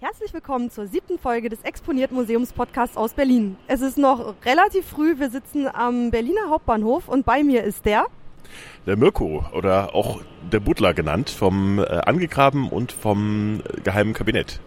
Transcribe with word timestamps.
Herzlich 0.00 0.34
willkommen 0.34 0.70
zur 0.70 0.86
siebten 0.86 1.18
Folge 1.18 1.48
des 1.48 1.62
Exponiert 1.62 2.10
Museums 2.10 2.52
Podcasts 2.52 2.96
aus 2.96 3.14
Berlin. 3.14 3.56
Es 3.68 3.80
ist 3.80 3.96
noch 3.96 4.34
relativ 4.44 4.86
früh, 4.86 5.18
wir 5.18 5.30
sitzen 5.30 5.68
am 5.72 6.10
Berliner 6.10 6.50
Hauptbahnhof 6.50 7.08
und 7.08 7.24
bei 7.24 7.42
mir 7.42 7.62
ist 7.62 7.86
der 7.86 8.06
der 8.86 8.96
Mirko 8.96 9.44
oder 9.52 9.94
auch 9.94 10.20
der 10.52 10.60
Butler 10.60 10.94
genannt, 10.94 11.30
vom 11.30 11.78
äh, 11.78 11.84
Angegraben 11.84 12.68
und 12.68 12.92
vom 12.92 13.62
Geheimen 13.82 14.12
Kabinett. 14.12 14.60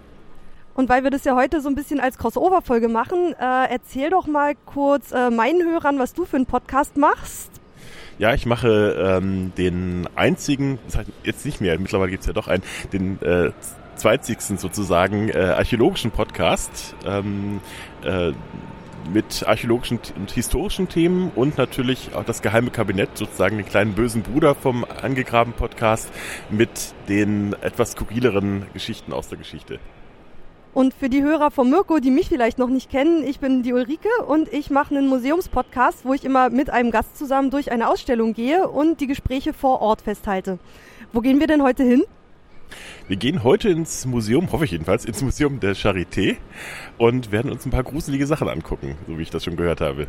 Und 0.73 0.89
weil 0.89 1.03
wir 1.03 1.11
das 1.11 1.23
ja 1.25 1.35
heute 1.35 1.61
so 1.61 1.69
ein 1.69 1.75
bisschen 1.75 1.99
als 1.99 2.17
Crossover-Folge 2.17 2.87
machen, 2.87 3.33
äh, 3.33 3.69
erzähl 3.69 4.09
doch 4.09 4.27
mal 4.27 4.55
kurz 4.65 5.11
äh, 5.11 5.29
meinen 5.29 5.61
Hörern, 5.61 5.99
was 5.99 6.13
du 6.13 6.25
für 6.25 6.37
einen 6.37 6.45
Podcast 6.45 6.97
machst. 6.97 7.51
Ja, 8.17 8.33
ich 8.33 8.45
mache 8.45 9.19
ähm, 9.19 9.51
den 9.57 10.07
einzigen, 10.15 10.79
das 10.85 10.97
heißt 10.97 11.11
jetzt 11.23 11.45
nicht 11.45 11.61
mehr, 11.61 11.77
mittlerweile 11.79 12.11
gibt's 12.11 12.25
ja 12.25 12.33
doch 12.33 12.47
einen, 12.47 12.63
den 12.91 13.21
äh, 13.21 13.51
zweitzigsten 13.97 14.57
sozusagen 14.57 15.29
äh, 15.29 15.37
archäologischen 15.37 16.11
Podcast 16.11 16.95
ähm, 17.05 17.59
äh, 18.03 18.31
mit 19.13 19.43
archäologischen 19.47 19.99
und 20.15 20.31
historischen 20.31 20.89
Themen 20.89 21.31
und 21.35 21.57
natürlich 21.57 22.13
auch 22.13 22.23
das 22.23 22.41
geheime 22.41 22.71
Kabinett, 22.71 23.17
sozusagen 23.17 23.57
den 23.57 23.65
kleinen 23.65 23.93
bösen 23.93 24.21
Bruder 24.21 24.55
vom 24.55 24.85
angegraben 24.85 25.53
Podcast 25.53 26.11
mit 26.49 26.69
den 27.07 27.53
etwas 27.61 27.91
skurrileren 27.91 28.65
Geschichten 28.73 29.13
aus 29.13 29.29
der 29.29 29.37
Geschichte. 29.37 29.79
Und 30.73 30.93
für 30.93 31.09
die 31.09 31.23
Hörer 31.23 31.49
von 31.49 31.71
Mirko, 31.71 31.97
die 31.99 32.11
mich 32.11 32.29
vielleicht 32.29 32.59
noch 32.59 32.69
nicht 32.69 32.91
kennen, 32.91 33.23
ich 33.23 33.39
bin 33.39 33.63
die 33.63 33.73
Ulrike 33.73 34.09
und 34.27 34.53
ich 34.53 34.69
mache 34.69 34.95
einen 34.95 35.07
Museumspodcast, 35.07 36.05
wo 36.05 36.13
ich 36.13 36.23
immer 36.23 36.51
mit 36.51 36.69
einem 36.69 36.91
Gast 36.91 37.17
zusammen 37.17 37.49
durch 37.49 37.71
eine 37.71 37.89
Ausstellung 37.89 38.33
gehe 38.33 38.67
und 38.67 39.01
die 39.01 39.07
Gespräche 39.07 39.53
vor 39.53 39.81
Ort 39.81 40.01
festhalte. 40.01 40.59
Wo 41.13 41.21
gehen 41.21 41.39
wir 41.39 41.47
denn 41.47 41.63
heute 41.63 41.83
hin? 41.83 42.03
Wir 43.07 43.17
gehen 43.17 43.43
heute 43.43 43.69
ins 43.69 44.05
Museum, 44.05 44.51
hoffe 44.51 44.65
ich 44.65 44.71
jedenfalls, 44.71 45.05
ins 45.05 45.21
Museum 45.21 45.59
der 45.59 45.75
Charité 45.75 46.37
und 46.97 47.31
werden 47.31 47.51
uns 47.51 47.65
ein 47.65 47.71
paar 47.71 47.83
gruselige 47.83 48.27
Sachen 48.27 48.49
angucken, 48.49 48.97
so 49.07 49.17
wie 49.17 49.21
ich 49.21 49.29
das 49.29 49.43
schon 49.43 49.55
gehört 49.55 49.81
habe. 49.81 50.07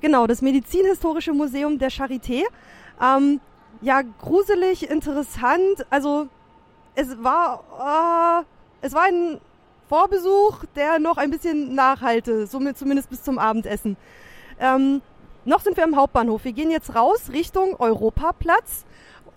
Genau, 0.00 0.26
das 0.26 0.42
Medizinhistorische 0.42 1.32
Museum 1.32 1.78
der 1.78 1.90
Charité. 1.90 2.42
Ähm, 3.02 3.40
ja, 3.80 4.02
gruselig, 4.02 4.88
interessant. 4.90 5.86
Also 5.90 6.28
es 6.94 7.08
war, 7.22 8.44
äh, 8.82 8.86
es 8.86 8.92
war 8.92 9.04
ein 9.04 9.40
Vorbesuch, 9.88 10.64
der 10.76 10.98
noch 10.98 11.16
ein 11.16 11.30
bisschen 11.30 11.74
nachhalte, 11.74 12.46
somit 12.46 12.76
zumindest 12.76 13.10
bis 13.10 13.22
zum 13.22 13.38
Abendessen. 13.38 13.96
Ähm, 14.60 15.00
noch 15.44 15.60
sind 15.60 15.76
wir 15.76 15.84
am 15.84 15.96
Hauptbahnhof. 15.96 16.44
Wir 16.44 16.52
gehen 16.52 16.70
jetzt 16.70 16.94
raus 16.94 17.30
Richtung 17.32 17.74
Europaplatz. 17.78 18.84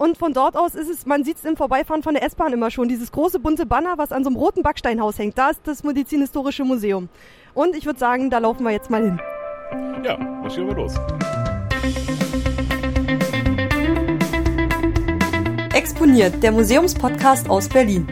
Und 0.01 0.17
von 0.17 0.33
dort 0.33 0.57
aus 0.57 0.73
ist 0.73 0.89
es, 0.89 1.05
man 1.05 1.23
sieht 1.23 1.37
es 1.37 1.45
im 1.45 1.55
Vorbeifahren 1.55 2.01
von 2.01 2.15
der 2.15 2.23
S-Bahn 2.23 2.51
immer 2.53 2.71
schon, 2.71 2.87
dieses 2.87 3.11
große 3.11 3.37
bunte 3.37 3.67
Banner, 3.67 3.99
was 3.99 4.11
an 4.11 4.23
so 4.23 4.31
einem 4.31 4.35
roten 4.35 4.63
Backsteinhaus 4.63 5.19
hängt. 5.19 5.37
Da 5.37 5.51
ist 5.51 5.61
das 5.65 5.83
Medizinhistorische 5.83 6.63
Museum. 6.63 7.07
Und 7.53 7.75
ich 7.75 7.85
würde 7.85 7.99
sagen, 7.99 8.31
da 8.31 8.39
laufen 8.39 8.63
wir 8.63 8.71
jetzt 8.71 8.89
mal 8.89 9.03
hin. 9.03 9.21
Ja, 10.03 10.17
marschieren 10.17 10.69
wir 10.69 10.75
los. 10.75 10.95
Exponiert, 15.75 16.41
der 16.41 16.51
Museumspodcast 16.51 17.47
aus 17.47 17.69
Berlin. 17.69 18.07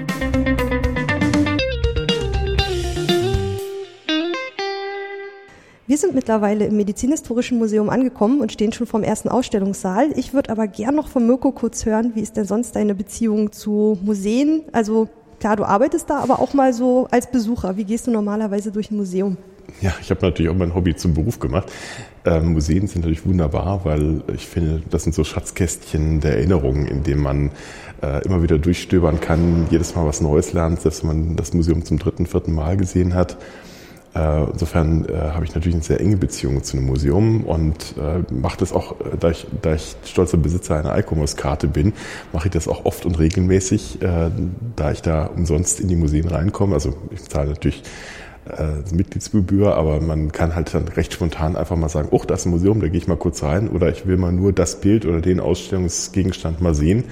Wir 5.90 5.98
sind 5.98 6.14
mittlerweile 6.14 6.68
im 6.68 6.78
Medizinhistorischen 6.78 7.58
Museum 7.58 7.90
angekommen 7.90 8.42
und 8.42 8.52
stehen 8.52 8.72
schon 8.72 8.86
vorm 8.86 9.02
ersten 9.02 9.28
Ausstellungssaal. 9.28 10.12
Ich 10.16 10.36
würde 10.36 10.52
aber 10.52 10.68
gern 10.68 10.94
noch 10.94 11.08
von 11.08 11.26
Mirko 11.26 11.52
kurz 11.52 11.84
hören, 11.84 12.12
wie 12.14 12.22
ist 12.22 12.38
denn 12.38 12.46
sonst 12.46 12.76
deine 12.76 12.94
Beziehung 12.94 13.52
zu 13.52 13.98
Museen? 14.04 14.62
Also 14.72 15.10
klar, 15.40 15.56
du 15.56 15.64
arbeitest 15.64 16.08
da, 16.08 16.20
aber 16.20 16.42
auch 16.42 16.54
mal 16.54 16.74
so 16.74 17.08
als 17.10 17.32
Besucher. 17.32 17.76
Wie 17.76 17.86
gehst 17.86 18.06
du 18.06 18.12
normalerweise 18.12 18.72
durch 18.72 18.92
ein 18.92 18.98
Museum? 18.98 19.38
Ja, 19.82 19.92
ich 20.00 20.12
habe 20.12 20.24
natürlich 20.24 20.52
auch 20.52 20.56
mein 20.56 20.76
Hobby 20.76 20.96
zum 20.96 21.16
Beruf 21.16 21.40
gemacht. 21.40 21.72
Ähm, 22.24 22.54
Museen 22.54 22.86
sind 22.86 23.02
natürlich 23.02 23.26
wunderbar, 23.26 23.82
weil 23.84 24.22
ich 24.32 24.46
finde, 24.46 24.84
das 24.92 25.06
sind 25.06 25.16
so 25.16 25.24
Schatzkästchen 25.24 26.20
der 26.20 26.38
Erinnerungen, 26.38 26.86
in 26.86 27.02
denen 27.02 27.24
man 27.24 27.52
äh, 28.04 28.24
immer 28.26 28.44
wieder 28.44 28.60
durchstöbern 28.60 29.20
kann, 29.20 29.66
jedes 29.72 29.96
Mal 29.96 30.06
was 30.06 30.22
Neues 30.22 30.54
lernt, 30.54 30.82
selbst 30.82 31.02
wenn 31.02 31.08
man 31.08 31.36
das 31.36 31.56
Museum 31.56 31.84
zum 31.84 31.98
dritten, 31.98 32.28
vierten 32.28 32.54
Mal 32.54 32.78
gesehen 32.78 33.16
hat. 33.16 33.38
Äh, 34.16 34.44
insofern 34.52 35.06
äh, 35.06 35.14
habe 35.14 35.46
ich 35.46 35.54
natürlich 35.54 35.76
eine 35.76 35.84
sehr 35.84 36.00
enge 36.00 36.18
Beziehung 36.18 36.64
zu 36.64 36.78
einem 36.78 36.88
Museum 36.88 37.44
und 37.44 37.96
äh, 37.98 38.34
mache 38.34 38.58
das 38.58 38.74
auch, 38.74 38.96
da 39.20 39.30
ich, 39.30 39.46
da 39.62 39.76
ich 39.76 39.96
stolzer 40.04 40.38
Besitzer 40.38 40.78
einer 40.78 40.98
ICOMOS-Karte 40.98 41.68
bin, 41.68 41.94
mache 42.34 42.48
ich 42.48 42.52
das 42.52 42.68
auch 42.68 42.86
oft 42.86 43.06
und 43.06 43.20
regelmäßig, 43.20 44.00
da 44.76 44.92
ich 44.92 45.02
da 45.02 45.26
umsonst 45.26 45.80
in 45.80 45.88
die 45.88 45.96
Museen 45.96 46.28
reinkomme. 46.28 46.74
Also 46.74 46.96
ich 47.12 47.24
zahle 47.24 47.50
natürlich 47.50 47.84
Mitgliedsgebühr, 48.92 49.76
aber 49.76 50.02
man 50.02 50.32
kann 50.32 50.56
halt 50.56 50.74
dann 50.74 50.88
recht 50.88 51.14
spontan 51.14 51.56
einfach 51.56 51.76
mal 51.76 51.90
sagen, 51.90 52.10
oh, 52.12 52.22
da 52.26 52.36
ist 52.36 52.46
ein 52.46 52.52
Museum, 52.52 52.82
da 52.82 52.88
gehe 52.88 52.98
ich 52.98 53.08
mal 53.08 53.18
kurz 53.18 53.44
rein 53.44 53.70
oder 53.70 53.90
ich 53.90 54.08
will 54.08 54.18
mal 54.18 54.32
nur 54.32 54.54
das 54.54 54.82
Bild 54.82 55.06
oder 55.06 55.22
den 55.22 55.40
Ausstellungsgegenstand 55.40 56.62
mal 56.62 56.74
sehen 56.74 57.04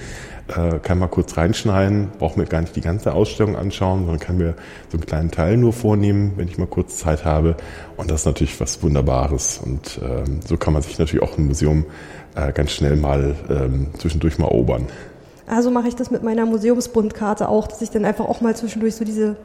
äh, 0.50 0.80
kann 0.80 1.00
mal 1.00 1.08
kurz 1.08 1.38
reinschneiden, 1.38 2.10
brauche 2.20 2.40
mir 2.40 2.46
gar 2.46 2.62
nicht 2.62 2.76
die 2.76 2.82
ganze 2.82 3.14
Ausstellung 3.14 3.56
anschauen, 3.56 4.02
sondern 4.02 4.20
kann 4.20 4.38
mir 4.38 4.56
so 4.90 4.98
einen 4.98 5.06
kleinen 5.06 5.32
Teil 5.32 5.58
nur 5.58 5.74
vornehmen, 5.74 6.34
wenn 6.36 6.48
ich 6.48 6.58
mal 6.58 6.68
kurz 6.68 6.98
Zeit 6.98 7.26
habe. 7.26 7.56
Und 7.98 8.12
das 8.12 8.22
ist 8.22 8.26
natürlich 8.26 8.60
was 8.60 8.82
Wunderbares. 8.84 9.60
Und 9.64 10.00
ähm, 10.04 10.40
so 10.46 10.58
kann 10.58 10.74
man 10.74 10.82
sich 10.82 10.98
natürlich 11.00 11.24
auch 11.24 11.38
ein 11.38 11.48
Museum 11.48 11.86
äh, 12.36 12.52
ganz 12.54 12.72
schnell 12.72 12.96
mal 12.96 13.36
ähm, 13.50 13.88
zwischendurch 13.98 14.38
mal 14.38 14.46
erobern. 14.46 14.88
Also 15.48 15.72
mache 15.72 15.88
ich 15.88 15.96
das 15.96 16.12
mit 16.12 16.24
meiner 16.24 16.46
Museumsbundkarte 16.46 17.48
auch, 17.48 17.68
dass 17.68 17.82
ich 17.82 17.90
dann 17.90 18.06
einfach 18.06 18.26
auch 18.26 18.42
mal 18.42 18.56
zwischendurch 18.56 18.96
so 18.96 19.06
diese 19.06 19.38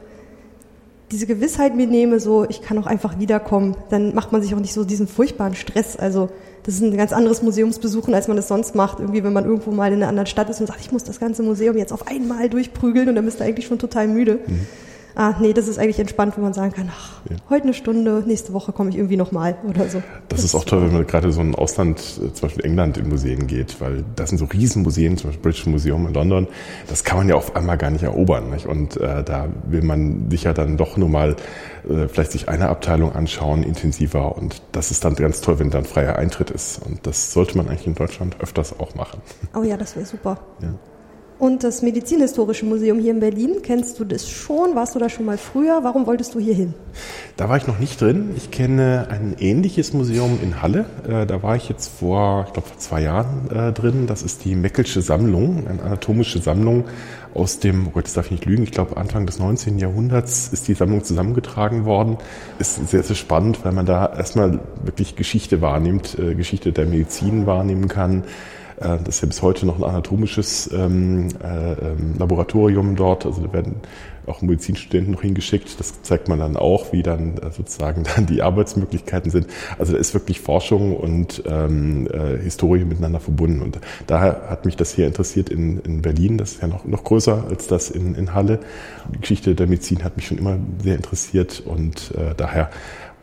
diese 1.11 1.27
Gewissheit 1.27 1.75
mir 1.75 1.85
nehme, 1.85 2.19
so 2.19 2.43
ich 2.49 2.63
kann 2.63 2.77
auch 2.79 2.87
einfach 2.87 3.19
wiederkommen, 3.19 3.77
dann 3.89 4.15
macht 4.15 4.31
man 4.31 4.41
sich 4.41 4.55
auch 4.55 4.59
nicht 4.59 4.73
so 4.73 4.83
diesen 4.83 5.07
furchtbaren 5.07 5.53
Stress. 5.53 5.95
Also 5.95 6.29
das 6.63 6.75
ist 6.75 6.81
ein 6.81 6.95
ganz 6.95 7.11
anderes 7.11 7.41
Museumsbesuchen, 7.41 8.13
als 8.13 8.27
man 8.27 8.37
das 8.37 8.47
sonst 8.47 8.73
macht. 8.73 8.99
Irgendwie, 8.99 9.23
wenn 9.23 9.33
man 9.33 9.45
irgendwo 9.45 9.71
mal 9.71 9.91
in 9.91 9.95
einer 9.95 10.07
anderen 10.07 10.27
Stadt 10.27 10.49
ist 10.49 10.61
und 10.61 10.67
sagt, 10.67 10.79
ich 10.81 10.91
muss 10.91 11.03
das 11.03 11.19
ganze 11.19 11.43
Museum 11.43 11.77
jetzt 11.77 11.91
auf 11.91 12.07
einmal 12.07 12.49
durchprügeln 12.49 13.09
und 13.09 13.15
dann 13.15 13.25
bist 13.25 13.39
du 13.39 13.43
eigentlich 13.43 13.67
schon 13.67 13.79
total 13.79 14.07
müde. 14.07 14.39
Mhm 14.47 14.67
ah, 15.15 15.35
nee, 15.39 15.53
das 15.53 15.67
ist 15.67 15.77
eigentlich 15.79 15.99
entspannt, 15.99 16.35
wenn 16.37 16.43
man 16.43 16.53
sagen 16.53 16.73
kann, 16.73 16.89
ach, 16.91 17.21
ja. 17.29 17.37
heute 17.49 17.63
eine 17.63 17.73
Stunde, 17.73 18.23
nächste 18.25 18.53
Woche 18.53 18.71
komme 18.71 18.89
ich 18.89 18.97
irgendwie 18.97 19.17
nochmal 19.17 19.55
oder 19.67 19.87
so. 19.89 19.99
Das, 20.29 20.39
das 20.39 20.43
ist 20.43 20.55
auch 20.55 20.65
toll, 20.65 20.81
wenn 20.81 20.93
man 20.93 21.07
gerade 21.07 21.31
so 21.31 21.41
ein 21.41 21.55
Ausland, 21.55 21.99
äh, 21.99 22.33
zum 22.33 22.47
Beispiel 22.47 22.65
England 22.65 22.97
in 22.97 23.09
Museen 23.09 23.47
geht, 23.47 23.79
weil 23.81 24.03
das 24.15 24.29
sind 24.29 24.37
so 24.37 24.45
Riesenmuseen, 24.45 25.17
zum 25.17 25.29
Beispiel 25.29 25.43
British 25.43 25.65
Museum 25.65 26.07
in 26.07 26.13
London, 26.13 26.47
das 26.87 27.03
kann 27.03 27.17
man 27.17 27.29
ja 27.29 27.35
auf 27.35 27.55
einmal 27.55 27.77
gar 27.77 27.91
nicht 27.91 28.03
erobern. 28.03 28.49
Nicht? 28.49 28.65
Und 28.65 28.97
äh, 28.97 29.23
da 29.23 29.47
will 29.67 29.83
man 29.83 30.29
sich 30.29 30.43
ja 30.43 30.53
dann 30.53 30.77
doch 30.77 30.97
nur 30.97 31.09
mal 31.09 31.35
äh, 31.89 32.07
vielleicht 32.07 32.31
sich 32.31 32.49
eine 32.49 32.69
Abteilung 32.69 33.13
anschauen, 33.13 33.63
intensiver. 33.63 34.35
Und 34.35 34.61
das 34.71 34.91
ist 34.91 35.03
dann 35.05 35.15
ganz 35.15 35.41
toll, 35.41 35.59
wenn 35.59 35.69
dann 35.69 35.85
freier 35.85 36.17
Eintritt 36.17 36.51
ist. 36.51 36.81
Und 36.85 37.05
das 37.05 37.33
sollte 37.33 37.57
man 37.57 37.67
eigentlich 37.67 37.87
in 37.87 37.95
Deutschland 37.95 38.37
öfters 38.39 38.79
auch 38.79 38.95
machen. 38.95 39.21
Oh 39.55 39.63
ja, 39.63 39.77
das 39.77 39.95
wäre 39.95 40.05
super. 40.05 40.39
Ja. 40.61 40.69
Und 41.43 41.65
das 41.65 41.81
Medizinhistorische 41.81 42.65
Museum 42.65 42.99
hier 42.99 43.11
in 43.11 43.19
Berlin, 43.19 43.57
kennst 43.61 43.99
du 43.99 44.05
das 44.05 44.29
schon? 44.29 44.75
Warst 44.75 44.95
du 44.95 44.99
da 44.99 45.09
schon 45.09 45.25
mal 45.25 45.37
früher? 45.37 45.81
Warum 45.83 46.07
wolltest 46.07 46.35
du 46.35 46.39
hier 46.39 46.53
hin? 46.53 46.73
Da 47.35 47.49
war 47.49 47.57
ich 47.57 47.67
noch 47.67 47.79
nicht 47.79 47.99
drin. 47.99 48.29
Ich 48.37 48.49
kenne 48.49 49.09
ein 49.09 49.35
ähnliches 49.37 49.91
Museum 49.91 50.39
in 50.41 50.61
Halle. 50.61 50.85
Äh, 51.05 51.25
da 51.25 51.43
war 51.43 51.57
ich 51.57 51.67
jetzt 51.67 51.89
vor, 51.99 52.45
ich 52.47 52.53
glaube, 52.53 52.69
vor 52.69 52.77
zwei 52.77 53.01
Jahren 53.01 53.51
äh, 53.51 53.73
drin. 53.73 54.07
Das 54.07 54.23
ist 54.23 54.45
die 54.45 54.55
Meckelsche 54.55 55.01
Sammlung, 55.01 55.67
eine 55.67 55.83
anatomische 55.83 56.39
Sammlung 56.39 56.85
aus 57.33 57.59
dem, 57.59 57.87
oh 57.87 57.89
Gott, 57.89 58.05
das 58.05 58.13
darf 58.13 58.27
ich 58.27 58.31
nicht 58.31 58.45
lügen, 58.45 58.63
ich 58.63 58.71
glaube 58.71 58.95
Anfang 58.95 59.25
des 59.25 59.37
19. 59.37 59.79
Jahrhunderts 59.79 60.47
ist 60.53 60.69
die 60.69 60.75
Sammlung 60.75 61.03
zusammengetragen 61.03 61.83
worden. 61.83 62.19
Ist 62.57 62.87
sehr, 62.87 63.03
sehr 63.03 63.17
spannend, 63.17 63.65
weil 63.65 63.73
man 63.73 63.85
da 63.85 64.05
erstmal 64.15 64.61
wirklich 64.81 65.17
Geschichte 65.17 65.59
wahrnimmt, 65.59 66.17
äh, 66.17 66.35
Geschichte 66.35 66.71
der 66.71 66.85
Medizin 66.85 67.45
wahrnehmen 67.45 67.89
kann 67.89 68.23
äh, 68.83 68.97
das 69.03 69.15
ist 69.15 69.21
ja 69.21 69.27
bis 69.27 69.41
heute 69.41 69.65
noch 69.65 69.77
ein 69.77 69.83
anatomisches 69.83 70.69
ähm, 70.73 71.29
äh, 71.43 71.73
ähm, 71.73 72.15
Laboratorium 72.17 72.95
dort. 72.95 73.25
Also 73.25 73.41
da 73.41 73.53
werden 73.53 73.75
auch 74.25 74.41
Medizinstudenten 74.41 75.13
noch 75.13 75.21
hingeschickt. 75.21 75.79
Das 75.79 76.01
zeigt 76.01 76.29
man 76.29 76.39
dann 76.39 76.55
auch, 76.55 76.93
wie 76.93 77.03
dann 77.03 77.37
äh, 77.37 77.51
sozusagen 77.51 78.03
dann 78.15 78.25
die 78.25 78.41
Arbeitsmöglichkeiten 78.41 79.31
sind. 79.31 79.47
Also 79.77 79.93
da 79.93 79.99
ist 79.99 80.13
wirklich 80.13 80.39
Forschung 80.39 80.95
und 80.95 81.43
ähm, 81.45 82.07
äh, 82.07 82.37
Historie 82.37 82.85
miteinander 82.85 83.19
verbunden. 83.19 83.61
Und 83.61 83.79
daher 84.07 84.49
hat 84.49 84.65
mich 84.65 84.75
das 84.75 84.93
hier 84.93 85.07
interessiert 85.07 85.49
in, 85.49 85.79
in 85.81 86.01
Berlin. 86.01 86.37
Das 86.37 86.53
ist 86.53 86.61
ja 86.61 86.67
noch, 86.67 86.85
noch 86.85 87.03
größer 87.03 87.45
als 87.49 87.67
das 87.67 87.89
in, 87.89 88.15
in 88.15 88.33
Halle. 88.33 88.59
Die 89.13 89.19
Geschichte 89.19 89.55
der 89.55 89.67
Medizin 89.67 90.03
hat 90.03 90.15
mich 90.15 90.27
schon 90.27 90.37
immer 90.37 90.57
sehr 90.81 90.95
interessiert 90.95 91.61
und 91.65 92.11
äh, 92.15 92.33
daher 92.35 92.69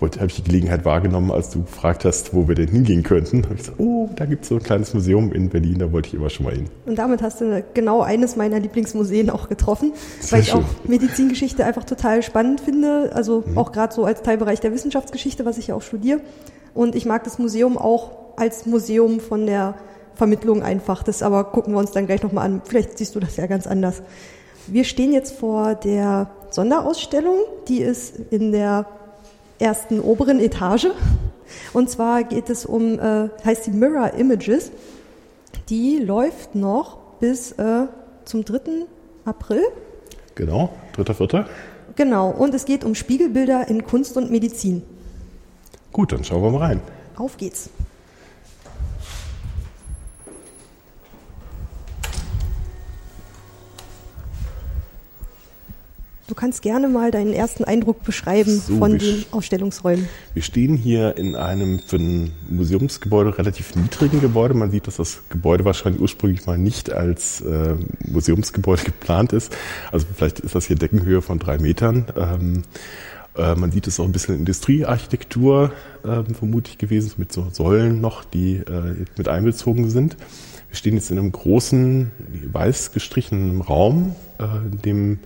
habe 0.01 0.27
ich 0.27 0.37
die 0.37 0.45
Gelegenheit 0.45 0.85
wahrgenommen, 0.85 1.31
als 1.31 1.51
du 1.51 1.63
gefragt 1.63 2.05
hast, 2.05 2.35
wo 2.35 2.49
wir 2.49 2.55
denn 2.55 2.69
hingehen 2.69 3.03
könnten. 3.03 3.45
Habe 3.45 3.55
ich 3.55 3.61
gesagt, 3.61 3.81
oh, 3.81 4.09
da 4.17 4.25
gibt 4.25 4.43
es 4.43 4.49
so 4.49 4.57
ein 4.57 4.63
kleines 4.63 4.95
Museum 4.95 5.33
in 5.33 5.49
Berlin, 5.49 5.79
da 5.79 5.93
wollte 5.93 6.09
ich 6.09 6.15
immer 6.15 6.31
schon 6.31 6.47
mal 6.47 6.55
hin. 6.55 6.67
Und 6.87 6.99
damit 6.99 7.23
hast 7.23 7.41
du 7.41 7.65
genau 7.75 8.01
eines 8.03 8.37
meiner 8.37 8.59
Lieblingsmuseen 8.59 9.31
auch 9.31 9.49
getroffen, 9.49 9.93
Sehr 10.21 10.33
weil 10.33 10.41
ich 10.41 10.51
schön. 10.51 10.61
auch 10.61 10.89
Medizingeschichte 10.89 11.65
einfach 11.65 11.85
total 11.85 12.23
spannend 12.23 12.61
finde. 12.61 13.11
Also 13.15 13.45
mhm. 13.47 13.59
auch 13.59 13.73
gerade 13.73 13.95
so 13.95 14.05
als 14.05 14.23
Teilbereich 14.23 14.61
der 14.61 14.73
Wissenschaftsgeschichte, 14.73 15.45
was 15.45 15.59
ich 15.59 15.69
ja 15.69 15.75
auch 15.75 15.83
studiere. 15.83 16.21
Und 16.75 16.95
ich 16.95 17.05
mag 17.05 17.25
das 17.25 17.39
Museum 17.39 17.77
auch 17.77 18.13
als 18.37 18.67
Museum 18.67 19.21
von 19.21 19.47
der 19.47 19.75
Vermittlung 20.15 20.63
einfach. 20.63 21.03
Das 21.03 21.23
aber 21.23 21.45
gucken 21.45 21.75
wir 21.75 21.79
uns 21.79 21.91
dann 21.93 22.07
gleich 22.07 22.23
nochmal 22.23 22.47
an. 22.47 22.63
Vielleicht 22.65 22.99
siehst 22.99 23.15
du 23.15 23.21
das 23.21 23.37
ja 23.37 23.47
ganz 23.47 23.67
anders. 23.67 24.03
Wir 24.67 24.85
stehen 24.85 25.13
jetzt 25.13 25.33
vor 25.33 25.75
der 25.75 26.31
Sonderausstellung, 26.51 27.37
die 27.69 27.81
ist 27.81 28.19
in 28.31 28.53
der 28.53 28.87
ersten 29.61 30.01
oberen 30.01 30.41
Etage. 30.41 30.89
Und 31.73 31.91
zwar 31.91 32.25
geht 32.25 32.51
es 32.51 32.67
um, 32.67 32.99
äh, 32.99 33.29
heißt 33.45 33.67
die 33.67 33.71
Mirror 33.71 34.15
Images. 34.15 34.71
Die 35.69 35.99
läuft 35.99 36.55
noch 36.55 36.99
bis 37.21 37.53
äh, 37.53 37.87
zum 38.25 38.45
3. 38.45 38.87
April. 39.25 39.63
Genau, 40.35 40.71
3.4. 40.97 41.45
Genau, 41.97 42.31
und 42.31 42.55
es 42.55 42.65
geht 42.65 42.85
um 42.85 42.95
Spiegelbilder 42.95 43.69
in 43.69 43.85
Kunst 43.85 44.17
und 44.17 44.31
Medizin. 44.31 44.83
Gut, 45.93 46.13
dann 46.13 46.25
schauen 46.25 46.43
wir 46.43 46.51
mal 46.51 46.59
rein. 46.59 46.81
Auf 47.17 47.37
geht's. 47.37 47.69
Du 56.31 56.37
kannst 56.37 56.63
gerne 56.63 56.87
mal 56.87 57.11
deinen 57.11 57.33
ersten 57.33 57.65
Eindruck 57.65 58.05
beschreiben 58.05 58.61
So, 58.61 58.77
von 58.77 58.97
den 58.99 59.25
Ausstellungsräumen. 59.33 60.09
Wir 60.33 60.43
stehen 60.43 60.77
hier 60.77 61.17
in 61.17 61.35
einem 61.35 61.81
für 61.81 61.97
ein 61.97 62.31
Museumsgebäude 62.49 63.37
relativ 63.37 63.75
niedrigen 63.75 64.21
Gebäude. 64.21 64.55
Man 64.55 64.71
sieht, 64.71 64.87
dass 64.87 64.99
das 64.99 65.23
Gebäude 65.29 65.65
wahrscheinlich 65.65 66.01
ursprünglich 66.01 66.47
mal 66.47 66.57
nicht 66.57 66.93
als 66.93 67.41
äh, 67.41 67.75
Museumsgebäude 68.07 68.83
geplant 68.85 69.33
ist. 69.33 69.57
Also 69.91 70.07
vielleicht 70.15 70.39
ist 70.39 70.55
das 70.55 70.67
hier 70.67 70.77
Deckenhöhe 70.77 71.21
von 71.21 71.41
drei 71.41 71.59
Metern. 71.59 72.07
Ähm, 72.17 72.63
äh, 73.37 73.57
man 73.57 73.73
sieht 73.73 73.89
es 73.89 73.99
auch 73.99 74.05
ein 74.05 74.13
bisschen 74.13 74.37
Industriearchitektur 74.37 75.73
ähm, 76.05 76.27
vermutlich 76.27 76.79
gewesen, 76.79 77.15
mit 77.17 77.33
so 77.33 77.49
Säulen 77.51 78.01
noch, 78.01 78.23
die 78.23 78.59
äh, 78.59 79.05
mit 79.19 79.27
einbezogen 79.27 79.91
sind. 79.91 80.17
Wir 80.69 80.77
stehen 80.77 80.95
jetzt 80.95 81.11
in 81.11 81.19
einem 81.19 81.33
großen, 81.33 82.13
weiß 82.53 82.93
gestrichenen 82.93 83.63
Raum, 83.63 84.15
äh, 84.39 84.45
in 84.71 84.83
dem 84.83 85.19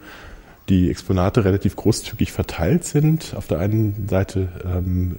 die 0.68 0.90
Exponate 0.90 1.44
relativ 1.44 1.76
großzügig 1.76 2.32
verteilt 2.32 2.84
sind. 2.84 3.34
Auf 3.36 3.46
der 3.46 3.58
einen 3.58 4.08
Seite 4.08 4.48
ähm, 4.64 5.16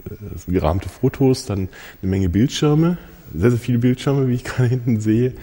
gerahmte 0.48 0.90
Fotos, 0.90 1.46
dann 1.46 1.70
eine 2.02 2.10
Menge 2.10 2.30
Bildschirme, 2.30 2.98
sehr, 3.34 3.52
sehr 3.52 3.60
viele 3.60 3.80
Bildschirme, 3.80 4.28
wie 4.28 4.36
ich 4.36 4.44
gerade 4.46 4.70
hinten 4.70 5.00
sehe, 5.00 5.34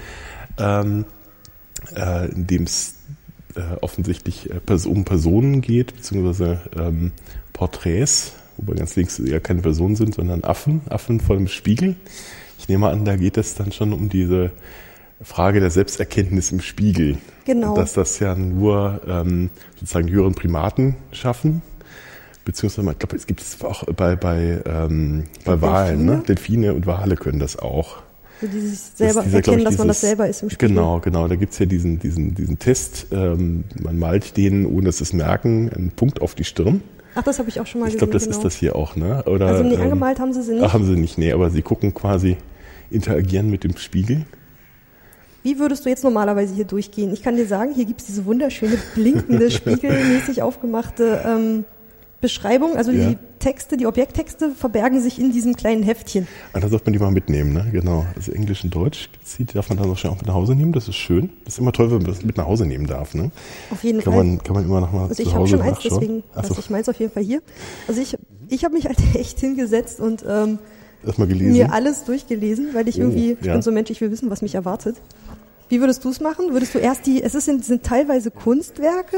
ähm, 0.59 1.05
äh, 1.95 2.31
in 2.31 2.47
dem 2.47 2.65
es 2.65 2.97
äh, 3.55 3.61
offensichtlich 3.81 4.51
äh, 4.51 4.89
um 4.89 5.05
Personen 5.05 5.61
geht, 5.61 5.95
beziehungsweise 5.95 6.61
ähm, 6.77 7.13
Porträts, 7.53 8.33
wobei 8.57 8.75
ganz 8.75 8.97
links 8.97 9.21
ja 9.25 9.41
keine 9.41 9.63
Personen 9.63 9.97
sind, 9.97 10.15
sondern 10.15 10.43
Affen, 10.45 10.83
Affen 10.89 11.21
vor 11.21 11.37
dem 11.37 11.49
Spiegel. 11.49 11.97
Ich 12.59 12.69
nehme 12.69 12.89
an, 12.89 13.05
da 13.05 13.17
geht 13.17 13.37
es 13.37 13.55
dann 13.55 13.73
schon 13.73 13.93
um 13.93 14.09
diese 14.09 14.53
Frage 15.23 15.61
der 15.61 15.71
Selbsterkenntnis 15.71 16.53
im 16.53 16.61
Spiegel. 16.61 17.19
Genau. 17.45 17.75
Dass 17.77 17.93
das 17.95 18.19
ja 18.19 18.35
nur 18.35 19.01
ähm, 19.07 19.51
sozusagen 19.79 20.07
die 20.07 20.13
höheren 20.13 20.35
Primaten 20.35 20.97
schaffen. 21.13 21.63
Beziehungsweise, 22.45 22.91
ich 22.91 22.99
glaube, 22.99 23.17
es 23.17 23.27
gibt 23.27 23.41
es 23.41 23.63
auch 23.63 23.85
bei, 23.85 24.17
bei, 24.17 24.61
ähm, 24.67 25.25
bei 25.45 25.61
Walen, 25.61 26.05
ne? 26.05 26.23
Delfine 26.27 26.75
und 26.75 26.87
Wale 26.87 27.15
können 27.17 27.39
das 27.39 27.57
auch. 27.57 27.99
So 28.41 28.49
dieses 28.49 28.91
Das 28.91 28.99
selber 28.99 29.21
ist 29.21 29.27
dieser, 29.27 29.37
erkennen, 29.37 29.59
ich, 29.59 29.65
dass 29.65 29.79
man 29.79 29.87
das 29.89 29.97
dieses- 30.01 30.09
selber 30.11 30.29
ist 30.29 30.43
im 30.43 30.51
Spiegel. 30.51 30.69
Genau, 30.71 30.99
genau. 30.99 31.29
Da 31.29 31.37
gibt's 31.37 31.61
ja 31.61 31.67
diesen, 31.67 32.01
diesen, 32.01 32.35
diesen 32.35 32.59
Test. 32.59 33.07
Ähm, 33.13 33.63
man 33.81 33.97
malt 34.01 34.37
denen, 34.37 34.67
ohne 34.67 34.87
dass 34.87 34.99
sie 34.99 35.05
es 35.05 35.13
merken, 35.13 35.71
einen 35.73 35.91
Punkt 35.93 36.21
auf 36.21 36.35
die 36.35 36.43
Stirn. 36.43 36.83
Ach, 37.15 37.23
das 37.23 37.39
habe 37.39 37.49
ich 37.49 37.61
auch 37.61 37.67
schon 37.67 37.81
mal 37.83 37.87
Ich 37.87 37.93
gesehen. 37.95 37.99
glaube, 38.11 38.13
das 38.15 38.25
genau. 38.25 38.37
ist 38.39 38.45
das 38.45 38.57
hier 38.57 38.75
auch, 38.75 38.97
ne? 38.97 39.23
Oder, 39.27 39.47
Also 39.47 39.63
nee, 39.63 39.75
ähm, 39.75 39.83
angemalt 39.83 40.19
haben 40.19 40.33
sie 40.33 40.43
sie 40.43 40.55
nicht. 40.55 40.65
Ach, 40.65 40.73
haben 40.73 40.85
sie 40.85 40.97
nicht, 40.97 41.19
nee, 41.19 41.31
aber 41.31 41.51
sie 41.51 41.63
gucken 41.63 41.95
quasi, 41.95 42.37
interagieren 42.91 43.51
mit 43.51 43.63
dem 43.63 43.77
Spiegel. 43.77 44.25
Wie 45.43 45.59
würdest 45.59 45.85
du 45.85 45.89
jetzt 45.89 46.05
normalerweise 46.05 46.55
hier 46.55 46.65
durchgehen? 46.65 47.13
Ich 47.13 47.23
kann 47.23 47.37
dir 47.37 47.47
sagen, 47.47 47.73
hier 47.75 47.85
gibt's 47.85 48.05
diese 48.05 48.25
wunderschöne, 48.27 48.79
blinkende, 48.95 49.51
spiegelmäßig 49.51 50.43
aufgemachte 50.43 51.23
ähm, 51.27 51.65
Beschreibung. 52.21 52.77
Also 52.77 52.93
Ja. 52.93 53.11
die 53.11 53.19
Texte, 53.41 53.77
die 53.77 53.87
Objekttexte 53.87 54.51
verbergen 54.53 55.01
sich 55.01 55.19
in 55.19 55.33
diesem 55.33 55.57
kleinen 55.57 55.83
Heftchen. 55.83 56.29
Ah, 56.53 56.61
da 56.61 56.69
sollte 56.69 56.85
man 56.87 56.93
die 56.93 57.01
mal 57.01 57.11
mitnehmen, 57.11 57.53
ne? 57.53 57.67
Genau. 57.73 58.07
Also 58.15 58.31
Englisch 58.31 58.63
und 58.63 58.73
Deutsch 58.73 59.11
die, 59.37 59.45
darf 59.45 59.69
man 59.69 59.79
dann 59.79 59.91
auch 59.91 60.05
mit 60.17 60.27
nach 60.27 60.35
Hause 60.35 60.55
nehmen. 60.55 60.73
Das 60.73 60.87
ist 60.87 60.95
schön. 60.95 61.31
Das 61.45 61.55
ist 61.55 61.59
immer 61.59 61.73
toll, 61.73 61.91
wenn 61.91 61.99
man 61.99 62.07
das 62.07 62.23
mit 62.25 62.37
nach 62.37 62.47
Hause 62.47 62.65
nehmen 62.65 62.87
darf, 62.87 63.15
ne? 63.15 63.33
Auf 63.73 63.83
jeden 63.83 64.01
Kann 64.01 64.13
Fall. 64.13 64.25
man, 64.25 64.39
kann 64.45 64.55
man 64.55 64.65
immer 64.65 64.81
noch 64.81 64.93
mal 64.93 65.03
also 65.09 65.15
zu 65.15 65.23
ich 65.23 65.35
habe 65.35 65.49
schon 65.49 65.61
eins, 65.61 65.79
deswegen 65.83 66.23
Ach 66.35 66.45
so, 66.45 66.51
lasse 66.51 66.61
ich 66.61 66.71
meins 66.71 66.89
auf 66.89 67.01
jeden 67.01 67.11
Fall 67.13 67.25
hier. 67.25 67.43
Also 67.89 68.01
ich, 68.01 68.17
ich 68.49 68.63
habe 68.65 68.75
mich 68.75 68.87
halt 68.87 68.99
echt 69.15 69.41
hingesetzt 69.41 69.99
und 69.99 70.25
ähm, 70.29 70.61
erstmal 71.05 71.27
gelesen. 71.27 71.53
mir 71.55 71.73
alles 71.73 72.05
durchgelesen, 72.05 72.69
weil 72.75 72.87
ich 72.87 72.99
Oh, 72.99 73.01
irgendwie, 73.01 73.37
ich 73.41 73.45
ja. 73.45 73.55
bin 73.55 73.63
so 73.63 73.73
ein 73.73 73.75
Mensch, 73.75 73.91
ich 73.91 74.01
will 74.01 74.13
wissen, 74.13 74.31
was 74.31 74.41
mich 74.43 74.55
erwartet. 74.55 74.95
Wie 75.73 75.81
würdest 75.81 76.05
du 76.05 76.11
es 76.11 76.21
machen? 76.21 76.53
Würdest 76.53 76.75
du 76.75 76.79
erst 76.79 77.07
die, 77.07 77.23
es 77.23 77.35
ist, 77.35 77.47
sind, 77.47 77.83
teilweise 77.83 78.31
Kunstwerke, 78.31 79.17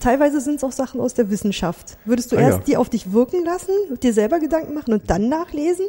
teilweise 0.00 0.40
sind 0.40 0.56
es 0.56 0.64
auch 0.64 0.72
Sachen 0.72 1.00
aus 1.00 1.14
der 1.14 1.30
Wissenschaft. 1.30 1.96
Würdest 2.04 2.32
du 2.32 2.34
Mhm. 2.36 2.42
Ah, 2.42 2.46
erst 2.46 2.58
ja. 2.58 2.64
die 2.66 2.76
auf 2.78 2.88
dich 2.90 3.12
wirken 3.12 3.44
lassen, 3.44 3.70
dir 4.02 4.12
selber 4.12 4.40
Gedanken 4.40 4.74
machen 4.74 4.92
und 4.92 5.08
dann 5.08 5.28
nachlesen? 5.28 5.86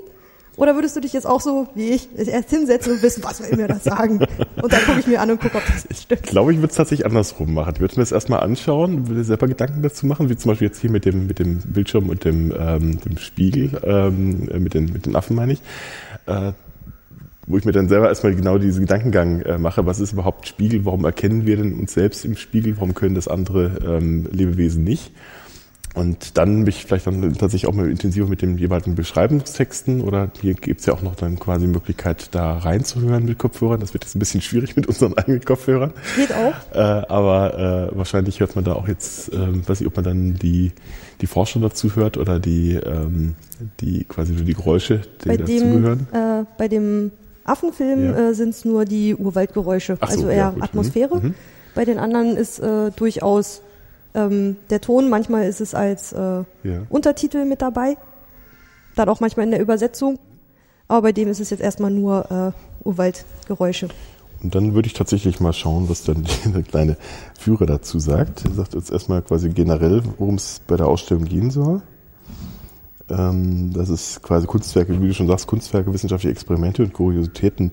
Oder 0.57 0.75
würdest 0.75 0.95
du 0.95 0.99
dich 0.99 1.11
jetzt 1.13 1.25
auch 1.25 1.41
so 1.41 1.67
wie 1.73 1.89
ich 1.89 2.07
erst 2.15 2.51
hinsetzen 2.51 2.93
und 2.93 3.01
wissen, 3.01 3.23
was 3.23 3.41
will 3.41 3.57
mir 3.57 3.67
das 3.67 3.83
sagen? 3.83 4.19
Und 4.61 4.71
dann 4.71 4.79
gucke 4.85 4.99
ich 4.99 5.07
mir 5.07 5.19
an 5.21 5.31
und 5.31 5.41
gucke, 5.41 5.57
ob 5.57 5.63
das 5.65 5.85
Ich 5.89 5.97
stimmt. 6.03 6.21
glaube, 6.23 6.53
ich 6.53 6.59
würde 6.59 6.69
es 6.69 6.77
tatsächlich 6.77 7.05
andersrum 7.07 7.53
machen. 7.55 7.73
Ich 7.73 7.81
würde 7.81 7.95
mir 7.95 8.03
das 8.03 8.11
erstmal 8.11 8.41
anschauen, 8.41 9.07
würde 9.07 9.23
selber 9.23 9.47
Gedanken 9.47 9.81
dazu 9.81 10.05
machen, 10.05 10.29
wie 10.29 10.37
zum 10.37 10.49
Beispiel 10.51 10.67
jetzt 10.67 10.79
hier 10.81 10.91
mit 10.91 11.03
dem, 11.05 11.25
mit 11.25 11.39
dem 11.39 11.57
Bildschirm 11.65 12.09
und 12.09 12.23
dem, 12.25 12.53
ähm, 12.57 13.01
dem 13.01 13.17
Spiegel, 13.17 13.71
ähm, 13.83 14.49
äh, 14.49 14.59
mit, 14.59 14.75
den, 14.75 14.85
mit 14.93 15.07
den 15.07 15.15
Affen 15.15 15.35
meine 15.35 15.53
ich, 15.53 15.61
äh, 16.27 16.51
wo 17.47 17.57
ich 17.57 17.65
mir 17.65 17.71
dann 17.71 17.89
selber 17.89 18.09
erstmal 18.09 18.35
genau 18.35 18.57
diesen 18.57 18.81
Gedankengang 18.81 19.41
äh, 19.41 19.57
mache, 19.57 19.85
was 19.85 19.99
ist 19.99 20.13
überhaupt 20.13 20.47
Spiegel, 20.47 20.85
warum 20.85 21.05
erkennen 21.05 21.45
wir 21.45 21.57
denn 21.57 21.73
uns 21.79 21.93
selbst 21.93 22.25
im 22.25 22.35
Spiegel, 22.35 22.75
warum 22.77 22.93
können 22.93 23.15
das 23.15 23.27
andere 23.27 23.79
ähm, 23.85 24.27
Lebewesen 24.31 24.83
nicht? 24.83 25.11
Und 25.95 26.37
dann 26.37 26.63
mich 26.63 26.85
vielleicht 26.85 27.07
dann 27.07 27.21
tatsächlich 27.21 27.67
auch 27.67 27.73
mal 27.73 27.89
intensiver 27.89 28.27
mit 28.27 28.41
den 28.41 28.57
jeweiligen 28.57 28.95
Beschreibungstexten 28.95 30.01
oder 30.01 30.29
hier 30.41 30.53
gibt's 30.53 30.85
ja 30.85 30.93
auch 30.93 31.01
noch 31.01 31.15
dann 31.15 31.39
quasi 31.39 31.67
Möglichkeit, 31.67 32.35
da 32.35 32.57
reinzuhören 32.57 33.23
mit 33.23 33.37
Kopfhörern. 33.37 33.79
Das 33.79 33.93
wird 33.93 34.03
jetzt 34.03 34.13
ein 34.13 34.19
bisschen 34.19 34.41
schwierig 34.41 34.75
mit 34.75 34.87
unseren 34.87 35.17
eigenen 35.17 35.39
Kopfhörern. 35.45 35.93
Geht 36.17 36.33
auch. 36.33 36.75
Äh, 36.75 36.79
aber 36.79 37.91
äh, 37.93 37.97
wahrscheinlich 37.97 38.41
hört 38.41 38.55
man 38.55 38.65
da 38.65 38.73
auch 38.73 38.89
jetzt, 38.89 39.31
ähm, 39.31 39.65
weiß 39.65 39.79
nicht, 39.79 39.87
ob 39.87 39.95
man 39.95 40.03
dann 40.03 40.33
die, 40.33 40.73
die 41.21 41.27
Forscher 41.27 41.61
dazu 41.61 41.95
hört 41.95 42.17
oder 42.17 42.41
die, 42.41 42.73
ähm, 42.73 43.35
die 43.79 44.03
quasi 44.03 44.33
nur 44.33 44.43
die 44.43 44.53
Geräusche, 44.53 44.99
die 45.23 45.29
Bei 45.29 45.37
dem, 45.37 45.45
dazugehören. 45.45 46.07
äh, 46.11 46.43
bei 46.57 46.67
dem 46.67 47.11
Affenfilm 47.45 48.05
Ja. 48.13 48.29
äh, 48.29 48.33
sind 48.33 48.49
es 48.49 48.65
nur 48.65 48.85
die 48.85 49.15
Urwaldgeräusche, 49.15 49.97
so, 50.01 50.05
also 50.07 50.27
ja, 50.27 50.33
eher 50.33 50.47
gut. 50.49 50.57
Mhm. 50.57 50.63
Atmosphäre. 50.63 51.15
Mhm. 51.21 51.33
Bei 51.73 51.85
den 51.85 51.99
anderen 51.99 52.35
ist 52.37 52.59
äh, 52.59 52.91
durchaus 52.95 53.61
ähm, 54.13 54.55
der 54.69 54.81
Ton, 54.81 55.09
manchmal 55.09 55.45
ist 55.47 55.61
es 55.61 55.73
als 55.75 56.13
äh, 56.13 56.17
Ja. 56.17 56.45
Untertitel 56.89 57.45
mit 57.45 57.61
dabei, 57.61 57.97
dann 58.95 59.09
auch 59.09 59.19
manchmal 59.19 59.45
in 59.45 59.51
der 59.51 59.61
Übersetzung. 59.61 60.19
Aber 60.87 61.01
bei 61.03 61.11
dem 61.11 61.27
ist 61.29 61.39
es 61.39 61.49
jetzt 61.49 61.61
erstmal 61.61 61.91
nur 61.91 62.53
äh, 62.83 62.87
Urwaldgeräusche. 62.87 63.89
Und 64.43 64.53
dann 64.53 64.73
würde 64.73 64.87
ich 64.87 64.93
tatsächlich 64.93 65.39
mal 65.39 65.53
schauen, 65.53 65.89
was 65.89 66.03
dann 66.03 66.25
der 66.53 66.61
kleine 66.63 66.97
Führer 67.39 67.65
dazu 67.65 67.99
sagt. 67.99 68.45
Er 68.45 68.51
sagt 68.53 68.73
jetzt 68.75 68.91
erstmal 68.91 69.21
quasi 69.21 69.49
generell, 69.49 70.01
worum 70.17 70.35
es 70.35 70.61
bei 70.67 70.77
der 70.77 70.87
Ausstellung 70.87 71.25
gehen 71.25 71.51
soll. 71.51 71.81
Ähm, 73.09 73.71
dass 73.73 73.89
es 73.89 74.21
quasi 74.23 74.47
Kunstwerke, 74.47 74.99
wie 74.99 75.07
du 75.07 75.13
schon 75.13 75.27
sagst, 75.27 75.45
Kunstwerke, 75.47 75.93
wissenschaftliche 75.93 76.31
Experimente 76.31 76.81
und 76.83 76.93
Kuriositäten 76.93 77.71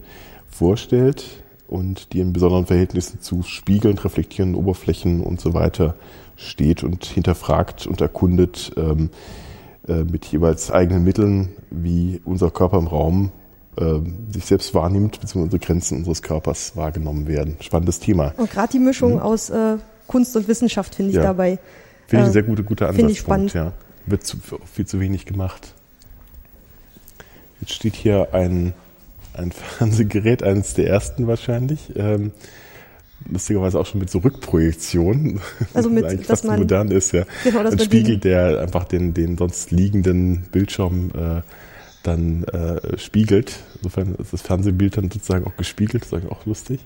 vorstellt 0.51 1.25
und 1.69 2.13
die 2.13 2.21
in 2.21 2.33
besonderen 2.35 2.67
Verhältnissen 2.67 3.21
zu 3.21 3.43
Spiegeln, 3.43 3.97
reflektierenden 3.99 4.61
Oberflächen 4.61 5.23
und 5.23 5.41
so 5.41 5.55
weiter 5.55 5.95
steht 6.37 6.85
und 6.85 7.05
hinterfragt 7.07 7.87
und 7.87 8.01
erkundet 8.03 8.73
ähm, 8.77 9.09
äh, 9.89 10.05
mit 10.05 10.27
jeweils 10.27 10.71
eigenen 10.71 11.05
Mitteln, 11.05 11.49
wie 11.71 12.21
unser 12.27 12.51
Körper 12.51 12.79
im 12.79 12.87
Raum 12.89 13.33
äh, 13.79 14.01
sich 14.31 14.45
selbst 14.45 14.75
wahrnimmt, 14.75 15.13
beziehungsweise 15.21 15.45
unsere 15.45 15.61
Grenzen 15.61 15.99
unseres 15.99 16.21
Körpers 16.23 16.77
wahrgenommen 16.77 17.27
werden. 17.27 17.57
Spannendes 17.61 18.01
Thema. 18.01 18.35
Und 18.37 18.51
gerade 18.51 18.71
die 18.73 18.79
Mischung 18.79 19.19
aus 19.19 19.49
äh, 19.49 19.79
Kunst 20.09 20.37
und 20.37 20.47
Wissenschaft 20.47 20.95
finde 20.95 21.13
ich 21.13 21.17
Mhm. 21.17 21.23
Ja. 21.23 21.29
dabei. 21.29 21.59
Finde 22.07 22.17
ich 22.17 22.27
Äh, 22.27 22.27
ein 22.27 22.33
sehr 22.33 22.43
guter, 22.43 22.63
guter 22.65 22.93
finde 22.93 23.13
ich 23.13 23.21
Ansatzpunkt. 23.21 23.51
spannend. 23.51 23.55
Ja. 23.55 23.73
Wird 24.07 24.25
zu, 24.25 24.37
viel 24.73 24.87
zu 24.87 25.01
wenig 25.01 25.27
gemacht. 25.27 25.75
Jetzt 27.61 27.75
steht 27.75 27.95
hier 27.95 28.35
ein, 28.35 28.73
ein 29.35 29.53
Fernsehgerät, 29.79 30.43
eines 30.43 30.75
der 30.75 30.89
ersten 30.89 31.27
wahrscheinlich. 31.27 31.93
Ähm, 31.97 32.33
lustigerweise 33.31 33.79
auch 33.79 33.87
schon 33.87 34.01
mit 34.01 34.11
so 34.11 34.19
Rückprojektion. 34.19 35.41
Also 35.75 35.89
mit, 35.89 36.05
eigentlich 36.05 36.27
dass 36.27 36.43
man- 36.45 36.59
modern 36.59 36.91
ist, 36.91 37.13
ja. 37.13 37.25
Genau, 37.45 37.63
dass 37.63 37.75
ein 37.75 37.79
Spiegel, 37.79 38.19
der 38.19 38.61
einfach 38.61 38.85
den, 38.85 39.15
den 39.15 39.39
sonst 39.39 39.71
liegenden 39.71 40.43
Bildschirm 40.51 41.11
äh, 41.17 41.43
dann 42.03 42.43
äh, 42.45 42.99
spiegelt. 42.99 43.61
Insofern 43.77 44.17
ist 44.17 44.33
das 44.33 44.43
Fernsehbild 44.43 44.97
dann 44.97 45.09
sozusagen 45.11 45.47
auch 45.47 45.57
gespiegelt, 45.57 46.03
das 46.03 46.09
ist 46.09 46.15
eigentlich 46.15 46.33
auch 46.33 46.45
lustig. 46.47 46.81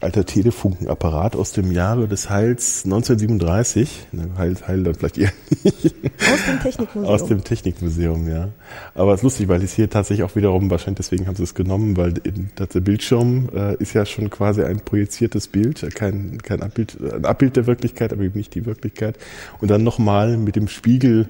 Alter 0.00 0.24
Telefunkenapparat 0.24 1.36
aus 1.36 1.52
dem 1.52 1.72
Jahre 1.72 2.08
des 2.08 2.30
Heils 2.30 2.84
1937. 2.84 4.08
Ne, 4.12 4.28
Heil, 4.36 4.54
Heil 4.66 4.84
dann 4.84 4.94
vielleicht 4.94 5.18
eher 5.18 5.32
nicht. 5.64 5.94
Aus 6.32 6.44
dem 6.46 6.60
Technikmuseum. 6.60 7.04
Aus 7.04 7.26
dem 7.26 7.44
Technikmuseum, 7.44 8.28
ja. 8.28 8.48
Aber 8.94 9.14
es 9.14 9.20
ist 9.20 9.24
lustig, 9.24 9.48
weil 9.48 9.62
es 9.62 9.74
hier 9.74 9.90
tatsächlich 9.90 10.24
auch 10.24 10.36
wiederum, 10.36 10.70
wahrscheinlich 10.70 10.98
deswegen 10.98 11.26
haben 11.26 11.36
sie 11.36 11.42
es 11.42 11.54
genommen, 11.54 11.96
weil 11.96 12.14
der 12.14 12.80
Bildschirm 12.80 13.48
äh, 13.54 13.74
ist 13.76 13.94
ja 13.94 14.06
schon 14.06 14.30
quasi 14.30 14.62
ein 14.62 14.80
projiziertes 14.80 15.48
Bild, 15.48 15.94
kein, 15.94 16.38
kein 16.42 16.62
Abbild, 16.62 16.96
ein 17.00 17.24
Abbild 17.24 17.56
der 17.56 17.66
Wirklichkeit, 17.66 18.12
aber 18.12 18.22
eben 18.22 18.38
nicht 18.38 18.54
die 18.54 18.66
Wirklichkeit. 18.66 19.16
Und 19.60 19.70
dann 19.70 19.82
nochmal 19.82 20.36
mit 20.36 20.56
dem 20.56 20.68
Spiegel 20.68 21.28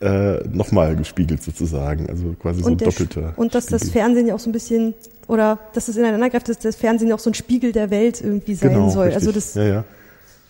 äh, 0.00 0.46
nochmal 0.48 0.96
gespiegelt 0.96 1.42
sozusagen, 1.42 2.08
also 2.08 2.34
quasi 2.40 2.62
so 2.62 2.68
ein 2.68 2.76
doppelter. 2.76 3.32
Und 3.36 3.54
dass 3.54 3.64
Spiegel. 3.64 3.78
das 3.78 3.90
Fernsehen 3.90 4.26
ja 4.26 4.34
auch 4.34 4.40
so 4.40 4.50
ein 4.50 4.52
bisschen 4.52 4.94
oder 5.28 5.58
dass 5.72 5.88
es 5.88 5.96
ineinander 5.96 6.30
greift, 6.30 6.48
dass 6.48 6.58
das 6.58 6.76
Fernsehen 6.76 7.08
ja 7.08 7.14
auch 7.14 7.20
so 7.20 7.30
ein 7.30 7.34
Spiegel 7.34 7.72
der 7.72 7.90
Welt 7.90 8.20
irgendwie 8.20 8.54
sein 8.54 8.70
genau, 8.74 8.90
soll. 8.90 9.06
Richtig. 9.06 9.16
Also 9.16 9.32
das 9.32 9.54
ja, 9.54 9.64
ja. 9.64 9.84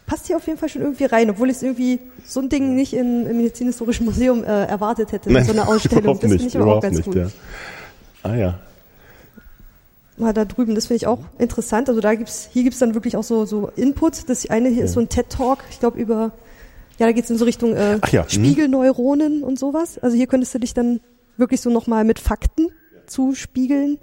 passt 0.06 0.26
hier 0.26 0.36
auf 0.36 0.46
jeden 0.46 0.58
Fall 0.58 0.68
schon 0.68 0.82
irgendwie 0.82 1.04
rein, 1.04 1.30
obwohl 1.30 1.50
ich 1.50 1.56
es 1.56 1.62
irgendwie 1.62 2.00
so 2.26 2.40
ein 2.40 2.48
Ding 2.48 2.74
nicht 2.74 2.94
in, 2.94 3.26
im 3.26 3.36
Medizinhistorischen 3.36 4.06
Museum 4.06 4.42
äh, 4.42 4.64
erwartet 4.64 5.12
hätte, 5.12 5.32
Nein, 5.32 5.44
so 5.44 5.52
eine 5.52 5.68
Ausstellung. 5.68 6.18
Das 6.18 6.30
nicht, 6.30 6.40
finde 6.40 6.46
ich 6.48 6.56
aber 6.58 6.76
auch 6.76 6.82
ganz 6.82 6.96
nicht, 6.96 7.06
gut. 7.06 7.16
Ja. 7.16 7.28
Ah 8.22 8.34
ja. 8.34 8.58
Mal 10.16 10.32
da 10.32 10.44
drüben, 10.44 10.74
das 10.74 10.86
finde 10.86 10.96
ich 10.96 11.06
auch 11.06 11.18
interessant. 11.38 11.88
Also 11.88 12.00
da 12.00 12.14
gibt's, 12.14 12.48
hier 12.52 12.62
gibt's 12.62 12.78
dann 12.78 12.94
wirklich 12.94 13.16
auch 13.16 13.24
so, 13.24 13.46
so 13.46 13.70
Input. 13.76 14.28
Das 14.28 14.48
eine 14.48 14.68
hier 14.68 14.78
Ja. 14.78 14.84
ist 14.84 14.92
so 14.92 15.00
ein 15.00 15.08
TED-Talk, 15.08 15.58
ich 15.70 15.80
glaube 15.80 15.98
über, 15.98 16.30
ja, 16.98 17.06
da 17.06 17.12
geht's 17.12 17.30
in 17.30 17.38
so 17.38 17.44
Richtung 17.44 17.74
äh, 17.74 17.98
ja, 18.10 18.22
mhm. 18.22 18.28
Spiegelneuronen 18.28 19.42
und 19.42 19.58
sowas. 19.58 19.98
Also 19.98 20.16
hier 20.16 20.26
könntest 20.26 20.54
du 20.54 20.58
dich 20.58 20.74
dann 20.74 21.00
wirklich 21.36 21.60
so 21.60 21.70
nochmal 21.70 22.04
mit 22.04 22.18
Fakten 22.18 22.68
zuspiegeln. 23.06 23.98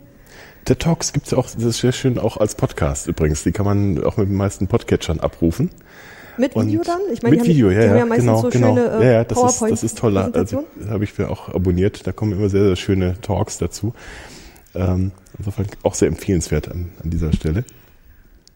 Der 0.67 0.77
Talks 0.77 1.13
gibt's 1.13 1.31
ja 1.31 1.37
auch, 1.37 1.49
das 1.49 1.63
ist 1.63 1.79
sehr 1.79 1.91
schön 1.91 2.19
auch 2.19 2.37
als 2.37 2.55
Podcast 2.55 3.07
übrigens. 3.07 3.43
Die 3.43 3.51
kann 3.51 3.65
man 3.65 4.03
auch 4.03 4.17
mit 4.17 4.29
den 4.29 4.35
meisten 4.35 4.67
Podcatchern 4.67 5.19
abrufen. 5.19 5.71
Mit 6.37 6.55
Und 6.55 6.67
Video 6.67 6.81
dann? 6.83 6.99
Ich 7.11 7.21
mit 7.23 7.33
die 7.33 7.47
Video, 7.47 7.67
haben, 7.67 7.75
ja, 7.75 7.81
die 7.81 7.87
haben 7.87 7.95
ja, 7.95 7.99
ja 7.99 8.05
meistens 8.05 8.25
genau, 8.25 8.41
so 8.41 8.49
genau. 8.49 8.75
schöne 8.75 8.87
äh, 8.87 9.05
ja, 9.05 9.11
ja, 9.11 9.23
das 9.23 9.37
ist, 9.37 9.43
PowerPoint 9.43 9.71
das 9.73 9.83
ist 9.83 9.97
toll. 9.97 10.17
Also, 10.17 10.65
habe 10.87 11.03
ich 11.03 11.17
mir 11.17 11.29
auch 11.29 11.49
abonniert. 11.49 12.07
Da 12.07 12.11
kommen 12.11 12.33
immer 12.33 12.49
sehr, 12.49 12.63
sehr 12.63 12.75
schöne 12.75 13.19
Talks 13.21 13.57
dazu. 13.57 13.93
Ähm, 14.73 15.11
insofern 15.37 15.67
auch 15.83 15.93
sehr 15.93 16.07
empfehlenswert 16.07 16.69
an, 16.69 16.91
an 17.03 17.09
dieser 17.09 17.33
Stelle. 17.33 17.65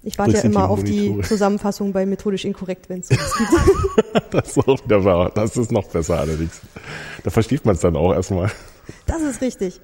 Ich 0.05 0.17
warte 0.17 0.33
ja 0.33 0.41
immer 0.41 0.69
auf 0.69 0.83
die. 0.83 1.19
Zusammenfassung 1.23 1.91
bei 1.91 2.05
methodisch 2.05 2.45
inkorrekt, 2.45 2.89
wenn 2.89 3.01
es 3.01 3.09
gibt. 3.09 3.21
Das 4.31 4.49
ist 4.55 4.57
auch 4.67 4.81
wieder 4.85 5.03
wahr. 5.03 5.31
Das 5.33 5.57
ist 5.57 5.71
noch 5.71 5.87
besser 5.89 6.19
allerdings. 6.19 6.61
Da 7.23 7.29
versteht 7.29 7.65
man 7.65 7.75
es 7.75 7.81
dann 7.81 7.95
auch 7.97 8.13
erstmal. 8.13 8.51
Das 9.07 9.21
ist 9.21 9.41
richtig. 9.41 9.81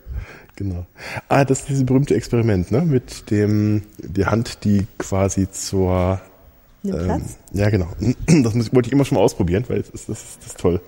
Genau. 0.56 0.86
Ah, 1.28 1.44
das 1.44 1.62
ist 1.62 1.70
dieses 1.70 1.86
berühmte 1.86 2.16
Experiment, 2.16 2.72
ne? 2.72 2.82
Mit 2.82 3.30
dem, 3.32 3.84
die 3.98 4.26
Hand, 4.26 4.64
die 4.64 4.86
quasi 4.98 5.50
zur 5.50 6.22
Nimm 6.84 6.96
Ähm, 6.96 7.06
Platz. 7.06 7.38
ja, 7.54 7.70
genau. 7.70 7.88
Das 8.44 8.54
muss, 8.54 8.74
wollte 8.74 8.88
ich 8.88 8.94
immer 8.94 9.06
schon 9.06 9.18
mal 9.18 9.24
ausprobieren, 9.24 9.66
weil 9.68 9.80
das 9.82 9.90
ist, 9.90 10.10
das 10.10 10.24
ist, 10.24 10.38
das 10.40 10.48
ist 10.48 10.60
toll. 10.60 10.82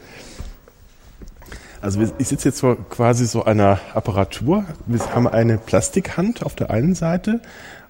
Also 1.83 1.99
ich 2.17 2.29
sitze 2.29 2.47
jetzt 2.47 2.61
vor 2.61 2.77
quasi 2.89 3.25
so 3.25 3.43
einer 3.43 3.77
Apparatur. 3.93 4.63
Wir 4.85 5.05
haben 5.13 5.27
eine 5.27 5.57
Plastikhand 5.57 6.41
auf 6.45 6.55
der 6.55 6.69
einen 6.69 6.95
Seite, 6.95 7.41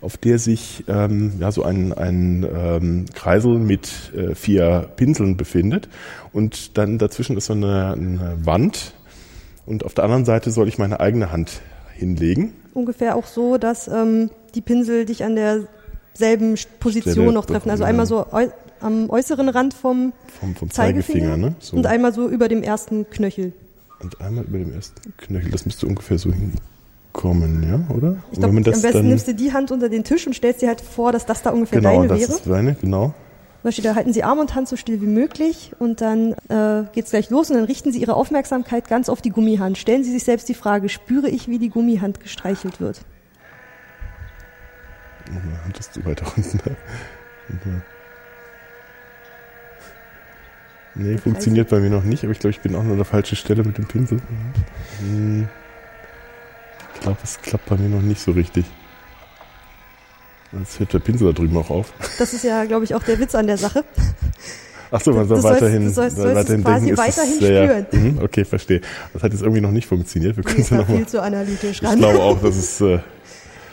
auf 0.01 0.17
der 0.17 0.39
sich 0.39 0.83
ähm, 0.87 1.33
ja 1.39 1.51
so 1.51 1.61
ein, 1.61 1.93
ein 1.93 2.43
ähm, 2.43 3.05
Kreisel 3.13 3.59
mit 3.59 4.11
äh, 4.15 4.33
vier 4.33 4.89
Pinseln 4.95 5.37
befindet. 5.37 5.89
Und 6.31 6.75
dann 6.79 6.97
dazwischen 6.97 7.37
ist 7.37 7.45
so 7.45 7.53
eine, 7.53 7.93
eine 7.93 8.37
Wand. 8.41 8.95
Und 9.67 9.85
auf 9.85 9.93
der 9.93 10.05
anderen 10.05 10.25
Seite 10.25 10.49
soll 10.49 10.67
ich 10.67 10.79
meine 10.79 10.99
eigene 10.99 11.31
Hand 11.31 11.61
hinlegen. 11.93 12.55
Ungefähr 12.73 13.15
auch 13.15 13.27
so, 13.27 13.59
dass 13.59 13.87
ähm, 13.87 14.31
die 14.55 14.61
Pinsel 14.61 15.05
dich 15.05 15.23
an 15.23 15.35
derselben 15.35 16.55
Position 16.79 17.13
Stelle 17.13 17.31
noch 17.31 17.45
treffen. 17.45 17.69
Also 17.69 17.83
einmal 17.83 18.07
so 18.07 18.25
am 18.79 19.09
äußeren 19.11 19.49
Rand 19.49 19.75
vom 19.75 20.13
Vom, 20.39 20.55
vom 20.55 20.71
Zeigefinger, 20.71 21.33
Zeigefinger, 21.33 21.37
ne? 21.37 21.55
So. 21.59 21.77
und 21.77 21.85
einmal 21.85 22.11
so 22.11 22.27
über 22.27 22.47
dem 22.47 22.63
ersten 22.63 23.07
Knöchel. 23.11 23.53
Und 24.03 24.19
einmal 24.19 24.43
über 24.43 24.57
dem 24.59 24.73
ersten 24.73 25.15
Knöchel. 25.17 25.49
Das 25.51 25.65
müsste 25.65 25.87
ungefähr 25.87 26.17
so 26.17 26.29
hinkommen, 26.31 27.63
ja, 27.63 27.95
oder? 27.95 28.17
Ich 28.31 28.39
glaube, 28.39 28.57
am 28.57 28.63
besten 28.63 29.07
nimmst 29.07 29.27
du 29.29 29.33
die 29.33 29.53
Hand 29.53 29.71
unter 29.71 29.87
den 29.89 30.03
Tisch 30.03 30.27
und 30.27 30.33
stellst 30.33 30.61
dir 30.61 30.67
halt 30.67 30.81
vor, 30.81 31.11
dass 31.13 31.25
das 31.25 31.41
da 31.41 31.51
ungefähr 31.51 31.79
Genau, 31.79 31.95
deine 32.01 32.07
das 32.09 32.19
wäre. 32.19 32.31
ist 32.33 32.47
deine, 32.47 32.75
genau. 32.75 33.13
Da 33.63 33.95
halten 33.95 34.11
Sie 34.11 34.23
Arm 34.23 34.39
und 34.39 34.55
Hand 34.55 34.67
so 34.67 34.75
still 34.75 35.01
wie 35.01 35.05
möglich 35.07 35.71
und 35.79 36.01
dann 36.01 36.33
äh, 36.49 36.83
geht's 36.91 37.11
gleich 37.11 37.29
los 37.29 37.49
und 37.49 37.55
dann 37.55 37.63
richten 37.63 37.93
Sie 37.93 37.99
Ihre 37.99 38.15
Aufmerksamkeit 38.15 38.89
ganz 38.89 39.07
auf 39.07 39.21
die 39.21 39.29
Gummihand. 39.29 39.77
Stellen 39.77 40.03
Sie 40.03 40.11
sich 40.11 40.25
selbst 40.25 40.49
die 40.49 40.53
Frage, 40.53 40.89
spüre 40.89 41.29
ich, 41.29 41.47
wie 41.47 41.59
die 41.59 41.69
Gummihand 41.69 42.19
gestreichelt 42.19 42.81
wird? 42.81 42.99
Meine 45.31 45.63
Hand 45.63 45.79
ist 45.79 45.93
zu 45.93 46.03
weit 46.03 46.21
unten. 46.35 46.59
ne? 47.69 47.81
Nee, 50.95 51.17
funktioniert 51.17 51.69
bei 51.69 51.79
mir 51.79 51.89
noch 51.89 52.03
nicht, 52.03 52.23
aber 52.23 52.31
ich 52.33 52.39
glaube, 52.39 52.51
ich 52.51 52.59
bin 52.61 52.75
auch 52.75 52.83
nur 52.83 52.91
an 52.91 52.97
der 52.97 53.05
falschen 53.05 53.35
Stelle 53.35 53.63
mit 53.63 53.77
dem 53.77 53.85
Pinsel. 53.85 54.19
Hm. 54.99 55.47
Ich 56.95 57.01
glaube, 57.01 57.17
es 57.23 57.41
klappt 57.41 57.65
bei 57.67 57.75
mir 57.77 57.89
noch 57.89 58.01
nicht 58.01 58.21
so 58.21 58.31
richtig. 58.31 58.65
Jetzt 60.57 60.79
hört 60.79 60.93
der 60.93 60.99
Pinsel 60.99 61.27
da 61.27 61.33
drüben 61.33 61.57
auch 61.57 61.69
auf. 61.71 61.93
Das 62.19 62.31
ist 62.33 62.43
ja, 62.43 62.63
glaube 62.65 62.85
ich, 62.85 62.93
auch 62.93 63.01
der 63.03 63.17
Witz 63.19 63.33
an 63.33 63.47
der 63.47 63.57
Sache. 63.57 63.83
Achso, 64.91 65.11
man 65.11 65.27
soll 65.27 65.41
weiterhin, 65.41 65.91
sollst- 65.91 66.15
soll 66.17 66.25
sollst 66.35 66.35
weiterhin 66.41 66.63
quasi 66.63 66.85
denken, 66.85 67.01
ist 67.01 67.17
weiterhin 67.17 67.85
ja. 67.91 67.99
Mhm, 67.99 68.19
okay, 68.21 68.45
verstehe. 68.45 68.81
Das 69.13 69.23
hat 69.23 69.31
jetzt 69.33 69.41
irgendwie 69.41 69.61
noch 69.61 69.71
nicht 69.71 69.87
funktioniert. 69.87 70.37
Wir 70.37 70.43
können 70.43 70.61
es 70.61 70.69
ja 70.69 70.77
nochmal. 70.77 70.97
viel 70.97 71.07
zu 71.07 71.19
analytisch 71.23 71.81
Ich 71.81 71.87
ran. 71.87 71.97
glaube 71.97 72.19
auch, 72.19 72.39
dass 72.39 72.55
es. 72.55 72.79
Äh, 72.81 72.99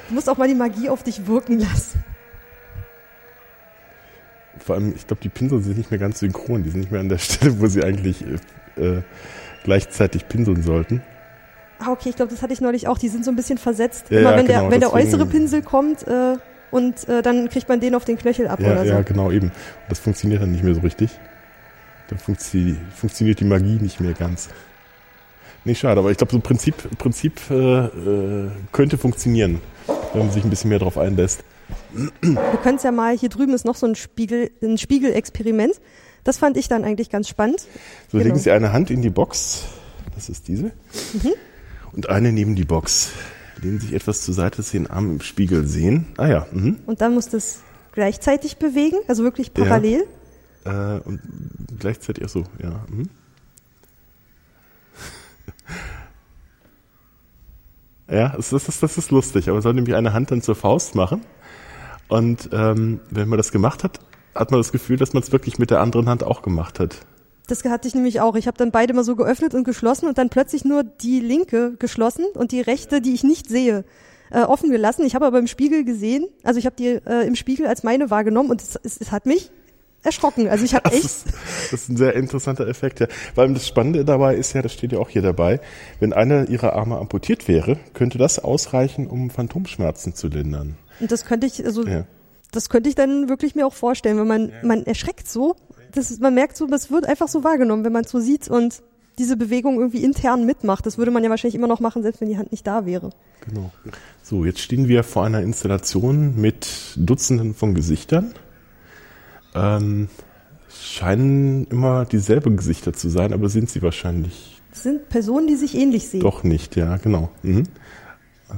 Du 0.08 0.14
musst 0.14 0.28
auch 0.30 0.38
mal 0.38 0.48
die 0.48 0.54
Magie 0.54 0.88
auf 0.88 1.02
dich 1.04 1.26
wirken 1.26 1.60
lassen. 1.60 2.02
Vor 4.64 4.74
allem, 4.76 4.92
ich 4.94 5.06
glaube, 5.06 5.22
die 5.22 5.28
Pinsel 5.28 5.60
sind 5.62 5.78
nicht 5.78 5.90
mehr 5.90 5.98
ganz 6.00 6.18
synchron. 6.20 6.62
Die 6.64 6.70
sind 6.70 6.80
nicht 6.80 6.92
mehr 6.92 7.00
an 7.00 7.08
der 7.08 7.18
Stelle, 7.18 7.58
wo 7.60 7.66
sie 7.66 7.82
eigentlich 7.82 8.24
äh, 8.76 8.82
äh, 8.98 9.02
gleichzeitig 9.64 10.28
pinseln 10.28 10.62
sollten. 10.62 11.02
Ah, 11.78 11.92
okay, 11.92 12.10
ich 12.10 12.16
glaube, 12.16 12.30
das 12.30 12.42
hatte 12.42 12.52
ich 12.52 12.60
neulich 12.60 12.88
auch. 12.88 12.98
Die 12.98 13.08
sind 13.08 13.24
so 13.24 13.30
ein 13.30 13.36
bisschen 13.36 13.56
versetzt. 13.58 14.06
Ja, 14.10 14.20
Immer 14.20 14.30
ja, 14.32 14.36
wenn, 14.38 14.46
genau, 14.46 14.60
der, 14.60 14.70
wenn 14.70 14.80
der 14.80 14.88
deswegen- 14.90 15.06
äußere 15.08 15.26
Pinsel 15.26 15.62
kommt 15.62 16.06
äh, 16.06 16.36
und 16.70 17.08
äh, 17.08 17.22
dann 17.22 17.48
kriegt 17.48 17.68
man 17.68 17.80
den 17.80 17.94
auf 17.94 18.04
den 18.04 18.18
Knöchel 18.18 18.48
ab 18.48 18.60
Ja, 18.60 18.72
oder 18.72 18.84
so. 18.84 18.90
ja, 18.92 19.00
genau, 19.02 19.30
eben. 19.30 19.46
Und 19.48 19.54
das 19.88 19.98
funktioniert 19.98 20.42
dann 20.42 20.52
nicht 20.52 20.62
mehr 20.62 20.74
so 20.74 20.80
richtig. 20.82 21.10
Dann 22.08 22.18
funktio 22.18 22.74
funktioniert 22.94 23.40
die 23.40 23.44
Magie 23.44 23.78
nicht 23.80 24.00
mehr 24.00 24.12
ganz. 24.12 24.48
Nee, 25.64 25.74
schade, 25.74 26.00
aber 26.00 26.10
ich 26.10 26.16
glaube, 26.16 26.32
so 26.32 26.40
Prinzip, 26.40 26.74
Prinzip 26.98 27.40
äh, 27.50 27.54
äh, 27.84 28.50
könnte 28.72 28.98
funktionieren, 28.98 29.60
wenn 30.12 30.22
man 30.22 30.30
sich 30.30 30.42
ein 30.42 30.50
bisschen 30.50 30.70
mehr 30.70 30.78
darauf 30.78 30.98
einlässt. 30.98 31.44
Wir 32.20 32.36
können 32.62 32.76
es 32.76 32.82
ja 32.82 32.92
mal, 32.92 33.16
hier 33.16 33.28
drüben 33.28 33.52
ist 33.54 33.64
noch 33.64 33.76
so 33.76 33.86
ein 33.86 33.94
Spiegel, 33.94 34.50
ein 34.62 34.78
Spiegelexperiment. 34.78 35.74
Das 36.24 36.38
fand 36.38 36.56
ich 36.56 36.68
dann 36.68 36.84
eigentlich 36.84 37.10
ganz 37.10 37.28
spannend. 37.28 37.60
So 38.10 38.18
Genau. 38.18 38.24
legen 38.24 38.38
Sie 38.38 38.50
eine 38.50 38.72
Hand 38.72 38.90
in 38.90 39.02
die 39.02 39.10
Box, 39.10 39.64
das 40.14 40.28
ist 40.28 40.48
diese, 40.48 40.72
Mhm. 41.14 41.32
und 41.92 42.08
eine 42.08 42.32
neben 42.32 42.54
die 42.56 42.64
Box. 42.64 43.10
Lehnen 43.62 43.80
sich 43.80 43.92
etwas 43.92 44.22
zur 44.22 44.32
Seite, 44.34 44.58
dass 44.58 44.70
Sie 44.70 44.78
den 44.78 44.86
Arm 44.88 45.10
im 45.10 45.20
Spiegel 45.20 45.66
sehen. 45.66 46.06
Ah 46.16 46.26
ja, 46.28 46.46
mhm. 46.52 46.78
Und 46.86 47.00
dann 47.00 47.14
muss 47.14 47.28
das 47.28 47.60
gleichzeitig 47.92 48.56
bewegen, 48.58 48.96
also 49.08 49.22
wirklich 49.24 49.52
parallel. 49.52 50.04
Äh, 50.64 51.00
und 51.04 51.20
gleichzeitig, 51.78 52.24
ach 52.24 52.28
so, 52.30 52.44
ja. 52.62 52.84
Mhm. 52.88 53.08
Ja, 58.10 58.30
das 58.36 58.52
ist, 58.52 58.82
das 58.82 58.98
ist 58.98 59.10
lustig, 59.12 59.48
aber 59.48 59.62
soll 59.62 59.74
nämlich 59.74 59.94
eine 59.94 60.12
Hand 60.12 60.30
dann 60.32 60.42
zur 60.42 60.56
Faust 60.56 60.94
machen. 60.96 61.22
Und 62.10 62.50
ähm, 62.52 63.00
wenn 63.10 63.28
man 63.28 63.36
das 63.36 63.52
gemacht 63.52 63.84
hat, 63.84 64.00
hat 64.34 64.50
man 64.50 64.60
das 64.60 64.72
Gefühl, 64.72 64.96
dass 64.96 65.12
man 65.12 65.22
es 65.22 65.32
wirklich 65.32 65.58
mit 65.58 65.70
der 65.70 65.80
anderen 65.80 66.08
Hand 66.08 66.22
auch 66.24 66.42
gemacht 66.42 66.80
hat. 66.80 66.98
Das 67.46 67.64
hatte 67.64 67.88
ich 67.88 67.94
nämlich 67.94 68.20
auch. 68.20 68.36
Ich 68.36 68.46
habe 68.46 68.56
dann 68.56 68.70
beide 68.70 68.94
mal 68.94 69.02
so 69.02 69.16
geöffnet 69.16 69.54
und 69.54 69.64
geschlossen 69.64 70.06
und 70.06 70.18
dann 70.18 70.28
plötzlich 70.28 70.64
nur 70.64 70.84
die 70.84 71.20
linke 71.20 71.74
geschlossen 71.78 72.24
und 72.34 72.52
die 72.52 72.60
rechte, 72.60 73.00
die 73.00 73.12
ich 73.12 73.24
nicht 73.24 73.48
sehe, 73.48 73.84
äh, 74.30 74.42
offen 74.42 74.70
gelassen. 74.70 75.04
Ich 75.04 75.14
habe 75.14 75.26
aber 75.26 75.38
im 75.38 75.48
Spiegel 75.48 75.84
gesehen, 75.84 76.26
also 76.44 76.58
ich 76.58 76.66
habe 76.66 76.76
die 76.76 76.86
äh, 76.86 77.26
im 77.26 77.34
Spiegel 77.34 77.66
als 77.66 77.82
meine 77.82 78.10
wahrgenommen 78.10 78.50
und 78.50 78.62
es, 78.62 78.78
es, 78.82 79.00
es 79.00 79.10
hat 79.10 79.26
mich 79.26 79.50
erschrocken. 80.02 80.48
Also 80.48 80.64
ich 80.64 80.74
habe 80.74 80.90
echt 80.92 81.04
ist, 81.04 81.26
das 81.70 81.82
ist 81.82 81.88
ein 81.88 81.96
sehr 81.96 82.14
interessanter 82.14 82.66
Effekt, 82.68 83.00
ja. 83.00 83.08
Weil 83.34 83.52
das 83.52 83.66
Spannende 83.66 84.04
dabei 84.04 84.36
ist 84.36 84.52
ja, 84.52 84.62
das 84.62 84.72
steht 84.72 84.92
ja 84.92 84.98
auch 84.98 85.08
hier 85.08 85.22
dabei, 85.22 85.60
wenn 85.98 86.12
einer 86.12 86.48
ihrer 86.48 86.74
Arme 86.74 86.98
amputiert 86.98 87.48
wäre, 87.48 87.78
könnte 87.94 88.18
das 88.18 88.38
ausreichen, 88.38 89.06
um 89.06 89.30
Phantomschmerzen 89.30 90.14
zu 90.14 90.28
lindern. 90.28 90.76
Und 91.00 91.10
das 91.12 91.24
könnte 91.24 91.46
ich 91.46 91.64
also 91.64 91.86
Ja. 91.86 92.04
das 92.52 92.68
könnte 92.68 92.88
ich 92.88 92.94
dann 92.94 93.28
wirklich 93.28 93.54
mir 93.54 93.66
auch 93.66 93.74
vorstellen, 93.74 94.18
wenn 94.18 94.26
man 94.28 94.52
man 94.62 94.84
erschreckt 94.86 95.28
so, 95.28 95.56
das 95.92 96.10
ist, 96.10 96.20
man 96.20 96.34
merkt 96.34 96.56
so, 96.56 96.66
das 96.66 96.90
wird 96.90 97.06
einfach 97.06 97.28
so 97.28 97.42
wahrgenommen, 97.44 97.84
wenn 97.84 97.92
man 97.92 98.04
so 98.04 98.20
sieht 98.20 98.48
und 98.48 98.82
diese 99.18 99.36
Bewegung 99.36 99.78
irgendwie 99.78 100.02
intern 100.04 100.46
mitmacht. 100.46 100.86
Das 100.86 100.96
würde 100.96 101.10
man 101.10 101.22
ja 101.24 101.28
wahrscheinlich 101.30 101.54
immer 101.56 101.66
noch 101.66 101.80
machen, 101.80 102.02
selbst 102.02 102.20
wenn 102.20 102.28
die 102.28 102.38
Hand 102.38 102.52
nicht 102.52 102.66
da 102.66 102.86
wäre. 102.86 103.10
Genau. 103.46 103.70
So, 104.22 104.44
jetzt 104.44 104.60
stehen 104.60 104.88
wir 104.88 105.02
vor 105.02 105.24
einer 105.24 105.42
Installation 105.42 106.40
mit 106.40 106.68
Dutzenden 106.96 107.54
von 107.54 107.74
Gesichtern. 107.74 108.32
Ähm, 109.54 110.08
scheinen 110.82 111.66
immer 111.66 112.04
dieselben 112.04 112.56
Gesichter 112.56 112.92
zu 112.92 113.08
sein, 113.08 113.32
aber 113.32 113.48
sind 113.48 113.68
sie 113.68 113.82
wahrscheinlich 113.82 114.60
Das 114.70 114.84
sind 114.84 115.08
Personen, 115.08 115.46
die 115.48 115.56
sich 115.56 115.74
ähnlich 115.74 116.08
sehen. 116.08 116.20
doch 116.20 116.44
nicht, 116.44 116.76
ja, 116.76 116.96
genau. 116.96 117.30
Mhm. 117.42 117.64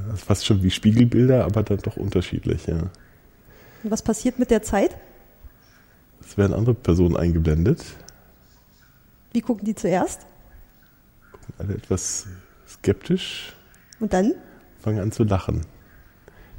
Das 0.08 0.18
ist 0.20 0.25
fast 0.25 0.46
schon 0.46 0.62
wie 0.62 0.70
Spiegelbilder, 0.70 1.44
aber 1.44 1.62
dann 1.62 1.78
doch 1.78 1.96
unterschiedlich, 1.96 2.66
ja. 2.66 2.90
Und 3.84 3.90
was 3.90 4.02
passiert 4.02 4.38
mit 4.38 4.50
der 4.50 4.62
Zeit? 4.62 4.96
Es 6.20 6.38
werden 6.38 6.54
andere 6.54 6.75
Personen 6.75 7.16
eingeblendet. 7.16 7.84
Wie 9.32 9.40
gucken 9.40 9.64
die 9.64 9.75
zuerst? 9.75 10.20
Alle 11.58 11.75
etwas 11.75 12.26
skeptisch, 12.68 13.54
Und 14.00 14.12
dann? 14.12 14.34
fangen 14.80 15.00
an 15.00 15.12
zu 15.12 15.25
lachen. 15.25 15.62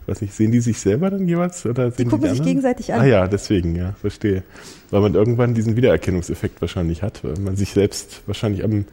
Ich 0.02 0.08
weiß 0.08 0.22
nicht, 0.22 0.34
sehen 0.34 0.52
die 0.52 0.60
sich 0.60 0.80
selber 0.80 1.10
dann 1.10 1.28
jeweils? 1.28 1.66
Oder 1.66 1.90
sehen 1.92 2.10
gucken 2.10 2.30
die 2.30 2.36
sich 2.36 2.44
gegenseitig 2.44 2.94
an. 2.94 3.02
Ah 3.02 3.06
ja, 3.06 3.28
deswegen, 3.28 3.76
ja, 3.76 3.94
verstehe. 3.94 4.44
Weil 4.92 5.02
man 5.02 5.14
irgendwann 5.16 5.54
diesen 5.54 5.78
Wiedererkennungseffekt 5.78 6.60
wahrscheinlich 6.60 7.02
hat, 7.04 7.24
weil 7.24 7.38
man 7.40 7.56
sich 7.56 7.72
selbst 7.72 8.22
wahrscheinlich 8.26 8.64
am, 8.66 8.86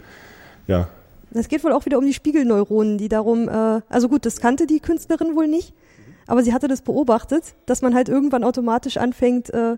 ja, 0.69 0.89
Es 1.33 1.49
geht 1.49 1.63
wohl 1.65 1.73
auch 1.73 1.87
wieder 1.87 1.99
um 1.99 2.05
die 2.05 2.15
Spiegelneuronen, 2.15 2.99
die 2.99 3.09
darum, 3.09 3.49
äh, 3.49 3.81
also 3.89 4.09
gut, 4.09 4.27
das 4.27 4.41
kannte 4.41 4.67
die 4.67 4.81
Künstlerin 4.81 5.37
wohl 5.37 5.47
nicht, 5.47 5.75
aber 6.27 6.43
sie 6.43 6.53
hatte 6.53 6.69
das 6.69 6.83
beobachtet, 6.83 7.55
dass 7.67 7.83
man 7.83 7.95
halt 7.95 8.09
irgendwann 8.09 8.45
automatisch 8.45 8.97
anfängt, 8.97 9.51
äh, 9.51 9.77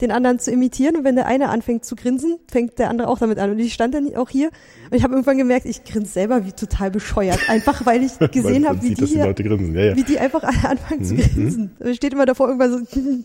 den 0.00 0.12
anderen 0.12 0.38
zu 0.38 0.52
imitieren 0.52 0.96
und 0.96 1.04
wenn 1.04 1.16
der 1.16 1.26
eine 1.26 1.48
anfängt 1.48 1.84
zu 1.84 1.96
grinsen, 1.96 2.38
fängt 2.48 2.78
der 2.78 2.88
andere 2.88 3.08
auch 3.08 3.18
damit 3.18 3.38
an. 3.38 3.50
Und 3.50 3.58
ich 3.58 3.74
stand 3.74 3.94
dann 3.94 4.14
auch 4.14 4.30
hier 4.30 4.50
und 4.90 4.96
ich 4.96 5.02
habe 5.02 5.14
irgendwann 5.14 5.38
gemerkt, 5.38 5.66
ich 5.66 5.84
grinse 5.84 6.12
selber 6.12 6.44
wie 6.44 6.52
total 6.52 6.90
bescheuert, 6.90 7.40
einfach 7.48 7.84
weil 7.84 8.04
ich 8.04 8.16
gesehen 8.30 8.62
man 8.62 8.68
habe, 8.68 8.82
wie 8.82 8.94
die 8.94 9.06
die. 9.06 9.14
Ja, 9.14 9.26
ja. 9.26 9.96
wie 9.96 10.04
die 10.04 10.18
einfach 10.18 10.44
alle 10.44 10.68
anfangen 10.68 11.04
zu 11.04 11.14
Mhm, 11.14 11.20
grinsen. 11.20 11.76
Es 11.80 11.96
steht 11.96 12.12
immer 12.12 12.26
davor 12.26 12.48
irgendwann 12.48 12.86
so, 12.86 13.00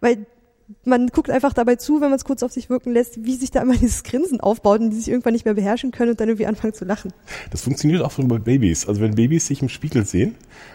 weil 0.00 0.26
man 0.84 1.06
guckt 1.08 1.30
einfach 1.30 1.52
dabei 1.54 1.76
zu, 1.76 1.94
wenn 2.00 2.10
man 2.10 2.16
es 2.18 2.24
kurz 2.24 2.42
auf 2.42 2.52
sich 2.52 2.68
wirken 2.68 2.92
lässt, 2.92 3.24
wie 3.24 3.34
sich 3.36 3.50
da 3.50 3.62
immer 3.62 3.76
dieses 3.76 4.02
Grinsen 4.02 4.40
aufbaut 4.40 4.80
und 4.80 4.90
die 4.90 4.96
sich 4.96 5.08
irgendwann 5.08 5.32
nicht 5.32 5.44
mehr 5.46 5.54
beherrschen 5.54 5.92
können 5.92 6.10
und 6.10 6.20
dann 6.20 6.28
irgendwie 6.28 6.46
anfangen 6.46 6.74
zu 6.74 6.84
lachen. 6.84 7.12
Das 7.50 7.62
funktioniert 7.62 8.02
auch 8.02 8.10
so 8.10 8.22
bei 8.26 8.38
Babys. 8.38 8.86
Also 8.86 9.00
wenn 9.00 9.14
Babys 9.14 9.46
sich 9.46 9.62
im 9.62 9.68
Spiegel 9.70 10.04
sehen 10.04 10.34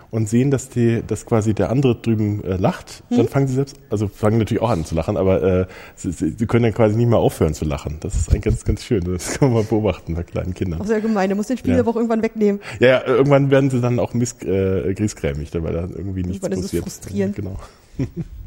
und 0.10 0.28
sehen, 0.30 0.50
dass 0.52 0.70
die, 0.70 1.04
dass 1.06 1.26
quasi 1.28 1.54
der 1.54 1.70
andere 1.70 1.96
drüben 1.96 2.44
äh, 2.44 2.56
lacht, 2.58 3.04
Hm? 3.10 3.18
dann 3.18 3.28
fangen 3.28 3.48
sie 3.48 3.54
selbst, 3.56 3.76
also 3.92 4.08
fangen 4.08 4.38
natürlich 4.40 4.62
auch 4.64 4.70
an 4.72 4.84
zu 4.86 4.96
lachen, 4.96 5.16
aber 5.18 5.44
äh, 5.44 5.66
sie, 5.96 6.12
sie, 6.12 6.46
können 6.48 6.64
dann 6.64 6.74
quasi 6.74 6.96
nicht 6.96 7.08
mehr 7.10 7.20
aufhören 7.20 7.54
zu 7.54 7.66
lachen. 7.66 7.98
Das 8.00 8.16
ist 8.16 8.30
eigentlich 8.30 8.44
ganz, 8.44 8.64
ganz 8.66 8.84
schön. 8.84 9.04
Das 9.04 9.34
kann 9.40 9.50
man 9.50 9.58
mal 9.60 9.64
beobachten 9.64 10.16
bei 10.16 10.24
kleinen 10.24 10.54
Kindern. 10.56 10.82
Auch 10.82 10.86
sehr 10.88 11.02
gemein, 11.02 11.30
der 11.30 11.36
muss 11.36 11.48
den 11.48 11.58
Spiegel 11.58 11.76
Ja. 11.76 11.82
aber 11.82 11.92
auch 11.92 11.96
irgendwann 11.98 12.22
wegnehmen. 12.24 12.62
Ja, 12.80 12.88
ja, 12.88 13.06
irgendwann 13.06 13.52
werden 13.52 13.70
sie 13.70 13.80
dann 13.82 14.00
auch 14.00 14.14
miss, 14.16 14.36
äh, 14.44 14.94
griesgrämig, 14.96 15.52
weil 15.54 15.74
da 15.74 15.82
irgendwie 15.82 16.24
nichts 16.24 16.44
Irgendwann 16.44 16.52
ist 16.54 16.74
es 16.74 16.82
passiert. 16.82 16.84
frustrierend. 16.84 17.38
Ja, 17.38 17.44
genau. 17.44 17.60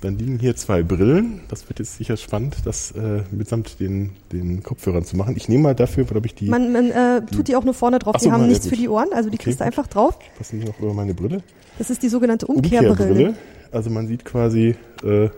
Dann 0.00 0.16
liegen 0.16 0.38
hier 0.38 0.54
zwei 0.54 0.84
Brillen. 0.84 1.40
Das 1.48 1.68
wird 1.68 1.80
jetzt 1.80 1.96
sicher 1.96 2.16
spannend, 2.16 2.58
das 2.64 2.92
äh, 2.92 3.22
mitsamt 3.32 3.80
den, 3.80 4.10
den 4.30 4.62
Kopfhörern 4.62 5.04
zu 5.04 5.16
machen. 5.16 5.34
Ich 5.36 5.48
nehme 5.48 5.64
mal 5.64 5.74
dafür, 5.74 6.04
glaube 6.04 6.26
ich, 6.26 6.36
die 6.36 6.46
Man, 6.48 6.70
man 6.72 6.90
äh, 6.92 7.22
tut 7.26 7.48
die 7.48 7.56
auch 7.56 7.64
nur 7.64 7.74
vorne 7.74 7.98
drauf. 7.98 8.14
So, 8.18 8.26
die 8.26 8.32
haben 8.32 8.42
ja, 8.42 8.46
nichts 8.46 8.64
gut. 8.66 8.74
für 8.74 8.80
die 8.80 8.88
Ohren, 8.88 9.08
also 9.12 9.28
die 9.28 9.34
Okay, 9.34 9.44
kriegst 9.44 9.58
du 9.60 9.64
gut. 9.64 9.66
einfach 9.66 9.88
drauf. 9.88 10.16
passen 10.36 10.60
die 10.60 10.66
noch 10.66 10.78
über 10.78 10.94
meine 10.94 11.14
Brille. 11.14 11.42
Das 11.78 11.90
ist 11.90 12.02
die 12.02 12.08
sogenannte 12.08 12.46
Umkehrbrille. 12.46 13.34
Also 13.72 13.90
man 13.90 14.06
sieht 14.06 14.24
quasi, 14.24 14.76
äh, 15.02 15.30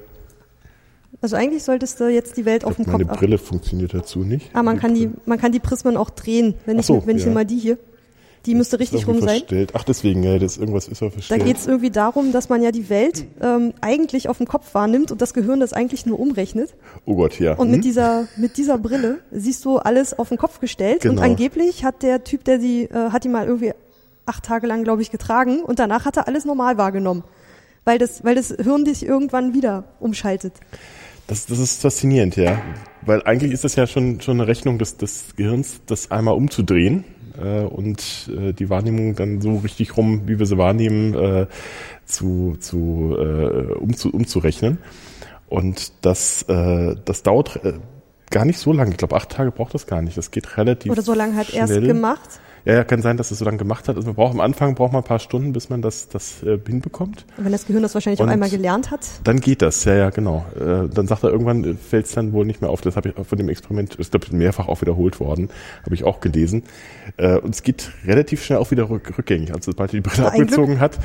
Also 1.23 1.37
eigentlich 1.37 1.63
solltest 1.63 1.99
du 1.99 2.09
jetzt 2.09 2.37
die 2.37 2.45
Welt 2.45 2.63
ich 2.63 2.67
auf 2.69 2.77
dem 2.77 2.85
meine 2.87 3.05
Kopf 3.05 3.13
ab. 3.15 3.19
Brille 3.19 3.39
funktioniert 3.39 3.95
dazu 3.95 4.21
nicht. 4.21 4.51
Ah, 4.53 4.63
man 4.63 4.79
kann 4.79 4.95
die, 4.95 5.11
man 5.25 5.39
kann 5.39 5.53
die 5.53 5.61
Prismen 5.61 5.97
auch 5.97 6.11
drehen. 6.11 6.55
Wenn 6.67 6.77
Ach 6.77 6.81
ich, 6.81 6.87
so, 6.87 7.07
wenn 7.07 7.17
ich 7.17 7.23
ja. 7.23 7.29
hier 7.29 7.35
mal 7.35 7.47
die 7.47 7.59
hier, 7.59 7.79
die 8.47 8.55
müsste 8.55 8.79
richtig 8.81 9.07
rum 9.07 9.21
sein. 9.21 9.39
Verstellt. 9.41 9.73
Ach, 9.75 9.85
deswegen, 9.85 10.23
ja, 10.23 10.39
das 10.39 10.57
irgendwas 10.57 10.89
ist 10.89 11.01
ja 11.03 11.09
Da 11.09 11.13
verstellt. 11.13 11.45
geht 11.45 11.57
es 11.59 11.67
irgendwie 11.67 11.91
darum, 11.91 12.33
dass 12.33 12.49
man 12.49 12.63
ja 12.63 12.71
die 12.73 12.89
Welt 12.89 13.27
ähm, 13.43 13.75
eigentlich 13.83 14.29
auf 14.29 14.39
dem 14.39 14.47
Kopf 14.47 14.73
wahrnimmt 14.75 15.13
und 15.13 15.21
das 15.21 15.35
Gehirn 15.35 15.61
das 15.61 15.73
eigentlich 15.75 16.07
nur 16.07 16.19
umrechnet. 16.19 16.75
oh 17.05 17.17
Gott, 17.17 17.39
ja. 17.39 17.53
Und 17.55 17.67
Hm? 17.69 17.73
mit 17.77 17.85
dieser, 17.85 18.29
mit 18.37 18.57
dieser 18.57 18.79
Brille 18.79 19.19
siehst 19.31 19.65
du 19.67 19.77
alles 19.77 20.19
auf 20.19 20.31
den 20.31 20.39
Kopf 20.39 20.59
gestellt. 20.61 21.05
Und 21.05 21.17
Genau. 21.17 21.23
angeblich 21.23 21.85
hat 21.85 22.03
der 22.03 22.25
Typ, 22.25 22.45
der 22.45 22.59
die, 22.59 22.85
äh, 22.85 23.11
hat 23.11 23.25
die 23.25 23.29
mal 23.29 23.47
irgendwie 23.47 23.73
acht 24.25 24.45
Tage 24.45 24.67
lang, 24.67 24.85
glaube 24.85 25.03
ich, 25.03 25.11
getragen 25.11 25.63
und 25.63 25.79
danach 25.79 26.05
hat 26.07 26.17
er 26.17 26.27
alles 26.29 26.45
normal 26.45 26.79
wahrgenommen. 26.79 27.25
Weil 27.85 27.99
das, 27.99 28.25
weil 28.25 28.35
das 28.37 28.49
Hirn 28.49 28.85
dich 28.85 29.05
irgendwann 29.05 29.55
wieder 29.55 29.85
umschaltet. 30.01 30.53
Das, 31.27 31.47
das 31.47 31.59
ist 31.59 31.81
faszinierend, 31.83 32.37
ja. 32.37 32.61
Weil 33.03 33.23
eigentlich 33.25 33.53
ist 33.53 33.65
das 33.65 33.77
ja 33.77 33.87
schon, 33.87 34.21
schon 34.21 34.39
eine 34.41 34.47
Rechnung 34.49 34.79
des, 34.79 34.97
des 34.97 35.37
Gehirns, 35.37 35.81
das 35.87 36.11
einmal 36.11 36.35
umzudrehen 36.35 37.05
äh, 37.39 37.61
und 37.61 38.31
äh, 38.37 38.53
die 38.53 38.71
Wahrnehmung 38.71 39.15
dann 39.15 39.41
so 39.41 39.57
richtig 39.59 39.97
rum, 39.97 40.23
wie 40.27 40.39
wir 40.39 40.47
sie 40.47 40.59
wahrnehmen, 40.59 41.15
äh, 41.15 41.47
zu, 42.05 42.57
zu, 42.59 43.17
äh, 43.19 43.75
umzu, 43.75 44.11
umzurechnen. 44.11 44.79
Und 45.49 45.93
das, 46.03 46.43
äh, 46.43 46.97
das 47.05 47.23
dauert 47.23 47.65
äh, 47.65 47.75
gar 48.31 48.45
nicht 48.45 48.59
so 48.59 48.73
lange. 48.73 48.93
Ich 48.93 48.97
glaube, 48.97 49.17
acht 49.17 49.31
Tage 49.31 49.51
braucht 49.51 49.75
das 49.75 49.87
gar 49.87 50.03
nicht. 50.03 50.17
Das 50.17 50.31
geht 50.31 50.57
relativ 50.57 50.93
Oder 50.93 51.03
so 51.03 51.15
lange 51.15 51.37
hat 51.37 51.53
er 51.53 51.65
es 51.65 51.71
gemacht. 51.71 52.41
Ja, 52.65 52.75
ja, 52.75 52.85
kann 52.85 53.01
sein, 53.03 53.17
dass 53.17 53.31
es 53.31 53.39
so 53.39 53.45
lange 53.45 53.57
gemacht 53.59 53.89
hat. 53.89 53.97
Also 53.97 54.09
man 54.09 54.15
braucht 54.17 54.33
am 54.35 54.41
Anfang 54.41 54.75
braucht 54.75 54.93
man 54.93 55.03
ein 55.03 55.07
paar 55.07 55.19
Stunden, 55.19 55.53
bis 55.53 55.71
man 55.71 55.81
das, 55.83 56.09
das 56.09 56.43
äh, 56.43 56.59
hinbekommt. 56.67 57.25
Und 57.39 57.45
wenn 57.45 57.53
das 57.53 57.67
Gehirn 57.67 57.83
das 57.83 57.95
wahrscheinlich 57.95 58.21
auch 58.21 58.25
Und- 58.25 58.31
einmal 58.31 58.51
gelernt 58.51 58.91
hat. 58.91 59.01
Dann 59.25 59.41
geht 59.41 59.63
das, 59.63 59.85
ja, 59.85 59.95
ja, 59.95 60.11
genau. 60.11 60.45
Äh, 60.59 60.89
dann 60.89 61.07
sagt 61.07 61.25
er 61.25 61.31
irgendwann, 61.31 61.77
fällt 61.79 62.07
es 62.07 62.13
dann 62.13 62.33
wohl 62.33 62.45
nicht 62.45 62.61
mehr 62.61 62.71
auf. 62.71 62.81
Das 62.83 62.97
habe 62.97 63.09
ich 63.09 63.17
auch 63.17 63.25
von 63.27 63.39
dem 63.39 63.49
Experiment, 63.49 63.95
ist 63.95 64.11
glaube 64.11 64.27
ich 64.27 64.33
mehrfach 64.33 64.69
auch 64.69 64.81
wiederholt 64.83 65.21
worden, 65.21 65.49
habe 65.85 65.95
ich 65.95 66.05
auch 66.05 66.21
gelesen. 66.21 66.65
Äh, 67.17 67.39
und 67.39 67.55
es 67.55 67.63
geht 67.63 67.91
relativ 68.05 68.45
schnell 68.45 68.59
auch 68.59 68.71
wieder 68.71 68.91
rück, 68.91 69.17
rückgängig. 69.17 69.55
Also 69.55 69.73
sobald 69.73 69.93
er 69.95 70.01
die 70.01 70.09
Brille 70.09 70.27
abgezogen 70.29 70.81
hat, 70.81 70.99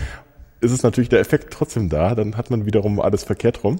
ist 0.61 0.71
es 0.71 0.83
natürlich 0.83 1.09
der 1.09 1.19
Effekt 1.19 1.53
trotzdem 1.53 1.89
da. 1.89 2.15
Dann 2.15 2.37
hat 2.37 2.49
man 2.51 2.65
wiederum 2.65 2.99
alles 2.99 3.23
verkehrt 3.23 3.63
rum. 3.63 3.79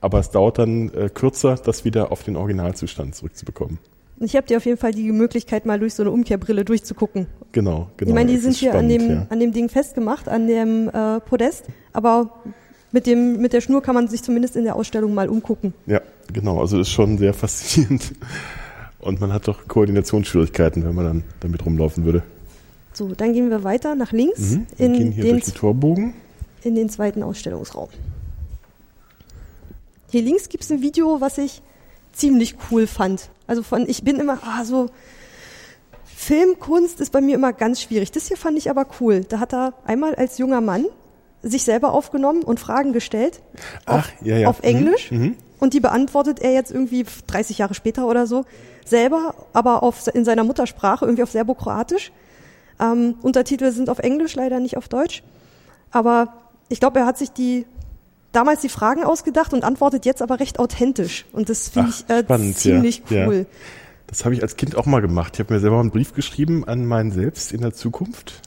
Aber 0.00 0.18
es 0.18 0.30
dauert 0.30 0.58
dann 0.58 0.92
äh, 0.92 1.08
kürzer, 1.08 1.54
das 1.54 1.84
wieder 1.84 2.12
auf 2.12 2.22
den 2.24 2.36
Originalzustand 2.36 3.14
zurückzubekommen. 3.14 3.78
Ich 4.24 4.36
habe 4.36 4.46
dir 4.46 4.56
auf 4.56 4.66
jeden 4.66 4.78
Fall 4.78 4.92
die 4.92 5.12
Möglichkeit, 5.12 5.66
mal 5.66 5.78
durch 5.78 5.94
so 5.94 6.02
eine 6.02 6.10
Umkehrbrille 6.10 6.64
durchzugucken. 6.64 7.26
Genau, 7.52 7.88
genau. 7.96 8.08
ich 8.08 8.14
meine, 8.14 8.30
die 8.30 8.34
Das 8.36 8.44
sind 8.44 8.56
hier 8.56 8.70
an 8.72 8.88
spannend, 8.88 9.00
dem, 9.02 9.10
ja. 9.10 9.26
an 9.28 9.40
dem 9.40 9.52
Ding 9.52 9.68
festgemacht, 9.68 10.28
an 10.28 10.46
dem 10.46 10.88
äh, 10.88 11.20
Podest. 11.20 11.64
Aber 11.92 12.30
mit, 12.92 13.06
dem, 13.06 13.40
mit 13.40 13.52
der 13.52 13.60
Schnur 13.60 13.82
kann 13.82 13.94
man 13.94 14.08
sich 14.08 14.22
zumindest 14.22 14.56
in 14.56 14.64
der 14.64 14.76
Ausstellung 14.76 15.14
mal 15.14 15.28
umgucken. 15.28 15.74
Ja, 15.86 16.00
genau. 16.32 16.60
Also 16.60 16.80
ist 16.80 16.90
schon 16.90 17.18
sehr 17.18 17.34
faszinierend. 17.34 18.12
Und 19.00 19.20
man 19.20 19.32
hat 19.32 19.46
doch 19.48 19.68
Koordinationsschwierigkeiten, 19.68 20.84
wenn 20.84 20.94
man 20.94 21.04
dann 21.04 21.24
damit 21.40 21.64
rumlaufen 21.66 22.04
würde. 22.04 22.22
So, 22.94 23.08
dann 23.08 23.32
gehen 23.34 23.50
wir 23.50 23.62
weiter 23.64 23.94
nach 23.94 24.12
links 24.12 24.40
Mhm. 24.52 24.66
In, 24.78 24.92
gehen 24.94 25.12
hier 25.12 25.24
den, 25.24 25.32
durch 25.32 25.44
den 25.44 25.54
Torbogen. 25.54 26.14
in 26.62 26.74
den 26.74 26.88
zweiten 26.88 27.22
Ausstellungsraum. 27.22 27.88
Hier 30.10 30.22
links 30.22 30.48
gibt 30.48 30.64
es 30.64 30.70
ein 30.70 30.80
Video, 30.80 31.20
was 31.20 31.38
ich 31.38 31.60
ziemlich 32.14 32.56
cool 32.70 32.86
fand. 32.86 33.30
Also 33.46 33.62
von, 33.62 33.88
ich 33.88 34.04
bin 34.04 34.18
immer, 34.18 34.38
ah, 34.42 34.64
so, 34.64 34.88
Filmkunst 36.04 37.00
ist 37.00 37.12
bei 37.12 37.20
mir 37.20 37.34
immer 37.34 37.52
ganz 37.52 37.82
schwierig. 37.82 38.12
Das 38.12 38.28
hier 38.28 38.36
fand 38.36 38.56
ich 38.56 38.70
aber 38.70 38.86
cool. 39.00 39.24
Da 39.28 39.40
hat 39.40 39.52
er 39.52 39.74
einmal 39.84 40.14
als 40.14 40.38
junger 40.38 40.60
Mann 40.60 40.86
sich 41.42 41.64
selber 41.64 41.92
aufgenommen 41.92 42.42
und 42.42 42.58
Fragen 42.58 42.92
gestellt. 42.92 43.42
Ach, 43.84 44.08
ja, 44.22 44.38
ja. 44.38 44.48
Auf 44.48 44.62
Englisch. 44.62 45.10
Mhm. 45.10 45.18
Mhm. 45.18 45.36
Und 45.60 45.74
die 45.74 45.80
beantwortet 45.80 46.40
er 46.40 46.52
jetzt 46.52 46.70
irgendwie 46.70 47.04
30 47.26 47.58
Jahre 47.58 47.74
später 47.74 48.06
oder 48.06 48.26
so 48.26 48.44
selber, 48.84 49.34
aber 49.52 49.82
auf, 49.82 50.06
in 50.12 50.24
seiner 50.24 50.44
Muttersprache, 50.44 51.04
irgendwie 51.04 51.22
auf 51.22 51.30
Serbokroatisch. 51.30 52.12
Ähm, 52.80 53.16
Untertitel 53.22 53.70
sind 53.72 53.88
auf 53.88 53.98
Englisch, 53.98 54.34
leider 54.34 54.60
nicht 54.60 54.76
auf 54.76 54.88
Deutsch. 54.88 55.22
Aber 55.90 56.34
ich 56.68 56.80
glaube, 56.80 57.00
er 57.00 57.06
hat 57.06 57.18
sich 57.18 57.30
die 57.30 57.66
damals 58.34 58.60
die 58.60 58.68
Fragen 58.68 59.04
ausgedacht 59.04 59.52
und 59.52 59.64
antwortet 59.64 60.04
jetzt 60.04 60.22
aber 60.22 60.40
recht 60.40 60.58
authentisch. 60.58 61.24
Und 61.32 61.48
das 61.48 61.68
finde 61.68 61.90
ich 61.90 62.10
äh, 62.10 62.22
spannend, 62.22 62.56
ziemlich 62.58 63.02
ja. 63.08 63.26
cool. 63.26 63.46
Ja. 63.48 63.58
Das 64.06 64.24
habe 64.24 64.34
ich 64.34 64.42
als 64.42 64.56
Kind 64.56 64.76
auch 64.76 64.86
mal 64.86 65.00
gemacht. 65.00 65.34
Ich 65.34 65.40
habe 65.40 65.54
mir 65.54 65.60
selber 65.60 65.80
einen 65.80 65.90
Brief 65.90 66.14
geschrieben 66.14 66.64
an 66.66 66.86
meinen 66.86 67.10
Selbst 67.10 67.52
in 67.52 67.62
der 67.62 67.72
Zukunft. 67.72 68.42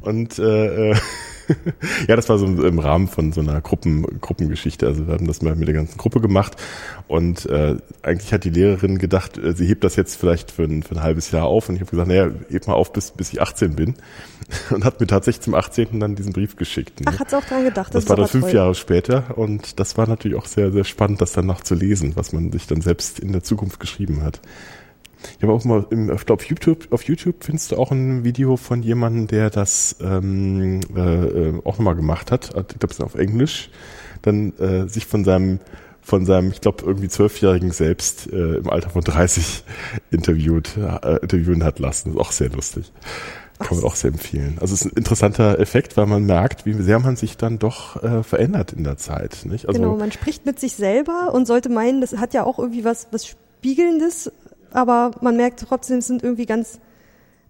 Und 0.00 0.38
äh, 0.38 0.90
äh, 0.90 0.96
ja, 2.08 2.16
das 2.16 2.28
war 2.28 2.38
so 2.38 2.46
im 2.46 2.78
Rahmen 2.78 3.08
von 3.08 3.32
so 3.32 3.40
einer 3.40 3.60
Gruppen, 3.60 4.20
Gruppengeschichte. 4.20 4.86
Also 4.86 5.06
wir 5.06 5.14
haben 5.14 5.26
das 5.26 5.42
mal 5.42 5.54
mit 5.54 5.68
der 5.68 5.74
ganzen 5.74 5.98
Gruppe 5.98 6.20
gemacht. 6.20 6.56
Und 7.08 7.46
äh, 7.46 7.76
eigentlich 8.02 8.32
hat 8.32 8.44
die 8.44 8.50
Lehrerin 8.50 8.98
gedacht, 8.98 9.38
äh, 9.38 9.52
sie 9.52 9.66
hebt 9.66 9.84
das 9.84 9.96
jetzt 9.96 10.16
vielleicht 10.16 10.50
für 10.50 10.64
ein, 10.64 10.82
für 10.82 10.94
ein 10.96 11.02
halbes 11.02 11.30
Jahr 11.30 11.44
auf. 11.44 11.68
Und 11.68 11.76
ich 11.76 11.80
habe 11.80 11.90
gesagt, 11.90 12.08
naja, 12.08 12.30
heb 12.50 12.66
mal 12.66 12.74
auf, 12.74 12.92
bis, 12.92 13.10
bis 13.10 13.32
ich 13.32 13.42
18 13.42 13.76
bin. 13.76 13.94
Und 14.70 14.84
hat 14.84 15.00
mir 15.00 15.06
tatsächlich 15.06 15.42
zum 15.42 15.54
18. 15.54 16.00
dann 16.00 16.14
diesen 16.14 16.32
Brief 16.32 16.56
geschickt. 16.56 17.00
ne? 17.00 17.06
Ach, 17.08 17.20
hat's 17.20 17.34
auch 17.34 17.44
dran 17.44 17.64
gedacht. 17.64 17.94
Das, 17.94 18.04
ist 18.04 18.10
war 18.10 18.16
dann 18.16 18.28
fünf 18.28 18.44
toll. 18.46 18.54
Jahre 18.54 18.74
später 18.74 19.36
und 19.38 19.80
das 19.80 19.96
war 19.96 20.06
natürlich 20.06 20.36
auch 20.36 20.46
sehr, 20.46 20.72
sehr 20.72 20.84
spannend, 20.84 21.20
das 21.20 21.32
dann 21.32 21.46
noch 21.46 21.62
zu 21.62 21.74
lesen, 21.74 22.12
was 22.16 22.32
man 22.32 22.52
sich 22.52 22.66
dann 22.66 22.80
selbst 22.80 23.18
in 23.18 23.32
der 23.32 23.42
Zukunft 23.42 23.80
geschrieben 23.80 24.22
hat. 24.22 24.40
Ich 25.36 25.42
habe 25.42 25.52
auch 25.52 25.64
mal, 25.64 25.86
im, 25.90 26.06
glaube, 26.06 26.34
auf 26.34 26.44
YouTube, 26.44 26.92
auf 26.92 27.02
YouTube 27.04 27.44
findest 27.44 27.72
du 27.72 27.76
auch 27.76 27.90
ein 27.90 28.24
Video 28.24 28.56
von 28.56 28.82
jemandem, 28.82 29.26
der 29.26 29.50
das 29.50 29.96
ähm, 30.00 30.80
äh, 30.94 31.00
äh, 31.00 31.60
auch 31.64 31.78
nochmal 31.78 31.96
gemacht 31.96 32.30
hat. 32.30 32.46
Ich 32.46 32.78
glaube, 32.78 32.86
es 32.90 32.98
ist 32.98 33.02
auf 33.02 33.14
Englisch. 33.14 33.70
Dann 34.22 34.56
äh, 34.58 34.88
sich 34.88 35.06
von 35.06 35.24
seinem, 35.24 35.60
von 36.00 36.24
seinem, 36.26 36.50
ich 36.50 36.60
glaube, 36.60 36.84
irgendwie 36.84 37.08
zwölfjährigen 37.08 37.72
selbst 37.72 38.32
äh, 38.32 38.56
im 38.56 38.70
Alter 38.70 38.90
von 38.90 39.02
30 39.02 39.64
interviewt, 40.10 40.76
äh, 40.76 41.16
interviewen 41.20 41.64
hat 41.64 41.78
lassen. 41.78 42.10
Das 42.10 42.14
ist 42.14 42.20
auch 42.20 42.32
sehr 42.32 42.50
lustig. 42.50 42.92
Kann 43.58 43.76
man 43.76 43.86
auch 43.86 43.94
sehr 43.94 44.10
empfehlen. 44.10 44.58
Also 44.60 44.74
es 44.74 44.82
ist 44.82 44.92
ein 44.92 44.96
interessanter 44.96 45.60
Effekt, 45.60 45.96
weil 45.96 46.06
man 46.06 46.24
merkt, 46.24 46.66
wie 46.66 46.72
sehr 46.74 46.98
man 46.98 47.14
sich 47.14 47.36
dann 47.36 47.60
doch 47.60 48.02
äh, 48.02 48.24
verändert 48.24 48.72
in 48.72 48.82
der 48.82 48.96
Zeit. 48.96 49.44
Nicht? 49.44 49.68
Also, 49.68 49.80
genau, 49.80 49.96
man 49.96 50.10
spricht 50.10 50.44
mit 50.44 50.58
sich 50.58 50.74
selber 50.74 51.32
und 51.32 51.46
sollte 51.46 51.68
meinen, 51.68 52.00
das 52.00 52.16
hat 52.16 52.34
ja 52.34 52.44
auch 52.44 52.58
irgendwie 52.58 52.84
was, 52.84 53.06
was 53.12 53.26
Spiegelndes, 53.26 54.32
aber 54.74 55.12
man 55.20 55.36
merkt 55.36 55.60
trotzdem, 55.66 55.98
es 55.98 56.06
sind 56.08 56.22
irgendwie 56.22 56.46
ganz 56.46 56.78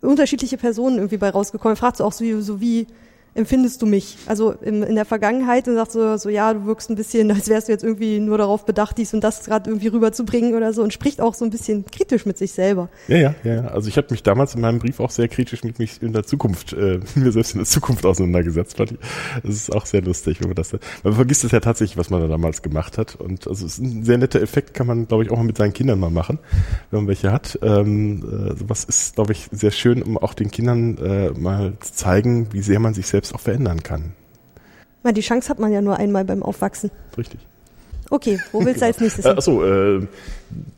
unterschiedliche 0.00 0.58
Personen 0.58 0.96
irgendwie 0.96 1.16
bei 1.16 1.30
rausgekommen. 1.30 1.76
Fragst 1.76 2.00
du 2.00 2.04
auch 2.04 2.12
so, 2.12 2.24
wie- 2.24 2.40
so 2.42 2.60
wie, 2.60 2.86
empfindest 3.34 3.82
du 3.82 3.86
mich? 3.86 4.16
Also 4.26 4.52
in, 4.52 4.82
in 4.82 4.94
der 4.94 5.04
Vergangenheit 5.04 5.68
und 5.68 5.74
sagst 5.74 5.92
so, 5.92 6.16
so, 6.16 6.28
ja, 6.28 6.54
du 6.54 6.66
wirkst 6.66 6.90
ein 6.90 6.96
bisschen, 6.96 7.30
als 7.32 7.48
wärst 7.48 7.68
du 7.68 7.72
jetzt 7.72 7.84
irgendwie 7.84 8.20
nur 8.20 8.38
darauf 8.38 8.64
bedacht, 8.64 8.98
dies 8.98 9.12
und 9.14 9.22
das 9.22 9.44
gerade 9.44 9.70
irgendwie 9.70 9.88
rüberzubringen 9.88 10.54
oder 10.54 10.72
so 10.72 10.82
und 10.82 10.92
spricht 10.92 11.20
auch 11.20 11.34
so 11.34 11.44
ein 11.44 11.50
bisschen 11.50 11.84
kritisch 11.84 12.26
mit 12.26 12.38
sich 12.38 12.52
selber. 12.52 12.88
Ja, 13.08 13.16
ja, 13.16 13.34
ja. 13.44 13.66
Also 13.66 13.88
ich 13.88 13.96
habe 13.96 14.08
mich 14.10 14.22
damals 14.22 14.54
in 14.54 14.60
meinem 14.60 14.78
Brief 14.78 15.00
auch 15.00 15.10
sehr 15.10 15.28
kritisch 15.28 15.64
mit 15.64 15.78
mich 15.78 16.02
in 16.02 16.12
der 16.12 16.24
Zukunft, 16.24 16.72
äh, 16.72 17.00
mir 17.14 17.32
selbst 17.32 17.52
in 17.52 17.58
der 17.58 17.66
Zukunft 17.66 18.06
auseinandergesetzt. 18.06 18.78
Das 18.78 18.90
ist 19.44 19.74
auch 19.74 19.86
sehr 19.86 20.02
lustig, 20.02 20.40
wenn 20.40 20.48
man 20.48 20.56
das. 20.56 20.72
Man 21.02 21.12
vergisst 21.12 21.44
es 21.44 21.52
ja 21.52 21.60
tatsächlich, 21.60 21.96
was 21.96 22.10
man 22.10 22.20
da 22.20 22.28
damals 22.28 22.62
gemacht 22.62 22.98
hat. 22.98 23.16
Und 23.16 23.46
also 23.48 23.66
es 23.66 23.74
ist 23.74 23.78
ein 23.78 24.04
sehr 24.04 24.18
netter 24.18 24.40
Effekt, 24.40 24.74
kann 24.74 24.86
man, 24.86 25.08
glaube 25.08 25.24
ich, 25.24 25.30
auch 25.30 25.36
mal 25.36 25.44
mit 25.44 25.56
seinen 25.56 25.72
Kindern 25.72 25.98
mal 25.98 26.10
machen, 26.10 26.38
wenn 26.90 27.00
man 27.00 27.08
welche 27.08 27.32
hat. 27.32 27.58
Ähm, 27.62 28.22
äh, 28.24 28.56
sowas 28.56 28.84
ist, 28.84 29.14
glaube 29.16 29.32
ich, 29.32 29.48
sehr 29.50 29.70
schön, 29.70 30.02
um 30.02 30.18
auch 30.18 30.34
den 30.34 30.50
Kindern 30.50 30.98
äh, 30.98 31.30
mal 31.30 31.74
zu 31.80 31.92
zeigen, 31.92 32.52
wie 32.52 32.62
sehr 32.62 32.80
man 32.80 32.94
sich 32.94 33.06
selbst 33.06 33.23
selbst 33.24 33.34
auch 33.34 33.40
verändern 33.40 33.82
kann. 33.82 34.12
Na, 35.02 35.12
die 35.12 35.20
Chance 35.20 35.48
hat 35.48 35.58
man 35.58 35.72
ja 35.72 35.80
nur 35.80 35.96
einmal 35.96 36.24
beim 36.24 36.42
Aufwachsen. 36.42 36.90
Richtig. 37.16 37.40
Okay, 38.10 38.38
wo 38.52 38.64
willst 38.64 38.82
du 38.82 38.86
als 38.86 39.00
nächstes 39.00 39.24
hin? 39.24 39.36
Achso, 39.36 39.64
äh, 39.64 40.06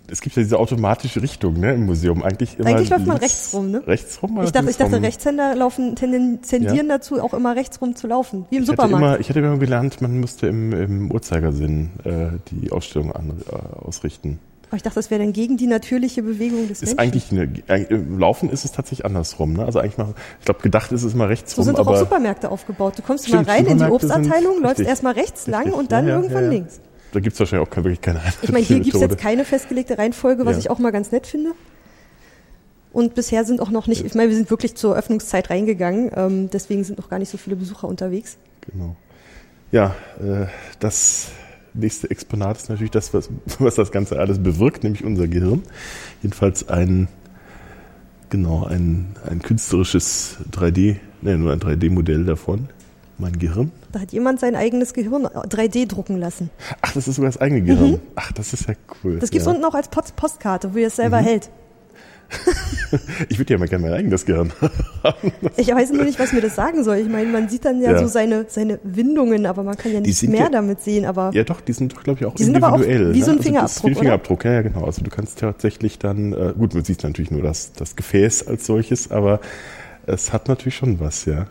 es 0.09 0.21
gibt 0.21 0.37
ja 0.37 0.43
diese 0.43 0.59
automatische 0.59 1.21
Richtung 1.21 1.59
ne, 1.59 1.75
im 1.75 1.85
Museum. 1.87 2.23
Eigentlich 2.23 2.59
immer 2.59 2.71
Eigentlich 2.71 2.89
läuft 2.89 3.07
man 3.07 3.17
rechts 3.17 3.53
rum, 3.53 3.73
ne? 3.73 3.87
Rechts 3.87 4.23
rum? 4.23 4.41
Ich 4.45 4.53
dachte, 4.53 4.71
ich 4.71 4.77
dachte 4.77 5.03
Rechtshänder 5.03 5.57
laufen, 5.57 5.97
tendieren 5.97 6.41
ja. 6.77 6.83
dazu, 6.85 7.21
auch 7.21 7.35
immer 7.35 7.57
rechts 7.57 7.81
rum 7.81 7.97
zu 7.97 8.07
laufen, 8.07 8.47
wie 8.51 8.57
im 8.57 8.63
ich 8.63 8.69
Supermarkt. 8.69 8.95
Hatte 8.95 9.05
immer, 9.05 9.21
ich 9.21 9.29
hatte 9.29 9.39
immer 9.41 9.59
gelernt, 9.59 10.01
man 10.01 10.19
müsste 10.19 10.47
im, 10.47 10.73
im 10.73 11.11
Uhrzeigersinn 11.11 11.91
äh, 12.05 12.29
die 12.51 12.71
Ausstellung 12.71 13.13
an, 13.13 13.33
äh, 13.51 13.85
ausrichten. 13.85 14.39
Aber 14.69 14.77
ich 14.77 14.83
dachte, 14.83 14.97
das 14.97 15.11
wäre 15.11 15.23
dann 15.23 15.33
gegen 15.33 15.57
die 15.57 15.69
natürliche 15.69 16.23
Bewegung 16.23 16.67
des 16.67 16.83
ist 16.83 16.97
Menschen. 16.97 16.99
Eigentlich 16.99 17.31
eine, 17.31 17.89
äh, 17.89 17.95
Laufen 18.19 18.51
ist 18.51 18.65
es 18.65 18.73
tatsächlich 18.73 19.05
andersrum. 19.05 19.53
Ne? 19.53 19.65
Also 19.65 19.79
eigentlich 19.79 19.97
mal, 19.97 20.15
ich 20.41 20.45
glaube, 20.45 20.61
gedacht 20.61 20.91
ist 20.91 21.05
es 21.05 21.15
mal 21.15 21.29
rechts 21.29 21.53
so 21.53 21.63
rum. 21.63 21.65
So 21.65 21.71
sind 21.71 21.79
aber 21.79 21.93
auch 21.93 21.99
Supermärkte 21.99 22.51
aufgebaut. 22.51 22.99
Du 22.99 23.03
kommst 23.03 23.31
mal 23.31 23.45
rein 23.45 23.67
in 23.67 23.79
die 23.79 23.85
Obstabteilung, 23.85 24.61
läufst 24.61 24.81
erstmal 24.81 25.13
rechts 25.13 25.47
lang 25.47 25.73
und 25.73 25.93
dann 25.93 26.09
ja, 26.09 26.17
irgendwann 26.17 26.45
ja, 26.45 26.51
links. 26.51 26.81
Da 27.13 27.21
gibt 27.21 27.35
es 27.35 27.41
wahrscheinlich 27.41 27.67
auch 27.67 27.71
keine, 27.71 27.85
wirklich 27.85 28.01
keine 28.01 28.21
Ich 28.43 28.51
meine, 28.51 28.65
hier 28.65 28.81
gibt 28.81 28.95
es 28.95 29.01
jetzt 29.01 29.19
keine 29.19 29.45
festgelegte 29.45 29.99
Reihenfolge, 29.99 30.45
was 30.45 30.59
ich 30.59 30.69
auch 30.69 30.79
mal 30.79 30.91
ganz 30.91 31.13
nett 31.13 31.27
finde. 31.27 31.53
Und 32.93 33.15
bisher 33.15 33.45
sind 33.45 33.61
auch 33.61 33.71
noch 33.71 33.87
nicht, 33.87 34.05
ich 34.05 34.15
meine, 34.15 34.31
wir 34.31 34.37
sind 34.37 34.51
wirklich 34.51 34.75
zur 34.75 34.97
Öffnungszeit 34.97 35.51
reingegangen, 35.51 36.11
ähm, 36.15 36.51
deswegen 36.51 36.83
sind 36.83 36.99
noch 36.99 37.11
gar 37.11 37.19
nicht 37.19 37.29
so 37.29 37.37
viele 37.37 37.55
Besucher 37.55 37.87
unterwegs. 37.87 38.39
Genau. 38.73 38.97
Ja, 39.71 39.95
äh, 40.19 40.47
das 40.81 41.29
nächste 41.77 42.11
Exponat 42.11 42.57
ist 42.57 42.69
natürlich 42.69 42.91
das, 42.91 43.15
was, 43.15 43.31
was 43.59 43.75
das 43.75 43.93
Ganze 43.93 44.19
alles 44.19 44.43
bewirkt, 44.43 44.85
nämlich 44.85 45.05
unser 45.05 45.29
Gehirn. 45.29 45.63
Jedenfalls 46.23 46.69
ein, 46.69 47.09
genau, 48.31 48.65
ein, 48.65 49.17
ein 49.29 49.41
künstlerisches 49.41 50.39
3D, 50.53 50.97
ne, 51.23 51.39
nur 51.39 51.53
ein 51.53 51.61
3D-Modell 51.61 52.25
davon. 52.25 52.69
Mein 53.19 53.39
Gehirn. 53.39 53.73
Da 53.93 54.01
hat 54.01 54.13
jemand 54.13 54.41
sein 54.41 54.55
eigenes 54.55 54.93
Gehirn 54.93 55.27
3D 55.27 55.89
drucken 55.89 56.19
lassen. 56.19 56.51
Ach, 56.83 56.93
das 56.93 57.09
ist 57.09 57.17
sogar 57.17 57.31
das 57.31 57.41
eigene 57.41 57.63
Gehirn. 57.63 57.93
Mhm. 57.93 58.01
Ach, 58.15 58.31
das 58.33 58.53
ist 58.53 58.69
ja 58.69 58.75
cool. 59.03 59.19
Das 59.19 59.31
gibt's 59.31 59.47
ja. 59.47 59.53
unten 59.53 59.65
auch 59.65 59.75
als 59.75 59.89
Post 59.89 60.17
Postkarte, 60.17 60.75
wo 60.75 60.79
ihr 60.79 60.89
es 60.89 60.97
selber 60.97 61.23
mhm. 61.23 61.25
hält. 61.25 61.51
ich 63.29 63.39
würde 63.39 63.55
ja 63.55 63.59
mal 63.59 63.69
gerne 63.69 63.85
mein 63.85 63.95
eigenes 63.95 64.25
Gehirn 64.25 64.53
haben. 65.03 65.33
Ich 65.57 65.69
weiß 65.69 65.93
nur 65.93 66.05
nicht, 66.05 66.19
was 66.19 66.33
mir 66.33 66.41
das 66.41 66.55
sagen 66.55 66.85
soll. 66.85 66.97
Ich 66.97 67.09
meine, 67.09 67.31
man 67.31 67.49
sieht 67.49 67.65
dann 67.65 67.81
ja, 67.81 67.93
ja. 67.93 67.99
so 67.99 68.07
seine, 68.07 68.47
seine 68.49 68.81
Windungen, 68.83 69.47
aber 69.47 69.63
man 69.63 69.77
kann 69.77 69.93
ja 69.93 70.01
nicht 70.01 70.23
mehr 70.25 70.41
ja, 70.41 70.49
damit 70.49 70.81
sehen. 70.81 71.05
Aber 71.05 71.31
ja, 71.33 71.45
doch, 71.45 71.61
die 71.61 71.73
sind 71.73 71.93
doch, 71.93 72.03
glaube 72.03 72.21
ich, 72.21 72.27
auch 72.27 72.35
die 72.35 72.45
sind 72.45 72.57
individuell. 72.57 73.01
Aber 73.03 73.11
auch 73.11 73.15
wie 73.15 73.23
so 73.23 73.31
ein 73.31 73.37
ne? 73.37 73.43
Fingerabdruck. 73.43 73.85
Also 73.85 73.85
wie 73.85 73.91
ein 73.91 73.97
Fingerabdruck, 73.97 74.45
ja, 74.45 74.53
ja, 74.53 74.63
genau. 74.63 74.85
Also 74.85 75.03
du 75.03 75.11
kannst 75.11 75.39
tatsächlich 75.39 75.99
dann, 75.99 76.33
äh, 76.33 76.55
gut, 76.57 76.75
man 76.75 76.85
sieht 76.85 77.03
natürlich 77.03 77.31
nur 77.31 77.43
das, 77.43 77.73
das 77.73 77.97
Gefäß 77.97 78.47
als 78.49 78.67
solches, 78.67 79.11
aber 79.11 79.41
es 80.07 80.33
hat 80.33 80.49
natürlich 80.49 80.77
schon 80.77 81.01
was, 81.01 81.25
ja. 81.25 81.47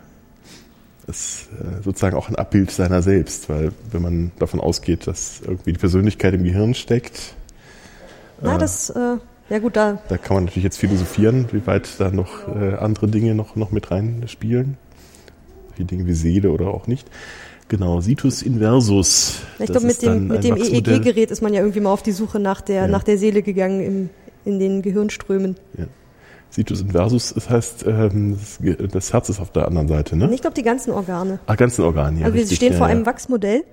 Es 1.08 1.48
äh, 1.60 1.82
sozusagen 1.82 2.16
auch 2.16 2.28
ein 2.28 2.36
Abbild 2.36 2.70
seiner 2.70 3.00
selbst, 3.00 3.48
weil 3.48 3.72
wenn 3.92 4.02
man 4.02 4.32
davon 4.38 4.60
ausgeht, 4.60 5.06
dass 5.06 5.40
irgendwie 5.44 5.72
die 5.72 5.78
Persönlichkeit 5.78 6.34
im 6.34 6.42
Gehirn 6.42 6.74
steckt. 6.74 7.34
Na, 8.42 8.56
äh, 8.56 8.58
das 8.58 8.90
äh, 8.90 9.16
ja 9.48 9.58
gut, 9.58 9.76
da. 9.76 9.98
Da 10.08 10.18
kann 10.18 10.36
man 10.36 10.44
natürlich 10.44 10.64
jetzt 10.64 10.78
philosophieren, 10.78 11.46
wie 11.52 11.66
weit 11.66 11.88
da 11.98 12.10
noch 12.10 12.48
äh, 12.48 12.74
andere 12.74 13.08
Dinge 13.08 13.34
noch, 13.34 13.56
noch 13.56 13.70
mit 13.70 13.90
reinspielen. 13.90 14.76
Wie 15.76 15.84
Dinge 15.84 16.06
wie 16.06 16.14
Seele 16.14 16.50
oder 16.50 16.68
auch 16.68 16.86
nicht. 16.86 17.08
Genau, 17.68 18.00
Situs 18.00 18.42
inversus. 18.42 19.40
Ich 19.58 19.66
glaube, 19.66 19.86
mit 19.86 20.00
dem, 20.00 20.28
mit 20.28 20.44
dem 20.44 20.56
EEG-Gerät 20.56 21.30
ist 21.30 21.42
man 21.42 21.52
ja 21.52 21.60
irgendwie 21.60 21.80
mal 21.80 21.90
auf 21.90 22.02
die 22.02 22.12
Suche 22.12 22.38
nach 22.38 22.60
der, 22.60 22.82
ja. 22.82 22.88
nach 22.88 23.02
der 23.02 23.18
Seele 23.18 23.42
gegangen 23.42 23.80
im, 23.80 24.10
in 24.44 24.58
den 24.60 24.82
Gehirnströmen. 24.82 25.56
Ja. 25.76 25.86
Situs 26.48 26.80
inversus, 26.80 27.34
das 27.34 27.50
heißt, 27.50 27.84
ähm, 27.86 28.38
das, 28.92 29.12
Herz 29.12 29.28
ist 29.28 29.40
auf 29.40 29.50
der 29.50 29.66
anderen 29.66 29.88
Seite, 29.88 30.16
ne? 30.16 30.30
Ich 30.32 30.40
glaube, 30.40 30.54
die 30.54 30.62
ganzen 30.62 30.92
Organe. 30.92 31.40
Ah, 31.46 31.56
ganzen 31.56 31.84
Organe, 31.84 32.20
ja. 32.20 32.26
Also 32.26 32.38
wir 32.38 32.46
stehen 32.46 32.72
ja, 32.72 32.78
vor 32.78 32.86
einem 32.86 33.04
Wachsmodell. 33.04 33.64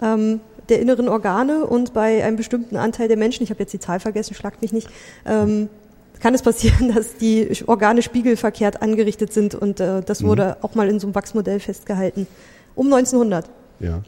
Ähm, 0.00 0.40
der 0.72 0.80
inneren 0.80 1.08
Organe 1.08 1.66
und 1.66 1.92
bei 1.92 2.24
einem 2.24 2.36
bestimmten 2.36 2.76
Anteil 2.76 3.06
der 3.06 3.18
Menschen, 3.18 3.42
ich 3.42 3.50
habe 3.50 3.60
jetzt 3.60 3.72
die 3.74 3.78
Zahl 3.78 4.00
vergessen, 4.00 4.34
schlagt 4.34 4.62
mich 4.62 4.72
nicht, 4.72 4.88
ähm, 5.26 5.68
kann 6.18 6.34
es 6.34 6.40
passieren, 6.40 6.92
dass 6.94 7.18
die 7.18 7.50
Organe 7.66 8.00
spiegelverkehrt 8.00 8.80
angerichtet 8.80 9.34
sind 9.34 9.54
und 9.54 9.80
äh, 9.80 10.00
das 10.00 10.24
wurde 10.24 10.56
mhm. 10.58 10.64
auch 10.64 10.74
mal 10.74 10.88
in 10.88 10.98
so 10.98 11.06
einem 11.06 11.14
Wachsmodell 11.14 11.60
festgehalten. 11.60 12.26
Um 12.74 12.86
1900. 12.86 13.50
Ja. 13.80 14.02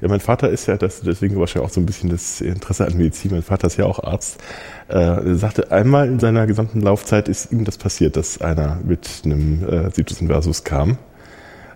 Ja, 0.00 0.08
mein 0.08 0.20
Vater 0.20 0.48
ist 0.48 0.66
ja, 0.66 0.76
das, 0.76 1.00
deswegen 1.00 1.38
wahrscheinlich 1.38 1.68
auch 1.68 1.74
so 1.74 1.80
ein 1.80 1.86
bisschen 1.86 2.08
das 2.08 2.40
Interesse 2.40 2.86
an 2.86 2.96
Medizin. 2.96 3.32
Mein 3.32 3.42
Vater 3.42 3.66
ist 3.66 3.76
ja 3.76 3.84
auch 3.84 4.02
Arzt. 4.02 4.40
Äh, 4.88 4.94
er 4.94 5.34
sagte, 5.34 5.72
einmal 5.72 6.06
in 6.06 6.20
seiner 6.20 6.46
gesamten 6.46 6.80
Laufzeit 6.80 7.28
ist 7.28 7.52
ihm 7.52 7.64
das 7.64 7.76
passiert, 7.76 8.16
dass 8.16 8.40
einer 8.40 8.80
mit 8.84 9.22
einem 9.24 9.68
äh, 9.68 9.90
Situs 9.90 10.20
inversus 10.20 10.62
kam. 10.62 10.98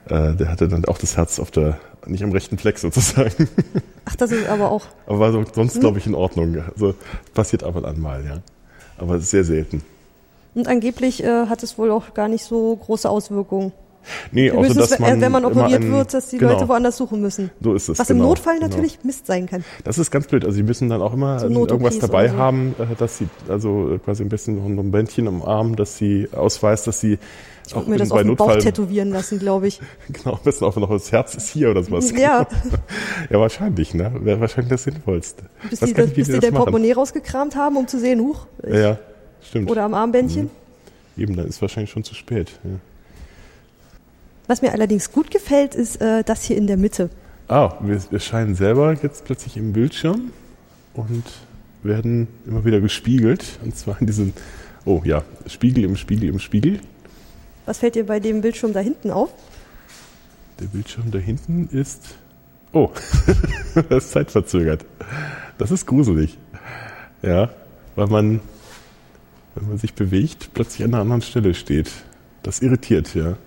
Äh, 0.09 0.35
der 0.35 0.49
hatte 0.49 0.69
dann 0.69 0.85
auch 0.85 0.99
das 0.99 1.17
Herz 1.17 1.41
auf 1.41 1.51
der 1.51 1.79
nicht 2.07 2.23
am 2.23 2.33
rechten 2.33 2.59
Fleck 2.59 2.79
sozusagen. 2.79 3.49
Ach, 4.05 4.17
das 4.17 4.33
ist 4.33 4.49
aber 4.49 4.71
auch. 4.71 4.87
Aber 5.07 5.19
war 5.21 5.33
so, 5.33 5.45
sonst, 5.53 5.81
glaube 5.81 5.99
ich, 5.99 6.07
in 6.07 6.15
Ordnung. 6.15 6.57
Also 6.75 6.95
passiert 7.35 7.63
ab 7.63 7.77
und 7.77 7.85
an 7.85 8.01
mal, 8.01 8.25
ja. 8.25 8.39
Aber 8.99 9.21
sehr 9.21 9.45
selten. 9.45 9.83
Und 10.55 10.69
angeblich 10.69 11.23
äh, 11.23 11.47
hat 11.47 11.63
es 11.63 11.79
wohl 11.79 11.91
auch 11.91 12.15
gar 12.15 12.29
nicht 12.29 12.45
so 12.45 12.77
große 12.77 13.09
Auswirkungen. 13.09 13.73
Nee, 14.31 14.51
außer 14.51 14.75
dass 14.75 14.99
man 14.99 15.21
wenn 15.21 15.33
man 15.33 15.45
operiert 15.45 15.83
ein, 15.83 15.93
wird, 15.93 16.15
dass 16.15 16.29
die 16.29 16.39
genau. 16.39 16.53
Leute 16.53 16.69
woanders 16.69 16.97
suchen 16.97 17.21
müssen. 17.21 17.51
So 17.61 17.75
ist 17.75 17.89
es. 17.89 17.99
Was 17.99 18.09
genau, 18.09 18.25
im 18.25 18.29
Notfall 18.29 18.55
genau. 18.59 18.69
natürlich 18.69 18.99
Mist 19.05 19.27
sein 19.27 19.47
kann. 19.47 19.65
Das 19.85 19.99
ist 19.99 20.11
ganz 20.11 20.27
blöd. 20.27 20.45
Also 20.45 20.57
sie 20.57 20.63
müssen 20.63 20.89
dann 20.89 21.03
auch 21.03 21.13
immer 21.13 21.39
So 21.39 21.49
irgendwas 21.49 21.99
dabei 21.99 22.29
so. 22.29 22.37
haben, 22.37 22.75
äh, 22.79 22.95
dass 22.97 23.19
sie 23.19 23.29
also 23.49 23.99
quasi 24.05 24.23
ein 24.23 24.29
bisschen 24.29 24.75
noch 24.75 24.83
ein 24.83 24.91
Bändchen 24.91 25.29
am 25.29 25.43
Arm, 25.43 25.77
dass 25.77 25.97
sie 25.97 26.29
ausweist, 26.33 26.87
dass 26.87 27.01
sie 27.01 27.19
ich 27.67 27.75
würde 27.77 27.91
mir 27.91 27.97
das 27.97 28.11
auf 28.11 28.23
den 28.23 28.37
Bauch 28.37 28.57
tätowieren 28.57 29.11
lassen, 29.11 29.39
glaube 29.39 29.69
ich. 29.69 29.81
genau, 30.09 30.37
am 30.37 30.43
besten 30.45 30.65
auch 30.65 30.77
noch 30.77 30.91
das 30.91 31.13
Herz 31.13 31.35
ist 31.35 31.51
hier 31.51 31.71
oder 31.71 31.83
sowas. 31.83 32.13
Ja. 32.23 32.47
ja, 33.31 33.41
wahrscheinlich, 33.41 33.95
ne? 33.95 34.13
Wäre 34.21 34.41
wahrscheinlich 34.41 34.71
das 34.71 34.85
Sinnvollste. 34.85 35.45
Bis 35.71 35.81
die, 35.81 35.95
das, 35.95 36.11
bis 36.11 36.29
die 36.29 36.39
dein 36.39 36.55
Portemonnaie 36.55 36.93
rausgekramt 36.93 37.57
haben, 37.57 37.77
um 37.77 37.89
zu 37.89 37.99
sehen, 37.99 38.21
huch. 38.21 38.47
Ja, 38.67 38.79
ja, 38.79 38.99
stimmt. 39.41 39.71
Oder 39.71 39.85
am 39.85 39.95
Armbändchen. 39.95 40.45
Mhm. 40.45 41.23
Eben, 41.23 41.37
dann 41.37 41.47
ist 41.47 41.61
wahrscheinlich 41.63 41.91
schon 41.91 42.05
zu 42.05 42.15
spät. 42.15 42.53
Ja. 42.65 42.71
Was 44.53 44.61
mir 44.61 44.73
allerdings 44.73 45.11
gut 45.11 45.31
gefällt, 45.31 45.75
ist 45.75 46.03
äh, 46.03 46.23
das 46.25 46.45
hier 46.45 46.59
in 46.59 46.67
der 46.67 46.77
Mitte. 46.77 47.09
Ah, 47.49 47.73
wir, 47.81 47.99
wir 48.11 48.21
scheinen 48.21 48.55
selber 48.55 48.93
jetzt 49.03 49.25
plötzlich 49.25 49.57
im 49.57 49.73
Bildschirm 49.73 50.31
und 50.93 51.25
werden 51.83 52.29
immer 52.47 52.63
wieder 52.63 52.79
gespiegelt. 52.83 53.59
Und 53.65 53.75
zwar 53.75 53.99
in 53.99 54.07
diesem, 54.07 54.35
oh 54.85 55.01
ja, 55.07 55.23
Spiegel 55.47 55.85
im 55.85 55.97
Spiegel 55.97 56.29
im 56.29 56.39
Spiegel. 56.39 56.81
Was 57.65 57.79
fällt 57.79 57.95
dir 57.95 58.05
bei 58.05 58.21
dem 58.21 58.43
Bildschirm 58.43 58.75
da 58.75 58.81
hinten 58.81 59.11
auf? 59.11 59.31
Der 60.61 60.67
Bildschirm 60.67 61.11
da 61.11 61.19
hinten 61.19 61.71
ist. 61.73 62.17
Oh, 62.75 62.91
das 63.89 64.05
ist 64.05 64.11
zeitverzögert. 64.11 64.85
Das 65.57 65.71
ist 65.71 65.87
gruselig. 65.87 66.37
Ja, 67.23 67.49
weil 67.97 68.09
man, 68.09 68.41
wenn 69.55 69.69
man 69.69 69.79
sich 69.79 69.95
bewegt, 69.95 70.51
plötzlich 70.53 70.85
an 70.85 70.93
einer 70.93 71.01
anderen 71.01 71.23
Stelle 71.23 71.55
steht. 71.55 71.91
Das 72.43 72.61
irritiert, 72.61 73.15
ja. 73.15 73.39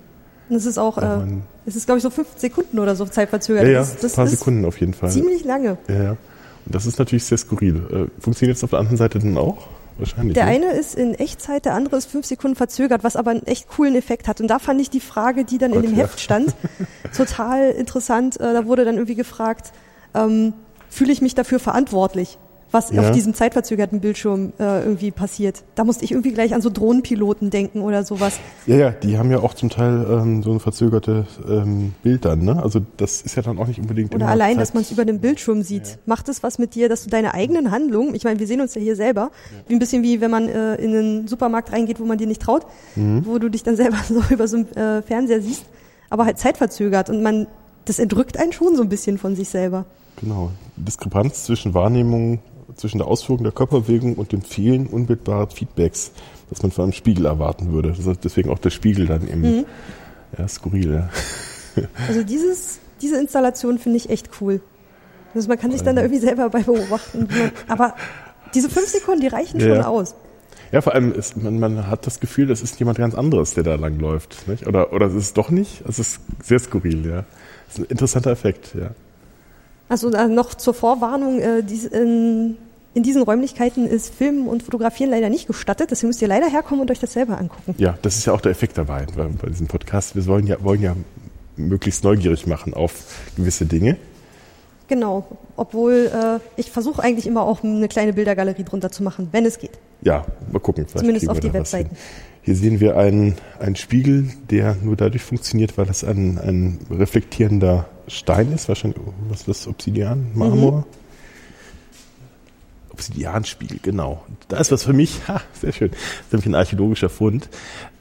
Und 0.49 0.55
es 0.55 0.65
ist 0.65 0.77
auch, 0.77 0.97
äh, 0.97 1.19
es 1.65 1.75
ist 1.75 1.85
glaube 1.85 1.97
ich 1.97 2.03
so 2.03 2.09
fünf 2.09 2.27
Sekunden 2.35 2.79
oder 2.79 2.95
so 2.95 3.05
zeitverzögert. 3.05 3.63
Ja, 3.63 3.69
ja, 3.69 3.79
das, 3.79 3.97
das 3.97 4.13
ein 4.13 4.15
paar 4.15 4.27
Sekunden 4.27 4.65
auf 4.65 4.79
jeden 4.79 4.93
Fall. 4.93 5.09
Ziemlich 5.09 5.43
lange. 5.43 5.77
Ja, 5.87 6.03
ja. 6.03 6.09
Und 6.11 6.73
das 6.73 6.85
ist 6.85 6.99
natürlich 6.99 7.25
sehr 7.25 7.37
skurril. 7.37 8.09
Äh, 8.17 8.21
funktioniert 8.21 8.57
es 8.57 8.63
auf 8.63 8.71
der 8.71 8.79
anderen 8.79 8.97
Seite 8.97 9.19
denn 9.19 9.37
auch? 9.37 9.67
Wahrscheinlich. 9.97 10.33
Der 10.33 10.45
ne? 10.45 10.51
eine 10.51 10.71
ist 10.71 10.95
in 10.95 11.13
Echtzeit, 11.15 11.65
der 11.65 11.73
andere 11.73 11.95
ist 11.95 12.09
fünf 12.09 12.25
Sekunden 12.25 12.55
verzögert, 12.55 13.03
was 13.03 13.15
aber 13.15 13.31
einen 13.31 13.45
echt 13.45 13.69
coolen 13.69 13.95
Effekt 13.95 14.27
hat. 14.27 14.41
Und 14.41 14.47
da 14.49 14.59
fand 14.59 14.81
ich 14.81 14.89
die 14.89 14.99
Frage, 14.99 15.45
die 15.45 15.57
dann 15.57 15.71
Gott, 15.71 15.83
in 15.83 15.91
dem 15.91 15.97
ja. 15.97 16.03
Heft 16.03 16.19
stand, 16.19 16.53
total 17.15 17.71
interessant. 17.71 18.39
Äh, 18.39 18.53
Da 18.53 18.65
wurde 18.65 18.83
dann 18.83 18.95
irgendwie 18.95 19.15
gefragt, 19.15 19.71
ähm, 20.13 20.53
fühle 20.89 21.13
ich 21.13 21.21
mich 21.21 21.33
dafür 21.33 21.59
verantwortlich, 21.59 22.37
was 22.71 22.91
Ja. 22.91 23.01
auf 23.01 23.11
diesem 23.11 23.33
zeitverzögerten 23.33 23.99
Bildschirm 24.01 24.51
äh, 24.59 24.81
irgendwie 24.83 25.11
passiert. 25.11 25.63
Da 25.75 25.83
musste 25.85 26.03
ich 26.03 26.11
irgendwie 26.11 26.33
gleich 26.33 26.53
an 26.53 26.61
so 26.61 26.69
Drohnenpiloten 26.69 27.49
denken 27.49 27.81
oder 27.81 28.03
sowas. 28.03 28.37
Ja, 28.67 28.75
ja, 28.75 28.91
die 28.91 29.17
haben 29.17 29.31
ja 29.31 29.39
auch 29.39 29.53
zum 29.53 29.69
Teil 29.69 30.05
ähm, 30.09 30.43
so 30.43 30.51
ein 30.51 30.59
verzögertes 30.59 31.25
ähm, 31.47 31.93
Bild 32.03 32.25
dann, 32.25 32.43
ne? 32.43 32.61
Also 32.61 32.81
das 32.97 33.21
ist 33.21 33.35
ja 33.35 33.43
dann 33.43 33.59
auch 33.59 33.67
nicht 33.67 33.79
unbedingt 33.79 34.13
Oder 34.13 34.23
immer 34.25 34.31
allein, 34.31 34.53
Zeit- 34.55 34.61
dass 34.61 34.73
man 34.73 34.83
es 34.83 34.91
über 34.91 35.05
den 35.05 35.19
Bildschirm 35.21 35.61
sieht. 35.61 35.99
Macht 36.05 36.27
es 36.27 36.43
was 36.43 36.57
mit 36.59 36.75
dir, 36.75 36.89
dass 36.89 37.03
du 37.03 37.09
deine 37.09 37.33
eigenen 37.33 37.71
Handlungen, 37.71 38.13
ich 38.15 38.23
meine, 38.25 38.39
wir 38.39 38.47
sehen 38.47 38.59
uns 38.61 38.75
ja 38.75 38.81
hier 38.81 38.95
selber, 38.95 39.31
wie 39.67 39.73
ein 39.73 39.79
bisschen 39.79 40.03
wie 40.03 40.19
wenn 40.19 40.31
man 40.31 40.49
äh, 40.49 40.75
in 40.75 40.95
einen 40.95 41.27
Supermarkt 41.27 41.71
reingeht, 41.71 41.99
wo 41.99 42.05
man 42.05 42.17
dir 42.17 42.27
nicht 42.27 42.41
traut, 42.41 42.65
Mhm. 42.95 43.25
wo 43.25 43.37
du 43.39 43.49
dich 43.49 43.63
dann 43.63 43.75
selber 43.77 43.97
so 44.07 44.21
über 44.29 44.47
so 44.47 44.57
einen 44.57 44.71
äh, 44.75 45.01
Fernseher 45.01 45.41
siehst. 45.41 45.65
aber 46.09 46.25
halt 46.25 46.39
zeitverzögert 46.39 47.09
und 47.09 47.21
man, 47.23 47.47
das 47.85 47.99
entrückt 47.99 48.37
einen 48.37 48.51
schon 48.51 48.75
so 48.75 48.81
ein 48.81 48.89
bisschen 48.89 49.17
von 49.17 49.35
sich 49.35 49.49
selber. 49.49 49.85
Genau. 50.19 50.51
Diskrepanz 50.77 51.43
zwischen 51.45 51.73
Wahrnehmung, 51.73 52.39
zwischen 52.75 52.97
der 52.97 53.07
Ausführung 53.07 53.43
der 53.43 53.51
Körperbewegung 53.51 54.15
und 54.15 54.31
dem 54.31 54.41
Fehlen 54.41 54.87
unmittelbaren 54.87 55.49
Feedbacks, 55.49 56.11
das 56.49 56.61
man 56.61 56.71
von 56.71 56.85
einem 56.85 56.93
Spiegel 56.93 57.25
erwarten 57.25 57.71
würde. 57.71 57.89
Ist 57.89 58.23
deswegen 58.23 58.49
auch 58.49 58.59
der 58.59 58.69
Spiegel 58.69 59.05
dann 59.07 59.27
eben 59.27 59.41
mhm. 59.41 59.65
ja, 60.37 60.47
skurril. 60.47 60.93
Ja. 60.93 61.09
Also 62.07 62.23
dieses, 62.23 62.79
diese 63.01 63.19
Installation 63.19 63.79
finde 63.79 63.97
ich 63.97 64.09
echt 64.09 64.29
cool. 64.41 64.61
Also 65.33 65.49
man 65.49 65.59
kann 65.59 65.71
sich 65.71 65.81
dann 65.81 65.97
da 65.97 66.01
irgendwie 66.01 66.21
selber 66.21 66.49
bei 66.49 66.63
beobachten. 66.63 67.27
Aber 67.67 67.95
diese 68.53 68.69
fünf 68.69 68.87
Sekunden, 68.87 69.21
die 69.21 69.27
reichen 69.27 69.59
ja. 69.59 69.75
schon 69.75 69.83
aus. 69.83 70.15
Ja, 70.71 70.81
vor 70.81 70.93
allem 70.93 71.13
ist 71.13 71.37
man, 71.37 71.59
man 71.59 71.87
hat 71.87 72.07
das 72.07 72.19
Gefühl, 72.19 72.47
das 72.47 72.61
ist 72.61 72.79
jemand 72.79 72.97
ganz 72.97 73.15
anderes, 73.15 73.53
der 73.53 73.63
da 73.63 73.75
langläuft. 73.75 74.47
Nicht? 74.47 74.65
Oder, 74.65 74.93
oder 74.93 75.07
ist 75.07 75.13
es 75.13 75.33
doch 75.33 75.49
nicht? 75.49 75.83
Es 75.87 75.99
ist 75.99 76.21
sehr 76.41 76.59
skurril, 76.59 77.05
ja. 77.05 77.25
Das 77.67 77.75
ist 77.75 77.79
ein 77.79 77.85
interessanter 77.85 78.31
Effekt, 78.31 78.75
ja. 78.75 78.91
Also 79.87 80.09
noch 80.09 80.55
zur 80.55 80.73
Vorwarnung, 80.73 81.39
äh, 81.39 81.63
dies, 81.63 81.85
in, 81.85 82.57
in 82.95 83.03
diesen 83.03 83.21
Räumlichkeiten 83.21 83.87
ist 83.87 84.13
Filmen 84.13 84.47
und 84.47 84.63
Fotografieren 84.63 85.11
leider 85.11 85.29
nicht 85.29 85.47
gestattet, 85.47 85.91
deswegen 85.91 86.09
müsst 86.09 86.21
ihr 86.21 86.27
leider 86.27 86.49
herkommen 86.49 86.81
und 86.81 86.91
euch 86.91 86.99
das 86.99 87.13
selber 87.13 87.37
angucken. 87.37 87.75
Ja, 87.77 87.97
das 88.01 88.17
ist 88.17 88.25
ja 88.25 88.33
auch 88.33 88.41
der 88.41 88.51
Effekt 88.51 88.77
dabei 88.77 89.05
bei, 89.15 89.25
bei 89.25 89.49
diesem 89.49 89.67
Podcast. 89.67 90.15
Wir 90.15 90.25
wollen 90.25 90.47
ja, 90.47 90.63
wollen 90.63 90.81
ja 90.81 90.95
möglichst 91.57 92.03
neugierig 92.03 92.47
machen 92.47 92.73
auf 92.73 93.21
gewisse 93.35 93.65
Dinge. 93.65 93.97
Genau, 94.87 95.25
obwohl 95.55 96.11
äh, 96.13 96.39
ich 96.59 96.71
versuche 96.71 97.01
eigentlich 97.01 97.25
immer 97.25 97.41
auch 97.41 97.63
eine 97.63 97.87
kleine 97.87 98.13
Bildergalerie 98.13 98.63
drunter 98.63 98.91
zu 98.91 99.03
machen, 99.03 99.29
wenn 99.31 99.45
es 99.45 99.57
geht. 99.57 99.71
Ja, 100.01 100.25
mal 100.51 100.59
gucken. 100.59 100.87
Zumindest 100.87 101.29
auf 101.29 101.39
die 101.39 101.51
Webseiten. 101.53 101.95
Hier 102.43 102.55
sehen 102.55 102.79
wir 102.79 102.95
einen, 102.95 103.35
einen 103.59 103.75
Spiegel, 103.75 104.29
der 104.51 104.75
nur 104.75 104.95
dadurch 104.95 105.23
funktioniert, 105.23 105.77
weil 105.79 105.87
das 105.87 106.03
ein, 106.03 106.37
ein 106.37 106.79
reflektierender 106.91 107.87
Stein 108.07 108.51
ist. 108.51 108.67
Wahrscheinlich, 108.67 108.99
was 109.29 109.41
ist 109.41 109.47
das? 109.47 109.67
Obsidian? 109.67 110.31
Marmor? 110.33 110.79
Mhm. 110.79 110.83
Obsidianspiegel, 112.95 113.79
genau. 113.81 114.23
Da 114.47 114.57
ist 114.57 114.71
was 114.71 114.83
für 114.83 114.93
mich, 114.93 115.19
ha, 115.27 115.41
sehr 115.59 115.73
schön. 115.73 115.91
Das 115.91 115.99
ist 115.99 116.31
nämlich 116.31 116.45
ein 116.45 116.55
archäologischer 116.55 117.09
Fund. 117.09 117.49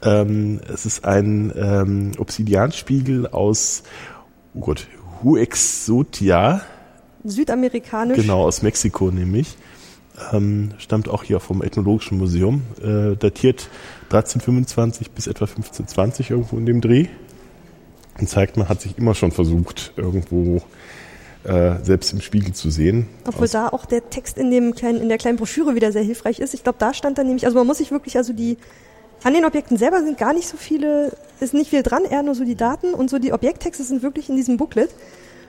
Ähm, 0.01 0.61
es 0.73 0.85
ist 0.85 1.03
ein 1.03 1.51
ähm, 1.55 2.11
Obsidianspiegel 2.17 3.27
aus, 3.27 3.83
oh 4.53 4.61
Gott, 4.61 4.87
Huexotia. 5.21 6.61
Südamerikanisch. 7.25 8.17
Genau, 8.17 8.43
aus 8.43 8.61
Mexiko 8.61 9.11
nämlich. 9.11 9.57
Ähm, 10.31 10.71
stammt 10.77 11.09
auch 11.09 11.23
hier 11.23 11.41
vom 11.41 11.61
Ethnologischen 11.61 12.17
Museum. 12.17 12.61
Äh, 12.81 13.17
datiert 13.17 13.69
1325 14.05 15.11
bis 15.11 15.27
etwa 15.27 15.45
1520 15.45 16.29
irgendwo 16.29 16.57
in 16.57 16.65
dem 16.65 16.79
Dreh. 16.79 17.07
Und 18.19 18.29
zeigt, 18.29 18.57
man 18.57 18.69
hat 18.69 18.81
sich 18.81 18.97
immer 18.97 19.13
schon 19.13 19.31
versucht, 19.31 19.93
irgendwo 19.97 20.61
äh, 21.43 21.83
selbst 21.83 22.13
im 22.13 22.21
Spiegel 22.21 22.53
zu 22.53 22.69
sehen. 22.69 23.07
Obwohl 23.27 23.47
da 23.47 23.69
auch 23.69 23.85
der 23.85 24.09
Text 24.09 24.37
in, 24.37 24.51
dem 24.51 24.73
kleinen, 24.73 25.01
in 25.01 25.09
der 25.09 25.17
kleinen 25.17 25.37
Broschüre 25.37 25.75
wieder 25.75 25.91
sehr 25.91 26.01
hilfreich 26.03 26.39
ist. 26.39 26.53
Ich 26.53 26.63
glaube, 26.63 26.79
da 26.79 26.93
stand 26.93 27.17
dann 27.17 27.27
nämlich, 27.27 27.45
also 27.45 27.57
man 27.57 27.67
muss 27.67 27.77
sich 27.77 27.91
wirklich, 27.91 28.17
also 28.17 28.33
die, 28.33 28.57
an 29.23 29.33
den 29.33 29.45
Objekten 29.45 29.77
selber 29.77 30.01
sind 30.01 30.17
gar 30.17 30.33
nicht 30.33 30.47
so 30.47 30.57
viele, 30.57 31.11
ist 31.39 31.53
nicht 31.53 31.69
viel 31.69 31.83
dran, 31.83 32.03
eher 32.05 32.23
nur 32.23 32.35
so 32.35 32.45
die 32.45 32.55
Daten 32.55 32.93
und 32.93 33.09
so 33.09 33.19
die 33.19 33.33
Objekttexte 33.33 33.83
sind 33.83 34.01
wirklich 34.01 34.29
in 34.29 34.35
diesem 34.35 34.57
Booklet. 34.57 34.89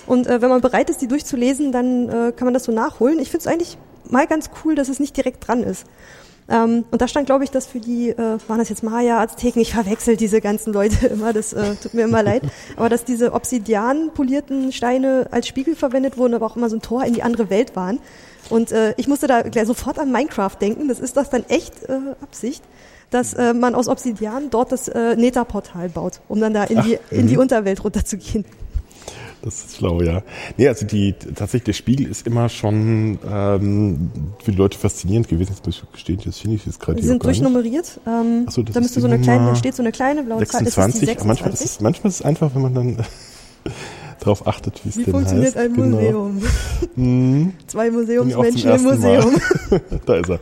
Und 0.07 0.27
äh, 0.27 0.41
wenn 0.41 0.51
man 0.51 0.61
bereit 0.61 0.91
ist, 0.91 1.01
die 1.01 1.09
durchzulesen, 1.09 1.73
dann 1.73 2.09
äh, 2.09 2.33
kann 2.33 2.47
man 2.47 2.55
das 2.55 2.65
so 2.65 2.73
nachholen. 2.73 3.19
Ich 3.19 3.31
finde 3.31 3.41
es 3.41 3.47
eigentlich 3.47 3.79
mal 4.09 4.27
ganz 4.27 4.51
cool, 4.65 4.75
dass 4.75 4.89
es 4.89 5.01
nicht 5.01 5.17
direkt 5.17 5.47
dran 5.47 5.63
ist. 5.63 5.85
Ähm, 6.49 6.85
und 6.91 7.03
da 7.03 7.09
stand, 7.09 7.27
glaube 7.27 7.45
ich, 7.45 7.51
dass 7.51 7.67
für 7.67 7.81
die, 7.81 8.11
äh, 8.11 8.39
waren 8.47 8.59
das 8.59 8.69
jetzt 8.69 8.83
Maya, 8.83 9.21
Azteken, 9.21 9.61
ich 9.61 9.73
verwechsel 9.73 10.17
diese 10.17 10.41
ganzen 10.41 10.73
Leute 10.73 11.07
immer, 11.13 11.33
das 11.33 11.53
äh, 11.53 11.75
tut 11.77 11.95
mir 11.95 12.05
immer 12.05 12.23
leid, 12.23 12.43
aber 12.77 12.89
dass 12.89 13.05
diese 13.05 13.33
Obsidian 13.33 14.11
polierten 14.15 14.73
Steine 14.73 15.27
als 15.31 15.49
Spiegel 15.49 15.75
verwendet 15.75 16.17
wurden, 16.17 16.35
aber 16.35 16.47
auch 16.47 16.57
immer 16.57 16.71
so 16.71 16.77
ein 16.77 16.83
Tor 16.83 17.05
in 17.05 17.15
die 17.15 17.23
andere 17.23 17.51
Welt 17.51 17.75
waren. 17.75 17.99
Und 18.49 18.71
äh, 18.71 18.95
ich 18.97 19.09
musste 19.09 19.27
da 19.27 19.43
gleich 19.43 19.67
sofort 19.67 19.99
an 19.99 20.13
Minecraft 20.13 20.57
denken, 20.61 20.87
das 20.87 21.01
ist 21.01 21.17
das 21.17 21.31
dann 21.31 21.45
echt 21.49 21.85
äh, 21.89 21.99
Absicht 22.23 22.63
dass 23.11 23.35
äh, 23.35 23.55
man 23.55 23.75
aus 23.75 23.89
Obsidian 23.89 24.51
dort 24.51 24.73
das 24.73 24.89
äh, 24.89 25.17
Nether-Portal 25.17 25.89
baut, 25.91 26.21
um 26.29 26.41
dann 26.41 26.55
da 26.55 26.65
in, 26.65 26.79
Ach, 26.79 26.85
die, 26.85 26.99
in 27.11 27.29
die 27.29 27.35
mhm. 27.35 27.43
Unterwelt 27.43 27.85
runterzugehen. 27.85 28.45
Das 29.47 29.65
ist 29.65 29.77
schlau, 29.77 30.03
ja. 30.03 30.23
Nee, 30.57 30.67
also 30.67 30.85
die 30.85 31.13
tatsächlich 31.13 31.63
der 31.63 31.73
Spiegel 31.75 32.09
ist 32.09 32.27
immer 32.27 32.49
schon 32.49 33.17
ähm, 33.31 34.11
für 34.43 34.51
die 34.51 34.57
Leute 34.57 34.77
faszinierend 34.77 35.29
gewesen. 35.29 35.53
Jetzt 35.53 35.65
muss 35.65 35.81
ich 35.85 35.93
gestehen, 35.93 36.21
das 36.25 36.41
finde 36.41 36.57
ich 36.57 36.67
jetzt 36.67 36.81
gerade. 36.81 37.01
Die 37.01 37.07
sind 37.07 37.25
durchnummeriert. 37.25 38.01
Ähm, 38.09 38.47
so, 38.51 38.65
da 38.65 38.81
müsste 38.81 39.01
so 39.01 39.07
eine 39.07 39.21
kleine, 39.21 39.47
da 39.47 39.55
steht 39.55 39.77
so 39.77 39.85
eine 39.85 39.93
kleine 39.93 40.25
blaue 40.25 40.41
26. 40.41 40.75
Zahl. 40.75 40.91
Ist 40.91 41.07
26. 41.07 41.27
Manchmal 41.29 41.53
ist 41.53 41.65
es 41.65 41.81
manchmal 41.81 42.09
ist 42.09 42.15
es 42.17 42.23
einfach, 42.23 42.57
wenn 42.57 42.63
man 42.63 42.75
dann 42.75 42.97
darauf 44.19 44.49
achtet, 44.49 44.85
wie 44.85 44.89
es 44.89 44.97
denn 44.97 45.05
funktioniert 45.05 45.55
heißt. 45.55 45.59
ein 45.59 45.75
genau. 45.75 45.97
Museum? 45.97 46.43
Mhm. 46.97 47.53
Zwei 47.69 47.91
Museumsmenschen 47.93 48.71
im 48.73 48.83
Museum. 48.83 49.37
da 50.07 50.17
ist 50.17 50.29
er. 50.29 50.41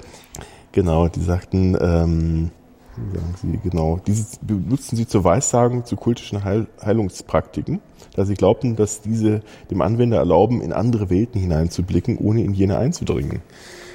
Genau, 0.73 1.09
die 1.09 1.21
sagten, 1.21 1.77
ähm, 1.79 2.51
sagen 2.97 3.35
sie 3.43 3.69
genau, 3.69 4.01
diese 4.07 4.25
benutzen 4.41 4.97
sie 4.97 5.07
zur 5.07 5.25
Weissagung 5.25 5.85
zu 5.85 5.97
kultischen 5.97 6.43
Heil 6.43 6.69
Heilungspraktiken 6.83 7.83
da 8.15 8.25
sie 8.25 8.35
glaubten, 8.35 8.77
dass 8.77 9.01
diese 9.03 9.43
dem 9.71 9.83
Anwender 9.83 10.19
erlauben, 10.19 10.61
in 10.61 10.73
andere 10.73 11.11
Welten 11.11 11.41
hineinzublicken, 11.41 12.19
ohne 12.19 12.43
in 12.43 12.55
jene 12.55 12.79
einzudringen. 12.79 13.43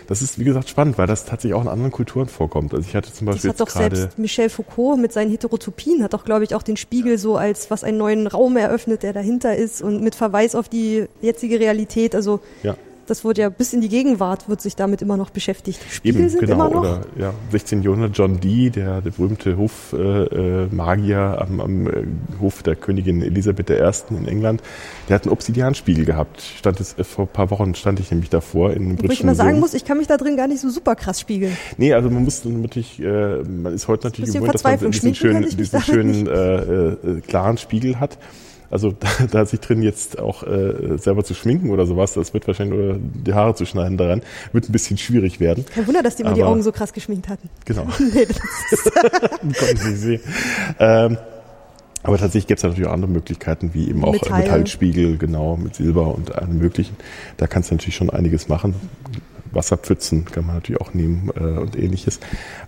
Das 0.07 0.23
ist, 0.23 0.39
wie 0.39 0.43
gesagt, 0.43 0.67
spannend, 0.67 0.97
weil 0.97 1.05
das 1.05 1.25
tatsächlich 1.25 1.53
auch 1.53 1.61
in 1.61 1.67
anderen 1.67 1.91
Kulturen 1.91 2.27
vorkommt. 2.27 2.73
Also 2.73 2.87
ich 2.87 2.95
hatte 2.95 3.13
zum 3.13 3.27
Beispiel 3.27 3.51
das 3.51 3.59
hat 3.59 3.67
doch 3.67 3.71
selbst 3.71 4.17
Michel 4.17 4.49
Foucault 4.49 4.99
mit 4.99 5.13
seinen 5.13 5.29
Heterotopien 5.29 6.01
hat 6.01 6.13
doch, 6.13 6.25
glaube 6.25 6.43
ich, 6.43 6.55
auch 6.55 6.63
den 6.63 6.77
Spiegel 6.77 7.19
so 7.19 7.37
als 7.37 7.69
was 7.69 7.83
einen 7.83 7.99
neuen 7.99 8.25
Raum 8.25 8.57
eröffnet, 8.57 9.03
der 9.03 9.13
dahinter 9.13 9.55
ist 9.55 9.83
und 9.83 10.01
mit 10.01 10.15
Verweis 10.15 10.55
auf 10.55 10.67
die 10.67 11.05
jetzige 11.21 11.59
Realität. 11.59 12.15
Also 12.15 12.39
ja 12.63 12.75
das 13.09 13.23
wird 13.23 13.37
ja 13.37 13.49
bis 13.49 13.73
in 13.73 13.81
die 13.81 13.89
Gegenwart 13.89 14.47
wird 14.49 14.61
sich 14.61 14.75
damit 14.75 15.01
immer 15.01 15.17
noch 15.17 15.29
beschäftigt. 15.29 15.79
Spiegel 15.89 16.21
Eben, 16.21 16.29
sind 16.29 16.39
genau, 16.41 16.53
immer 16.53 16.69
noch. 16.69 16.81
Oder, 16.81 17.01
ja, 17.17 17.33
16. 17.51 17.83
Jahrhundert 17.83 18.17
John 18.17 18.39
Dee, 18.39 18.69
der, 18.69 19.01
der 19.01 19.11
berühmte 19.11 19.57
Hofmagier 19.57 21.37
äh, 21.37 21.41
am, 21.41 21.59
am 21.59 21.87
äh, 21.87 22.05
Hof 22.39 22.63
der 22.63 22.75
Königin 22.75 23.21
Elisabeth 23.21 23.69
I. 23.69 23.91
in 24.11 24.27
England, 24.27 24.61
der 25.07 25.15
hat 25.15 25.23
einen 25.23 25.31
Obsidianspiegel 25.31 26.05
gehabt. 26.05 26.41
Stand 26.41 26.79
es, 26.79 26.97
äh, 26.97 27.03
vor 27.03 27.25
ein 27.25 27.33
paar 27.33 27.49
Wochen 27.51 27.75
stand 27.75 27.99
ich 27.99 28.11
nämlich 28.11 28.29
davor 28.29 28.71
in 28.71 28.83
einem 28.83 29.01
Wo 29.01 29.11
ich 29.11 29.23
mal 29.23 29.35
sagen 29.35 29.59
muss, 29.59 29.73
ich 29.73 29.85
kann 29.85 29.97
mich 29.97 30.07
da 30.07 30.17
drin 30.17 30.37
gar 30.37 30.47
nicht 30.47 30.61
so 30.61 30.69
super 30.69 30.95
krass 30.95 31.19
spiegeln. 31.19 31.55
Nee, 31.77 31.93
also 31.93 32.09
man 32.09 32.23
muss 32.23 32.45
natürlich, 32.45 32.99
äh, 32.99 33.43
man 33.43 33.73
ist 33.73 33.87
heute 33.87 34.07
natürlich 34.07 34.33
gewohnt, 34.33 34.53
dass 34.53 34.63
man 34.63 34.91
diesen 34.91 35.15
schönen, 35.15 35.49
diesen 35.49 35.81
schönen 35.81 36.27
äh, 36.27 36.89
äh, 36.89 37.21
klaren 37.21 37.57
Spiegel 37.57 37.99
hat. 37.99 38.17
Also 38.71 38.91
da, 38.99 39.07
da 39.31 39.45
sich 39.45 39.59
drin 39.59 39.81
jetzt 39.81 40.19
auch 40.19 40.43
äh, 40.43 40.97
selber 40.97 41.23
zu 41.23 41.33
schminken 41.33 41.69
oder 41.69 41.85
sowas, 41.85 42.13
das 42.13 42.33
wird 42.33 42.47
wahrscheinlich, 42.47 42.79
oder 42.79 42.97
die 42.99 43.33
Haare 43.33 43.55
zu 43.55 43.65
schneiden 43.65 43.97
daran, 43.97 44.21
wird 44.51 44.69
ein 44.69 44.71
bisschen 44.71 44.97
schwierig 44.97 45.39
werden. 45.39 45.65
Kein 45.65 45.87
Wunder, 45.87 46.03
dass 46.03 46.15
die 46.15 46.23
mal 46.23 46.33
die 46.33 46.43
Augen 46.43 46.61
so 46.61 46.71
krass 46.71 46.93
geschminkt 46.93 47.29
hatten. 47.29 47.49
Genau. 47.65 47.87
nee, 47.99 48.25
Konnten 49.59 49.77
sie 49.77 49.95
sehen. 49.95 50.21
Ähm, 50.79 51.17
aber 52.01 52.17
tatsächlich 52.17 52.47
gibt 52.47 52.59
es 52.59 52.63
natürlich 52.63 52.87
auch 52.87 52.93
andere 52.93 53.11
Möglichkeiten, 53.11 53.73
wie 53.73 53.89
eben 53.89 54.03
auch 54.05 54.13
Metall. 54.13 54.41
Metallspiegel, 54.41 55.17
genau, 55.17 55.57
mit 55.57 55.75
Silber 55.75 56.15
und 56.15 56.33
allem 56.33 56.57
möglichen. 56.57 56.95
Da 57.35 57.45
kannst 57.45 57.71
du 57.71 57.75
natürlich 57.75 57.95
schon 57.95 58.09
einiges 58.09 58.47
machen. 58.47 58.73
Wasserpfützen 59.51 60.25
kann 60.25 60.45
man 60.45 60.55
natürlich 60.55 60.81
auch 60.81 60.93
nehmen 60.93 61.31
äh, 61.35 61.59
und 61.59 61.77
ähnliches. 61.77 62.19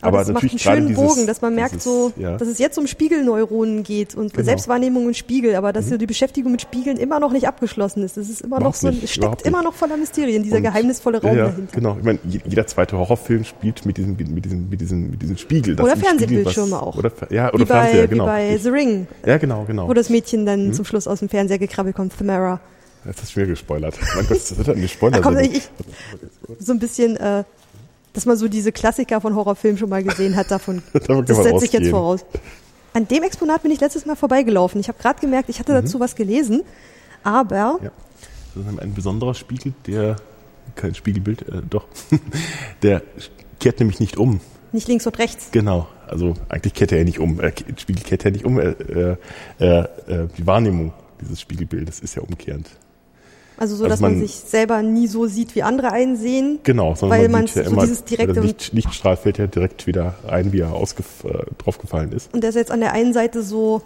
Aber, 0.01 0.07
Aber 0.07 0.17
das 0.19 0.27
natürlich 0.29 0.53
macht 0.53 0.67
einen 0.67 0.77
schönen 0.77 0.87
dieses, 0.89 1.03
Bogen, 1.03 1.27
dass 1.27 1.41
man 1.41 1.55
merkt 1.55 1.75
dieses, 1.75 1.83
so, 1.83 2.13
ja. 2.17 2.37
dass 2.37 2.47
es 2.47 2.59
jetzt 2.59 2.77
um 2.77 2.87
Spiegelneuronen 2.87 3.83
geht 3.83 4.15
und 4.15 4.33
genau. 4.33 4.45
Selbstwahrnehmung 4.45 5.05
und 5.07 5.17
Spiegel, 5.17 5.55
aber 5.55 5.73
dass 5.73 5.89
mhm. 5.89 5.99
die 5.99 6.07
Beschäftigung 6.07 6.51
mit 6.51 6.61
Spiegeln 6.61 6.97
immer 6.97 7.19
noch 7.19 7.31
nicht 7.31 7.47
abgeschlossen 7.47 8.03
ist. 8.03 8.17
Das 8.17 8.29
ist 8.29 8.41
immer 8.41 8.57
überhaupt 8.57 8.83
noch 8.83 8.91
so, 8.91 8.97
es 9.03 9.11
steckt 9.11 9.43
immer 9.43 9.63
noch 9.63 9.73
voller 9.73 9.97
Mysterien, 9.97 10.43
dieser 10.43 10.57
und, 10.57 10.63
geheimnisvolle 10.63 11.21
Raum 11.21 11.37
ja, 11.37 11.45
dahinter. 11.45 11.73
Genau, 11.73 11.97
ich 11.97 12.03
meine, 12.03 12.19
jeder 12.23 12.67
zweite 12.67 12.97
Horrorfilm 12.97 13.43
spielt 13.43 13.85
mit 13.85 13.97
diesem, 13.97 14.15
mit 14.15 14.45
diesem, 14.45 14.69
mit 14.69 14.81
diesem, 14.81 15.11
mit 15.11 15.21
diesem 15.21 15.37
Spiegel. 15.37 15.79
oder 15.79 15.95
Fernsehbildschirme 15.95 16.81
auch. 16.81 16.97
Oder, 16.97 17.11
ja, 17.29 17.53
oder 17.53 17.63
wie 17.63 17.65
Fernseher, 17.65 18.07
genau. 18.07 18.25
Wie 18.25 18.27
bei 18.27 18.57
The 18.57 18.69
Ring. 18.69 19.07
Ja, 19.25 19.37
genau, 19.37 19.65
genau. 19.65 19.87
Wo 19.87 19.93
das 19.93 20.09
Mädchen 20.09 20.45
dann 20.45 20.67
mhm. 20.67 20.73
zum 20.73 20.85
Schluss 20.85 21.07
aus 21.07 21.19
dem 21.19 21.29
Fernseher 21.29 21.59
gekrabbelt 21.59 21.95
kommt, 21.95 22.17
Tamara. 22.17 22.59
Jetzt 23.05 23.21
hast 23.21 23.35
du 23.35 23.39
mir 23.39 23.47
gespoilert. 23.47 23.97
Mein 24.15 24.27
Gott, 24.27 24.37
das 24.37 24.57
wird 24.57 24.69
eine 24.69 24.87
Spoiler. 24.87 25.21
Komm, 25.21 25.37
ich, 25.37 25.69
so 26.59 26.73
ein 26.73 26.79
bisschen, 26.79 27.17
äh, 27.17 27.43
dass 28.13 28.25
man 28.25 28.37
so 28.37 28.47
diese 28.47 28.71
Klassiker 28.71 29.21
von 29.21 29.35
Horrorfilmen 29.35 29.77
schon 29.77 29.89
mal 29.89 30.03
gesehen 30.03 30.35
hat, 30.35 30.51
davon. 30.51 30.83
davon 30.93 31.25
das 31.25 31.37
setze 31.37 31.65
ich 31.65 31.73
jetzt 31.73 31.89
voraus. 31.89 32.25
An 32.93 33.07
dem 33.07 33.23
Exponat 33.23 33.63
bin 33.63 33.71
ich 33.71 33.79
letztes 33.79 34.05
Mal 34.05 34.15
vorbeigelaufen. 34.15 34.79
Ich 34.81 34.87
habe 34.87 34.99
gerade 34.99 35.19
gemerkt, 35.19 35.49
ich 35.49 35.59
hatte 35.59 35.71
mhm. 35.71 35.83
dazu 35.83 35.99
was 35.99 36.15
gelesen, 36.15 36.63
aber. 37.23 37.79
Ja. 37.81 37.91
Das 38.53 38.65
ist 38.65 38.79
ein 38.79 38.93
besonderer 38.93 39.33
Spiegel, 39.33 39.73
der 39.87 40.17
kein 40.75 40.93
Spiegelbild, 40.93 41.47
äh, 41.47 41.61
doch, 41.69 41.87
der 42.83 43.01
kehrt 43.59 43.79
nämlich 43.79 43.99
nicht 43.99 44.17
um. 44.17 44.41
Nicht 44.73 44.87
links 44.87 45.05
und 45.05 45.17
rechts. 45.19 45.49
Genau. 45.51 45.87
Also 46.07 46.33
eigentlich 46.49 46.73
kehrt 46.73 46.91
er 46.91 46.99
ja 46.99 47.03
nicht 47.03 47.19
um. 47.19 47.39
Er, 47.39 47.53
Spiegel 47.77 48.03
kehrt 48.03 48.23
ja 48.23 48.31
nicht 48.31 48.45
um. 48.45 48.59
Er, 48.59 48.79
äh, 48.79 49.17
äh, 49.59 50.27
die 50.37 50.45
Wahrnehmung 50.45 50.93
dieses 51.21 51.39
Spiegelbildes 51.41 51.99
ist 51.99 52.15
ja 52.15 52.21
umkehrend. 52.21 52.69
Also 53.61 53.75
so, 53.75 53.83
also 53.83 53.93
dass 53.93 53.99
man, 53.99 54.13
man, 54.13 54.21
sich 54.21 54.31
selber 54.31 54.81
nie 54.81 55.05
so 55.05 55.27
sieht, 55.27 55.53
wie 55.53 55.61
andere 55.61 55.91
einsehen. 55.91 56.57
Genau, 56.63 56.95
sondern 56.95 57.19
weil 57.19 57.29
man, 57.29 57.43
man 57.43 57.45
ja 57.45 57.63
so 57.63 57.69
immer, 57.69 57.81
dieses 57.83 58.03
direkte 58.03 58.33
der 58.33 58.43
Licht, 58.43 58.73
Lichtstrahl 58.73 59.17
fällt 59.17 59.37
ja 59.37 59.45
direkt 59.45 59.85
wieder 59.85 60.15
ein, 60.27 60.51
wie 60.51 60.61
er 60.61 60.73
ausgef 60.73 61.23
äh, 61.25 61.43
draufgefallen 61.59 62.11
ist. 62.11 62.33
Und 62.33 62.41
der 62.41 62.49
ist 62.49 62.55
jetzt 62.55 62.71
an 62.71 62.79
der 62.79 62.93
einen 62.93 63.13
Seite 63.13 63.43
so 63.43 63.83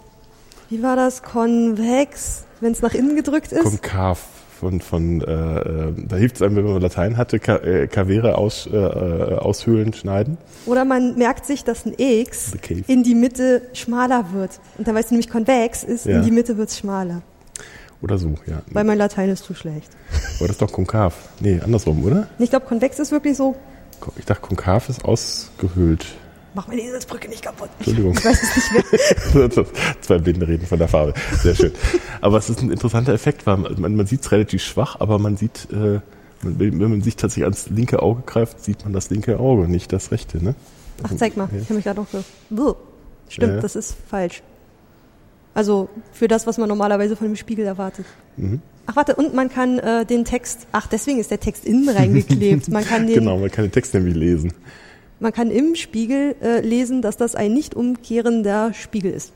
Wie 0.70 0.82
war 0.82 0.96
das? 0.96 1.22
Konvex, 1.22 2.44
wenn 2.60 2.72
es 2.72 2.80
nach 2.80 2.94
innen 2.94 3.16
gedrückt 3.16 3.52
ist? 3.52 3.64
Konkav 3.64 4.20
von, 4.58 4.80
von 4.80 5.20
äh, 5.20 5.24
äh, 5.24 5.92
da 6.08 6.16
hilft 6.16 6.36
es 6.36 6.42
einem, 6.42 6.56
wenn 6.56 6.64
man 6.64 6.80
Latein 6.80 7.18
hatte, 7.18 7.38
Ka 7.38 7.56
äh, 7.56 7.86
Kavere 7.86 8.38
aus, 8.38 8.66
äh, 8.72 8.78
aushöhlen, 8.78 9.92
schneiden. 9.92 10.38
Oder 10.64 10.86
man 10.86 11.18
merkt 11.18 11.44
sich, 11.44 11.64
dass 11.64 11.84
ein 11.84 11.92
X 11.98 12.52
in 12.86 13.02
die 13.02 13.14
Mitte 13.14 13.60
schmaler 13.74 14.32
wird. 14.32 14.58
Und 14.78 14.88
dann 14.88 14.94
weißt 14.94 15.10
du 15.10 15.16
nämlich, 15.16 15.28
konvex 15.28 15.84
ist, 15.84 16.06
ja. 16.06 16.16
in 16.16 16.24
die 16.24 16.30
Mitte 16.30 16.56
wird 16.56 16.70
es 16.70 16.78
schmaler. 16.78 17.20
Oder 18.02 18.18
so, 18.18 18.34
ja. 18.46 18.62
Weil 18.72 18.84
mein 18.84 18.98
Latein 18.98 19.30
ist 19.30 19.44
zu 19.44 19.54
schlecht. 19.54 19.90
Aber 20.36 20.48
das 20.48 20.56
ist 20.56 20.62
doch 20.62 20.72
konkav. 20.72 21.14
Nee, 21.40 21.60
andersrum, 21.62 22.04
oder? 22.04 22.28
Ich 22.38 22.50
glaube, 22.50 22.66
konvex 22.66 22.98
ist 22.98 23.10
wirklich 23.10 23.36
so. 23.36 23.56
Ich 24.16 24.26
dachte, 24.26 24.42
konkav 24.42 24.88
ist 24.88 25.04
ausgehöhlt. 25.04 26.06
Mach 26.54 26.68
meine 26.68 26.80
Eselsbrücke 26.82 27.28
nicht 27.28 27.42
kaputt. 27.42 27.68
Entschuldigung. 27.78 28.14
Ich 28.14 28.24
weiß 28.24 28.42
es 28.42 28.56
nicht 28.56 29.34
mehr. 29.34 29.50
Zwei 30.00 30.18
Blinde 30.18 30.48
reden 30.48 30.66
von 30.66 30.78
der 30.78 30.88
Farbe. 30.88 31.12
Sehr 31.42 31.54
schön. 31.54 31.72
aber 32.20 32.38
es 32.38 32.48
ist 32.48 32.62
ein 32.62 32.70
interessanter 32.70 33.12
Effekt, 33.12 33.46
weil 33.46 33.58
man, 33.58 33.96
man 33.96 34.06
sieht 34.06 34.22
es 34.22 34.32
relativ 34.32 34.62
schwach, 34.62 34.96
aber 34.98 35.18
man 35.18 35.36
sieht, 35.36 35.68
äh, 35.70 36.00
wenn 36.42 36.78
man 36.78 37.02
sich 37.02 37.16
tatsächlich 37.16 37.44
ans 37.44 37.68
linke 37.68 38.02
Auge 38.02 38.22
greift, 38.24 38.62
sieht 38.62 38.84
man 38.84 38.92
das 38.92 39.10
linke 39.10 39.38
Auge, 39.38 39.68
nicht 39.68 39.92
das 39.92 40.10
rechte. 40.12 40.42
Ne? 40.42 40.54
Ach, 41.02 41.12
zeig 41.16 41.36
mal. 41.36 41.48
Ja. 41.52 41.58
Ich 41.58 41.64
habe 41.64 41.74
mich 41.74 41.84
gerade 41.84 42.00
auch 42.00 42.06
so. 42.10 42.76
Stimmt, 43.28 43.54
ja. 43.54 43.60
das 43.60 43.76
ist 43.76 43.96
falsch. 44.08 44.42
Also 45.56 45.88
für 46.12 46.28
das, 46.28 46.46
was 46.46 46.58
man 46.58 46.68
normalerweise 46.68 47.16
von 47.16 47.28
dem 47.28 47.34
Spiegel 47.34 47.64
erwartet. 47.64 48.04
Mhm. 48.36 48.60
Ach 48.84 48.94
warte, 48.94 49.16
und 49.16 49.32
man 49.32 49.48
kann 49.48 49.78
äh, 49.78 50.04
den 50.04 50.26
Text, 50.26 50.66
ach 50.70 50.86
deswegen 50.86 51.18
ist 51.18 51.30
der 51.30 51.40
Text 51.40 51.64
innen 51.64 51.88
reingeklebt. 51.88 52.68
Man 52.70 52.84
kann 52.84 53.06
den, 53.06 53.20
genau, 53.20 53.38
man 53.38 53.50
kann 53.50 53.64
den 53.64 53.72
Text 53.72 53.94
nämlich 53.94 54.14
lesen. 54.14 54.52
Man 55.18 55.32
kann 55.32 55.50
im 55.50 55.74
Spiegel 55.74 56.36
äh, 56.42 56.60
lesen, 56.60 57.00
dass 57.00 57.16
das 57.16 57.34
ein 57.34 57.54
nicht 57.54 57.74
umkehrender 57.74 58.74
Spiegel 58.74 59.12
ist. 59.12 59.32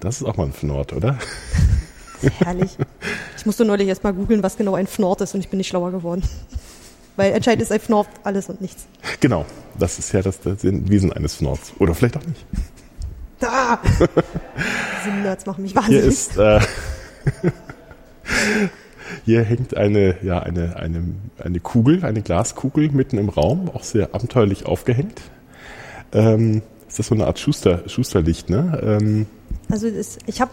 Das 0.00 0.20
ist 0.20 0.26
auch 0.26 0.36
mal 0.36 0.46
ein 0.46 0.52
Fnord, 0.52 0.92
oder? 0.92 1.16
Herrlich. 2.40 2.76
Ich 3.38 3.46
musste 3.46 3.64
neulich 3.64 3.86
erst 3.86 4.02
mal 4.02 4.12
googeln, 4.12 4.42
was 4.42 4.56
genau 4.56 4.74
ein 4.74 4.88
Fnord 4.88 5.20
ist 5.20 5.32
und 5.34 5.40
ich 5.40 5.48
bin 5.48 5.58
nicht 5.58 5.68
schlauer 5.68 5.92
geworden. 5.92 6.24
Weil 7.14 7.32
entscheidend 7.32 7.62
ist 7.62 7.70
ein 7.70 7.78
Fnord 7.78 8.08
alles 8.24 8.48
und 8.48 8.60
nichts. 8.60 8.86
Genau, 9.20 9.46
das 9.78 10.00
ist 10.00 10.12
ja 10.12 10.22
das, 10.22 10.40
das 10.40 10.64
Wesen 10.64 11.12
eines 11.12 11.36
Fnords. 11.36 11.72
Oder 11.78 11.94
vielleicht 11.94 12.16
auch 12.16 12.26
nicht. 12.26 12.44
Da! 13.40 13.80
Diese 13.98 15.14
Nerds 15.14 15.46
machen 15.46 15.62
mich 15.62 15.74
wahnsinnig. 15.74 16.02
Hier 16.02 16.08
ist, 16.08 16.36
äh, 16.36 16.60
Hier 19.24 19.42
hängt 19.42 19.76
eine, 19.76 20.16
ja, 20.22 20.40
eine, 20.40 20.76
eine, 20.76 21.02
eine 21.38 21.60
Kugel, 21.60 22.04
eine 22.04 22.22
Glaskugel 22.22 22.90
mitten 22.90 23.18
im 23.18 23.28
Raum, 23.28 23.70
auch 23.70 23.84
sehr 23.84 24.14
abenteuerlich 24.14 24.66
aufgehängt. 24.66 25.20
Ähm, 26.12 26.62
ist 26.88 26.98
das 26.98 27.08
so 27.08 27.14
eine 27.14 27.26
Art 27.26 27.38
Schuster, 27.38 27.88
Schusterlicht, 27.88 28.50
ne? 28.50 28.80
Ähm, 28.82 29.26
also 29.70 29.90
das, 29.90 30.18
ich 30.26 30.40
habe 30.40 30.52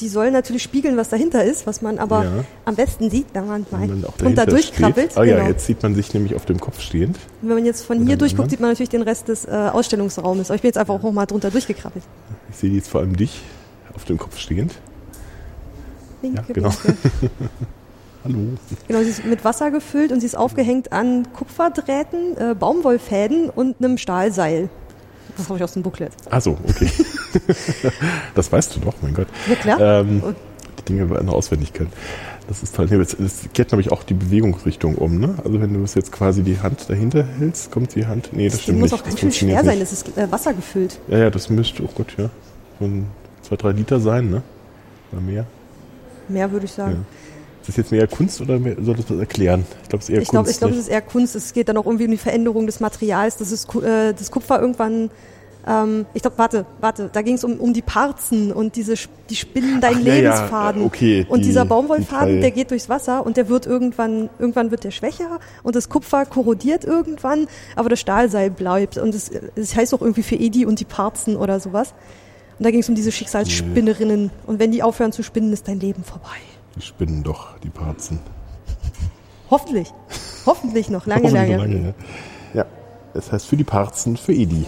die, 0.00 0.08
sollen 0.08 0.32
natürlich 0.32 0.62
spiegeln, 0.62 0.96
was 0.96 1.08
dahinter 1.08 1.44
ist, 1.44 1.66
was 1.66 1.82
man 1.82 1.98
aber 1.98 2.24
ja. 2.24 2.44
am 2.64 2.74
besten 2.74 3.10
sieht, 3.10 3.26
wenn 3.32 3.46
man 3.46 3.66
wenn 3.70 4.04
runter 4.22 4.46
durchkrabbelt. 4.46 5.16
Ah 5.16 5.24
genau. 5.24 5.38
ja, 5.38 5.48
jetzt 5.48 5.66
sieht 5.66 5.82
man 5.82 5.94
sich 5.94 6.14
nämlich 6.14 6.34
auf 6.34 6.44
dem 6.44 6.60
Kopf 6.60 6.80
stehend. 6.80 7.16
Und 7.42 7.48
wenn 7.48 7.56
man 7.56 7.66
jetzt 7.66 7.84
von 7.84 8.06
hier 8.06 8.16
durchguckt, 8.16 8.50
sieht 8.50 8.60
man 8.60 8.70
natürlich 8.70 8.90
den 8.90 9.02
Rest 9.02 9.28
des 9.28 9.44
äh, 9.44 9.50
Ausstellungsraumes. 9.50 10.50
Aber 10.50 10.56
ich 10.56 10.62
bin 10.62 10.68
jetzt 10.68 10.78
einfach 10.78 11.02
auch 11.02 11.12
mal 11.12 11.26
drunter 11.26 11.50
durchgekrabbelt. 11.50 12.04
Ich 12.50 12.56
sehe 12.56 12.70
jetzt 12.70 12.88
vor 12.88 13.00
allem 13.00 13.16
dich 13.16 13.42
auf 13.94 14.04
dem 14.04 14.18
Kopf 14.18 14.38
stehend. 14.38 14.72
Winke, 16.22 16.44
ja, 16.48 16.52
genau. 16.52 16.70
Hallo. 18.24 18.38
Genau, 18.88 19.00
sie 19.00 19.10
ist 19.10 19.24
mit 19.26 19.44
Wasser 19.44 19.70
gefüllt 19.70 20.10
und 20.10 20.20
sie 20.20 20.26
ist 20.26 20.34
aufgehängt 20.34 20.92
an 20.92 21.30
Kupferdrähten, 21.34 22.36
äh, 22.38 22.54
Baumwollfäden 22.58 23.50
und 23.50 23.76
einem 23.78 23.98
Stahlseil. 23.98 24.70
Das 25.36 25.48
habe 25.48 25.58
ich 25.58 25.64
aus 25.64 25.72
dem 25.72 25.82
Booklet. 25.82 26.12
Ach 26.30 26.40
so, 26.40 26.58
okay. 26.68 26.90
das 28.34 28.50
weißt 28.50 28.76
du 28.76 28.80
doch, 28.80 28.94
mein 29.02 29.14
Gott. 29.14 29.26
Ja, 29.48 29.54
klar. 29.56 29.80
Ähm, 29.80 30.22
die 30.78 30.84
Dinge 30.84 31.06
noch 31.06 31.34
auswendig 31.34 31.72
können. 31.72 31.92
Das 32.46 32.62
ist 32.62 32.76
toll. 32.76 32.86
Das 32.88 33.16
kehrt, 33.54 33.68
glaube 33.68 33.80
ich, 33.80 33.90
auch 33.90 34.02
die 34.02 34.14
Bewegungsrichtung 34.14 34.96
um. 34.96 35.18
Ne? 35.18 35.36
Also 35.42 35.60
wenn 35.60 35.72
du 35.72 35.80
jetzt 35.80 36.12
quasi 36.12 36.42
die 36.42 36.60
Hand 36.60 36.90
dahinter 36.90 37.24
hältst, 37.24 37.70
kommt 37.70 37.94
die 37.94 38.06
Hand... 38.06 38.30
Nee, 38.32 38.44
das, 38.44 38.54
das 38.54 38.62
stimmt 38.62 38.80
nicht. 38.80 38.90
muss 38.90 39.00
auch 39.00 39.04
ganz 39.04 39.18
schön 39.18 39.32
schwer 39.32 39.64
sein. 39.64 39.80
Das 39.80 39.92
ist 39.92 40.16
äh, 40.16 40.30
Wasser 40.30 40.52
gefüllt. 40.52 40.98
Ja, 41.08 41.18
ja, 41.18 41.30
das 41.30 41.48
müsste, 41.48 41.82
oh 41.82 41.90
Gott, 41.94 42.14
ja. 42.18 42.28
So 42.78 42.84
ein, 42.84 43.06
zwei, 43.42 43.56
drei 43.56 43.72
Liter 43.72 43.98
sein, 43.98 44.28
ne? 44.28 44.42
Oder 45.12 45.22
mehr. 45.22 45.46
Mehr 46.28 46.52
würde 46.52 46.66
ich 46.66 46.72
sagen. 46.72 47.06
Ja. 47.08 47.23
Ist 47.64 47.68
das 47.68 47.76
jetzt 47.76 47.92
mehr 47.92 48.06
Kunst 48.06 48.42
oder 48.42 48.58
mehr, 48.58 48.76
soll 48.78 48.94
das 48.94 49.08
was 49.08 49.18
erklären? 49.18 49.64
Ich 49.84 49.88
glaube, 49.88 50.02
es 50.02 50.08
ist 50.10 50.14
eher 50.14 50.20
ich 50.20 50.28
glaub, 50.28 50.44
Kunst. 50.44 50.52
Ich 50.52 50.58
glaube, 50.58 50.74
es 50.74 50.80
ist 50.80 50.88
eher 50.88 51.00
Kunst. 51.00 51.34
Es 51.34 51.54
geht 51.54 51.70
dann 51.70 51.78
auch 51.78 51.86
irgendwie 51.86 52.04
um 52.04 52.10
die 52.10 52.18
Veränderung 52.18 52.66
des 52.66 52.78
Materials, 52.80 53.38
dass 53.38 53.50
es, 53.50 53.64
äh, 53.76 54.12
das 54.12 54.30
Kupfer 54.30 54.60
irgendwann 54.60 55.08
ähm, 55.66 56.04
ich 56.12 56.20
glaube, 56.20 56.36
warte, 56.36 56.66
warte, 56.80 57.08
da 57.10 57.22
ging 57.22 57.36
es 57.36 57.44
um, 57.44 57.58
um 57.58 57.72
die 57.72 57.80
Parzen 57.80 58.52
und 58.52 58.76
diese 58.76 58.94
die 59.30 59.36
spinnen 59.36 59.80
deinen 59.80 60.00
Ach, 60.00 60.04
Lebensfaden. 60.04 60.82
Ja, 60.82 60.86
okay, 60.86 61.26
und 61.26 61.40
die, 61.40 61.46
dieser 61.46 61.64
Baumwollfaden, 61.64 62.36
die 62.36 62.40
der 62.40 62.50
geht 62.50 62.70
durchs 62.70 62.90
Wasser 62.90 63.24
und 63.24 63.38
der 63.38 63.48
wird 63.48 63.64
irgendwann, 63.64 64.28
irgendwann 64.38 64.70
wird 64.70 64.84
der 64.84 64.90
schwächer 64.90 65.40
und 65.62 65.74
das 65.74 65.88
Kupfer 65.88 66.26
korrodiert 66.26 66.84
irgendwann, 66.84 67.46
aber 67.76 67.88
das 67.88 68.00
Stahlseil 68.00 68.50
bleibt. 68.50 68.98
Und 68.98 69.14
es, 69.14 69.30
es 69.54 69.74
heißt 69.74 69.94
auch 69.94 70.02
irgendwie 70.02 70.22
für 70.22 70.36
Edi 70.36 70.66
und 70.66 70.80
die 70.80 70.84
Parzen 70.84 71.34
oder 71.36 71.58
sowas. 71.60 71.94
Und 72.58 72.64
da 72.64 72.70
ging 72.70 72.80
es 72.80 72.88
um 72.88 72.94
diese 72.94 73.10
Schicksalsspinnerinnen. 73.10 74.30
Und 74.46 74.58
wenn 74.58 74.70
die 74.70 74.82
aufhören 74.82 75.12
zu 75.12 75.22
spinnen, 75.22 75.52
ist 75.52 75.66
dein 75.66 75.80
Leben 75.80 76.04
vorbei. 76.04 76.38
Die 76.76 76.82
spinnen 76.82 77.22
doch, 77.22 77.58
die 77.60 77.70
Parzen. 77.70 78.18
Hoffentlich. 79.50 79.92
Hoffentlich 80.46 80.90
noch 80.90 81.06
lange, 81.06 81.24
Hoffentlich 81.24 81.56
lange. 81.56 81.74
lange 81.74 81.94
ja. 82.52 82.62
ja, 82.62 82.66
es 83.14 83.30
heißt 83.30 83.46
für 83.46 83.56
die 83.56 83.64
Parzen, 83.64 84.16
für 84.16 84.32
Edi. 84.32 84.66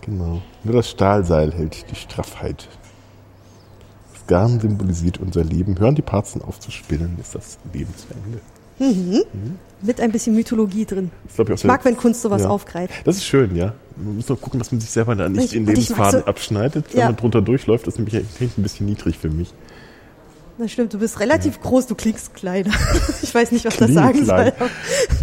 Genau. 0.00 0.42
Nur 0.64 0.74
das 0.74 0.90
Stahlseil 0.90 1.52
hält 1.52 1.90
die 1.90 1.94
Straffheit. 1.94 2.68
Das 4.12 4.26
Garn 4.26 4.60
symbolisiert 4.60 5.18
unser 5.18 5.44
Leben. 5.44 5.78
Hören 5.78 5.94
die 5.94 6.02
Parzen 6.02 6.42
auf 6.42 6.58
zu 6.58 6.70
spinnen, 6.70 7.16
ist 7.20 7.34
das 7.34 7.58
Lebensende. 7.72 8.40
Mhm. 8.78 9.22
Mhm. 9.32 9.58
Mit 9.82 10.00
ein 10.00 10.12
bisschen 10.12 10.34
Mythologie 10.34 10.84
drin. 10.84 11.10
Ich, 11.28 11.38
ich 11.38 11.64
mag, 11.64 11.84
wenn 11.84 11.96
Kunst 11.96 12.22
sowas 12.22 12.42
ja. 12.42 12.48
aufgreift. 12.48 12.94
Das 13.04 13.16
ist 13.16 13.24
schön, 13.24 13.54
ja. 13.54 13.74
Man 13.96 14.16
muss 14.16 14.28
nur 14.28 14.40
gucken, 14.40 14.58
dass 14.58 14.72
man 14.72 14.80
sich 14.80 14.90
selber 14.90 15.14
da 15.14 15.28
nicht 15.28 15.46
ich, 15.46 15.56
in 15.56 15.66
Lebensfaden 15.66 16.20
so, 16.20 16.26
abschneidet, 16.26 16.92
wenn 16.92 17.00
ja. 17.00 17.06
man 17.06 17.16
drunter 17.16 17.42
durchläuft. 17.42 17.86
Das 17.86 17.94
ist 17.94 17.98
nämlich 17.98 18.16
ein 18.40 18.62
bisschen 18.62 18.86
niedrig 18.86 19.18
für 19.18 19.28
mich. 19.28 19.52
Das 20.62 20.70
stimmt, 20.70 20.94
du 20.94 20.98
bist 20.98 21.18
relativ 21.18 21.56
ja. 21.56 21.62
groß, 21.62 21.88
du 21.88 21.96
klingst 21.96 22.34
kleiner. 22.34 22.70
ich 23.22 23.34
weiß 23.34 23.50
nicht, 23.50 23.64
was 23.64 23.74
Kling 23.74 23.94
das 23.94 24.04
sagen 24.04 24.24
klein. 24.24 24.52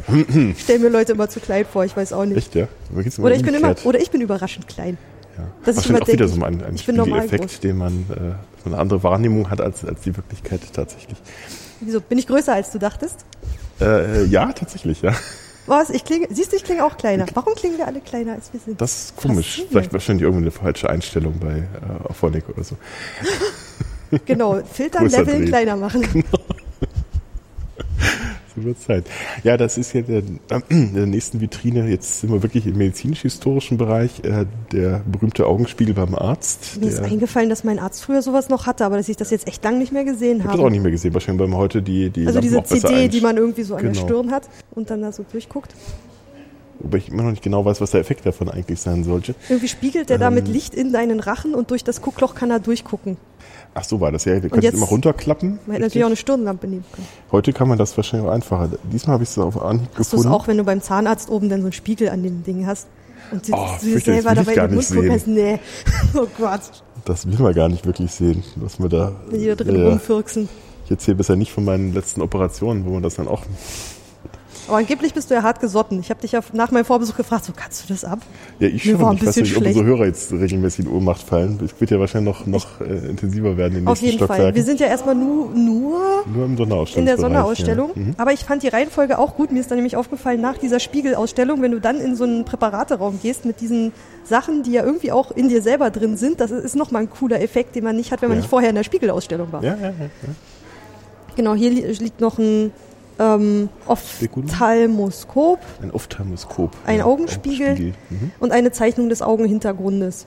soll. 0.05 0.25
ich 0.51 0.61
stelle 0.61 0.79
mir 0.79 0.89
Leute 0.89 1.13
immer 1.13 1.29
zu 1.29 1.39
klein 1.39 1.65
vor, 1.65 1.85
ich 1.85 1.95
weiß 1.95 2.11
auch 2.11 2.25
nicht. 2.25 2.37
Echt, 2.37 2.55
ja? 2.55 2.67
Oder 3.19 3.35
ich, 3.35 3.43
bin 3.43 3.53
immer, 3.53 3.73
oder 3.85 4.01
ich 4.01 4.11
bin 4.11 4.19
überraschend 4.19 4.67
klein. 4.67 4.97
Ja. 5.37 5.45
Das 5.63 5.77
ist 5.77 5.89
auch 5.89 6.07
wieder 6.07 6.27
so 6.27 6.43
ein, 6.43 6.61
ein 6.61 6.75
Effekt, 6.75 7.63
den 7.63 7.77
man 7.77 8.05
äh, 8.09 8.67
eine 8.67 8.77
andere 8.77 9.01
Wahrnehmung 9.03 9.49
hat 9.49 9.61
als, 9.61 9.85
als 9.85 10.01
die 10.01 10.15
Wirklichkeit 10.17 10.59
tatsächlich. 10.73 11.17
Wieso? 11.79 12.01
Bin 12.01 12.17
ich 12.17 12.27
größer, 12.27 12.53
als 12.53 12.71
du 12.71 12.79
dachtest? 12.79 13.23
Äh, 13.79 14.25
ja, 14.25 14.51
tatsächlich, 14.51 15.01
ja. 15.01 15.13
Was? 15.67 15.89
Ich 15.89 16.03
klinge, 16.03 16.27
siehst 16.31 16.51
du, 16.51 16.57
ich 16.57 16.65
klinge 16.65 16.83
auch 16.83 16.97
kleiner. 16.97 17.25
Warum 17.33 17.53
klingen 17.55 17.77
wir 17.77 17.87
alle 17.87 18.01
kleiner, 18.01 18.33
als 18.33 18.51
wir 18.51 18.59
sind? 18.59 18.81
Das 18.81 19.03
ist 19.03 19.15
komisch. 19.15 19.63
Vielleicht 19.69 19.93
wahrscheinlich 19.93 20.23
irgendwie 20.23 20.43
eine 20.43 20.51
falsche 20.51 20.89
Einstellung 20.89 21.39
bei 21.39 21.59
äh, 21.59 22.09
Auphonic 22.09 22.49
oder 22.49 22.63
so. 22.65 22.75
Genau, 24.25 24.61
filtern, 24.63 25.07
leveln, 25.07 25.45
kleiner 25.45 25.75
machen. 25.75 26.01
Genau. 26.01 26.25
so 28.55 28.63
wird 28.63 28.79
Zeit. 28.79 29.05
Ja, 29.43 29.57
das 29.57 29.77
ist 29.77 29.93
ja 29.93 30.01
der, 30.01 30.21
der 30.69 31.05
nächsten 31.05 31.41
Vitrine. 31.41 31.87
Jetzt 31.87 32.21
sind 32.21 32.31
wir 32.31 32.41
wirklich 32.41 32.65
im 32.67 32.77
medizinisch-historischen 32.77 33.77
Bereich. 33.77 34.23
Äh, 34.23 34.45
der 34.71 35.01
berühmte 35.05 35.45
Augenspiegel 35.45 35.93
beim 35.93 36.15
Arzt. 36.15 36.79
Mir 36.79 36.87
ist 36.87 36.99
eingefallen, 36.99 37.49
dass 37.49 37.63
mein 37.63 37.79
Arzt 37.79 38.03
früher 38.03 38.21
sowas 38.21 38.49
noch 38.49 38.65
hatte, 38.65 38.85
aber 38.85 38.97
dass 38.97 39.09
ich 39.09 39.17
das 39.17 39.31
jetzt 39.31 39.47
echt 39.47 39.63
lange 39.63 39.77
nicht 39.77 39.91
mehr 39.91 40.03
gesehen 40.03 40.39
habe. 40.39 40.49
Ich 40.49 40.53
habe 40.53 40.67
auch 40.67 40.71
nicht 40.71 40.83
mehr 40.83 40.91
gesehen, 40.91 41.13
wahrscheinlich, 41.13 41.41
weil 41.41 41.49
man 41.49 41.59
heute 41.59 41.81
die, 41.81 42.09
die 42.09 42.27
Also 42.27 42.39
Lampen 42.39 42.63
diese 42.69 42.87
CD, 42.87 43.07
die 43.07 43.21
man 43.21 43.37
irgendwie 43.37 43.63
so 43.63 43.75
an 43.75 43.81
genau. 43.81 43.93
der 43.93 44.01
Stirn 44.01 44.31
hat 44.31 44.49
und 44.71 44.89
dann 44.89 45.01
da 45.01 45.11
so 45.11 45.25
durchguckt. 45.31 45.73
Wobei 46.79 46.99
ich 46.99 47.09
immer 47.09 47.23
noch 47.23 47.31
nicht 47.31 47.43
genau 47.43 47.65
weiß, 47.65 47.81
was 47.81 47.91
der 47.91 47.99
Effekt 47.99 48.25
davon 48.25 48.49
eigentlich 48.49 48.79
sein 48.79 49.03
sollte. 49.03 49.35
Irgendwie 49.49 49.67
spiegelt 49.67 50.09
der 50.09 50.15
ähm, 50.15 50.21
da 50.21 50.29
mit 50.29 50.47
Licht 50.47 50.73
in 50.73 50.93
deinen 50.93 51.19
Rachen 51.19 51.53
und 51.53 51.71
durch 51.71 51.83
das 51.83 52.01
Guckloch 52.01 52.35
kann 52.35 52.51
er 52.51 52.59
durchgucken. 52.59 53.17
Ach 53.73 53.83
so 53.83 54.01
war 54.01 54.11
das 54.11 54.25
ja. 54.25 54.39
Du 54.39 54.49
kannst 54.49 54.67
es 54.67 54.73
immer 54.73 54.87
runterklappen. 54.87 55.59
Man 55.65 55.73
hätte 55.73 55.85
natürlich 55.85 56.03
auch 56.03 56.09
eine 56.09 56.15
Stirnlampe 56.15 56.67
nehmen 56.67 56.85
können. 56.91 57.07
Heute 57.31 57.53
kann 57.53 57.67
man 57.67 57.77
das 57.77 57.95
wahrscheinlich 57.95 58.27
auch 58.27 58.33
einfacher. 58.33 58.69
Diesmal 58.91 59.13
habe 59.13 59.23
ich 59.23 59.29
es 59.29 59.37
auf 59.37 59.61
Anhieb 59.61 59.89
hast 59.89 60.11
gefunden. 60.11 60.27
Es 60.27 60.33
auch, 60.33 60.47
wenn 60.47 60.57
du 60.57 60.63
beim 60.63 60.81
Zahnarzt 60.81 61.29
oben 61.29 61.49
dann 61.49 61.61
so 61.61 61.67
einen 61.67 61.73
Spiegel 61.73 62.09
an 62.09 62.23
dem 62.23 62.43
Ding 62.43 62.65
hast? 62.65 62.87
Und 63.31 63.43
oh, 63.51 63.67
du 63.79 63.85
dir 63.85 63.99
selber 63.99 64.33
dabei 64.33 64.53
in 64.53 64.59
den 64.59 64.75
Mund 64.75 64.89
guckst, 64.89 65.27
nee, 65.27 65.59
oh 66.15 66.25
Gott. 66.37 66.61
Das 67.05 67.27
will 67.27 67.37
man 67.39 67.53
gar 67.53 67.69
nicht 67.69 67.85
wirklich 67.85 68.11
sehen, 68.11 68.43
was 68.55 68.79
wir 68.79 68.89
da... 68.89 69.11
Wenn 69.29 69.39
die 69.39 69.47
da 69.47 69.55
drin 69.55 69.75
äh, 69.75 69.87
rumfürksen. 69.87 70.49
Ich 70.85 70.91
erzähle 70.91 71.17
bisher 71.17 71.35
nicht 71.35 71.51
von 71.51 71.63
meinen 71.63 71.93
letzten 71.93 72.21
Operationen, 72.21 72.85
wo 72.85 72.91
man 72.91 73.03
das 73.03 73.15
dann 73.15 73.27
auch 73.27 73.43
Aber 74.69 74.77
angeblich 74.77 75.13
bist 75.13 75.29
du 75.29 75.33
ja 75.33 75.43
hart 75.43 75.59
gesotten. 75.59 75.99
Ich 75.99 76.09
habe 76.11 76.21
dich 76.21 76.31
ja 76.31 76.41
nach 76.53 76.69
meinem 76.71 76.85
Vorbesuch 76.85 77.17
gefragt, 77.17 77.43
so 77.45 77.53
kannst 77.55 77.83
du 77.83 77.91
das 77.93 78.05
ab? 78.05 78.19
Ja, 78.59 78.67
ich 78.67 78.85
Mir 78.85 78.91
schon. 78.93 79.01
war 79.01 79.09
ein 79.11 79.17
Ich 79.17 79.25
weiß 79.25 79.35
nicht, 79.37 79.57
ob 79.57 79.65
unsere 79.65 79.83
Hörer 79.85 80.05
jetzt 80.05 80.31
regelmäßig 80.31 80.85
in 80.85 80.91
Ohnmacht 80.91 81.21
fallen. 81.23 81.59
Es 81.65 81.79
wird 81.81 81.89
ja 81.91 81.99
wahrscheinlich 81.99 82.33
noch, 82.33 82.45
noch 82.45 82.79
äh, 82.81 83.09
intensiver 83.09 83.57
werden 83.57 83.73
in 83.75 83.81
den 83.81 83.87
Auf 83.87 84.01
nächsten 84.01 84.19
jeden 84.21 84.27
Fall. 84.27 84.53
Wir 84.55 84.63
sind 84.63 84.79
ja 84.79 84.87
erstmal 84.87 85.15
nur, 85.15 85.49
nur 85.55 86.23
Nur 86.33 86.45
im 86.45 86.55
Sonderausstellung. 86.55 87.01
in 87.01 87.05
der 87.07 87.17
Sonderausstellung. 87.17 87.89
Ja. 87.95 88.01
Mhm. 88.01 88.13
Aber 88.17 88.31
ich 88.31 88.41
fand 88.45 88.63
die 88.63 88.67
Reihenfolge 88.67 89.17
auch 89.17 89.35
gut. 89.35 89.51
Mir 89.51 89.59
ist 89.59 89.71
dann 89.71 89.77
nämlich 89.77 89.97
aufgefallen, 89.97 90.39
nach 90.39 90.57
dieser 90.57 90.79
Spiegelausstellung, 90.79 91.61
wenn 91.61 91.71
du 91.71 91.81
dann 91.81 91.99
in 91.99 92.15
so 92.15 92.23
einen 92.23 92.45
Präparateraum 92.45 93.19
gehst 93.21 93.45
mit 93.45 93.61
diesen 93.61 93.91
Sachen, 94.23 94.61
die 94.63 94.71
ja 94.73 94.83
irgendwie 94.85 95.11
auch 95.11 95.31
in 95.31 95.49
dir 95.49 95.63
selber 95.63 95.89
drin 95.89 96.15
sind, 96.15 96.39
das 96.39 96.51
ist 96.51 96.75
nochmal 96.75 97.01
ein 97.01 97.09
cooler 97.09 97.41
Effekt, 97.41 97.75
den 97.75 97.83
man 97.83 97.95
nicht 97.95 98.11
hat, 98.11 98.21
wenn 98.21 98.29
man 98.29 98.37
Ja. 98.37 98.41
nicht 98.41 98.49
vorher 98.49 98.69
in 98.69 98.75
der 98.75 98.83
Spiegelausstellung 98.83 99.51
war. 99.51 99.63
Ja, 99.63 99.75
ja, 99.75 99.81
ja. 99.87 99.89
ja. 99.89 100.29
Genau, 101.35 101.55
hier 101.55 101.71
li 101.71 101.81
liegt 101.99 102.21
noch 102.21 102.37
ein 102.37 102.71
ähm? 103.19 103.69
Ophthalmoskop 103.87 105.59
Ein 105.81 105.91
Ophthalmoskop. 105.91 106.71
Ein 106.85 106.99
ja, 106.99 107.05
Augenspiegel. 107.05 107.93
Mhm. 108.09 108.31
und 108.39 108.51
eine 108.51 108.71
Zeichnung 108.71 109.09
des 109.09 109.21
Augenhintergrundes. 109.21 110.25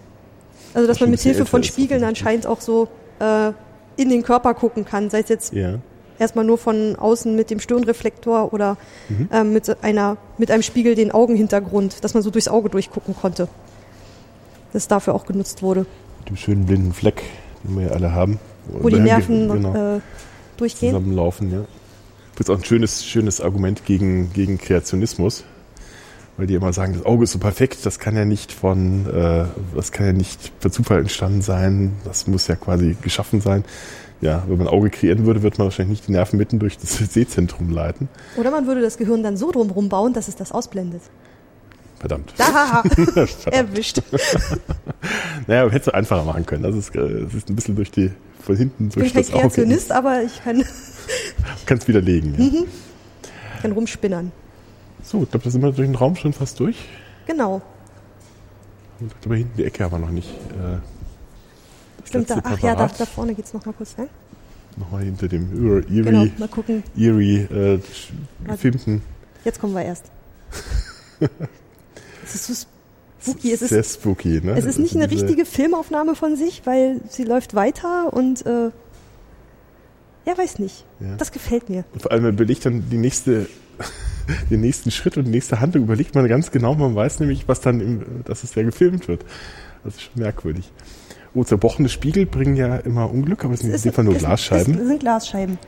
Also, 0.74 0.86
dass 0.88 0.98
schon 0.98 1.06
man 1.06 1.10
mit 1.12 1.20
Hilfe 1.20 1.44
von 1.46 1.62
Spiegeln 1.62 2.04
anscheinend 2.04 2.46
auch 2.46 2.60
so 2.60 2.88
äh, 3.18 3.52
in 3.96 4.08
den 4.08 4.22
Körper 4.22 4.54
gucken 4.54 4.84
kann, 4.84 5.10
sei 5.10 5.20
es 5.20 5.28
jetzt 5.28 5.52
Ja. 5.52 5.78
erstmal 6.18 6.44
nur 6.44 6.56
von 6.58 6.96
außen 6.96 7.34
mit 7.36 7.50
dem 7.50 7.60
Stirnreflektor 7.60 8.52
oder 8.54 8.76
Mhm. 9.08 9.28
ähm, 9.32 9.52
mit, 9.52 9.82
einer, 9.84 10.16
mit 10.38 10.50
einem 10.50 10.62
Spiegel 10.62 10.94
den 10.94 11.10
Augenhintergrund, 11.12 12.02
dass 12.04 12.14
man 12.14 12.22
so 12.22 12.30
durchs 12.30 12.48
Auge 12.48 12.70
durchgucken 12.70 13.14
konnte. 13.14 13.48
Das 14.72 14.88
dafür 14.88 15.14
auch 15.14 15.26
genutzt 15.26 15.62
wurde, 15.62 15.80
Mit 16.20 16.30
dem 16.30 16.36
schönen 16.36 16.64
blinden 16.64 16.92
Fleck, 16.94 17.22
den 17.64 17.76
wir 17.78 17.86
ja 17.88 17.92
alle 17.92 18.12
haben. 18.14 18.38
wo 18.66 18.88
die 18.88 18.94
Oder- 18.94 19.04
Nerven 19.04 19.48
genau, 19.48 19.96
äh, 19.96 20.00
durchgehen. 20.56 20.90
zusammenlaufen, 20.94 21.52
ja. 21.52 21.58
Das 22.34 22.46
ist 22.46 22.50
auch 22.50 22.58
ein 22.58 22.64
schönes, 22.64 23.04
schönes 23.04 23.40
Argument 23.40 23.84
gegen, 23.84 24.32
gegen 24.32 24.58
Kreationismus. 24.58 25.44
Weil 26.36 26.46
die 26.46 26.54
immer 26.54 26.72
sagen, 26.72 26.94
das 26.94 27.04
Auge 27.04 27.24
ist 27.24 27.32
so 27.32 27.38
perfekt, 27.38 27.84
das 27.84 27.98
kann 27.98 28.16
ja 28.16 28.24
nicht 28.24 28.52
von, 28.52 29.06
äh, 29.06 29.44
das 29.76 29.92
kann 29.92 30.06
ja 30.06 30.12
nicht 30.14 30.58
per 30.60 30.72
Zufall 30.72 31.00
entstanden 31.00 31.42
sein, 31.42 31.92
das 32.04 32.26
muss 32.26 32.46
ja 32.46 32.56
quasi 32.56 32.96
geschaffen 33.02 33.42
sein. 33.42 33.64
Ja, 34.22 34.42
wenn 34.46 34.56
man 34.56 34.68
ein 34.68 34.72
Auge 34.72 34.88
kreieren 34.88 35.26
würde, 35.26 35.42
würde 35.42 35.58
man 35.58 35.66
wahrscheinlich 35.66 35.98
nicht 35.98 36.08
die 36.08 36.12
Nerven 36.12 36.38
mitten 36.38 36.58
durch 36.58 36.78
das 36.78 36.96
Sehzentrum 37.12 37.68
leiten. 37.68 38.08
Oder 38.36 38.50
man 38.50 38.66
würde 38.66 38.80
das 38.80 38.96
Gehirn 38.96 39.22
dann 39.22 39.36
so 39.36 39.52
drumherum 39.52 39.90
bauen, 39.90 40.14
dass 40.14 40.28
es 40.28 40.36
das 40.36 40.52
ausblendet. 40.52 41.02
Verdammt. 41.98 42.32
Verdammt. 42.36 43.46
erwischt. 43.52 44.02
Naja, 45.46 45.68
hätte 45.68 45.90
es 45.90 45.94
einfacher 45.94 46.24
machen 46.24 46.46
können. 46.46 46.62
Das 46.62 46.74
ist, 46.74 46.94
äh, 46.96 47.24
das 47.24 47.34
ist 47.34 47.50
ein 47.50 47.56
bisschen 47.56 47.76
durch 47.76 47.90
die, 47.90 48.10
von 48.42 48.56
hinten 48.56 48.88
Ich 48.88 48.94
bin 48.94 49.12
kein. 49.12 49.24
Kreationist, 49.24 49.92
aber 49.92 50.22
ich 50.22 50.42
kann, 50.42 50.64
Kannst 51.66 51.88
widerlegen. 51.88 52.34
Ja. 52.34 52.44
Mhm. 52.44 52.66
kann 53.60 53.72
rumspinnern. 53.72 54.32
So, 55.02 55.22
ich 55.22 55.30
glaube, 55.30 55.44
da 55.44 55.50
sind 55.50 55.62
wir 55.62 55.72
durch 55.72 55.88
den 55.88 55.94
Raum 55.94 56.16
schon 56.16 56.32
fast 56.32 56.58
durch. 56.60 56.76
Genau. 57.26 57.62
Und 59.00 59.12
aber 59.24 59.36
hinten 59.36 59.56
die 59.56 59.64
Ecke 59.64 59.84
haben 59.84 59.92
wir 59.92 59.98
noch 59.98 60.10
nicht. 60.10 60.28
Äh, 60.28 60.78
Stimmt, 62.06 62.30
da, 62.30 62.40
ach 62.44 62.58
ja, 62.60 62.74
da, 62.74 62.86
da 62.86 63.06
vorne 63.06 63.34
geht's 63.34 63.52
noch 63.52 63.64
mal 63.64 63.72
kurz 63.72 63.96
lang. 63.96 64.08
Nochmal 64.76 65.04
hinter 65.04 65.28
dem 65.28 65.50
Erie, 65.52 66.02
Genau, 66.02 66.26
mal 66.38 66.48
gucken. 66.48 66.82
Erie 66.96 67.42
äh, 67.42 67.80
gefilmten. 68.44 69.02
Jetzt 69.44 69.60
kommen 69.60 69.74
wir 69.74 69.82
erst. 69.82 70.06
es 72.24 72.34
ist 72.34 72.46
so 72.46 72.66
spooky. 73.22 73.52
Es 73.52 73.62
ist, 73.62 73.68
sehr 73.70 73.82
spooky, 73.82 74.40
ne? 74.42 74.54
es 74.56 74.64
ist 74.64 74.78
nicht 74.78 74.94
eine 74.96 75.10
richtige 75.10 75.44
Filmaufnahme 75.44 76.14
von 76.14 76.36
sich, 76.36 76.62
weil 76.64 77.00
sie 77.08 77.24
läuft 77.24 77.54
weiter 77.54 78.12
und 78.12 78.44
äh, 78.46 78.70
ja, 80.24 80.38
weiß 80.38 80.58
nicht. 80.58 80.84
Ja. 81.00 81.16
Das 81.16 81.32
gefällt 81.32 81.68
mir. 81.68 81.84
Und 81.92 82.02
vor 82.02 82.12
allem 82.12 82.22
man 82.22 82.34
überlegt 82.34 82.64
dann 82.64 82.88
die 82.90 82.98
nächste, 82.98 83.48
den 84.50 84.60
nächsten 84.60 84.90
Schritt 84.90 85.16
und 85.16 85.24
die 85.24 85.30
nächste 85.30 85.60
Handlung 85.60 85.84
überlegt 85.84 86.14
man 86.14 86.28
ganz 86.28 86.50
genau. 86.50 86.74
Man 86.74 86.94
weiß 86.94 87.20
nämlich, 87.20 87.48
was 87.48 87.60
dann, 87.60 87.80
im, 87.80 88.04
dass 88.24 88.44
es 88.44 88.54
ja 88.54 88.62
gefilmt 88.62 89.08
wird. 89.08 89.24
Das 89.84 89.94
ist 89.94 90.02
schon 90.02 90.22
merkwürdig. 90.22 90.70
Oh, 91.34 91.44
zerbrochene 91.44 91.88
Spiegel 91.88 92.26
bringen 92.26 92.56
ja 92.56 92.76
immer 92.76 93.10
Unglück, 93.10 93.44
aber 93.44 93.54
es 93.54 93.60
sind 93.60 93.94
Fall 93.94 94.04
nur 94.04 94.14
Glasscheiben. 94.14 94.78
Es 94.78 94.86
sind 94.86 95.00
Glasscheiben. 95.00 95.58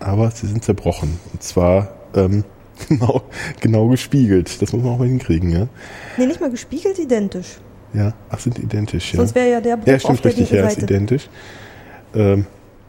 aber 0.00 0.30
sie 0.32 0.48
sind 0.48 0.64
zerbrochen. 0.64 1.18
Und 1.32 1.42
zwar 1.42 1.94
ähm, 2.14 2.44
genau, 2.88 3.22
genau 3.60 3.88
gespiegelt. 3.88 4.60
Das 4.60 4.72
muss 4.72 4.82
man 4.82 4.94
auch 4.94 4.98
mal 4.98 5.08
hinkriegen, 5.08 5.50
ja. 5.50 5.68
Nee, 6.16 6.26
nicht 6.26 6.40
mal 6.40 6.50
gespiegelt, 6.50 6.98
identisch. 6.98 7.58
Ja, 7.94 8.12
ach, 8.30 8.40
sind 8.40 8.58
identisch, 8.58 9.12
ja. 9.12 9.18
Sonst 9.18 9.34
wäre 9.34 9.50
ja 9.50 9.60
der 9.60 9.76
Bruch 9.76 9.86
ja, 9.86 9.94
auf 9.96 10.00
stimmt 10.02 10.18
der 10.24 10.24
richtig, 10.32 10.50
linken 10.50 10.64
ja, 10.66 10.70
ist 10.70 10.82
identisch. 10.82 11.28
Ähm, 12.14 12.46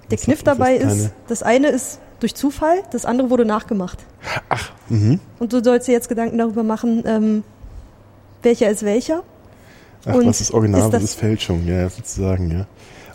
Der 0.10 0.18
was- 0.18 0.26
Kniff 0.26 0.40
was 0.40 0.44
dabei 0.44 0.76
ist, 0.76 1.12
das 1.28 1.44
eine 1.44 1.68
ist 1.70 2.00
durch 2.20 2.36
Zufall, 2.36 2.80
das 2.92 3.06
andere 3.06 3.30
wurde 3.30 3.46
nachgemacht. 3.46 4.00
Ach, 4.50 4.72
mhm. 4.90 5.20
Und 5.40 5.54
du 5.54 5.64
sollst 5.64 5.88
dir 5.88 5.92
jetzt 5.94 6.10
Gedanken 6.10 6.38
darüber 6.40 6.64
machen, 6.64 7.04
ähm, 7.06 7.44
welcher 8.44 8.70
ist 8.70 8.84
welcher. 8.84 9.24
Ach, 10.06 10.16
Und 10.16 10.26
was 10.26 10.42
ist 10.42 10.52
Original, 10.54 10.80
ist 10.82 10.86
was 10.88 10.92
das- 10.94 11.04
ist 11.04 11.14
Fälschung, 11.20 11.66
ja, 11.68 11.88
sozusagen, 11.90 12.52
ja. 12.52 12.66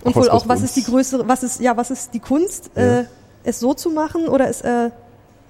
Und 0.05 0.17
wohl 0.17 0.29
auch, 0.31 0.49
was 0.49 0.63
ist 0.63 0.77
die 0.77 0.85
größere, 0.85 1.29
was 1.29 1.43
ist, 1.43 1.61
ja, 1.61 1.77
was 1.77 1.91
ist 1.91 2.13
die 2.15 2.19
Kunst, 2.21 2.71
Ja. 2.77 3.01
äh, 3.01 3.05
es 3.45 3.61
so 3.61 3.75
zu 3.75 3.91
machen 3.91 4.29
oder 4.29 4.49
es 4.49 4.61
äh, 4.63 4.91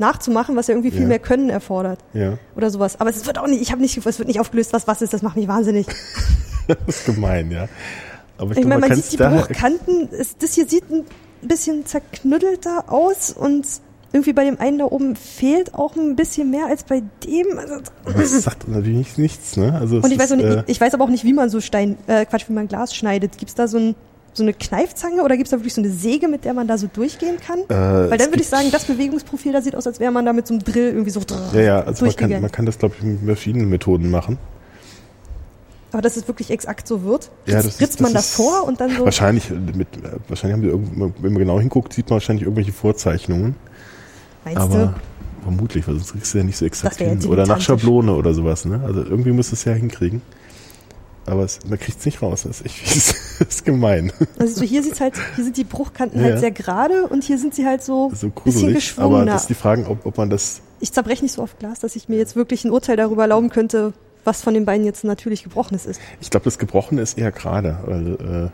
nachzumachen, 0.03 0.55
was 0.57 0.67
ja 0.67 0.75
irgendwie 0.75 0.91
viel 0.91 1.03
Ja. 1.03 1.07
mehr 1.09 1.19
Können 1.19 1.49
erfordert 1.49 2.01
Ja, 2.13 2.39
oder 2.57 2.69
sowas. 2.71 3.01
Aber 3.01 3.09
es 3.11 3.25
wird 3.27 3.39
auch 3.39 3.47
nicht, 3.47 3.63
ich 3.63 3.71
habe 3.73 3.81
nicht, 3.81 3.97
es 4.05 4.19
wird 4.19 4.29
nicht 4.29 4.41
aufgelöst, 4.41 4.73
was 4.73 4.87
was 4.87 5.01
ist, 5.03 5.13
das 5.15 5.23
macht 5.23 5.37
mich 5.37 5.49
wahnsinnig. 5.49 5.87
das 6.69 6.77
ist 6.87 7.07
gemein, 7.07 7.51
ja. 7.51 7.69
Aber 8.39 8.53
ich, 8.53 8.59
Ich 8.59 8.65
meine, 8.67 8.81
man 8.81 8.91
kann's 8.91 9.11
sieht 9.11 9.21
die 9.21 9.25
Bruchkanten, 9.25 10.09
es, 10.13 10.37
das 10.37 10.55
hier 10.55 10.67
sieht 10.67 10.91
ein 10.91 11.05
bisschen 11.43 11.87
zerknüttelter 11.87 12.93
aus 12.93 13.31
und 13.31 13.67
irgendwie 14.13 14.33
bei 14.35 14.45
dem 14.45 14.61
einen 14.61 14.79
da 14.79 14.85
oben 14.85 15.17
fehlt 15.17 15.75
auch 15.75 15.97
ein 15.97 16.17
bisschen 16.17 16.51
mehr 16.51 16.67
als 16.67 16.83
bei 16.85 17.03
dem. 17.25 17.59
Also, 17.59 17.77
das 18.05 18.43
sagt 18.43 18.69
natürlich 18.69 18.99
nicht, 18.99 19.19
nichts, 19.19 19.57
ne? 19.57 19.73
Also 19.73 19.99
es 19.99 20.05
und 20.05 20.11
ich 20.13 20.19
weiß, 20.19 20.27
ist, 20.27 20.33
auch 20.33 20.37
nicht, 20.37 20.49
äh, 20.49 20.65
ich 20.67 20.81
weiß 20.81 20.93
aber 20.93 21.05
auch 21.05 21.09
nicht, 21.09 21.25
wie 21.25 21.33
man 21.33 21.49
so 21.49 21.61
Stein, 21.61 21.97
äh, 22.09 22.27
Quatsch, 22.27 22.49
wie 22.49 22.53
man 22.53 22.69
Glas 22.69 22.95
schneidet. 22.95 23.39
Gibt's 23.39 23.55
da 23.55 23.69
so, 23.69 23.79
ein, 23.79 23.95
so 24.35 24.43
eine 24.43 24.55
Kneifzange 24.55 25.23
oder 25.23 25.37
gibt's 25.37 25.51
da 25.51 25.59
wirklich 25.59 25.75
so 25.75 25.81
eine 25.83 25.91
Säge, 25.91 26.27
mit 26.29 26.45
der 26.45 26.55
man 26.55 26.67
da 26.67 26.79
so 26.79 26.89
durchgehen 26.93 27.37
kann? 27.39 27.59
äh, 27.61 27.69
Weil 27.69 28.05
es 28.05 28.09
dann 28.11 28.19
würde 28.21 28.31
ich 28.31 28.37
gibt- 28.37 28.45
sagen, 28.51 28.69
das 28.73 28.85
Bewegungsprofil 28.85 29.53
da 29.53 29.61
sieht 29.61 29.75
aus, 29.77 29.87
als 29.87 30.01
wäre 30.01 30.11
man 30.13 30.25
da 30.25 30.33
mit 30.33 30.47
so 30.47 30.55
einem 30.55 30.65
Drill 30.65 30.89
irgendwie 30.89 31.11
so 31.11 31.21
Ja, 31.53 31.61
ja, 31.61 31.81
also 31.83 32.05
man 32.07 32.17
kann, 32.17 32.31
man 32.41 32.51
kann 32.53 32.65
das, 32.67 32.79
glaube 32.79 32.95
ich, 32.99 33.05
mit 33.05 33.21
verschiedenen 33.25 33.69
Methoden 33.69 34.11
machen. 34.11 34.39
Aber 35.93 36.01
dass 36.01 36.17
es 36.17 36.27
wirklich 36.27 36.51
exakt 36.51 36.89
so 36.89 37.03
wird, 37.05 37.31
Ja, 37.45 37.57
ritzt, 37.57 37.67
das 37.67 37.75
ist- 37.75 37.81
ritzt 37.83 38.01
man 38.01 38.15
das 38.15 38.27
ist 38.31 38.35
vor 38.37 38.65
und 38.67 38.81
dann 38.81 38.97
so. 38.97 39.05
Wahrscheinlich, 39.05 39.51
äh, 39.51 39.55
mit, 39.55 39.89
äh, 39.99 40.13
wahrscheinlich 40.29 40.55
haben 40.55 40.63
die 40.63 40.69
irgend, 40.69 41.15
wenn 41.23 41.33
man 41.33 41.39
genau 41.39 41.61
hinguckt, 41.61 41.93
sieht 41.93 42.09
man 42.09 42.15
wahrscheinlich 42.17 42.45
irgendwelche 42.45 42.73
Vorzeichnungen. 42.73 43.55
Meinst 44.47 44.59
aber 44.61 44.77
du? 44.87 44.95
vermutlich, 45.43 45.87
weil 45.87 45.97
sonst 45.97 46.13
kriegst 46.13 46.33
du 46.33 46.39
ja 46.39 46.45
nicht 46.45 46.57
so 46.57 46.65
exakt 46.65 46.99
ja 47.01 47.09
hin. 47.09 47.23
Oder 47.27 47.47
nach. 47.47 47.61
Schablone 47.61 48.15
oder 48.15 48.33
sowas, 48.33 48.65
ne? 48.65 48.81
Also 48.87 49.03
irgendwie 49.03 49.33
muss 49.33 49.53
es 49.53 49.65
ja 49.65 49.73
hinkriegen. 49.75 50.23
Aber 51.27 51.45
es, 51.45 51.61
man 51.69 51.79
kriegt 51.79 52.01
es 52.01 52.05
nicht 52.05 52.21
raus. 52.21 52.43
Das 52.43 52.61
ist 52.61 52.67
echt 52.67 52.77
fies. 52.77 53.15
das 53.39 53.49
ist 53.49 53.65
gemein. 53.65 54.13
Also 54.39 54.61
so 54.61 54.63
hier 54.65 54.83
sieht's 54.83 55.01
halt, 55.01 55.15
hier 55.37 55.45
sind 55.45 55.57
die 55.57 55.65
Bruchkanten 55.65 56.19
Ja, 56.19 56.25
halt 56.25 56.35
ja. 56.35 56.41
sehr 56.41 56.51
gerade 56.51 57.07
und 57.07 57.25
hier 57.25 57.39
sind 57.39 57.55
sie 57.55 57.65
halt 57.65 57.83
so, 57.83 58.11
So 58.11 58.29
bisschen 58.29 58.35
gruselig. 58.35 58.95
Aber 58.97 59.09
geschwungener. 59.09 59.33
das 59.33 59.43
ist 59.43 59.51
die 59.51 59.55
Frage, 59.55 59.87
ob, 59.89 60.05
ob 60.05 60.17
man 60.19 60.31
das 60.31 60.61
Ich 60.81 60.93
zerbreche 60.93 61.23
nicht 61.23 61.33
so 61.33 61.43
oft 61.43 61.59
Glas, 61.59 61.81
dass 61.81 61.95
ich 61.97 62.09
mir 62.09 62.17
jetzt 62.17 62.35
wirklich 62.35 62.65
ein 62.65 62.71
Urteil 62.71 62.97
darüber 62.97 63.23
erlauben 63.23 63.51
könnte, 63.51 63.93
was 64.25 64.43
von 64.43 64.55
den 64.55 64.65
beiden 64.65 64.85
jetzt 64.85 65.05
natürlich 65.05 65.43
gebrochenes 65.45 65.87
ist. 65.87 66.01
Ich 66.21 66.31
glaube, 66.31 66.45
das 66.45 66.59
Gebrochene 66.59 67.01
ist 67.03 67.19
eher 67.19 67.33
gerade, 67.33 67.79
weil, 67.87 68.15
äh, 68.15 68.51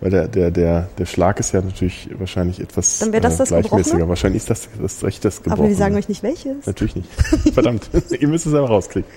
weil 0.00 0.10
der, 0.10 0.28
der, 0.28 0.50
der, 0.50 0.88
der 0.98 1.06
Schlag 1.06 1.40
ist 1.40 1.52
ja 1.52 1.60
natürlich 1.60 2.10
wahrscheinlich 2.18 2.60
etwas 2.60 2.98
Dann 2.98 3.12
das 3.12 3.34
äh, 3.34 3.38
das 3.38 3.48
gleichmäßiger. 3.48 4.08
Wahrscheinlich 4.08 4.42
ist 4.42 4.50
das 4.50 4.68
das 4.80 5.02
recht 5.04 5.24
das 5.24 5.42
Gebrochene. 5.42 5.60
Aber 5.60 5.68
wir 5.68 5.76
sagen 5.76 5.94
euch 5.94 6.08
nicht 6.08 6.22
welches. 6.22 6.66
Natürlich 6.66 6.96
nicht. 6.96 7.08
Verdammt, 7.54 7.88
ihr 8.18 8.28
müsst 8.28 8.46
es 8.46 8.52
selber 8.52 8.68
rauskriegen. 8.68 9.08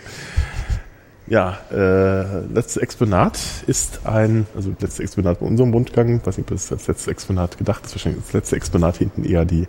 Ja, 1.28 1.58
äh, 1.72 2.42
letztes 2.54 2.78
Exponat 2.78 3.40
ist 3.66 4.02
ein, 4.06 4.46
also 4.56 4.70
letztes 4.70 5.00
Exponat 5.00 5.40
bei 5.40 5.46
unserem 5.48 5.74
Rundgang, 5.74 6.22
weiß 6.24 6.38
nicht, 6.38 6.52
ob 6.52 6.56
das 6.58 6.72
als 6.72 6.88
letztes 6.88 7.08
Exponat 7.08 7.58
gedacht 7.58 7.84
ist, 7.86 7.96
wahrscheinlich 7.96 8.24
das 8.24 8.34
letzte 8.34 8.56
Exponat 8.58 8.98
hinten 8.98 9.24
eher 9.26 9.44
die, 9.44 9.68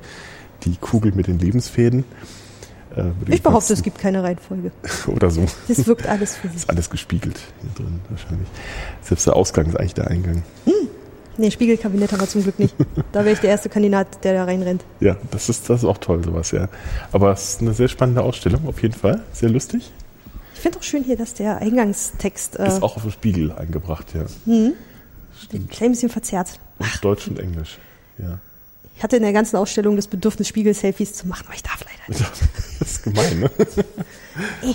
die 0.65 0.77
Kugel 0.77 1.13
mit 1.13 1.29
den 1.29 1.39
Lebensfäden. 1.39 2.05
Äh, 2.95 3.05
Ich 3.33 3.43
behaupte, 3.43 3.73
es 3.73 3.83
gibt 3.83 3.99
keine 3.99 4.23
Reihenfolge. 4.23 4.71
Oder 5.07 5.31
so. 5.31 5.47
Das 5.67 5.87
wirkt 5.87 6.07
alles 6.07 6.37
für 6.37 6.49
sich. 6.49 6.59
Ist 6.59 6.71
alles 6.71 6.91
gespiegelt 6.91 7.41
hier 7.63 7.71
drin 7.85 8.01
wahrscheinlich. 8.11 8.49
Selbst 9.03 9.27
der 9.27 9.37
Ausgang 9.37 9.67
ist 9.67 9.77
eigentlich 9.81 9.95
der 9.95 10.09
Eingang. 10.09 10.43
Nee, 11.39 11.51
Spiegelkabinett 11.51 12.13
haben 12.13 12.21
wir 12.21 12.29
zum 12.29 12.43
Glück 12.43 12.59
nicht. 12.59 12.75
Da 13.13 13.21
wäre 13.25 13.35
ich 13.35 13.41
der 13.41 13.51
erste 13.51 13.69
Kandidat, 13.69 14.25
der 14.25 14.33
da 14.35 14.45
reinrennt. 14.45 14.85
Ja, 15.01 15.17
das 15.31 15.51
ist, 15.51 15.69
das 15.69 15.81
ist 15.83 15.85
auch 15.85 15.99
toll, 15.99 16.25
sowas, 16.25 16.51
ja. 16.51 16.69
Aber 17.13 17.33
es 17.33 17.51
ist 17.51 17.61
eine 17.61 17.75
sehr 17.75 17.89
spannende 17.89 18.23
Ausstellung, 18.23 18.67
auf 18.67 18.81
jeden 18.83 18.95
Fall. 18.95 19.23
Sehr 19.33 19.51
lustig. 19.51 19.93
Ich 20.67 20.73
finde 20.73 20.81
auch 20.81 20.83
schön 20.83 21.05
hier, 21.05 21.17
dass 21.17 21.33
der 21.33 21.59
Eingangstext 21.59 22.59
äh, 22.59 22.67
Ist 22.67 22.83
auch 22.83 22.97
auf 22.97 23.03
dem 23.03 23.13
Spiegel 23.13 23.53
eingebracht, 23.53 24.13
ja. 24.15 24.23
ein 24.49 24.75
Stimmt. 25.41 25.71
klein 25.71 25.93
bisschen 25.93 26.09
verzerrt. 26.09 26.59
Auf 26.81 26.99
Deutsch 26.99 27.29
und 27.29 27.39
Englisch. 27.39 27.79
Ja. 28.19 28.41
Ich 28.97 29.05
hatte 29.05 29.15
in 29.15 29.23
der 29.23 29.33
ganzen 29.33 29.55
Ausstellung 29.59 29.95
das 29.95 30.09
Bedürfnis, 30.09 30.49
Spiegel-Selfies 30.49 31.13
zu 31.13 31.29
machen, 31.29 31.45
aber 31.47 31.55
ich 31.55 31.63
darf 31.63 31.85
leider 31.85 32.19
nicht. 32.19 32.33
Das 32.81 32.91
ist 32.91 33.03
gemein, 33.05 33.39
ne? 33.39 33.51
Eh. 34.65 34.75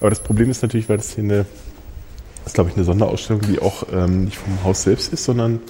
Aber 0.00 0.10
das 0.10 0.18
Problem 0.18 0.50
ist 0.50 0.62
natürlich, 0.62 0.88
weil 0.88 0.96
das 0.96 1.14
hier 1.14 1.22
eine, 1.22 1.46
das 2.38 2.46
ist 2.48 2.54
glaube 2.54 2.70
ich 2.70 2.74
eine 2.74 2.84
Sonderausstellung, 2.84 3.42
die 3.42 3.60
auch 3.60 3.84
ähm, 3.92 4.24
nicht 4.24 4.38
vom 4.38 4.64
Haus 4.64 4.82
selbst 4.82 5.12
ist, 5.12 5.22
sondern 5.22 5.60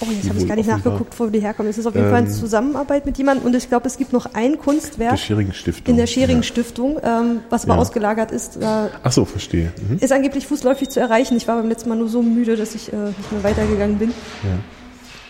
Oh, 0.00 0.06
jetzt 0.10 0.28
habe 0.28 0.38
ich 0.38 0.46
gar 0.46 0.54
nicht 0.54 0.68
nachgeguckt, 0.68 1.18
wo 1.18 1.26
die 1.26 1.40
herkommen. 1.40 1.70
Es 1.70 1.78
ist 1.78 1.86
auf 1.86 1.94
jeden 1.94 2.06
ähm, 2.06 2.12
Fall 2.12 2.22
eine 2.22 2.30
Zusammenarbeit 2.30 3.04
mit 3.04 3.18
jemandem 3.18 3.46
und 3.46 3.56
ich 3.56 3.68
glaube, 3.68 3.88
es 3.88 3.96
gibt 3.96 4.12
noch 4.12 4.32
ein 4.34 4.58
Kunstwerk. 4.58 5.16
Die 5.16 5.20
Schering 5.20 5.52
Stiftung. 5.52 5.92
In 5.92 5.96
der 5.96 6.06
Schering 6.06 6.42
Stiftung, 6.44 7.00
ähm, 7.02 7.40
was 7.50 7.64
aber 7.64 7.74
ja. 7.74 7.80
ausgelagert 7.80 8.30
ist. 8.30 8.56
Äh, 8.56 8.64
Ach 9.02 9.12
so, 9.12 9.24
verstehe. 9.24 9.72
Mhm. 9.88 9.98
Ist 9.98 10.12
angeblich 10.12 10.46
fußläufig 10.46 10.88
zu 10.88 11.00
erreichen. 11.00 11.36
Ich 11.36 11.48
war 11.48 11.56
beim 11.56 11.68
letzten 11.68 11.88
Mal 11.88 11.96
nur 11.96 12.08
so 12.08 12.22
müde, 12.22 12.56
dass 12.56 12.76
ich 12.76 12.92
äh, 12.92 12.96
nicht 12.96 13.32
mehr 13.32 13.42
weitergegangen 13.42 13.98
bin. 13.98 14.10
Ja. 14.44 14.58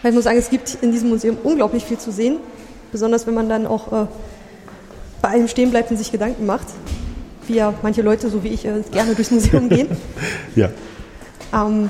Weil 0.03 0.11
ich 0.11 0.15
muss 0.15 0.25
sagen, 0.25 0.39
es 0.39 0.51
gibt 0.51 0.79
in 0.83 0.93
diesem 0.93 1.09
Museum 1.09 1.39
unglaublich 1.43 1.85
viel 1.85 1.99
zu 1.99 2.13
sehen. 2.13 2.37
Besonders 2.93 3.27
wenn 3.27 3.35
man 3.35 3.49
dann 3.49 3.67
auch 3.67 3.93
äh, 3.93 4.07
bei 5.23 5.31
allem 5.31 5.49
stehen 5.49 5.71
bleibt 5.71 5.91
und 5.91 5.97
sich 5.97 6.13
Gedanken 6.13 6.45
macht. 6.45 6.67
Wie 7.47 7.55
ja 7.55 7.73
manche 7.83 8.03
Leute, 8.03 8.29
so 8.29 8.45
wie 8.45 8.49
ich, 8.49 8.67
äh, 8.67 8.83
gerne 8.93 9.15
durchs 9.15 9.31
Museum 9.31 9.71
gehen. 9.71 9.89
ja. 10.57 10.69
Ähm, 11.55 11.89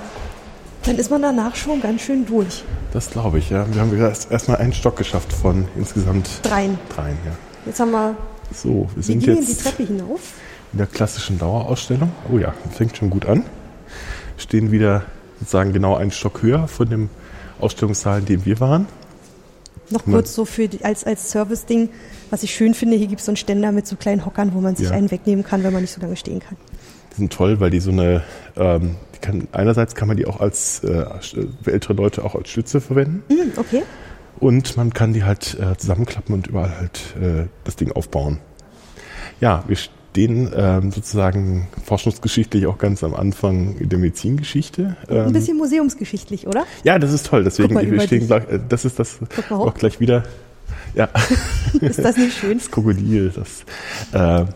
dann 0.89 0.97
ist 0.97 1.11
man 1.11 1.21
danach 1.21 1.55
schon 1.55 1.83
ganz 1.83 2.01
schön 2.01 2.25
durch. 2.25 2.65
Das 2.93 3.11
glaube 3.11 3.39
ich, 3.39 3.51
ja. 3.51 3.67
Wir 3.71 3.83
haben 3.83 3.95
erst, 3.97 4.31
erst 4.33 4.49
mal 4.49 4.57
einen 4.57 4.73
Stock 4.73 4.97
geschafft 4.97 5.33
von 5.33 5.69
insgesamt 5.77 6.41
dreien. 6.43 6.79
Dreien, 6.89 7.19
ja. 7.27 7.33
Jetzt 7.67 7.79
haben 7.79 7.91
wir. 7.91 8.17
So, 8.55 8.89
wir 8.95 9.03
sind 9.03 9.27
wir 9.27 9.35
jetzt 9.35 9.49
die 9.49 9.63
Treppe 9.63 9.83
hinauf. 9.83 10.21
in 10.73 10.79
der 10.79 10.87
klassischen 10.87 11.39
Dauerausstellung. 11.39 12.11
Oh 12.33 12.39
ja, 12.39 12.55
fängt 12.73 12.97
schon 12.97 13.11
gut 13.11 13.27
an. 13.27 13.45
Stehen 14.39 14.73
wieder 14.73 15.03
sozusagen 15.39 15.75
genau 15.75 15.95
einen 15.97 16.11
Stock 16.11 16.41
höher 16.41 16.67
von 16.69 16.89
dem 16.89 17.11
Ausstellungssaal, 17.61 18.21
in 18.21 18.25
dem 18.25 18.45
wir 18.47 18.59
waren. 18.61 18.87
Noch 19.91 20.05
kurz 20.05 20.35
so 20.35 20.47
für 20.47 20.69
die, 20.69 20.85
als, 20.85 21.05
als 21.05 21.31
Service-Ding, 21.31 21.91
was 22.31 22.43
ich 22.43 22.55
schön 22.55 22.73
finde, 22.73 22.97
hier 22.97 23.07
gibt 23.07 23.21
es 23.21 23.27
so 23.27 23.31
einen 23.31 23.37
Ständer 23.37 23.73
mit 23.73 23.87
so 23.87 23.97
kleinen 23.97 24.25
Hockern, 24.25 24.55
wo 24.55 24.61
man 24.61 24.77
sich 24.77 24.89
ja. 24.89 24.95
einen 24.95 25.11
wegnehmen 25.11 25.45
kann, 25.45 25.63
wenn 25.65 25.73
man 25.73 25.83
nicht 25.83 25.93
so 25.93 26.01
lange 26.01 26.17
stehen 26.17 26.41
kann. 26.41 26.57
Die 27.13 27.17
sind 27.17 27.33
toll, 27.33 27.61
weil 27.61 27.71
die 27.71 27.81
so 27.81 27.91
eine, 27.91 28.23
ähm, 28.57 28.97
kann, 29.21 29.49
einerseits 29.53 29.95
kann 29.95 30.09
man 30.09 30.17
die 30.17 30.27
auch 30.27 30.41
als, 30.41 30.83
äh, 30.85 31.05
für 31.63 31.73
ältere 31.73 31.95
Leute 31.95 32.25
auch 32.25 32.35
als 32.35 32.51
Stütze 32.51 32.81
verwenden. 32.81 33.23
Mm, 33.29 33.59
okay. 33.59 33.83
Und 34.41 34.77
man 34.77 34.93
kann 34.93 35.13
die 35.13 35.25
halt 35.25 35.59
äh, 35.61 35.77
zusammenklappen 35.77 36.35
und 36.35 36.47
überall 36.47 36.77
halt 36.77 37.15
äh, 37.21 37.47
das 37.65 37.77
Ding 37.77 37.93
aufbauen. 37.93 38.39
Ja, 39.41 39.65
wir 39.67 39.77
stehen 39.77 40.51
ähm, 40.55 40.91
sozusagen 40.91 41.69
forschungsgeschichtlich 41.85 42.67
auch 42.67 42.79
ganz 42.79 43.05
am 43.05 43.15
Anfang 43.15 43.77
der 43.89 43.99
Medizingeschichte. 43.99 44.97
Ähm, 45.09 45.27
Ein 45.27 45.33
bisschen 45.33 45.57
museumsgeschichtlich, 45.57 46.47
oder? 46.47 46.67
Ja, 46.85 46.99
das 46.99 47.13
ist 47.13 47.27
toll. 47.27 47.45
Deswegen, 47.45 47.79
wir 47.79 48.01
stehen, 48.01 48.31
äh, 48.31 48.59
das 48.69 48.85
ist 48.85 48.99
das 48.99 49.19
auch 49.51 49.75
gleich 49.75 50.01
wieder. 50.01 50.25
Ja. 50.95 51.09
ist 51.81 51.99
das 51.99 52.17
nicht 52.17 52.37
schön? 52.37 52.59
Das 52.59 52.71
Krokodil, 52.71 53.33
das. 53.35 53.65
Äh, 54.13 54.47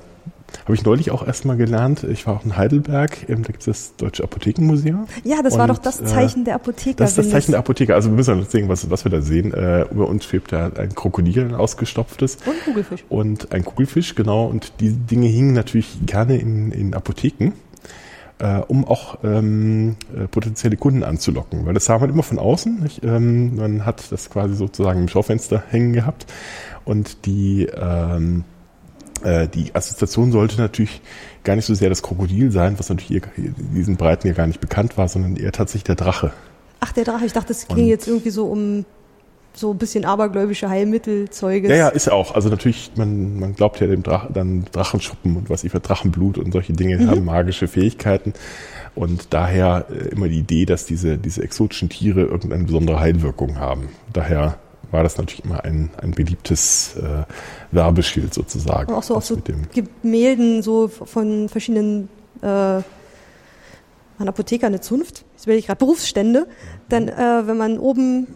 habe 0.65 0.75
ich 0.75 0.85
neulich 0.85 1.11
auch 1.11 1.27
erstmal 1.27 1.57
gelernt. 1.57 2.05
Ich 2.05 2.27
war 2.27 2.37
auch 2.37 2.45
in 2.45 2.57
Heidelberg, 2.57 3.27
da 3.27 3.35
gibt 3.35 3.61
es 3.61 3.65
das 3.65 3.97
Deutsche 3.97 4.23
Apothekenmuseum. 4.25 5.07
Ja, 5.25 5.43
das 5.43 5.55
und, 5.55 5.61
war 5.61 5.69
doch 5.69 5.79
das 5.79 6.03
Zeichen 6.05 6.45
der 6.45 6.55
Apotheker. 6.55 6.97
Das 6.97 7.11
ist 7.11 7.19
das 7.19 7.31
Zeichen 7.31 7.53
der 7.53 7.61
Apotheker. 7.61 7.95
Also 7.95 8.11
wir 8.11 8.17
müssen 8.17 8.37
mal 8.37 8.45
sehen, 8.45 8.69
was, 8.69 8.89
was 8.91 9.05
wir 9.05 9.11
da 9.11 9.23
sehen. 9.23 9.53
Äh, 9.53 9.83
über 9.91 10.09
uns 10.09 10.25
schwebt 10.25 10.53
da 10.53 10.71
ein 10.77 10.95
Krokodil, 10.95 11.45
ein 11.45 11.55
ausgestopftes. 11.55 12.39
Und 12.47 12.53
ein 12.53 12.65
Kugelfisch. 12.65 13.05
Und 13.09 13.53
ein 13.53 13.65
Kugelfisch, 13.65 14.15
genau. 14.15 14.47
Und 14.47 14.73
die 14.81 14.93
Dinge 14.93 15.27
hingen 15.27 15.53
natürlich 15.53 15.99
gerne 16.07 16.37
in, 16.37 16.71
in 16.73 16.95
Apotheken. 16.95 17.53
Äh, 18.39 18.59
um 18.67 18.85
auch 18.85 19.19
ähm, 19.23 19.95
äh, 20.17 20.27
potenzielle 20.27 20.77
Kunden 20.77 21.05
anzulocken. 21.05 21.65
Weil 21.65 21.75
das 21.75 21.85
sah 21.85 21.99
man 21.99 22.11
immer 22.11 22.25
von 22.25 22.41
außen. 22.41 22.91
Ähm, 23.05 23.55
man 23.55 23.87
hat 23.87 24.11
das 24.11 24.31
quasi 24.31 24.57
sozusagen 24.57 25.03
im 25.03 25.09
Schaufenster 25.09 25.63
hängen 25.71 25.93
gehabt. 25.93 26.27
Und 26.85 27.25
die 27.27 27.67
ähm, 27.67 28.41
äh, 28.41 28.52
die 29.49 29.75
Assoziation 29.75 30.33
sollte 30.33 30.61
natürlich 30.61 31.01
gar 31.45 31.57
nicht 31.57 31.67
so 31.67 31.75
sehr 31.75 31.89
das 31.89 32.03
Krokodil 32.03 32.51
sein, 32.51 32.79
was 32.79 32.89
natürlich 32.89 33.09
hier 33.09 33.23
in 33.37 33.75
diesen 33.75 33.97
Breiten 33.97 34.27
ja 34.27 34.35
gar 34.35 34.47
nicht 34.47 34.61
bekannt 34.61 34.99
war, 34.99 35.09
sondern 35.09 35.37
eher 35.37 35.53
tatsächlich 35.53 35.85
der 35.85 35.97
Drache. 35.97 36.33
Ach, 36.81 36.93
der 36.93 37.05
Drache. 37.05 37.25
Ich 37.25 37.33
dachte, 37.33 37.53
es 37.53 37.69
ging 37.69 37.87
jetzt 37.87 38.09
irgendwie 38.09 38.31
so 38.31 38.47
um 38.47 38.85
so 39.55 39.71
ein 39.71 39.79
bisschen 39.79 40.05
abergläubische 40.05 40.69
Heilmittelzeuge. 40.69 41.69
Ja, 41.69 41.77
ja, 41.77 41.89
ist 41.89 42.11
auch. 42.11 42.35
Also 42.35 42.49
natürlich, 42.49 42.93
man, 42.97 43.39
man 43.39 43.55
glaubt 43.55 43.81
ja 43.81 43.87
dem 43.87 44.03
Drachen, 44.03 44.33
dann 44.33 44.65
Drachenschuppen 44.73 45.37
und 45.37 45.51
was 45.51 45.65
ich 45.65 45.73
für 45.73 45.81
Drachenblut 45.81 46.39
und 46.39 46.53
solche 46.53 46.73
Dinge 46.73 46.99
mhm. 46.99 47.11
haben 47.11 47.25
magische 47.25 47.69
Fähigkeiten. 47.69 48.33
Und 48.95 49.29
daher 49.31 49.87
äh, 49.91 50.09
immer 50.09 50.29
die 50.29 50.39
Idee, 50.39 50.65
dass 50.65 50.87
diese, 50.87 51.19
diese 51.19 51.43
exotischen 51.43 51.89
Tiere 51.89 52.23
irgendeine 52.23 52.65
besondere 52.65 53.01
Heilwirkung 53.01 53.59
haben. 53.59 53.89
Daher 54.13 54.59
war 54.93 55.03
das 55.03 55.19
natürlich 55.19 55.45
immer 55.45 55.65
ein, 55.65 55.91
ein 56.01 56.13
beliebtes 56.13 56.97
äh, 56.97 57.25
Werbeschild 57.73 58.33
sozusagen. 58.33 58.93
Auch 58.93 59.03
so 59.03 59.17
auf 59.17 59.25
so 59.25 59.37
Gemälden 59.75 60.63
so 60.63 60.89
von 60.89 61.49
verschiedenen 61.49 62.09
äh, 62.43 62.47
ein 62.47 64.29
Apotheker, 64.29 64.69
eine 64.69 64.81
Zunft, 64.81 65.25
jetzt 65.33 65.47
will 65.47 65.57
ich 65.57 65.67
gerade 65.67 65.79
Berufsstände, 65.79 66.47
dann 66.89 67.09
äh, 67.09 67.47
wenn 67.47 67.57
man 67.57 67.79
oben 67.79 68.29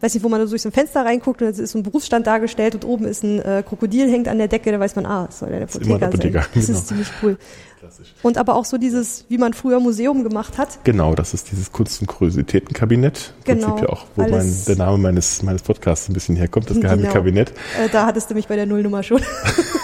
weiß 0.00 0.14
nicht, 0.14 0.22
wo 0.22 0.28
man 0.28 0.40
so 0.42 0.50
durch 0.50 0.62
so 0.62 0.68
ein 0.68 0.72
Fenster 0.72 1.04
reinguckt 1.04 1.40
und 1.40 1.48
es 1.48 1.58
ist 1.58 1.72
so 1.72 1.78
ein 1.78 1.82
Berufsstand 1.82 2.26
dargestellt 2.26 2.74
und 2.74 2.84
oben 2.84 3.06
ist 3.06 3.22
ein 3.22 3.40
äh, 3.40 3.62
Krokodil 3.66 4.10
hängt 4.10 4.28
an 4.28 4.38
der 4.38 4.48
Decke, 4.48 4.70
da 4.72 4.78
weiß 4.78 4.96
man, 4.96 5.06
ah, 5.06 5.26
das 5.26 5.38
soll 5.38 5.50
der 5.50 5.62
Apotheker, 5.62 5.98
das 5.98 6.08
Apotheker 6.08 6.42
sein. 6.42 6.50
Das 6.54 6.66
genau. 6.66 6.78
ist 6.78 6.88
ziemlich 6.88 7.08
cool. 7.22 7.38
Klassisch. 7.92 8.14
Und 8.22 8.38
aber 8.38 8.54
auch 8.54 8.64
so 8.64 8.78
dieses, 8.78 9.26
wie 9.28 9.38
man 9.38 9.52
früher 9.52 9.80
Museum 9.80 10.24
gemacht 10.24 10.58
hat. 10.58 10.84
Genau, 10.84 11.14
das 11.14 11.34
ist 11.34 11.50
dieses 11.50 11.72
Kunst- 11.72 12.00
und 12.00 12.06
Kuriositätenkabinett. 12.06 13.34
Genau. 13.44 13.78
Ja 13.78 13.88
auch, 13.88 14.06
wo 14.16 14.22
mein, 14.22 14.54
der 14.66 14.76
Name 14.76 14.98
meines, 14.98 15.42
meines 15.42 15.62
Podcasts 15.62 16.08
ein 16.08 16.14
bisschen 16.14 16.36
herkommt, 16.36 16.70
das 16.70 16.80
geheime 16.80 17.02
genau. 17.02 17.12
Kabinett. 17.12 17.50
Äh, 17.50 17.88
da 17.90 18.06
hattest 18.06 18.30
du 18.30 18.34
mich 18.34 18.48
bei 18.48 18.56
der 18.56 18.66
Nullnummer 18.66 19.02
schon. 19.02 19.20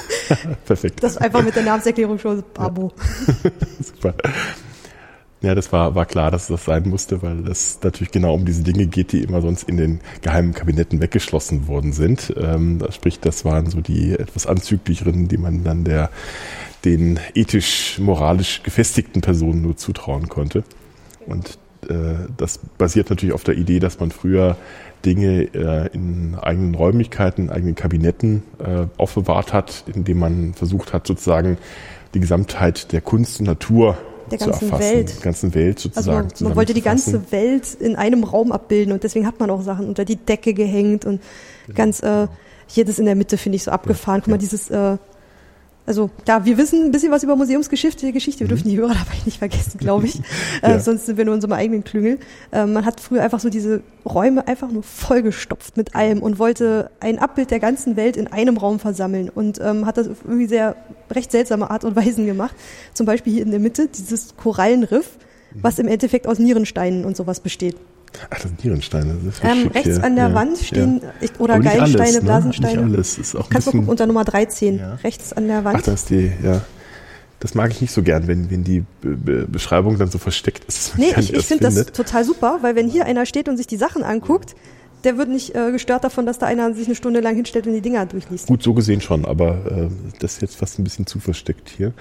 Perfekt. 0.66 1.02
Das 1.02 1.16
einfach 1.16 1.42
mit 1.42 1.54
der 1.56 1.64
Namenserklärung 1.64 2.18
schon 2.18 2.42
Abo. 2.56 2.92
Super. 3.80 4.14
Ja, 5.40 5.54
das 5.54 5.72
war, 5.72 5.94
war 5.94 6.04
klar, 6.04 6.32
dass 6.32 6.48
das 6.48 6.64
sein 6.64 6.88
musste, 6.88 7.22
weil 7.22 7.46
es 7.46 7.78
natürlich 7.82 8.11
genau 8.11 8.34
um 8.34 8.44
diese 8.44 8.64
Dinge 8.64 8.86
geht, 8.86 9.12
die 9.12 9.22
immer 9.22 9.40
sonst 9.40 9.68
in 9.68 9.76
den 9.76 10.00
geheimen 10.20 10.52
Kabinetten 10.52 11.00
weggeschlossen 11.00 11.68
worden 11.68 11.92
sind. 11.92 12.34
Ähm, 12.36 12.82
sprich, 12.90 13.20
das 13.20 13.44
waren 13.44 13.70
so 13.70 13.80
die 13.80 14.14
etwas 14.14 14.48
anzüglicheren, 14.48 15.28
die 15.28 15.36
man 15.36 15.62
dann 15.62 15.84
der 15.84 16.11
den 16.85 17.18
ethisch-moralisch 17.35 18.62
gefestigten 18.62 19.20
Personen 19.20 19.62
nur 19.62 19.76
zutrauen 19.76 20.29
konnte. 20.29 20.64
Und 21.26 21.59
äh, 21.89 22.26
das 22.37 22.59
basiert 22.79 23.11
natürlich 23.11 23.35
auf 23.35 23.45
der 23.45 23.57
Idee, 23.57 23.81
dass 23.81 24.01
man 24.01 24.11
früher 24.11 24.57
Dinge 25.05 25.43
äh, 25.55 25.89
in 25.93 26.37
eigenen 26.41 26.74
Räumlichkeiten, 26.74 27.47
in 27.47 27.51
eigenen 27.51 27.74
Kabinetten 27.74 28.43
äh, 28.59 28.87
aufbewahrt 28.97 29.53
hat, 29.53 29.85
indem 29.93 30.18
man 30.18 30.55
versucht 30.55 30.93
hat, 30.93 31.07
sozusagen 31.07 31.59
die 32.14 32.20
Gesamtheit 32.20 32.93
der 32.93 33.01
Kunst 33.01 33.41
und 33.41 33.47
Natur 33.47 33.97
der 34.31 34.39
ganzen 34.39 34.72
Welt. 34.72 35.14
Der 35.16 35.22
ganzen 35.22 35.55
Welt 35.55 35.79
sozusagen. 35.79 36.29
Also 36.31 36.45
man, 36.45 36.51
man 36.51 36.57
wollte 36.57 36.74
die 36.74 36.83
ganze 36.83 37.33
Welt 37.33 37.74
in 37.74 37.97
einem 37.97 38.24
Raum 38.24 38.53
abbilden 38.53 38.93
und 38.93 39.05
deswegen 39.05 39.26
hat 39.26 39.41
man 39.41 39.51
auch 39.51 39.62
Sachen 39.62 39.87
unter 39.87 40.05
die 40.05 40.16
Decke 40.16 40.53
gehängt 40.53 41.05
und 41.05 41.20
genau. 41.66 41.76
ganz 41.76 42.03
äh, 42.03 42.26
hier 42.66 42.85
das 42.85 42.99
in 42.99 43.07
der 43.07 43.14
Mitte 43.14 43.39
finde 43.39 43.57
ich 43.57 43.62
so 43.62 43.70
abgefahren. 43.70 44.18
Ja, 44.20 44.24
Guck 44.24 44.31
mal, 44.33 44.39
dieses 44.39 44.68
äh, 44.68 44.99
also 45.89 46.11
ja, 46.28 46.45
wir 46.45 46.59
wissen 46.59 46.84
ein 46.84 46.91
bisschen 46.93 47.11
was 47.11 47.22
über 47.22 47.34
Museumsgeschichte, 47.34 48.12
Geschichte. 48.12 48.41
Wir 48.41 48.45
mhm. 48.45 48.49
dürfen 48.51 48.68
die 48.68 48.76
Hörer 48.76 48.89
dabei 48.93 49.16
nicht 49.24 49.39
vergessen, 49.39 49.78
glaube 49.78 50.07
ich. 50.07 50.16
ja. 50.62 50.74
äh, 50.74 50.80
sonst 50.80 51.07
sind 51.07 51.16
wir 51.16 51.24
nur 51.24 51.32
in 51.32 51.39
unserem 51.39 51.55
eigenen 51.55 51.82
Klüngel. 51.82 52.18
Äh, 52.53 52.66
man 52.66 52.84
hat 52.84 53.01
früher 53.01 53.22
einfach 53.22 53.41
so 53.41 53.49
diese 53.49 53.82
Räume 54.05 54.47
einfach 54.47 54.70
nur 54.70 54.82
vollgestopft 54.82 55.78
mit 55.78 55.95
allem 55.95 56.22
und 56.22 56.39
wollte 56.39 56.91
ein 57.01 57.18
Abbild 57.18 57.51
der 57.51 57.59
ganzen 57.59 57.97
Welt 57.97 58.18
in 58.18 58.26
einem 58.26 58.59
Raum 58.59 58.78
versammeln 58.78 59.30
und 59.30 59.61
ähm, 59.61 59.86
hat 59.86 59.97
das 59.97 60.09
auf 60.09 60.18
irgendwie 60.24 60.47
sehr 60.47 60.76
recht 61.11 61.32
seltsame 61.32 61.70
Art 61.70 61.84
und 61.84 61.97
Weisen 61.97 62.26
gemacht. 62.26 62.55
Zum 62.93 63.07
Beispiel 63.07 63.32
hier 63.32 63.43
in 63.43 63.51
der 63.51 63.61
Mitte 63.61 63.89
dieses 63.89 64.36
Korallenriff, 64.36 65.16
was 65.55 65.78
im 65.78 65.89
Endeffekt 65.89 66.26
aus 66.26 66.39
Nierensteinen 66.39 67.07
und 67.07 67.16
sowas 67.16 67.41
besteht. 67.41 67.76
Ach, 68.24 68.28
das 68.30 68.42
sind 68.42 68.64
Nierensteine. 68.64 69.16
Das 69.24 69.34
ist 69.34 69.44
ähm, 69.44 69.68
rechts 69.68 69.96
hier. 69.96 70.04
an 70.04 70.16
der 70.16 70.28
ja, 70.28 70.34
Wand 70.34 70.59
stehen, 70.59 71.00
ja. 71.02 71.28
oder 71.38 71.59
Geilensteine, 71.61 72.02
alles, 72.02 72.14
ne? 72.14 72.20
Blasensteine. 72.22 72.82
Nicht 72.82 72.94
alles. 72.94 73.18
Ist 73.18 73.36
auch 73.36 73.48
Kannst 73.48 73.66
du 73.68 73.72
gucken 73.72 73.88
unter 73.88 74.06
Nummer 74.06 74.24
13, 74.24 74.78
ja. 74.78 74.94
rechts 74.96 75.32
an 75.32 75.46
der 75.46 75.64
Wand. 75.64 75.76
Ach, 75.78 75.82
das 75.82 76.02
ist 76.02 76.11
die, 76.11 76.32
ja. 76.42 76.62
Das 77.40 77.54
mag 77.54 77.70
ich 77.70 77.80
nicht 77.80 77.92
so 77.92 78.02
gern, 78.02 78.26
wenn, 78.26 78.50
wenn 78.50 78.64
die 78.64 78.84
Be 79.00 79.46
Beschreibung 79.46 79.96
dann 79.96 80.11
so 80.11 80.18
versteckt 80.18 80.64
ist. 80.64 80.98
Nee, 80.98 81.14
ich, 81.16 81.32
ich 81.32 81.46
finde 81.46 81.64
das 81.64 81.86
total 81.86 82.24
super, 82.24 82.59
weil 82.62 82.74
wenn 82.74 82.88
hier 82.88 83.06
einer 83.06 83.26
steht 83.26 83.48
und 83.48 83.56
sich 83.56 83.68
die 83.68 83.76
Sachen 83.76 84.02
anguckt, 84.02 84.56
der 85.04 85.16
wird 85.16 85.28
nicht 85.28 85.54
äh, 85.54 85.70
gestört 85.70 86.02
davon, 86.02 86.26
dass 86.26 86.38
da 86.38 86.46
einer 86.46 86.74
sich 86.74 86.86
eine 86.86 86.96
Stunde 86.96 87.20
lang 87.20 87.36
hinstellt 87.36 87.68
und 87.68 87.74
die 87.74 87.80
Dinger 87.80 88.06
durchliest. 88.06 88.48
Gut, 88.48 88.62
so 88.64 88.74
gesehen 88.74 89.00
schon, 89.00 89.24
aber 89.24 89.50
äh, 89.70 89.88
das 90.18 90.34
ist 90.34 90.42
jetzt 90.42 90.56
fast 90.56 90.80
ein 90.80 90.84
bisschen 90.84 91.06
zu 91.06 91.20
versteckt 91.20 91.68
hier. 91.68 91.92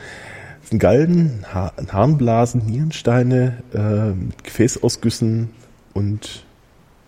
Das 0.61 0.71
sind 0.71 0.79
Galden, 0.79 1.45
ha 1.53 1.71
Harnblasen, 1.87 2.65
Nierensteine, 2.65 3.61
äh, 3.73 4.43
Gefäßausgüssen 4.43 5.49
und 5.97 6.45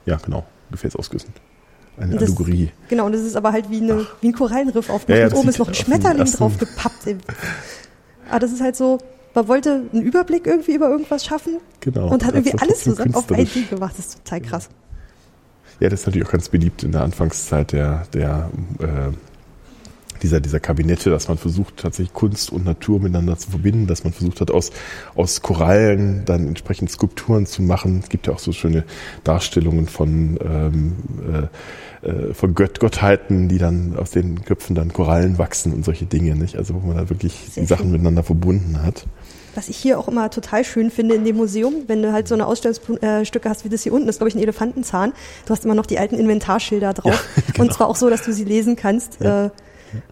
ja, 0.08 0.18
genau. 0.18 0.46
Gefäßausgüssen. 0.72 1.32
Eine 2.00 2.16
das, 2.16 2.24
Allegorie. 2.24 2.72
Genau, 2.88 3.06
und 3.06 3.12
das 3.12 3.22
ist 3.22 3.36
aber 3.36 3.52
halt 3.52 3.70
wie, 3.70 3.82
eine, 3.82 4.08
wie 4.22 4.30
ein 4.30 4.34
Korallenriff 4.34 4.90
aufgemacht. 4.90 5.22
Ja, 5.22 5.28
ja, 5.28 5.36
oben 5.36 5.50
ist 5.50 5.60
noch 5.60 5.68
ein 5.68 5.74
Schmetterling 5.76 6.26
drauf 6.26 6.58
gepappt. 6.58 7.08
aber 8.30 8.40
das 8.40 8.52
ist 8.52 8.62
halt 8.62 8.76
so, 8.76 8.98
man 9.36 9.48
wollte 9.48 9.84
einen 9.94 10.02
Überblick 10.02 10.48
irgendwie 10.48 10.74
über 10.74 10.90
irgendwas 10.90 11.24
schaffen. 11.24 11.58
Genau. 11.82 12.10
Und 12.10 12.26
hat 12.26 12.34
irgendwie 12.34 12.58
alles 12.60 12.84
zusammen 12.84 13.14
auf 13.14 13.32
ein 13.32 13.46
Ding 13.46 13.70
gemacht. 13.70 13.94
Das 13.98 14.08
ist 14.08 14.26
total 14.26 14.42
krass. 14.42 14.70
Ja, 15.80 15.90
das 15.90 16.02
ist 16.02 16.06
natürlich 16.08 16.28
auch 16.28 16.32
ganz 16.32 16.50
beliebt 16.50 16.84
in 16.84 16.92
der 16.92 17.04
Anfangszeit 17.04 17.72
der, 17.72 18.08
der 18.14 18.50
äh, 18.80 19.12
dieser, 20.22 20.40
dieser 20.40 20.60
Kabinette, 20.60 21.10
dass 21.10 21.28
man 21.28 21.38
versucht, 21.38 21.78
tatsächlich 21.78 22.14
Kunst 22.14 22.52
und 22.52 22.66
Natur 22.66 23.00
miteinander 23.00 23.38
zu 23.38 23.52
verbinden, 23.52 23.88
dass 23.88 24.04
man 24.04 24.14
versucht 24.14 24.42
hat, 24.42 24.52
aus, 24.52 24.72
aus 25.16 25.42
Korallen 25.42 26.24
dann 26.26 26.48
entsprechend 26.48 26.92
Skulpturen 26.92 27.46
zu 27.46 27.62
machen. 27.62 28.00
Es 28.04 28.10
gibt 28.10 28.28
ja 28.28 28.34
auch 28.34 28.40
so 28.40 28.52
schöne 28.52 28.84
Darstellungen 29.24 29.88
von, 29.88 30.40
ähm, 30.44 30.96
äh, 32.04 32.08
äh 32.08 32.34
von 32.34 32.56
Gött 32.56 32.80
Gottheiten, 32.80 33.50
die 33.50 33.58
dann 33.58 33.96
aus 33.98 34.12
den 34.12 34.44
Köpfen 34.44 34.76
dann 34.76 34.94
Korallen 34.94 35.38
wachsen 35.38 35.74
und 35.74 35.86
solche 35.86 36.06
Dinge, 36.06 36.36
nicht? 36.36 36.56
Also 36.56 36.76
wo 36.76 36.88
man 36.88 36.98
da 36.98 37.10
wirklich 37.10 37.34
Sehr 37.52 37.64
die 37.64 37.68
Sachen 37.68 37.84
schön. 37.84 37.92
miteinander 37.94 38.24
verbunden 38.24 38.82
hat. 38.84 39.06
Was 39.56 39.68
ich 39.68 39.78
hier 39.78 40.00
auch 40.00 40.08
immer 40.08 40.30
total 40.30 40.64
schön 40.64 40.92
finde 40.92 41.16
in 41.16 41.26
dem 41.26 41.36
Museum, 41.36 41.84
wenn 41.88 42.02
du 42.02 42.14
halt 42.14 42.28
so 42.28 42.36
eine 42.36 42.46
Ausstellungsstücke 42.46 43.50
hast 43.50 43.66
wie 43.66 43.70
das 43.70 43.84
hier 43.84 43.94
unten, 43.94 44.06
das 44.06 44.16
ist 44.16 44.20
glaube 44.20 44.30
ich 44.30 44.36
ein 44.36 44.42
Elefantenzahn. 44.42 45.14
Du 45.46 45.52
hast 45.52 45.66
immer 45.66 45.76
noch 45.76 45.86
die 45.86 45.98
alten 45.98 46.16
Inventarschilder 46.16 46.94
drauf. 46.94 47.28
Ja, 47.36 47.44
genau. 47.54 47.66
Und 47.66 47.74
zwar 47.74 47.88
auch 47.88 47.96
so, 47.96 48.10
dass 48.10 48.24
du 48.24 48.32
sie 48.32 48.46
lesen 48.46 48.76
kannst. 48.76 49.20
Ja. 49.20 49.48
Äh, 49.48 49.50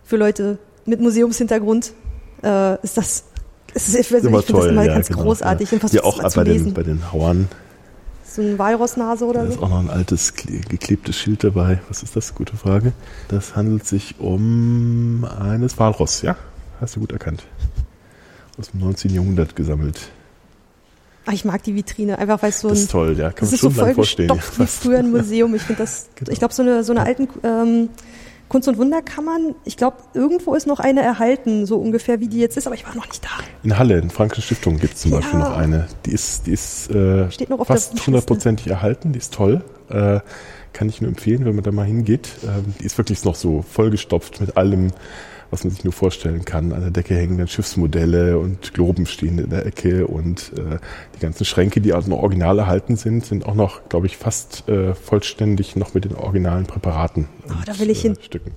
für 0.03 0.17
Leute 0.17 0.57
mit 0.85 1.01
Museumshintergrund 1.01 1.93
äh, 2.43 2.81
ist 2.81 2.97
das, 2.97 3.25
ist, 3.73 3.89
ich, 3.89 3.99
ich 3.99 4.07
finde 4.07 4.31
das 4.31 4.49
immer 4.49 4.83
ja, 4.83 4.93
ganz 4.93 5.07
genau, 5.07 5.23
großartig. 5.23 5.71
Ja. 5.71 5.79
ja 5.91 6.03
auch 6.03 6.33
bei 6.33 6.43
den, 6.43 6.73
bei 6.73 6.83
den 6.83 7.11
Hauern. 7.11 7.47
So 8.23 8.41
ein 8.41 8.59
Walrossnase 8.59 9.25
oder 9.25 9.41
so? 9.41 9.47
Da 9.47 9.53
ist 9.53 9.63
auch 9.63 9.69
noch 9.69 9.79
ein 9.79 9.89
altes 9.89 10.33
geklebtes 10.33 11.15
Schild 11.15 11.43
dabei. 11.43 11.79
Was 11.87 12.03
ist 12.03 12.15
das? 12.15 12.35
Gute 12.35 12.55
Frage. 12.55 12.93
Das 13.29 13.55
handelt 13.55 13.85
sich 13.85 14.19
um 14.19 15.25
eines 15.25 15.79
Walross, 15.79 16.21
ja? 16.21 16.35
Hast 16.79 16.95
du 16.95 16.99
gut 16.99 17.11
erkannt. 17.11 17.43
Aus 18.59 18.71
dem 18.71 18.81
19. 18.81 19.13
Jahrhundert 19.13 19.55
gesammelt. 19.55 20.11
Ach, 21.25 21.33
ich 21.33 21.45
mag 21.45 21.61
die 21.63 21.75
Vitrine, 21.75 22.19
einfach 22.19 22.41
weil 22.41 22.49
es 22.49 22.61
so 22.61 22.69
ein. 22.69 22.73
Das 22.73 22.81
ist 22.81 22.91
toll, 22.91 23.17
ja. 23.17 23.31
Kann 23.31 23.49
man 23.49 23.57
schon 23.57 23.71
so 23.71 23.81
voll 23.81 23.93
vorstellen. 23.93 24.31
wie 24.57 24.65
früher 24.65 24.99
ein 24.99 25.11
Museum. 25.11 25.53
Ich 25.55 25.63
finde 25.63 25.81
das, 25.81 26.07
genau. 26.15 26.31
ich 26.31 26.39
glaube, 26.39 26.53
so 26.53 26.63
eine, 26.63 26.83
so 26.83 26.93
eine 26.93 27.01
alten 27.01 27.27
ähm, 27.43 27.89
Kunst- 28.49 28.67
und 28.67 28.77
Wunderkammern, 28.77 29.55
ich 29.65 29.75
glaube, 29.77 29.97
irgendwo 30.13 30.55
ist 30.55 30.67
noch 30.67 30.79
eine 30.79 31.01
erhalten, 31.01 31.65
so 31.65 31.77
ungefähr 31.77 32.19
wie 32.19 32.27
die 32.27 32.39
jetzt 32.39 32.57
ist, 32.57 32.65
aber 32.65 32.75
ich 32.75 32.85
war 32.85 32.95
noch 32.95 33.07
nicht 33.07 33.23
da. 33.23 33.29
In 33.63 33.77
Halle, 33.77 33.99
in 33.99 34.09
Frankische 34.09 34.41
Stiftung 34.41 34.79
gibt 34.79 34.95
es 34.95 35.01
zum 35.01 35.11
ja. 35.11 35.17
Beispiel 35.17 35.39
noch 35.39 35.57
eine. 35.57 35.87
Die 36.05 36.11
ist, 36.11 36.47
die 36.47 36.51
ist 36.51 36.89
äh, 36.91 37.27
fast 37.65 38.05
hundertprozentig 38.05 38.67
erhalten, 38.67 39.11
die 39.11 39.19
ist 39.19 39.33
toll. 39.33 39.63
Äh, 39.89 40.19
kann 40.73 40.89
ich 40.89 41.01
nur 41.01 41.09
empfehlen, 41.09 41.45
wenn 41.45 41.55
man 41.55 41.63
da 41.63 41.71
mal 41.71 41.85
hingeht. 41.85 42.29
Ähm, 42.43 42.75
die 42.79 42.85
ist 42.85 42.97
wirklich 42.97 43.23
noch 43.25 43.35
so 43.35 43.63
vollgestopft 43.63 44.39
mit 44.39 44.57
allem 44.57 44.91
was 45.51 45.63
man 45.63 45.71
sich 45.71 45.83
nur 45.83 45.93
vorstellen 45.93 46.45
kann. 46.45 46.73
An 46.73 46.81
der 46.81 46.91
Decke 46.91 47.15
hängen 47.15 47.37
dann 47.37 47.47
Schiffsmodelle 47.47 48.37
und 48.39 48.73
Globen 48.73 49.05
stehen 49.05 49.39
in 49.39 49.49
der 49.49 49.65
Ecke 49.65 50.07
und 50.07 50.51
äh, 50.57 50.77
die 51.15 51.19
ganzen 51.19 51.45
Schränke, 51.45 51.81
die 51.81 51.93
also 51.93 52.09
noch 52.09 52.19
original 52.19 52.59
erhalten 52.59 52.95
sind, 52.95 53.25
sind 53.25 53.45
auch 53.45 53.55
noch, 53.55 53.89
glaube 53.89 54.07
ich, 54.07 54.17
fast 54.17 54.67
äh, 54.67 54.93
vollständig 54.93 55.75
noch 55.75 55.93
mit 55.93 56.05
den 56.05 56.15
originalen 56.15 56.65
Präparaten. 56.65 57.27
Oh, 57.47 57.53
und, 57.53 57.67
da 57.67 57.79
will 57.79 57.89
ich 57.89 57.99
äh, 57.99 58.09
hin. 58.09 58.17
Stücken. 58.21 58.51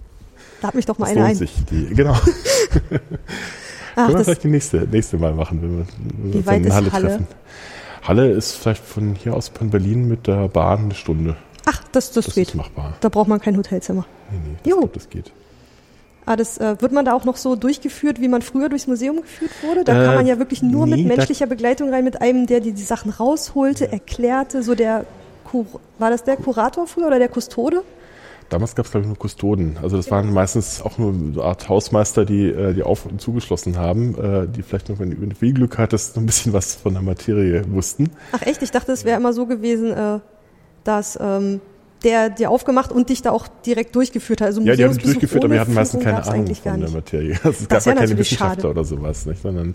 Da 0.61 0.69
hat 0.69 0.75
mich 0.75 0.87
doch 0.87 0.99
mal 0.99 1.07
das 1.07 1.17
einer 1.17 1.27
ein. 1.27 1.37
Sich, 1.37 1.53
die, 1.71 1.87
genau. 1.95 2.15
Ach, 3.97 4.07
Können 4.07 4.19
wir 4.19 4.25
vielleicht 4.25 4.45
die 4.45 4.49
nächste, 4.49 4.79
nächste 4.79 5.19
Mal 5.19 5.35
machen, 5.35 5.63
wenn 5.63 5.79
wir, 5.79 5.87
wenn 6.45 6.45
wir 6.45 6.57
uns 6.57 6.67
in 6.67 6.73
Halle, 6.73 6.93
Halle 6.93 7.09
treffen. 7.09 7.27
Halle 8.03 8.31
ist 8.31 8.55
vielleicht 8.55 8.85
von 8.85 9.15
hier 9.15 9.35
aus 9.35 9.49
von 9.49 9.71
Berlin 9.71 10.09
mit 10.09 10.27
der 10.27 10.49
Bahn 10.49 10.85
eine 10.85 10.95
Stunde. 10.95 11.37
Ach, 11.67 11.83
das, 11.93 12.13
das, 12.13 12.27
das 12.27 12.35
geht. 12.35 12.49
Ist 12.49 12.55
machbar. 12.55 12.95
Da 13.01 13.09
braucht 13.09 13.29
man 13.29 13.41
kein 13.41 13.57
Hotelzimmer. 13.57 14.07
Nee, 14.31 14.39
nee, 14.39 14.55
das, 14.55 14.63
glaub, 14.63 14.93
das 14.93 15.09
geht. 15.09 15.33
Ah, 16.31 16.37
das, 16.37 16.59
äh, 16.59 16.81
wird 16.81 16.93
man 16.93 17.05
da 17.05 17.13
auch 17.13 17.25
noch 17.25 17.37
so 17.37 17.57
durchgeführt, 17.57 18.21
wie 18.21 18.29
man 18.29 18.41
früher 18.41 18.69
durchs 18.69 18.87
Museum 18.87 19.17
geführt 19.17 19.51
wurde? 19.65 19.83
Da 19.83 20.01
äh, 20.01 20.07
kann 20.07 20.15
man 20.15 20.27
ja 20.29 20.39
wirklich 20.39 20.63
nur 20.63 20.87
nee, 20.87 20.99
mit 21.03 21.17
menschlicher 21.17 21.47
Begleitung 21.47 21.93
rein, 21.93 22.05
mit 22.05 22.23
einem, 22.23 22.47
der 22.47 22.61
die, 22.61 22.71
die 22.71 22.85
Sachen 22.85 23.11
rausholte, 23.11 23.91
erklärte, 23.91 24.63
so 24.63 24.77
der, 24.77 25.07
Kur 25.43 25.67
war 25.99 26.11
das 26.11 26.23
der 26.23 26.37
Kurator 26.37 26.87
früher 26.87 27.09
oder 27.09 27.19
der 27.19 27.27
Kustode? 27.27 27.83
Damals 28.49 28.77
gab 28.77 28.87
es, 28.87 28.93
glaube 28.93 29.03
ich, 29.03 29.09
nur 29.09 29.19
Kustoden. 29.19 29.77
Also 29.83 29.97
das 29.97 30.09
waren 30.13 30.33
meistens 30.33 30.81
auch 30.83 30.99
nur 30.99 31.13
so 31.13 31.41
eine 31.41 31.49
Art 31.51 31.69
Hausmeister, 31.69 32.25
die 32.25 32.47
äh, 32.47 32.75
die 32.75 32.85
auf 32.85 33.07
und 33.07 33.21
zugeschlossen 33.21 33.77
haben, 33.77 34.15
äh, 34.15 34.47
die 34.47 34.63
vielleicht 34.63 34.89
noch, 34.89 35.01
wenn 35.01 35.11
du 35.11 35.35
viel 35.35 35.53
Glück 35.53 35.79
hattest, 35.79 36.15
noch 36.15 36.23
ein 36.23 36.27
bisschen 36.27 36.53
was 36.53 36.77
von 36.77 36.93
der 36.93 37.03
Materie 37.03 37.65
wussten. 37.73 38.11
Ach 38.31 38.43
echt? 38.43 38.63
Ich 38.63 38.71
dachte, 38.71 38.93
es 38.93 39.05
wäre 39.05 39.19
immer 39.19 39.33
so 39.33 39.47
gewesen, 39.47 39.91
äh, 39.91 40.21
dass 40.85 41.19
ähm, 41.21 41.61
der 42.05 42.31
dir 42.31 42.51
aufgemacht 42.51 42.93
und 42.93 43.11
dich 43.11 43.23
da 43.23 43.31
auch 43.31 43.47
direkt 43.67 43.95
durchgeführt 43.95 44.41
hat. 44.41 44.49
Also 44.49 44.63
ja, 44.63 44.75
die 44.75 44.85
haben 44.85 44.95
mich 44.95 45.03
durchgeführt, 45.03 45.45
aber 45.45 45.55
wir 45.55 45.61
hatten 45.61 45.75
meistens 45.75 46.03
keine 46.03 46.25
Ahnung 46.27 46.55
von 46.55 46.81
der 46.81 46.91
Materie. 46.91 47.39
Also 47.45 47.63
es 47.63 47.69
gab 47.69 47.85
ja 47.85 47.95
keine 47.95 48.19
Wissenschaftler 48.19 48.63
schade. 48.63 48.71
oder 48.71 48.85
sowas, 48.85 49.27
nicht? 49.27 49.43
sondern 49.43 49.75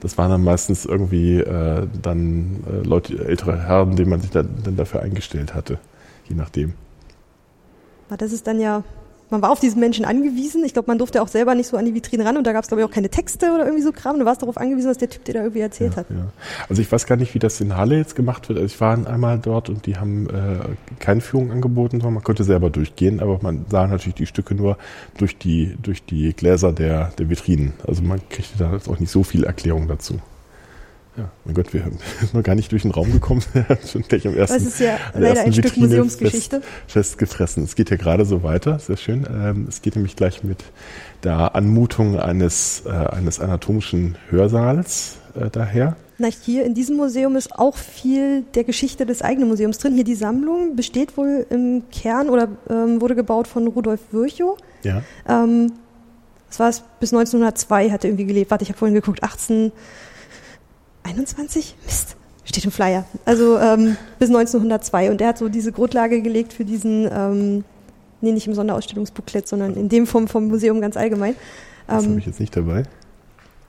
das 0.00 0.16
waren 0.18 0.30
dann 0.30 0.44
meistens 0.44 0.84
irgendwie 0.84 1.38
äh, 1.38 1.86
dann 2.00 2.64
äh, 2.70 2.86
Leute, 2.86 3.24
ältere 3.26 3.62
Herren, 3.62 3.96
denen 3.96 4.10
man 4.10 4.20
sich 4.20 4.30
da, 4.30 4.42
dann 4.42 4.76
dafür 4.76 5.02
eingestellt 5.02 5.54
hatte, 5.54 5.78
je 6.28 6.36
nachdem. 6.36 6.74
Das 8.08 8.32
ist 8.32 8.46
dann 8.46 8.60
ja 8.60 8.84
man 9.30 9.42
war 9.42 9.50
auf 9.50 9.60
diesen 9.60 9.80
Menschen 9.80 10.04
angewiesen. 10.04 10.64
Ich 10.64 10.72
glaube, 10.72 10.88
man 10.88 10.98
durfte 10.98 11.20
auch 11.22 11.28
selber 11.28 11.54
nicht 11.54 11.66
so 11.66 11.76
an 11.76 11.84
die 11.84 11.94
Vitrine 11.94 12.24
ran 12.24 12.36
und 12.36 12.46
da 12.46 12.52
gab 12.52 12.62
es, 12.62 12.68
glaube 12.68 12.82
ich, 12.82 12.88
auch 12.88 12.92
keine 12.92 13.08
Texte 13.08 13.52
oder 13.52 13.64
irgendwie 13.64 13.82
so 13.82 13.92
Kram. 13.92 14.18
Du 14.18 14.24
warst 14.24 14.42
darauf 14.42 14.56
angewiesen, 14.56 14.88
dass 14.88 14.98
der 14.98 15.10
Typ 15.10 15.24
dir 15.24 15.34
da 15.34 15.40
irgendwie 15.40 15.60
erzählt 15.60 15.92
ja, 15.92 15.98
hat. 15.98 16.06
Ja. 16.10 16.28
Also 16.68 16.82
ich 16.82 16.90
weiß 16.90 17.06
gar 17.06 17.16
nicht, 17.16 17.34
wie 17.34 17.38
das 17.38 17.60
in 17.60 17.76
Halle 17.76 17.96
jetzt 17.96 18.14
gemacht 18.14 18.48
wird. 18.48 18.58
Also 18.58 18.66
ich 18.72 18.80
war 18.80 19.06
einmal 19.06 19.38
dort 19.38 19.68
und 19.68 19.86
die 19.86 19.96
haben 19.96 20.28
äh, 20.28 20.94
keine 20.98 21.20
Führung 21.20 21.50
angeboten, 21.50 22.00
sondern 22.00 22.14
man 22.14 22.24
konnte 22.24 22.44
selber 22.44 22.70
durchgehen, 22.70 23.20
aber 23.20 23.38
man 23.42 23.66
sah 23.68 23.86
natürlich 23.86 24.14
die 24.14 24.26
Stücke 24.26 24.54
nur 24.54 24.78
durch 25.18 25.36
die, 25.38 25.76
durch 25.82 26.04
die 26.04 26.32
Gläser 26.32 26.72
der, 26.72 27.12
der 27.18 27.28
Vitrinen. 27.28 27.72
Also 27.86 28.02
man 28.02 28.20
kriegte 28.28 28.58
da 28.58 28.72
jetzt 28.72 28.88
auch 28.88 29.00
nicht 29.00 29.10
so 29.10 29.22
viel 29.22 29.44
Erklärung 29.44 29.88
dazu. 29.88 30.20
Ja, 31.16 31.30
mein 31.44 31.54
Gott, 31.54 31.72
wir 31.72 31.82
sind 31.82 32.00
noch 32.34 32.42
gar 32.42 32.54
nicht 32.54 32.72
durch 32.72 32.82
den 32.82 32.90
Raum 32.90 33.10
gekommen. 33.10 33.42
Schon 33.90 34.02
gleich 34.02 34.26
am 34.26 34.36
ersten. 34.36 34.58
Das 34.58 34.66
ist 34.66 34.80
ja 34.80 34.98
leider 35.14 35.42
ein 35.42 35.52
Stück 35.52 35.76
Museumsgeschichte. 35.76 36.60
Fest, 36.60 36.88
festgefressen. 36.88 37.64
Es 37.64 37.74
geht 37.74 37.90
ja 37.90 37.96
gerade 37.96 38.24
so 38.24 38.42
weiter, 38.42 38.78
sehr 38.78 38.96
schön. 38.96 39.26
Ähm, 39.30 39.66
es 39.68 39.80
geht 39.80 39.96
nämlich 39.96 40.16
gleich 40.16 40.44
mit 40.44 40.64
der 41.24 41.54
Anmutung 41.54 42.20
eines, 42.20 42.82
äh, 42.84 42.90
eines 42.90 43.40
anatomischen 43.40 44.16
Hörsaals 44.28 45.16
äh, 45.34 45.48
daher. 45.50 45.96
Na, 46.18 46.28
hier 46.28 46.64
in 46.64 46.74
diesem 46.74 46.96
Museum 46.96 47.36
ist 47.36 47.58
auch 47.58 47.76
viel 47.76 48.42
der 48.54 48.64
Geschichte 48.64 49.04
des 49.06 49.22
eigenen 49.22 49.48
Museums 49.48 49.78
drin. 49.78 49.94
Hier 49.94 50.04
die 50.04 50.14
Sammlung 50.14 50.76
besteht 50.76 51.16
wohl 51.16 51.46
im 51.50 51.82
Kern 51.90 52.28
oder 52.28 52.48
ähm, 52.70 53.00
wurde 53.00 53.14
gebaut 53.14 53.46
von 53.46 53.66
Rudolf 53.66 54.00
Virchow. 54.12 54.56
Ja. 54.82 55.02
Ähm, 55.28 55.72
das 56.48 56.60
war 56.60 56.68
es 56.68 56.82
bis 57.00 57.12
1902, 57.12 57.90
hat 57.90 58.04
er 58.04 58.10
irgendwie 58.10 58.26
gelebt. 58.26 58.50
Warte, 58.50 58.62
ich 58.62 58.70
habe 58.70 58.78
vorhin 58.78 58.94
geguckt, 58.94 59.22
18 59.22 59.72
21? 61.06 61.76
Mist, 61.84 62.16
steht 62.44 62.64
im 62.64 62.70
Flyer. 62.70 63.04
Also 63.24 63.58
ähm, 63.58 63.96
bis 64.18 64.28
1902. 64.28 65.10
Und 65.10 65.20
er 65.20 65.28
hat 65.28 65.38
so 65.38 65.48
diese 65.48 65.72
Grundlage 65.72 66.22
gelegt 66.22 66.52
für 66.52 66.64
diesen, 66.64 67.08
ähm, 67.10 67.64
nee, 68.20 68.32
nicht 68.32 68.46
im 68.46 68.54
Sonderausstellungsbooklet, 68.54 69.48
sondern 69.48 69.74
in 69.74 69.88
dem 69.88 70.06
vom, 70.06 70.28
vom 70.28 70.48
Museum 70.48 70.80
ganz 70.80 70.96
allgemein. 70.96 71.34
Das 71.86 72.04
ähm, 72.04 72.10
habe 72.10 72.20
ich 72.20 72.26
jetzt 72.26 72.40
nicht 72.40 72.56
dabei. 72.56 72.84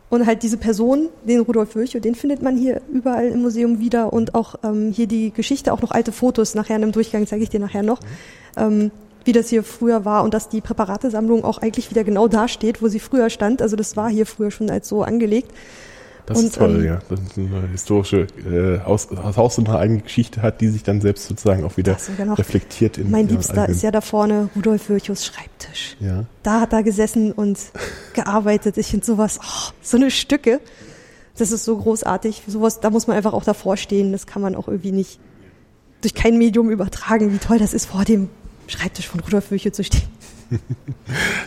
Und 0.10 0.26
halt 0.26 0.42
diese 0.42 0.58
Person, 0.58 1.10
den 1.28 1.42
Rudolf 1.42 1.76
Virchow, 1.76 2.02
den 2.02 2.16
findet 2.16 2.42
man 2.42 2.56
hier 2.56 2.82
überall 2.92 3.28
im 3.28 3.42
Museum 3.42 3.80
wieder 3.80 4.14
und 4.14 4.36
auch 4.36 4.56
ähm, 4.64 4.92
hier 4.92 5.06
die 5.06 5.32
Geschichte, 5.32 5.74
auch 5.74 5.82
noch 5.82 5.92
alte 5.92 6.14
Fotos. 6.14 6.56
Nachher 6.56 6.78
in 6.78 6.84
einem 6.84 6.92
Durchgang 6.94 7.28
zeige 7.28 7.44
ich 7.44 7.50
dir 7.50 7.60
nachher 7.60 7.84
noch, 7.84 8.00
ähm, 8.56 8.92
wie 9.26 9.34
das 9.34 9.50
hier 9.50 9.64
früher 9.64 10.06
war 10.06 10.24
und 10.24 10.34
dass 10.34 10.48
die 10.48 10.62
Präparatesammlung 10.62 11.44
auch 11.44 11.58
eigentlich 11.58 11.90
wieder 11.90 12.06
genau 12.06 12.30
da 12.30 12.48
steht, 12.48 12.82
wo 12.82 12.88
sie 12.88 13.02
früher 13.02 13.30
stand. 13.30 13.62
Also 13.62 13.76
das 13.76 13.98
war 13.98 14.10
hier 14.10 14.26
früher 14.26 14.50
schon 14.50 14.70
als 14.70 14.88
so 14.88 15.04
angelegt. 15.04 15.52
Das 16.28 16.40
und, 16.40 16.46
ist 16.48 16.56
toll, 16.56 16.82
ähm, 16.82 16.86
ja. 16.86 17.00
Das 17.10 17.22
ist 17.22 17.38
eine 17.38 17.68
historische 17.72 18.28
äh, 18.46 18.86
Haus, 18.86 19.08
Haus 19.10 19.58
eine 19.58 19.80
eigene 19.80 20.02
Geschichte 20.02 20.42
hat, 20.42 20.60
die 20.60 20.68
sich 20.68 20.84
dann 20.84 21.00
selbst 21.00 21.26
sozusagen 21.26 21.64
auch 21.64 21.78
wieder 21.78 21.96
reflektiert 22.20 22.98
in 22.98 23.10
Mein 23.10 23.30
Liebster 23.30 23.68
ist 23.70 23.82
ja 23.82 23.92
da 23.92 24.02
vorne 24.02 24.50
Rudolf 24.54 24.90
Virchows 24.90 25.26
Schreibtisch. 25.26 25.96
Ja. 26.02 26.26
Da 26.44 26.60
hat 26.60 26.74
er 26.74 26.84
gesessen 26.84 27.32
und 27.32 27.58
gearbeitet. 28.14 28.78
Ich 28.78 28.88
finde 28.88 29.06
sowas, 29.06 29.40
oh, 29.42 29.72
so 29.82 29.96
eine 29.96 30.12
Stücke. 30.12 30.60
Das 31.38 31.52
ist 31.52 31.64
so 31.64 31.78
großartig. 31.78 32.44
Sowas, 32.46 32.82
da 32.82 32.90
muss 32.90 33.08
man 33.08 33.16
einfach 33.16 33.32
auch 33.32 33.46
davor 33.46 33.78
stehen. 33.78 34.12
Das 34.12 34.28
kann 34.28 34.42
man 34.42 34.54
auch 34.56 34.68
irgendwie 34.68 34.92
nicht 34.92 35.22
durch 36.02 36.14
kein 36.14 36.38
Medium 36.38 36.70
übertragen, 36.70 37.32
wie 37.32 37.38
toll 37.38 37.58
das 37.58 37.74
ist, 37.74 37.86
vor 37.86 38.04
dem 38.04 38.28
Schreibtisch 38.68 39.08
von 39.08 39.22
Rudolf 39.22 39.50
Virchow 39.50 39.72
zu 39.72 39.86
stehen. 39.86 40.10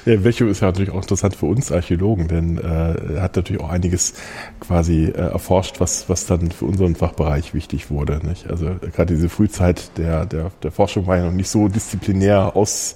Ja, 0.05 0.25
Vecho 0.25 0.47
ist 0.47 0.61
ja 0.61 0.69
natürlich 0.69 0.91
auch 0.91 1.03
interessant 1.03 1.37
für 1.37 1.47
uns 1.47 1.73
Archäologen, 1.73 2.29
denn 2.29 2.59
äh, 2.59 3.15
er 3.15 3.23
hat 3.23 3.37
natürlich 3.37 3.63
auch 3.63 3.71
einiges 3.71 4.15
quasi 4.61 5.05
äh, 5.07 5.11
erforscht, 5.13 5.81
was, 5.81 6.09
was 6.09 6.27
dann 6.27 6.51
für 6.51 6.65
unseren 6.65 6.95
Fachbereich 6.97 7.55
wichtig 7.55 7.91
wurde. 7.91 8.21
Nicht? 8.27 8.49
Also 8.51 8.77
gerade 8.95 9.15
diese 9.15 9.29
Frühzeit 9.29 9.97
der, 9.99 10.27
der, 10.27 10.51
der 10.63 10.73
Forschung 10.73 11.07
war 11.07 11.17
ja 11.17 11.27
noch 11.27 11.33
nicht 11.33 11.49
so 11.49 11.69
disziplinär 11.69 12.57
aus, 12.57 12.95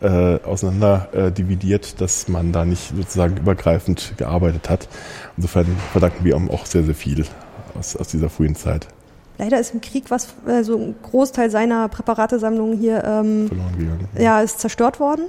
äh, 0.00 0.38
auseinander 0.42 1.08
äh, 1.12 1.32
dividiert, 1.32 2.00
dass 2.00 2.28
man 2.28 2.52
da 2.52 2.64
nicht 2.64 2.94
sozusagen 2.96 3.36
übergreifend 3.36 4.14
gearbeitet 4.16 4.68
hat. 4.68 4.88
Insofern 5.36 5.66
verdanken 5.92 6.24
wir 6.24 6.36
ihm 6.36 6.50
auch 6.50 6.66
sehr, 6.66 6.84
sehr 6.84 6.94
viel 6.94 7.24
aus, 7.78 7.96
aus 7.96 8.08
dieser 8.08 8.28
frühen 8.28 8.56
Zeit. 8.56 8.88
Leider 9.38 9.60
ist 9.60 9.74
im 9.74 9.80
Krieg 9.80 10.10
was, 10.10 10.28
also 10.46 10.76
ein 10.76 10.94
Großteil 11.02 11.50
seiner 11.50 11.88
Präparatesammlung 11.88 12.72
hier 12.74 13.04
ähm. 13.04 13.50
Ja, 14.18 14.40
ist 14.40 14.60
zerstört 14.60 14.98
worden. 14.98 15.26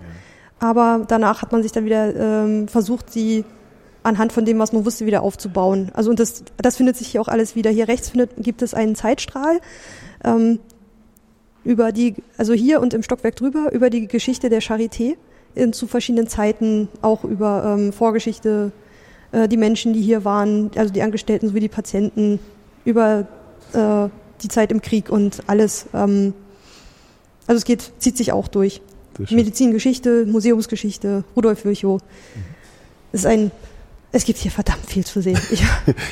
Aber 0.60 1.06
danach 1.08 1.42
hat 1.42 1.52
man 1.52 1.62
sich 1.62 1.72
dann 1.72 1.86
wieder 1.86 2.16
ähm, 2.16 2.68
versucht, 2.68 3.12
sie 3.12 3.44
anhand 4.04 4.32
von 4.32 4.46
dem, 4.46 4.58
was 4.60 4.74
man 4.74 4.86
wusste, 4.86 5.06
wieder 5.06 5.22
aufzubauen. 5.22 5.92
Also 5.94 6.10
und 6.10 6.20
das, 6.20 6.44
das 6.58 6.78
findet 6.78 6.96
sich 6.96 7.08
hier 7.10 7.22
auch 7.22 7.28
alles 7.28 7.56
wieder. 7.56 7.70
Hier 7.70 7.88
rechts 7.88 8.10
findet, 8.10 8.32
gibt 8.38 8.62
es 8.62 8.74
einen 8.74 8.96
Zeitstrahl 8.96 9.60
ähm, 10.24 10.60
über 11.64 11.92
die, 11.92 12.16
also 12.38 12.54
hier 12.54 12.82
und 12.82 12.94
im 12.94 13.04
Stockwerk 13.04 13.36
drüber 13.36 13.72
über 13.74 13.90
die 13.90 14.08
Geschichte 14.08 14.50
der 14.50 14.62
Charité 14.62 15.18
in, 15.54 15.74
zu 15.74 15.88
verschiedenen 15.88 16.28
Zeiten, 16.28 16.88
auch 17.02 17.24
über 17.24 17.76
ähm, 17.78 17.92
Vorgeschichte, 17.92 18.72
äh, 19.32 19.48
die 19.48 19.58
Menschen, 19.58 19.94
die 19.94 20.02
hier 20.02 20.24
waren, 20.24 20.72
also 20.76 20.94
die 20.94 21.02
Angestellten 21.02 21.50
sowie 21.50 21.60
die 21.60 21.68
Patienten, 21.68 22.40
über 22.86 23.28
äh, 23.74 24.10
die 24.42 24.48
Zeit 24.48 24.72
im 24.72 24.82
Krieg 24.82 25.10
und 25.10 25.44
alles. 25.48 25.88
Ähm, 25.94 26.34
also 27.48 27.58
es 27.58 27.66
geht, 27.66 27.92
zieht 28.00 28.18
sich 28.18 28.32
auch 28.32 28.48
durch. 28.48 28.82
Medizingeschichte, 29.30 30.26
Museumsgeschichte, 30.28 31.24
Rudolf 31.36 31.66
Virchow. 31.66 32.02
Mhm. 32.02 32.42
Es 33.14 33.22
ist 33.22 33.26
ein 33.26 33.52
es 34.14 34.24
gibt 34.24 34.40
hier 34.40 34.52
verdammt 34.52 34.86
viel 34.86 35.06
zu 35.06 35.22
sehen. 35.22 35.38
Ich, 35.52 35.62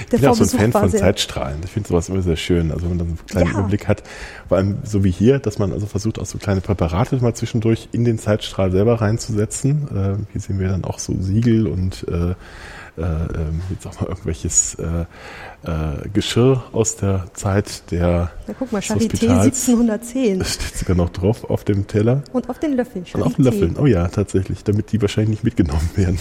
bin 0.09 0.25
auch 0.27 0.35
so 0.35 0.43
ein 0.43 0.71
Fan 0.71 0.71
von 0.71 0.89
Zeitstrahlen. 0.89 1.59
Ich 1.63 1.71
finde 1.71 1.89
sowas 1.89 2.09
immer 2.09 2.21
sehr 2.21 2.35
schön. 2.35 2.71
Also 2.71 2.83
wenn 2.83 2.89
man 2.89 2.99
dann 2.99 3.07
einen 3.07 3.25
kleinen 3.25 3.47
ja. 3.47 3.53
Überblick 3.53 3.87
hat, 3.87 4.03
vor 4.47 4.57
allem 4.57 4.77
so 4.83 5.03
wie 5.03 5.11
hier, 5.11 5.39
dass 5.39 5.59
man 5.59 5.71
also 5.71 5.85
versucht, 5.85 6.19
auch 6.19 6.25
so 6.25 6.37
kleine 6.37 6.61
Präparate 6.61 7.15
mal 7.17 7.33
zwischendurch 7.33 7.89
in 7.91 8.05
den 8.05 8.19
Zeitstrahl 8.19 8.71
selber 8.71 9.01
reinzusetzen. 9.01 9.87
Äh, 9.89 10.31
hier 10.31 10.41
sehen 10.41 10.59
wir 10.59 10.67
dann 10.67 10.83
auch 10.83 10.99
so 10.99 11.13
Siegel 11.19 11.67
und 11.67 12.05
äh, 12.07 12.35
äh, 12.97 13.01
ähm, 13.01 13.61
jetzt 13.69 13.85
auch 13.87 13.99
mal 13.99 14.07
irgendwelches 14.07 14.75
äh, 14.75 15.05
äh, 15.63 16.09
Geschirr 16.13 16.63
aus 16.71 16.95
der 16.95 17.25
Zeit 17.33 17.91
der 17.91 18.31
Na 18.47 18.53
guck 18.57 18.71
mal, 18.71 18.81
Charité 18.81 19.29
1710. 19.29 20.39
Das 20.39 20.53
steht 20.53 20.77
sogar 20.77 20.95
noch 20.95 21.09
drauf 21.09 21.49
auf 21.49 21.63
dem 21.63 21.87
Teller. 21.87 22.23
Und 22.31 22.49
auf 22.49 22.59
den 22.59 22.73
Löffeln. 22.73 23.05
Charité. 23.05 23.15
Und 23.15 23.23
auf 23.23 23.35
den 23.35 23.45
Löffeln, 23.45 23.75
oh 23.77 23.85
ja, 23.85 24.07
tatsächlich, 24.07 24.63
damit 24.63 24.91
die 24.91 25.01
wahrscheinlich 25.01 25.29
nicht 25.29 25.43
mitgenommen 25.43 25.89
werden. 25.95 26.19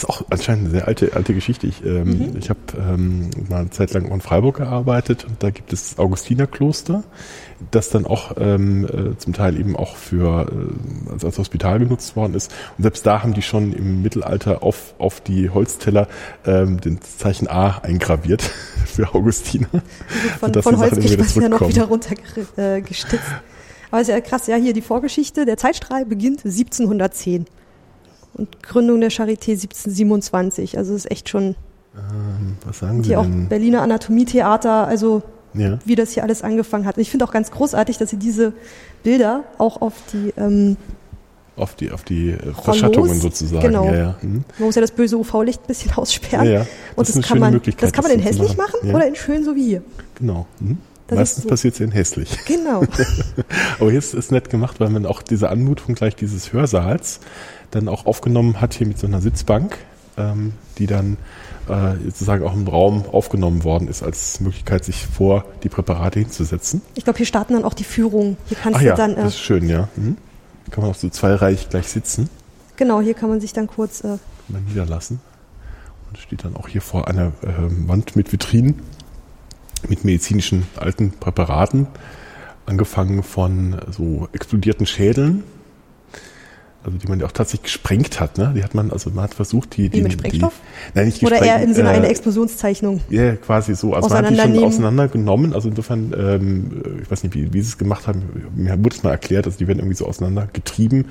Das 0.00 0.08
ist 0.08 0.16
auch 0.16 0.26
anscheinend 0.30 0.64
eine 0.64 0.70
sehr 0.70 0.88
alte, 0.88 1.12
alte 1.14 1.34
Geschichte. 1.34 1.66
Ich, 1.66 1.84
ähm, 1.84 2.30
mhm. 2.30 2.36
ich 2.38 2.48
habe 2.48 2.60
ähm, 2.78 3.28
mal 3.50 3.60
eine 3.60 3.70
Zeit 3.70 3.92
lang 3.92 4.06
in 4.06 4.20
Freiburg 4.22 4.56
gearbeitet 4.56 5.26
und 5.26 5.42
da 5.42 5.50
gibt 5.50 5.74
es 5.74 5.98
Augustinerkloster, 5.98 7.04
das 7.70 7.90
dann 7.90 8.06
auch 8.06 8.32
ähm, 8.38 8.86
äh, 8.86 9.18
zum 9.18 9.34
Teil 9.34 9.60
eben 9.60 9.76
auch 9.76 9.96
für 9.96 10.50
äh, 10.50 11.12
als, 11.12 11.24
als 11.26 11.36
Hospital 11.36 11.80
genutzt 11.80 12.16
worden 12.16 12.32
ist. 12.32 12.50
Und 12.78 12.82
selbst 12.84 13.04
da 13.04 13.22
haben 13.22 13.34
die 13.34 13.42
schon 13.42 13.74
im 13.74 14.00
Mittelalter 14.00 14.62
auf, 14.62 14.94
auf 14.98 15.20
die 15.20 15.50
Holzteller 15.50 16.08
ähm, 16.46 16.80
den 16.80 17.02
Zeichen 17.02 17.46
A 17.48 17.80
eingraviert 17.82 18.40
für 18.86 19.14
Augustiner. 19.14 19.68
Also 20.40 20.62
von, 20.62 20.76
von 20.76 20.78
Holz 20.78 21.34
man 21.34 21.42
ja 21.42 21.48
noch 21.50 21.68
wieder 21.68 21.84
runtergestitzt. 21.84 23.12
Äh, 23.12 23.90
Aber 23.90 24.00
ist 24.00 24.08
ja 24.08 24.20
krass, 24.22 24.46
ja, 24.46 24.56
hier 24.56 24.72
die 24.72 24.80
Vorgeschichte. 24.80 25.44
Der 25.44 25.58
Zeitstrahl 25.58 26.06
beginnt 26.06 26.46
1710 26.46 27.44
und 28.34 28.62
Gründung 28.62 29.00
der 29.00 29.10
Charité 29.10 29.52
1727. 29.52 30.78
Also 30.78 30.94
es 30.94 31.04
ist 31.04 31.10
echt 31.10 31.28
schon. 31.28 31.56
Ähm, 31.94 32.56
was 32.64 32.78
sagen 32.78 33.02
Sie 33.02 33.10
hier 33.10 33.22
denn? 33.22 33.44
auch 33.44 33.48
Berliner 33.48 33.82
Anatomietheater, 33.82 34.86
also 34.86 35.22
ja. 35.54 35.78
wie 35.84 35.94
das 35.94 36.12
hier 36.12 36.22
alles 36.22 36.42
angefangen 36.42 36.86
hat. 36.86 36.98
Ich 36.98 37.10
finde 37.10 37.24
auch 37.24 37.32
ganz 37.32 37.50
großartig, 37.50 37.98
dass 37.98 38.10
sie 38.10 38.16
diese 38.16 38.52
Bilder 39.02 39.44
auch 39.58 39.80
auf 39.80 39.94
die 40.12 40.32
ähm, 40.36 40.76
auf 41.56 41.74
die 41.74 41.90
auf 41.90 42.04
die 42.04 42.30
äh, 42.30 42.52
Verschattungen 42.62 43.20
sozusagen. 43.20 43.66
Genau. 43.66 43.86
Ja, 43.86 43.96
ja. 43.96 44.18
Mhm. 44.22 44.44
Man 44.58 44.66
muss 44.66 44.74
ja 44.74 44.80
das 44.80 44.92
böse 44.92 45.16
UV-Licht 45.18 45.62
ein 45.62 45.66
bisschen 45.66 45.92
aussperren. 45.96 46.46
Ja, 46.46 46.52
ja. 46.52 46.58
Das 46.96 47.10
und 47.10 47.16
das, 47.16 47.28
kann 47.28 47.38
man, 47.38 47.60
das 47.78 47.92
kann 47.92 48.04
man 48.04 48.12
in 48.12 48.20
hässlich 48.20 48.56
machen, 48.56 48.80
machen 48.82 48.94
oder 48.94 49.06
in 49.06 49.16
schön 49.16 49.44
so 49.44 49.54
wie 49.54 49.64
hier. 49.64 49.82
Genau. 50.14 50.46
Mhm. 50.60 50.78
Meistens 51.12 51.42
so. 51.42 51.48
passiert 51.48 51.74
es 51.74 51.80
in 51.80 51.90
hässlich. 51.90 52.38
Genau. 52.46 52.82
Aber 53.80 53.90
hier 53.90 53.98
ist 53.98 54.14
es 54.14 54.30
nett 54.30 54.48
gemacht, 54.48 54.78
weil 54.78 54.90
man 54.90 55.06
auch 55.06 55.22
diese 55.22 55.48
Anmutung 55.48 55.96
gleich 55.96 56.14
dieses 56.14 56.52
Hörsaals 56.52 57.20
dann 57.70 57.88
auch 57.88 58.06
aufgenommen 58.06 58.60
hat, 58.60 58.74
hier 58.74 58.86
mit 58.86 58.98
so 58.98 59.06
einer 59.06 59.20
Sitzbank, 59.20 59.78
ähm, 60.16 60.52
die 60.78 60.86
dann 60.86 61.16
äh, 61.68 61.96
sozusagen 62.04 62.44
auch 62.44 62.54
im 62.54 62.66
Raum 62.66 63.04
aufgenommen 63.10 63.64
worden 63.64 63.88
ist, 63.88 64.02
als 64.02 64.40
Möglichkeit, 64.40 64.84
sich 64.84 65.06
vor 65.06 65.44
die 65.62 65.68
Präparate 65.68 66.18
hinzusetzen. 66.18 66.82
Ich 66.94 67.04
glaube, 67.04 67.18
hier 67.18 67.26
starten 67.26 67.54
dann 67.54 67.64
auch 67.64 67.74
die 67.74 67.84
Führungen. 67.84 68.36
Hier 68.46 68.56
kannst 68.60 68.78
Ach 68.78 68.82
du 68.82 68.88
ja, 68.88 68.94
dann. 68.96 69.12
Äh, 69.12 69.16
das 69.16 69.34
ist 69.34 69.40
schön, 69.40 69.68
ja. 69.68 69.88
Mhm. 69.96 70.16
Kann 70.70 70.82
man 70.82 70.90
auch 70.90 70.96
so 70.96 71.08
zweireich 71.08 71.68
gleich 71.68 71.88
sitzen. 71.88 72.28
Genau, 72.76 73.00
hier 73.00 73.14
kann 73.14 73.28
man 73.28 73.40
sich 73.40 73.52
dann 73.52 73.66
kurz 73.66 74.02
äh, 74.02 74.16
mal 74.48 74.60
niederlassen. 74.66 75.20
Und 76.08 76.18
steht 76.18 76.44
dann 76.44 76.56
auch 76.56 76.68
hier 76.68 76.82
vor 76.82 77.08
einer 77.08 77.32
äh, 77.42 77.52
Wand 77.86 78.16
mit 78.16 78.32
Vitrinen, 78.32 78.82
mit 79.88 80.04
medizinischen 80.04 80.66
alten 80.76 81.12
Präparaten, 81.12 81.86
angefangen 82.66 83.22
von 83.22 83.80
so 83.90 84.28
explodierten 84.32 84.86
Schädeln 84.86 85.44
also 86.82 86.96
die 86.96 87.08
man 87.08 87.20
ja 87.20 87.26
auch 87.26 87.32
tatsächlich 87.32 87.64
gesprengt 87.64 88.20
hat, 88.20 88.38
ne? 88.38 88.52
Die 88.56 88.64
hat 88.64 88.74
man, 88.74 88.90
also 88.90 89.10
man 89.10 89.24
hat 89.24 89.34
versucht, 89.34 89.76
die, 89.76 89.90
die, 89.90 90.00
mit 90.00 90.14
Sprengstoff? 90.14 90.54
Die, 90.54 90.98
nein, 90.98 91.06
nicht 91.06 91.22
Oder 91.22 91.42
eher 91.42 91.62
im 91.62 91.74
Sinne 91.74 91.90
äh, 91.90 91.96
einer 91.96 92.08
Explosionszeichnung? 92.08 93.02
Ja, 93.10 93.36
quasi 93.36 93.74
so. 93.74 93.92
Also 93.92 94.08
man 94.08 94.24
hat 94.24 94.32
die 94.32 94.38
schon 94.38 94.64
auseinandergenommen. 94.64 95.52
Also 95.52 95.68
insofern, 95.68 96.14
ähm, 96.16 96.82
ich 97.02 97.10
weiß 97.10 97.22
nicht, 97.22 97.34
wie, 97.34 97.52
wie 97.52 97.60
sie 97.60 97.68
es 97.68 97.78
gemacht 97.78 98.06
haben. 98.06 98.22
Mir 98.54 98.82
wurde 98.82 98.96
es 98.96 99.02
mal 99.02 99.10
erklärt, 99.10 99.44
also 99.44 99.58
die 99.58 99.68
werden 99.68 99.78
irgendwie 99.78 99.96
so 99.96 100.06
auseinandergetrieben, 100.06 101.06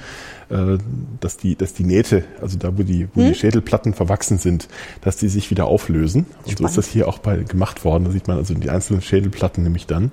äh, 0.50 0.78
dass 1.20 1.38
die, 1.38 1.56
dass 1.56 1.74
die 1.74 1.84
Nähte, 1.84 2.24
also 2.42 2.58
da, 2.58 2.76
wo 2.76 2.82
die, 2.82 3.08
wo 3.14 3.22
hm? 3.22 3.30
die 3.30 3.36
Schädelplatten 3.36 3.94
verwachsen 3.94 4.40
sind, 4.40 4.70
dass 5.02 5.18
die 5.18 5.28
sich 5.28 5.52
wieder 5.52 5.66
auflösen. 5.66 6.26
Und 6.46 6.54
Spannend. 6.54 6.58
so 6.58 6.66
ist 6.66 6.78
das 6.78 6.88
hier 6.88 7.08
auch 7.08 7.20
bei 7.20 7.38
gemacht 7.38 7.86
worden. 7.86 8.06
Da 8.06 8.12
sieht 8.12 8.28
man 8.28 8.38
also 8.38 8.56
die 8.56 8.72
einzelnen 8.72 9.04
Schädelplatten 9.04 9.64
nämlich 9.64 9.86
dann 9.86 10.12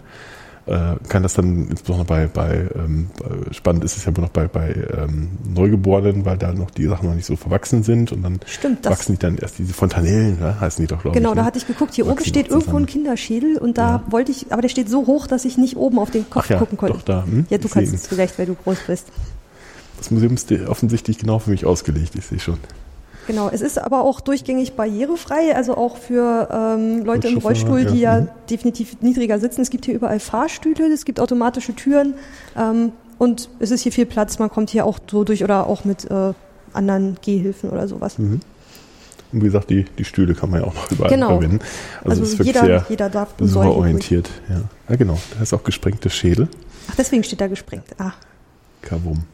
äh, 0.66 0.96
kann 1.08 1.22
das 1.22 1.34
dann 1.34 1.68
insbesondere 1.68 2.06
bei, 2.06 2.26
bei 2.26 2.68
ähm, 2.74 3.08
spannend 3.52 3.84
ist 3.84 3.96
es 3.96 4.04
ja 4.04 4.10
noch 4.10 4.30
bei, 4.30 4.48
bei 4.48 4.74
ähm, 4.96 5.28
Neugeborenen, 5.48 6.24
weil 6.24 6.36
da 6.38 6.52
noch 6.52 6.70
die 6.70 6.86
Sachen 6.86 7.08
noch 7.08 7.14
nicht 7.14 7.26
so 7.26 7.36
verwachsen 7.36 7.84
sind 7.84 8.10
und 8.12 8.22
dann 8.22 8.40
Stimmt, 8.46 8.84
wachsen 8.84 9.12
die 9.12 9.18
dann 9.18 9.38
erst 9.38 9.58
diese 9.58 9.72
Fontanellen, 9.72 10.40
ne? 10.40 10.60
heißen 10.60 10.84
die 10.84 10.88
doch, 10.88 11.02
glaube 11.02 11.16
genau, 11.16 11.30
ich. 11.30 11.32
Genau, 11.32 11.34
da 11.34 11.42
ne? 11.42 11.46
hatte 11.46 11.58
ich 11.58 11.66
geguckt, 11.66 11.94
hier 11.94 12.06
oben 12.06 12.24
steht 12.24 12.48
irgendwo 12.48 12.76
ein 12.76 12.86
Kinderschädel 12.86 13.58
und 13.58 13.78
da 13.78 13.88
ja. 13.88 14.04
wollte 14.10 14.32
ich, 14.32 14.52
aber 14.52 14.62
der 14.62 14.68
steht 14.68 14.88
so 14.88 15.06
hoch, 15.06 15.28
dass 15.28 15.44
ich 15.44 15.56
nicht 15.56 15.76
oben 15.76 16.00
auf 16.00 16.10
den 16.10 16.28
Kopf 16.28 16.50
ja, 16.50 16.58
gucken 16.58 16.76
konnte. 16.76 16.96
Doch, 16.98 17.04
da, 17.04 17.24
hm? 17.24 17.46
Ja, 17.48 17.58
du 17.58 17.68
kannst 17.68 17.94
es 17.94 18.08
vielleicht, 18.08 18.38
weil 18.38 18.46
du 18.46 18.54
groß 18.54 18.78
bist. 18.86 19.06
Das 19.98 20.10
Museum 20.10 20.34
ist 20.34 20.50
offensichtlich 20.68 21.18
genau 21.18 21.38
für 21.38 21.50
mich 21.50 21.64
ausgelegt, 21.64 22.14
ich 22.16 22.26
sehe 22.26 22.40
schon. 22.40 22.58
Genau, 23.26 23.48
es 23.52 23.60
ist 23.60 23.78
aber 23.78 24.02
auch 24.02 24.20
durchgängig 24.20 24.74
barrierefrei, 24.74 25.56
also 25.56 25.76
auch 25.76 25.96
für 25.96 26.48
ähm, 26.50 27.04
Leute 27.04 27.28
im 27.28 27.38
Rollstuhl, 27.38 27.84
die 27.84 28.00
ja, 28.00 28.18
ja 28.18 28.20
mhm. 28.22 28.28
definitiv 28.48 29.00
niedriger 29.00 29.38
sitzen. 29.40 29.62
Es 29.62 29.70
gibt 29.70 29.84
hier 29.84 29.94
überall 29.94 30.20
Fahrstühle, 30.20 30.92
es 30.92 31.04
gibt 31.04 31.18
automatische 31.18 31.74
Türen 31.74 32.14
ähm, 32.56 32.92
und 33.18 33.48
es 33.58 33.70
ist 33.70 33.82
hier 33.82 33.92
viel 33.92 34.06
Platz. 34.06 34.38
Man 34.38 34.50
kommt 34.50 34.70
hier 34.70 34.86
auch 34.86 34.98
so 35.10 35.24
durch 35.24 35.42
oder 35.42 35.66
auch 35.66 35.84
mit 35.84 36.08
äh, 36.10 36.32
anderen 36.72 37.16
Gehhilfen 37.20 37.70
oder 37.70 37.88
sowas. 37.88 38.18
Mhm. 38.18 38.40
Und 39.32 39.42
wie 39.42 39.46
gesagt, 39.46 39.70
die, 39.70 39.84
die 39.98 40.04
Stühle 40.04 40.34
kann 40.34 40.50
man 40.50 40.60
ja 40.60 40.66
auch 40.66 40.74
noch 40.74 40.90
überall 40.92 41.10
genau. 41.10 41.28
verwenden. 41.28 41.58
Also, 42.04 42.22
also 42.22 42.42
jeder, 42.44 42.64
sehr 42.64 42.86
jeder 42.88 43.10
darf 43.10 43.34
besucherorientiert. 43.34 44.30
Ja. 44.48 44.60
ja, 44.88 44.96
genau. 44.96 45.18
Da 45.34 45.42
ist 45.42 45.52
auch 45.52 45.64
gesprengte 45.64 46.10
Schädel. 46.10 46.48
Ach, 46.88 46.94
deswegen 46.96 47.24
steht 47.24 47.40
da 47.40 47.48
gesprengt. 47.48 47.86
Ah. 47.98 48.12
Kabum. 48.82 49.24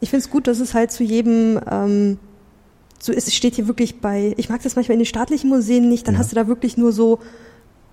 Ich 0.00 0.10
finde 0.10 0.24
es 0.24 0.30
gut, 0.30 0.48
dass 0.48 0.58
es 0.58 0.74
halt 0.74 0.90
zu 0.90 1.04
jedem 1.04 1.60
ähm, 1.70 2.18
so 2.98 3.12
ist, 3.12 3.28
es 3.28 3.34
steht 3.34 3.54
hier 3.54 3.68
wirklich 3.68 4.00
bei, 4.00 4.34
ich 4.36 4.48
mag 4.48 4.62
das 4.62 4.76
manchmal 4.76 4.94
in 4.94 5.00
den 5.00 5.06
staatlichen 5.06 5.48
Museen 5.48 5.88
nicht, 5.88 6.06
dann 6.06 6.14
ja. 6.14 6.20
hast 6.20 6.32
du 6.32 6.36
da 6.36 6.48
wirklich 6.48 6.76
nur 6.76 6.92
so 6.92 7.20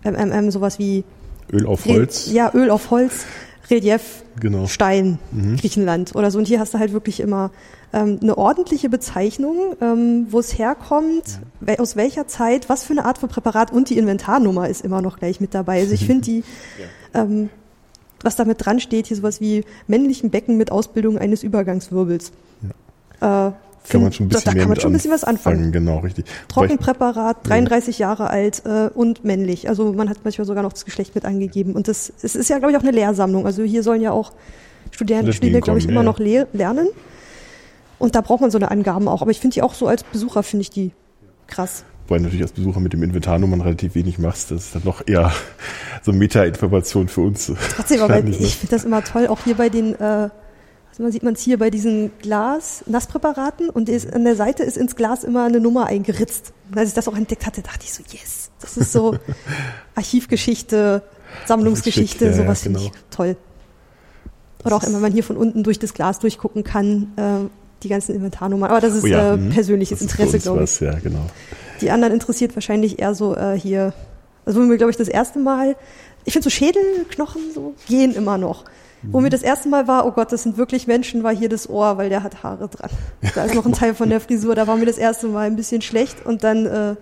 ähm, 0.03 0.15
ähm, 0.17 0.31
ähm 0.31 0.51
sowas 0.51 0.79
wie 0.79 1.03
Öl 1.51 1.65
auf 1.65 1.85
Holz. 1.85 2.31
ja, 2.31 2.51
Öl 2.53 2.69
auf 2.71 2.89
Holz, 2.89 3.25
Relief, 3.69 4.23
genau. 4.39 4.67
Stein, 4.67 5.19
mhm. 5.31 5.57
Griechenland 5.57 6.15
oder 6.15 6.31
so. 6.31 6.37
Und 6.37 6.47
hier 6.47 6.59
hast 6.59 6.73
du 6.73 6.79
halt 6.79 6.93
wirklich 6.93 7.19
immer 7.19 7.51
ähm, 7.93 8.19
eine 8.21 8.37
ordentliche 8.37 8.89
Bezeichnung, 8.89 9.75
ähm, 9.81 10.27
wo 10.29 10.39
es 10.39 10.57
herkommt, 10.57 11.39
ja. 11.65 11.79
aus 11.79 11.95
welcher 11.95 12.27
Zeit, 12.27 12.69
was 12.69 12.83
für 12.83 12.93
eine 12.93 13.05
Art 13.05 13.17
von 13.17 13.29
Präparat 13.29 13.71
und 13.71 13.89
die 13.89 13.97
Inventarnummer 13.97 14.69
ist 14.69 14.83
immer 14.83 15.01
noch 15.01 15.17
gleich 15.17 15.39
mit 15.39 15.53
dabei. 15.53 15.79
Also 15.79 15.93
ich 15.93 16.05
finde 16.05 16.21
die, 16.23 16.43
ja. 17.13 17.23
ähm, 17.23 17.49
was 18.21 18.35
damit 18.35 18.65
dran 18.65 18.79
steht, 18.79 19.07
hier 19.07 19.17
sowas 19.17 19.39
wie 19.41 19.63
männlichen 19.87 20.29
Becken 20.29 20.57
mit 20.57 20.71
Ausbildung 20.71 21.17
eines 21.17 21.43
Übergangswirbels. 21.43 22.31
Ja. 23.21 23.47
Äh, 23.47 23.51
kann 23.89 24.01
man 24.01 24.11
schon 24.11 24.25
ein 24.25 24.29
bisschen 24.29 24.45
da, 24.45 24.51
da 24.51 24.59
kann 24.59 24.69
man 24.69 24.79
schon 24.79 24.91
ein 24.91 24.93
bisschen 24.93 25.11
was 25.11 25.23
anfangen. 25.23 25.71
Genau, 25.71 25.99
richtig. 25.99 26.25
Trockenpräparat, 26.47 27.47
33 27.47 27.99
ja. 27.99 28.07
Jahre 28.07 28.29
alt 28.29 28.63
äh, 28.65 28.89
und 28.93 29.23
männlich. 29.23 29.69
Also 29.69 29.93
man 29.93 30.09
hat 30.09 30.19
manchmal 30.23 30.45
sogar 30.45 30.63
noch 30.63 30.73
das 30.73 30.85
Geschlecht 30.85 31.15
mit 31.15 31.25
angegeben. 31.25 31.73
Und 31.73 31.87
das 31.87 32.11
es 32.21 32.35
ist 32.35 32.49
ja, 32.49 32.57
glaube 32.57 32.71
ich, 32.71 32.77
auch 32.77 32.83
eine 32.83 32.91
Lehrsammlung. 32.91 33.45
Also 33.45 33.63
hier 33.63 33.83
sollen 33.83 34.01
ja 34.01 34.11
auch 34.11 34.31
Studenten, 34.91 35.33
Studierende, 35.33 35.61
glaube 35.61 35.79
ich, 35.79 35.87
immer 35.87 36.01
ja. 36.01 36.03
noch 36.03 36.19
le 36.19 36.47
lernen. 36.53 36.87
Und 37.97 38.15
da 38.15 38.21
braucht 38.21 38.41
man 38.41 38.51
so 38.51 38.57
eine 38.57 38.71
Angaben 38.71 39.07
auch. 39.07 39.21
Aber 39.21 39.31
ich 39.31 39.39
finde 39.39 39.55
die 39.55 39.61
auch 39.61 39.73
so 39.73 39.87
als 39.87 40.03
Besucher, 40.03 40.43
finde 40.43 40.61
ich 40.61 40.69
die 40.69 40.91
krass. 41.47 41.85
Wobei 42.07 42.19
natürlich 42.19 42.43
als 42.43 42.51
Besucher 42.51 42.79
mit 42.79 42.93
dem 42.93 43.01
Inventarnummern 43.03 43.61
relativ 43.61 43.95
wenig 43.95 44.19
machst. 44.19 44.51
Das 44.51 44.65
ist 44.65 44.75
dann 44.75 44.83
noch 44.85 45.01
eher 45.07 45.31
so 46.03 46.11
Meta-Information 46.11 47.07
für 47.07 47.21
uns. 47.21 47.51
Trotzdem, 47.75 48.01
aber 48.01 48.23
ich 48.23 48.57
finde 48.57 48.75
das 48.75 48.85
immer 48.85 49.03
toll, 49.03 49.27
auch 49.27 49.39
hier 49.43 49.55
bei 49.55 49.69
den 49.69 49.95
äh, 49.95 50.29
man 51.03 51.11
sieht 51.11 51.23
man 51.23 51.33
es 51.33 51.41
hier 51.41 51.57
bei 51.57 51.69
diesen 51.69 52.11
Glas-Nasspräparaten 52.19 53.69
und 53.69 53.89
an 53.89 54.23
der 54.23 54.35
Seite 54.35 54.63
ist 54.63 54.77
ins 54.77 54.95
Glas 54.95 55.23
immer 55.23 55.45
eine 55.45 55.59
Nummer 55.59 55.87
eingeritzt. 55.87 56.53
Und 56.71 56.77
als 56.77 56.89
ich 56.89 56.95
das 56.95 57.07
auch 57.07 57.17
entdeckt 57.17 57.45
hatte, 57.45 57.61
dachte 57.61 57.81
ich 57.83 57.93
so, 57.93 58.03
yes, 58.11 58.49
das 58.61 58.77
ist 58.77 58.91
so 58.91 59.17
Archivgeschichte, 59.95 61.03
Sammlungsgeschichte, 61.45 62.25
schick, 62.25 62.37
ja, 62.37 62.43
sowas 62.43 62.63
ja, 62.63 62.69
genau. 62.69 62.79
finde 62.79 62.95
ich 62.95 63.15
toll. 63.15 63.35
Oder 64.63 64.77
auch 64.77 64.83
immer, 64.83 64.95
wenn 64.95 65.01
man 65.01 65.11
hier 65.11 65.23
von 65.23 65.37
unten 65.37 65.63
durch 65.63 65.79
das 65.79 65.93
Glas 65.93 66.19
durchgucken 66.19 66.63
kann, 66.63 67.11
äh, 67.17 67.49
die 67.83 67.89
ganzen 67.89 68.15
Inventarnummern. 68.15 68.71
Aber 68.71 68.81
das 68.81 68.95
ist 68.95 69.03
oh 69.03 69.07
ja, 69.07 69.33
äh, 69.33 69.37
mhm. 69.37 69.49
persönliches 69.49 69.99
das 69.99 70.09
Interesse, 70.09 70.39
glaube 70.39 70.59
ich. 70.59 70.63
Was, 70.63 70.79
ja, 70.79 70.97
genau. 70.99 71.25
Die 71.81 71.91
anderen 71.91 72.13
interessiert 72.13 72.55
wahrscheinlich 72.55 72.99
eher 72.99 73.13
so 73.13 73.35
äh, 73.35 73.59
hier, 73.59 73.93
also 74.45 74.61
wo 74.61 74.69
wir, 74.69 74.77
glaube 74.77 74.91
ich, 74.91 74.97
das 74.97 75.07
erste 75.07 75.39
Mal, 75.39 75.75
ich 76.23 76.33
finde 76.33 76.45
so 76.45 76.49
Schädelknochen 76.49 77.41
so 77.53 77.75
gehen 77.87 78.15
immer 78.15 78.37
noch. 78.37 78.65
Wo 79.11 79.21
mir 79.21 79.29
das 79.29 79.41
erste 79.41 79.69
Mal 79.69 79.87
war, 79.87 80.05
oh 80.05 80.11
Gott, 80.11 80.31
das 80.31 80.43
sind 80.43 80.57
wirklich 80.57 80.87
Menschen, 80.87 81.23
war 81.23 81.35
hier 81.35 81.49
das 81.49 81.69
Ohr, 81.69 81.97
weil 81.97 82.09
der 82.09 82.23
hat 82.23 82.43
Haare 82.43 82.67
dran. 82.67 82.89
Da 83.33 83.45
ist 83.45 83.55
noch 83.55 83.65
ein 83.65 83.73
Teil 83.73 83.93
von 83.93 84.09
der 84.09 84.19
Frisur, 84.19 84.55
da 84.55 84.67
war 84.67 84.77
mir 84.77 84.85
das 84.85 84.97
erste 84.97 85.27
Mal 85.27 85.47
ein 85.47 85.55
bisschen 85.55 85.81
schlecht 85.81 86.25
und 86.25 86.43
dann 86.43 86.65
äh, 86.65 86.95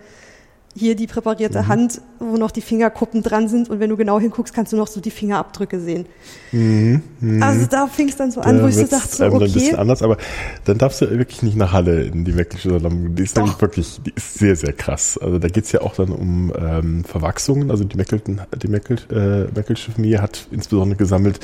hier 0.76 0.96
die 0.96 1.08
präparierte 1.08 1.64
mhm. 1.64 1.68
Hand, 1.68 2.02
wo 2.20 2.38
noch 2.38 2.52
die 2.52 2.62
Fingerkuppen 2.62 3.22
dran 3.22 3.48
sind 3.48 3.70
und 3.70 3.80
wenn 3.80 3.90
du 3.90 3.98
genau 3.98 4.20
hinguckst, 4.20 4.54
kannst 4.54 4.74
du 4.74 4.78
noch 4.78 4.88
so 4.88 5.02
die 5.02 5.12
Fingerabdrücke 5.12 5.80
sehen. 5.80 6.06
Mhm. 6.52 7.02
Mhm. 7.20 7.44
Also 7.44 7.68
da 7.68 7.88
fing 7.88 8.10
es 8.10 8.16
dann 8.16 8.32
so 8.32 8.42
an, 8.42 8.58
da 8.58 8.64
wo 8.64 8.68
ich 8.68 8.76
so 8.76 8.86
dachte, 8.86 9.16
so, 9.16 9.26
okay. 9.26 9.46
ein 9.46 9.54
bisschen 9.54 9.76
anders, 9.76 10.02
aber 10.02 10.18
dann 10.66 10.78
darfst 10.78 11.02
du 11.02 11.10
wirklich 11.12 11.44
nicht 11.44 11.58
nach 11.58 11.74
Halle 11.74 12.04
in 12.04 12.26
die 12.26 12.32
Mecklische 12.32 12.80
Sammlung. 12.80 13.16
Die 13.16 13.24
ist 13.24 13.36
nämlich 13.36 13.60
wirklich, 13.62 14.00
die 14.06 14.14
ist 14.16 14.40
sehr, 14.40 14.56
sehr 14.56 14.74
krass. 14.74 15.18
Also 15.22 15.40
da 15.40 15.48
geht's 15.48 15.72
ja 15.72 15.82
auch 15.82 15.96
dann 15.96 16.10
um 16.10 16.54
ähm, 16.58 17.04
Verwachsungen. 17.04 17.72
Also 17.72 17.84
die 17.84 17.98
Meckelten, 17.98 18.42
die 18.62 18.68
Meckel, 18.68 18.98
äh, 19.12 19.52
Meckelsche 19.56 19.92
Familie 19.92 20.22
hat 20.22 20.48
insbesondere 20.52 20.98
gesammelt 20.98 21.40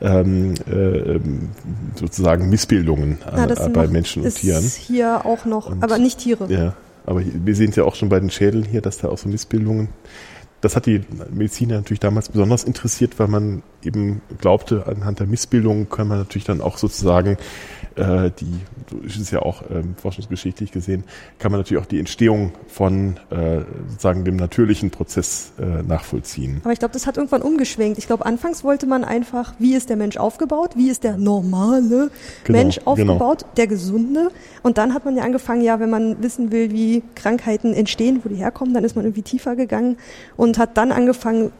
ähm, 0.00 0.54
äh, 0.70 1.18
sozusagen 1.98 2.48
Missbildungen 2.50 3.18
äh, 3.32 3.48
ja, 3.48 3.68
bei 3.68 3.86
Menschen 3.86 4.24
und 4.24 4.34
Tieren. 4.34 4.64
Hier 4.64 5.24
auch 5.24 5.44
noch, 5.44 5.70
und, 5.70 5.82
aber 5.82 5.98
nicht 5.98 6.18
Tiere. 6.18 6.46
Ja. 6.52 6.74
Aber 7.04 7.22
wir 7.24 7.54
sehen 7.54 7.70
es 7.70 7.76
ja 7.76 7.84
auch 7.84 7.94
schon 7.94 8.08
bei 8.08 8.20
den 8.20 8.30
Schädeln 8.30 8.64
hier, 8.64 8.80
dass 8.80 8.98
da 8.98 9.08
auch 9.08 9.18
so 9.18 9.28
Missbildungen. 9.28 9.88
Das 10.60 10.76
hat 10.76 10.86
die 10.86 11.02
Mediziner 11.30 11.76
natürlich 11.76 12.00
damals 12.00 12.30
besonders 12.30 12.64
interessiert, 12.64 13.18
weil 13.18 13.28
man 13.28 13.62
eben 13.82 14.22
glaubte, 14.38 14.86
anhand 14.86 15.20
der 15.20 15.26
Missbildungen 15.26 15.90
kann 15.90 16.08
man 16.08 16.18
natürlich 16.18 16.44
dann 16.44 16.62
auch 16.62 16.78
sozusagen 16.78 17.36
äh, 17.96 18.30
die, 18.38 18.60
das 19.04 19.16
ist 19.16 19.30
ja 19.30 19.40
auch 19.40 19.62
ähm, 19.70 19.94
forschungsgeschichtlich 20.00 20.72
gesehen, 20.72 21.04
kann 21.38 21.52
man 21.52 21.60
natürlich 21.60 21.82
auch 21.82 21.86
die 21.86 21.98
Entstehung 21.98 22.52
von 22.66 23.18
äh, 23.30 23.60
sozusagen 23.88 24.24
dem 24.24 24.36
natürlichen 24.36 24.90
Prozess 24.90 25.52
äh, 25.58 25.82
nachvollziehen. 25.82 26.60
Aber 26.64 26.72
ich 26.72 26.78
glaube, 26.78 26.92
das 26.92 27.06
hat 27.06 27.16
irgendwann 27.16 27.42
umgeschwenkt. 27.42 27.98
Ich 27.98 28.06
glaube, 28.06 28.26
anfangs 28.26 28.64
wollte 28.64 28.86
man 28.86 29.04
einfach, 29.04 29.54
wie 29.58 29.74
ist 29.74 29.90
der 29.90 29.96
Mensch 29.96 30.16
aufgebaut, 30.16 30.70
wie 30.76 30.90
ist 30.90 31.04
der 31.04 31.16
normale 31.16 32.10
genau, 32.44 32.58
Mensch 32.58 32.76
genau. 32.76 32.90
aufgebaut, 32.90 33.40
genau. 33.40 33.52
der 33.56 33.66
gesunde. 33.66 34.30
Und 34.62 34.78
dann 34.78 34.94
hat 34.94 35.04
man 35.04 35.16
ja 35.16 35.22
angefangen, 35.22 35.62
ja, 35.62 35.80
wenn 35.80 35.90
man 35.90 36.22
wissen 36.22 36.50
will, 36.50 36.72
wie 36.72 37.02
Krankheiten 37.14 37.74
entstehen, 37.74 38.20
wo 38.24 38.28
die 38.28 38.36
herkommen, 38.36 38.74
dann 38.74 38.84
ist 38.84 38.96
man 38.96 39.04
irgendwie 39.04 39.22
tiefer 39.22 39.56
gegangen 39.56 39.96
und 40.36 40.58
hat 40.58 40.76
dann 40.76 40.92
angefangen, 40.92 41.52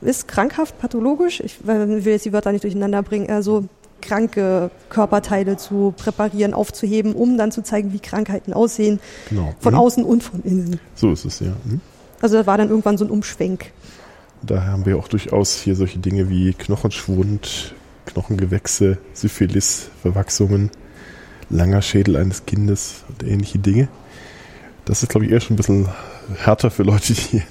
ist 0.00 0.28
krankhaft, 0.28 0.78
pathologisch, 0.78 1.40
ich 1.40 1.66
will 1.66 2.00
jetzt 2.04 2.24
die 2.24 2.32
Wörter 2.32 2.52
nicht 2.52 2.62
durcheinander 2.62 3.02
bringen, 3.02 3.30
also 3.30 3.64
kranke 4.00 4.70
Körperteile 4.88 5.56
zu 5.56 5.94
präparieren, 5.96 6.54
aufzuheben, 6.54 7.14
um 7.14 7.36
dann 7.36 7.52
zu 7.52 7.62
zeigen, 7.62 7.92
wie 7.92 7.98
Krankheiten 7.98 8.52
aussehen, 8.52 9.00
genau. 9.28 9.54
von 9.60 9.74
mhm. 9.74 9.80
außen 9.80 10.04
und 10.04 10.22
von 10.22 10.42
innen. 10.42 10.80
So 10.94 11.12
ist 11.12 11.24
es, 11.24 11.40
ja. 11.40 11.52
Mhm. 11.64 11.80
Also 12.20 12.36
da 12.36 12.46
war 12.46 12.58
dann 12.58 12.68
irgendwann 12.68 12.98
so 12.98 13.04
ein 13.04 13.10
Umschwenk. 13.10 13.72
Daher 14.42 14.72
haben 14.72 14.86
wir 14.86 14.98
auch 14.98 15.08
durchaus 15.08 15.60
hier 15.60 15.74
solche 15.74 15.98
Dinge 15.98 16.28
wie 16.28 16.52
Knochenschwund, 16.52 17.74
Knochengewächse, 18.06 18.98
Syphilis, 19.12 19.90
Verwachsungen, 20.02 20.70
langer 21.50 21.82
Schädel 21.82 22.16
eines 22.16 22.46
Kindes 22.46 23.04
und 23.08 23.26
ähnliche 23.26 23.58
Dinge. 23.58 23.88
Das 24.84 25.02
ist, 25.02 25.10
glaube 25.10 25.26
ich, 25.26 25.32
eher 25.32 25.40
schon 25.40 25.54
ein 25.54 25.56
bisschen 25.56 25.88
härter 26.36 26.70
für 26.70 26.82
Leute, 26.82 27.12
die, 27.12 27.42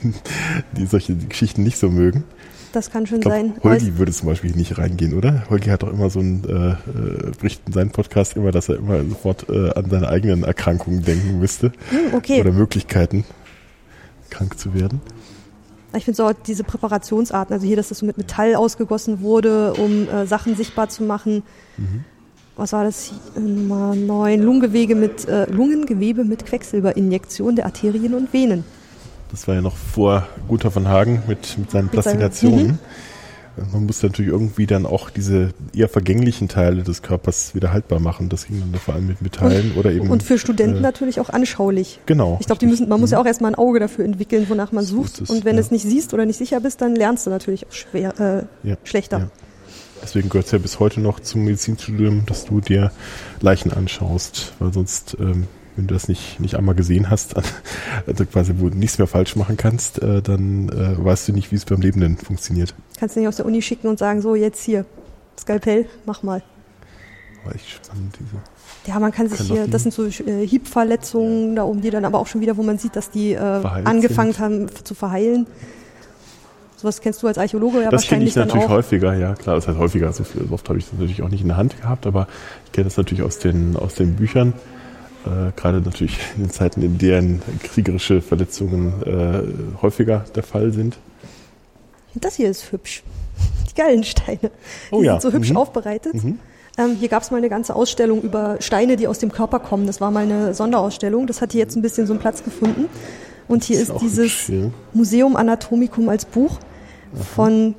die 0.74 0.86
solche 0.86 1.16
Geschichten 1.16 1.64
nicht 1.64 1.78
so 1.78 1.90
mögen. 1.90 2.24
Das 2.74 2.92
kann 2.92 3.08
schon 3.08 3.22
glaub, 3.22 3.34
sein. 3.34 3.54
Holgi 3.64 3.98
würde 3.98 4.12
zum 4.12 4.28
Beispiel 4.28 4.52
nicht 4.52 4.78
reingehen, 4.78 5.14
oder? 5.14 5.44
Holgi 5.50 5.70
hat 5.70 5.84
doch 5.84 5.92
immer 5.92 6.10
so 6.10 6.20
ein, 6.20 6.44
äh, 6.48 6.72
äh, 6.72 7.32
bricht 7.40 7.62
in 7.68 7.74
seinem 7.74 7.92
Podcast 7.92 8.36
immer, 8.36 8.52
dass 8.52 8.70
er 8.70 8.78
immer 8.78 9.04
sofort 9.04 9.50
äh, 9.50 9.72
an 9.72 9.90
seine 9.90 10.10
eigenen 10.10 10.44
Erkrankungen 10.44 11.04
denken 11.04 11.40
müsste. 11.40 11.72
Hm, 11.90 12.14
okay. 12.14 12.42
Oder 12.42 12.52
Möglichkeiten, 12.52 13.24
krank 14.30 14.60
zu 14.60 14.74
werden. 14.74 15.02
Ich 15.96 16.06
finde 16.06 16.18
so 16.18 16.32
diese 16.46 16.64
Präparationsarten, 16.64 17.54
also 17.54 17.66
hier, 17.66 17.78
dass 17.78 17.90
das 17.90 18.00
so 18.00 18.06
mit 18.06 18.18
Metall 18.18 18.56
ausgegossen 18.56 19.22
wurde, 19.22 19.74
um 19.74 20.08
äh, 20.10 20.28
Sachen 20.28 20.56
sichtbar 20.56 20.90
zu 20.90 21.04
machen. 21.04 21.44
Mhm. 21.78 22.04
Was 22.58 22.74
war 22.74 22.84
das? 22.84 23.14
Nummer 23.36 23.96
9. 23.96 24.42
Lungengewebe 24.42 24.96
mit, 24.96 25.28
äh, 25.28 25.46
Lungengewebe 25.50 26.24
mit 26.24 26.46
Quecksilberinjektion 26.46 27.56
der 27.56 27.66
Arterien 27.66 28.16
und 28.16 28.34
Venen. 28.34 28.64
Das 29.32 29.48
war 29.48 29.56
ja 29.56 29.62
noch 29.62 29.76
vor 29.76 30.28
Gunther 30.48 30.72
von 30.72 30.88
Hagen 30.88 31.24
mit, 31.28 31.58
mit 31.58 31.72
seinen 31.72 31.90
Plastinationen. 31.90 32.68
Mhm. 32.68 32.80
Man 33.74 33.88
musste 33.88 34.06
natürlich 34.06 34.32
irgendwie 34.32 34.68
dann 34.68 34.86
auch 34.86 35.10
diese 35.10 35.50
eher 35.74 35.90
vergänglichen 35.90 36.48
Teile 36.48 36.84
des 36.84 37.02
Körpers 37.02 37.56
wieder 37.56 37.74
haltbar 37.74 38.00
machen. 38.00 38.30
Das 38.30 38.46
ging 38.46 38.60
dann 38.60 38.80
vor 38.80 38.94
allem 38.94 39.08
mit 39.08 39.22
Metallen 39.24 39.72
und, 39.72 39.78
oder 39.78 39.92
eben. 39.92 40.10
Und 40.12 40.22
für 40.22 40.38
Studenten 40.38 40.78
äh, 40.78 40.82
natürlich 40.82 41.20
auch 41.20 41.30
anschaulich. 41.30 42.00
Genau. 42.06 42.38
Ich 42.40 42.46
glaube, 42.46 42.60
die 42.60 42.68
müssen, 42.68 42.88
man 42.88 43.00
muss 43.00 43.12
ja 43.12 43.18
mhm. 43.18 43.24
auch 43.24 43.28
erstmal 43.28 43.52
ein 43.52 43.56
Auge 43.56 43.80
dafür 43.80 44.06
entwickeln, 44.06 44.46
wonach 44.48 44.72
man 44.72 44.86
sucht. 44.86 45.22
Es, 45.22 45.30
und 45.30 45.44
wenn 45.44 45.56
ja. 45.56 45.62
es 45.62 45.72
nicht 45.72 45.84
siehst 45.84 46.14
oder 46.14 46.26
nicht 46.26 46.38
sicher 46.38 46.60
bist, 46.60 46.82
dann 46.82 46.96
lernst 46.96 47.26
du 47.26 47.32
natürlich 47.32 47.66
auch 47.66 47.72
schwer, 47.72 48.48
äh, 48.64 48.68
ja, 48.68 48.78
schlechter. 48.84 49.20
Ja. 49.20 49.30
Deswegen 50.04 50.30
gehört 50.30 50.46
es 50.46 50.52
ja 50.52 50.60
bis 50.60 50.80
heute 50.80 51.02
noch 51.02 51.20
zum 51.20 51.44
Medizinstudium, 51.44 52.28
dass 52.28 52.46
du 52.46 52.62
dir 52.62 52.92
Leichen 53.42 53.74
anschaust, 53.74 54.54
weil 54.60 54.72
sonst 54.72 55.18
ähm, 55.20 55.48
wenn 55.78 55.88
du 55.88 55.94
das 55.94 56.08
nicht, 56.08 56.40
nicht 56.40 56.56
einmal 56.56 56.76
gesehen 56.76 57.10
hast, 57.10 57.36
also 58.08 58.26
quasi, 58.26 58.54
wo 58.58 58.70
du 58.70 58.78
nichts 58.78 58.98
mehr 58.98 59.08
falsch 59.08 59.36
machen 59.36 59.58
kannst, 59.58 60.02
äh, 60.02 60.22
dann 60.22 60.70
äh, 60.70 61.04
weißt 61.04 61.28
du 61.28 61.34
nicht, 61.34 61.52
wie 61.52 61.56
es 61.56 61.66
beim 61.66 61.82
Lebenden 61.82 62.18
funktioniert. 62.18 62.74
Kannst 63.00 63.16
du 63.16 63.20
nicht 63.20 63.30
aus 63.30 63.38
der 63.38 63.46
Uni 63.46 63.62
schicken 63.62 63.88
und 63.88 64.00
sagen, 64.00 64.22
so 64.22 64.36
jetzt 64.36 64.64
hier, 64.64 64.86
Skalpell, 65.40 65.86
mach 66.06 66.24
mal. 66.24 66.42
War 67.46 67.56
echt 67.56 67.70
spannend, 67.70 68.18
diese. 68.20 68.42
Ja, 68.88 69.00
man 69.00 69.12
kann 69.12 69.28
sich 69.30 69.42
hier, 69.42 69.68
das 69.68 69.84
sind 69.84 69.94
so 69.94 70.06
äh, 70.06 70.48
Hiebverletzungen 70.48 71.56
da 71.56 71.64
oben, 71.64 71.82
die 71.82 71.90
dann 71.90 72.06
aber 72.06 72.20
auch 72.20 72.28
schon 72.28 72.42
wieder, 72.42 72.58
wo 72.58 72.64
man 72.64 72.78
sieht, 72.78 72.96
dass 72.96 73.12
die 73.12 73.34
äh, 73.34 73.38
angefangen 73.38 74.32
sind. 74.32 74.44
haben 74.44 74.68
zu 74.84 74.96
verheilen. 74.96 75.46
Sowas 76.78 77.02
kennst 77.02 77.22
du 77.22 77.28
als 77.28 77.38
Archäologe 77.38 77.82
ja 77.82 77.90
das 77.90 78.04
wahrscheinlich 78.04 78.34
Das 78.34 78.44
kenne 78.44 78.48
ich 78.48 78.54
natürlich 78.54 78.70
häufiger, 78.70 79.14
ja 79.16 79.34
klar. 79.36 79.56
Das 79.56 79.68
heißt 79.68 79.78
häufiger, 79.78 80.14
so, 80.14 80.24
viel, 80.24 80.48
so 80.48 80.54
oft 80.54 80.70
habe 80.70 80.80
ich 80.80 80.86
das 80.86 80.94
natürlich 80.94 81.22
auch 81.22 81.30
nicht 81.30 81.42
in 81.42 81.48
der 81.48 81.58
Hand 81.58 81.80
gehabt, 81.82 82.08
aber 82.08 82.28
ich 82.66 82.72
kenne 82.72 82.86
das 82.86 82.98
natürlich 82.98 83.24
aus 83.24 83.40
den, 83.40 83.76
aus 83.76 83.96
den 83.96 84.16
Büchern 84.16 84.54
äh, 85.28 85.52
gerade 85.56 85.82
natürlich 85.82 86.18
in 86.36 86.44
den 86.44 86.52
Zeiten, 86.52 86.82
in 86.82 86.98
denen 86.98 87.42
kriegerische 87.64 88.22
Verletzungen 88.22 88.94
äh, 89.06 89.82
häufiger 89.82 90.26
der 90.36 90.44
Fall 90.44 90.72
sind. 90.72 90.98
Das 92.16 92.36
hier 92.36 92.50
ist 92.50 92.72
hübsch. 92.72 93.04
Die 93.70 93.76
Gallensteine. 93.76 94.52
Oh, 94.92 95.04
ja. 95.04 95.20
sind 95.20 95.32
so 95.32 95.38
hübsch 95.38 95.52
mhm. 95.52 95.58
aufbereitet. 95.58 96.14
Mhm. 96.16 96.40
Ähm, 96.78 96.96
hier 97.00 97.10
gab 97.10 97.24
es 97.24 97.32
mal 97.32 97.38
eine 97.38 97.50
ganze 97.50 97.76
Ausstellung 97.76 98.22
über 98.22 98.58
Steine, 98.60 98.96
die 98.96 99.08
aus 99.08 99.20
dem 99.20 99.32
Körper 99.32 99.60
kommen. 99.60 99.88
Das 99.88 100.00
war 100.02 100.12
mal 100.12 100.24
eine 100.24 100.54
Sonderausstellung. 100.54 101.28
Das 101.28 101.42
hat 101.42 101.52
hier 101.52 101.60
jetzt 101.60 101.76
ein 101.76 101.82
bisschen 101.82 102.08
so 102.08 102.14
einen 102.14 102.20
Platz 102.20 102.44
gefunden. 102.44 102.86
Und 103.48 103.64
hier 103.64 103.80
ist, 103.80 103.90
ist 103.90 104.02
dieses 104.02 104.48
hübsch, 104.48 104.50
ja. 104.50 104.70
Museum 104.94 105.36
Anatomicum 105.36 106.10
als 106.10 106.26
Buch 106.26 106.60
Aha. 107.14 107.24
von 107.24 107.76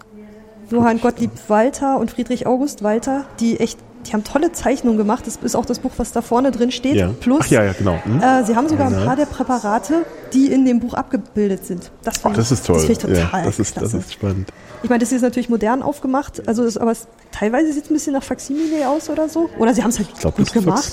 Johann 0.70 1.00
Gottlieb 1.00 1.30
Walter 1.48 1.98
und 1.98 2.10
Friedrich 2.10 2.46
August 2.46 2.82
Walter, 2.82 3.24
die 3.40 3.60
echt 3.60 3.78
die 4.08 4.12
haben 4.12 4.24
tolle 4.24 4.52
Zeichnungen 4.52 4.98
gemacht. 4.98 5.26
Das 5.26 5.36
ist 5.36 5.54
auch 5.54 5.66
das 5.66 5.78
Buch, 5.78 5.92
was 5.96 6.12
da 6.12 6.22
vorne 6.22 6.50
drin 6.50 6.70
steht. 6.70 6.96
Ja. 6.96 7.10
Plus, 7.20 7.40
Ach 7.42 7.46
ja, 7.48 7.64
ja, 7.64 7.72
genau. 7.72 7.98
Hm? 8.02 8.20
Äh, 8.20 8.44
sie 8.44 8.56
haben 8.56 8.68
sogar 8.68 8.88
ein 8.88 9.04
paar 9.04 9.16
der 9.16 9.26
Präparate, 9.26 10.04
die 10.32 10.46
in 10.52 10.64
dem 10.64 10.80
Buch 10.80 10.94
abgebildet 10.94 11.66
sind. 11.66 11.90
Das, 12.02 12.24
Ach, 12.24 12.32
das 12.32 12.50
ist 12.50 12.66
toll. 12.66 12.76
Das 12.76 12.84
finde 12.84 12.92
ich 12.92 12.98
total 12.98 13.40
ja, 13.40 13.46
das, 13.46 13.58
ist, 13.58 13.76
das 13.76 13.94
ist 13.94 14.12
spannend. 14.12 14.52
Ich 14.82 14.88
meine, 14.88 15.00
das 15.00 15.08
hier 15.08 15.16
ist 15.16 15.22
natürlich 15.22 15.48
modern 15.48 15.82
aufgemacht, 15.82 16.46
also 16.46 16.62
ist, 16.62 16.78
aber 16.78 16.92
es, 16.92 17.08
teilweise 17.32 17.72
sieht 17.72 17.84
es 17.84 17.90
ein 17.90 17.94
bisschen 17.94 18.12
nach 18.12 18.22
Faximile 18.22 18.88
aus 18.88 19.10
oder 19.10 19.28
so. 19.28 19.50
Oder 19.58 19.74
sie 19.74 19.82
haben 19.82 19.90
es 19.90 19.98
halt 19.98 20.08
glaub, 20.18 20.36
gut 20.36 20.52
gemacht. 20.52 20.84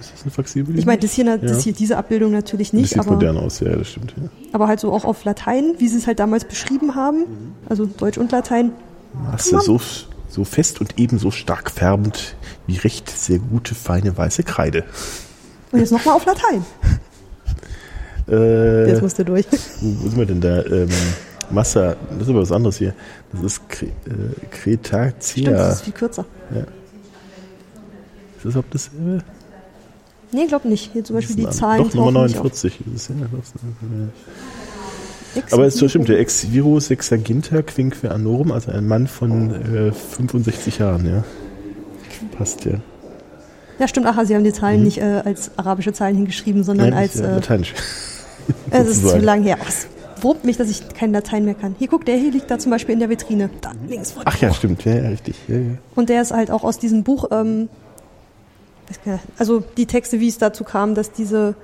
Ist 0.00 0.12
das 0.12 0.22
eine 0.22 0.30
Faximile? 0.30 0.78
Ich 0.78 0.86
meine, 0.86 1.00
das 1.00 1.12
hier, 1.12 1.24
ja. 1.24 1.36
das 1.36 1.62
hier, 1.62 1.72
diese 1.72 1.96
Abbildung 1.96 2.32
natürlich 2.32 2.72
nicht. 2.72 2.84
Das 2.84 2.90
sieht 2.90 3.00
aber, 3.00 3.12
modern 3.12 3.36
aus, 3.38 3.60
ja, 3.60 3.74
das 3.74 3.88
stimmt. 3.88 4.14
Ja. 4.16 4.28
Aber 4.52 4.68
halt 4.68 4.80
so 4.80 4.92
auch 4.92 5.04
auf 5.04 5.24
Latein, 5.24 5.74
wie 5.78 5.88
sie 5.88 5.98
es 5.98 6.06
halt 6.06 6.18
damals 6.18 6.44
beschrieben 6.44 6.94
haben, 6.94 7.54
also 7.68 7.86
Deutsch 7.86 8.18
und 8.18 8.30
Latein. 8.32 8.72
Masse 9.14 9.58
so 9.60 9.80
so 10.28 10.44
fest 10.44 10.80
und 10.80 10.98
ebenso 10.98 11.30
stark 11.30 11.70
färbend 11.70 12.36
wie 12.66 12.76
recht 12.76 13.10
sehr 13.10 13.38
gute, 13.38 13.74
feine 13.74 14.16
weiße 14.16 14.42
Kreide. 14.42 14.84
Und 15.72 15.80
jetzt 15.80 15.92
nochmal 15.92 16.16
auf 16.16 16.26
Latein. 16.26 16.64
Äh, 18.30 18.90
jetzt 18.90 19.00
musst 19.00 19.18
du 19.18 19.24
durch. 19.24 19.46
Wo, 19.80 20.06
sind 20.06 20.18
wir 20.18 20.26
denn 20.26 20.42
da? 20.42 20.62
Ähm, 20.62 20.90
Massa, 21.48 21.96
das 22.10 22.24
ist 22.24 22.28
aber 22.28 22.42
was 22.42 22.52
anderes 22.52 22.76
hier. 22.76 22.92
Das 23.32 23.42
ist 23.42 23.66
Kre 23.70 23.86
äh. 23.86 25.12
Stimmt, 25.22 25.48
das 25.48 25.76
ist 25.76 25.80
viel 25.80 25.92
kürzer. 25.94 26.26
Ja. 26.54 26.60
Ist 26.60 28.44
das 28.44 28.56
ob 28.56 28.70
das 28.70 28.88
äh, 28.88 29.20
Nee, 30.32 30.46
glaub 30.46 30.64
nicht. 30.64 30.92
Hier 30.92 31.04
zum 31.04 31.16
Beispiel 31.16 31.36
die 31.36 31.48
Zahlen. 31.48 31.82
Doch, 31.84 31.94
Nummer 31.94 32.12
49. 32.12 32.80
Das 32.84 33.02
ist 33.02 33.08
ja, 33.08 33.14
aber 35.50 35.66
es 35.66 35.78
stimmt, 35.78 36.08
der 36.08 36.18
Ex-Viro 36.18 36.80
Sexaginta 36.80 37.62
Quinque 37.62 38.10
Anorum, 38.10 38.52
also 38.52 38.70
ein 38.70 38.86
Mann 38.86 39.06
von 39.06 39.50
äh, 39.50 39.92
65 39.92 40.78
Jahren, 40.78 41.06
ja. 41.06 41.24
Passt 42.36 42.64
ja. 42.64 42.80
Ja, 43.78 43.86
stimmt. 43.86 44.06
Ach, 44.06 44.24
Sie 44.24 44.34
haben 44.34 44.44
die 44.44 44.52
Zahlen 44.52 44.78
mhm. 44.78 44.84
nicht 44.84 44.98
äh, 44.98 45.22
als 45.24 45.52
arabische 45.56 45.92
Zahlen 45.92 46.16
hingeschrieben, 46.16 46.64
sondern 46.64 46.90
Nein, 46.90 46.98
als. 46.98 47.20
Äh, 47.20 47.30
Lateinisch. 47.34 47.74
es 48.70 48.88
ist 48.88 49.08
zu 49.08 49.18
lang 49.18 49.42
her. 49.42 49.58
Es 49.66 49.86
wurmt 50.20 50.44
mich, 50.44 50.56
dass 50.56 50.68
ich 50.68 50.88
kein 50.88 51.12
Latein 51.12 51.44
mehr 51.44 51.54
kann. 51.54 51.76
Hier, 51.78 51.88
guck, 51.88 52.04
der 52.04 52.16
hier 52.16 52.32
liegt 52.32 52.50
da 52.50 52.58
zum 52.58 52.70
Beispiel 52.70 52.94
in 52.94 52.98
der 52.98 53.08
Vitrine. 53.08 53.50
Da 53.60 53.72
links 53.88 54.12
vor 54.12 54.22
Ach 54.24 54.36
ja, 54.38 54.52
stimmt. 54.52 54.84
Ja, 54.84 54.94
ja 54.94 55.08
richtig. 55.08 55.36
Ja, 55.46 55.56
ja. 55.56 55.78
Und 55.94 56.08
der 56.08 56.22
ist 56.22 56.32
halt 56.32 56.50
auch 56.50 56.64
aus 56.64 56.78
diesem 56.78 57.04
Buch, 57.04 57.26
ähm, 57.30 57.68
also 59.38 59.62
die 59.76 59.86
Texte, 59.86 60.18
wie 60.18 60.28
es 60.28 60.38
dazu 60.38 60.64
kam, 60.64 60.94
dass 60.94 61.12
diese, 61.12 61.54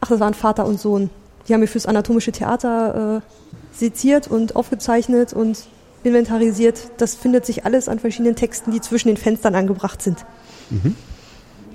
ach, 0.00 0.08
das 0.08 0.20
waren 0.20 0.34
Vater 0.34 0.66
und 0.66 0.80
Sohn, 0.80 1.10
die 1.48 1.54
haben 1.54 1.60
wir 1.60 1.68
fürs 1.68 1.86
anatomische 1.86 2.32
Theater 2.32 3.22
äh, 3.22 3.76
seziert 3.76 4.28
und 4.28 4.56
aufgezeichnet 4.56 5.32
und 5.32 5.66
inventarisiert. 6.04 6.90
Das 6.98 7.14
findet 7.14 7.46
sich 7.46 7.64
alles 7.64 7.88
an 7.88 7.98
verschiedenen 7.98 8.36
Texten, 8.36 8.70
die 8.70 8.80
zwischen 8.80 9.08
den 9.08 9.16
Fenstern 9.16 9.54
angebracht 9.54 10.02
sind. 10.02 10.24
Mhm. 10.70 10.94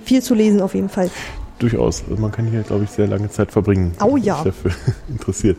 Viel 0.03 0.21
zu 0.21 0.33
lesen 0.33 0.61
auf 0.61 0.75
jeden 0.75 0.89
Fall. 0.89 1.09
Durchaus. 1.59 2.03
Also 2.09 2.21
man 2.21 2.31
kann 2.31 2.47
hier, 2.47 2.61
glaube 2.61 2.83
ich, 2.83 2.91
sehr 2.91 3.07
lange 3.07 3.29
Zeit 3.29 3.51
verbringen. 3.51 3.93
Oh 4.03 4.17
ja. 4.17 4.43
Dafür 4.43 4.71
interessiert. 5.09 5.57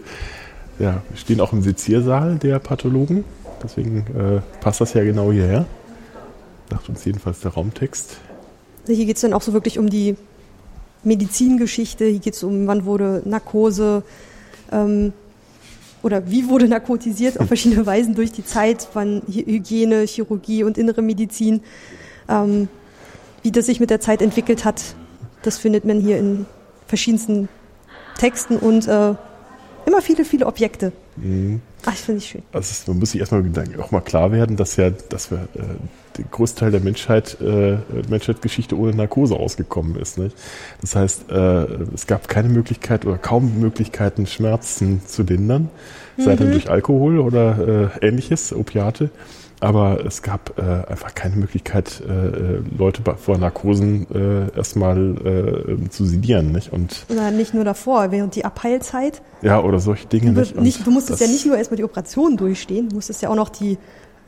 Ja, 0.78 1.02
wir 1.08 1.16
stehen 1.16 1.40
auch 1.40 1.52
im 1.52 1.62
Seziersaal 1.62 2.36
der 2.36 2.58
Pathologen. 2.60 3.24
Deswegen 3.62 4.06
äh, 4.16 4.40
passt 4.60 4.80
das 4.80 4.94
ja 4.94 5.02
genau 5.02 5.32
hierher. 5.32 5.66
Sagt 6.70 6.88
uns 6.88 7.04
jedenfalls 7.04 7.40
der 7.40 7.52
Raumtext. 7.52 8.18
Hier 8.86 9.06
geht 9.06 9.16
es 9.16 9.22
dann 9.22 9.32
auch 9.32 9.42
so 9.42 9.52
wirklich 9.52 9.78
um 9.78 9.90
die 9.90 10.16
Medizingeschichte. 11.04 12.06
Hier 12.06 12.18
geht 12.18 12.34
es 12.34 12.42
um, 12.42 12.66
wann 12.66 12.84
wurde 12.84 13.22
Narkose 13.24 14.02
ähm, 14.72 15.12
oder 16.02 16.30
wie 16.30 16.48
wurde 16.48 16.68
narkotisiert 16.68 17.40
auf 17.40 17.48
verschiedene 17.48 17.84
Weisen 17.86 18.14
durch 18.14 18.32
die 18.32 18.44
Zeit, 18.44 18.88
wann 18.94 19.22
Hygiene, 19.26 20.06
Chirurgie 20.06 20.64
und 20.64 20.78
innere 20.78 21.02
Medizin, 21.02 21.60
ähm, 22.28 22.68
wie 23.42 23.50
das 23.50 23.66
sich 23.66 23.80
mit 23.80 23.90
der 23.90 24.00
Zeit 24.00 24.22
entwickelt 24.22 24.64
hat. 24.64 24.82
Das 25.42 25.58
findet 25.58 25.84
man 25.84 26.00
hier 26.00 26.18
in 26.18 26.46
verschiedensten 26.86 27.48
Texten 28.18 28.56
und 28.56 28.86
äh, 28.88 29.14
immer 29.86 30.02
viele, 30.02 30.24
viele 30.24 30.46
Objekte. 30.46 30.92
Mhm. 31.16 31.60
Ach, 31.84 31.92
ich 31.92 32.00
finde 32.00 32.18
ich 32.18 32.28
schön. 32.28 32.42
Also 32.52 32.90
man 32.90 32.98
muss 33.00 33.12
sich 33.12 33.20
erstmal 33.20 33.44
auch 33.80 33.90
mal 33.90 34.00
klar 34.00 34.32
werden, 34.32 34.56
dass 34.56 34.76
ja, 34.76 34.90
dass 34.90 35.30
wir 35.30 35.48
äh, 35.54 35.62
der 36.18 36.26
Großteil 36.30 36.70
der 36.70 36.80
Menschheit, 36.80 37.38
äh, 37.40 37.78
Menschheitsgeschichte 38.08 38.76
ohne 38.76 38.94
Narkose 38.94 39.36
ausgekommen 39.36 39.96
ist. 39.96 40.18
Nicht? 40.18 40.36
Das 40.80 40.96
heißt, 40.96 41.30
äh, 41.30 41.64
es 41.94 42.06
gab 42.06 42.28
keine 42.28 42.48
Möglichkeit 42.48 43.06
oder 43.06 43.18
kaum 43.18 43.60
Möglichkeiten, 43.60 44.26
Schmerzen 44.26 45.02
zu 45.06 45.22
lindern, 45.22 45.70
mhm. 46.16 46.22
sei 46.22 46.36
dann 46.36 46.50
durch 46.50 46.70
Alkohol 46.70 47.18
oder 47.18 47.90
äh, 48.02 48.06
ähnliches, 48.06 48.52
Opiate. 48.52 49.10
Aber 49.60 50.04
es 50.06 50.22
gab 50.22 50.56
äh, 50.56 50.62
einfach 50.62 51.16
keine 51.16 51.34
Möglichkeit, 51.34 52.00
äh 52.08 52.60
Leute 52.76 53.02
vor 53.16 53.38
Narkosen 53.38 54.06
äh, 54.14 54.56
erstmal 54.56 55.16
äh, 55.16 55.88
zu 55.88 56.04
sedieren. 56.04 56.52
Nicht? 56.52 56.72
Und 56.72 57.06
Na, 57.08 57.32
nicht 57.32 57.54
nur 57.54 57.64
davor, 57.64 58.12
während 58.12 58.36
die 58.36 58.44
Abheilzeit. 58.44 59.20
Ja, 59.42 59.60
oder 59.60 59.80
solche 59.80 60.06
Dinge. 60.06 60.32
Du, 60.32 60.40
nicht. 60.40 60.60
nicht 60.60 60.86
du 60.86 60.92
musstest 60.92 61.20
ja 61.20 61.26
nicht 61.26 61.44
nur 61.44 61.56
erstmal 61.56 61.76
die 61.76 61.84
Operation 61.84 62.36
durchstehen, 62.36 62.88
du 62.88 62.94
musstest 62.94 63.22
ja 63.22 63.30
auch 63.30 63.34
noch 63.34 63.48
die 63.48 63.78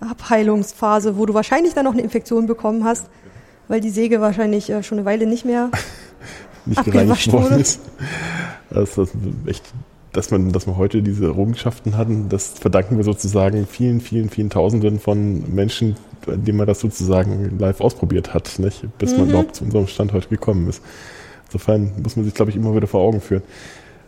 Abheilungsphase, 0.00 1.16
wo 1.16 1.26
du 1.26 1.34
wahrscheinlich 1.34 1.74
dann 1.74 1.84
noch 1.84 1.92
eine 1.92 2.02
Infektion 2.02 2.46
bekommen 2.46 2.84
hast, 2.84 3.06
weil 3.68 3.80
die 3.80 3.90
Säge 3.90 4.20
wahrscheinlich 4.20 4.70
äh, 4.70 4.82
schon 4.82 4.98
eine 4.98 5.04
Weile 5.04 5.26
nicht 5.26 5.44
mehr 5.44 5.70
nicht 6.66 6.84
gereinigt 6.84 7.32
worden 7.32 7.60
ist. 7.60 7.80
Das 8.70 8.98
ist 8.98 9.12
echt, 9.46 9.64
dass 10.12 10.30
man, 10.30 10.52
dass 10.52 10.66
wir 10.66 10.76
heute 10.76 11.02
diese 11.02 11.26
Errungenschaften 11.26 11.96
hatten, 11.96 12.28
das 12.28 12.50
verdanken 12.50 12.96
wir 12.96 13.04
sozusagen 13.04 13.66
vielen, 13.66 14.00
vielen, 14.00 14.30
vielen 14.30 14.50
Tausenden 14.50 14.98
von 14.98 15.54
Menschen, 15.54 15.96
denen 16.26 16.58
man 16.58 16.66
das 16.66 16.80
sozusagen 16.80 17.58
live 17.58 17.80
ausprobiert 17.80 18.34
hat, 18.34 18.58
nicht? 18.58 18.86
bis 18.98 19.12
mhm. 19.12 19.18
man 19.18 19.28
überhaupt 19.30 19.56
zu 19.56 19.64
unserem 19.64 19.86
Stand 19.86 20.12
heute 20.12 20.28
gekommen 20.28 20.68
ist. 20.68 20.82
Insofern 21.46 21.92
muss 22.02 22.16
man 22.16 22.24
sich, 22.24 22.34
glaube 22.34 22.50
ich, 22.50 22.56
immer 22.56 22.74
wieder 22.74 22.86
vor 22.86 23.00
Augen 23.00 23.20
führen. 23.20 23.42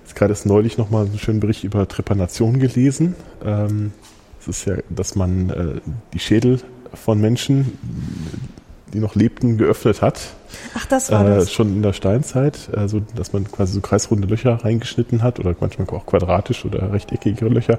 Jetzt 0.05 0.15
gerade 0.15 0.33
erst 0.33 0.47
neulich 0.47 0.79
nochmal 0.79 1.07
einen 1.07 1.19
schönen 1.19 1.41
Bericht 1.41 1.65
über 1.65 1.89
Trepanation 1.89 2.61
gelesen. 2.61 3.15
Ähm, 3.45 3.93
es 4.43 4.49
ist 4.49 4.65
ja, 4.67 4.77
dass 4.91 5.15
man 5.15 5.51
äh, 5.51 5.81
die 6.13 6.19
Schädel 6.19 6.61
von 6.95 7.21
Menschen, 7.21 7.79
die 8.93 8.99
noch 8.99 9.15
lebten, 9.15 9.57
geöffnet 9.57 10.03
hat. 10.03 10.21
Ach, 10.75 10.85
das 10.87 11.11
war 11.11 11.25
äh, 11.27 11.37
das. 11.37 11.53
Schon 11.53 11.69
in 11.69 11.83
der 11.83 11.93
Steinzeit, 11.93 12.71
also 12.77 13.01
dass 13.15 13.33
man 13.33 13.51
quasi 13.51 13.73
so 13.73 13.81
kreisrunde 13.81 14.27
Löcher 14.27 14.65
reingeschnitten 14.65 15.23
hat 15.23 15.39
oder 15.41 15.55
manchmal 15.61 15.89
auch 15.91 16.07
quadratisch 16.07 16.65
oder 16.65 16.93
rechteckige 16.93 17.47
Löcher, 17.47 17.79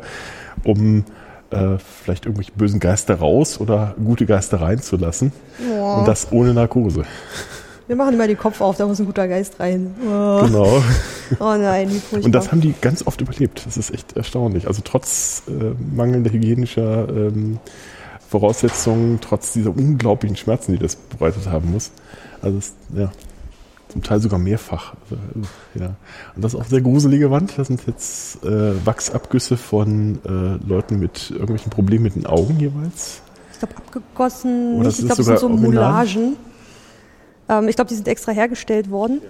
um 0.63 1.05
äh, 1.51 1.77
vielleicht 1.77 2.25
irgendwelche 2.25 2.53
bösen 2.53 2.79
Geister 2.79 3.15
raus 3.15 3.59
oder 3.59 3.95
gute 4.03 4.25
Geister 4.25 4.61
reinzulassen. 4.61 5.31
Ja. 5.69 5.97
Und 5.97 6.07
das 6.07 6.31
ohne 6.31 6.53
Narkose. 6.53 7.03
Wir 7.87 7.95
machen 7.95 8.13
immer 8.13 8.27
den 8.27 8.37
Kopf 8.37 8.61
auf, 8.61 8.77
da 8.77 8.87
muss 8.87 8.99
ein 8.99 9.05
guter 9.05 9.27
Geist 9.27 9.59
rein. 9.59 9.93
Oh. 10.05 10.41
Genau. 10.45 10.83
Oh 11.39 11.55
nein, 11.57 11.89
wie 11.89 11.99
furchtbar. 11.99 12.25
Und 12.25 12.31
das 12.31 12.51
haben 12.51 12.61
die 12.61 12.73
ganz 12.79 13.05
oft 13.05 13.19
überlebt. 13.19 13.65
Das 13.65 13.75
ist 13.75 13.93
echt 13.93 14.15
erstaunlich. 14.15 14.67
Also 14.67 14.81
trotz 14.83 15.43
äh, 15.47 15.73
mangelnder 15.95 16.31
hygienischer 16.31 17.09
ähm, 17.09 17.59
Voraussetzungen, 18.29 19.19
trotz 19.21 19.53
dieser 19.53 19.71
unglaublichen 19.71 20.37
Schmerzen, 20.37 20.73
die 20.73 20.79
das 20.79 20.95
bereitet 20.95 21.47
haben 21.47 21.71
muss. 21.71 21.91
Also 22.41 22.57
es, 22.57 22.73
ja, 22.95 23.11
zum 23.89 24.01
Teil 24.01 24.19
sogar 24.19 24.39
mehrfach. 24.39 24.93
Also, 25.09 25.47
ja. 25.75 25.95
Und 26.35 26.43
das 26.43 26.53
ist 26.53 26.59
auch 26.59 26.65
sehr 26.65 26.81
gruselige 26.81 27.31
Wand. 27.31 27.57
Das 27.57 27.67
sind 27.67 27.85
jetzt 27.85 28.43
äh, 28.43 28.85
Wachsabgüsse 28.85 29.55
von 29.55 30.19
äh, 30.25 30.67
Leuten 30.67 30.99
mit 30.99 31.31
irgendwelchen 31.31 31.69
Problemen 31.69 32.03
mit 32.03 32.15
den 32.15 32.25
Augen 32.25 32.59
jeweils. 32.59 33.21
Ich 33.51 33.59
glaube 33.59 33.75
abgegossen, 33.77 34.79
Oder 34.79 34.89
ich 34.89 34.97
glaube, 34.97 35.15
das 35.15 35.25
sind 35.25 35.39
so 35.39 35.49
Moulagen. 35.49 36.37
Ähm, 37.49 37.67
ich 37.67 37.75
glaube, 37.75 37.89
die 37.89 37.95
sind 37.95 38.07
extra 38.07 38.31
hergestellt 38.31 38.89
worden, 38.89 39.21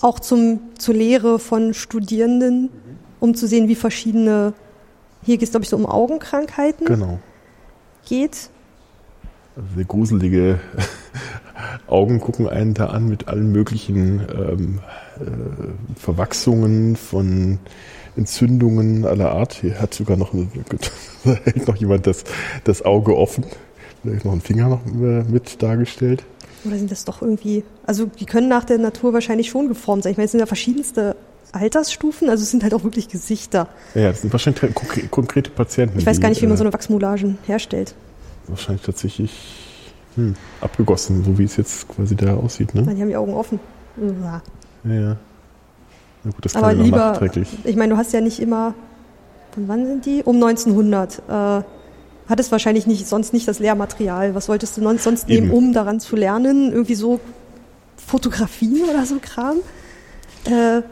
auch 0.00 0.20
zum, 0.20 0.60
zur 0.78 0.94
Lehre 0.94 1.38
von 1.38 1.74
Studierenden, 1.74 2.70
um 3.20 3.34
zu 3.34 3.46
sehen, 3.46 3.68
wie 3.68 3.74
verschiedene, 3.74 4.52
hier 5.22 5.36
geht 5.36 5.44
es, 5.44 5.50
glaube 5.50 5.64
ich, 5.64 5.70
so 5.70 5.76
um 5.76 5.86
Augenkrankheiten. 5.86 6.86
Genau. 6.86 7.18
Geht. 8.06 8.50
Also 9.56 9.68
sehr 9.76 9.84
gruselige 9.84 10.60
Augen 11.86 12.20
gucken 12.20 12.48
einen 12.48 12.74
da 12.74 12.86
an 12.86 13.08
mit 13.08 13.28
allen 13.28 13.52
möglichen 13.52 14.20
ähm, 14.20 14.80
äh, 15.20 15.98
Verwachsungen 15.98 16.96
von 16.96 17.58
Entzündungen 18.16 19.06
aller 19.06 19.32
Art. 19.32 19.54
Hier 19.54 19.80
hat 19.80 19.94
sogar 19.94 20.16
noch, 20.16 20.32
eine, 20.34 20.48
hält 21.44 21.66
noch 21.68 21.76
jemand 21.76 22.06
das, 22.06 22.24
das 22.64 22.82
Auge 22.82 23.16
offen. 23.16 23.44
Da 24.02 24.10
ist 24.10 24.24
noch 24.24 24.32
ein 24.32 24.40
Finger 24.40 24.68
noch 24.68 24.84
äh, 24.86 25.22
mit 25.24 25.62
dargestellt. 25.62 26.24
Oder 26.64 26.78
sind 26.78 26.90
das 26.90 27.04
doch 27.04 27.22
irgendwie, 27.22 27.64
also 27.86 28.06
die 28.06 28.26
können 28.26 28.48
nach 28.48 28.64
der 28.64 28.78
Natur 28.78 29.12
wahrscheinlich 29.12 29.50
schon 29.50 29.68
geformt 29.68 30.02
sein. 30.02 30.12
Ich 30.12 30.16
meine, 30.16 30.26
es 30.26 30.30
sind 30.30 30.40
ja 30.40 30.46
verschiedenste 30.46 31.16
Altersstufen, 31.52 32.28
also 32.30 32.42
es 32.42 32.50
sind 32.50 32.62
halt 32.62 32.74
auch 32.74 32.84
wirklich 32.84 33.08
Gesichter. 33.08 33.68
Ja, 33.94 34.08
das 34.08 34.22
sind 34.22 34.32
wahrscheinlich 34.32 34.74
konkrete 35.10 35.50
Patienten. 35.50 35.98
Ich 35.98 36.06
weiß 36.06 36.20
gar 36.20 36.28
nicht, 36.28 36.42
wie 36.42 36.46
man 36.46 36.54
äh, 36.54 36.58
so 36.58 36.64
eine 36.64 36.72
Wachsmoulagen 36.72 37.38
herstellt. 37.46 37.94
Wahrscheinlich 38.48 38.82
tatsächlich 38.82 39.32
hm, 40.16 40.34
abgegossen, 40.60 41.24
so 41.24 41.38
wie 41.38 41.44
es 41.44 41.56
jetzt 41.56 41.88
quasi 41.88 42.16
da 42.16 42.34
aussieht, 42.34 42.74
ne? 42.74 42.82
die 42.82 43.00
haben 43.00 43.08
die 43.08 43.16
Augen 43.16 43.34
offen. 43.34 43.60
Ja, 43.96 44.42
ja. 44.84 45.16
Na 46.24 46.30
gut, 46.30 46.44
das 46.44 46.56
Aber 46.56 46.72
lieber, 46.72 47.20
ich 47.64 47.76
meine, 47.76 47.94
du 47.94 47.98
hast 47.98 48.12
ja 48.12 48.20
nicht 48.20 48.40
immer, 48.40 48.74
von 49.52 49.68
wann 49.68 49.86
sind 49.86 50.06
die? 50.06 50.22
Um 50.24 50.42
1900. 50.42 51.22
Äh, 51.28 51.62
hattest 52.28 52.52
wahrscheinlich 52.52 52.86
nicht, 52.86 53.06
sonst 53.06 53.32
nicht 53.32 53.46
das 53.48 53.58
Lehrmaterial. 53.58 54.34
Was 54.34 54.48
wolltest 54.48 54.76
du 54.76 54.98
sonst 54.98 55.28
nehmen, 55.28 55.50
um 55.50 55.72
daran 55.72 56.00
zu 56.00 56.16
lernen? 56.16 56.72
Irgendwie 56.72 56.94
so 56.94 57.20
Fotografie 57.96 58.82
oder 58.88 59.06
so 59.06 59.16
Kram? 59.20 59.56
Äh, 60.44 60.82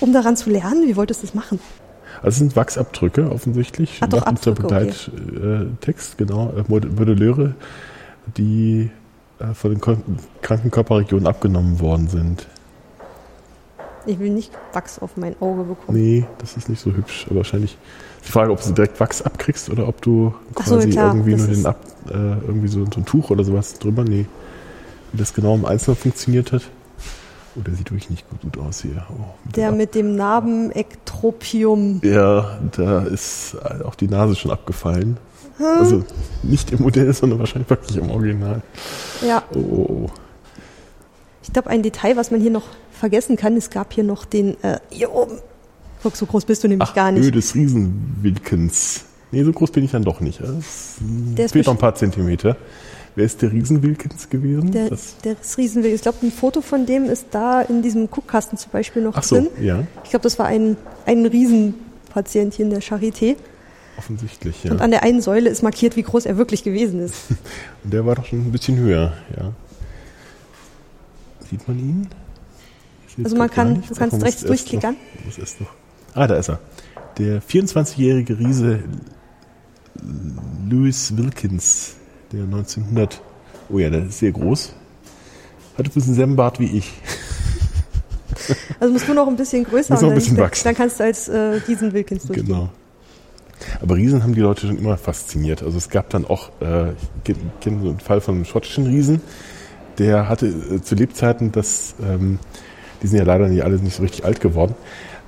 um 0.00 0.12
daran 0.12 0.36
zu 0.36 0.50
lernen? 0.50 0.86
Wie 0.86 0.96
wolltest 0.96 1.22
du 1.22 1.26
das 1.26 1.34
machen? 1.34 1.58
Also 2.22 2.28
es 2.28 2.36
sind 2.38 2.56
Wachsabdrücke 2.56 3.30
offensichtlich. 3.30 4.00
Ach, 4.02 4.08
doch, 4.08 4.22
Abdrücke, 4.22 4.62
Begleittext, 4.62 5.10
okay. 6.14 6.24
genau, 6.24 6.52
äh, 6.56 6.64
Modelleure, 6.68 7.54
die 8.36 8.90
äh, 9.38 9.54
von 9.54 9.72
den 9.72 9.80
kranken 9.80 10.70
Körperregionen 10.70 11.26
abgenommen 11.26 11.80
worden 11.80 12.08
sind. 12.08 12.46
Ich 14.06 14.18
will 14.20 14.30
nicht 14.30 14.52
Wachs 14.72 15.00
auf 15.00 15.16
mein 15.16 15.34
Auge 15.40 15.64
bekommen. 15.64 15.98
Nee, 15.98 16.26
das 16.38 16.56
ist 16.56 16.68
nicht 16.68 16.80
so 16.80 16.92
hübsch. 16.92 17.26
Aber 17.26 17.38
wahrscheinlich 17.38 17.76
die 18.26 18.32
Frage, 18.32 18.52
ob 18.52 18.62
du 18.62 18.72
direkt 18.72 18.98
Wachs 19.00 19.22
abkriegst 19.22 19.70
oder 19.70 19.88
ob 19.88 20.02
du 20.02 20.34
quasi 20.54 20.92
so, 20.92 21.00
irgendwie 21.00 21.36
nur 21.36 21.46
den 21.46 21.66
Ab, 21.66 21.80
äh, 22.08 22.12
irgendwie 22.12 22.68
so, 22.68 22.84
so, 22.84 23.00
ein 23.00 23.06
Tuch 23.06 23.30
oder 23.30 23.44
sowas 23.44 23.78
drüber. 23.78 24.04
Nee. 24.04 24.26
Wie 25.12 25.18
das 25.18 25.32
genau 25.32 25.54
im 25.54 25.64
Einzelnen 25.64 25.96
funktioniert 25.96 26.52
hat. 26.52 26.62
Oh, 27.56 27.60
der 27.60 27.74
sieht 27.74 27.90
wirklich 27.90 28.10
nicht 28.10 28.26
gut 28.42 28.58
aus 28.58 28.82
hier. 28.82 29.06
Oh, 29.10 29.34
mit 29.44 29.56
der 29.56 29.72
mit 29.72 29.94
dem 29.94 30.16
Narbenektropium. 30.16 32.00
Ja, 32.04 32.58
da 32.76 33.02
ist 33.02 33.56
auch 33.84 33.94
die 33.94 34.08
Nase 34.08 34.34
schon 34.34 34.50
abgefallen. 34.50 35.16
Hm. 35.58 35.66
Also 35.78 36.04
nicht 36.42 36.72
im 36.72 36.82
Modell, 36.82 37.12
sondern 37.14 37.38
wahrscheinlich 37.38 37.70
wirklich 37.70 37.96
im 37.96 38.10
Original. 38.10 38.62
Ja. 39.26 39.42
Oh, 39.54 39.58
oh, 39.58 39.86
oh. 39.88 40.10
Ich 41.42 41.52
glaube, 41.52 41.70
ein 41.70 41.82
Detail, 41.82 42.16
was 42.16 42.30
man 42.30 42.40
hier 42.40 42.50
noch 42.50 42.66
vergessen 42.90 43.36
kann, 43.36 43.56
es 43.56 43.70
gab 43.70 43.92
hier 43.92 44.04
noch 44.04 44.24
den, 44.24 44.62
äh, 44.62 44.80
hier 44.90 45.12
oben, 45.12 45.38
Guck, 46.02 46.16
so 46.16 46.26
groß 46.26 46.44
bist 46.44 46.62
du 46.64 46.68
nämlich 46.68 46.88
Ach, 46.88 46.94
gar 46.94 47.10
nicht. 47.10 47.24
Höhe 47.24 47.32
des 47.32 47.54
Riesenwilkens. 47.54 49.04
Nee, 49.32 49.42
so 49.42 49.52
groß 49.52 49.70
bin 49.72 49.84
ich 49.84 49.90
dann 49.90 50.04
doch 50.04 50.20
nicht. 50.20 50.40
Es 50.40 50.96
fehlt 51.52 51.66
noch 51.66 51.74
ein 51.74 51.78
paar 51.78 51.94
Zentimeter. 51.94 52.56
Wer 53.16 53.24
ist 53.24 53.40
der 53.40 53.50
Riesenwilkens 53.50 54.28
gewesen? 54.28 54.72
Der, 54.72 54.90
das 54.90 55.16
der 55.24 55.36
ist 55.40 55.56
Riesenwilkens. 55.56 56.00
Ich 56.00 56.02
glaube, 56.02 56.18
ein 56.26 56.30
Foto 56.30 56.60
von 56.60 56.84
dem 56.84 57.06
ist 57.06 57.28
da 57.30 57.62
in 57.62 57.80
diesem 57.82 58.10
Guckkasten 58.10 58.58
zum 58.58 58.70
Beispiel 58.72 59.02
noch 59.02 59.16
Ach 59.16 59.22
so, 59.22 59.36
drin. 59.36 59.48
ja. 59.60 59.84
Ich 60.04 60.10
glaube, 60.10 60.22
das 60.22 60.38
war 60.38 60.46
ein, 60.46 60.76
ein 61.06 61.24
Riesenpatient 61.24 62.54
hier 62.54 62.66
in 62.66 62.70
der 62.70 62.82
Charité. 62.82 63.36
Offensichtlich, 63.96 64.64
ja. 64.64 64.72
Und 64.72 64.82
an 64.82 64.90
der 64.90 65.02
einen 65.02 65.22
Säule 65.22 65.48
ist 65.48 65.62
markiert, 65.62 65.96
wie 65.96 66.02
groß 66.02 66.26
er 66.26 66.36
wirklich 66.36 66.62
gewesen 66.62 67.00
ist. 67.00 67.14
Und 67.84 67.92
der 67.94 68.04
war 68.04 68.14
doch 68.14 68.26
schon 68.26 68.40
ein 68.40 68.52
bisschen 68.52 68.76
höher, 68.76 69.14
ja. 69.34 69.52
Sieht 71.48 71.66
man 71.66 71.78
ihn? 71.78 72.08
Also 73.24 73.36
man 73.36 73.50
kann, 73.50 73.82
du 73.88 73.94
kannst 73.94 74.22
rechts 74.22 74.42
durchklickern. 74.42 74.94
Noch, 74.94 75.26
was 75.26 75.38
ist 75.38 75.60
noch? 75.60 75.70
Ah, 76.16 76.26
da 76.26 76.36
ist 76.36 76.48
er. 76.48 76.58
Der 77.18 77.40
24-jährige 77.42 78.38
Riese 78.38 78.80
Louis 80.68 81.16
Wilkins, 81.16 81.94
der 82.32 82.42
1900, 82.44 83.20
oh 83.70 83.78
ja, 83.78 83.88
der 83.90 84.06
ist 84.06 84.18
sehr 84.18 84.32
groß, 84.32 84.72
hatte 85.78 85.88
ein 85.90 85.92
bisschen 85.92 86.14
selben 86.14 86.36
Bart 86.36 86.58
wie 86.60 86.78
ich. 86.78 86.92
Also 88.78 88.92
musst 88.92 89.08
du 89.08 89.14
noch 89.14 89.26
ein 89.26 89.34
bisschen 89.36 89.64
größer 89.64 89.94
Muss 89.94 90.02
noch 90.02 90.08
ein 90.08 90.14
dann- 90.14 90.14
bisschen 90.18 90.36
wachsen. 90.36 90.64
Dann 90.64 90.74
kannst 90.76 91.00
du 91.00 91.04
als 91.04 91.26
äh, 91.28 91.58
diesen 91.66 91.92
Wilkins 91.92 92.24
durchgehen. 92.26 92.46
Genau. 92.46 92.68
Aber 93.80 93.96
Riesen 93.96 94.22
haben 94.22 94.34
die 94.34 94.40
Leute 94.40 94.66
schon 94.66 94.78
immer 94.78 94.96
fasziniert. 94.98 95.62
Also 95.62 95.78
es 95.78 95.88
gab 95.88 96.10
dann 96.10 96.24
auch, 96.26 96.50
äh, 96.60 96.90
ich 96.92 97.34
kenne 97.60 97.80
so 97.82 97.88
einen 97.88 97.98
Fall 98.00 98.20
von 98.20 98.34
einem 98.36 98.44
schottischen 98.44 98.86
Riesen, 98.86 99.20
der 99.98 100.28
hatte 100.28 100.46
äh, 100.48 100.80
zu 100.82 100.94
Lebzeiten 100.94 101.50
das, 101.50 101.94
ähm, 102.02 102.38
die 103.02 103.06
sind 103.08 103.18
ja 103.18 103.24
leider 103.24 103.48
nicht 103.48 103.64
alle 103.64 103.78
nicht 103.78 103.96
so 103.96 104.02
richtig 104.02 104.24
alt 104.24 104.40
geworden, 104.40 104.74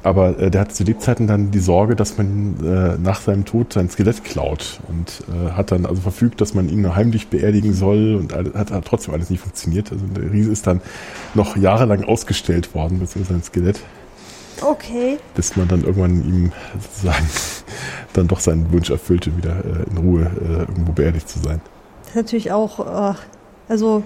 aber 0.03 0.38
äh, 0.38 0.51
der 0.51 0.62
hatte 0.62 0.74
zu 0.74 0.84
Lebzeiten 0.84 1.26
dann 1.26 1.51
die 1.51 1.59
Sorge, 1.59 1.96
dass 1.96 2.16
man 2.18 2.57
äh, 2.64 2.99
nach 2.99 3.20
seinem 3.20 3.44
Tod 3.44 3.72
sein 3.72 3.90
Skelett 3.90 4.24
klaut 4.24 4.80
und 4.88 5.24
äh, 5.28 5.53
hat 5.53 5.72
dann 5.72 5.86
also 5.86 6.01
verfügt, 6.03 6.40
dass 6.40 6.55
man 6.55 6.68
ihn 6.68 6.82
nur 6.82 6.94
heimlich 6.94 7.28
beerdigen 7.28 7.74
soll 7.74 8.14
und 8.14 8.32
alles, 8.32 8.55
hat, 8.55 8.70
hat 8.70 8.84
trotzdem 8.84 9.14
alles 9.14 9.30
nicht 9.30 9.40
funktioniert. 9.40 9.90
Also 9.92 10.05
der 10.07 10.32
Riese 10.32 10.51
ist 10.51 10.66
dann 10.66 10.80
noch 11.34 11.57
jahrelang 11.57 12.05
ausgestellt 12.05 12.74
worden, 12.74 13.01
beziehungsweise 13.01 13.40
sein 13.40 13.42
Skelett 13.42 13.80
Okay. 14.61 15.18
bis 15.34 15.57
man 15.57 15.68
dann 15.68 15.84
irgendwann 15.84 16.24
ihm 16.24 16.53
sozusagen 16.80 17.26
dann 18.12 18.28
doch 18.28 18.40
seinen 18.40 18.72
Wunsch 18.72 18.90
erfüllte, 18.90 19.36
wieder 19.36 19.57
äh, 19.64 19.90
in 19.90 19.99
Ruhe 19.99 20.22
äh, 20.22 20.61
irgendwo 20.61 20.92
beerdigt 20.92 21.28
zu 21.28 21.38
sein. 21.38 21.61
Das 22.03 22.11
ist 22.11 22.16
natürlich 22.16 22.53
auch, 22.53 23.12
äh, 23.12 23.14
also 23.68 24.03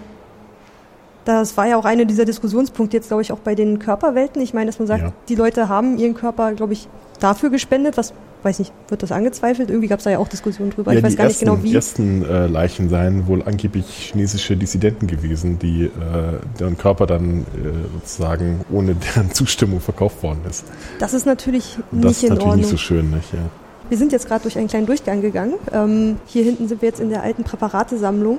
das 1.24 1.56
war 1.56 1.66
ja 1.68 1.76
auch 1.76 1.84
einer 1.84 2.04
dieser 2.04 2.24
Diskussionspunkte 2.24 2.96
jetzt, 2.96 3.08
glaube 3.08 3.22
ich, 3.22 3.32
auch 3.32 3.38
bei 3.38 3.54
den 3.54 3.78
Körperwelten. 3.78 4.42
Ich 4.42 4.54
meine, 4.54 4.66
dass 4.66 4.78
man 4.78 4.88
sagt, 4.88 5.02
Ja. 5.02 5.12
die 5.28 5.34
Leute 5.34 5.68
haben 5.68 5.98
ihren 5.98 6.14
Körper, 6.14 6.52
glaube 6.52 6.72
ich, 6.72 6.88
dafür 7.20 7.50
gespendet. 7.50 7.96
Was, 7.96 8.12
weiß 8.42 8.58
nicht, 8.58 8.72
wird 8.88 9.02
das 9.04 9.12
angezweifelt? 9.12 9.70
Irgendwie 9.70 9.86
gab 9.88 9.98
es 10.00 10.04
da 10.04 10.10
ja 10.10 10.18
auch 10.18 10.26
Diskussionen 10.26 10.70
drüber. 10.70 10.92
ich 10.92 11.02
weiß 11.02 11.12
die 11.12 11.16
gar 11.16 11.26
ersten, 11.26 11.44
nicht 11.44 11.54
genau 11.54 11.62
wie. 11.64 11.74
ersten 11.74 12.24
äh, 12.24 12.46
Leichen 12.48 12.88
seien 12.88 13.28
wohl 13.28 13.42
angeblich 13.44 13.86
chinesische 13.86 14.56
Dissidenten 14.56 15.06
gewesen, 15.06 15.58
die 15.60 15.84
äh, 15.84 15.90
deren 16.58 16.76
Körper 16.76 17.06
dann 17.06 17.42
äh, 17.42 17.44
sozusagen 18.00 18.62
ohne 18.72 18.94
deren 18.96 19.30
Zustimmung 19.32 19.80
verkauft 19.80 20.22
worden 20.24 20.40
ist. 20.50 20.64
Das 20.98 21.14
ist 21.14 21.24
natürlich 21.26 21.78
Und 21.92 22.02
das 22.04 22.08
nicht 22.10 22.16
ist 22.16 22.22
in 22.24 22.28
natürlich 22.30 22.42
Ordnung. 22.46 22.56
nicht 22.62 22.70
so 22.70 22.76
schön, 22.78 23.10
nicht? 23.10 23.32
Ja. 23.32 23.38
Wir 23.88 23.98
sind 23.98 24.10
jetzt 24.10 24.26
gerade 24.26 24.42
durch 24.42 24.56
einen 24.58 24.68
kleinen 24.68 24.86
Durchgang 24.86 25.20
gegangen. 25.20 25.54
Ähm, 25.72 26.16
hier 26.26 26.42
hinten 26.44 26.66
sind 26.66 26.80
wir 26.82 26.88
jetzt 26.88 27.00
in 27.00 27.10
der 27.10 27.22
alten 27.22 27.44
Präparatesammlung. 27.44 28.38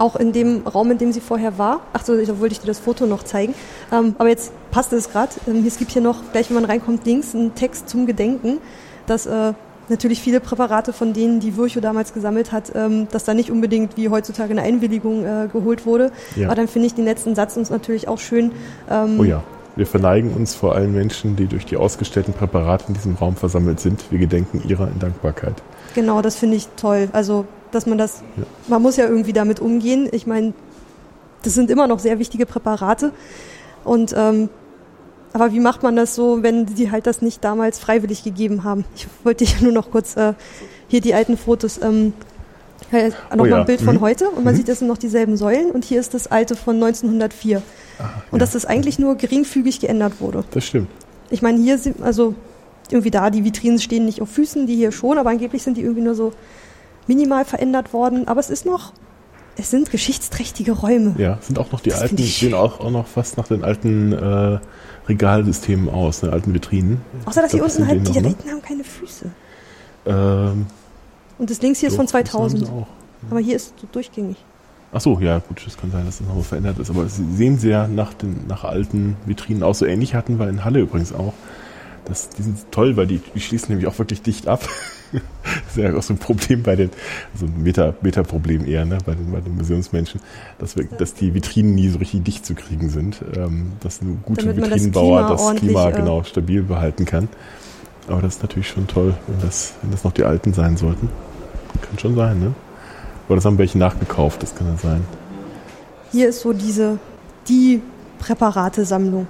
Auch 0.00 0.16
in 0.16 0.32
dem 0.32 0.66
Raum, 0.66 0.90
in 0.90 0.96
dem 0.96 1.12
sie 1.12 1.20
vorher 1.20 1.58
war. 1.58 1.80
Ach 1.92 2.02
so, 2.02 2.16
da 2.16 2.40
wollte 2.40 2.54
ich 2.54 2.60
dir 2.60 2.66
das 2.66 2.78
Foto 2.78 3.04
noch 3.04 3.22
zeigen. 3.22 3.54
Ähm, 3.92 4.14
aber 4.18 4.30
jetzt 4.30 4.50
passt 4.70 4.94
es 4.94 5.10
gerade. 5.10 5.32
Ähm, 5.46 5.62
es 5.66 5.76
gibt 5.76 5.90
hier 5.90 6.00
noch, 6.00 6.22
gleich 6.32 6.48
wenn 6.48 6.54
man 6.54 6.64
reinkommt, 6.64 7.04
links 7.04 7.34
einen 7.34 7.54
Text 7.54 7.90
zum 7.90 8.06
Gedenken, 8.06 8.58
dass 9.06 9.26
äh, 9.26 9.52
natürlich 9.90 10.22
viele 10.22 10.40
Präparate 10.40 10.94
von 10.94 11.12
denen, 11.12 11.38
die 11.40 11.54
Virchow 11.56 11.82
damals 11.82 12.14
gesammelt 12.14 12.50
hat, 12.50 12.72
ähm, 12.74 13.08
dass 13.10 13.24
da 13.24 13.34
nicht 13.34 13.50
unbedingt 13.50 13.98
wie 13.98 14.08
heutzutage 14.08 14.52
eine 14.52 14.62
Einwilligung 14.62 15.24
äh, 15.24 15.48
geholt 15.52 15.84
wurde. 15.84 16.12
Ja. 16.34 16.46
Aber 16.46 16.54
dann 16.54 16.68
finde 16.68 16.86
ich 16.86 16.94
den 16.94 17.04
letzten 17.04 17.34
Satz 17.34 17.58
uns 17.58 17.68
natürlich 17.68 18.08
auch 18.08 18.18
schön. 18.18 18.52
Ähm, 18.90 19.20
Oh 19.20 19.24
ja. 19.24 19.42
Wir 19.76 19.86
verneigen 19.86 20.32
uns 20.32 20.54
vor 20.54 20.74
allen 20.74 20.92
Menschen, 20.92 21.36
die 21.36 21.46
durch 21.46 21.64
die 21.64 21.76
ausgestellten 21.76 22.34
Präparate 22.34 22.86
in 22.88 22.94
diesem 22.94 23.14
Raum 23.14 23.36
versammelt 23.36 23.80
sind. 23.80 24.04
Wir 24.10 24.18
gedenken 24.18 24.62
ihrer 24.66 24.88
in 24.88 24.98
Dankbarkeit. 24.98 25.54
Genau, 25.94 26.22
das 26.22 26.36
finde 26.36 26.56
ich 26.56 26.68
toll. 26.76 27.08
Also, 27.12 27.44
dass 27.72 27.86
man 27.86 27.98
das, 27.98 28.22
Ja. 28.36 28.44
man 28.68 28.82
muss 28.82 28.96
ja 28.96 29.06
irgendwie 29.06 29.32
damit 29.32 29.60
umgehen. 29.60 30.08
Ich 30.12 30.26
meine, 30.26 30.52
das 31.42 31.54
sind 31.54 31.70
immer 31.70 31.86
noch 31.86 31.98
sehr 31.98 32.18
wichtige 32.18 32.46
Präparate. 32.46 33.12
Und, 33.84 34.14
ähm, 34.16 34.48
aber 35.32 35.52
wie 35.52 35.60
macht 35.60 35.82
man 35.82 35.96
das 35.96 36.14
so, 36.14 36.42
wenn 36.42 36.66
sie 36.68 36.90
halt 36.90 37.06
das 37.06 37.22
nicht 37.22 37.42
damals 37.44 37.78
freiwillig 37.78 38.24
gegeben 38.24 38.64
haben? 38.64 38.84
Ich 38.96 39.06
wollte 39.24 39.44
hier 39.44 39.62
nur 39.62 39.72
noch 39.72 39.90
kurz 39.90 40.16
äh, 40.16 40.34
hier 40.88 41.00
die 41.00 41.14
alten 41.14 41.36
Fotos, 41.38 41.78
ähm, 41.82 42.12
äh, 42.92 43.08
noch 43.10 43.14
Oh 43.38 43.44
ja. 43.44 43.50
mal 43.52 43.60
ein 43.60 43.66
Bild 43.66 43.80
von 43.80 43.96
Mhm. 43.96 44.00
heute 44.00 44.28
und 44.30 44.44
man 44.44 44.54
Mhm. 44.54 44.58
sieht, 44.58 44.68
das 44.68 44.80
sind 44.80 44.88
noch 44.88 44.98
dieselben 44.98 45.36
Säulen 45.36 45.70
und 45.70 45.84
hier 45.84 46.00
ist 46.00 46.12
das 46.14 46.26
alte 46.26 46.56
von 46.56 46.76
1904. 46.78 47.62
Ah, 47.98 48.02
Und 48.30 48.32
ja. 48.32 48.38
dass 48.38 48.52
das 48.52 48.66
eigentlich 48.66 48.98
nur 48.98 49.14
geringfügig 49.14 49.78
geändert 49.80 50.14
wurde. 50.20 50.42
Das 50.50 50.64
stimmt. 50.64 50.88
Ich 51.30 51.42
meine, 51.42 51.58
hier 51.62 51.78
sind, 51.78 52.02
also 52.02 52.34
irgendwie 52.90 53.12
da, 53.12 53.30
die 53.30 53.44
Vitrinen 53.44 53.78
stehen 53.78 54.04
nicht 54.06 54.20
auf 54.20 54.30
Füßen, 54.30 54.66
die 54.66 54.74
hier 54.74 54.90
schon, 54.90 55.16
aber 55.18 55.30
angeblich 55.30 55.62
sind 55.62 55.76
die 55.76 55.82
irgendwie 55.82 56.02
nur 56.02 56.16
so 56.16 56.32
minimal 57.10 57.44
verändert 57.44 57.92
worden. 57.92 58.28
Aber 58.28 58.38
es 58.38 58.50
ist 58.50 58.64
noch, 58.66 58.92
es 59.56 59.70
sind 59.70 59.90
geschichtsträchtige 59.90 60.72
Räume. 60.72 61.16
Ja, 61.18 61.38
sind 61.40 61.58
auch 61.58 61.72
noch 61.72 61.80
die 61.80 61.90
Das 61.90 62.02
alten, 62.02 62.18
ich 62.18 62.38
sehen 62.38 62.54
auch, 62.54 62.78
auch 62.78 62.90
noch 62.90 63.08
fast 63.08 63.36
nach 63.36 63.48
den 63.48 63.64
alten 63.64 64.12
äh, 64.12 64.60
Regalsystemen 65.08 65.88
aus, 65.88 66.20
den 66.20 66.30
alten 66.30 66.54
Vitrinen. 66.54 67.00
Außer, 67.24 67.42
dass 67.42 67.50
hier 67.50 67.58
glaub, 67.58 67.68
das 67.68 67.78
unten 67.78 67.88
halt, 67.88 68.08
die 68.08 68.20
noch, 68.20 68.44
ne? 68.44 68.50
haben 68.52 68.62
keine 68.62 68.84
Füße. 68.84 69.26
Ähm, 70.06 70.66
Und 71.38 71.50
das 71.50 71.60
links 71.60 71.80
hier 71.80 71.88
ist 71.88 71.96
von 71.96 72.06
doch, 72.06 72.12
das 72.12 72.32
haben 72.32 72.48
2000. 72.48 72.66
sie 72.66 72.72
auch. 72.72 72.86
Aber 73.28 73.40
hier 73.40 73.56
ist 73.56 73.74
so 73.80 73.88
durchgängig. 73.90 74.36
Ach 74.92 75.00
so, 75.00 75.18
ja, 75.20 75.38
gut, 75.40 75.62
es 75.66 75.76
kann 75.76 75.90
sein, 75.90 76.06
dass 76.06 76.18
das 76.18 76.26
nochmal 76.26 76.44
verändert 76.44 76.78
ist, 76.78 76.90
aber 76.90 77.06
sie 77.08 77.24
sehen 77.34 77.58
sehr 77.58 77.86
nach 77.88 78.14
den 78.14 78.46
nach 78.48 78.64
alten 78.64 79.16
Vitrinen 79.26 79.62
aus. 79.62 79.80
So 79.80 79.86
ähnlich 79.86 80.14
hatten 80.14 80.38
wir 80.38 80.48
in 80.48 80.64
Halle 80.64 80.80
übrigens 80.80 81.12
auch. 81.12 81.34
Das, 82.04 82.28
die 82.30 82.42
sind 82.42 82.58
toll, 82.70 82.96
weil 82.96 83.06
die, 83.06 83.20
die 83.34 83.40
schließen 83.40 83.68
nämlich 83.68 83.86
auch 83.86 83.98
wirklich 83.98 84.22
dicht 84.22 84.46
ab. 84.48 84.68
das 85.12 85.22
ist 85.70 85.76
ja 85.76 85.94
auch 85.94 86.02
so 86.02 86.14
ein 86.14 86.18
Problem 86.18 86.62
bei 86.62 86.76
den, 86.76 86.90
so 87.34 87.46
ein 87.46 87.62
Meta, 87.62 87.94
Meta-Problem 88.00 88.66
eher, 88.66 88.84
ne, 88.84 88.98
bei 89.04 89.14
den, 89.14 89.32
bei 89.32 89.40
den 89.40 89.56
Museumsmenschen, 89.56 90.20
dass 90.58 90.76
wir, 90.76 90.84
dass 90.84 91.14
die 91.14 91.34
Vitrinen 91.34 91.74
nie 91.74 91.88
so 91.88 91.98
richtig 91.98 92.24
dicht 92.24 92.46
zu 92.46 92.54
kriegen 92.54 92.90
sind, 92.90 93.22
ähm, 93.36 93.72
dass 93.80 94.00
ein 94.02 94.22
guter 94.24 94.46
man 94.46 94.56
das 94.56 94.70
Vitrinenbauer 94.70 95.20
Klima 95.20 95.30
das 95.30 95.60
Klima 95.60 95.88
äh, 95.88 95.92
genau 95.92 96.22
stabil 96.22 96.62
behalten 96.62 97.04
kann. 97.04 97.28
Aber 98.08 98.22
das 98.22 98.36
ist 98.36 98.42
natürlich 98.42 98.68
schon 98.68 98.86
toll, 98.86 99.14
wenn 99.26 99.40
das, 99.46 99.74
wenn 99.82 99.90
das 99.90 100.04
noch 100.04 100.12
die 100.12 100.24
alten 100.24 100.52
sein 100.52 100.76
sollten. 100.76 101.08
Kann 101.80 101.98
schon 101.98 102.16
sein, 102.16 102.40
ne? 102.40 102.54
Oder 103.28 103.36
das 103.36 103.44
haben 103.44 103.58
welche 103.58 103.78
nachgekauft, 103.78 104.42
das 104.42 104.54
kann 104.54 104.66
ja 104.66 104.76
sein. 104.76 105.04
Hier 106.10 106.28
ist 106.28 106.40
so 106.40 106.52
diese, 106.52 106.98
die 107.48 107.80
Präparatesammlung. 108.18 109.28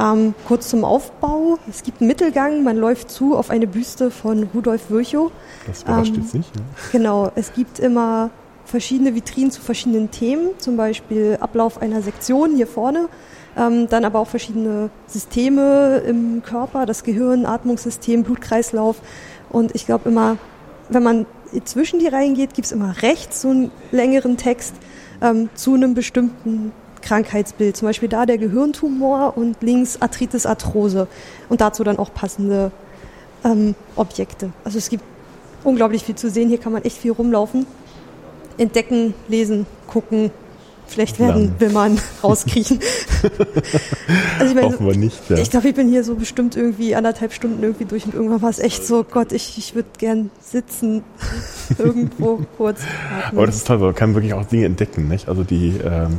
Ähm, 0.00 0.34
kurz 0.48 0.70
zum 0.70 0.84
Aufbau. 0.84 1.58
Es 1.68 1.82
gibt 1.82 2.00
einen 2.00 2.08
Mittelgang, 2.08 2.64
man 2.64 2.76
läuft 2.76 3.10
zu 3.10 3.36
auf 3.36 3.50
eine 3.50 3.66
Büste 3.66 4.10
von 4.10 4.48
Rudolf 4.54 4.90
Virchow. 4.90 5.30
Das 5.66 5.82
überrascht 5.82 6.14
Ähm, 6.14 6.22
jetzt 6.22 6.34
nicht. 6.34 6.56
Ne? 6.56 6.62
Genau, 6.92 7.30
es 7.34 7.52
gibt 7.52 7.78
immer 7.78 8.30
verschiedene 8.64 9.14
Vitrinen 9.14 9.50
zu 9.50 9.60
verschiedenen 9.60 10.10
Themen, 10.10 10.50
zum 10.58 10.76
Beispiel 10.76 11.36
Ablauf 11.40 11.82
einer 11.82 12.02
Sektion 12.02 12.54
hier 12.56 12.66
vorne, 12.66 13.08
ähm, 13.56 13.88
dann 13.88 14.04
aber 14.04 14.20
auch 14.20 14.28
verschiedene 14.28 14.90
Systeme 15.06 15.98
im 16.06 16.42
Körper, 16.42 16.86
das 16.86 17.02
Gehirn, 17.02 17.44
Atmungssystem, 17.44 18.22
Blutkreislauf. 18.22 18.96
Und 19.50 19.74
ich 19.74 19.86
glaube 19.86 20.08
immer, 20.08 20.38
wenn 20.88 21.02
man 21.02 21.26
zwischen 21.64 21.98
die 21.98 22.06
Reihen 22.06 22.34
geht, 22.34 22.54
gibt 22.54 22.66
es 22.66 22.72
immer 22.72 23.02
rechts 23.02 23.42
so 23.42 23.50
einen 23.50 23.70
längeren 23.90 24.36
Text 24.36 24.74
ähm, 25.20 25.50
zu 25.54 25.74
einem 25.74 25.94
bestimmten 25.94 26.72
Krankheitsbild. 27.02 27.76
Zum 27.76 27.86
Beispiel 27.88 28.08
da 28.08 28.26
der 28.26 28.38
Gehirntumor 28.38 29.36
und 29.36 29.56
links 29.62 30.00
Arthritis, 30.00 30.46
Arthrose. 30.46 31.08
Und 31.48 31.60
dazu 31.60 31.84
dann 31.84 31.98
auch 31.98 32.12
passende 32.12 32.70
ähm, 33.44 33.74
Objekte. 33.96 34.50
Also 34.64 34.78
es 34.78 34.88
gibt 34.88 35.04
unglaublich 35.64 36.04
viel 36.04 36.14
zu 36.14 36.30
sehen. 36.30 36.48
Hier 36.48 36.58
kann 36.58 36.72
man 36.72 36.82
echt 36.84 36.96
viel 36.98 37.12
rumlaufen, 37.12 37.66
entdecken, 38.58 39.14
lesen, 39.28 39.66
gucken, 39.86 40.30
vielleicht 40.86 41.18
werden, 41.18 41.42
Lernen. 41.42 41.60
will 41.60 41.70
man 41.70 42.00
rauskriechen. 42.22 42.80
also 44.38 44.46
ich 44.46 44.54
meine, 44.54 44.66
Hoffen 44.72 44.86
wir 44.86 44.96
nicht. 44.96 45.18
Ja. 45.30 45.36
ich 45.38 45.50
glaube, 45.50 45.68
ich 45.68 45.74
bin 45.74 45.88
hier 45.88 46.04
so 46.04 46.16
bestimmt 46.16 46.56
irgendwie 46.56 46.94
anderthalb 46.94 47.32
Stunden 47.32 47.62
irgendwie 47.62 47.84
durch 47.84 48.04
und 48.06 48.14
irgendwann 48.14 48.42
war 48.42 48.50
es 48.50 48.58
echt 48.58 48.84
so, 48.86 49.04
Gott, 49.04 49.32
ich, 49.32 49.56
ich 49.56 49.74
würde 49.74 49.88
gern 49.98 50.30
sitzen, 50.42 51.02
irgendwo 51.78 52.40
kurz. 52.56 52.80
atmen. 52.80 53.38
Aber 53.38 53.46
das 53.46 53.56
ist 53.56 53.66
toll, 53.66 53.80
weil 53.80 53.86
man 53.88 53.94
kann 53.94 54.14
wirklich 54.14 54.34
auch 54.34 54.44
Dinge 54.44 54.66
entdecken. 54.66 55.08
Nicht? 55.08 55.28
Also 55.28 55.44
die, 55.44 55.74
ähm, 55.84 56.18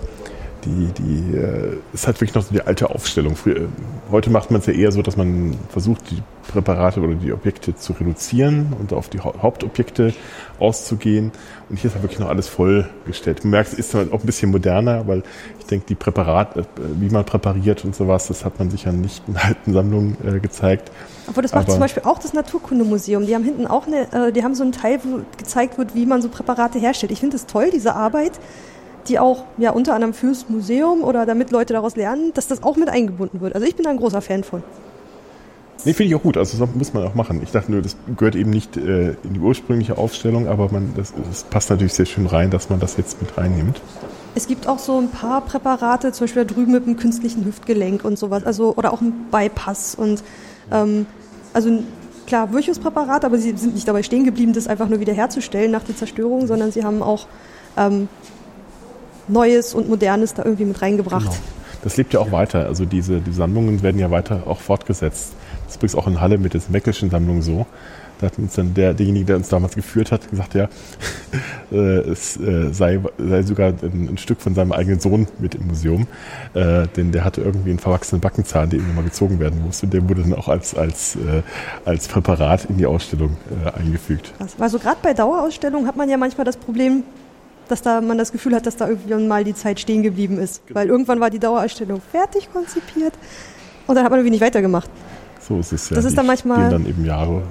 die, 0.65 0.87
die 0.97 1.35
äh, 1.37 1.77
ist 1.93 2.07
halt 2.07 2.17
wirklich 2.21 2.33
noch 2.35 2.43
so 2.43 2.53
die 2.53 2.61
alte 2.61 2.89
Aufstellung. 2.89 3.35
Früher, 3.35 3.67
heute 4.11 4.29
macht 4.29 4.51
man 4.51 4.59
es 4.61 4.67
ja 4.67 4.73
eher 4.73 4.91
so, 4.91 5.01
dass 5.01 5.17
man 5.17 5.57
versucht, 5.69 6.11
die 6.11 6.21
Präparate 6.51 6.99
oder 7.01 7.15
die 7.15 7.31
Objekte 7.31 7.75
zu 7.75 7.93
reduzieren 7.93 8.73
und 8.79 8.93
auf 8.93 9.09
die 9.09 9.19
Hau- 9.19 9.33
Hauptobjekte 9.41 10.13
auszugehen. 10.59 11.31
Und 11.69 11.77
hier 11.77 11.87
ist 11.89 11.93
halt 11.93 12.03
wirklich 12.03 12.19
noch 12.19 12.29
alles 12.29 12.47
vollgestellt. 12.47 13.43
Man 13.43 13.51
merkt, 13.51 13.73
es 13.73 13.79
ist 13.79 13.93
halt 13.93 14.11
auch 14.11 14.19
ein 14.19 14.25
bisschen 14.25 14.51
moderner, 14.51 15.07
weil 15.07 15.23
ich 15.59 15.65
denke, 15.65 15.85
die 15.87 15.95
Präparate, 15.95 16.59
äh, 16.61 16.63
wie 16.99 17.09
man 17.09 17.25
präpariert 17.25 17.85
und 17.85 17.95
sowas, 17.95 18.27
das 18.27 18.43
hat 18.45 18.59
man 18.59 18.69
sicher 18.69 18.91
nicht 18.91 19.23
in 19.27 19.37
alten 19.37 19.73
Sammlungen 19.73 20.17
äh, 20.25 20.39
gezeigt. 20.39 20.91
Aber 21.27 21.41
das 21.41 21.53
macht 21.53 21.63
aber- 21.65 21.71
zum 21.73 21.79
Beispiel 21.79 22.03
auch 22.05 22.19
das 22.19 22.33
Naturkundemuseum. 22.33 23.25
Die 23.25 23.33
haben 23.35 23.43
hinten 23.45 23.67
auch 23.67 23.87
eine, 23.87 24.27
äh, 24.27 24.31
die 24.31 24.43
haben 24.43 24.55
so 24.55 24.63
einen 24.63 24.73
Teil, 24.73 24.99
wo 25.03 25.21
gezeigt 25.37 25.77
wird, 25.77 25.95
wie 25.95 26.05
man 26.05 26.21
so 26.21 26.29
Präparate 26.29 26.77
herstellt. 26.79 27.11
Ich 27.11 27.19
finde 27.19 27.37
es 27.37 27.45
toll, 27.45 27.69
diese 27.73 27.95
Arbeit, 27.95 28.33
die 29.07 29.19
auch 29.19 29.43
ja 29.57 29.71
unter 29.71 29.93
anderem 29.93 30.13
fürs 30.13 30.49
Museum 30.49 31.03
oder 31.03 31.25
damit 31.25 31.51
Leute 31.51 31.73
daraus 31.73 31.95
lernen, 31.95 32.31
dass 32.33 32.47
das 32.47 32.63
auch 32.63 32.77
mit 32.77 32.89
eingebunden 32.89 33.41
wird. 33.41 33.55
Also 33.55 33.67
ich 33.67 33.75
bin 33.75 33.83
da 33.83 33.91
ein 33.91 33.97
großer 33.97 34.21
Fan 34.21 34.43
von. 34.43 34.63
Nee, 35.83 35.93
finde 35.93 36.09
ich 36.09 36.15
auch 36.15 36.21
gut. 36.21 36.37
Also 36.37 36.63
das 36.63 36.75
muss 36.75 36.93
man 36.93 37.03
auch 37.05 37.15
machen. 37.15 37.41
Ich 37.43 37.51
dachte 37.51 37.71
nur, 37.71 37.81
das 37.81 37.95
gehört 38.15 38.35
eben 38.35 38.51
nicht 38.51 38.77
äh, 38.77 39.15
in 39.23 39.33
die 39.33 39.39
ursprüngliche 39.39 39.97
Aufstellung, 39.97 40.47
aber 40.47 40.71
man, 40.71 40.93
das, 40.95 41.13
das 41.29 41.43
passt 41.43 41.69
natürlich 41.71 41.93
sehr 41.93 42.05
schön 42.05 42.27
rein, 42.27 42.51
dass 42.51 42.69
man 42.69 42.79
das 42.79 42.97
jetzt 42.97 43.19
mit 43.21 43.35
reinnimmt. 43.37 43.81
Es 44.35 44.47
gibt 44.47 44.67
auch 44.67 44.79
so 44.79 44.97
ein 44.99 45.09
paar 45.09 45.41
Präparate, 45.41 46.11
zum 46.11 46.25
Beispiel 46.25 46.45
da 46.45 46.53
drüben 46.53 46.71
mit 46.71 46.85
dem 46.85 46.97
künstlichen 46.97 47.45
Hüftgelenk 47.45 48.05
und 48.05 48.17
sowas, 48.17 48.45
also 48.45 48.75
oder 48.75 48.93
auch 48.93 49.01
ein 49.01 49.25
Bypass 49.31 49.95
und 49.95 50.23
ähm, 50.71 51.05
also 51.53 51.83
klar 52.27 52.53
Virchuspräparat, 52.53 53.25
aber 53.25 53.37
sie 53.39 53.57
sind 53.57 53.73
nicht 53.73 53.87
dabei 53.87 54.03
stehen 54.03 54.23
geblieben, 54.23 54.53
das 54.53 54.67
einfach 54.67 54.87
nur 54.87 54.99
wiederherzustellen 54.99 55.71
nach 55.71 55.83
der 55.83 55.97
Zerstörung, 55.97 56.47
sondern 56.47 56.71
sie 56.71 56.83
haben 56.83 57.01
auch 57.01 57.27
ähm, 57.75 58.07
Neues 59.27 59.73
und 59.73 59.89
Modernes 59.89 60.33
da 60.33 60.43
irgendwie 60.43 60.65
mit 60.65 60.81
reingebracht. 60.81 61.25
Genau. 61.25 61.37
Das 61.83 61.97
lebt 61.97 62.13
ja 62.13 62.19
auch 62.19 62.31
weiter. 62.31 62.65
Also 62.65 62.85
diese 62.85 63.21
die 63.21 63.31
Sammlungen 63.31 63.81
werden 63.81 63.99
ja 63.99 64.11
weiter 64.11 64.43
auch 64.45 64.59
fortgesetzt. 64.59 65.33
Das 65.65 65.73
ist 65.73 65.75
übrigens 65.77 65.95
auch 65.95 66.07
in 66.07 66.21
Halle 66.21 66.37
mit 66.37 66.53
der 66.53 66.61
Meckelschen 66.69 67.09
Sammlung 67.09 67.41
so. 67.41 67.65
Da 68.21 68.27
hat 68.27 68.37
uns 68.37 68.53
dann 68.53 68.75
der, 68.75 68.93
derjenige, 68.93 69.25
der 69.25 69.37
uns 69.37 69.49
damals 69.49 69.73
geführt 69.73 70.11
hat, 70.11 70.29
gesagt, 70.29 70.53
ja, 70.53 70.69
äh, 71.71 71.75
es 71.75 72.37
äh, 72.37 72.71
sei, 72.71 72.99
sei 73.17 73.41
sogar 73.41 73.69
ein, 73.69 74.09
ein, 74.11 74.17
Stück 74.19 74.41
von 74.41 74.53
seinem 74.53 74.73
eigenen 74.73 74.99
Sohn 74.99 75.27
mit 75.39 75.55
im 75.55 75.65
Museum, 75.65 76.05
äh, 76.53 76.85
denn 76.95 77.11
der 77.11 77.25
hatte 77.25 77.41
irgendwie 77.41 77.71
einen 77.71 77.79
verwachsenen 77.79 78.21
Backenzahn, 78.21 78.69
der 78.69 78.77
irgendwann 78.77 78.97
mal 78.97 79.05
gezogen 79.05 79.39
werden 79.39 79.63
musste. 79.63 79.87
Und 79.87 79.93
der 79.95 80.07
wurde 80.07 80.21
dann 80.21 80.35
auch 80.35 80.49
als, 80.49 80.75
als, 80.75 81.15
äh, 81.15 81.41
als 81.83 82.07
Präparat 82.07 82.65
in 82.65 82.77
die 82.77 82.85
Ausstellung 82.85 83.37
äh, 83.65 83.79
eingefügt. 83.79 84.33
Also 84.59 84.77
gerade 84.77 84.97
bei 85.01 85.15
Dauerausstellungen 85.15 85.87
hat 85.87 85.97
man 85.97 86.07
ja 86.07 86.17
manchmal 86.17 86.45
das 86.45 86.57
Problem, 86.57 87.03
dass 87.71 87.81
da 87.81 88.01
man 88.01 88.17
das 88.17 88.31
Gefühl 88.31 88.53
hat, 88.55 88.65
dass 88.65 88.75
da 88.75 88.87
irgendwann 88.87 89.27
mal 89.27 89.43
die 89.43 89.55
Zeit 89.55 89.79
stehen 89.79 90.03
geblieben 90.03 90.39
ist. 90.39 90.65
Genau. 90.67 90.79
Weil 90.79 90.87
irgendwann 90.89 91.19
war 91.19 91.29
die 91.29 91.39
Dauerausstellung 91.39 92.01
fertig 92.11 92.51
konzipiert 92.51 93.13
und 93.87 93.95
dann 93.95 94.03
hat 94.03 94.11
man 94.11 94.19
irgendwie 94.19 94.31
nicht 94.31 94.41
weitergemacht. 94.41 94.89
So 95.39 95.59
ist 95.59 95.71
es 95.71 95.89
ja. 95.89 95.95
Das 95.95 96.05
ist 96.05 96.17
dann 96.17 96.27
manchmal. 96.27 96.69
Gehen 96.69 96.83
dann 96.83 96.85
eben 96.85 97.05
Jahre. 97.05 97.41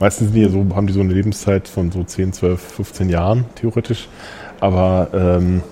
Meistens 0.00 0.32
die 0.32 0.48
so, 0.48 0.64
haben 0.74 0.86
die 0.86 0.92
so 0.92 1.00
eine 1.00 1.12
Lebenszeit 1.12 1.68
von 1.68 1.90
so 1.92 2.02
10, 2.02 2.32
12, 2.32 2.60
15 2.60 3.10
Jahren, 3.10 3.44
theoretisch. 3.54 4.08
Aber 4.60 5.08
ähm, 5.12 5.62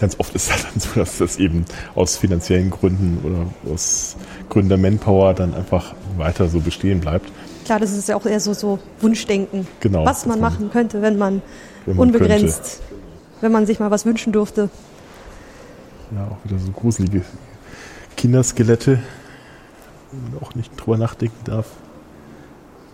ganz 0.00 0.18
oft 0.18 0.34
ist 0.34 0.50
es 0.54 0.62
dann 0.62 0.80
so, 0.80 0.88
dass 0.98 1.18
das 1.18 1.38
eben 1.38 1.64
aus 1.94 2.16
finanziellen 2.16 2.70
Gründen 2.70 3.18
oder 3.24 3.72
aus 3.72 4.16
Gründen 4.48 4.70
der 4.70 4.78
Manpower 4.78 5.34
dann 5.34 5.54
einfach 5.54 5.94
weiter 6.16 6.48
so 6.48 6.60
bestehen 6.60 7.00
bleibt. 7.00 7.30
Klar, 7.64 7.78
das 7.78 7.92
ist 7.92 8.08
ja 8.08 8.16
auch 8.16 8.26
eher 8.26 8.40
so, 8.40 8.52
so 8.54 8.78
Wunschdenken. 9.00 9.66
Genau. 9.80 10.04
Was 10.04 10.26
man 10.26 10.40
machen 10.40 10.70
könnte, 10.72 11.00
wenn 11.00 11.16
man, 11.16 11.42
wenn 11.86 11.96
man 11.96 12.08
unbegrenzt, 12.08 12.80
könnte. 12.80 12.91
Wenn 13.42 13.52
man 13.52 13.66
sich 13.66 13.78
mal 13.78 13.90
was 13.90 14.06
wünschen 14.06 14.32
durfte. 14.32 14.70
Ja, 16.14 16.28
auch 16.28 16.44
wieder 16.44 16.58
so 16.58 16.72
gruselige 16.72 17.22
Kinderskelette 18.16 18.98
man 20.12 20.42
auch 20.42 20.54
nicht 20.54 20.72
drüber 20.76 20.98
nachdenken 20.98 21.44
darf. 21.44 21.66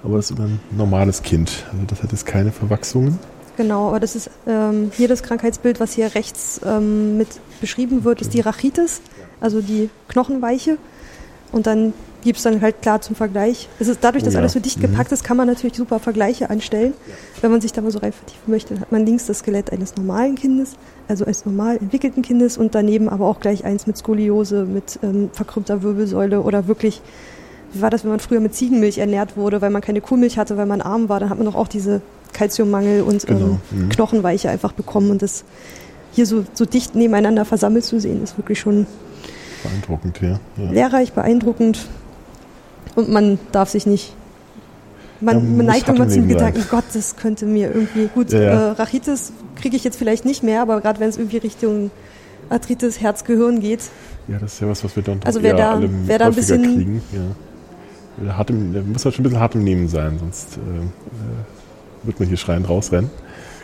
Aber 0.03 0.17
das 0.17 0.31
ist 0.31 0.39
immer 0.39 0.47
ein 0.47 0.61
normales 0.71 1.23
Kind. 1.23 1.67
Also 1.73 1.85
das 1.87 2.03
hat 2.03 2.13
jetzt 2.13 2.27
keine 2.27 2.53
Verwachsungen. 2.53 3.19
Genau, 3.57 3.89
aber 3.89 3.99
das 3.99 4.15
ist 4.15 4.31
ähm, 4.47 4.93
hier 4.95 5.09
das 5.09 5.25
Krankheitsbild, 5.25 5.81
was 5.81 5.93
hier 5.93 6.15
rechts 6.15 6.61
ähm, 6.65 7.19
mit 7.19 7.29
beschrieben 7.61 8.05
wird, 8.05 8.21
ist 8.21 8.33
die 8.33 8.41
Rachitis, 8.41 9.01
also 9.41 9.61
die 9.61 9.91
Knochenweiche. 10.07 10.79
Und 11.51 11.67
dann 11.67 11.93
gibt 12.23 12.39
es 12.39 12.43
dann 12.43 12.61
halt 12.61 12.83
klar 12.83 13.01
zum 13.01 13.15
Vergleich. 13.15 13.69
Es 13.79 13.89
ist 13.89 14.03
dadurch, 14.03 14.25
dass 14.25 14.35
oh 14.35 14.37
ja. 14.37 14.41
alles 14.41 14.53
so 14.53 14.61
dicht 14.61 14.81
gepackt 14.81 15.11
mhm. 15.11 15.15
ist, 15.15 15.25
kann 15.25 15.37
man 15.37 15.47
natürlich 15.47 15.77
super 15.77 15.99
Vergleiche 15.99 16.51
anstellen. 16.51 16.95
Wenn 17.41 17.51
man 17.51 17.61
sich 17.61 17.73
da 17.73 17.81
mal 17.81 17.91
so 17.91 17.99
rein 17.99 18.13
vertiefen 18.13 18.51
möchte, 18.51 18.75
dann 18.75 18.81
hat 18.81 18.93
man 18.93 19.07
links 19.07 19.27
das 19.27 19.39
Skelett 19.39 19.73
eines 19.73 19.97
normalen 19.97 20.35
Kindes, 20.35 20.73
also 21.07 21.25
eines 21.25 21.47
normal 21.47 21.77
entwickelten 21.77 22.23
Kindes 22.23 22.59
und 22.59 22.75
daneben 22.75 23.09
aber 23.09 23.27
auch 23.27 23.41
gleich 23.41 23.65
eins 23.65 23.87
mit 23.87 23.97
Skoliose, 23.97 24.65
mit 24.65 24.99
ähm, 25.03 25.31
verkrümmter 25.33 25.83
Wirbelsäule 25.83 26.43
oder 26.43 26.67
wirklich, 26.67 27.01
wie 27.73 27.81
war 27.81 27.91
das, 27.91 28.03
wenn 28.03 28.11
man 28.11 28.21
früher 28.21 28.41
mit 28.41 28.55
Ziegenmilch 28.55 28.99
ernährt 28.99 29.37
wurde, 29.37 29.61
weil 29.61 29.71
man 29.71 29.83
keine 29.83 30.01
Kuhmilch 30.01 30.39
hatte, 30.39 30.57
weil 30.57 30.67
man 30.67 30.81
arm 30.81 31.09
war, 31.09 31.21
dann 31.21 31.31
hat 31.31 31.39
man 31.39 31.47
doch 31.47 31.55
auch 31.55 31.69
diese 31.69 32.03
Kalziummangel 32.33 33.03
und 33.03 33.27
genau. 33.27 33.59
ähm, 33.73 33.85
mhm. 33.85 33.89
Knochenweiche 33.91 34.51
einfach 34.51 34.73
bekommen 34.73 35.11
und 35.11 35.23
das 35.23 35.45
hier 36.13 36.27
so, 36.27 36.45
so 36.53 36.65
dicht 36.65 36.95
nebeneinander 36.95 37.45
versammelt 37.45 37.85
zu 37.85 38.01
sehen, 38.01 38.23
ist 38.23 38.37
wirklich 38.39 38.59
schon 38.59 38.87
beeindruckend, 39.63 40.21
ja. 40.21 40.41
ja. 40.57 40.71
Lehrreich, 40.71 41.13
beeindruckend 41.13 41.87
und 42.99 43.09
man 43.09 43.39
darf 43.53 43.71
sich 43.71 43.87
nicht. 43.87 44.13
Man, 45.21 45.37
ja, 45.37 45.57
man 45.57 45.67
neigt 45.67 45.89
immer 45.89 46.09
zum 46.09 46.29
Gedanken, 46.29 46.65
Gott, 46.71 46.85
das 46.95 47.17
könnte 47.17 47.47
mir 47.47 47.73
irgendwie 47.73 48.09
gut. 48.13 48.33
Ja, 48.33 48.41
ja. 48.41 48.51
Äh, 48.51 48.71
Rachitis 48.73 49.33
kriege 49.57 49.77
ich 49.77 49.85
jetzt 49.85 49.97
vielleicht 49.97 50.25
nicht 50.25 50.43
mehr, 50.43 50.63
aber 50.63 50.81
gerade 50.81 51.01
wenn 51.01 51.09
es 51.09 51.17
irgendwie 51.17 51.39
Richtung 51.39 51.91
Arthritis, 52.51 53.01
Herz, 53.01 53.25
Gehirn 53.25 53.61
geht. 53.61 53.81
Ja, 54.27 54.39
das 54.39 54.55
ist 54.55 54.61
ja 54.61 54.69
was, 54.69 54.83
was 54.85 54.95
wir 54.97 55.03
dann 55.03 55.21
also 55.25 55.43
wer 55.43 55.55
da, 55.55 55.81
wer 56.07 56.19
da 56.19 56.27
ein 56.27 56.35
bisschen 56.35 56.63
kriegen. 56.63 57.03
Ja. 57.13 58.37
Hart 58.37 58.51
im, 58.51 58.73
der 58.73 58.83
muss 58.83 59.05
halt 59.05 59.15
schon 59.15 59.23
ein 59.23 59.29
bisschen 59.29 59.41
hart 59.41 59.55
im 59.55 59.63
Nehmen 59.63 59.89
sein, 59.89 60.19
sonst 60.19 60.57
äh, 60.57 60.61
äh 60.61 62.07
wird 62.07 62.21
man 62.21 62.29
hier 62.29 62.37
schreiend 62.37 62.69
rausrennen. 62.69 63.11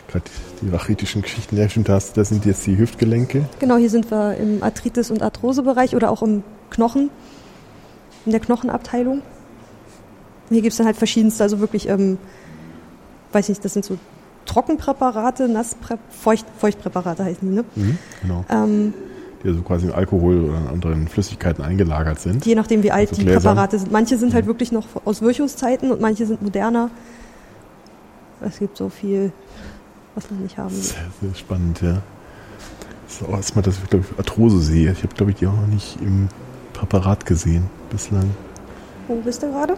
Gerade 0.07 0.25
die 0.61 0.69
rachitischen 0.69 1.21
Geschichten, 1.21 1.57
ja 1.57 1.67
stimmt, 1.67 1.89
das, 1.89 2.13
das 2.13 2.29
sind 2.29 2.45
jetzt 2.45 2.65
die 2.67 2.77
Hüftgelenke. 2.77 3.45
Genau, 3.59 3.77
hier 3.77 3.89
sind 3.89 4.11
wir 4.11 4.35
im 4.37 4.61
Arthritis- 4.61 5.11
und 5.11 5.21
Arthrosebereich 5.21 5.95
oder 5.95 6.09
auch 6.11 6.21
im 6.21 6.43
Knochen 6.69 7.09
in 8.25 8.31
der 8.31 8.41
Knochenabteilung. 8.41 9.21
Hier 10.49 10.61
gibt 10.61 10.71
es 10.73 10.77
dann 10.77 10.85
halt 10.85 10.97
verschiedenste, 10.97 11.43
also 11.43 11.59
wirklich, 11.59 11.89
ähm, 11.89 12.17
weiß 13.31 13.49
nicht, 13.49 13.63
das 13.65 13.73
sind 13.73 13.85
so 13.85 13.97
Trockenpräparate, 14.45 15.47
Nasspräparate, 15.47 16.01
Feucht, 16.09 16.45
Feuchtpräparate 16.57 17.23
heißen 17.23 17.49
die, 17.49 17.55
ne? 17.55 17.65
Mhm, 17.75 17.97
genau. 18.21 18.45
Ähm, 18.49 18.93
die 19.43 19.49
also 19.49 19.61
quasi 19.61 19.87
in 19.87 19.91
Alkohol 19.91 20.45
oder 20.45 20.57
in 20.57 20.67
anderen 20.67 21.07
Flüssigkeiten 21.07 21.63
eingelagert 21.63 22.19
sind. 22.19 22.45
Je 22.45 22.55
nachdem, 22.55 22.83
wie 22.83 22.91
alt 22.91 23.09
also 23.09 23.21
die 23.21 23.25
Gläsern. 23.25 23.43
Präparate 23.43 23.79
sind. 23.79 23.91
Manche 23.91 24.17
sind 24.17 24.33
halt 24.33 24.45
mhm. 24.45 24.49
wirklich 24.49 24.71
noch 24.71 24.87
aus 25.03 25.21
Virchus-Zeiten 25.21 25.91
und 25.91 26.01
manche 26.01 26.25
sind 26.25 26.41
moderner. 26.41 26.89
Es 28.41 28.59
gibt 28.59 28.77
so 28.77 28.89
viel, 28.89 29.31
was 30.13 30.29
man 30.29 30.41
nicht 30.41 30.57
haben. 30.57 30.75
Sehr, 30.75 30.97
sehr 31.21 31.33
spannend, 31.35 31.81
ja. 31.81 32.01
Das 33.05 33.21
ist 33.21 33.27
auch 33.27 33.35
erstmal, 33.35 33.63
dass 33.63 33.77
ich, 33.77 33.89
glaube 33.89 34.05
ich, 34.09 34.17
Arthrose 34.17 34.59
sehe. 34.59 34.91
Ich 34.91 35.03
habe, 35.03 35.13
glaube 35.15 35.31
ich, 35.31 35.37
die 35.37 35.47
auch 35.47 35.53
noch 35.53 35.67
nicht 35.67 35.97
im 36.01 36.27
Präparat 36.73 37.25
gesehen 37.25 37.69
bislang. 37.89 38.29
Wo 39.07 39.15
bist 39.15 39.43
du 39.43 39.51
gerade? 39.51 39.75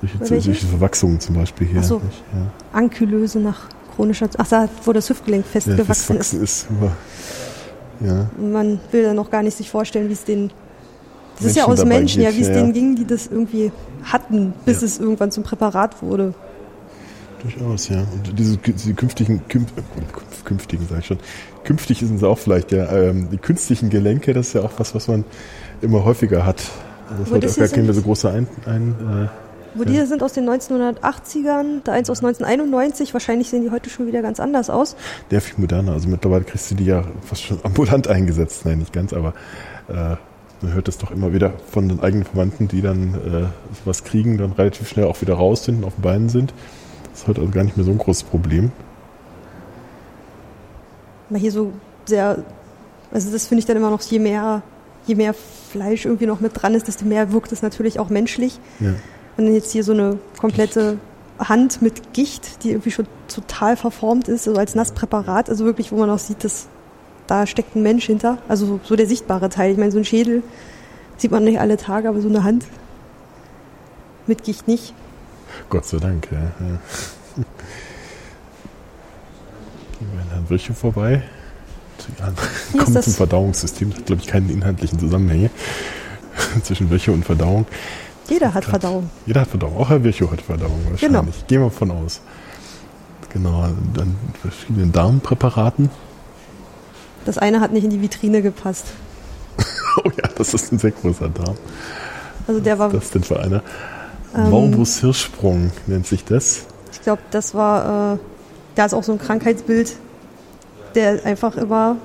Solche, 0.00 0.42
solche 0.42 0.66
Verwachsungen 0.66 1.18
zum 1.18 1.34
Beispiel 1.34 1.66
hier. 1.66 1.80
Ach 1.80 1.84
so. 1.84 1.96
ja. 1.96 2.46
Ankylöse 2.72 3.40
nach 3.40 3.68
chronischer... 3.94 4.28
Ach, 4.38 4.46
da, 4.46 4.68
wo 4.84 4.92
das 4.92 5.10
Hüftgelenk 5.10 5.44
festgewachsen 5.44 6.16
ja, 6.16 6.20
ist. 6.20 6.32
ist 6.34 6.66
ja. 8.00 8.26
Man 8.38 8.80
will 8.92 9.02
da 9.02 9.14
noch 9.14 9.30
gar 9.30 9.42
nicht 9.42 9.56
sich 9.56 9.70
vorstellen, 9.70 10.08
wie 10.08 10.12
es 10.12 10.24
den... 10.24 10.50
Das 11.40 11.44
Menschen 11.44 11.50
ist 11.50 11.56
ja 11.56 11.64
aus 11.66 11.84
Menschen, 11.84 12.22
geht, 12.22 12.32
ja, 12.32 12.36
wie 12.36 12.42
es 12.42 12.48
denen 12.48 12.72
ging, 12.72 12.96
die 12.96 13.06
das 13.06 13.28
irgendwie 13.28 13.70
hatten, 14.04 14.54
bis 14.64 14.82
es 14.82 14.98
irgendwann 14.98 15.30
zum 15.30 15.44
Präparat 15.44 16.02
wurde. 16.02 16.34
Durchaus, 17.42 17.88
ja. 17.88 18.00
Und 18.00 18.36
diese, 18.36 18.56
diese 18.56 18.94
künftigen, 18.94 19.46
künf, 19.48 19.72
künftigen, 20.44 20.86
sag 20.88 20.98
ich 21.00 21.06
schon, 21.06 21.18
künftig 21.62 22.00
sind 22.00 22.18
sie 22.18 22.28
auch 22.28 22.38
vielleicht, 22.38 22.72
ja, 22.72 22.90
ähm, 22.90 23.28
die 23.30 23.38
künstlichen 23.38 23.90
Gelenke, 23.90 24.32
das 24.32 24.48
ist 24.48 24.52
ja 24.54 24.62
auch 24.62 24.72
was, 24.78 24.94
was 24.96 25.06
man 25.06 25.24
immer 25.80 26.04
häufiger 26.04 26.44
hat. 26.44 26.62
Also 27.10 27.22
das 27.22 27.30
wird 27.30 27.52
auch 27.52 27.56
gar 27.56 27.68
keine 27.68 27.94
so 27.94 28.02
große 28.02 28.30
ein, 28.30 28.46
ein 28.66 28.94
äh, 29.24 29.28
wo 29.74 29.84
die 29.84 30.00
sind 30.06 30.22
aus 30.22 30.32
den 30.32 30.48
1980ern, 30.48 31.82
da 31.84 31.92
eins 31.92 32.10
aus 32.10 32.18
1991, 32.18 33.12
wahrscheinlich 33.12 33.48
sehen 33.48 33.62
die 33.62 33.70
heute 33.70 33.90
schon 33.90 34.06
wieder 34.06 34.22
ganz 34.22 34.40
anders 34.40 34.70
aus. 34.70 34.96
Der 35.30 35.40
viel 35.40 35.60
moderner, 35.60 35.92
also 35.92 36.08
mittlerweile 36.08 36.44
kriegst 36.44 36.70
du 36.70 36.74
die 36.74 36.86
ja 36.86 37.04
fast 37.22 37.42
schon 37.42 37.60
ambulant 37.62 38.08
eingesetzt, 38.08 38.64
nein, 38.64 38.78
nicht 38.78 38.92
ganz, 38.92 39.12
aber 39.12 39.34
äh, 39.88 40.16
man 40.62 40.72
hört 40.72 40.88
das 40.88 40.98
doch 40.98 41.10
immer 41.10 41.32
wieder 41.32 41.52
von 41.70 41.88
den 41.88 42.00
eigenen 42.00 42.24
Verwandten, 42.24 42.66
die 42.66 42.82
dann 42.82 43.14
äh, 43.14 43.46
was 43.84 44.04
kriegen, 44.04 44.38
dann 44.38 44.52
relativ 44.52 44.88
schnell 44.88 45.06
auch 45.06 45.20
wieder 45.20 45.34
raus 45.34 45.64
sind 45.64 45.78
und 45.78 45.84
auf 45.84 45.94
den 45.94 46.02
Beinen 46.02 46.28
sind. 46.28 46.52
Das 47.12 47.20
ist 47.22 47.28
heute 47.28 47.40
also 47.40 47.52
gar 47.52 47.62
nicht 47.62 47.76
mehr 47.76 47.86
so 47.86 47.92
ein 47.92 47.98
großes 47.98 48.24
Problem. 48.24 48.72
Mal 51.30 51.38
hier 51.38 51.52
so 51.52 51.72
sehr, 52.06 52.42
also 53.12 53.30
das 53.30 53.46
finde 53.46 53.60
ich 53.60 53.66
dann 53.66 53.76
immer 53.76 53.90
noch, 53.90 54.00
je 54.00 54.18
mehr 54.18 54.62
je 55.08 55.14
mehr 55.14 55.34
Fleisch 55.34 56.04
irgendwie 56.04 56.26
noch 56.26 56.40
mit 56.40 56.52
dran 56.54 56.74
ist, 56.74 56.86
desto 56.86 57.04
mehr 57.04 57.32
wirkt 57.32 57.50
es 57.52 57.62
natürlich 57.62 57.98
auch 57.98 58.10
menschlich. 58.10 58.60
Ja. 58.78 58.94
Wenn 59.36 59.52
jetzt 59.52 59.72
hier 59.72 59.84
so 59.84 59.92
eine 59.92 60.18
komplette 60.38 60.98
Hand 61.38 61.82
mit 61.82 62.12
Gicht, 62.12 62.62
die 62.64 62.70
irgendwie 62.70 62.90
schon 62.90 63.06
total 63.28 63.76
verformt 63.76 64.28
ist, 64.28 64.46
also 64.48 64.58
als 64.58 64.74
Nasspräparat, 64.74 65.48
also 65.48 65.64
wirklich, 65.64 65.92
wo 65.92 65.96
man 65.96 66.10
auch 66.10 66.18
sieht, 66.18 66.44
dass 66.44 66.68
da 67.26 67.46
steckt 67.46 67.76
ein 67.76 67.82
Mensch 67.82 68.06
hinter. 68.06 68.38
Also 68.48 68.80
so 68.84 68.96
der 68.96 69.06
sichtbare 69.06 69.48
Teil. 69.48 69.72
Ich 69.72 69.78
meine, 69.78 69.92
so 69.92 69.98
ein 69.98 70.04
Schädel 70.04 70.42
sieht 71.16 71.30
man 71.30 71.44
nicht 71.44 71.60
alle 71.60 71.76
Tage, 71.76 72.08
aber 72.08 72.20
so 72.20 72.28
eine 72.28 72.42
Hand 72.42 72.64
mit 74.26 74.44
Gicht 74.44 74.66
nicht. 74.66 74.94
Gott 75.68 75.84
sei 75.84 75.98
Dank, 75.98 76.28
ja. 76.30 76.38
ja. 76.38 76.78
Gehen 79.98 80.08
wir 80.12 80.36
an 80.36 80.48
Wirche 80.48 80.74
vorbei 80.74 81.22
ja, 82.18 82.82
kommt 82.82 83.02
zum 83.02 83.12
Verdauungssystem. 83.12 83.90
Das 83.90 83.98
hat, 83.98 84.06
glaube 84.06 84.22
ich, 84.22 84.28
keine 84.28 84.52
inhaltlichen 84.52 84.98
Zusammenhänge 84.98 85.50
zwischen 86.62 86.90
Wirchow 86.90 87.14
und 87.14 87.24
Verdauung. 87.24 87.66
Jeder 88.28 88.52
hat 88.54 88.64
Grad, 88.64 88.82
Verdauung. 88.82 89.10
Jeder 89.26 89.40
hat 89.42 89.48
Verdauung. 89.48 89.76
Auch 89.76 89.88
Herr 89.88 90.04
Virchow 90.04 90.30
hat 90.30 90.42
Verdauung 90.42 90.78
wahrscheinlich. 90.90 91.00
Genau. 91.00 91.24
Gehen 91.46 91.62
wir 91.62 91.70
von 91.70 91.90
aus. 91.90 92.20
Genau, 93.32 93.68
dann 93.94 94.16
verschiedenen 94.40 94.92
Darmpräparaten. 94.92 95.90
Das 97.24 97.38
eine 97.38 97.60
hat 97.60 97.72
nicht 97.72 97.84
in 97.84 97.90
die 97.90 98.00
Vitrine 98.00 98.42
gepasst. 98.42 98.86
oh 100.04 100.10
ja, 100.16 100.28
das 100.36 100.54
ist 100.54 100.72
ein 100.72 100.78
sehr 100.78 100.92
großer 100.92 101.28
Darm. 101.28 101.56
Also 102.46 102.60
der 102.60 102.78
war. 102.78 102.92
Was 102.92 103.04
ist 103.04 103.04
das 103.04 103.10
denn 103.10 103.22
für 103.24 103.40
einer? 103.40 103.62
Ähm, 104.34 104.50
Morbus 104.50 105.00
Hirschsprung 105.00 105.72
nennt 105.86 106.06
sich 106.06 106.24
das. 106.24 106.66
Ich 106.92 107.02
glaube, 107.02 107.22
das 107.30 107.54
war, 107.54 108.14
äh, 108.14 108.18
da 108.74 108.86
ist 108.86 108.94
auch 108.94 109.04
so 109.04 109.12
ein 109.12 109.18
Krankheitsbild, 109.18 109.96
der 110.94 111.24
einfach 111.24 111.56
immer 111.56 111.96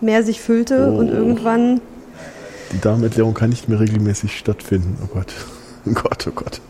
mehr 0.00 0.22
sich 0.22 0.40
füllte 0.40 0.90
oh. 0.92 0.98
und 0.98 1.08
irgendwann. 1.08 1.80
Die 2.72 2.80
Darmentleerung 2.80 3.34
kann 3.34 3.50
nicht 3.50 3.68
mehr 3.68 3.80
regelmäßig 3.80 4.36
stattfinden. 4.36 4.98
Oh 5.04 5.08
Gott. 5.12 5.32
Oh 5.86 5.92
Gott, 5.92 6.26
oh 6.26 6.32
Gott. 6.34 6.60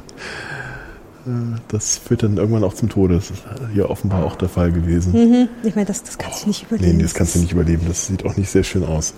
äh, 1.26 1.58
das 1.68 1.98
führt 1.98 2.22
dann 2.22 2.36
irgendwann 2.36 2.64
auch 2.64 2.74
zum 2.74 2.88
Tode. 2.88 3.14
Das 3.14 3.30
ist 3.30 3.42
hier 3.72 3.90
offenbar 3.90 4.24
auch 4.24 4.36
der 4.36 4.48
Fall 4.48 4.72
gewesen. 4.72 5.12
Mhm. 5.12 5.48
Ich 5.62 5.74
meine, 5.74 5.86
das, 5.86 6.02
das 6.02 6.18
kannst 6.18 6.44
du 6.44 6.48
nicht 6.48 6.64
überleben. 6.64 6.98
Nee, 6.98 7.02
das 7.02 7.14
kannst 7.14 7.34
du 7.34 7.38
nicht 7.40 7.52
überleben. 7.52 7.82
Das 7.88 8.06
sieht 8.06 8.24
auch 8.24 8.36
nicht 8.36 8.50
sehr 8.50 8.62
schön 8.62 8.84
aus. 8.84 9.14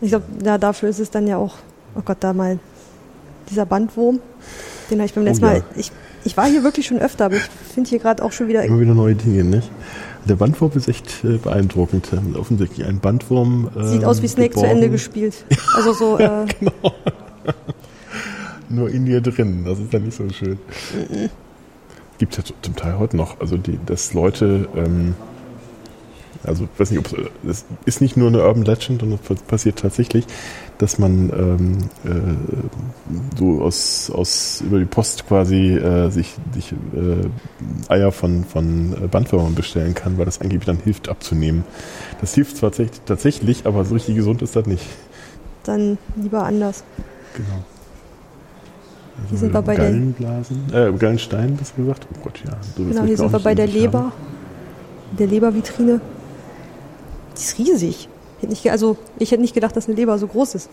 Ich 0.00 0.10
glaube, 0.10 0.24
ja, 0.44 0.58
dafür 0.58 0.88
ist 0.88 0.98
es 0.98 1.10
dann 1.10 1.26
ja 1.26 1.36
auch, 1.36 1.56
oh 1.94 2.02
Gott, 2.04 2.18
da 2.20 2.32
mal 2.32 2.58
dieser 3.50 3.66
Bandwurm. 3.66 4.20
Den 4.90 4.98
habe 4.98 5.06
ich 5.06 5.14
beim 5.14 5.24
letzten 5.24 5.44
Oh 5.44 5.48
ja. 5.48 5.54
Mal. 5.54 5.64
Ich, 5.76 5.92
ich 6.24 6.36
war 6.36 6.46
hier 6.46 6.62
wirklich 6.62 6.86
schon 6.86 6.98
öfter, 6.98 7.26
aber 7.26 7.36
ich 7.36 7.48
finde 7.74 7.90
hier 7.90 7.98
gerade 7.98 8.22
auch 8.22 8.32
schon 8.32 8.48
wieder. 8.48 8.62
Immer 8.62 8.80
wieder 8.80 8.94
neue 8.94 9.14
Dinge, 9.14 9.44
nicht? 9.44 9.70
Der 10.28 10.36
Bandwurm 10.36 10.72
ist 10.74 10.88
echt 10.88 11.24
äh, 11.24 11.38
beeindruckend. 11.38 12.10
Offensichtlich 12.34 12.86
ein 12.86 13.00
Bandwurm. 13.00 13.70
ähm, 13.74 13.88
Sieht 13.88 14.04
aus 14.04 14.20
wie 14.22 14.28
Snake 14.28 14.54
zu 14.54 14.60
Ende 14.60 14.74
geborgen, 14.74 14.92
gespielt. 14.92 15.44
Also 15.74 15.92
so, 15.94 16.18
äh, 16.18 16.44
Nur 18.68 18.90
in 18.90 19.06
dir 19.06 19.22
drin. 19.22 19.64
Das 19.64 19.78
ist 19.78 19.94
dann 19.94 20.04
nicht 20.04 20.16
so 20.16 20.28
schön. 20.28 20.58
Gibt 22.18 22.36
es 22.36 22.48
ja 22.48 22.54
zum 22.60 22.76
Teil 22.76 22.98
heute 22.98 23.16
noch. 23.16 23.40
Also, 23.40 23.56
die, 23.56 23.78
dass 23.86 24.12
Leute. 24.12 24.68
Ähm, 24.76 25.14
also, 26.44 26.64
ich 26.64 26.80
weiß 26.80 26.90
nicht, 26.90 27.00
ob 27.00 27.30
es 27.48 27.64
ist 27.86 28.00
nicht 28.00 28.16
nur 28.16 28.28
eine 28.28 28.42
Urban 28.42 28.64
Legend, 28.64 29.00
sondern 29.00 29.18
es 29.28 29.42
passiert 29.42 29.78
tatsächlich, 29.78 30.26
dass 30.78 30.98
man 30.98 31.30
ähm, 31.30 31.78
äh, 32.04 33.36
so 33.36 33.62
aus, 33.62 34.10
aus 34.10 34.60
über 34.64 34.78
die 34.78 34.84
Post 34.84 35.26
quasi 35.26 35.72
äh, 35.76 36.08
sich, 36.10 36.36
sich 36.54 36.72
äh, 36.72 37.92
Eier 37.92 38.12
von, 38.12 38.44
von 38.44 38.92
äh, 38.92 39.06
Bandwürmern 39.08 39.54
bestellen 39.56 39.94
kann, 39.94 40.18
weil 40.18 40.24
das 40.24 40.40
angeblich 40.40 40.66
dann 40.66 40.78
hilft 40.78 41.08
abzunehmen. 41.08 41.64
Das 42.20 42.34
hilft 42.34 42.56
zwar 42.56 42.70
tatsächlich, 43.06 43.66
aber 43.66 43.84
so 43.84 43.94
richtig 43.94 44.14
gesund 44.16 44.40
ist 44.42 44.54
das 44.56 44.66
nicht. 44.66 44.84
dann 45.64 45.98
lieber 46.16 46.44
anders. 46.44 46.84
Genau. 47.34 47.64
Also 49.16 49.30
Hier 49.30 49.38
sind 49.38 49.52
wir 49.52 49.62
bei 49.62 49.74
der- 49.74 49.84
Gallenblasen, 49.86 50.72
äh, 50.72 50.92
Gallenstein, 50.96 51.56
das 51.58 51.74
gesagt? 51.74 52.06
Oh 52.14 52.18
Gott, 52.22 52.40
ja. 52.46 52.52
So 52.76 52.84
Genau, 52.84 53.02
hier 53.02 53.16
sind 53.16 53.32
wir 53.32 53.40
bei 53.40 53.54
der 53.56 53.66
Leber. 53.66 54.12
Der 55.18 55.26
Lebervitrine. 55.26 56.00
Die 57.36 57.40
ist 57.40 57.58
riesig. 57.58 58.08
Hätte 58.40 58.48
nicht, 58.48 58.70
also 58.70 58.96
ich 59.18 59.30
hätte 59.30 59.42
nicht 59.42 59.54
gedacht, 59.54 59.76
dass 59.76 59.86
eine 59.86 59.96
Leber 59.96 60.18
so 60.18 60.26
groß 60.26 60.54
ist. 60.54 60.70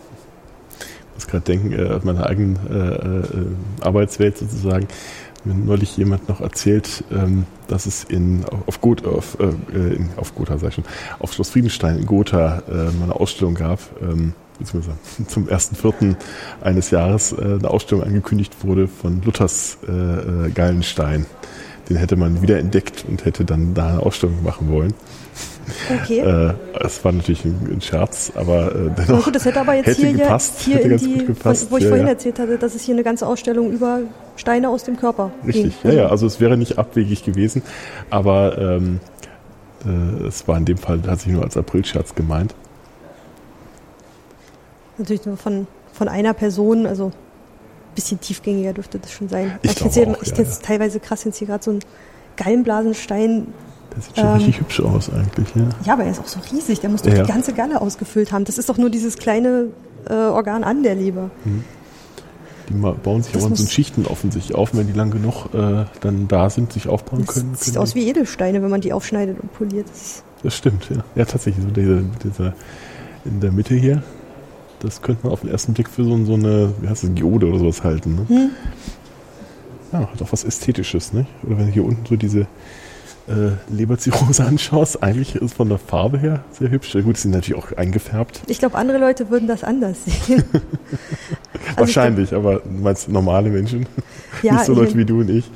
Ich 0.80 1.14
muss 1.14 1.26
gerade 1.26 1.44
denken, 1.44 1.72
äh, 1.72 1.88
aus 1.88 2.04
meiner 2.04 2.26
eigenen 2.26 2.58
äh, 2.70 2.74
äh, 2.74 3.84
Arbeitswelt 3.86 4.38
sozusagen, 4.38 4.86
mir 5.46 5.54
neulich 5.54 5.96
jemand 5.96 6.28
noch 6.28 6.40
erzählt, 6.40 7.04
ähm, 7.10 7.46
dass 7.68 7.86
es 7.86 8.04
in 8.04 8.44
auf 8.66 8.80
Gut 8.80 9.06
auf, 9.06 9.38
äh, 9.40 9.94
in, 9.94 10.10
auf 10.16 10.34
Gotha 10.34 10.58
sag 10.58 10.68
ich 10.68 10.74
schon, 10.74 10.84
auf 11.18 11.32
Schloss 11.32 11.50
Friedenstein 11.50 11.98
in 11.98 12.06
Gotha 12.06 12.62
äh, 12.68 12.72
mal 12.72 13.04
eine 13.04 13.14
Ausstellung 13.14 13.54
gab, 13.54 13.80
ähm, 14.02 14.34
beziehungsweise 14.58 14.96
zum 15.28 15.48
ersten 15.48 15.76
Vierten 15.76 16.16
eines 16.60 16.90
Jahres 16.90 17.32
äh, 17.32 17.36
eine 17.40 17.70
Ausstellung 17.70 18.04
angekündigt 18.04 18.64
wurde 18.64 18.88
von 18.88 19.22
Luthers 19.22 19.78
äh, 19.88 19.92
äh, 19.92 20.50
Gallenstein. 20.50 21.26
Den 21.88 21.96
hätte 21.96 22.16
man 22.16 22.42
wieder 22.42 22.58
entdeckt 22.58 23.04
und 23.08 23.24
hätte 23.24 23.44
dann 23.44 23.74
da 23.74 23.90
eine 23.90 24.00
Ausstellung 24.00 24.42
machen 24.42 24.70
wollen. 24.70 24.92
Okay. 26.02 26.20
Äh, 26.20 26.54
es 26.80 27.04
war 27.04 27.12
natürlich 27.12 27.44
ein, 27.44 27.68
ein 27.70 27.80
Scherz, 27.80 28.32
aber 28.34 28.74
äh, 28.74 28.78
Na 28.96 29.04
dennoch 29.04 29.24
gut, 29.24 29.34
das 29.34 29.44
hätte 29.44 29.60
aber 29.60 29.74
jetzt 29.74 29.86
hätte 29.86 30.06
hier, 30.06 30.12
gepasst, 30.12 30.60
hier 30.60 30.76
hätte 30.76 30.96
die, 30.96 31.24
gepasst. 31.24 31.70
Wo 31.70 31.76
ich 31.76 31.84
ja, 31.84 31.88
vorhin 31.88 32.06
ja. 32.06 32.12
erzählt 32.12 32.38
hatte, 32.38 32.56
dass 32.58 32.74
es 32.74 32.82
hier 32.82 32.94
eine 32.94 33.02
ganze 33.02 33.26
Ausstellung 33.26 33.70
über 33.70 34.00
Steine 34.36 34.68
aus 34.68 34.84
dem 34.84 34.96
Körper 34.96 35.32
Richtig, 35.46 35.80
ging. 35.82 35.92
ja, 35.92 35.98
ja, 35.98 36.06
also 36.08 36.26
es 36.26 36.40
wäre 36.40 36.56
nicht 36.56 36.78
abwegig 36.78 37.24
gewesen, 37.24 37.62
aber 38.10 38.58
ähm, 38.58 39.00
äh, 39.84 40.26
es 40.26 40.46
war 40.46 40.56
in 40.56 40.64
dem 40.64 40.78
Fall 40.78 41.00
tatsächlich 41.00 41.34
nur 41.34 41.44
als 41.44 41.56
Aprilscherz 41.56 42.14
gemeint. 42.14 42.54
Natürlich 44.98 45.26
nur 45.26 45.36
von, 45.36 45.66
von 45.92 46.08
einer 46.08 46.32
Person, 46.32 46.86
also 46.86 47.06
ein 47.06 47.94
bisschen 47.94 48.20
tiefgängiger 48.20 48.72
dürfte 48.72 48.98
das 48.98 49.12
schon 49.12 49.28
sein. 49.28 49.58
Ich 49.62 49.72
ich 49.72 49.80
ja, 49.80 49.90
find's 49.90 50.36
ja. 50.36 50.44
teilweise 50.62 51.00
krass, 51.00 51.24
wenn 51.24 51.32
es 51.32 51.38
hier 51.38 51.48
gerade 51.48 51.64
so 51.64 51.72
ein 51.72 51.80
Gallenblasenstein. 52.36 53.48
Der 53.96 54.02
sieht 54.02 54.16
schon 54.16 54.26
Ähm, 54.26 54.32
richtig 54.34 54.60
hübsch 54.60 54.80
aus 54.80 55.10
eigentlich, 55.10 55.48
ja. 55.54 55.68
Ja, 55.84 55.92
aber 55.94 56.04
er 56.04 56.10
ist 56.10 56.20
auch 56.20 56.26
so 56.28 56.38
riesig, 56.52 56.80
der 56.80 56.90
muss 56.90 57.02
doch 57.02 57.12
Ja. 57.12 57.22
die 57.24 57.32
ganze 57.32 57.52
Galle 57.54 57.80
ausgefüllt 57.80 58.30
haben. 58.32 58.44
Das 58.44 58.58
ist 58.58 58.68
doch 58.68 58.76
nur 58.78 58.90
dieses 58.90 59.16
kleine 59.16 59.68
äh, 60.08 60.12
Organ 60.14 60.62
an 60.64 60.82
der 60.82 60.94
Leber. 60.94 61.30
Die 62.68 62.74
ma- 62.74 62.92
bauen 62.92 63.22
sich 63.22 63.32
Das 63.32 63.42
aber 63.44 63.50
in 63.52 63.56
so 63.56 63.66
Schichten 63.66 64.06
offensichtlich 64.06 64.56
auf, 64.56 64.74
wenn 64.74 64.86
die 64.86 64.92
lang 64.92 65.10
genug 65.10 65.46
äh, 65.54 65.84
dann 66.00 66.28
da 66.28 66.50
sind, 66.50 66.72
sich 66.72 66.88
aufbauen 66.88 67.24
Das 67.26 67.34
können. 67.36 67.54
sieht 67.54 67.72
können 67.74 67.82
aus 67.82 67.94
die- 67.94 68.00
wie 68.00 68.08
Edelsteine, 68.10 68.62
wenn 68.62 68.70
man 68.70 68.80
die 68.80 68.92
aufschneidet 68.92 69.38
und 69.40 69.52
poliert. 69.54 69.86
Das 69.88 70.22
Das 70.42 70.54
stimmt, 70.54 70.88
ja. 70.90 71.02
Ja, 71.14 71.24
tatsächlich, 71.24 71.64
so 71.64 71.70
dieser, 71.70 72.00
dieser 72.22 72.54
in 73.24 73.40
der 73.40 73.50
Mitte 73.50 73.74
hier, 73.74 74.02
das 74.80 75.00
könnte 75.02 75.24
man 75.24 75.32
auf 75.32 75.40
den 75.40 75.50
ersten 75.50 75.72
Blick 75.74 75.88
für 75.88 76.04
so, 76.04 76.24
so 76.24 76.34
eine, 76.34 76.72
wie 76.80 76.88
heißt 76.88 77.02
das, 77.04 77.10
Geode 77.14 77.46
oder 77.48 77.58
sowas 77.58 77.82
halten. 77.82 78.14
Ne? 78.16 78.24
hm? 78.28 78.50
Ja, 79.92 80.00
hat 80.12 80.20
auch 80.22 80.30
was 80.32 80.44
Ästhetisches, 80.44 81.12
nicht? 81.12 81.28
Oder 81.44 81.58
wenn 81.58 81.68
hier 81.68 81.84
unten 81.84 82.04
so 82.06 82.16
diese 82.16 82.46
äh, 83.28 83.52
Leberzirrhose 83.68 84.44
anschaust, 84.46 85.02
eigentlich 85.02 85.34
ist 85.34 85.42
es 85.42 85.52
von 85.52 85.68
der 85.68 85.78
Farbe 85.78 86.18
her 86.18 86.44
sehr 86.52 86.70
hübsch. 86.70 86.94
Ja, 86.94 87.00
gut, 87.00 87.16
sie 87.16 87.22
sind 87.22 87.32
natürlich 87.32 87.62
auch 87.62 87.76
eingefärbt. 87.76 88.42
Ich 88.46 88.58
glaube, 88.58 88.76
andere 88.76 88.98
Leute 88.98 89.30
würden 89.30 89.48
das 89.48 89.64
anders 89.64 89.98
sehen. 90.04 90.44
Also 91.70 91.80
Wahrscheinlich, 91.80 92.32
aber 92.32 92.60
du 92.60 92.70
meinst 92.70 93.08
normale 93.08 93.50
Menschen? 93.50 93.86
Ja, 94.42 94.52
Nicht 94.52 94.66
so 94.66 94.74
Leute 94.74 94.96
wie 94.96 95.04
du 95.04 95.20
und 95.20 95.30
ich. 95.30 95.50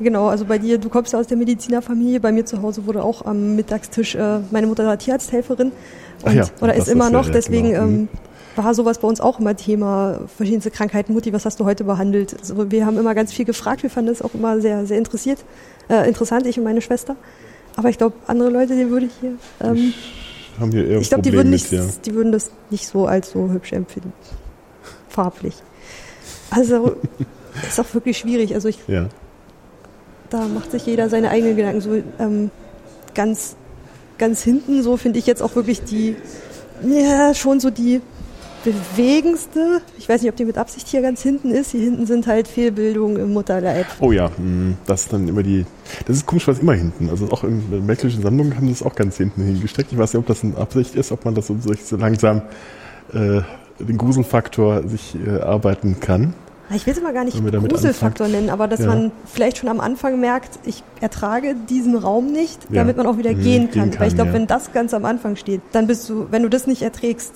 Genau, 0.00 0.26
also 0.26 0.44
bei 0.44 0.58
dir, 0.58 0.78
du 0.78 0.88
kommst 0.88 1.12
ja 1.12 1.20
aus 1.20 1.28
der 1.28 1.36
Medizinerfamilie. 1.36 2.20
Bei 2.20 2.32
mir 2.32 2.44
zu 2.44 2.60
Hause 2.60 2.84
wurde 2.86 3.02
auch 3.02 3.24
am 3.24 3.54
Mittagstisch, 3.54 4.16
äh, 4.16 4.40
meine 4.50 4.66
Mutter 4.66 4.84
war 4.84 4.98
Tierarzthelferin 4.98 5.72
Ach 6.20 6.26
und, 6.26 6.34
ja, 6.34 6.44
oder 6.60 6.74
ist 6.74 6.88
immer 6.88 7.08
noch. 7.08 7.26
ja, 7.26 7.32
deswegen 7.32 7.70
genau. 7.70 7.84
ähm, 7.84 8.08
war 8.56 8.74
sowas 8.74 8.98
bei 8.98 9.08
uns 9.08 9.20
auch 9.20 9.38
immer 9.38 9.56
Thema. 9.56 10.20
Verschiedenste 10.36 10.70
Krankheiten. 10.70 11.14
Mutti, 11.14 11.32
was 11.32 11.44
hast 11.44 11.60
du 11.60 11.64
heute 11.64 11.84
behandelt? 11.84 12.36
Also 12.38 12.70
wir 12.70 12.84
haben 12.84 12.98
immer 12.98 13.14
ganz 13.14 13.32
viel 13.32 13.44
gefragt. 13.44 13.82
Wir 13.82 13.90
fanden 13.90 14.10
das 14.10 14.22
auch 14.22 14.34
immer 14.34 14.60
sehr, 14.60 14.86
sehr 14.86 14.98
interessiert, 14.98 15.38
äh, 15.88 16.08
interessant, 16.08 16.46
ich 16.46 16.58
und 16.58 16.64
meine 16.64 16.80
Schwester. 16.80 17.16
Aber 17.76 17.88
ich 17.88 17.98
glaube, 17.98 18.16
andere 18.26 18.50
Leute, 18.50 18.76
die 18.76 18.88
würde 18.88 19.06
ich 19.06 19.12
hier, 19.20 19.34
ähm, 19.60 19.92
Haben 20.58 20.70
hier 20.70 20.86
eher 20.86 21.00
ich 21.00 21.08
glaube, 21.08 21.22
die 21.22 21.32
würden 21.32 21.50
mit, 21.50 21.60
nicht, 21.60 21.72
ja. 21.72 21.84
die 22.04 22.14
würden 22.14 22.32
das 22.32 22.50
nicht 22.70 22.86
so 22.86 23.06
als 23.06 23.32
so 23.32 23.50
hübsch 23.50 23.72
empfinden. 23.72 24.12
Farblich. 25.08 25.54
Also 26.50 26.96
ist 27.68 27.80
auch 27.80 27.94
wirklich 27.94 28.18
schwierig. 28.18 28.54
Also 28.54 28.68
ich 28.68 28.78
ja. 28.86 29.08
da 30.30 30.46
macht 30.46 30.70
sich 30.70 30.86
jeder 30.86 31.08
seine 31.08 31.30
eigenen 31.30 31.56
Gedanken. 31.56 31.80
So 31.80 31.94
ähm, 32.18 32.50
ganz, 33.14 33.56
ganz 34.18 34.42
hinten, 34.42 34.82
so 34.82 34.96
finde 34.96 35.18
ich 35.18 35.26
jetzt 35.26 35.42
auch 35.42 35.56
wirklich 35.56 35.82
die, 35.82 36.16
ja, 36.82 37.34
schon 37.34 37.60
so 37.60 37.70
die 37.70 38.00
bewegendste. 38.64 39.80
Ich 39.98 40.08
weiß 40.08 40.22
nicht, 40.22 40.30
ob 40.30 40.36
die 40.36 40.44
mit 40.44 40.58
Absicht 40.58 40.88
hier 40.88 41.02
ganz 41.02 41.22
hinten 41.22 41.50
ist. 41.50 41.70
Hier 41.70 41.80
hinten 41.82 42.06
sind 42.06 42.26
halt 42.26 42.48
Fehlbildungen 42.48 43.16
im 43.18 43.32
Mutterleib. 43.32 43.86
Oh 44.00 44.12
ja, 44.12 44.30
mh, 44.36 44.74
das 44.86 45.02
ist 45.02 45.12
dann 45.12 45.28
immer 45.28 45.42
die. 45.42 45.66
Das 46.06 46.16
ist 46.16 46.26
komisch, 46.26 46.48
was 46.48 46.58
immer 46.58 46.74
hinten. 46.74 47.08
Also 47.10 47.30
auch 47.30 47.44
in 47.44 47.62
der 47.70 47.80
Meckelischen 47.80 48.22
Sammlung 48.22 48.54
haben 48.56 48.68
das 48.68 48.82
auch 48.82 48.94
ganz 48.94 49.16
hinten 49.16 49.42
hingesteckt. 49.42 49.92
Ich 49.92 49.98
weiß 49.98 50.12
nicht, 50.14 50.20
ob 50.20 50.26
das 50.26 50.42
eine 50.42 50.56
Absicht 50.56 50.94
ist, 50.94 51.12
ob 51.12 51.24
man 51.24 51.34
das 51.34 51.46
so, 51.46 51.56
so 51.60 51.96
langsam 51.96 52.42
äh, 53.12 53.40
den 53.78 53.98
Gruselfaktor 53.98 54.86
sich 54.88 55.16
äh, 55.26 55.40
arbeiten 55.40 56.00
kann. 56.00 56.34
Ich 56.74 56.86
will 56.86 56.94
es 56.94 57.02
mal 57.02 57.12
gar 57.12 57.24
nicht 57.24 57.36
Gruselfaktor 57.68 58.26
nennen, 58.26 58.48
aber 58.48 58.66
dass 58.68 58.80
Ja. 58.80 58.86
man 58.86 59.12
vielleicht 59.26 59.58
schon 59.58 59.68
am 59.68 59.80
Anfang 59.80 60.18
merkt, 60.18 60.58
ich 60.64 60.82
ertrage 61.00 61.54
diesen 61.68 61.94
Raum 61.94 62.32
nicht, 62.32 62.58
Ja. 62.70 62.76
damit 62.76 62.96
man 62.96 63.06
auch 63.06 63.18
wieder 63.18 63.32
Mhm, 63.32 63.42
gehen 63.42 63.44
gehen 63.44 63.70
kann. 63.70 63.90
kann, 63.90 64.00
Weil 64.00 64.08
ich 64.08 64.14
glaube, 64.14 64.28
ja. 64.30 64.34
wenn 64.34 64.46
das 64.46 64.72
ganz 64.72 64.94
am 64.94 65.04
Anfang 65.04 65.36
steht, 65.36 65.60
dann 65.72 65.86
bist 65.86 66.08
du, 66.08 66.26
wenn 66.30 66.42
du 66.42 66.48
das 66.48 66.66
nicht 66.66 66.80
erträgst, 66.80 67.34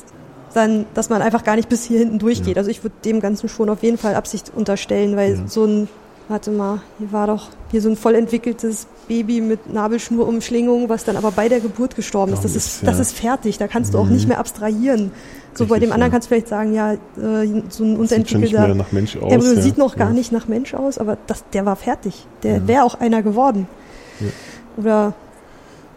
dann, 0.55 0.87
dass 0.95 1.09
man 1.11 1.23
einfach 1.23 1.45
gar 1.45 1.57
nicht 1.57 1.69
bis 1.69 1.85
hier 1.85 1.99
hinten 1.99 2.19
durchgeht. 2.19 2.57
Ja. 2.57 2.61
Also 2.61 2.71
ich 2.71 2.83
würde 2.83 2.95
dem 3.05 3.21
Ganzen 3.21 3.49
schon 3.49 3.69
auf 3.71 3.83
jeden 3.83 3.99
Fall 3.99 4.15
Absicht 4.15 4.53
unterstellen, 4.55 5.17
weil 5.17 5.35
Ja. 5.35 5.43
so 5.47 5.65
ein, 5.65 5.89
warte 6.29 6.51
mal, 6.51 6.81
hier 6.99 7.13
war 7.13 7.27
doch 7.27 7.49
hier 7.71 7.81
so 7.83 7.89
ein 7.91 7.97
voll 7.97 8.15
entwickeltes 8.15 8.87
Baby 9.09 9.41
mit 9.41 9.73
Nabelschnurumschlingung, 9.73 10.89
was 10.89 11.05
dann 11.05 11.17
aber 11.17 11.31
bei 11.31 11.49
der 11.49 11.61
Geburt 11.61 11.97
gestorben 11.97 12.33
ist. 12.33 12.45
Das 12.45 12.55
ist, 12.55 12.87
das 12.87 12.99
ist 12.99 13.13
fertig, 13.17 13.59
da 13.59 13.69
kannst 13.69 13.95
du 13.95 13.99
auch 13.99 14.05
Mhm. 14.07 14.13
nicht 14.13 14.29
mehr 14.29 14.39
abstrahieren. 14.39 15.11
So 15.55 15.67
bei 15.67 15.75
Richtig, 15.75 15.89
dem 15.89 15.93
anderen 15.93 16.11
ja. 16.11 16.15
kannst 16.15 16.27
du 16.27 16.35
vielleicht 16.35 16.49
sagen, 16.49 16.75
ja, 16.75 16.93
äh, 16.93 16.99
so 17.17 17.83
ein 17.85 17.91
sieht 17.93 17.99
unterentwickelter 17.99 18.77
aus. 19.23 19.29
der 19.31 19.41
sieht 19.63 19.79
noch 19.79 19.97
gar 19.97 20.11
nicht 20.11 20.31
nach 20.31 20.47
Mensch 20.47 20.75
aus, 20.75 20.99
aber 20.99 21.17
das, 21.27 21.45
der 21.53 21.65
war 21.67 21.75
fertig. 21.77 22.27
Der 22.43 22.69
wäre 22.69 22.85
auch 22.85 23.01
einer 23.01 23.23
geworden. 23.23 23.67
Oder 24.77 25.15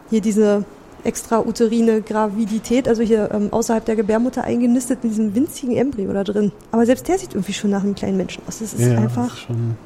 hier 0.09 0.21
diese 0.21 0.63
extrauterine 1.03 2.01
Gravidität, 2.01 2.87
also 2.87 3.01
hier 3.01 3.29
ähm, 3.33 3.51
außerhalb 3.51 3.83
der 3.85 3.95
Gebärmutter 3.95 4.43
eingenistet 4.43 5.03
mit 5.03 5.11
diesem 5.13 5.33
winzigen 5.35 5.75
Embryo 5.75 6.13
da 6.13 6.23
drin. 6.23 6.51
Aber 6.71 6.85
selbst 6.85 7.07
der 7.07 7.17
sieht 7.17 7.33
irgendwie 7.33 7.53
schon 7.53 7.71
nach 7.71 7.83
einem 7.83 7.95
kleinen 7.95 8.17
Menschen 8.17 8.43
aus. 8.47 8.59
Das 8.59 8.73
ist 8.73 8.79
Ja, 8.81 8.97
einfach, 8.97 9.27
Das 9.29 9.33
ist 9.33 9.39
schon, 9.45 9.77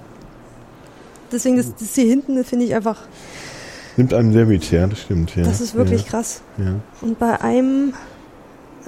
deswegen 1.32 1.58
das, 1.58 1.76
das 1.76 1.96
hier 1.96 2.06
hinten 2.06 2.44
finde 2.44 2.66
ich 2.66 2.76
einfach, 2.76 3.00
nimmt 3.98 4.14
einem 4.14 4.34
sehr 4.34 4.46
mit, 4.46 4.70
ja, 4.72 4.88
das 4.88 5.00
stimmt. 5.02 5.36
Ja. 5.36 5.44
das 5.44 5.62
ist 5.62 5.76
wirklich 5.76 6.04
ja. 6.04 6.10
krass. 6.10 6.42
Ja. 6.58 6.76
Und 7.02 7.18
bei 7.18 7.40
einem 7.42 7.94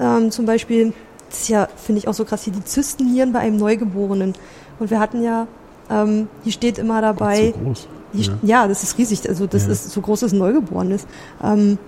ähm, 0.00 0.30
zum 0.30 0.46
Beispiel, 0.46 0.92
das 1.28 1.40
ist 1.40 1.48
ja, 1.48 1.68
finde 1.76 2.00
ich 2.00 2.08
auch 2.08 2.14
so 2.14 2.24
krass, 2.24 2.44
hier 2.44 2.52
die 2.52 2.64
Zystennieren 2.64 3.32
bei 3.32 3.40
einem 3.40 3.56
Neugeborenen. 3.56 4.34
Und 4.78 4.90
wir 4.90 5.00
hatten 5.00 5.22
ja, 5.22 5.46
ähm, 5.90 6.28
hier 6.44 6.52
steht 6.52 6.78
immer 6.78 7.00
dabei, 7.00 7.52
Gott, 7.52 7.54
so 7.54 7.64
groß. 7.64 7.88
Hier, 8.12 8.38
Ja. 8.42 8.68
das 8.68 8.82
ist 8.82 8.96
riesig. 8.98 9.28
Also 9.28 9.46
das 9.46 9.66
ist 9.66 9.90
so 9.90 10.00
groß, 10.00 10.20
dass 10.20 10.32
ein 10.32 10.38
Neugeboren 10.38 10.90
ist. 10.90 11.06
Ähm, 11.42 11.78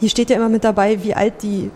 hier 0.00 0.08
steht 0.08 0.30
ja 0.30 0.36
immer 0.36 0.48
mit 0.48 0.64
dabei, 0.64 1.02
wie 1.02 1.14
alt 1.14 1.42
die 1.42 1.70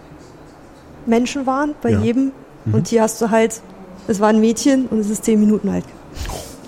Menschen 1.06 1.46
waren 1.46 1.74
bei 1.82 1.90
Ja. 1.90 2.00
jedem. 2.00 2.32
Mhm. 2.64 2.74
Und 2.74 2.88
hier 2.88 3.02
hast 3.02 3.20
du 3.20 3.30
halt, 3.30 3.60
es 4.08 4.20
war 4.20 4.28
ein 4.28 4.40
Mädchen 4.40 4.86
und 4.86 4.98
es 4.98 5.10
ist 5.10 5.24
zehn 5.24 5.40
Minuten 5.40 5.68
alt. 5.68 5.84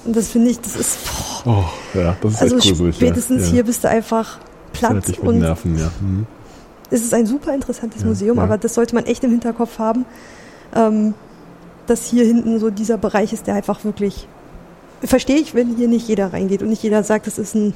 Und 0.04 0.16
das 0.16 0.28
finde 0.28 0.50
ich, 0.50 0.60
das 0.60 0.76
ist. 0.76 0.98
Boah. 1.44 1.64
Oh, 1.94 1.98
ja, 1.98 2.16
das 2.20 2.32
ist 2.32 2.42
also 2.42 2.56
echt 2.56 2.68
gruselig. 2.68 2.96
Spätestens 2.96 3.46
ja. 3.46 3.52
hier 3.52 3.64
bist 3.64 3.84
du 3.84 3.88
einfach 3.88 4.38
platt. 4.72 4.94
mit 4.94 5.18
und 5.18 5.38
Nerven, 5.38 5.78
ja. 5.78 5.90
Mhm. 6.00 6.26
Es 6.90 7.02
ist 7.02 7.14
ein 7.14 7.26
super 7.26 7.54
interessantes 7.54 8.02
ja, 8.02 8.08
Museum, 8.08 8.38
aber 8.38 8.58
das 8.58 8.74
sollte 8.74 8.94
man 8.94 9.06
echt 9.06 9.24
im 9.24 9.30
Hinterkopf 9.30 9.78
haben, 9.78 10.04
ähm, 10.74 11.14
dass 11.86 12.06
hier 12.06 12.24
hinten 12.24 12.58
so 12.60 12.70
dieser 12.70 12.98
Bereich 12.98 13.32
ist, 13.32 13.46
der 13.46 13.54
einfach 13.54 13.84
wirklich. 13.84 14.28
Verstehe 15.02 15.36
ich, 15.36 15.54
wenn 15.54 15.76
hier 15.76 15.88
nicht 15.88 16.08
jeder 16.08 16.32
reingeht 16.32 16.62
und 16.62 16.68
nicht 16.68 16.82
jeder 16.82 17.02
sagt, 17.02 17.26
das 17.26 17.38
ist 17.38 17.54
ein 17.54 17.74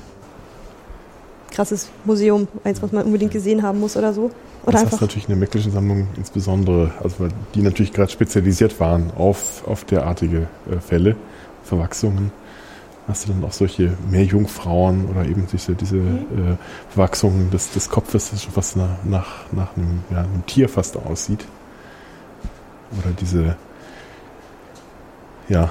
krasses 1.50 1.88
Museum, 2.04 2.48
eins, 2.64 2.82
was 2.82 2.92
man 2.92 3.04
unbedingt 3.04 3.32
gesehen 3.32 3.62
haben 3.62 3.80
muss 3.80 3.96
oder 3.96 4.12
so. 4.12 4.30
Oder 4.64 4.82
das 4.82 4.92
ist 4.92 5.00
natürlich 5.00 5.24
in 5.24 5.30
der 5.30 5.38
Mecklischen 5.38 5.72
Sammlung 5.72 6.08
insbesondere, 6.16 6.92
also 7.02 7.20
weil 7.20 7.30
die 7.54 7.62
natürlich 7.62 7.92
gerade 7.92 8.10
spezialisiert 8.10 8.78
waren 8.80 9.10
auf, 9.16 9.66
auf 9.66 9.84
derartige 9.84 10.48
äh, 10.70 10.80
Fälle, 10.80 11.16
Verwachsungen. 11.64 12.32
Hast 13.06 13.26
du 13.26 13.32
dann 13.32 13.42
auch 13.44 13.52
solche 13.52 13.96
Meerjungfrauen 14.10 15.06
oder 15.08 15.24
eben 15.24 15.46
diese, 15.50 15.74
diese 15.74 15.96
mhm. 15.96 16.16
äh, 16.16 16.56
Verwachsungen 16.90 17.50
des, 17.50 17.70
des 17.72 17.88
Kopfes, 17.88 18.30
das 18.30 18.42
schon 18.42 18.52
fast 18.52 18.76
nach, 18.76 19.02
nach, 19.04 19.50
nach 19.52 19.76
einem, 19.76 20.02
ja, 20.10 20.18
einem 20.18 20.44
Tier 20.46 20.68
fast 20.68 20.96
aussieht. 20.96 21.46
Oder 22.98 23.14
diese, 23.18 23.56
ja, 25.48 25.70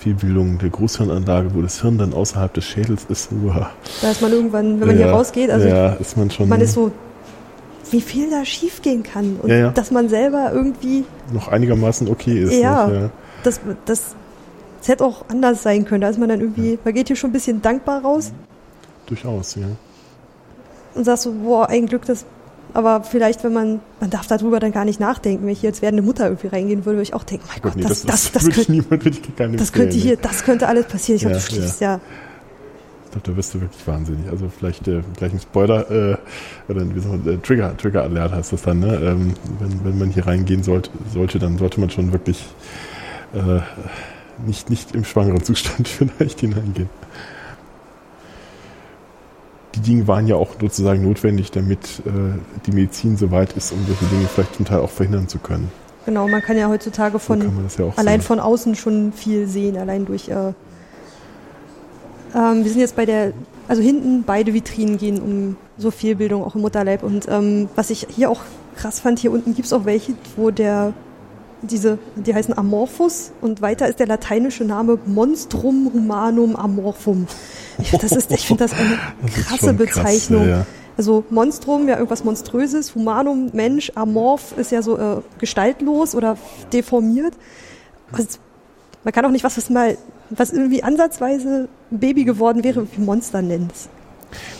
Fehlbildung 0.00 0.58
der 0.58 0.70
Großhirnanlage, 0.70 1.54
wo 1.54 1.60
das 1.60 1.82
Hirn 1.82 1.98
dann 1.98 2.14
außerhalb 2.14 2.54
des 2.54 2.64
Schädels 2.64 3.04
ist. 3.10 3.28
Uah. 3.32 3.70
Da 4.00 4.10
ist 4.10 4.22
man 4.22 4.32
irgendwann, 4.32 4.80
wenn 4.80 4.88
man 4.88 4.98
ja, 4.98 5.04
hier 5.04 5.12
rausgeht, 5.12 5.50
also 5.50 5.68
ja, 5.68 5.90
ist 5.90 6.16
man 6.16 6.30
schon. 6.30 6.48
Man 6.48 6.62
ist 6.62 6.72
so, 6.72 6.90
wie 7.90 8.00
viel 8.00 8.30
da 8.30 8.44
schief 8.46 8.80
gehen 8.80 9.02
kann 9.02 9.36
und 9.42 9.50
ja, 9.50 9.70
dass 9.70 9.90
man 9.90 10.08
selber 10.08 10.52
irgendwie 10.54 11.04
noch 11.34 11.48
einigermaßen 11.48 12.08
okay 12.08 12.44
ist. 12.44 12.54
Ja, 12.54 12.86
nicht, 12.86 13.10
das, 13.42 13.60
das, 13.84 14.14
das 14.80 14.88
hätte 14.88 15.04
auch 15.04 15.26
anders 15.28 15.62
sein 15.62 15.84
können. 15.84 16.00
Da 16.00 16.08
ist 16.08 16.18
man 16.18 16.30
dann 16.30 16.40
irgendwie, 16.40 16.78
man 16.82 16.94
geht 16.94 17.08
hier 17.08 17.16
schon 17.16 17.30
ein 17.30 17.34
bisschen 17.34 17.60
dankbar 17.60 18.00
raus. 18.00 18.32
Durchaus, 19.04 19.54
ja. 19.56 19.66
Und 20.94 21.04
sagst 21.04 21.24
so, 21.24 21.32
boah, 21.32 21.68
ein 21.68 21.84
Glück, 21.84 22.06
dass 22.06 22.24
aber 22.74 23.02
vielleicht, 23.04 23.44
wenn 23.44 23.52
man, 23.52 23.80
man 24.00 24.10
darf 24.10 24.26
darüber 24.26 24.60
dann 24.60 24.72
gar 24.72 24.84
nicht 24.84 25.00
nachdenken. 25.00 25.44
Wenn 25.44 25.52
ich 25.52 25.62
jetzt 25.62 25.82
werdende 25.82 26.02
Mutter 26.02 26.24
irgendwie 26.24 26.48
reingehen 26.48 26.84
würde, 26.84 26.98
würde 26.98 27.02
ich 27.02 27.14
auch 27.14 27.24
denken, 27.24 27.44
mein 27.48 27.62
Gott, 27.62 27.76
nee, 27.76 27.82
das, 27.82 28.04
das, 28.04 28.32
das, 28.32 28.44
das, 28.44 28.54
könnte, 28.54 28.72
niemand, 28.72 29.60
das 29.60 29.72
könnte 29.72 29.96
hier, 29.96 30.16
das 30.16 30.44
könnte 30.44 30.68
alles 30.68 30.86
passieren. 30.86 31.16
Ich 31.16 31.22
ja, 31.22 31.30
glaube, 31.30 31.44
du 31.44 31.54
schließt 31.54 31.80
ja. 31.80 31.94
ja. 31.94 32.00
Ich 33.04 33.12
glaube, 33.12 33.30
da 33.30 33.36
wirst 33.36 33.54
du 33.54 33.60
wirklich 33.60 33.86
wahnsinnig. 33.86 34.30
Also 34.30 34.48
vielleicht 34.48 34.86
äh, 34.86 35.02
gleich 35.16 35.32
ein 35.32 35.40
Spoiler, 35.40 35.90
äh, 35.90 36.16
oder 36.68 36.94
wie 36.94 37.00
soll 37.00 37.18
man, 37.18 37.34
äh, 37.34 37.38
Trigger, 37.38 37.76
Trigger 37.76 38.02
Alert 38.04 38.32
heißt 38.32 38.52
das 38.52 38.62
dann, 38.62 38.80
ne? 38.80 38.94
Ähm, 38.94 39.34
wenn, 39.58 39.84
wenn 39.84 39.98
man 39.98 40.10
hier 40.10 40.26
reingehen 40.26 40.62
sollte, 40.62 40.90
sollte, 41.12 41.38
dann 41.38 41.58
sollte 41.58 41.80
man 41.80 41.90
schon 41.90 42.12
wirklich 42.12 42.44
äh, 43.34 43.60
nicht, 44.46 44.70
nicht 44.70 44.94
im 44.94 45.04
schwangeren 45.04 45.42
Zustand 45.42 45.88
vielleicht 46.08 46.40
hineingehen 46.40 46.88
die 49.80 49.90
Dinge 49.90 50.06
waren 50.06 50.26
ja 50.26 50.36
auch 50.36 50.48
sozusagen 50.60 51.02
notwendig, 51.02 51.50
damit 51.50 52.02
äh, 52.06 52.10
die 52.66 52.72
Medizin 52.72 53.16
so 53.16 53.30
weit 53.30 53.52
ist, 53.54 53.72
um 53.72 53.78
solche 53.86 54.04
Dinge 54.06 54.26
vielleicht 54.26 54.54
zum 54.56 54.64
Teil 54.64 54.80
auch 54.80 54.90
verhindern 54.90 55.28
zu 55.28 55.38
können. 55.38 55.70
Genau, 56.06 56.28
man 56.28 56.42
kann 56.42 56.56
ja 56.56 56.68
heutzutage 56.68 57.18
von 57.18 57.68
so 57.68 57.84
ja 57.84 57.92
allein 57.96 58.20
sehen. 58.20 58.26
von 58.26 58.40
außen 58.40 58.74
schon 58.74 59.12
viel 59.12 59.46
sehen, 59.46 59.76
allein 59.76 60.06
durch. 60.06 60.28
Äh, 60.28 60.52
ähm, 62.34 62.64
wir 62.64 62.70
sind 62.70 62.80
jetzt 62.80 62.96
bei 62.96 63.06
der, 63.06 63.32
also 63.68 63.82
hinten 63.82 64.24
beide 64.24 64.54
Vitrinen 64.54 64.98
gehen 64.98 65.20
um 65.20 65.56
so 65.78 65.90
viel 65.90 66.16
Bildung 66.16 66.44
auch 66.44 66.54
im 66.54 66.60
Mutterleib 66.62 67.02
und 67.02 67.26
ähm, 67.28 67.68
was 67.74 67.90
ich 67.90 68.06
hier 68.10 68.30
auch 68.30 68.40
krass 68.76 69.00
fand, 69.00 69.18
hier 69.18 69.32
unten 69.32 69.54
gibt 69.54 69.66
es 69.66 69.72
auch 69.72 69.84
welche, 69.84 70.14
wo 70.36 70.50
der 70.50 70.92
diese, 71.62 71.98
die 72.16 72.34
heißen 72.34 72.56
Amorphus 72.56 73.32
und 73.40 73.60
weiter 73.62 73.88
ist 73.88 73.98
der 73.98 74.06
lateinische 74.06 74.64
Name 74.64 74.98
Monstrum 75.06 75.90
Humanum 75.92 76.56
Amorphum. 76.56 77.26
Ich, 77.78 77.90
das 77.90 78.12
ist, 78.12 78.30
ich 78.30 78.46
finde 78.46 78.64
das 78.64 78.72
eine 78.72 78.98
das 79.22 79.44
krasse 79.46 79.72
Bezeichnung. 79.74 80.46
Krass, 80.46 80.58
ja. 80.58 80.66
Also 80.96 81.24
Monstrum, 81.30 81.88
ja 81.88 81.96
irgendwas 81.96 82.24
Monströses, 82.24 82.94
Humanum, 82.94 83.50
Mensch, 83.52 83.92
Amorph 83.94 84.56
ist 84.58 84.70
ja 84.70 84.82
so 84.82 84.98
äh, 84.98 85.22
gestaltlos 85.38 86.14
oder 86.14 86.36
deformiert. 86.72 87.34
Also, 88.12 88.38
man 89.04 89.12
kann 89.12 89.24
auch 89.24 89.30
nicht 89.30 89.44
was, 89.44 89.56
was 89.56 89.70
mal, 89.70 89.96
was 90.28 90.52
irgendwie 90.52 90.82
ansatzweise 90.82 91.68
Baby 91.90 92.24
geworden 92.24 92.64
wäre, 92.64 92.86
wie 92.94 93.00
Monster 93.00 93.40
nennt. 93.40 93.72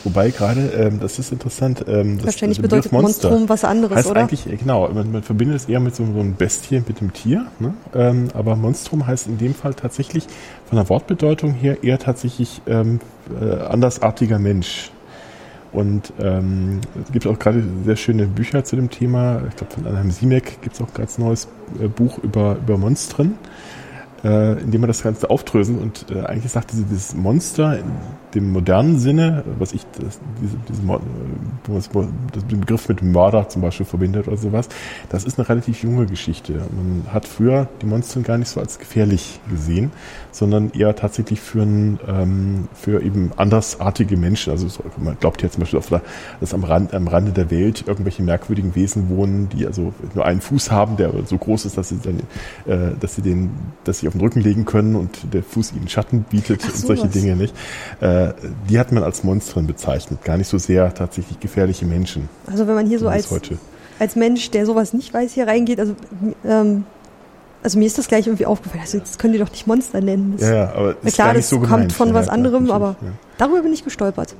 Wobei 0.04 0.30
gerade, 0.30 0.60
ähm, 0.76 1.00
das 1.00 1.18
ist 1.18 1.32
interessant. 1.32 1.84
Ähm, 1.86 2.16
das, 2.18 2.26
Wahrscheinlich 2.26 2.58
das 2.58 2.62
bedeutet 2.62 2.92
Monster 2.92 3.30
Monstrum 3.30 3.48
was 3.48 3.64
anderes, 3.64 3.96
heißt 3.96 4.10
oder? 4.10 4.20
Eigentlich, 4.20 4.44
genau, 4.58 4.88
man, 4.88 5.12
man 5.12 5.22
verbindet 5.22 5.56
es 5.56 5.64
eher 5.66 5.80
mit 5.80 5.94
so, 5.94 6.04
so 6.04 6.20
einem 6.20 6.34
Bestien, 6.34 6.84
mit 6.86 7.00
dem 7.00 7.12
Tier. 7.12 7.46
Ne? 7.58 7.74
Ähm, 7.94 8.28
aber 8.34 8.56
Monstrum 8.56 9.06
heißt 9.06 9.26
in 9.26 9.38
dem 9.38 9.54
Fall 9.54 9.74
tatsächlich 9.74 10.24
von 10.68 10.76
der 10.76 10.88
Wortbedeutung 10.88 11.52
her 11.52 11.82
eher 11.82 11.98
tatsächlich 11.98 12.62
ähm, 12.66 13.00
äh, 13.40 13.60
andersartiger 13.62 14.38
Mensch. 14.38 14.90
Und 15.72 16.12
ähm, 16.20 16.80
es 17.04 17.12
gibt 17.12 17.28
auch 17.28 17.38
gerade 17.38 17.62
sehr 17.84 17.94
schöne 17.94 18.26
Bücher 18.26 18.64
zu 18.64 18.74
dem 18.74 18.90
Thema. 18.90 19.42
Ich 19.48 19.56
glaube, 19.56 19.72
von 19.74 19.86
Anheim 19.86 20.10
Siemek 20.10 20.60
gibt 20.62 20.74
es 20.74 20.80
auch 20.80 20.92
gerade 20.92 21.10
ein 21.16 21.22
neues 21.24 21.46
äh, 21.80 21.86
Buch 21.86 22.18
über, 22.18 22.56
über 22.56 22.76
Monstren 22.76 23.38
äh, 24.24 24.60
indem 24.60 24.82
man 24.82 24.88
das 24.88 25.02
Ganze 25.02 25.30
aufdröseln 25.30 25.78
und 25.78 26.06
äh, 26.10 26.20
eigentlich 26.20 26.52
sagt 26.52 26.72
diese, 26.72 26.84
dieses 26.84 27.14
Monster 27.14 27.78
in 27.78 27.84
dem 28.34 28.52
modernen 28.52 28.98
Sinne, 28.98 29.44
was 29.58 29.72
ich 29.72 29.82
das, 29.98 30.18
diese, 30.40 30.56
das 32.32 32.44
Begriff 32.44 32.88
mit 32.88 33.02
Mörder 33.02 33.48
zum 33.48 33.62
Beispiel 33.62 33.86
verbindet 33.86 34.28
oder 34.28 34.36
sowas, 34.36 34.68
das 35.08 35.24
ist 35.24 35.38
eine 35.38 35.48
relativ 35.48 35.82
junge 35.82 36.06
Geschichte. 36.06 36.52
Man 36.52 37.04
hat 37.12 37.26
früher 37.26 37.68
die 37.82 37.86
Monster 37.86 38.20
gar 38.20 38.38
nicht 38.38 38.48
so 38.48 38.60
als 38.60 38.78
gefährlich 38.78 39.40
gesehen, 39.48 39.92
sondern 40.32 40.70
eher 40.72 40.94
tatsächlich 40.96 41.40
für, 41.40 41.62
ein, 41.62 41.98
ähm, 42.06 42.68
für 42.74 43.02
eben 43.02 43.32
andersartige 43.36 44.16
Menschen. 44.16 44.50
Also 44.52 44.68
so, 44.68 44.82
man 44.96 45.18
glaubt 45.18 45.42
ja 45.42 45.50
zum 45.50 45.60
Beispiel, 45.60 45.80
der, 45.90 46.02
dass 46.40 46.54
am, 46.54 46.64
Rand, 46.64 46.94
am 46.94 47.08
Rande 47.08 47.32
der 47.32 47.50
Welt 47.50 47.84
irgendwelche 47.86 48.22
merkwürdigen 48.22 48.74
Wesen 48.74 49.08
wohnen, 49.08 49.48
die 49.48 49.66
also 49.66 49.92
nur 50.14 50.24
einen 50.24 50.40
Fuß 50.40 50.70
haben, 50.70 50.96
der 50.96 51.12
so 51.26 51.36
groß 51.36 51.66
ist, 51.66 51.76
dass 51.76 51.88
sie, 51.88 51.98
dann, 52.02 52.20
äh, 52.66 52.94
dass 52.98 53.16
sie 53.16 53.22
den, 53.22 53.50
dass 53.84 53.98
sie 53.98 54.08
auf 54.08 54.14
den 54.14 54.20
Rücken 54.20 54.40
legen 54.40 54.64
können 54.64 54.96
und 54.96 55.32
der 55.32 55.42
Fuß 55.42 55.72
ihnen 55.72 55.88
Schatten 55.88 56.24
bietet 56.30 56.60
Ach, 56.64 56.68
und 56.68 56.76
solche. 56.76 57.10
Dinge 57.10 57.36
nicht. 57.36 57.54
Äh, 58.00 58.19
die 58.68 58.78
hat 58.78 58.92
man 58.92 59.02
als 59.02 59.24
Monstren 59.24 59.66
bezeichnet, 59.66 60.24
gar 60.24 60.36
nicht 60.36 60.48
so 60.48 60.58
sehr 60.58 60.92
tatsächlich 60.94 61.40
gefährliche 61.40 61.86
Menschen. 61.86 62.28
Also 62.46 62.66
wenn 62.66 62.74
man 62.74 62.86
hier 62.86 62.98
so 62.98 63.08
als, 63.08 63.28
als 63.98 64.16
Mensch, 64.16 64.50
der 64.50 64.66
sowas 64.66 64.92
nicht 64.92 65.12
weiß, 65.12 65.32
hier 65.32 65.46
reingeht, 65.46 65.80
also 65.80 65.94
ähm, 66.44 66.84
also 67.62 67.78
mir 67.78 67.86
ist 67.86 67.98
das 67.98 68.08
gleich 68.08 68.26
irgendwie 68.26 68.46
aufgefallen. 68.46 68.82
Also 68.82 68.98
das 68.98 69.18
können 69.18 69.34
die 69.34 69.38
doch 69.38 69.50
nicht 69.50 69.66
Monster 69.66 70.00
nennen. 70.00 70.34
Das, 70.38 70.48
ja, 70.48 70.54
ja, 70.54 70.72
aber 70.72 70.96
ist 71.02 71.14
klar, 71.14 71.34
das 71.34 71.48
so 71.48 71.60
kommt 71.60 71.92
von 71.92 72.14
was 72.14 72.28
anderem, 72.28 72.70
aber 72.70 72.96
darüber 73.38 73.62
bin 73.62 73.72
ich 73.72 73.84
gestolpert. 73.84 74.34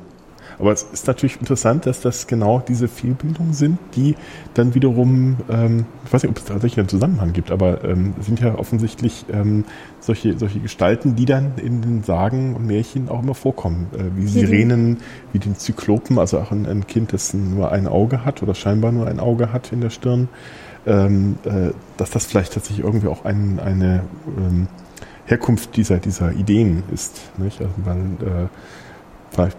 Aber 0.61 0.73
es 0.73 0.87
ist 0.93 1.07
natürlich 1.07 1.41
interessant, 1.41 1.87
dass 1.87 2.01
das 2.01 2.27
genau 2.27 2.63
diese 2.67 2.87
Fehlbildungen 2.89 3.53
sind, 3.53 3.79
die 3.97 4.15
dann 4.55 4.75
wiederum, 4.75 5.37
ähm, 5.49 5.87
ich 6.05 6.13
weiß 6.13 6.23
nicht, 6.23 6.31
ob 6.31 6.39
es 6.39 6.45
tatsächlich 6.45 6.79
einen 6.79 6.89
Zusammenhang 6.89 7.33
gibt, 7.33 7.51
aber 7.51 7.83
ähm, 7.85 8.15
sind 8.21 8.41
ja 8.41 8.57
offensichtlich 8.57 9.25
ähm, 9.33 9.65
solche, 10.01 10.39
solche 10.39 10.61
Gestalten, 10.61 11.17
die 11.17 11.25
dann 11.25 11.53
in 11.57 11.81
den 11.81 12.03
Sagen 12.03 12.55
und 12.55 12.67
Märchen 12.67 13.09
auch 13.09 13.23
immer 13.23 13.35
vorkommen. 13.35 13.87
Äh, 13.95 14.17
wie 14.17 14.27
Sirenen, 14.27 14.99
wie 15.33 15.39
den 15.39 15.57
Zyklopen, 15.57 16.19
also 16.19 16.39
auch 16.39 16.51
ein, 16.51 16.67
ein 16.67 16.87
Kind, 16.87 17.13
das 17.13 17.33
nur 17.33 17.73
ein 17.73 17.87
Auge 17.87 18.25
hat 18.25 18.43
oder 18.43 18.55
scheinbar 18.55 18.93
nur 18.93 19.07
ein 19.07 19.19
Auge 19.19 19.53
hat 19.53 19.73
in 19.73 19.81
der 19.81 19.91
Stirn. 19.91 20.29
Ähm, 20.87 21.37
äh, 21.45 21.73
dass 21.99 22.11
das 22.11 22.25
vielleicht 22.25 22.55
tatsächlich 22.55 22.85
irgendwie 22.85 23.09
auch 23.09 23.27
ein, 23.27 23.61
eine 23.61 24.03
ähm, 24.39 24.67
Herkunft 25.27 25.77
dieser, 25.77 25.99
dieser 25.99 26.33
Ideen 26.33 26.83
ist. 26.93 27.21
Nicht? 27.37 27.61
Also, 27.61 27.73
weil 27.85 27.97
äh, 27.97 28.49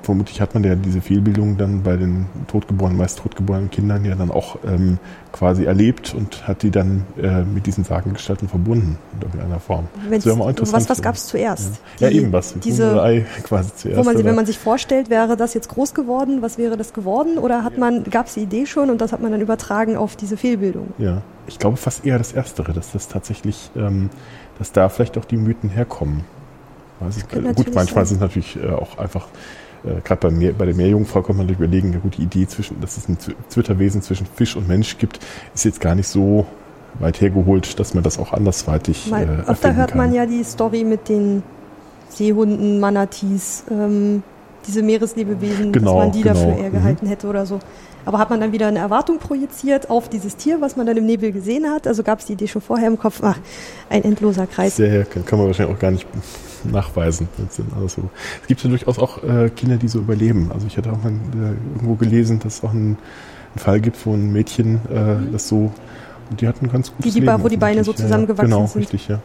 vermutlich 0.02 0.42
hat 0.42 0.54
man 0.54 0.64
ja 0.64 0.76
diese 0.76 1.02
Fehlbildung 1.02 1.58
dann 1.58 1.84
bei 1.84 1.96
den 1.96 2.26
totgeborenen, 2.48 2.98
meist 2.98 3.20
totgeborenen 3.20 3.70
Kindern 3.70 4.04
ja 4.04 4.16
dann 4.16 4.30
auch 4.30 4.58
ähm, 4.66 5.00
quasi 5.32 5.64
erlebt 5.64 6.14
und 6.14 6.48
hat 6.48 6.64
die 6.64 6.72
dann 6.72 7.06
äh, 7.22 7.44
mit 7.44 7.66
diesen 7.66 7.86
Sagengestalten 7.86 8.50
verbunden 8.50 8.98
in 9.14 9.22
irgendeiner 9.22 9.60
Form. 9.60 9.88
das 10.10 10.26
wäre 10.26 10.36
mal 10.36 10.50
interessant. 10.50 10.84
Was, 10.84 10.90
was 10.90 11.02
gab 11.02 11.16
es 11.16 11.28
zuerst? 11.28 11.82
Ja. 12.00 12.10
Die, 12.10 12.16
ja, 12.16 12.22
eben 12.22 12.34
was. 12.34 12.54
Diese, 12.60 13.02
Ei 13.02 13.26
quasi 13.44 13.74
zuerst. 13.76 13.98
Wo 13.98 14.04
man, 14.04 14.22
wenn 14.24 14.36
man 14.36 14.46
sich 14.46 14.60
vorstellt, 14.60 15.10
wäre 15.10 15.38
das 15.38 15.54
jetzt 15.54 15.70
groß 15.70 15.94
geworden, 15.94 16.42
was 16.42 16.58
wäre 16.58 16.76
das 16.76 16.94
geworden? 16.94 17.38
Oder 17.38 17.64
hat 17.64 17.78
man, 17.78 18.04
gab 18.04 18.28
es 18.28 18.34
die 18.34 18.42
Idee 18.42 18.66
schon 18.66 18.90
und 18.90 19.00
das 19.00 19.14
hat 19.14 19.22
man 19.22 19.32
dann 19.32 19.42
übertragen 19.42 19.96
auf 19.96 20.18
diese 20.18 20.36
Fehlbildung? 20.36 20.94
Ja, 20.98 21.22
ich 21.48 21.60
glaube 21.60 21.78
fast 21.78 22.06
eher 22.06 22.18
das 22.18 22.34
Erstere, 22.34 22.74
dass 22.74 22.92
das 22.92 23.08
tatsächlich, 23.08 23.72
ähm, 23.78 24.10
dass 24.60 24.74
da 24.74 24.90
vielleicht 24.90 25.18
auch 25.18 25.26
die 25.26 25.38
Mythen 25.38 25.70
herkommen. 25.70 26.26
Gut, 27.56 27.74
manchmal 27.74 28.06
sein. 28.06 28.06
sind 28.06 28.16
es 28.18 28.22
natürlich 28.22 28.58
äh, 28.58 28.70
auch 28.70 29.00
einfach 29.00 29.28
äh, 29.84 30.02
gerade 30.04 30.30
bei, 30.30 30.52
bei 30.52 30.66
der 30.66 30.76
Meerjungfrau 30.76 31.22
kann 31.22 31.38
man 31.38 31.50
überlegen, 31.50 31.90
eine 31.90 32.00
gute 32.00 32.22
Idee, 32.22 32.48
zwischen, 32.48 32.80
dass 32.82 32.98
es 32.98 33.08
ein 33.08 33.18
Zwitterwesen 33.50 34.02
zwischen 34.02 34.26
Fisch 34.26 34.56
und 34.56 34.68
Mensch 34.68 34.98
gibt, 34.98 35.20
ist 35.54 35.66
jetzt 35.66 35.82
gar 35.82 35.96
nicht 35.96 36.08
so 36.08 36.46
weit 37.00 37.22
hergeholt, 37.22 37.80
dass 37.80 37.94
man 37.94 38.04
das 38.04 38.20
auch 38.20 38.34
andersweitig 38.34 39.10
Mal, 39.10 39.24
äh, 39.24 39.50
Öfter 39.50 39.76
hört 39.76 39.92
kann. 39.92 39.98
man 39.98 40.14
ja 40.14 40.26
die 40.26 40.44
Story 40.44 40.84
mit 40.84 41.10
den 41.10 41.44
Seehunden, 42.10 42.80
Manatees. 42.80 43.64
Ähm, 43.72 44.24
diese 44.68 44.82
Meereslebewesen, 44.84 45.72
Genau, 45.72 45.96
dass 45.96 46.04
man 46.06 46.12
die 46.12 46.22
genau. 46.22 46.34
dafür 46.36 46.58
eher 46.64 46.70
Mhm. 46.70 46.74
gehalten 46.74 47.06
hätte 47.08 47.28
oder 47.28 47.46
so. 47.46 47.60
Aber 48.06 48.18
hat 48.18 48.30
man 48.32 48.40
dann 48.42 48.52
wieder 48.52 48.68
eine 48.68 48.80
Erwartung 48.80 49.20
projiziert 49.20 49.90
auf 49.92 50.10
dieses 50.10 50.36
Tier, 50.36 50.60
was 50.60 50.76
man 50.76 50.88
dann 50.88 50.98
im 50.98 51.06
Nebel 51.06 51.32
gesehen 51.32 51.66
hat? 51.70 51.86
Also 51.88 52.02
gab 52.04 52.20
es 52.20 52.26
die 52.26 52.34
Idee 52.34 52.48
schon 52.48 52.62
vorher 52.62 52.88
im 52.88 52.98
Kopf, 52.98 53.20
ach, 53.24 53.38
ein 53.90 54.04
endloser 54.04 54.48
Kreis. 54.48 54.76
Sehr, 54.76 55.06
kann, 55.06 55.24
kann 55.26 55.38
man 55.38 55.48
wahrscheinlich 55.48 55.76
auch 55.76 55.80
gar 55.80 55.92
nicht 55.92 56.08
nachweisen. 56.64 57.28
Das 57.38 57.56
sind 57.58 57.72
alles 57.76 57.94
so. 57.94 58.04
Es 58.42 58.48
gibt 58.48 58.64
ja 58.64 58.70
durchaus 58.70 58.98
auch 59.00 59.24
äh, 59.24 59.50
Kinder, 59.50 59.78
die 59.78 59.88
so 59.88 60.00
überleben. 60.00 60.50
Also 60.54 60.66
ich 60.68 60.78
hatte 60.78 60.92
auch 60.92 61.04
mal 61.04 61.12
äh, 61.12 61.76
irgendwo 61.76 61.96
gelesen, 61.96 62.40
dass 62.40 62.58
es 62.58 62.64
auch 62.64 62.72
einen, 62.72 62.98
einen 63.56 63.58
Fall 63.60 63.80
gibt, 63.82 64.04
wo 64.06 64.14
ein 64.14 64.32
Mädchen 64.32 64.76
äh, 64.92 65.32
das 65.32 65.48
so 65.48 65.72
und 66.30 66.40
die 66.42 66.48
hatten 66.48 66.70
ganz 66.72 66.92
gutes 66.96 67.14
die 67.14 67.20
Be- 67.20 67.26
Leben 67.28 67.44
wo 67.44 67.50
die 67.50 67.58
Beine 67.58 67.84
so 67.84 67.94
zusammengewachsen 67.94 68.50
genau, 68.52 68.66
sind. 68.68 68.82
richtig, 68.82 69.08
ja. 69.10 69.20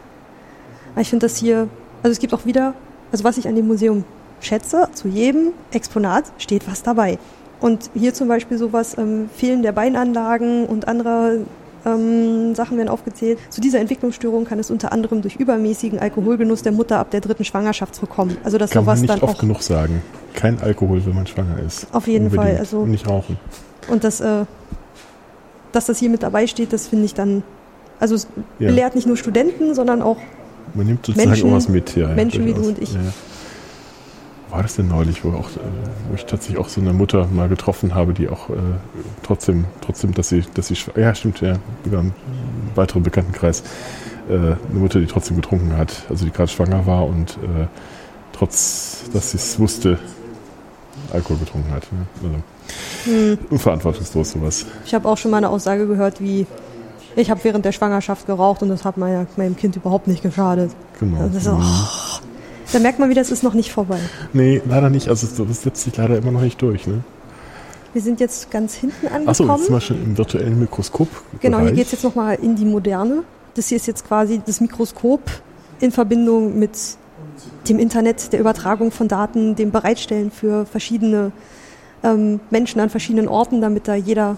Aber 0.93 1.01
Ich 1.01 1.09
finde 1.09 1.25
das 1.25 1.37
hier, 1.37 1.67
also 2.03 2.11
es 2.11 2.19
gibt 2.19 2.33
auch 2.33 2.45
wieder, 2.45 2.73
also 3.11 3.23
was 3.23 3.37
ich 3.37 3.47
an 3.47 3.55
dem 3.55 3.67
Museum 3.67 4.03
schätze, 4.41 4.87
zu 4.93 5.07
jedem 5.07 5.49
Exponat 5.71 6.25
steht 6.37 6.67
was 6.69 6.83
dabei. 6.83 7.17
Und 7.59 7.89
hier 7.95 8.13
zum 8.13 8.27
Beispiel 8.27 8.57
sowas, 8.57 8.95
ähm, 8.97 9.29
Fehlen 9.35 9.63
der 9.63 9.71
Beinanlagen 9.71 10.65
und 10.67 10.87
andere 10.87 11.39
ähm, 11.85 12.53
Sachen 12.53 12.77
werden 12.77 12.89
aufgezählt. 12.89 13.39
Zu 13.49 13.61
dieser 13.61 13.79
Entwicklungsstörung 13.79 14.45
kann 14.45 14.59
es 14.59 14.69
unter 14.69 14.91
anderem 14.91 15.21
durch 15.21 15.37
übermäßigen 15.37 15.97
Alkoholgenuss 15.99 16.61
der 16.61 16.71
Mutter 16.73 16.99
ab 16.99 17.11
der 17.11 17.21
dritten 17.21 17.45
Schwangerschaft 17.45 17.99
kommen. 18.09 18.37
Also 18.43 18.57
dass 18.57 18.71
Kann 18.71 18.83
man 18.85 18.95
sowas 18.97 19.01
nicht 19.01 19.13
dann 19.13 19.21
oft 19.21 19.35
auch 19.35 19.39
genug 19.39 19.63
sagen. 19.63 20.01
Kein 20.33 20.59
Alkohol, 20.61 21.03
wenn 21.05 21.15
man 21.15 21.25
schwanger 21.25 21.59
ist. 21.65 21.87
auf 21.93 22.07
jeden 22.07 22.29
Fall, 22.29 22.37
Unbedingt. 22.39 22.59
also 22.59 22.79
Und 22.79 22.91
nicht 22.91 23.07
rauchen. 23.07 23.39
und 23.89 24.03
das, 24.03 24.19
äh, 24.21 24.45
dass 25.71 25.85
das 25.87 25.97
hier 25.99 26.09
mit 26.09 26.23
dabei 26.23 26.45
steht, 26.47 26.73
das 26.73 26.87
finde 26.87 27.05
ich 27.05 27.13
dann, 27.13 27.43
also 27.99 28.15
es 28.15 28.27
Ja. 28.59 28.67
belehrt 28.69 28.95
nicht 28.95 29.07
nur 29.07 29.17
Studenten, 29.17 29.73
sondern 29.73 30.01
auch 30.01 30.17
Man 30.73 30.85
nimmt 30.87 31.05
sozusagen 31.05 31.29
Menschen- 31.31 31.51
was 31.53 31.69
mit. 31.69 31.95
Ja, 31.95 32.09
ja, 32.09 32.15
Menschen 32.15 32.45
wie 32.45 32.53
du 32.53 32.67
und 32.67 32.79
ich. 32.79 32.93
Ja. 32.93 32.99
War 34.49 34.63
das 34.63 34.75
denn 34.75 34.87
neulich, 34.87 35.25
wo, 35.25 35.29
auch, 35.29 35.49
wo 36.09 36.15
ich 36.15 36.25
tatsächlich 36.25 36.57
auch 36.57 36.69
so 36.69 36.79
eine 36.79 36.93
Mutter 36.93 37.27
mal 37.27 37.49
getroffen 37.49 37.93
habe, 37.93 38.13
die 38.13 38.29
auch 38.29 38.49
äh, 38.49 38.53
trotzdem, 39.23 39.65
trotzdem, 39.81 40.13
dass 40.13 40.29
sie, 40.29 40.43
dass 40.53 40.67
sie, 40.67 40.77
ja 40.95 41.13
stimmt, 41.13 41.41
ja, 41.41 41.55
über 41.83 41.99
einen 41.99 42.13
weiteren 42.75 43.03
Bekanntenkreis, 43.03 43.63
äh, 44.29 44.33
eine 44.33 44.57
Mutter, 44.71 44.99
die 44.99 45.05
trotzdem 45.05 45.35
getrunken 45.35 45.75
hat, 45.77 46.03
also 46.09 46.25
die 46.25 46.31
gerade 46.31 46.49
schwanger 46.49 46.85
war 46.85 47.05
und 47.05 47.31
äh, 47.31 47.67
trotz, 48.31 49.09
dass 49.13 49.31
sie 49.31 49.37
es 49.37 49.59
wusste, 49.59 49.99
Alkohol 51.11 51.37
getrunken 51.37 51.71
hat. 51.71 51.87
Ne? 51.91 52.05
Also, 52.23 52.35
hm, 53.05 53.37
unverantwortungslos 53.49 54.31
sowas. 54.31 54.65
Ich 54.85 54.93
habe 54.93 55.07
auch 55.07 55.17
schon 55.17 55.31
mal 55.31 55.37
eine 55.37 55.49
Aussage 55.49 55.87
gehört, 55.87 56.21
wie 56.21 56.45
ich 57.15 57.31
habe 57.31 57.43
während 57.43 57.65
der 57.65 57.71
Schwangerschaft 57.71 58.27
geraucht 58.27 58.61
und 58.61 58.69
das 58.69 58.85
hat 58.85 58.97
meiner, 58.97 59.25
meinem 59.37 59.55
Kind 59.55 59.75
überhaupt 59.75 60.07
nicht 60.07 60.21
geschadet. 60.21 60.71
Genau. 60.99 61.27
Das 61.27 61.35
ist 61.35 61.47
Mhm. 61.47 61.59
oh, 61.59 62.19
da 62.71 62.79
merkt 62.79 62.99
man 62.99 63.09
wieder, 63.09 63.21
es 63.21 63.31
ist 63.31 63.43
noch 63.43 63.53
nicht 63.53 63.71
vorbei. 63.71 63.99
Nee, 64.33 64.61
leider 64.67 64.89
nicht. 64.89 65.09
Also 65.09 65.45
das 65.45 65.63
setzt 65.63 65.83
sich 65.83 65.95
leider 65.97 66.17
immer 66.17 66.31
noch 66.31 66.41
nicht 66.41 66.61
durch. 66.61 66.87
Ne? 66.87 67.03
Wir 67.93 68.01
sind 68.01 68.19
jetzt 68.19 68.51
ganz 68.51 68.75
hinten 68.75 69.07
Achso, 69.07 69.43
angekommen. 69.43 69.49
jetzt 69.49 69.65
sind 69.65 69.75
wir 69.75 69.81
schon 69.81 70.03
im 70.03 70.17
virtuellen 70.17 70.59
Mikroskop. 70.59 71.07
genau, 71.39 71.59
hier 71.59 71.71
geht 71.71 71.85
es 71.85 71.93
jetzt 71.93 72.03
nochmal 72.03 72.37
in 72.41 72.55
die 72.55 72.65
Moderne. 72.65 73.23
Das 73.55 73.69
hier 73.69 73.77
ist 73.77 73.87
jetzt 73.87 74.05
quasi 74.05 74.41
das 74.45 74.61
Mikroskop 74.61 75.21
in 75.79 75.91
Verbindung 75.91 76.57
mit 76.59 76.77
dem 77.69 77.79
Internet, 77.79 78.33
der 78.33 78.39
Übertragung 78.39 78.91
von 78.91 79.07
Daten, 79.07 79.55
dem 79.55 79.71
Bereitstellen 79.71 80.31
für 80.31 80.65
verschiedene 80.65 81.31
ähm, 82.03 82.39
Menschen 82.49 82.79
an 82.81 82.89
verschiedenen 82.89 83.27
Orten, 83.27 83.61
damit 83.61 83.87
da 83.87 83.95
jeder 83.95 84.37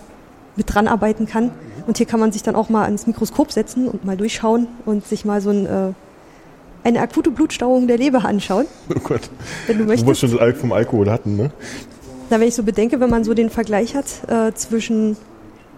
mit 0.56 0.74
dran 0.74 0.88
arbeiten 0.88 1.26
kann. 1.26 1.52
Und 1.88 1.98
hier 1.98 2.06
kann 2.06 2.20
man 2.20 2.32
sich 2.32 2.44
dann 2.44 2.56
auch 2.56 2.70
mal 2.70 2.86
ans 2.86 3.08
Mikroskop 3.08 3.52
setzen 3.52 3.88
und 3.88 4.06
mal 4.06 4.18
durchschauen 4.18 4.68
und 4.86 5.06
sich 5.06 5.26
mal 5.26 5.42
so 5.42 5.50
ein, 5.50 5.66
äh, 5.66 5.92
eine 6.84 7.02
akute 7.02 7.32
Blutstauung 7.32 7.88
der 7.88 7.98
Leber 7.98 8.24
anschauen, 8.26 8.66
Oh 8.90 9.00
Gott. 9.04 9.30
wenn 9.68 9.78
du 9.78 9.84
Wo 9.86 9.90
wir 9.90 9.98
möchtest. 9.98 10.20
schon 10.22 10.32
das 10.32 10.40
Alk 10.40 10.58
vom 10.58 10.72
Alkohol 10.72 11.10
hatten, 11.12 11.36
ne? 11.36 11.52
Na, 12.30 12.40
wenn 12.40 12.48
ich 12.48 12.56
so 12.56 12.64
bedenke, 12.64 13.00
wenn 13.00 13.10
man 13.10 13.24
so 13.24 13.34
den 13.34 13.50
Vergleich 13.50 13.96
hat 13.96 14.06
äh, 14.28 14.54
zwischen 14.54 15.18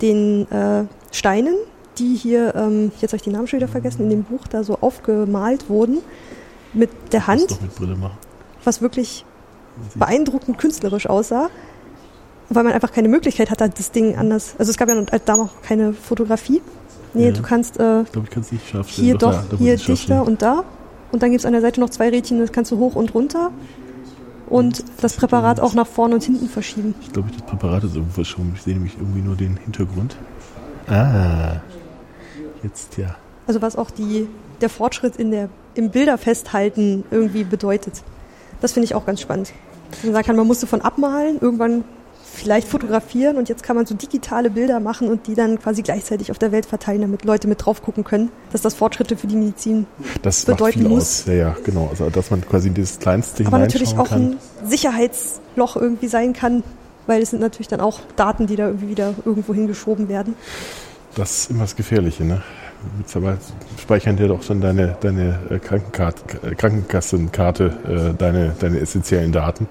den 0.01 0.49
äh, 0.51 0.83
Steinen, 1.11 1.55
die 1.97 2.15
hier, 2.15 2.53
ähm, 2.55 2.91
jetzt 3.01 3.11
habe 3.11 3.17
ich 3.17 3.21
die 3.23 3.29
Namen 3.29 3.47
schon 3.47 3.57
wieder 3.59 3.67
vergessen, 3.67 4.03
in 4.03 4.09
dem 4.09 4.23
Buch 4.23 4.47
da 4.49 4.63
so 4.63 4.77
aufgemalt 4.81 5.69
wurden, 5.69 5.99
mit 6.73 6.89
der 7.11 7.27
Hand, 7.27 7.51
doch 7.51 7.61
mit 7.61 7.75
Brille 7.75 7.95
machen. 7.95 8.17
was 8.63 8.81
wirklich 8.81 9.25
beeindruckend 9.95 10.57
künstlerisch 10.57 11.07
aussah, 11.07 11.49
weil 12.49 12.63
man 12.63 12.73
einfach 12.73 12.91
keine 12.91 13.07
Möglichkeit 13.07 13.49
hatte, 13.49 13.69
das 13.69 13.91
Ding 13.91 14.15
anders. 14.17 14.55
Also 14.57 14.69
es 14.71 14.77
gab 14.77 14.89
ja 14.89 14.95
noch- 14.95 15.05
da 15.25 15.37
noch 15.37 15.61
keine 15.61 15.93
Fotografie. 15.93 16.61
Nee, 17.13 17.25
Ja. 17.27 17.31
du 17.31 17.41
kannst 17.41 17.79
äh, 17.79 18.01
Ich 18.03 18.11
glaube, 18.11 18.27
ich 18.27 18.33
kann 18.33 18.43
es 18.43 18.51
nicht 18.51 18.67
scharf 18.69 18.89
stellen. 18.89 19.05
hier 19.05 19.17
doch, 19.17 19.31
da 19.31 19.51
muss 19.51 19.59
hier 19.59 19.75
dichter 19.77 20.25
und 20.25 20.41
da. 20.41 20.63
Und 21.11 21.23
dann 21.23 21.31
gibt 21.31 21.41
es 21.41 21.45
an 21.45 21.53
der 21.53 21.61
Seite 21.61 21.79
noch 21.79 21.89
zwei 21.89 22.09
Rädchen, 22.09 22.39
das 22.39 22.51
kannst 22.51 22.71
du 22.71 22.77
hoch 22.77 22.95
und 22.95 23.13
runter. 23.13 23.51
Und 24.49 24.83
das 25.01 25.15
Präparat 25.15 25.59
auch 25.59 25.73
nach 25.73 25.87
vorne 25.87 26.15
und 26.15 26.23
hinten 26.23 26.49
verschieben. 26.49 26.93
Ich 27.01 27.13
glaube, 27.13 27.29
das 27.31 27.41
Präparat 27.43 27.85
ist 27.85 27.95
irgendwo 27.95 28.15
verschoben. 28.15 28.51
Ich 28.55 28.63
sehe 28.63 28.73
nämlich 28.73 28.97
irgendwie 28.97 29.21
nur 29.21 29.35
den 29.35 29.55
Hintergrund. 29.57 30.17
Ah. 30.87 31.61
Jetzt 32.61 32.97
ja. 32.97 33.15
Also 33.47 33.61
was 33.61 33.75
auch 33.77 33.91
die, 33.91 34.27
der 34.59 34.69
Fortschritt 34.69 35.15
in 35.15 35.31
der, 35.31 35.49
im 35.75 35.89
Bilderfesthalten 35.89 37.05
irgendwie 37.11 37.45
bedeutet. 37.45 38.03
Das 38.59 38.73
finde 38.73 38.85
ich 38.85 38.95
auch 38.95 39.05
ganz 39.05 39.21
spannend. 39.21 39.53
Dass 39.89 40.03
Man 40.03 40.13
sagen 40.13 40.25
kann, 40.25 40.35
man 40.35 40.47
musste 40.47 40.67
von 40.67 40.81
abmalen, 40.81 41.39
irgendwann 41.39 41.83
vielleicht 42.33 42.67
fotografieren 42.67 43.37
und 43.37 43.49
jetzt 43.49 43.63
kann 43.63 43.75
man 43.75 43.85
so 43.85 43.93
digitale 43.93 44.49
Bilder 44.49 44.79
machen 44.79 45.09
und 45.09 45.27
die 45.27 45.35
dann 45.35 45.59
quasi 45.59 45.81
gleichzeitig 45.81 46.31
auf 46.31 46.39
der 46.39 46.51
Welt 46.51 46.65
verteilen, 46.65 47.01
damit 47.01 47.25
Leute 47.25 47.47
mit 47.47 47.65
drauf 47.65 47.81
gucken 47.81 48.03
können, 48.03 48.29
dass 48.51 48.61
das 48.61 48.73
Fortschritte 48.73 49.17
für 49.17 49.27
die 49.27 49.35
Medizin, 49.35 49.85
Das 50.21 50.45
Bedeuten 50.45 50.87
muss. 50.87 51.25
Ja, 51.25 51.33
ja, 51.33 51.55
genau. 51.63 51.89
Also, 51.89 52.09
dass 52.09 52.31
man 52.31 52.41
quasi 52.47 52.73
das 52.73 52.99
Kleinste 52.99 53.45
aber 53.45 53.59
natürlich 53.59 53.97
auch 53.97 54.09
kann. 54.09 54.37
ein 54.63 54.67
Sicherheitsloch 54.69 55.75
irgendwie 55.75 56.07
sein 56.07 56.33
kann, 56.33 56.63
weil 57.07 57.21
es 57.21 57.31
sind 57.31 57.41
natürlich 57.41 57.67
dann 57.67 57.81
auch 57.81 57.99
Daten, 58.15 58.47
die 58.47 58.55
da 58.55 58.67
irgendwie 58.67 58.89
wieder 58.89 59.13
irgendwo 59.25 59.53
hingeschoben 59.53 60.07
werden. 60.07 60.35
Das 61.15 61.39
ist 61.39 61.51
immer 61.51 61.61
das 61.61 61.75
Gefährliche, 61.75 62.23
ne? 62.23 62.41
Mittlerweile 62.97 63.37
speichern 63.79 64.17
dir 64.17 64.27
doch 64.27 64.41
schon 64.41 64.61
deine, 64.61 64.97
deine 65.01 65.39
äh, 65.49 65.55
äh, 65.55 66.55
Krankenkassenkarte, 66.55 68.13
äh, 68.13 68.17
deine, 68.17 68.55
deine 68.59 68.79
essentiellen 68.79 69.31
Daten. 69.31 69.67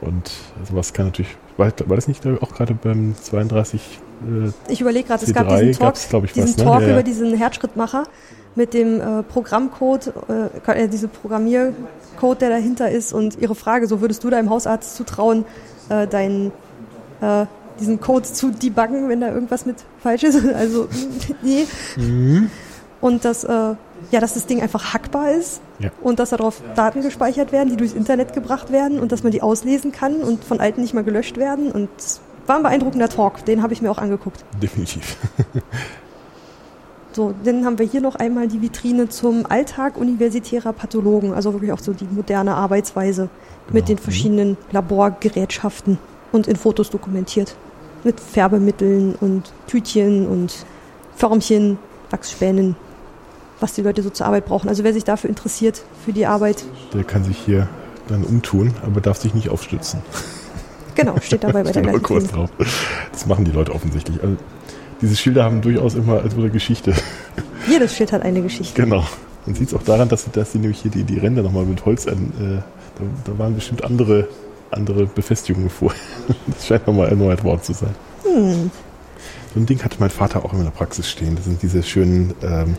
Und 0.00 0.30
sowas 0.68 0.92
kann 0.92 1.06
natürlich, 1.06 1.36
war, 1.58 1.72
war 1.86 1.96
das 1.96 2.08
nicht 2.08 2.26
auch 2.26 2.54
gerade 2.54 2.74
beim 2.74 3.14
32 3.20 4.00
äh, 4.22 4.72
Ich 4.72 4.80
überlege 4.80 5.08
gerade, 5.08 5.24
es 5.24 5.30
C3 5.30 5.34
gab 5.34 5.48
diesen 5.48 5.72
Talk, 5.72 5.94
diesen 5.94 6.42
was, 6.42 6.56
ne? 6.56 6.64
Talk 6.64 6.80
Ja, 6.80 6.86
ja. 6.86 6.92
über 6.94 7.02
diesen 7.02 7.34
Herzschrittmacher 7.34 8.04
mit 8.54 8.74
dem 8.74 9.00
äh, 9.00 9.22
Programmcode, 9.22 10.12
äh, 10.66 10.84
äh, 10.84 10.88
diese 10.88 11.08
Programmiercode, 11.08 12.40
der 12.40 12.50
dahinter 12.50 12.90
ist 12.90 13.12
und 13.12 13.38
ihre 13.38 13.54
Frage, 13.54 13.86
so 13.86 14.00
würdest 14.00 14.24
du 14.24 14.30
deinem 14.30 14.50
Hausarzt 14.50 14.96
zutrauen, 14.96 15.44
äh, 15.88 16.06
deinen 16.06 16.52
äh, 17.20 17.46
diesen 17.80 18.00
Code 18.00 18.24
zu 18.24 18.50
debuggen, 18.50 19.08
wenn 19.08 19.20
da 19.20 19.28
irgendwas 19.32 19.66
mit 19.66 19.76
falsch 20.02 20.24
ist. 20.24 20.38
Also 20.54 20.88
nee. 21.42 21.66
Mhm. 21.96 22.50
Und 23.00 23.24
dass, 23.24 23.44
äh, 23.44 23.74
ja, 24.10 24.20
dass 24.20 24.34
das 24.34 24.46
Ding 24.46 24.60
einfach 24.62 24.92
hackbar 24.94 25.32
ist 25.32 25.60
Ja. 25.78 25.90
und 26.02 26.18
dass 26.18 26.30
darauf 26.30 26.62
Daten 26.74 27.02
gespeichert 27.02 27.52
werden, 27.52 27.68
die 27.70 27.76
durchs 27.76 27.94
Internet 27.94 28.32
gebracht 28.32 28.70
werden 28.72 28.98
und 29.00 29.12
dass 29.12 29.22
man 29.22 29.32
die 29.32 29.42
auslesen 29.42 29.92
kann 29.92 30.16
und 30.16 30.44
von 30.44 30.60
alten 30.60 30.80
nicht 30.80 30.94
mal 30.94 31.04
gelöscht 31.04 31.36
werden. 31.36 31.70
Und 31.72 31.88
war 32.46 32.56
ein 32.56 32.62
beeindruckender 32.62 33.08
Talk, 33.08 33.44
den 33.44 33.62
habe 33.62 33.72
ich 33.74 33.82
mir 33.82 33.90
auch 33.90 33.98
angeguckt. 33.98 34.44
definitiv. 34.62 35.16
So, 37.12 37.34
dann 37.42 37.64
haben 37.64 37.78
wir 37.78 37.86
hier 37.86 38.00
noch 38.00 38.14
einmal 38.16 38.48
die 38.48 38.60
Vitrine 38.62 39.08
zum 39.08 39.44
Alltag 39.46 39.96
universitärer 39.96 40.72
Pathologen, 40.72 41.32
also 41.32 41.52
wirklich 41.52 41.72
auch 41.72 41.78
so 41.80 41.92
die 41.92 42.06
moderne 42.10 42.54
Arbeitsweise 42.54 43.28
mit 43.72 43.86
Genau. 43.86 43.86
den 43.86 43.98
verschiedenen 43.98 44.56
Laborgerätschaften 44.72 45.98
und 46.32 46.46
in 46.46 46.56
Fotos 46.56 46.90
dokumentiert. 46.90 47.56
Mit 48.04 48.20
Färbemitteln 48.20 49.16
und 49.20 49.52
Tütchen 49.66 50.28
und 50.28 50.64
Förmchen, 51.16 51.78
Wachsspänen, 52.10 52.76
was 53.60 53.74
die 53.74 53.82
Leute 53.82 54.02
so 54.02 54.10
zur 54.10 54.26
Arbeit 54.26 54.46
brauchen. 54.46 54.68
Also 54.68 54.84
wer 54.84 54.92
sich 54.92 55.04
dafür 55.04 55.30
interessiert, 55.30 55.82
für 56.04 56.12
die 56.12 56.26
Arbeit, 56.26 56.64
Der 56.94 57.04
kann 57.04 57.24
sich 57.24 57.38
hier 57.38 57.68
dann 58.08 58.24
umtun, 58.24 58.74
aber 58.84 59.00
darf 59.00 59.18
sich 59.18 59.34
nicht 59.34 59.48
aufstützen. 59.50 60.00
genau, 60.94 61.16
steht 61.20 61.44
dabei 61.44 61.62
bei 61.62 61.72
der 61.72 61.82
gleichen 61.82 62.02
kurz 62.02 62.28
drauf. 62.28 62.50
Das 63.12 63.26
machen 63.26 63.44
die 63.44 63.50
Leute 63.50 63.74
offensichtlich. 63.74 64.22
Also, 64.22 64.36
diese 65.00 65.16
Schilder 65.16 65.44
haben 65.44 65.60
durchaus 65.60 65.94
immer 65.94 66.22
als 66.22 66.34
eine 66.34 66.50
Geschichte. 66.50 66.92
Jedes 67.68 67.94
Schild 67.94 68.12
hat 68.12 68.22
eine 68.22 68.42
Geschichte. 68.42 68.80
Genau. 68.80 69.04
Man 69.46 69.54
sieht 69.54 69.68
es 69.68 69.74
auch 69.74 69.82
daran, 69.82 70.08
dass 70.08 70.24
sie, 70.24 70.30
dass 70.30 70.52
sie 70.52 70.58
nämlich 70.58 70.80
hier 70.80 70.90
die, 70.90 71.04
die 71.04 71.18
Ränder 71.18 71.42
nochmal 71.42 71.64
mit 71.64 71.84
Holz 71.84 72.06
an, 72.06 72.32
äh, 72.40 72.62
da, 72.98 73.32
da 73.32 73.38
waren 73.38 73.54
bestimmt 73.54 73.84
andere, 73.84 74.28
andere 74.70 75.06
Befestigungen 75.06 75.70
vor. 75.70 75.94
Das 76.46 76.66
scheint 76.66 76.86
nochmal 76.86 77.08
erneuert 77.08 77.44
worden 77.44 77.62
zu 77.62 77.72
sein. 77.72 77.94
Hm. 78.24 78.70
So 79.54 79.60
ein 79.60 79.66
Ding 79.66 79.82
hatte 79.82 79.96
mein 80.00 80.10
Vater 80.10 80.44
auch 80.44 80.52
immer 80.52 80.60
in 80.60 80.66
der 80.66 80.72
Praxis 80.72 81.08
stehen. 81.08 81.36
Das 81.36 81.44
sind 81.44 81.62
diese 81.62 81.82
schönen 81.82 82.34
ähm, 82.42 82.76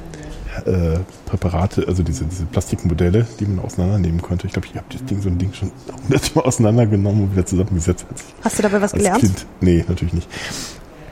äh, 0.66 1.00
Präparate, 1.26 1.88
also 1.88 2.04
diese, 2.04 2.26
diese 2.26 2.46
Plastikmodelle, 2.46 3.26
die 3.40 3.46
man 3.46 3.64
auseinandernehmen 3.64 4.22
konnte. 4.22 4.48
Ich 4.48 4.54
glaube, 4.54 4.68
ich 4.68 4.76
habe 4.76 4.86
das 4.92 5.04
Ding, 5.06 5.22
so 5.22 5.30
ein 5.30 5.38
Ding 5.38 5.54
schon 5.54 5.72
hundertmal 6.04 6.46
auseinandergenommen 6.46 7.24
und 7.24 7.32
wieder 7.34 7.46
zusammengesetzt. 7.46 8.06
Als, 8.10 8.24
Hast 8.44 8.60
du 8.60 8.64
dabei 8.64 8.82
was 8.82 8.94
als 8.94 9.04
gelernt? 9.04 9.22
Kind. 9.22 9.46
Nee, 9.62 9.86
natürlich 9.88 10.14
nicht. 10.14 10.28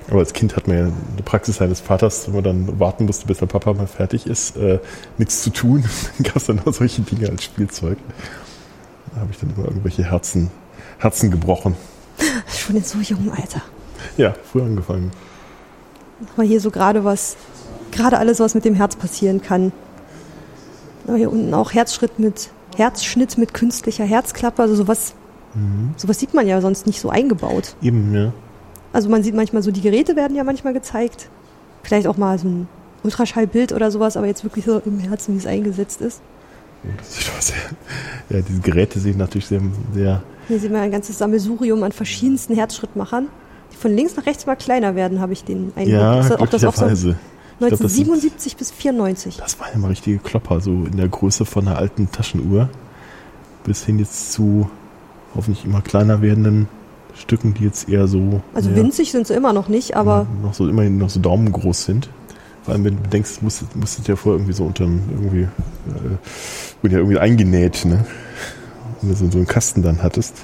Aber 0.10 0.20
als 0.20 0.34
Kind 0.34 0.56
hat 0.56 0.68
man 0.68 0.78
ja 0.78 0.84
eine 0.84 1.24
Praxis 1.26 1.58
seines 1.58 1.82
Vaters, 1.82 2.28
wo 2.30 2.36
man 2.36 2.44
dann 2.44 2.80
warten 2.80 3.06
musste, 3.06 3.26
bis 3.28 3.40
der 3.40 3.46
Papa 3.46 3.74
mal 3.74 3.88
fertig 3.88 4.26
ist, 4.26 4.56
äh, 4.56 4.80
nichts 5.18 5.42
zu 5.42 5.50
tun. 5.50 5.84
Dann 6.18 6.24
gab 6.24 6.38
es 6.38 6.46
dann 6.46 6.60
auch 6.66 6.74
solche 6.74 7.02
Dinge 7.02 7.30
als 7.30 7.44
Spielzeug. 7.44 7.98
Da 9.14 9.22
habe 9.22 9.32
ich 9.32 9.40
dann 9.40 9.54
immer 9.56 9.66
irgendwelche 9.68 10.04
Herzen, 10.04 10.50
Herzen 10.98 11.32
gebrochen. 11.32 11.76
Schon 12.48 12.78
in 12.78 12.84
so 12.84 13.00
jungem 13.00 13.32
Alter. 13.32 13.62
Ja, 14.16 14.34
früh 14.52 14.62
angefangen. 14.62 15.12
Aber 16.36 16.44
hier 16.44 16.62
so 16.62 16.72
gerade 16.72 17.04
was, 17.04 17.36
gerade 17.98 18.18
alles, 18.18 18.40
was 18.40 18.56
mit 18.56 18.64
dem 18.66 18.76
Herz 18.76 18.96
passieren 18.96 19.42
kann. 19.42 19.72
Hier 21.16 21.32
unten 21.32 21.54
auch 21.54 21.74
Herzschritt 21.74 22.20
mit, 22.20 22.50
Herzschnitt 22.76 23.38
mit 23.38 23.54
künstlicher 23.54 24.06
Herzklappe, 24.06 24.62
also 24.62 24.76
sowas, 24.76 25.14
Mhm. 25.54 25.94
sowas 25.98 26.20
sieht 26.20 26.34
man 26.34 26.46
ja 26.48 26.62
sonst 26.62 26.86
nicht 26.86 27.00
so 27.00 27.10
eingebaut. 27.10 27.76
Eben, 27.82 28.14
ja. 28.14 28.32
Also 28.94 29.10
man 29.10 29.24
sieht 29.24 29.36
manchmal 29.36 29.64
so, 29.64 29.72
die 29.72 29.82
Geräte 29.82 30.16
werden 30.16 30.36
ja 30.36 30.44
manchmal 30.44 30.74
gezeigt. 30.74 31.30
Vielleicht 31.84 32.08
auch 32.08 32.18
mal 32.18 32.38
so 32.38 32.48
ein 32.48 32.68
Ultraschallbild 33.04 33.72
oder 33.72 33.90
sowas, 33.90 34.18
aber 34.18 34.28
jetzt 34.28 34.44
wirklich 34.44 34.66
so 34.66 34.82
im 34.86 35.00
Herzen, 35.00 35.34
wie 35.34 35.38
es 35.40 35.48
eingesetzt 35.48 36.02
ist. 36.02 36.22
Sieht 37.02 37.54
ja, 38.30 38.42
diese 38.42 38.62
Geräte 38.62 39.00
sehen 39.00 39.18
natürlich 39.18 39.48
sehr, 39.48 39.62
sehr 39.94 40.22
Hier 40.48 40.60
sehen 40.60 40.72
wir 40.72 40.82
ein 40.82 40.92
ganzes 40.92 41.18
Sammelsurium 41.18 41.82
an 41.84 41.92
verschiedensten 41.92 42.54
Herzschrittmachern, 42.56 43.28
die 43.72 43.78
von 43.78 43.94
links 43.94 44.16
nach 44.16 44.26
rechts 44.26 44.46
mal 44.46 44.56
kleiner 44.56 44.96
werden, 44.96 45.20
habe 45.20 45.34
ich 45.34 45.44
den 45.44 45.72
Eindruck. 45.76 45.88
ja, 45.88 46.40
ob 46.40 46.50
das 46.52 46.64
auch 46.64 46.76
so 46.76 46.86
glücklicherweise. 47.60 47.66
Ich 47.66 47.70
glaub, 47.70 47.80
das 47.82 47.94
sind- 47.96 48.08
1977 48.08 48.58
bis 48.58 48.72
94. 48.72 49.38
Das 49.38 49.60
waren 49.60 49.74
immer 49.74 49.90
richtige 49.90 50.18
Klopper, 50.20 50.60
so 50.62 50.72
in 50.72 50.98
der 50.98 51.08
Größe 51.08 51.46
von 51.46 51.68
einer 51.68 51.78
alten 51.78 52.12
Taschenuhr. 52.12 52.70
Bis 53.64 53.84
hin 53.86 54.00
jetzt 54.00 54.32
zu 54.32 54.70
hoffentlich 55.36 55.66
immer 55.66 55.82
kleiner 55.82 56.22
werdenden 56.22 56.68
Stücken, 57.16 57.54
die 57.54 57.64
jetzt 57.64 57.90
eher 57.90 58.08
so 58.08 58.42
Also 58.54 58.70
ja, 58.70 58.76
winzig 58.76 59.12
sind 59.12 59.28
sie 59.28 59.34
immer 59.34 59.52
noch 59.54 59.68
nicht, 59.68 59.96
aber 59.96 60.26
noch 60.42 60.54
so 60.54 60.68
immerhin 60.70 60.98
noch 60.98 61.10
so 61.10 61.20
daumengroß 61.20 61.86
sind. 61.86 62.10
Vor 62.64 62.74
allem, 62.74 62.84
wenn 62.84 63.02
du 63.02 63.10
denkst, 63.10 63.42
musstet, 63.42 63.76
musstet 63.76 64.08
ja 64.08 64.16
vorher 64.16 64.38
irgendwie 64.40 64.54
so 64.54 64.64
unterm 64.66 65.02
irgendwie 65.10 65.42
äh, 65.44 65.50
wurden 66.82 66.94
ja 66.94 67.00
irgendwie 67.00 67.18
eingenäht, 67.20 67.86
ne? 67.86 68.06
Wenn 69.02 69.10
du 69.10 69.16
so, 69.16 69.30
so 69.32 69.38
einen 69.38 69.48
Kasten 69.48 69.82
dann 69.82 70.04
hattest. 70.04 70.36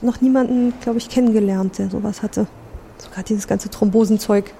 noch 0.00 0.20
niemanden, 0.20 0.72
glaube 0.80 0.98
ich, 0.98 1.08
kennengelernt, 1.08 1.78
der 1.78 1.90
sowas 1.90 2.22
hatte. 2.22 2.46
So 2.98 3.08
gerade 3.10 3.24
dieses 3.28 3.46
ganze 3.46 3.70
Thrombosenzeug. 3.70 4.52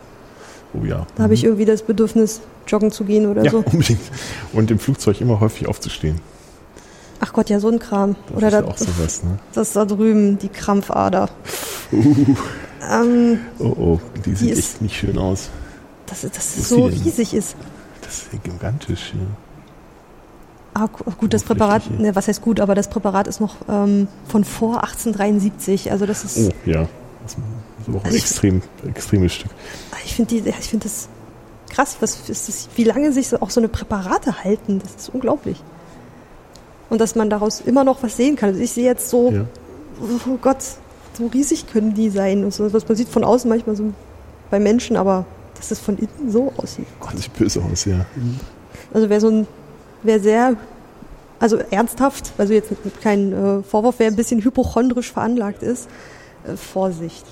Oh 0.74 0.84
ja. 0.84 1.06
Da 1.16 1.24
habe 1.24 1.34
ich 1.34 1.44
irgendwie 1.44 1.64
das 1.64 1.82
Bedürfnis, 1.82 2.40
joggen 2.66 2.90
zu 2.90 3.04
gehen 3.04 3.26
oder 3.26 3.42
ja, 3.44 3.50
so. 3.50 3.58
unbedingt. 3.58 4.00
Und 4.52 4.70
im 4.70 4.78
Flugzeug 4.78 5.20
immer 5.20 5.40
häufig 5.40 5.68
aufzustehen. 5.68 6.20
Ach 7.20 7.32
Gott, 7.32 7.50
ja, 7.50 7.60
so 7.60 7.68
ein 7.68 7.78
Kram. 7.78 8.16
Das 8.28 8.36
oder 8.36 8.46
ist 8.48 8.52
ja 8.54 8.62
das, 8.62 8.70
auch 8.70 8.78
sowas, 8.78 9.22
ne? 9.24 9.38
das 9.52 9.72
da 9.72 9.84
drüben, 9.84 10.38
die 10.38 10.48
Krampfader. 10.48 11.28
Uh, 11.94 12.34
Ähm, 12.90 13.38
oh 13.58 13.64
oh, 13.78 14.00
die 14.24 14.34
sieht 14.34 14.52
ist- 14.52 14.58
echt 14.58 14.82
nicht 14.82 14.96
schön 14.96 15.18
aus. 15.18 15.50
dass, 16.06 16.22
dass 16.22 16.36
es 16.38 16.56
ist 16.56 16.68
so 16.70 16.88
die 16.88 16.96
riesig 17.02 17.34
ist. 17.34 17.54
Das 18.00 18.22
ist 18.22 18.32
ja 18.32 18.38
gigantisch, 18.42 19.12
ja. 19.14 19.20
Ah, 20.74 20.86
gu- 20.90 21.04
gut, 21.18 21.34
das 21.34 21.42
Präparat, 21.44 21.90
ne, 22.00 22.16
was 22.16 22.28
heißt 22.28 22.40
gut, 22.40 22.58
aber 22.60 22.74
das 22.74 22.88
Präparat 22.88 23.28
ist 23.28 23.40
noch 23.40 23.56
ähm, 23.68 24.08
von 24.26 24.42
vor 24.44 24.82
1873. 24.82 25.92
Also 25.92 26.06
das 26.06 26.24
ist, 26.24 26.48
Oh, 26.50 26.68
ja. 26.70 26.88
Das 27.22 27.32
ist 27.32 27.38
auch 27.88 28.00
ein 28.00 28.04
Also 28.04 28.16
ich- 28.16 28.22
extrem, 28.22 28.62
extremes 28.86 29.32
Stück. 29.32 29.50
ich 30.04 30.14
finde 30.14 30.34
die, 30.40 30.48
ich 30.48 30.68
finde 30.68 30.84
das 30.88 31.08
krass, 31.70 31.96
was 32.00 32.28
ist 32.28 32.48
das, 32.48 32.68
wie 32.76 32.84
lange 32.84 33.12
sich 33.12 33.32
auch 33.40 33.50
so 33.50 33.60
eine 33.60 33.68
Präparate 33.68 34.44
halten. 34.44 34.80
Das 34.82 34.94
ist 34.94 35.08
unglaublich. 35.14 35.62
Und 36.90 37.00
dass 37.00 37.14
man 37.14 37.30
daraus 37.30 37.60
immer 37.62 37.84
noch 37.84 38.02
was 38.02 38.16
sehen 38.16 38.36
kann. 38.36 38.50
Also 38.50 38.60
ich 38.60 38.72
sehe 38.72 38.84
jetzt 38.84 39.08
so, 39.08 39.30
Ja. 39.30 39.44
oh 40.28 40.36
Gott, 40.40 40.58
so 41.16 41.26
riesig 41.28 41.66
können 41.72 41.94
die 41.94 42.10
sein. 42.10 42.44
Und 42.44 42.52
so, 42.52 42.70
was 42.72 42.86
man 42.86 42.96
sieht 42.96 43.08
von 43.08 43.24
außen 43.24 43.48
manchmal 43.48 43.76
so 43.76 43.92
bei 44.50 44.60
Menschen, 44.60 44.96
aber 44.96 45.24
dass 45.54 45.70
es 45.70 45.78
von 45.78 45.96
innen 45.96 46.30
so 46.30 46.52
aussieht. 46.58 46.86
Das 47.00 47.22
sieht 47.22 47.32
böse 47.34 47.62
aus, 47.62 47.84
ja. 47.86 48.04
Also 48.92 49.08
wer 49.08 49.20
so 49.20 49.28
ein, 49.28 49.46
wer 50.02 50.20
sehr, 50.20 50.56
also 51.40 51.56
ernsthaft, 51.70 52.32
also 52.36 52.52
jetzt 52.52 52.70
kein 53.02 53.32
äh, 53.32 53.62
Vorwurf, 53.62 53.94
wer 53.98 54.08
ein 54.08 54.16
bisschen 54.16 54.42
hypochondrisch 54.44 55.10
veranlagt 55.12 55.62
ist, 55.62 55.88
Vorsicht 56.56 57.24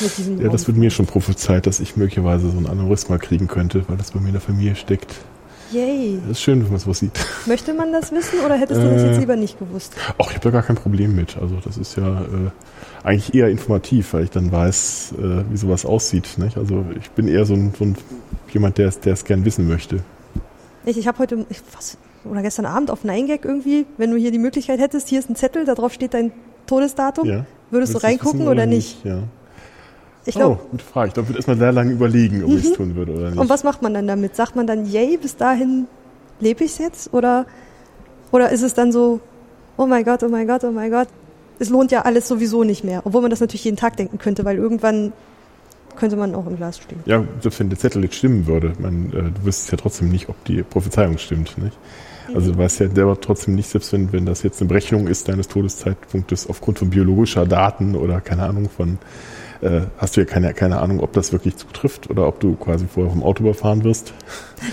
mit 0.00 0.16
diesem 0.18 0.40
Ja, 0.40 0.48
das 0.48 0.66
wird 0.66 0.76
mir 0.76 0.90
schon 0.90 1.06
prophezeit, 1.06 1.66
dass 1.66 1.80
ich 1.80 1.96
möglicherweise 1.96 2.50
so 2.50 2.58
ein 2.58 2.66
Aneurysma 2.66 3.18
kriegen 3.18 3.48
könnte, 3.48 3.84
weil 3.88 3.96
das 3.96 4.12
bei 4.12 4.20
mir 4.20 4.28
in 4.28 4.32
der 4.32 4.40
Familie 4.40 4.76
steckt. 4.76 5.14
Yay. 5.72 6.18
Das 6.22 6.32
ist 6.32 6.42
schön, 6.42 6.62
wenn 6.62 6.70
man 6.70 6.78
sowas 6.78 6.98
sieht. 6.98 7.12
Möchte 7.46 7.72
man 7.72 7.92
das 7.92 8.12
wissen 8.12 8.40
oder 8.44 8.56
hättest 8.56 8.82
du 8.82 8.90
das 8.90 9.02
Äh, 9.02 9.08
jetzt 9.08 9.20
lieber 9.20 9.36
nicht 9.36 9.58
gewusst? 9.58 9.94
Ach, 10.18 10.28
ich 10.28 10.34
habe 10.34 10.40
da 10.40 10.50
gar 10.50 10.62
kein 10.62 10.76
Problem 10.76 11.16
mit. 11.16 11.38
Also 11.38 11.56
das 11.64 11.78
ist 11.78 11.96
ja 11.96 12.22
äh, 12.22 12.50
eigentlich 13.02 13.34
eher 13.34 13.48
informativ, 13.48 14.12
weil 14.12 14.24
ich 14.24 14.30
dann 14.30 14.52
weiß, 14.52 15.14
äh, 15.18 15.50
wie 15.50 15.56
sowas 15.56 15.86
aussieht. 15.86 16.36
Nicht? 16.36 16.58
Also 16.58 16.84
ich 17.00 17.10
bin 17.12 17.26
eher 17.26 17.46
so 17.46 17.54
ein, 17.54 17.72
so 17.78 17.84
ein 17.84 17.96
jemand, 18.52 18.76
der 18.78 18.92
es 19.04 19.24
gern 19.24 19.44
wissen 19.44 19.66
möchte. 19.66 20.00
Ich, 20.84 20.98
ich 20.98 21.06
habe 21.06 21.18
heute, 21.18 21.46
ich, 21.48 21.62
was, 21.74 21.96
oder 22.24 22.42
gestern 22.42 22.66
Abend 22.66 22.90
auf 22.90 23.04
9gag 23.04 23.40
irgendwie, 23.44 23.86
wenn 23.96 24.10
du 24.10 24.16
hier 24.16 24.30
die 24.30 24.38
Möglichkeit 24.38 24.78
hättest, 24.78 25.08
hier 25.08 25.20
ist 25.20 25.30
ein 25.30 25.36
Zettel, 25.36 25.64
da 25.64 25.74
drauf 25.74 25.92
steht 25.92 26.12
dein 26.12 26.32
Todesdatum. 26.66 27.28
Ja. 27.28 27.44
Würdest 27.70 27.94
du 27.94 27.98
reingucken 27.98 28.40
wissen 28.40 28.48
oder 28.48 28.66
nicht? 28.66 29.04
Ja. 29.04 29.18
Ich 30.24 30.36
oh, 30.36 30.38
glaube, 30.38 30.60
gute 30.70 30.84
Frage. 30.84 31.08
Ich 31.08 31.14
glaube, 31.14 31.24
ich 31.24 31.28
würde 31.30 31.38
erstmal 31.38 31.56
sehr 31.56 31.72
lange 31.72 31.92
überlegen, 31.92 32.44
ob 32.44 32.50
ich 32.50 32.64
es 32.64 32.72
tun 32.74 32.94
würde 32.94 33.12
oder 33.12 33.30
nicht. 33.30 33.38
und 33.38 33.48
was 33.48 33.64
macht 33.64 33.82
man 33.82 33.94
dann 33.94 34.06
damit? 34.06 34.36
Sagt 34.36 34.54
man 34.54 34.66
dann, 34.66 34.86
yay, 34.86 35.16
bis 35.16 35.36
dahin 35.36 35.86
lebe 36.38 36.64
ich 36.64 36.78
jetzt? 36.78 37.12
Oder, 37.12 37.46
oder 38.30 38.50
ist 38.50 38.62
es 38.62 38.74
dann 38.74 38.92
so, 38.92 39.20
oh 39.76 39.86
mein 39.86 40.04
Gott, 40.04 40.22
oh 40.22 40.28
mein 40.28 40.46
Gott, 40.46 40.64
oh 40.64 40.70
mein 40.70 40.90
Gott, 40.90 41.08
es 41.58 41.70
lohnt 41.70 41.90
ja 41.90 42.02
alles 42.02 42.28
sowieso 42.28 42.62
nicht 42.62 42.84
mehr. 42.84 43.02
Obwohl 43.04 43.22
man 43.22 43.30
das 43.30 43.40
natürlich 43.40 43.64
jeden 43.64 43.76
Tag 43.76 43.96
denken 43.96 44.18
könnte, 44.18 44.44
weil 44.44 44.56
irgendwann 44.56 45.12
könnte 45.96 46.16
man 46.16 46.34
auch 46.34 46.46
im 46.46 46.56
Glas 46.56 46.78
stehen. 46.78 47.00
Ja, 47.04 47.24
selbst 47.40 47.60
wenn 47.60 47.68
der 47.68 47.78
Zettel 47.78 48.02
jetzt 48.04 48.16
stimmen 48.16 48.46
würde, 48.46 48.72
man, 48.78 49.06
äh, 49.12 49.22
du 49.30 49.44
wüsstest 49.44 49.72
ja 49.72 49.78
trotzdem 49.78 50.08
nicht, 50.08 50.28
ob 50.28 50.42
die 50.44 50.62
Prophezeiung 50.62 51.18
stimmt. 51.18 51.56
Nicht? 51.58 51.76
Also 52.34 52.52
du 52.52 52.58
weißt 52.58 52.80
ja 52.80 52.88
selber 52.88 53.20
trotzdem 53.20 53.54
nicht, 53.54 53.68
selbst 53.68 53.92
wenn, 53.92 54.12
wenn 54.12 54.26
das 54.26 54.42
jetzt 54.42 54.60
eine 54.60 54.68
Berechnung 54.68 55.06
ist 55.08 55.28
deines 55.28 55.48
Todeszeitpunktes 55.48 56.48
aufgrund 56.48 56.78
von 56.78 56.90
biologischer 56.90 57.46
Daten 57.46 57.94
oder 57.94 58.20
keine 58.20 58.44
Ahnung 58.44 58.68
von, 58.68 58.98
äh, 59.62 59.82
hast 59.96 60.16
du 60.16 60.20
ja 60.20 60.26
keine, 60.26 60.52
keine 60.54 60.80
Ahnung, 60.80 61.00
ob 61.00 61.12
das 61.12 61.32
wirklich 61.32 61.56
zutrifft 61.56 62.10
oder 62.10 62.26
ob 62.26 62.40
du 62.40 62.54
quasi 62.56 62.86
vorher 62.92 63.12
vom 63.12 63.22
Auto 63.22 63.44
überfahren 63.44 63.84
wirst. 63.84 64.12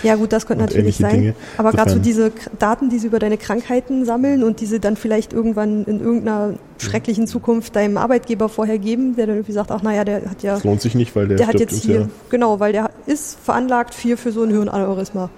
Ja 0.04 0.16
gut, 0.16 0.34
das 0.34 0.48
könnte 0.48 0.66
natürlich 0.66 0.98
sein. 0.98 1.12
Dinge. 1.12 1.36
Aber 1.58 1.72
gerade 1.72 1.92
so 1.92 2.00
diese 2.00 2.32
Daten, 2.58 2.90
die 2.90 3.00
sie 3.00 3.08
über 3.08 3.20
deine 3.20 3.38
Krankheiten 3.38 4.06
sammeln 4.06 4.44
und 4.44 4.62
diese 4.62 4.80
dann 4.80 4.96
vielleicht 4.96 5.32
irgendwann 5.32 5.86
in 5.86 6.00
irgendeiner 6.00 6.56
schrecklichen 6.80 7.28
Zukunft 7.28 7.76
deinem 7.76 7.98
Arbeitgeber 7.98 8.50
vorher 8.50 8.80
geben, 8.80 9.16
der 9.16 9.28
dann 9.28 9.36
irgendwie 9.36 9.54
sagt, 9.54 9.72
ach 9.72 9.84
naja, 9.84 10.04
der 10.06 10.30
hat 10.30 10.42
ja, 10.44 10.56
Das 10.56 10.64
lohnt 10.64 10.82
sich 10.82 10.96
nicht, 10.96 11.16
weil 11.16 11.28
der, 11.28 11.38
der 11.38 11.48
hat 11.48 11.60
jetzt 11.60 11.84
hier, 11.84 12.10
genau, 12.30 12.60
weil 12.60 12.72
der 12.72 12.92
ist 13.06 13.40
veranlagt 13.40 13.94
für, 13.94 14.18
für 14.18 14.32
so 14.32 14.44
ein 14.44 14.50
Hirnaneurysma. 14.50 15.30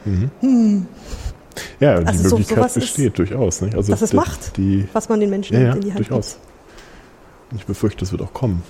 Ja, 1.80 1.92
ja 1.94 2.00
die 2.02 2.08
Also 2.08 2.30
so- 2.30 2.38
Möglichkeit 2.38 2.66
ist- 2.66 2.74
besteht 2.76 3.18
durchaus. 3.18 3.62
Nicht? 3.62 3.76
Also 3.76 3.92
dass 3.92 4.02
es 4.02 4.12
die- 4.12 4.16
macht. 4.16 4.58
Die, 4.58 4.88
Was 4.94 5.10
man 5.10 5.20
den 5.20 5.30
Menschen 5.30 5.54
ja, 5.56 5.62
ja, 5.68 5.74
in 5.74 5.82
die 5.82 5.90
Hand 5.94 6.00
durchaus. 6.00 6.38
Und 7.52 7.58
ich 7.58 7.66
befürchte, 7.66 8.00
das 8.00 8.12
wird 8.12 8.22
auch 8.22 8.34
kommen. 8.34 8.64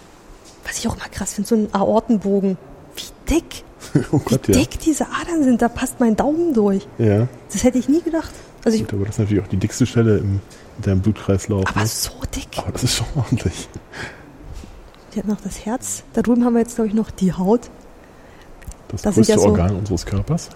gibt. 0.44 0.70
Was 0.70 0.78
ich 0.80 0.88
auch 0.88 0.98
mal 0.98 1.10
krass 1.10 1.34
finde, 1.34 1.48
so 1.48 1.56
ein 1.56 1.68
Aortenbogen. 1.74 2.58
Wie 2.96 3.34
dick, 3.36 3.64
oh 4.12 4.20
wie 4.20 4.24
Gott, 4.26 4.48
ja. 4.48 4.54
dick 4.56 4.80
diese 4.80 5.06
Adern 5.08 5.44
sind, 5.44 5.62
da 5.62 5.70
passt 5.70 6.00
mein 6.00 6.16
Daumen 6.16 6.54
durch. 6.54 6.88
Ja, 6.98 7.28
Das 7.52 7.64
hätte 7.64 7.78
ich 7.78 7.88
nie 7.90 8.02
gedacht. 8.02 8.32
Also 8.64 8.76
ich, 8.78 8.84
gut, 8.84 8.94
aber 8.94 9.06
das 9.06 9.16
ist 9.16 9.20
natürlich 9.20 9.44
auch 9.44 9.48
die 9.50 9.58
dickste 9.58 9.86
Stelle 9.88 10.18
im, 10.20 10.40
in 10.78 10.82
deinem 10.84 11.02
Blutkreislauf. 11.02 11.66
aber 11.68 11.80
ne? 11.82 11.88
so 11.88 12.12
dick. 12.36 12.48
aber 12.58 12.72
das 12.72 12.84
ist 12.84 12.96
schon 12.98 13.08
ordentlich. 13.16 13.68
Die 15.14 15.20
hat 15.20 15.28
noch 15.28 15.42
das 15.42 15.66
Herz. 15.66 16.04
Da 16.14 16.22
drüben 16.22 16.46
haben 16.46 16.54
wir 16.54 16.62
jetzt, 16.62 16.76
glaube 16.76 16.88
ich, 16.90 16.94
noch 16.94 17.12
die 17.12 17.34
Haut. 17.34 17.70
Das 18.90 19.02
Das 19.02 19.16
größte 19.16 19.34
ja 19.34 19.40
so- 19.40 19.46
Organ 19.48 19.76
unseres 19.76 20.06
Körpers. 20.06 20.50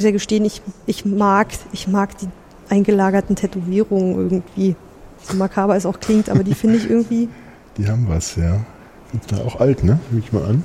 Ich 0.00 0.02
muss 0.02 0.08
ja 0.08 0.12
gestehen, 0.12 0.46
ich, 0.46 0.62
ich 0.86 1.04
mag, 1.04 1.48
ich 1.72 1.86
mag 1.86 2.16
die 2.16 2.28
eingelagerten 2.70 3.36
Tätowierungen 3.36 4.14
irgendwie. 4.14 4.74
So 5.22 5.36
makaber 5.36 5.76
es 5.76 5.84
auch 5.84 6.00
klingt, 6.00 6.30
aber 6.30 6.42
die 6.42 6.54
finde 6.54 6.78
ich 6.78 6.88
irgendwie. 6.88 7.28
Die 7.76 7.86
haben 7.86 8.08
was, 8.08 8.36
ja. 8.36 8.64
Sind 9.12 9.30
da 9.30 9.44
auch 9.44 9.60
alt, 9.60 9.84
ne? 9.84 10.00
Nehme 10.10 10.24
ich 10.24 10.32
mal 10.32 10.42
an. 10.46 10.64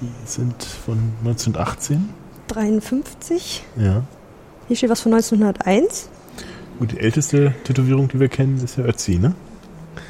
Die 0.00 0.10
sind 0.24 0.60
von 0.64 0.98
1918. 1.20 2.08
53. 2.48 3.62
Ja. 3.76 4.02
Hier 4.66 4.76
steht 4.76 4.90
was 4.90 5.02
von 5.02 5.14
1901. 5.14 6.08
Gut, 6.80 6.90
die 6.90 6.98
älteste 6.98 7.54
Tätowierung, 7.62 8.08
die 8.08 8.18
wir 8.18 8.28
kennen, 8.28 8.60
ist 8.64 8.76
ja 8.76 8.84
Ötzi, 8.84 9.20
ne? 9.20 9.36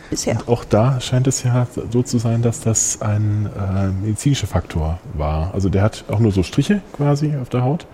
Bisher. 0.08 0.36
Und 0.36 0.48
auch 0.48 0.64
da 0.64 1.02
scheint 1.02 1.26
es 1.26 1.42
ja 1.42 1.66
so 1.92 2.02
zu 2.02 2.16
sein, 2.16 2.40
dass 2.40 2.60
das 2.60 3.02
ein 3.02 3.50
äh, 3.54 3.88
medizinischer 3.88 4.46
Faktor 4.46 5.00
war. 5.12 5.52
Also 5.52 5.68
der 5.68 5.82
hat 5.82 6.06
auch 6.08 6.18
nur 6.18 6.32
so 6.32 6.42
Striche 6.42 6.80
quasi 6.94 7.36
auf 7.36 7.50
der 7.50 7.62
Haut, 7.62 7.86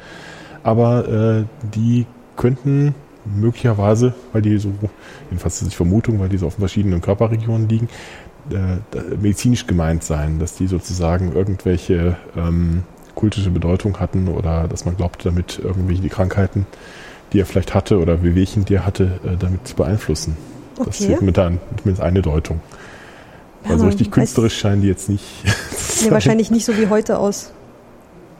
aber 0.65 1.09
äh, 1.09 1.45
die 1.75 2.07
könnten 2.37 2.95
möglicherweise, 3.25 4.13
weil 4.33 4.43
die 4.43 4.59
so, 4.59 4.73
jedenfalls 5.31 5.63
ist 5.63 5.71
die 5.71 5.77
Vermutung, 5.77 6.19
weil 6.19 6.29
die 6.29 6.37
so 6.39 6.47
auf 6.49 6.55
verschiedenen 6.55 7.01
Körperregionen 7.01 7.69
liegen, 7.69 7.89
äh, 8.51 9.17
medizinisch 9.17 9.67
gemeint 9.67 10.03
sein, 10.05 10.39
dass 10.39 10.57
die 10.57 10.67
sozusagen 10.67 11.33
irgendwelche 11.33 12.17
ähm, 12.37 12.83
kultische 13.15 13.51
Bedeutung 13.51 14.01
hatten 14.01 14.29
oder 14.29 14.67
dass 14.69 14.85
man 14.85 14.97
glaubte, 14.97 15.29
damit 15.31 15.61
irgendwelche 15.63 16.03
die 16.03 16.09
Krankheiten, 16.09 16.67
die 17.33 17.41
er 17.41 17.47
vielleicht 17.47 17.75
hatte 17.75 17.99
oder 18.01 18.23
Wehwehchen, 18.23 18.65
die 18.65 18.75
er 18.75 18.85
hatte, 18.87 19.21
äh, 19.25 19.37
damit 19.39 19.67
zu 19.69 19.77
beeinflussen. 19.77 20.37
Das 20.85 21.01
ist 21.01 21.09
Okay. 21.09 21.25
mit 21.25 21.37
der, 21.37 21.53
zumindest 21.79 22.03
eine 22.03 22.21
Deutung. 22.21 22.61
Ja, 23.65 23.71
also 23.71 23.87
richtig 23.87 24.11
künstlerisch 24.11 24.59
scheinen 24.59 24.83
die 24.83 24.89
jetzt 24.89 25.09
nicht. 25.09 25.25
zu 25.45 25.47
Nee, 25.47 26.03
sein. 26.05 26.11
wahrscheinlich 26.11 26.51
nicht 26.51 26.65
so 26.67 26.77
wie 26.77 26.89
heute 26.89 27.19
aus. 27.19 27.53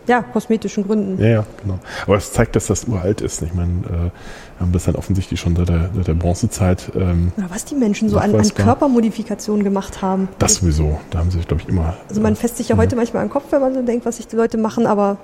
Ja, 0.07 0.23
kosmetischen 0.23 0.87
Gründen. 0.87 1.23
Ja, 1.23 1.29
ja, 1.29 1.47
genau. 1.63 1.79
Aber 2.07 2.15
das 2.17 2.33
zeigt, 2.33 2.57
dass 2.57 2.67
das 2.67 2.85
uralt 2.85 3.21
ist. 3.21 3.43
Ich 3.43 3.55
meine, 3.55 3.73
äh, 3.85 3.91
wir 3.91 4.61
haben 4.61 4.73
das 4.73 4.85
dann 4.85 4.97
offensichtlich 4.97 5.41
schon 5.41 5.57
seit 5.57 5.69
der, 5.69 5.91
seit 5.95 6.07
der 6.07 6.15
Bronzezeit. 6.15 6.93
Ähm, 6.95 7.33
Oder 7.37 7.51
was 7.51 7.65
die 7.65 7.75
Menschen 7.75 8.09
so 8.09 8.19
an, 8.19 8.35
an 8.35 8.55
Körpermodifikationen 8.55 9.65
gemacht 9.65 10.03
haben. 10.03 10.29
Das 10.39 10.57
sowieso. 10.57 11.01
Da 11.11 11.19
haben 11.19 11.31
sie 11.31 11.39
sich, 11.39 11.49
glaube 11.49 11.63
ich, 11.63 11.69
immer. 11.69 11.97
Also 12.09 12.21
man 12.21 12.37
fässt 12.37 12.57
sich 12.57 12.69
ja, 12.69 12.77
ja 12.77 12.83
heute 12.83 12.97
manchmal 12.97 13.23
an 13.23 13.29
den 13.29 13.33
Kopf, 13.33 13.47
wenn 13.51 13.61
man 13.61 13.75
so 13.75 13.83
denkt, 13.83 14.07
was 14.07 14.17
sich 14.17 14.27
die 14.27 14.37
Leute 14.37 14.59
machen, 14.59 14.87
aber 14.87 15.19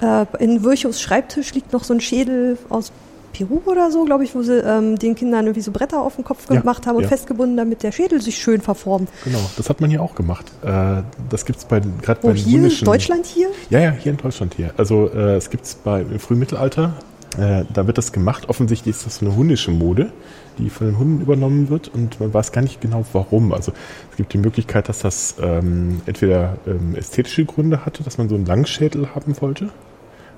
äh, 0.00 0.26
in 0.38 0.62
Virchows 0.64 1.00
Schreibtisch 1.00 1.54
liegt 1.54 1.72
noch 1.72 1.84
so 1.84 1.94
ein 1.94 2.00
Schädel 2.00 2.58
aus 2.68 2.92
Peru 3.36 3.60
oder 3.66 3.90
so, 3.90 4.04
glaube 4.04 4.24
ich, 4.24 4.34
wo 4.34 4.42
sie 4.42 4.58
ähm, 4.58 4.98
den 4.98 5.14
Kindern 5.14 5.44
irgendwie 5.46 5.60
so 5.60 5.70
Bretter 5.70 6.00
auf 6.00 6.16
den 6.16 6.24
Kopf 6.24 6.48
ja, 6.50 6.60
gemacht 6.60 6.86
haben 6.86 6.96
und 6.96 7.02
ja. 7.02 7.08
festgebunden, 7.08 7.56
damit 7.56 7.82
der 7.82 7.92
Schädel 7.92 8.20
sich 8.20 8.38
schön 8.38 8.60
verformt. 8.60 9.10
Genau, 9.24 9.40
das 9.56 9.68
hat 9.68 9.80
man 9.80 9.90
hier 9.90 10.02
auch 10.02 10.14
gemacht. 10.14 10.46
Äh, 10.64 11.02
das 11.28 11.44
gibt 11.44 11.58
es 11.58 11.64
bei 11.64 11.80
gerade 12.02 12.20
bei 12.22 12.34
hier, 12.34 12.64
in 12.64 12.84
Deutschland 12.84 13.26
hier? 13.26 13.48
Ja, 13.70 13.80
ja, 13.80 13.90
hier 13.90 14.12
in 14.12 14.18
Deutschland 14.18 14.54
hier. 14.54 14.70
Also 14.76 15.10
äh, 15.12 15.36
es 15.36 15.50
gibt 15.50 15.64
es 15.64 15.78
im 15.84 16.18
Frühmittelalter. 16.18 16.94
Äh, 17.38 17.64
da 17.72 17.86
wird 17.86 17.98
das 17.98 18.12
gemacht. 18.12 18.48
Offensichtlich 18.48 18.96
ist 18.96 19.04
das 19.04 19.20
eine 19.20 19.36
hundische 19.36 19.70
Mode, 19.70 20.10
die 20.58 20.70
von 20.70 20.86
den 20.86 20.98
Hunden 20.98 21.20
übernommen 21.20 21.68
wird 21.68 21.88
und 21.88 22.18
man 22.18 22.32
weiß 22.32 22.52
gar 22.52 22.62
nicht 22.62 22.80
genau 22.80 23.04
warum. 23.12 23.52
Also 23.52 23.72
es 24.10 24.16
gibt 24.16 24.32
die 24.32 24.38
Möglichkeit, 24.38 24.88
dass 24.88 25.00
das 25.00 25.34
ähm, 25.42 26.00
entweder 26.06 26.56
ähm, 26.66 26.94
ästhetische 26.96 27.44
Gründe 27.44 27.84
hatte, 27.84 28.02
dass 28.02 28.16
man 28.16 28.30
so 28.30 28.34
einen 28.34 28.46
Langschädel 28.46 29.14
haben 29.14 29.38
wollte 29.40 29.68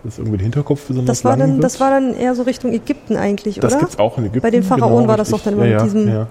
dass 0.04 0.18
irgendwie 0.18 0.38
der 0.38 0.44
Hinterkopf 0.44 0.86
besonders 0.86 1.18
das 1.18 1.24
war 1.24 1.32
lang 1.32 1.40
dann, 1.40 1.52
wird. 1.54 1.64
Das 1.64 1.80
war 1.80 1.90
dann 1.90 2.14
eher 2.14 2.34
so 2.34 2.42
Richtung 2.42 2.72
Ägypten 2.72 3.16
eigentlich, 3.16 3.56
das 3.56 3.64
oder? 3.64 3.72
Das 3.72 3.80
gibt 3.80 3.92
es 3.92 3.98
auch 3.98 4.18
in 4.18 4.24
Ägypten. 4.24 4.42
Bei 4.42 4.50
den 4.50 4.62
Pharaonen 4.62 4.98
genau, 4.98 5.08
war 5.08 5.16
das 5.16 5.30
doch 5.30 5.40
dann 5.40 5.54
immer 5.54 5.66
ja, 5.66 5.82
mit 5.82 5.86
diesem... 5.86 6.08
Ja. 6.08 6.26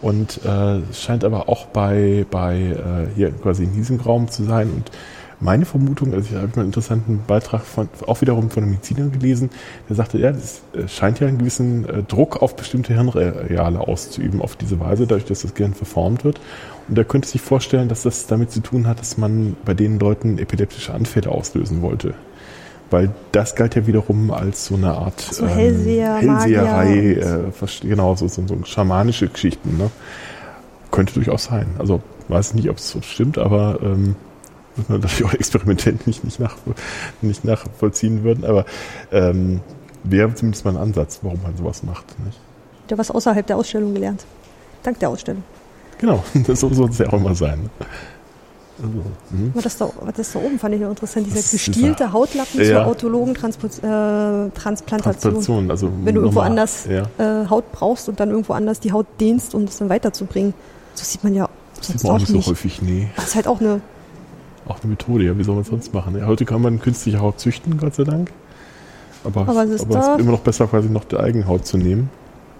Und 0.00 0.40
äh, 0.44 0.78
es 0.90 1.00
scheint 1.00 1.22
aber 1.22 1.48
auch 1.48 1.66
bei, 1.66 2.26
bei 2.28 2.56
äh, 2.56 3.14
hier 3.14 3.30
quasi 3.30 3.62
in 3.64 3.72
diesem 3.72 4.00
Raum 4.00 4.28
zu 4.28 4.42
sein. 4.42 4.68
Und 4.68 4.90
meine 5.38 5.64
Vermutung, 5.64 6.12
also 6.12 6.28
ich 6.28 6.34
habe 6.34 6.48
mal 6.48 6.58
einen 6.58 6.66
interessanten 6.66 7.22
Beitrag 7.24 7.62
von, 7.62 7.88
auch 8.08 8.20
wiederum 8.20 8.50
von 8.50 8.64
einem 8.64 8.72
Mediziner 8.72 9.08
gelesen, 9.08 9.50
der 9.88 9.94
sagte, 9.94 10.18
ja, 10.18 10.32
das 10.32 10.62
äh, 10.74 10.88
scheint 10.88 11.20
ja 11.20 11.28
einen 11.28 11.38
gewissen 11.38 11.88
äh, 11.88 12.02
Druck 12.02 12.42
auf 12.42 12.56
bestimmte 12.56 12.94
Hirnareale 12.94 13.78
auszuüben, 13.78 14.42
auf 14.42 14.56
diese 14.56 14.80
Weise, 14.80 15.06
dadurch, 15.06 15.24
dass 15.24 15.42
das 15.42 15.54
Gehirn 15.54 15.74
verformt 15.74 16.24
wird. 16.24 16.40
Und 16.88 16.98
er 16.98 17.04
könnte 17.04 17.28
sich 17.28 17.40
vorstellen, 17.40 17.88
dass 17.88 18.02
das 18.02 18.26
damit 18.26 18.50
zu 18.50 18.58
tun 18.58 18.88
hat, 18.88 18.98
dass 18.98 19.18
man 19.18 19.56
bei 19.64 19.74
den 19.74 20.00
Leuten 20.00 20.38
epileptische 20.38 20.92
Anfälle 20.92 21.30
auslösen 21.30 21.80
wollte 21.80 22.14
weil 22.92 23.10
das 23.32 23.54
galt 23.54 23.74
ja 23.74 23.86
wiederum 23.86 24.30
als 24.30 24.66
so 24.66 24.74
eine 24.74 24.92
Art 24.92 25.20
so 25.20 25.46
Hellseher, 25.46 26.18
ähm, 26.20 26.38
Hellseherei, 26.38 26.96
äh, 27.12 27.86
genau, 27.86 28.14
so, 28.14 28.28
so, 28.28 28.46
so 28.46 28.58
schamanische 28.64 29.28
Geschichten. 29.28 29.76
Ne? 29.78 29.90
Könnte 30.90 31.14
durchaus 31.14 31.44
sein. 31.44 31.66
Also 31.78 32.02
weiß 32.28 32.54
nicht, 32.54 32.68
ob 32.70 32.76
es 32.76 32.90
so 32.90 33.00
stimmt, 33.02 33.38
aber 33.38 33.78
ähm, 33.82 34.16
muss 34.76 34.88
man 34.88 35.00
natürlich 35.00 35.24
auch 35.24 35.34
experimentell 35.34 35.98
nicht, 36.06 36.24
nicht, 36.24 36.40
nach, 36.40 36.56
nicht 37.20 37.44
nachvollziehen 37.44 38.24
würden, 38.24 38.44
aber 38.44 38.64
ähm, 39.10 39.60
wäre 40.04 40.34
zumindest 40.34 40.64
mal 40.64 40.72
ein 40.72 40.82
Ansatz, 40.82 41.20
warum 41.22 41.42
man 41.42 41.56
sowas 41.56 41.82
macht. 41.82 42.04
Nicht? 42.24 42.38
Du 42.88 42.98
was 42.98 43.10
außerhalb 43.10 43.46
der 43.46 43.56
Ausstellung 43.56 43.94
gelernt. 43.94 44.24
Dank 44.82 44.98
der 44.98 45.08
Ausstellung. 45.08 45.44
Genau, 45.98 46.24
das 46.46 46.60
soll 46.60 46.90
es 46.90 46.98
ja 46.98 47.08
auch 47.08 47.14
immer 47.14 47.34
sein. 47.34 47.70
Mhm. 48.86 49.52
das, 49.62 49.78
da, 49.78 49.90
das 50.14 50.32
da 50.32 50.38
oben 50.38 50.58
fand 50.58 50.74
ich 50.74 50.80
noch 50.80 50.90
interessant, 50.90 51.26
dieser 51.26 51.40
gestielte 51.40 52.12
Hautlappen 52.12 52.60
ja. 52.60 52.66
zur 52.66 52.86
autologen 52.86 53.34
Transpo 53.34 53.66
äh, 53.66 53.70
Transplantation. 54.50 54.82
Transplantation 54.90 55.70
also 55.70 55.90
Wenn 56.02 56.14
du 56.14 56.22
irgendwo 56.22 56.40
anders 56.40 56.86
ja. 56.86 57.04
äh, 57.18 57.48
Haut 57.48 57.70
brauchst 57.72 58.08
und 58.08 58.18
dann 58.20 58.30
irgendwo 58.30 58.52
anders 58.54 58.80
die 58.80 58.92
Haut 58.92 59.06
dehnst, 59.20 59.54
um 59.54 59.66
das 59.66 59.78
dann 59.78 59.88
weiterzubringen. 59.88 60.54
So 60.94 61.04
sieht 61.04 61.22
man 61.24 61.34
ja 61.34 61.48
das 61.76 61.88
sieht 61.88 62.04
man 62.04 62.12
auch 62.12 62.18
nicht 62.18 62.28
so 62.28 62.50
häufig, 62.50 62.82
nee. 62.82 63.08
Das 63.16 63.28
ist 63.28 63.34
halt 63.34 63.46
auch 63.46 63.60
eine... 63.60 63.80
Auch 64.66 64.78
eine 64.80 64.90
Methode, 64.90 65.24
ja, 65.24 65.36
wie 65.36 65.42
soll 65.42 65.54
man 65.54 65.62
es 65.62 65.68
sonst 65.68 65.92
machen? 65.92 66.16
Ja, 66.16 66.26
heute 66.26 66.44
kann 66.44 66.62
man 66.62 66.80
künstliche 66.80 67.20
Haut 67.20 67.40
züchten, 67.40 67.78
Gott 67.78 67.96
sei 67.96 68.04
Dank. 68.04 68.30
Aber, 69.24 69.42
aber, 69.42 69.64
es 69.64 69.70
ist, 69.70 69.82
aber 69.82 69.98
es 69.98 70.06
ist 70.06 70.20
immer 70.20 70.32
noch 70.32 70.40
besser, 70.40 70.66
quasi 70.66 70.88
noch 70.88 71.04
die 71.04 71.16
Eigenhaut 71.16 71.66
zu 71.66 71.78
nehmen 71.78 72.10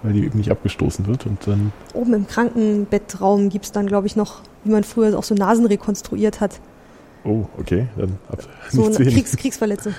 weil 0.03 0.13
die 0.13 0.25
eben 0.25 0.37
nicht 0.37 0.51
abgestoßen 0.51 1.07
wird. 1.07 1.25
Und 1.25 1.47
dann 1.47 1.71
Oben 1.93 2.13
im 2.13 2.27
Krankenbettraum 2.27 3.49
gibt 3.49 3.65
es 3.65 3.71
dann, 3.71 3.87
glaube 3.87 4.05
ich, 4.07 4.15
noch, 4.15 4.41
wie 4.63 4.71
man 4.71 4.83
früher 4.83 5.17
auch 5.17 5.23
so 5.23 5.35
Nasen 5.35 5.65
rekonstruiert 5.65 6.41
hat. 6.41 6.59
Oh, 7.23 7.45
okay. 7.57 7.87
Dann 7.95 8.17
ab 8.29 8.39
so 8.69 8.85
eine 8.85 8.95
Kriegs 8.95 9.35
Kriegsverletzung. 9.37 9.93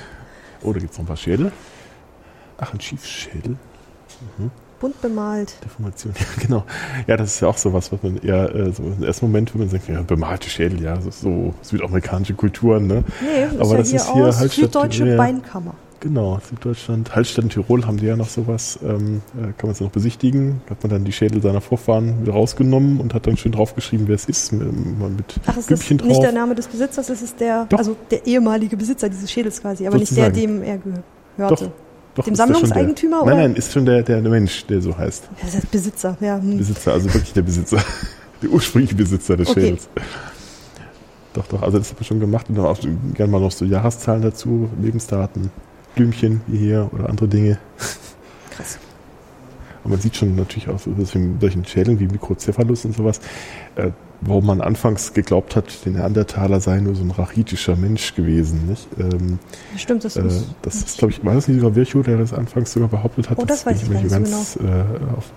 Oh, 0.63 0.73
da 0.73 0.79
gibt 0.79 0.93
es 0.93 0.99
noch 0.99 1.05
ein 1.05 1.09
paar 1.09 1.17
Schädel. 1.17 1.53
Ach, 2.59 2.73
ein 2.73 2.81
Schiefschädel. 2.81 3.57
Mhm. 4.39 4.51
Bunt 4.81 5.01
bemalt. 5.01 5.55
Deformation, 5.65 6.13
ja, 6.19 6.43
genau. 6.43 6.65
Ja, 7.07 7.17
das 7.17 7.35
ist 7.35 7.41
ja 7.41 7.49
auch 7.49 7.57
so 7.57 7.73
was, 7.73 7.93
was 7.93 8.03
man 8.03 8.19
eher 8.19 8.55
äh, 8.55 8.73
so 8.73 8.83
im 8.83 9.03
ersten 9.03 9.27
Moment, 9.27 9.55
wenn 9.55 9.61
man 9.63 9.71
sagt, 9.71 9.89
ja, 9.89 10.03
bemalte 10.03 10.51
Schädel, 10.51 10.83
ja, 10.83 11.01
so, 11.01 11.11
so 11.11 11.55
südamerikanische 11.63 12.35
Kulturen, 12.35 12.87
ne? 12.87 13.05
Nee, 13.23 13.47
das 13.57 13.71
Aber 13.71 13.79
ist 13.81 13.93
ja 13.93 13.99
das 13.99 14.13
hier 14.13 14.29
ist 14.29 14.35
hier 14.35 14.41
halt 14.41 14.53
Süddeutsche 14.53 15.17
Beinkammer. 15.17 15.75
Genau, 16.05 16.39
Süddeutschland, 16.47 17.17
Hallstatt 17.17 17.49
Tirol 17.49 17.87
haben 17.87 17.97
die 17.97 18.05
ja 18.05 18.15
noch 18.15 18.29
sowas, 18.29 18.79
ähm, 18.85 19.23
äh, 19.39 19.45
kann 19.57 19.63
man 19.63 19.71
es 19.71 19.81
noch 19.81 19.91
besichtigen. 19.91 20.61
Hat 20.69 20.83
man 20.83 20.91
dann 20.91 21.05
die 21.05 21.13
Schädel 21.13 21.41
seiner 21.41 21.63
Vorfahren 21.63 22.21
wieder 22.21 22.35
rausgenommen 22.35 23.01
und 23.01 23.15
hat 23.15 23.27
dann 23.27 23.39
schön 23.39 23.53
draufgeschrieben, 23.53 24.07
wer 24.07 24.15
es 24.15 24.27
ist, 24.27 24.53
mit, 24.53 24.71
mit 24.71 25.41
Ach, 25.47 25.57
es 25.57 25.71
ist 25.71 25.91
drauf. 25.91 26.07
nicht 26.07 26.23
der 26.23 26.33
Name 26.33 26.55
des 26.55 26.67
Besitzers, 26.67 27.09
es 27.09 27.23
ist 27.23 27.41
der, 27.41 27.65
Doch. 27.71 27.79
also 27.79 27.97
der 28.11 28.27
ehemalige 28.27 28.77
Besitzer 28.77 29.09
dieses 29.09 29.33
Schädels 29.33 29.63
quasi, 29.63 29.87
aber 29.87 29.99
Sozusagen. 29.99 30.35
nicht 30.35 30.45
der, 30.45 30.47
dem 30.47 30.63
er 30.63 30.79
gehörte. 31.37 31.65
Doch. 31.65 31.73
Doch, 32.17 32.25
dem 32.25 32.35
Sammlungseigentümer? 32.35 33.25
Der, 33.25 33.35
nein, 33.35 33.45
nein, 33.45 33.57
ist 33.57 33.73
schon 33.73 33.87
der, 33.87 34.03
der 34.03 34.21
Mensch, 34.21 34.67
der 34.67 34.83
so 34.83 34.97
heißt. 34.97 35.25
Ja, 35.25 35.47
das 35.47 35.57
heißt 35.57 35.71
Besitzer, 35.71 36.19
ja. 36.21 36.37
Hm. 36.37 36.59
Besitzer, 36.59 36.93
also 36.93 37.13
wirklich 37.15 37.33
der 37.33 37.43
Besitzer. 37.43 37.79
der 38.43 38.51
ursprüngliche 38.51 38.95
Besitzer 38.95 39.39
des 39.39 39.49
okay. 39.49 39.61
Schädels. 39.63 39.89
Doch, 41.33 41.47
doch, 41.47 41.63
also 41.63 41.79
das 41.79 41.91
habe 41.91 42.03
ich 42.03 42.07
schon 42.07 42.21
gemacht 42.21 42.51
und 42.51 42.57
dann 42.57 42.67
auch 42.67 42.79
gerne 43.15 43.33
mal 43.33 43.41
noch 43.41 43.51
so 43.51 43.65
Jahreszahlen 43.65 44.21
dazu, 44.21 44.69
Lebensdaten. 44.81 45.51
Blümchen 45.95 46.41
wie 46.47 46.59
hier 46.59 46.91
oder 46.93 47.09
andere 47.09 47.29
Dinge. 47.29 47.59
Krass. 48.51 48.79
Und 49.85 49.91
man 49.91 50.01
sieht 50.01 50.17
schon 50.17 50.35
natürlich 50.35 50.69
auch 50.69 50.79
so 50.79 50.93
solchen 51.05 51.65
Schädeln 51.67 52.01
wie 52.01 52.07
Mikrocephalus 52.07 52.87
und 52.87 52.97
sowas, 52.97 53.21
äh, 53.77 53.91
wo 54.23 54.41
man 54.41 54.63
anfangs 54.63 55.13
geglaubt 55.13 55.57
hat, 55.57 55.85
der 55.85 55.93
Neandertaler 55.93 56.59
sei 56.61 56.81
nur 56.81 56.95
so 56.95 57.03
ein 57.03 57.11
rachitischer 57.11 57.77
Mensch 57.77 58.15
gewesen. 58.15 58.67
Nicht? 58.67 58.89
Ähm, 58.99 59.39
Stimmt, 59.77 60.05
das 60.05 60.17
äh, 60.17 60.27
ist. 60.27 60.47
Das 60.63 60.77
ist, 60.77 60.99
glaube 60.99 61.13
ich, 61.13 61.23
war 61.23 61.35
das 61.35 61.49
nicht 61.49 61.61
sogar 61.61 61.77
Virchow, 61.77 62.03
der 62.03 62.17
das 62.17 62.33
anfangs 62.33 62.73
sogar 62.73 62.89
behauptet 62.89 63.29
hat? 63.29 63.39
Oh, 63.39 63.45
das, 63.45 63.65
das 63.65 63.67
weiß 63.67 63.83
ich 63.83 63.91
nicht 63.91 64.09
ganz, 64.09 64.57
genau. 64.59 64.73
Äh, 64.73 65.17
auf, 65.17 65.31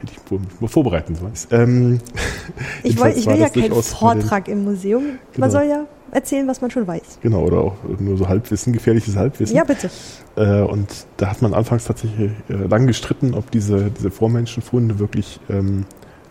hätte 0.00 0.12
ich 0.12 0.60
mal 0.60 0.68
vorbereiten 0.68 1.14
sollen. 1.14 1.32
Ähm, 1.50 1.98
ich, 2.82 2.98
will, 2.98 3.12
ich 3.14 3.26
will 3.26 3.38
ja 3.38 3.50
keinen 3.50 3.82
Vortrag 3.82 4.48
im 4.48 4.64
Museum. 4.64 5.04
Man 5.04 5.18
genau. 5.34 5.50
soll 5.50 5.64
ja 5.64 5.86
erzählen, 6.12 6.46
was 6.46 6.60
man 6.60 6.70
schon 6.70 6.86
weiß. 6.86 7.18
Genau, 7.22 7.42
oder 7.42 7.58
auch 7.58 7.76
nur 7.98 8.16
so 8.16 8.28
Halbwissen, 8.28 8.72
gefährliches 8.72 9.16
Halbwissen. 9.16 9.56
Ja, 9.56 9.64
bitte. 9.64 9.90
Äh, 10.36 10.62
und 10.62 10.88
da 11.16 11.30
hat 11.30 11.42
man 11.42 11.54
anfangs 11.54 11.84
tatsächlich 11.84 12.30
äh, 12.48 12.52
lang 12.54 12.86
gestritten, 12.86 13.34
ob 13.34 13.50
diese, 13.50 13.90
diese 13.90 14.10
Vormenschenfunde 14.10 14.98
wirklich 14.98 15.40
ähm, 15.48 15.84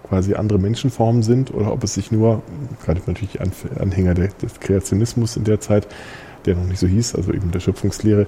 quasi 0.07 0.34
andere 0.34 0.60
Menschenformen 0.60 1.23
sind 1.23 1.53
oder 1.53 1.72
ob 1.72 1.84
es 1.84 1.93
sich 1.93 2.11
nur, 2.11 2.41
gerade 2.84 3.01
natürlich 3.06 3.39
Anhänger 3.80 4.15
des 4.15 4.60
Kreationismus 4.60 5.38
in 5.38 5.43
der 5.43 5.60
Zeit, 5.60 5.88
der 6.45 6.56
noch 6.56 6.65
nicht 6.65 6.80
so 6.80 6.88
hieß, 6.88 7.15
also 7.15 7.31
eben 7.31 7.51
der 7.51 7.60
Schöpfungslehre, 7.60 8.26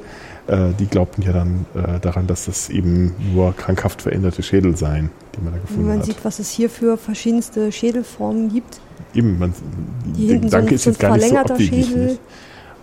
äh, 0.47 0.69
die 0.79 0.85
glaubten 0.85 1.23
ja 1.23 1.33
dann 1.33 1.65
äh, 1.73 1.99
daran, 1.99 2.27
dass 2.27 2.45
das 2.45 2.69
eben 2.69 3.15
nur 3.33 3.55
krankhaft 3.55 4.01
veränderte 4.01 4.43
Schädel 4.43 4.77
seien, 4.77 5.09
die 5.35 5.41
man 5.41 5.53
da 5.53 5.59
gefunden 5.59 5.83
hat. 5.83 5.89
Wenn 5.89 5.97
man 5.97 6.05
sieht, 6.05 6.23
was 6.23 6.39
es 6.39 6.51
hier 6.51 6.69
für 6.69 6.97
verschiedenste 6.97 7.71
Schädelformen 7.71 8.49
gibt. 8.49 8.79
Eben, 9.13 9.39
man, 9.39 9.53
der 10.05 10.39
Gedanke 10.39 10.75
ist 10.75 10.85
jetzt 10.85 10.99
gar 10.99 11.17
nicht 11.17 11.29
so 11.29 11.37
abwegig. 11.37 11.85
Schädel. 11.87 12.05
Nicht? 12.05 12.19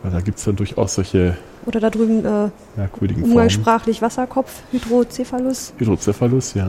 Weil 0.02 0.12
da 0.12 0.20
gibt 0.20 0.38
es 0.38 0.44
dann 0.44 0.56
durchaus 0.56 0.94
solche 0.94 1.36
Oder 1.66 1.80
da 1.80 1.90
drüben 1.90 2.24
äh, 2.24 2.50
merkwürdigen 2.76 3.24
umgangssprachlich 3.24 3.98
Formen. 3.98 4.12
Wasserkopf, 4.12 4.62
Hydrocephalus. 4.70 5.72
Hydrocephalus, 5.78 6.54
ja. 6.54 6.68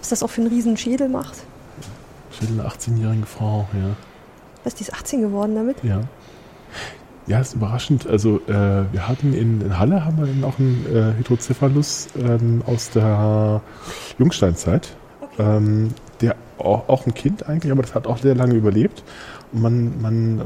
Was 0.00 0.10
das 0.10 0.22
auch 0.22 0.30
für 0.30 0.42
einen 0.42 0.50
riesen 0.50 0.76
Schädel 0.76 1.08
macht. 1.08 1.38
Schädel 2.30 2.60
einer 2.60 2.70
18-jährigen 2.70 3.24
Frau, 3.24 3.66
ja. 3.72 3.96
Was, 4.64 4.74
die 4.74 4.82
ist 4.82 4.92
18 4.92 5.22
geworden 5.22 5.54
damit? 5.54 5.76
Ja. 5.82 6.00
Ja, 7.26 7.40
ist 7.40 7.54
überraschend. 7.54 8.06
Also 8.06 8.40
äh, 8.46 8.84
wir 8.92 9.08
hatten 9.08 9.32
in, 9.32 9.60
in, 9.60 9.78
Halle 9.78 10.04
haben 10.04 10.18
wir 10.18 10.26
dann 10.26 10.44
auch 10.44 10.58
einen 10.58 10.86
äh, 10.86 11.18
Hydrocephalus 11.18 12.08
ähm, 12.18 12.62
aus 12.66 12.90
der 12.90 13.62
Jungsteinzeit. 14.18 14.96
Okay. 15.20 15.42
Ähm, 15.42 15.88
auch, 16.58 16.88
auch, 16.88 17.06
ein 17.06 17.14
Kind 17.14 17.48
eigentlich, 17.48 17.72
aber 17.72 17.82
das 17.82 17.94
hat 17.94 18.06
auch 18.06 18.18
sehr 18.18 18.34
lange 18.34 18.54
überlebt. 18.54 19.02
Und 19.52 19.62
man, 19.62 20.00
man 20.00 20.42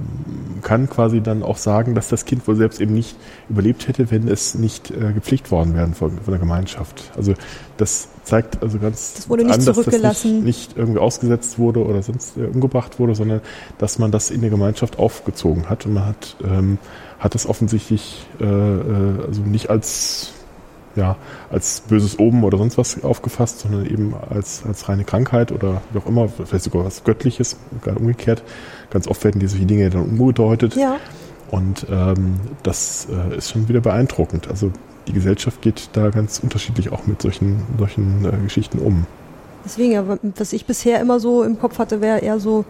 kann 0.63 0.89
quasi 0.89 1.21
dann 1.21 1.43
auch 1.43 1.57
sagen, 1.57 1.95
dass 1.95 2.09
das 2.09 2.25
Kind 2.25 2.47
wohl 2.47 2.57
selbst 2.57 2.81
eben 2.81 2.93
nicht 2.93 3.17
überlebt 3.49 3.89
hätte, 3.89 4.11
wenn 4.11 4.29
es 4.29 4.55
nicht 4.55 4.91
äh, 4.91 5.13
gepflegt 5.13 5.51
worden 5.51 5.75
wäre 5.75 5.89
von, 5.89 6.19
von, 6.19 6.31
der 6.33 6.39
Gemeinschaft. 6.39 7.11
Also 7.17 7.35
das 7.77 8.09
zeigt 8.25 8.63
also 8.63 8.79
ganz 8.79 9.15
das 9.15 9.29
wurde 9.29 9.45
nicht 9.45 9.55
an, 9.55 9.65
dass 9.65 9.77
das 9.77 10.25
nicht, 10.25 10.45
nicht, 10.45 10.77
irgendwie 10.77 10.99
ausgesetzt 10.99 11.59
wurde 11.59 11.85
oder 11.85 12.03
sonst 12.03 12.37
äh, 12.37 12.45
umgebracht 12.45 12.99
wurde, 12.99 13.15
sondern 13.15 13.41
dass 13.79 13.99
man 13.99 14.11
das 14.11 14.31
in 14.31 14.43
der 14.43 14.51
Gemeinschaft 14.51 14.99
aufgezogen 14.99 15.71
hat 15.71 15.87
und 15.87 15.95
man 15.95 16.07
hat, 16.07 16.37
ähm, 16.45 16.79
hat 17.19 17.35
das 17.35 17.47
offensichtlich 17.47 18.27
äh, 18.41 18.45
äh 18.45 19.27
also 19.27 19.43
nicht 19.43 19.71
als 19.71 20.33
ja, 20.97 21.17
als 21.51 21.83
böses 21.83 22.19
Oben 22.19 22.45
oder 22.45 22.59
sonst 22.59 22.79
was 22.79 23.03
aufgefasst, 23.05 23.61
sondern 23.61 23.87
eben 23.87 24.15
als, 24.31 24.65
als 24.67 24.89
reine 24.89 25.05
Krankheit 25.05 25.53
oder 25.53 25.83
wie 25.93 25.99
auch 25.99 26.07
immer, 26.07 26.29
vielleicht 26.29 26.65
sogar 26.65 26.85
was 26.85 27.05
Göttliches, 27.05 27.57
gerade 27.83 27.99
umgekehrt. 27.99 28.43
Ganz 28.91 29.07
oft 29.07 29.23
werden 29.25 29.41
diese 29.41 29.59
Dinge 29.59 29.91
dann 29.91 30.03
umgedeutet. 30.03 30.77
Ja. 30.77 30.97
Und 31.51 31.87
ähm, 31.91 32.41
das 32.63 33.09
äh, 33.11 33.37
ist 33.37 33.51
schon 33.51 33.69
wieder 33.69 33.81
beeindruckend. 33.81 34.49
Also 34.49 34.73
die 35.09 35.13
Gesellschaft 35.13 35.63
geht 35.63 35.91
da 35.93 36.11
ganz 36.11 36.39
unterschiedlich 36.39 36.93
auch 36.93 37.07
mit 37.07 37.23
solchen, 37.23 37.63
solchen 37.79 38.25
äh, 38.25 38.37
Geschichten 38.45 38.79
um. 38.79 39.07
Deswegen, 39.65 39.93
ja, 39.93 40.05
was 40.37 40.53
ich 40.53 40.65
bisher 40.65 41.01
immer 41.01 41.21
so 41.21 41.43
im 41.43 41.59
Kopf 41.59 41.79
hatte, 41.79 42.01
wäre 42.01 42.21
eher 42.21 42.41
so 42.41 42.65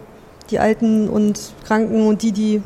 die 0.49 0.59
Alten 0.59 1.07
und 1.07 1.53
Kranken 1.65 2.07
und 2.07 2.21
die, 2.21 2.31
die, 2.31 2.61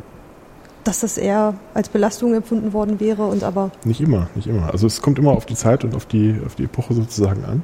dass 0.86 1.00
das 1.02 1.18
eher 1.18 1.56
als 1.74 1.90
Belastung 1.90 2.34
empfunden 2.34 2.72
worden 2.72 3.00
wäre 3.00 3.26
und 3.26 3.44
aber. 3.44 3.72
Nicht 3.84 4.02
immer, 4.02 4.28
nicht 4.36 4.48
immer. 4.48 4.72
Also 4.72 4.88
es 4.88 5.02
kommt 5.02 5.20
immer 5.20 5.32
auf 5.32 5.46
die 5.46 5.56
Zeit 5.56 5.84
und 5.84 5.96
auf 5.96 6.06
die, 6.06 6.36
auf 6.46 6.56
die 6.56 6.64
Epoche 6.64 6.94
sozusagen 6.94 7.44
an. 7.44 7.64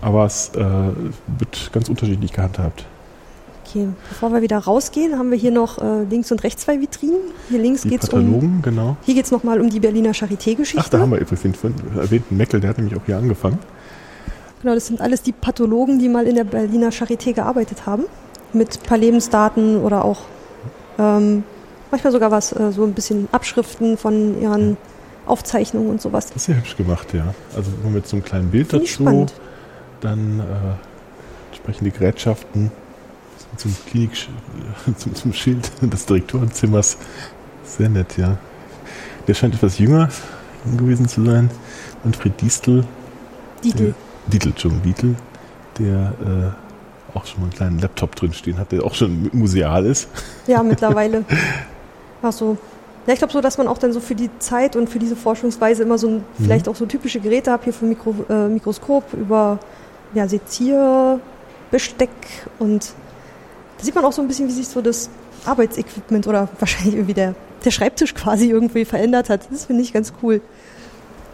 Aber 0.00 0.24
es 0.24 0.50
äh, 0.54 0.60
wird 0.60 1.70
ganz 1.72 1.88
unterschiedlich 1.88 2.32
gehandhabt. 2.32 2.86
Okay, 3.66 3.88
bevor 4.08 4.32
wir 4.32 4.42
wieder 4.42 4.58
rausgehen, 4.58 5.18
haben 5.18 5.30
wir 5.30 5.38
hier 5.38 5.50
noch 5.50 5.78
äh, 5.78 6.04
links 6.04 6.30
und 6.32 6.42
rechts 6.42 6.62
zwei 6.62 6.80
Vitrinen. 6.80 7.20
Hier 7.48 7.60
links 7.60 7.82
geht 7.82 8.02
es 8.02 8.08
um. 8.10 8.60
genau. 8.62 8.96
Hier 9.02 9.14
geht 9.14 9.24
es 9.24 9.30
nochmal 9.30 9.60
um 9.60 9.70
die 9.70 9.80
Berliner 9.80 10.12
Charité-Geschichte. 10.12 10.84
Ach, 10.84 10.88
da 10.88 10.98
haben 10.98 11.10
wir 11.10 11.18
übrigens 11.18 11.60
den 11.60 11.74
erwähnten 11.96 12.36
Meckel, 12.36 12.60
der 12.60 12.70
hat 12.70 12.78
nämlich 12.78 12.96
auch 12.96 13.04
hier 13.06 13.16
angefangen. 13.16 13.58
Genau, 14.62 14.74
das 14.74 14.86
sind 14.86 15.00
alles 15.00 15.22
die 15.22 15.32
Pathologen, 15.32 15.98
die 15.98 16.08
mal 16.08 16.26
in 16.26 16.36
der 16.36 16.44
Berliner 16.44 16.90
Charité 16.90 17.32
gearbeitet 17.32 17.84
haben. 17.86 18.04
Mit 18.52 18.78
ein 18.78 18.86
paar 18.86 18.98
Lebensdaten 18.98 19.78
oder 19.78 20.04
auch 20.04 20.22
ähm, 20.98 21.42
manchmal 21.94 22.12
sogar 22.12 22.32
was, 22.32 22.50
äh, 22.52 22.72
so 22.72 22.82
ein 22.82 22.92
bisschen 22.92 23.28
Abschriften 23.30 23.96
von 23.96 24.40
ihren 24.42 24.76
Aufzeichnungen 25.26 25.90
und 25.90 26.00
sowas. 26.02 26.26
Das 26.26 26.42
ist 26.42 26.48
ja 26.48 26.54
hübsch 26.56 26.76
gemacht, 26.76 27.14
ja. 27.14 27.32
Also 27.54 27.70
mit 27.88 28.08
so 28.08 28.16
einem 28.16 28.24
kleinen 28.24 28.50
Bild 28.50 28.70
Find 28.70 28.82
dazu. 28.82 29.26
Dann 30.00 30.40
äh, 30.40 31.52
entsprechende 31.52 31.92
Gerätschaften 31.92 32.72
zum 33.56 33.76
Klinik, 33.88 34.10
zum, 34.96 35.14
zum 35.14 35.32
Schild 35.32 35.70
des 35.80 36.04
Direktorenzimmers. 36.06 36.98
Sehr 37.62 37.88
nett, 37.88 38.16
ja. 38.16 38.38
Der 39.28 39.34
scheint 39.34 39.54
etwas 39.54 39.78
jünger 39.78 40.08
gewesen 40.76 41.06
zu 41.06 41.24
sein. 41.24 41.48
Manfred 42.02 42.40
Distel. 42.40 42.84
Dietl. 43.62 43.94
Dietl, 44.26 44.48
Entschuldigung, 44.48 44.82
Dietl, 44.82 45.14
der 45.78 46.54
äh, 47.14 47.16
auch 47.16 47.24
schon 47.24 47.40
mal 47.40 47.46
einen 47.46 47.54
kleinen 47.54 47.78
Laptop 47.78 48.16
drin 48.16 48.32
stehen 48.32 48.58
hat, 48.58 48.72
der 48.72 48.82
auch 48.82 48.94
schon 48.94 49.30
museal 49.32 49.86
ist. 49.86 50.08
Ja, 50.48 50.62
mittlerweile. 50.64 51.24
Ach 52.24 52.32
so. 52.32 52.56
Ja, 53.06 53.12
ich 53.12 53.18
glaube 53.18 53.34
so, 53.34 53.42
dass 53.42 53.58
man 53.58 53.68
auch 53.68 53.76
dann 53.76 53.92
so 53.92 54.00
für 54.00 54.14
die 54.14 54.30
Zeit 54.38 54.76
und 54.76 54.88
für 54.88 54.98
diese 54.98 55.14
Forschungsweise 55.14 55.82
immer 55.82 55.98
so 55.98 56.08
ein, 56.08 56.14
mhm. 56.16 56.44
vielleicht 56.44 56.68
auch 56.68 56.74
so 56.74 56.86
typische 56.86 57.20
Geräte 57.20 57.52
hat, 57.52 57.64
hier 57.64 57.74
vom 57.74 57.90
Mikro, 57.90 58.14
äh, 58.30 58.48
Mikroskop 58.48 59.12
über 59.12 59.58
ja, 60.14 60.26
Sezierbesteck 60.26 62.08
und 62.58 62.94
da 63.76 63.84
sieht 63.84 63.94
man 63.94 64.06
auch 64.06 64.12
so 64.12 64.22
ein 64.22 64.28
bisschen, 64.28 64.48
wie 64.48 64.52
sich 64.52 64.68
so 64.68 64.80
das 64.80 65.10
Arbeitsequipment 65.44 66.26
oder 66.26 66.48
wahrscheinlich 66.58 66.94
irgendwie 66.94 67.12
der, 67.12 67.34
der 67.62 67.70
Schreibtisch 67.70 68.14
quasi 68.14 68.48
irgendwie 68.48 68.86
verändert 68.86 69.28
hat. 69.28 69.48
Das 69.50 69.66
finde 69.66 69.82
ich 69.82 69.92
ganz 69.92 70.14
cool. 70.22 70.40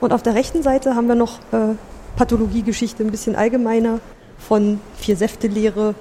Und 0.01 0.13
auf 0.13 0.25
der 0.25 0.35
rechten 0.35 0.65
Seite 0.65 0.97
haben 0.97 1.07
wir 1.07 1.15
noch 1.15 1.39
äh, 1.53 1.77
Pathologiegeschichte, 2.17 3.05
ein 3.05 3.13
bisschen 3.13 3.37
allgemeiner 3.37 4.01
von 4.39 4.81
Vier-Säfte-Lehre 4.97 5.95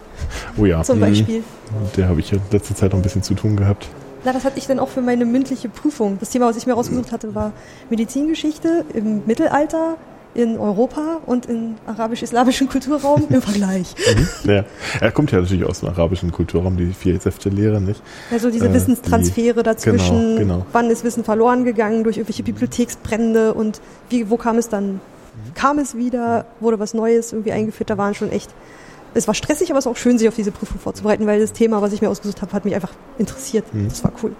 oh 0.57 0.65
ja. 0.65 0.81
zum 0.83 0.99
Beispiel. 0.99 1.43
Mit 1.83 1.97
der 1.97 2.09
habe 2.09 2.21
ich 2.21 2.31
in 2.33 2.41
letzter 2.49 2.73
Zeit 2.73 2.91
noch 2.91 2.99
ein 2.99 3.03
bisschen 3.03 3.21
zu 3.21 3.35
tun 3.35 3.55
gehabt. 3.55 3.87
Na, 4.23 4.33
das 4.33 4.43
hatte 4.43 4.59
ich 4.59 4.67
dann 4.67 4.79
auch 4.79 4.89
für 4.89 5.01
meine 5.01 5.25
mündliche 5.25 5.69
Prüfung. 5.69 6.17
Das 6.19 6.29
Thema, 6.29 6.47
was 6.47 6.57
ich 6.57 6.67
mir 6.67 6.73
rausgesucht 6.73 7.11
hatte, 7.11 7.35
war 7.35 7.53
Medizingeschichte 7.89 8.85
im 8.93 9.25
Mittelalter, 9.25 9.97
in 10.35 10.57
Europa 10.57 11.19
und 11.25 11.47
im 11.47 11.75
arabisch-islamischen 11.87 12.69
Kulturraum 12.69 13.25
im 13.29 13.41
Vergleich. 13.41 13.95
Mhm, 14.45 14.51
ja. 14.51 14.65
Er 14.99 15.11
kommt 15.11 15.31
ja 15.31 15.41
natürlich 15.41 15.65
aus 15.65 15.79
dem 15.79 15.89
arabischen 15.89 16.31
Kulturraum, 16.31 16.77
die 16.77 16.93
vier 16.93 17.19
Säfte-Lehre, 17.19 17.81
nicht? 17.81 18.01
Also 18.31 18.51
diese 18.51 18.67
äh, 18.67 18.73
Wissenstransfere 18.73 19.57
die, 19.57 19.63
dazwischen, 19.63 20.37
genau, 20.37 20.55
genau. 20.55 20.65
wann 20.71 20.89
ist 20.89 21.03
Wissen 21.03 21.23
verloren 21.23 21.65
gegangen 21.65 22.03
durch 22.03 22.17
irgendwelche 22.17 22.43
Bibliotheksbrände 22.43 23.53
und 23.53 23.81
wie, 24.09 24.29
wo 24.29 24.37
kam 24.37 24.57
es 24.57 24.69
dann? 24.69 25.01
Kam 25.55 25.79
es 25.79 25.95
wieder, 25.95 26.45
wurde 26.59 26.79
was 26.79 26.93
Neues 26.93 27.31
irgendwie 27.31 27.53
eingeführt, 27.53 27.89
da 27.89 27.97
waren 27.97 28.13
schon 28.13 28.31
echt 28.31 28.51
es 29.13 29.27
war 29.27 29.33
stressig, 29.33 29.69
aber 29.69 29.79
es 29.79 29.85
war 29.85 29.93
auch 29.93 29.97
schön, 29.97 30.17
sich 30.17 30.27
auf 30.27 30.35
diese 30.35 30.51
Prüfung 30.51 30.79
vorzubereiten, 30.79 31.25
weil 31.25 31.39
das 31.39 31.53
Thema, 31.53 31.81
was 31.81 31.93
ich 31.93 32.01
mir 32.01 32.09
ausgesucht 32.09 32.41
habe, 32.41 32.53
hat 32.53 32.65
mich 32.65 32.75
einfach 32.75 32.91
interessiert. 33.17 33.73
Mhm. 33.73 33.89
Das 33.89 34.03
war 34.03 34.11
cool. 34.23 34.31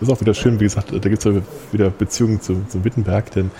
Das 0.00 0.08
ist 0.08 0.14
auch 0.14 0.20
wieder 0.20 0.34
schön, 0.34 0.60
wie 0.60 0.64
gesagt, 0.64 0.92
da 0.92 0.98
gibt 0.98 1.18
es 1.18 1.24
ja 1.24 1.40
wieder 1.72 1.90
Beziehungen 1.90 2.40
zu, 2.40 2.62
zu 2.68 2.84
Wittenberg, 2.84 3.30
denn 3.32 3.50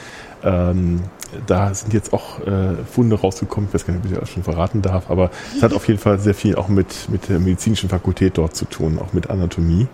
ähm, 0.42 1.02
da 1.46 1.74
sind 1.74 1.92
jetzt 1.92 2.12
auch 2.12 2.40
äh, 2.46 2.76
Funde 2.90 3.20
rausgekommen, 3.20 3.68
ich 3.68 3.74
weiß 3.74 3.86
gar 3.86 3.94
nicht, 3.94 4.04
ob 4.04 4.12
ich 4.12 4.18
das 4.18 4.30
schon 4.30 4.42
verraten 4.42 4.82
darf, 4.82 5.10
aber 5.10 5.30
es 5.54 5.62
hat 5.62 5.72
auf 5.72 5.86
jeden 5.88 6.00
Fall 6.00 6.18
sehr 6.18 6.34
viel 6.34 6.56
auch 6.56 6.68
mit, 6.68 7.08
mit 7.10 7.28
der 7.28 7.38
medizinischen 7.38 7.88
Fakultät 7.88 8.38
dort 8.38 8.56
zu 8.56 8.64
tun, 8.64 8.98
auch 8.98 9.12
mit 9.12 9.28
Anatomie. 9.30 9.88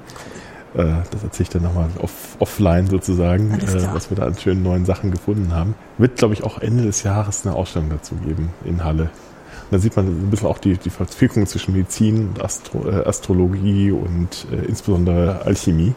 Äh, 0.74 0.84
das 1.10 1.22
erzähle 1.22 1.42
ich 1.44 1.48
dann 1.48 1.62
nochmal 1.62 1.88
off, 1.98 2.36
offline 2.38 2.88
sozusagen, 2.88 3.52
äh, 3.54 3.88
was 3.92 4.10
wir 4.10 4.16
da 4.16 4.26
an 4.26 4.36
schönen 4.36 4.62
neuen 4.62 4.84
Sachen 4.84 5.10
gefunden 5.10 5.54
haben. 5.54 5.74
Wird, 5.98 6.16
glaube 6.16 6.34
ich, 6.34 6.44
auch 6.44 6.58
Ende 6.58 6.84
des 6.84 7.02
Jahres 7.02 7.46
eine 7.46 7.54
Ausstellung 7.54 7.90
dazu 7.90 8.16
geben 8.16 8.50
in 8.64 8.84
Halle. 8.84 9.10
Da 9.70 9.78
sieht 9.78 9.96
man 9.96 10.06
ein 10.06 10.30
bisschen 10.30 10.48
auch 10.48 10.58
die, 10.58 10.76
die 10.76 10.90
Verzwickung 10.90 11.46
zwischen 11.46 11.74
Medizin 11.74 12.28
und 12.28 12.44
Astro, 12.44 12.88
äh, 12.88 13.04
Astrologie 13.04 13.90
und 13.90 14.46
äh, 14.52 14.66
insbesondere 14.66 15.42
Alchemie. 15.44 15.94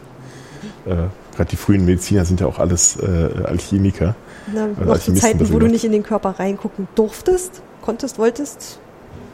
Äh, 0.86 0.94
Gerade 1.36 1.50
die 1.50 1.56
frühen 1.56 1.84
Mediziner 1.84 2.24
sind 2.24 2.40
ja 2.40 2.46
auch 2.46 2.58
alles 2.58 2.96
äh, 2.96 3.44
Alchemiker. 3.44 4.16
Na, 4.52 4.66
noch 4.66 4.98
zu 4.98 5.14
Zeiten, 5.14 5.52
wo 5.52 5.58
du 5.58 5.68
nicht 5.68 5.84
in 5.84 5.92
den 5.92 6.02
Körper 6.02 6.30
reingucken 6.30 6.88
durftest, 6.94 7.62
konntest, 7.82 8.18
wolltest, 8.18 8.80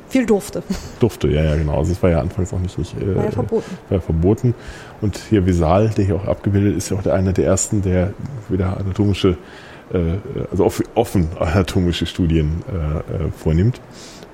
viel 0.09 0.27
durfte. 0.27 0.63
Durfte, 1.01 1.29
ja, 1.29 1.43
ja, 1.43 1.57
genau. 1.57 1.79
Also 1.79 1.93
es 1.93 2.03
war 2.03 2.11
ja 2.11 2.21
anfangs 2.21 2.53
auch 2.53 2.59
nicht, 2.59 2.79
nicht 2.79 2.95
äh, 3.01 3.17
war 3.17 3.25
ja 3.25 3.31
verboten. 3.31 3.79
War 3.89 3.99
ja 3.99 4.01
verboten. 4.01 4.55
Und 5.01 5.17
hier 5.29 5.47
Visal, 5.47 5.89
der 5.97 6.05
hier 6.05 6.17
auch 6.17 6.27
abgebildet 6.27 6.77
ist, 6.77 6.91
ja 6.91 6.97
auch 6.97 7.03
der 7.03 7.15
einer 7.15 7.33
der 7.33 7.47
ersten, 7.47 7.83
der 7.83 8.13
wieder 8.49 8.77
anatomische, 8.77 9.37
äh, 9.93 10.19
also 10.51 10.71
offen 10.95 11.29
anatomische 11.39 12.07
Studien 12.07 12.63
äh, 12.69 13.27
äh, 13.27 13.31
vornimmt. 13.37 13.81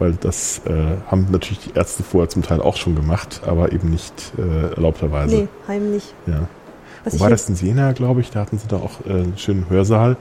Weil 0.01 0.15
das 0.15 0.63
äh, 0.67 0.97
haben 1.07 1.29
natürlich 1.31 1.61
die 1.61 1.79
Ärzte 1.79 2.03
vorher 2.03 2.29
zum 2.29 2.43
Teil 2.43 2.61
auch 2.61 2.77
schon 2.77 2.97
gemacht, 2.97 3.43
aber 3.47 3.71
eben 3.73 3.91
nicht 3.91 4.33
äh, 4.37 4.75
erlaubterweise. 4.75 5.37
Nee, 5.37 5.49
heimlich. 5.69 6.13
Ja. 6.27 6.49
Was 7.05 7.15
Wo 7.15 7.21
war 7.21 7.31
das 7.31 7.49
in 7.49 7.55
Siena, 7.55 7.93
glaube 7.93 8.21
ich? 8.21 8.31
Da 8.31 8.41
hatten 8.41 8.59
sie 8.59 8.67
da 8.67 8.77
auch 8.77 9.05
äh, 9.07 9.13
einen 9.13 9.39
schönen 9.39 9.71
Hörsaal 9.71 10.17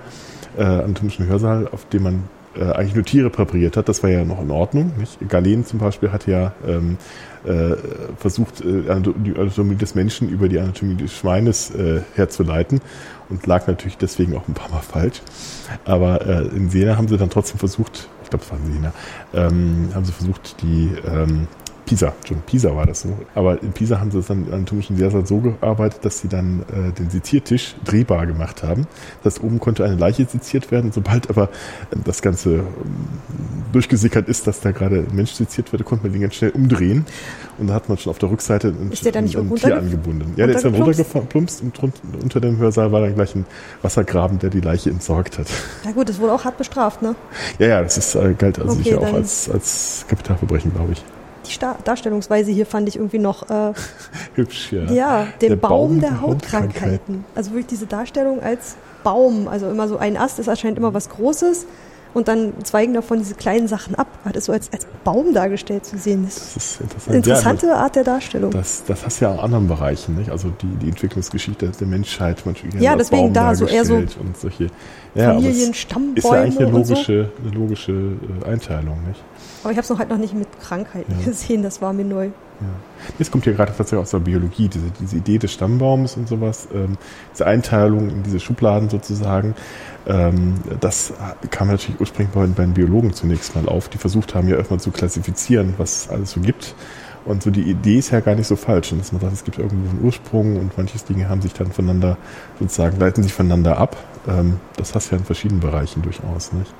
äh, 0.57 0.63
anatomischen 0.63 1.27
Hörsaal, 1.27 1.67
auf 1.71 1.87
dem 1.89 2.03
man 2.03 2.23
äh, 2.55 2.63
eigentlich 2.63 2.95
nur 2.95 3.05
Tiere 3.05 3.29
präpariert 3.29 3.77
hat. 3.77 3.89
Das 3.89 4.03
war 4.03 4.09
ja 4.09 4.23
noch 4.25 4.41
in 4.41 4.51
Ordnung. 4.51 4.91
Nicht? 4.97 5.17
Galen 5.27 5.65
zum 5.65 5.79
Beispiel 5.79 6.11
hat 6.11 6.27
ja 6.27 6.53
ähm, 6.67 6.97
äh, 7.45 7.75
versucht, 8.17 8.61
äh, 8.61 8.83
die 8.83 9.35
Anatomie 9.37 9.75
des 9.75 9.95
Menschen 9.95 10.29
über 10.29 10.49
die 10.49 10.59
Anatomie 10.59 10.95
des 10.95 11.13
Schweines 11.13 11.71
äh, 11.71 12.01
herzuleiten 12.15 12.81
und 13.29 13.45
lag 13.45 13.67
natürlich 13.67 13.97
deswegen 13.97 14.35
auch 14.35 14.47
ein 14.47 14.53
paar 14.53 14.69
Mal 14.69 14.81
falsch. 14.81 15.21
Aber 15.85 16.25
äh, 16.25 16.47
in 16.47 16.69
Siena 16.69 16.97
haben 16.97 17.07
sie 17.07 17.17
dann 17.17 17.29
trotzdem 17.29 17.59
versucht, 17.59 18.09
ich 18.29 18.37
glaube, 18.39 18.45
es 18.45 18.51
war 18.51 18.59
in 18.59 18.73
Siena, 18.73 18.93
ähm, 19.33 19.89
haben 19.95 20.05
sie 20.05 20.11
versucht, 20.11 20.61
die 20.61 20.93
ähm, 21.07 21.47
Pisa, 21.89 22.13
schon 22.23 22.41
Pisa 22.41 22.75
war 22.75 22.85
das 22.85 23.01
so. 23.01 23.17
Aber 23.33 23.63
in 23.63 23.71
Pisa 23.71 23.99
haben 23.99 24.11
sie 24.11 24.19
es 24.19 24.27
dann 24.27 24.45
anatomischen 24.53 24.95
Lehrsaal 24.95 25.25
so 25.25 25.39
gearbeitet, 25.39 26.05
dass 26.05 26.19
sie 26.19 26.27
dann 26.27 26.61
äh, 26.71 26.91
den 26.91 27.09
Seziertisch 27.09 27.75
drehbar 27.83 28.27
gemacht 28.27 28.61
haben. 28.61 28.85
Das 29.23 29.41
oben 29.41 29.59
konnte 29.59 29.83
eine 29.83 29.95
Leiche 29.95 30.23
seziert 30.25 30.69
werden. 30.69 30.91
Sobald 30.91 31.31
aber 31.31 31.45
äh, 31.89 31.95
das 32.05 32.21
Ganze 32.21 32.57
äh, 32.57 32.61
durchgesickert 33.73 34.29
ist, 34.29 34.45
dass 34.45 34.59
da 34.59 34.69
gerade 34.69 34.97
ein 34.97 35.15
Mensch 35.15 35.31
seziert 35.31 35.71
wird, 35.71 35.83
konnte 35.83 36.03
man 36.03 36.13
den 36.13 36.21
ganz 36.21 36.35
schnell 36.35 36.51
umdrehen. 36.51 37.07
Und 37.57 37.67
da 37.67 37.73
hat 37.73 37.89
man 37.89 37.97
schon 37.97 38.11
auf 38.11 38.19
der 38.19 38.29
Rückseite 38.29 38.67
ein, 38.67 38.91
ist 38.91 39.03
der 39.03 39.11
dann 39.11 39.23
nicht 39.23 39.35
ein 39.35 39.55
Tier 39.55 39.79
angebunden. 39.79 40.33
Ja, 40.35 40.45
der 40.45 40.57
ist 40.57 40.65
dann 40.65 40.75
runtergeplumpst 40.75 41.63
und 41.63 41.73
unter 42.21 42.39
dem 42.39 42.59
Hörsaal 42.59 42.91
war 42.91 43.01
dann 43.01 43.15
gleich 43.15 43.33
ein 43.33 43.47
Wassergraben, 43.81 44.37
der 44.37 44.51
die 44.51 44.61
Leiche 44.61 44.91
entsorgt 44.91 45.39
hat. 45.39 45.47
Ja 45.83 45.91
gut, 45.91 46.07
das 46.07 46.19
wurde 46.19 46.33
auch 46.33 46.45
hart 46.45 46.59
bestraft, 46.59 47.01
ne? 47.01 47.15
Ja, 47.57 47.67
ja, 47.67 47.81
das 47.81 47.97
ist, 47.97 48.13
äh, 48.13 48.35
galt 48.37 48.59
also 48.59 48.73
okay, 48.73 48.83
sicher 48.83 49.01
auch 49.01 49.13
als, 49.13 49.49
als 49.49 50.05
Kapitalverbrechen, 50.07 50.71
glaube 50.71 50.93
ich 50.93 51.03
Star 51.55 51.77
Darstellungsweise 51.83 52.51
hier 52.51 52.65
fand 52.65 52.87
ich 52.87 52.95
irgendwie 52.95 53.19
noch 53.19 53.49
äh, 53.49 53.73
hübsch, 54.35 54.71
ja. 54.71 54.83
Ja, 54.91 55.27
den 55.41 55.49
der 55.49 55.55
Baum, 55.55 55.69
Baum 55.69 55.99
der, 56.01 56.21
Hautkrankheiten. 56.21 56.73
Hautkrankheiten. 56.73 57.25
Also 57.35 57.51
wirklich 57.51 57.67
diese 57.67 57.85
Darstellung 57.85 58.41
als 58.41 58.75
Baum, 59.03 59.47
also 59.47 59.69
immer 59.69 59.87
so 59.87 59.97
ein 59.97 60.17
Ast, 60.17 60.39
das 60.39 60.47
erscheint 60.47 60.77
immer 60.77 60.93
was 60.93 61.09
Großes 61.09 61.65
und 62.13 62.27
dann 62.27 62.53
zweigen 62.63 62.93
davon 62.93 63.19
diese 63.19 63.35
kleinen 63.35 63.67
Sachen 63.67 63.95
ab. 63.95 64.07
Hat 64.25 64.35
es 64.35 64.45
so 64.45 64.51
als, 64.51 64.71
als 64.73 64.87
Baum 65.03 65.33
dargestellt 65.33 65.85
zu 65.85 65.97
sehen. 65.97 66.25
Das, 66.25 66.53
das 66.53 66.55
ist 66.55 66.81
interessant. 66.81 67.15
Interessante 67.15 67.67
ja, 67.67 67.75
Art 67.75 67.95
der 67.95 68.03
Darstellung. 68.03 68.51
Das, 68.51 68.83
das 68.85 69.05
hast 69.05 69.21
du 69.21 69.25
ja 69.25 69.31
auch 69.31 69.35
in 69.35 69.39
anderen 69.41 69.67
Bereichen, 69.67 70.15
nicht? 70.15 70.31
Also 70.31 70.49
die, 70.49 70.67
die 70.81 70.89
Entwicklungsgeschichte 70.89 71.69
der 71.69 71.87
Menschheit, 71.87 72.41
manchmal 72.45 72.81
ja, 72.81 72.95
deswegen 72.95 73.23
Baum 73.23 73.33
da 73.33 73.55
so 73.55 73.67
eher 73.67 73.85
so 73.85 73.95
und 73.95 74.37
solche 74.37 74.67
ja, 75.13 75.33
Familien, 75.33 75.73
Stammbäume 75.73 76.17
ist 76.17 76.25
ja 76.25 76.31
eigentlich 76.31 76.59
eine 76.59 76.71
logische, 76.71 77.31
so. 77.35 77.47
eine 77.47 77.57
logische 77.57 78.11
Einteilung, 78.45 78.97
nicht? 79.07 79.23
Aber 79.63 79.71
ich 79.71 79.77
habe 79.77 79.83
es 79.83 79.89
noch 79.89 79.99
halt 79.99 80.09
noch 80.09 80.17
nicht 80.17 80.33
mit 80.33 80.47
Krankheiten 80.61 81.15
ja. 81.19 81.25
gesehen, 81.25 81.63
das 81.63 81.81
war 81.81 81.93
mir 81.93 82.05
neu. 82.05 82.25
Ja. 82.25 82.67
Jetzt 83.17 83.31
kommt 83.31 83.45
hier 83.45 83.53
gerade 83.53 83.71
tatsächlich 83.71 84.01
aus 84.01 84.11
der 84.11 84.19
Biologie, 84.19 84.67
diese, 84.67 84.91
diese 84.99 85.17
Idee 85.17 85.37
des 85.37 85.53
Stammbaums 85.53 86.17
und 86.17 86.27
sowas, 86.27 86.67
ähm, 86.73 86.97
diese 87.33 87.45
Einteilung 87.45 88.09
in 88.09 88.23
diese 88.23 88.39
Schubladen 88.39 88.89
sozusagen. 88.89 89.55
Ähm, 90.07 90.55
das 90.79 91.13
kam 91.51 91.69
natürlich 91.69 91.99
ursprünglich 92.01 92.33
bei, 92.33 92.45
bei 92.47 92.63
den 92.63 92.73
Biologen 92.73 93.13
zunächst 93.13 93.55
mal 93.55 93.67
auf, 93.67 93.87
die 93.89 93.97
versucht 93.97 94.35
haben, 94.35 94.47
ja 94.49 94.57
erstmal 94.57 94.79
zu 94.79 94.91
klassifizieren, 94.91 95.75
was 95.77 96.03
es 96.03 96.09
alles 96.09 96.31
so 96.31 96.41
gibt. 96.41 96.75
Und 97.25 97.43
so 97.43 97.51
die 97.51 97.61
Idee 97.61 97.99
ist 97.99 98.11
ja 98.11 98.21
gar 98.21 98.35
nicht 98.35 98.47
so 98.47 98.55
falsch. 98.55 98.93
Dass 98.97 99.11
man 99.11 99.21
sagt, 99.21 99.33
es 99.33 99.43
gibt 99.43 99.57
irgendwo 99.57 99.89
einen 99.89 100.03
Ursprung 100.03 100.57
und 100.57 100.77
manches 100.77 101.05
Dinge 101.05 101.29
haben 101.29 101.41
sich 101.41 101.53
dann 101.53 101.71
voneinander, 101.71 102.17
sozusagen, 102.59 102.97
leiten 102.99 103.23
sich 103.23 103.33
voneinander 103.33 103.77
ab. 103.77 103.97
Ähm, 104.27 104.59
das 104.77 104.95
hast 104.95 105.11
du 105.11 105.15
ja 105.15 105.19
in 105.19 105.25
verschiedenen 105.25 105.61
Bereichen 105.61 106.01
durchaus, 106.01 106.53
nicht? 106.53 106.73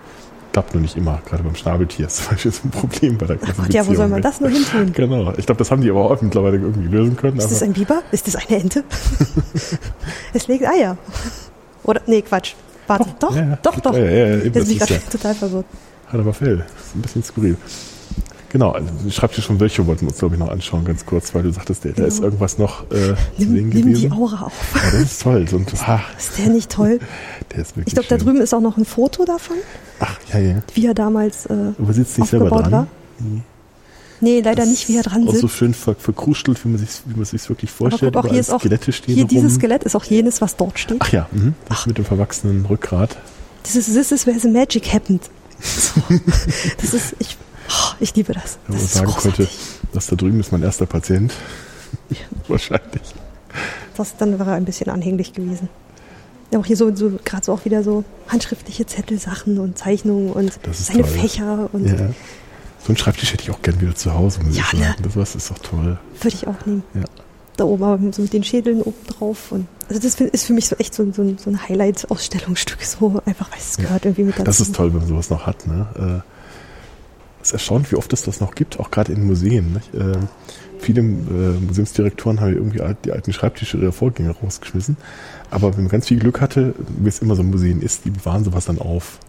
Klappt 0.60 0.74
nur 0.74 0.82
nicht 0.82 0.98
immer, 0.98 1.22
gerade 1.26 1.42
beim 1.42 1.56
Schnabeltier 1.56 2.08
ist 2.08 2.18
zum 2.18 2.32
Beispiel 2.32 2.52
so 2.52 2.62
ein 2.66 2.72
Problem 2.72 3.18
bei 3.18 3.28
der 3.28 3.38
Ach 3.42 3.56
Gott, 3.56 3.74
ja, 3.74 3.88
wo 3.88 3.96
soll 3.96 4.10
man 4.10 4.22
das 4.22 4.42
nur 4.42 4.50
hin 4.50 4.66
tun? 4.70 4.92
Genau. 4.92 5.32
Ich 5.38 5.46
glaube, 5.46 5.60
das 5.60 5.72
haben 5.72 5.82
die 5.82 5.90
aber 5.90 6.12
auch 6.12 6.22
mittlerweile 6.22 6.58
irgendwie 6.58 6.90
lösen 6.90 7.16
können. 7.16 7.38
Ist 7.38 7.50
das 7.50 7.64
ein 7.64 7.72
Biber? 7.72 8.04
Ist 8.12 8.28
das 8.28 8.36
eine 8.36 8.60
Ente? 8.60 8.84
es 10.34 10.48
legt 10.50 10.66
Eier. 10.66 10.98
Oder, 11.84 12.02
nee, 12.08 12.22
Quatsch. 12.24 12.56
Warte, 12.88 13.06
doch, 13.22 13.30
doch, 13.30 13.36
ja, 13.38 13.58
doch. 13.62 13.80
doch. 13.80 13.94
Ja, 13.94 14.04
ja, 14.04 14.10
ja, 14.10 14.36
eben, 14.36 14.54
Jetzt 14.54 14.68
bin 14.68 14.72
ich 14.72 14.80
gerade 14.80 15.02
total 15.10 15.34
verwirrt. 15.34 15.66
Hat 16.08 16.20
aber 16.20 16.34
Fell. 16.34 16.58
Das 16.58 16.88
ist 16.88 16.96
ein 16.98 17.02
bisschen 17.04 17.24
skurril. 17.24 17.56
Genau, 18.50 18.72
also 18.72 18.88
schreibt 19.12 19.38
dir 19.38 19.42
schon 19.42 19.60
welche, 19.60 19.86
wollten 19.86 20.02
wir 20.02 20.10
uns, 20.10 20.18
glaube 20.18 20.36
ich, 20.36 20.40
noch 20.40 20.50
anschauen, 20.50 20.84
ganz 20.84 21.06
kurz, 21.06 21.34
weil 21.36 21.44
du 21.44 21.52
sagtest, 21.52 21.86
da, 21.86 21.90
da 21.90 22.06
ist 22.06 22.20
irgendwas 22.20 22.58
noch 22.58 22.90
äh, 22.92 23.14
nimm, 23.38 23.48
zu 23.48 23.54
sehen 23.54 23.70
gewesen. 23.70 23.92
Nimm 23.92 24.00
die 24.00 24.12
Aura 24.12 24.46
auf. 24.46 24.54
Ja, 24.76 24.92
das 24.92 25.02
ist 25.02 25.22
toll. 25.22 25.48
So 25.48 25.58
ein, 25.58 25.66
ah, 25.86 26.00
ist 26.18 26.38
der 26.38 26.48
nicht 26.48 26.72
toll? 26.72 27.00
Der 27.52 27.62
ist 27.62 27.76
wirklich 27.76 27.88
Ich 27.88 27.94
glaube, 27.94 28.08
da 28.10 28.18
drüben 28.18 28.42
ist 28.42 28.54
auch 28.54 28.62
noch 28.62 28.78
ein 28.78 28.86
Foto 28.86 29.26
davon. 29.26 29.58
Ach, 30.00 30.20
ja, 30.32 30.40
ja. 30.40 30.62
Wie 30.76 30.86
er 30.86 30.94
damals 30.94 31.48
äh, 31.48 31.72
Aber 31.80 31.94
sitzt 31.94 32.20
nicht 32.20 32.30
selber 32.30 32.50
dran? 32.50 32.72
War. 32.72 32.88
Nee. 33.20 33.42
Nee, 34.22 34.42
leider 34.42 34.64
das 34.64 34.70
nicht, 34.70 34.88
wie 34.88 34.98
er 34.98 35.04
dran 35.04 35.24
sitzt. 35.24 35.38
Auch 35.38 35.42
so 35.42 35.48
schön 35.48 35.74
ver 35.74 35.96
verkrustelt, 35.96 36.64
wie 36.64 36.70
man 36.70 36.78
sich 36.78 36.90
wie 37.06 37.16
man 37.16 37.26
sich 37.26 37.48
wirklich 37.50 37.72
vorstellt. 37.72 38.16
Aber 38.16 38.22
guck, 38.22 38.30
auch 38.30 38.34
hier 38.34 38.42
ist 38.42 38.52
auch, 38.52 38.60
Skelette 38.60 38.92
stehen 38.92 39.16
hier 39.16 39.26
dieses 39.26 39.56
Skelett 39.56 39.84
ist 39.84 39.96
auch 39.96 40.04
jenes, 40.04 40.42
was 40.42 40.58
dort 40.58 40.78
steht. 40.78 40.98
Ach 41.00 41.12
ja, 41.12 41.28
mh, 41.32 41.54
das 41.68 41.80
Ach. 41.80 41.86
mit 41.88 41.98
dem 41.98 42.06
verwachsenen 42.06 42.66
Rückgrat. 42.66 43.18
Das 43.64 43.76
ist, 43.76 43.94
this 43.94 44.12
is 44.12 44.28
where 44.28 44.40
the 44.40 44.50
magic 44.50 44.94
happened. 44.94 45.30
So. 45.62 46.02
das 46.82 46.94
ist, 46.94 47.16
ich, 47.20 47.38
oh, 47.70 47.94
ich 48.00 48.16
liebe 48.16 48.34
das. 48.34 48.58
Wenn 48.68 48.78
man 48.78 48.88
sagen 48.88 49.14
könnte, 49.14 49.48
das 49.94 50.08
da 50.08 50.16
drüben 50.16 50.40
ist 50.40 50.52
mein 50.52 50.64
erster 50.64 50.86
Patient. 50.86 51.34
Ja. 52.10 52.18
Wahrscheinlich. 52.48 53.14
Das, 53.96 54.16
dann 54.18 54.40
wäre 54.40 54.52
er 54.52 54.56
ein 54.56 54.66
bisschen 54.66 54.90
anhänglich 54.90 55.34
gewesen. 55.34 55.70
Ja, 56.52 56.60
auch 56.60 56.66
hier 56.66 56.78
so, 56.78 56.96
so 56.96 57.12
gerade 57.24 57.46
so 57.46 57.54
auch 57.54 57.66
wieder 57.66 57.84
so 57.84 58.04
handschriftliche 58.28 58.86
Zettelsachen 58.86 59.60
und 59.60 59.78
Zeichnungen 59.78 60.32
und 60.32 60.60
seine 60.72 61.02
toll. 61.02 61.12
Fächer 61.12 61.70
und. 61.74 61.86
Ja. 61.86 62.10
So 62.82 62.88
einen 62.88 62.98
Schreibtisch 62.98 63.34
hätte 63.34 63.44
ich 63.44 63.52
auch 63.52 63.62
gern 63.62 63.80
wieder 63.82 63.94
zu 63.94 64.14
Hause, 64.14 64.40
muss 64.42 64.56
ja, 64.56 64.64
ich 64.72 64.80
sagen. 64.80 65.02
Ne? 65.02 65.10
Das 65.14 65.36
ist 65.36 65.52
doch 65.52 65.60
toll. 65.60 66.00
Würde 66.22 66.36
ich 66.36 66.48
auch 66.48 66.66
nehmen. 66.66 66.84
Ja. 66.94 67.04
Da 67.58 67.66
oben 67.66 67.84
aber 67.84 68.14
so 68.14 68.22
mit 68.22 68.32
den 68.32 68.44
Schädeln 68.44 68.82
oben 68.82 69.06
drauf. 69.06 69.52
Und 69.52 69.68
also 69.90 70.02
das 70.02 70.16
ist 70.16 70.46
für 70.46 70.54
mich 70.54 70.68
so 70.68 70.78
echt 70.78 70.94
so, 70.94 71.12
so, 71.12 71.36
so 71.38 71.50
ein 71.50 71.68
Highlight-Ausstellungsstück, 71.68 72.82
so 72.84 73.22
einfach, 73.26 73.52
weil 73.52 73.60
es 73.60 73.76
gehört 73.76 74.06
irgendwie 74.06 74.24
mit 74.24 74.36
dazu. 74.36 74.46
Das 74.46 74.62
ist 74.62 74.74
toll, 74.74 74.94
wenn 74.94 75.00
man 75.00 75.08
sowas 75.10 75.30
noch 75.30 75.46
hat. 75.46 75.68
Ne? 75.68 76.24
Äh, 76.24 76.39
ist 77.50 77.54
erstaunt, 77.54 77.92
wie 77.92 77.96
oft 77.96 78.12
es 78.14 78.24
das 78.24 78.40
noch 78.40 78.56
gibt, 78.56 78.80
auch 78.80 78.92
gerade 78.92 79.12
in 79.12 79.26
Museen. 79.26 79.74
Nicht? 79.74 79.94
Äh, 79.94 80.18
viele 80.80 81.02
äh, 81.02 81.04
Museumsdirektoren 81.04 82.40
haben 82.40 82.54
irgendwie 82.54 82.82
die 83.04 83.12
alten 83.12 83.34
Schreibtische 83.34 83.78
ihrer 83.78 83.92
Vorgänger 83.92 84.36
rausgeschmissen. 84.42 84.98
Aber 85.50 85.74
wenn 85.76 85.84
man 85.84 85.92
ganz 85.92 86.08
viel 86.08 86.20
Glück 86.20 86.42
hatte, 86.42 86.74
wie 87.00 87.10
es 87.10 87.20
immer 87.20 87.36
so 87.36 87.42
ein 87.42 87.50
Museen 87.50 87.82
ist, 87.82 88.06
die 88.06 88.12
bewahren 88.12 88.44
sowas 88.44 88.66
dann 88.66 88.80
auf. 88.80 89.20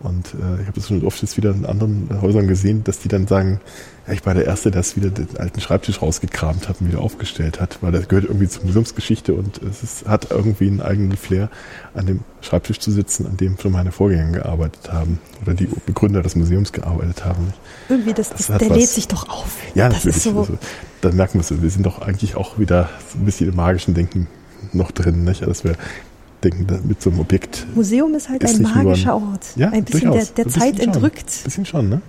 Und 0.00 0.28
äh, 0.34 0.60
ich 0.60 0.66
habe 0.66 0.72
das 0.76 0.86
schon 0.86 1.04
oft 1.04 1.20
jetzt 1.22 1.36
wieder 1.36 1.50
in 1.50 1.66
anderen 1.66 2.08
Häusern 2.22 2.46
gesehen, 2.46 2.84
dass 2.84 3.00
die 3.00 3.08
dann 3.08 3.26
sagen, 3.26 3.60
ja, 4.06 4.12
ich 4.12 4.24
war 4.24 4.32
der 4.32 4.46
Erste, 4.46 4.70
der 4.70 4.84
wieder 4.94 5.10
den 5.10 5.36
alten 5.36 5.60
Schreibtisch 5.60 6.00
rausgekramt 6.00 6.68
hat 6.68 6.80
und 6.80 6.88
wieder 6.88 7.00
aufgestellt 7.00 7.60
hat, 7.60 7.78
weil 7.80 7.90
das 7.90 8.06
gehört 8.06 8.26
irgendwie 8.26 8.46
zur 8.46 8.64
Museumsgeschichte 8.64 9.34
und 9.34 9.60
es 9.62 9.82
ist, 9.82 10.06
hat 10.06 10.30
irgendwie 10.30 10.68
einen 10.68 10.80
eigenen 10.80 11.16
Flair, 11.16 11.50
an 11.94 12.06
dem 12.06 12.20
Schreibtisch 12.42 12.78
zu 12.78 12.92
sitzen, 12.92 13.26
an 13.26 13.36
dem 13.36 13.58
schon 13.58 13.72
meine 13.72 13.90
Vorgänger 13.90 14.38
gearbeitet 14.38 14.92
haben 14.92 15.18
oder 15.42 15.54
die 15.54 15.68
Begründer 15.84 16.22
des 16.22 16.36
Museums 16.36 16.72
gearbeitet 16.72 17.24
haben. 17.24 17.52
Irgendwie, 17.88 18.14
das, 18.14 18.30
das, 18.30 18.46
das 18.46 18.58
der 18.58 18.70
was, 18.70 18.78
lädt 18.78 18.88
sich 18.88 19.08
doch 19.08 19.28
auf. 19.28 19.56
Ja, 19.74 19.88
das 19.88 20.04
natürlich. 20.04 20.22
So 20.22 20.38
also, 20.38 20.58
dann 21.00 21.16
merken 21.16 21.34
wir 21.34 21.40
es, 21.40 21.62
wir 21.62 21.70
sind 21.70 21.84
doch 21.84 22.00
eigentlich 22.00 22.36
auch 22.36 22.58
wieder 22.58 22.88
so 23.12 23.18
ein 23.18 23.24
bisschen 23.24 23.48
im 23.48 23.56
magischen 23.56 23.94
Denken 23.94 24.28
noch 24.72 24.92
drin, 24.92 25.24
nicht? 25.24 25.42
dass 25.42 25.64
wir 25.64 25.74
denken, 26.42 26.66
mit 26.86 27.02
so 27.02 27.10
einem 27.10 27.20
Objekt. 27.20 27.66
Museum 27.74 28.14
ist 28.14 28.28
halt 28.28 28.44
ein 28.44 28.62
magischer 28.62 29.14
Ort. 29.14 29.46
Ja, 29.56 29.70
ein 29.70 29.84
bisschen 29.84 30.10
durchaus. 30.10 30.32
der, 30.34 30.44
der 30.44 30.52
Zeit 30.52 30.76
schon. 30.76 30.86
entrückt. 30.86 31.28
Ein 31.28 31.44
bisschen 31.44 31.66
schon, 31.66 31.88
ne? 31.88 32.00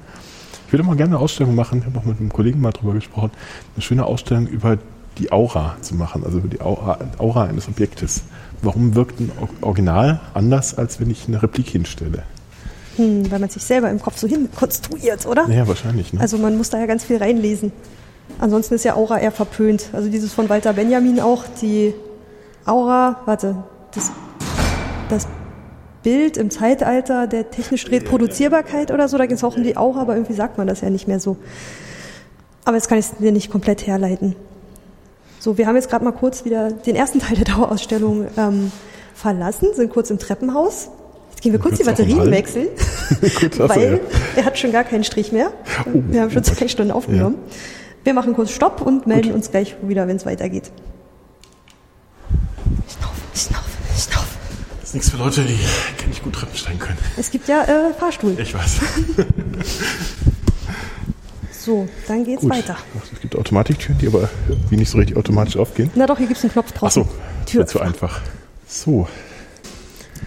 Ich 0.67 0.73
würde 0.73 0.83
mal 0.83 0.95
gerne 0.95 1.15
eine 1.15 1.23
Ausstellung 1.23 1.55
machen, 1.55 1.79
ich 1.79 1.85
habe 1.85 1.97
auch 1.97 2.05
mit 2.05 2.19
einem 2.19 2.31
Kollegen 2.31 2.61
mal 2.61 2.71
drüber 2.71 2.93
gesprochen, 2.93 3.31
eine 3.75 3.81
schöne 3.81 4.05
Ausstellung 4.05 4.45
über 4.45 4.77
die 5.17 5.31
Aura 5.31 5.75
zu 5.81 5.95
machen, 5.95 6.23
also 6.23 6.37
über 6.37 6.47
die 6.47 6.61
Aura, 6.61 6.99
Aura 7.17 7.45
eines 7.45 7.67
Objektes. 7.67 8.21
Warum 8.61 8.95
wirkt 8.95 9.19
ein 9.19 9.31
Original 9.61 10.21
anders, 10.33 10.77
als 10.77 10.99
wenn 10.99 11.09
ich 11.09 11.27
eine 11.27 11.41
Replik 11.41 11.69
hinstelle? 11.69 12.23
Hm, 12.97 13.31
weil 13.31 13.39
man 13.39 13.49
sich 13.49 13.63
selber 13.63 13.89
im 13.89 13.99
Kopf 13.99 14.17
so 14.17 14.27
hin 14.27 14.49
konstruiert, 14.55 15.25
oder? 15.25 15.47
Ja, 15.49 15.67
wahrscheinlich. 15.67 16.13
Ne? 16.13 16.19
Also 16.19 16.37
man 16.37 16.57
muss 16.57 16.69
da 16.69 16.77
ja 16.79 16.85
ganz 16.85 17.03
viel 17.03 17.17
reinlesen. 17.17 17.71
Ansonsten 18.37 18.75
ist 18.75 18.85
ja 18.85 18.95
Aura 18.95 19.19
eher 19.19 19.31
verpönt. 19.31 19.89
Also 19.93 20.09
dieses 20.09 20.33
von 20.33 20.49
Walter 20.49 20.73
Benjamin 20.73 21.19
auch, 21.19 21.45
die 21.61 21.93
Aura, 22.65 23.21
warte, 23.25 23.63
das, 23.93 24.11
das 25.09 25.27
Bild 26.03 26.37
im 26.37 26.49
Zeitalter 26.49 27.27
der 27.27 27.51
technischen 27.51 27.89
Reproduzierbarkeit 27.89 28.91
oder 28.91 29.07
so, 29.07 29.17
da 29.17 29.25
geht 29.25 29.37
es 29.37 29.43
auch 29.43 29.57
um 29.57 29.63
die 29.63 29.77
Aura, 29.77 30.01
aber 30.01 30.15
irgendwie 30.15 30.33
sagt 30.33 30.57
man 30.57 30.67
das 30.67 30.81
ja 30.81 30.89
nicht 30.89 31.07
mehr 31.07 31.19
so. 31.19 31.37
Aber 32.65 32.75
jetzt 32.75 32.87
kann 32.87 32.97
ich 32.97 33.05
es 33.05 33.17
dir 33.17 33.31
nicht 33.31 33.51
komplett 33.51 33.85
herleiten. 33.85 34.35
So, 35.39 35.57
wir 35.57 35.67
haben 35.67 35.75
jetzt 35.75 35.89
gerade 35.89 36.03
mal 36.03 36.11
kurz 36.11 36.45
wieder 36.45 36.71
den 36.71 36.95
ersten 36.95 37.19
Teil 37.19 37.37
der 37.37 37.45
Dauerausstellung 37.55 38.27
ähm, 38.37 38.71
verlassen, 39.13 39.69
sind 39.73 39.91
kurz 39.91 40.09
im 40.09 40.19
Treppenhaus. 40.19 40.89
Jetzt 41.31 41.41
gehen 41.41 41.51
wir 41.53 41.59
kurz 41.59 41.77
die 41.77 41.83
Batterien 41.83 42.29
wechseln, 42.31 42.67
weil 43.57 44.01
er 44.35 44.45
hat 44.45 44.57
schon 44.57 44.71
gar 44.71 44.83
keinen 44.83 45.03
Strich 45.03 45.31
mehr. 45.31 45.51
Oh, 45.85 45.91
wir 45.93 46.21
haben 46.21 46.31
schon 46.31 46.43
zwei 46.43 46.67
Stunden 46.67 46.91
aufgenommen. 46.91 47.37
Ja. 47.49 47.55
Wir 48.03 48.13
machen 48.13 48.33
kurz 48.33 48.51
Stopp 48.51 48.81
und 48.81 49.07
melden 49.07 49.29
Gut. 49.29 49.35
uns 49.35 49.51
gleich 49.51 49.75
wieder, 49.81 50.07
wenn 50.07 50.17
es 50.17 50.25
weitergeht. 50.25 50.71
Ist 54.89 54.95
nichts 54.95 55.09
für 55.11 55.17
Leute, 55.17 55.43
die 55.43 55.55
kann 55.97 56.09
nicht 56.09 56.23
gut 56.23 56.33
Treppensteigen 56.33 56.79
können. 56.79 56.97
Es 57.15 57.29
gibt 57.29 57.47
ja 57.47 57.61
äh, 57.61 57.93
Fahrstuhl. 57.93 58.35
Ich 58.39 58.55
weiß. 58.55 58.79
so, 61.59 61.87
dann 62.07 62.23
geht's 62.23 62.41
gut. 62.41 62.49
weiter. 62.49 62.75
Es 63.13 63.19
gibt 63.19 63.35
Automatiktüren, 63.35 63.99
die 63.99 64.07
aber 64.07 64.29
wie 64.71 64.77
nicht 64.77 64.89
so 64.89 64.97
richtig 64.97 65.15
automatisch 65.15 65.57
aufgehen. 65.57 65.91
Na 65.93 66.07
doch, 66.07 66.17
hier 66.17 66.25
gibt 66.25 66.39
es 66.39 66.43
einen 66.43 66.53
Knopf 66.53 66.71
drauf. 66.71 66.87
Achso, 66.87 67.07
Tür 67.45 67.67
zu 67.67 67.79
einfach. 67.79 68.21
So. 68.67 69.07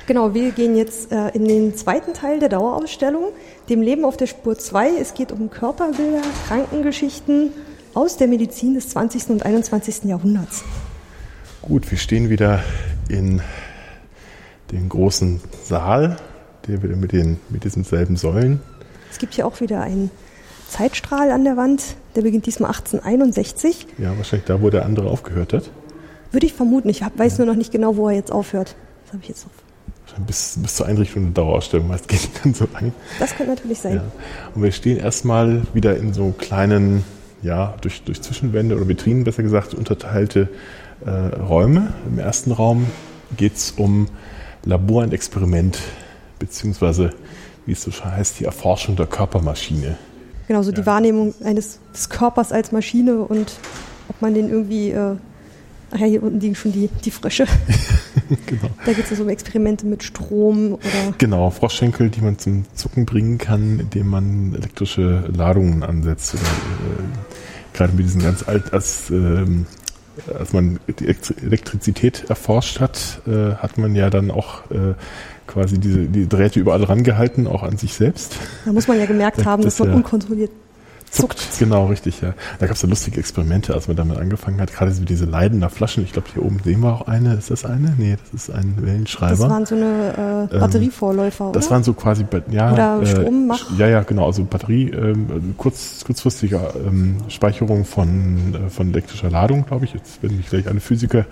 Genau, 0.07 0.33
wir 0.33 0.53
gehen 0.53 0.77
jetzt 0.77 1.11
äh, 1.11 1.31
in 1.31 1.49
den 1.49 1.75
zweiten 1.75 2.15
Teil 2.15 2.39
der 2.39 2.49
Dauerausstellung, 2.49 3.33
dem 3.69 3.83
Leben 3.83 4.05
auf 4.05 4.17
der 4.17 4.29
Spur 4.29 4.57
2. 4.57 4.91
Es 5.01 5.15
geht 5.15 5.33
um 5.33 5.51
Körperbilder, 5.51 6.23
Krankengeschichten 6.47 7.51
aus 7.95 8.17
der 8.17 8.29
Medizin 8.29 8.75
des 8.75 8.91
20. 8.91 9.31
und 9.31 9.45
21. 9.45 10.05
Jahrhunderts. 10.05 10.63
Gut, 11.63 11.91
wir 11.91 11.99
stehen 11.99 12.31
wieder 12.31 12.63
in 13.09 13.43
den 14.73 14.89
großen 14.89 15.41
Saal, 15.65 16.17
der 16.67 16.83
wieder 16.83 16.97
mit, 16.97 17.13
den, 17.13 17.39
mit 17.51 17.65
diesen 17.65 17.85
selben 17.85 18.17
Säulen. 18.17 18.61
Es 19.11 19.19
gibt 19.19 19.35
hier 19.35 19.47
auch 19.47 19.61
wieder 19.61 19.83
einen 19.83 20.11
Zeitstrahl 20.69 21.31
an 21.31 21.45
der 21.45 21.57
Wand, 21.57 21.97
der 22.17 22.23
beginnt 22.23 22.47
diesmal 22.47 22.71
1861. 22.71 23.87
Ja, 23.99 24.17
wahrscheinlich 24.17 24.47
da, 24.47 24.63
wo 24.63 24.71
der 24.71 24.87
andere 24.87 25.11
aufgehört 25.11 25.53
hat. 25.53 25.71
Würde 26.31 26.47
ich 26.47 26.55
vermuten. 26.55 26.89
Ich 26.89 27.03
hab, 27.03 27.19
weiß 27.19 27.39
nur 27.39 27.47
noch 27.47 27.57
nicht 27.57 27.73
genau, 27.73 27.97
wo 27.97 28.09
er 28.09 28.15
jetzt 28.15 28.33
aufhört. 28.33 28.75
Das 29.05 29.13
habe 29.13 29.23
ich 29.23 29.29
jetzt 29.29 29.45
auf. 29.45 29.53
Bis, 30.27 30.59
bis 30.61 30.75
zur 30.75 30.87
Einrichtung 30.87 31.25
der 31.25 31.45
Dauerausstellung, 31.45 31.89
meist 31.89 32.09
geht 32.09 32.29
dann 32.43 32.55
so 32.55 32.67
lange. 32.73 32.93
Das 33.19 33.35
könnte 33.35 33.55
natürlich 33.55 33.79
sein. 33.79 33.97
Ja. 33.97 34.05
Und 34.55 34.63
wir 34.63 34.73
stehen 34.73 34.99
erstmal 34.99 35.63
wieder 35.75 35.97
in 35.97 36.15
so 36.15 36.35
kleinen, 36.37 37.05
ja, 37.43 37.75
durch, 37.81 38.03
durch 38.03 38.21
Zwischenwände 38.23 38.77
oder 38.77 38.89
Vitrinen 38.89 39.25
besser 39.25 39.43
gesagt, 39.43 39.75
unterteilte 39.75 40.49
äh, 41.05 41.11
Räume. 41.11 41.93
Im 42.07 42.19
ersten 42.19 42.53
Raum 42.53 42.87
geht 43.37 43.57
es 43.57 43.73
um 43.73 44.09
Labor 44.65 45.03
und 45.03 45.13
Experiment, 45.13 45.79
beziehungsweise, 46.39 47.11
wie 47.67 47.73
es 47.73 47.83
so 47.83 47.91
schon 47.91 48.11
heißt, 48.11 48.41
die 48.41 48.45
Erforschung 48.45 48.97
der 48.97 49.07
Körpermaschine. 49.07 49.97
Genau, 50.49 50.63
so 50.63 50.71
ja. 50.71 50.77
die 50.77 50.87
Wahrnehmung 50.87 51.35
eines 51.45 51.79
des 51.93 52.09
Körpers 52.09 52.53
als 52.53 52.73
Maschine 52.73 53.21
und 53.21 53.53
ob 54.09 54.21
man 54.21 54.35
den 54.35 54.49
irgendwie, 54.49 54.91
äh, 54.91 55.17
ach 55.91 55.99
ja, 55.99 56.07
hier 56.07 56.23
unten 56.23 56.41
liegen 56.41 56.55
schon 56.55 56.73
die, 56.73 56.89
die 57.05 57.11
Frösche. 57.11 57.47
genau. 58.47 58.69
Da 58.85 58.93
geht 58.93 59.05
es 59.05 59.11
also 59.11 59.23
um 59.23 59.29
Experimente 59.29 59.87
mit 59.87 60.03
Strom 60.03 60.75
oder. 60.75 61.15
Genau, 61.19 61.51
Froschschenkel, 61.51 62.11
die 62.11 62.21
man 62.21 62.39
zum 62.39 62.65
Zucken 62.75 63.07
bringen 63.07 63.39
kann, 63.39 63.81
indem 63.81 64.09
man 64.09 64.55
elektrische 64.55 65.31
Ladungen 65.35 65.83
ansetzt. 65.83 66.35
Oder, 66.35 66.43
äh, 66.43 67.77
gerade 67.77 67.93
mit 67.95 68.05
diesen 68.05 68.23
ganz 68.23 68.47
alt, 68.47 68.73
als 68.73 69.11
ähm, 69.11 69.67
als 70.39 70.53
man 70.53 70.79
die 70.99 71.07
Elektrizität 71.43 72.25
erforscht 72.29 72.81
hat, 72.81 73.21
äh, 73.27 73.55
hat 73.55 73.79
man 73.79 73.95
ja 73.95 74.11
dann 74.11 74.31
auch 74.31 74.71
äh, 74.71 74.95
quasi 75.47 75.79
diese 75.79 76.07
die 76.07 76.29
Drähte 76.29 76.61
überall 76.61 76.85
rangehalten, 76.85 77.47
auch 77.47 77.63
an 77.63 77.77
sich 77.77 77.95
selbst. 77.95 78.37
Da 78.65 78.73
muss 78.73 78.89
man 78.89 78.99
ja 78.99 79.07
gemerkt 79.07 79.45
haben, 79.45 79.63
das 79.63 79.77
dass 79.77 79.81
man 79.81 79.91
ja, 79.91 79.97
unkontrolliert 79.97 80.51
zuckt. 81.13 81.39
zuckt. 81.39 81.59
Genau, 81.59 81.87
richtig, 81.87 82.21
ja. 82.21 82.35
Da 82.59 82.67
gab 82.67 82.77
es 82.77 82.83
ja 82.83 82.89
lustige 82.89 83.21
Experimente, 83.21 83.75
als 83.75 83.87
man 83.89 83.97
damit 83.97 84.17
angefangen 84.19 84.61
hat. 84.61 84.73
Gerade 84.73 84.93
so 84.93 85.05
diese 85.05 85.25
Leidender 85.25 85.71
Flaschen. 85.71 86.03
Ich 86.05 86.13
glaube, 86.13 86.29
hier 86.33 86.45
oben 86.45 86.61
sehen 86.65 86.81
wir 86.81 86.93
auch 86.93 87.07
eine. 87.07 87.35
Ist 87.35 87.51
das 87.51 87.65
eine? 87.65 87.95
Nee, 87.99 88.17
das 88.17 88.49
ist 88.49 88.51
ein 88.51 88.77
Wellenschreiber. 88.81 89.37
Das 89.37 89.51
waren 89.51 89.67
so 89.67 89.75
eine 89.75 90.49
äh, 90.53 90.59
Batterievorläufer, 90.59 91.47
ähm, 91.47 91.53
Das 91.53 91.71
waren 91.71 91.85
so 91.85 91.93
quasi, 91.93 92.27
ja. 92.51 92.73
Oder 92.73 93.03
äh, 93.03 93.07
Strommach. 93.07 93.79
Ja, 93.79 93.89
ja, 93.89 94.03
genau. 94.03 94.27
Also 94.27 94.45
Batterie, 94.45 94.91
ähm, 94.91 95.55
kurz, 95.57 96.03
kurzfristige 96.05 96.61
ähm, 96.87 97.19
Speicherung 97.29 97.85
von, 97.85 98.55
äh, 98.55 98.71
von 98.71 98.91
elektrischer 98.91 99.31
Ladung, 99.31 99.67
glaube 99.67 99.85
ich. 99.85 99.95
Jetzt 99.95 100.23
werden 100.23 100.37
mich 100.37 100.49
gleich 100.49 100.67
alle 100.67 100.81
Physiker 100.81 101.27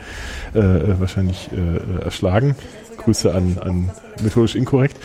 äh 0.55 1.01
wahrscheinlich 1.01 1.51
äh, 1.53 2.05
erschlagen. 2.05 2.55
Grüße 2.99 3.33
an, 3.35 3.59
an 3.61 3.91
methodisch 4.23 4.55
inkorrekt. 4.55 4.97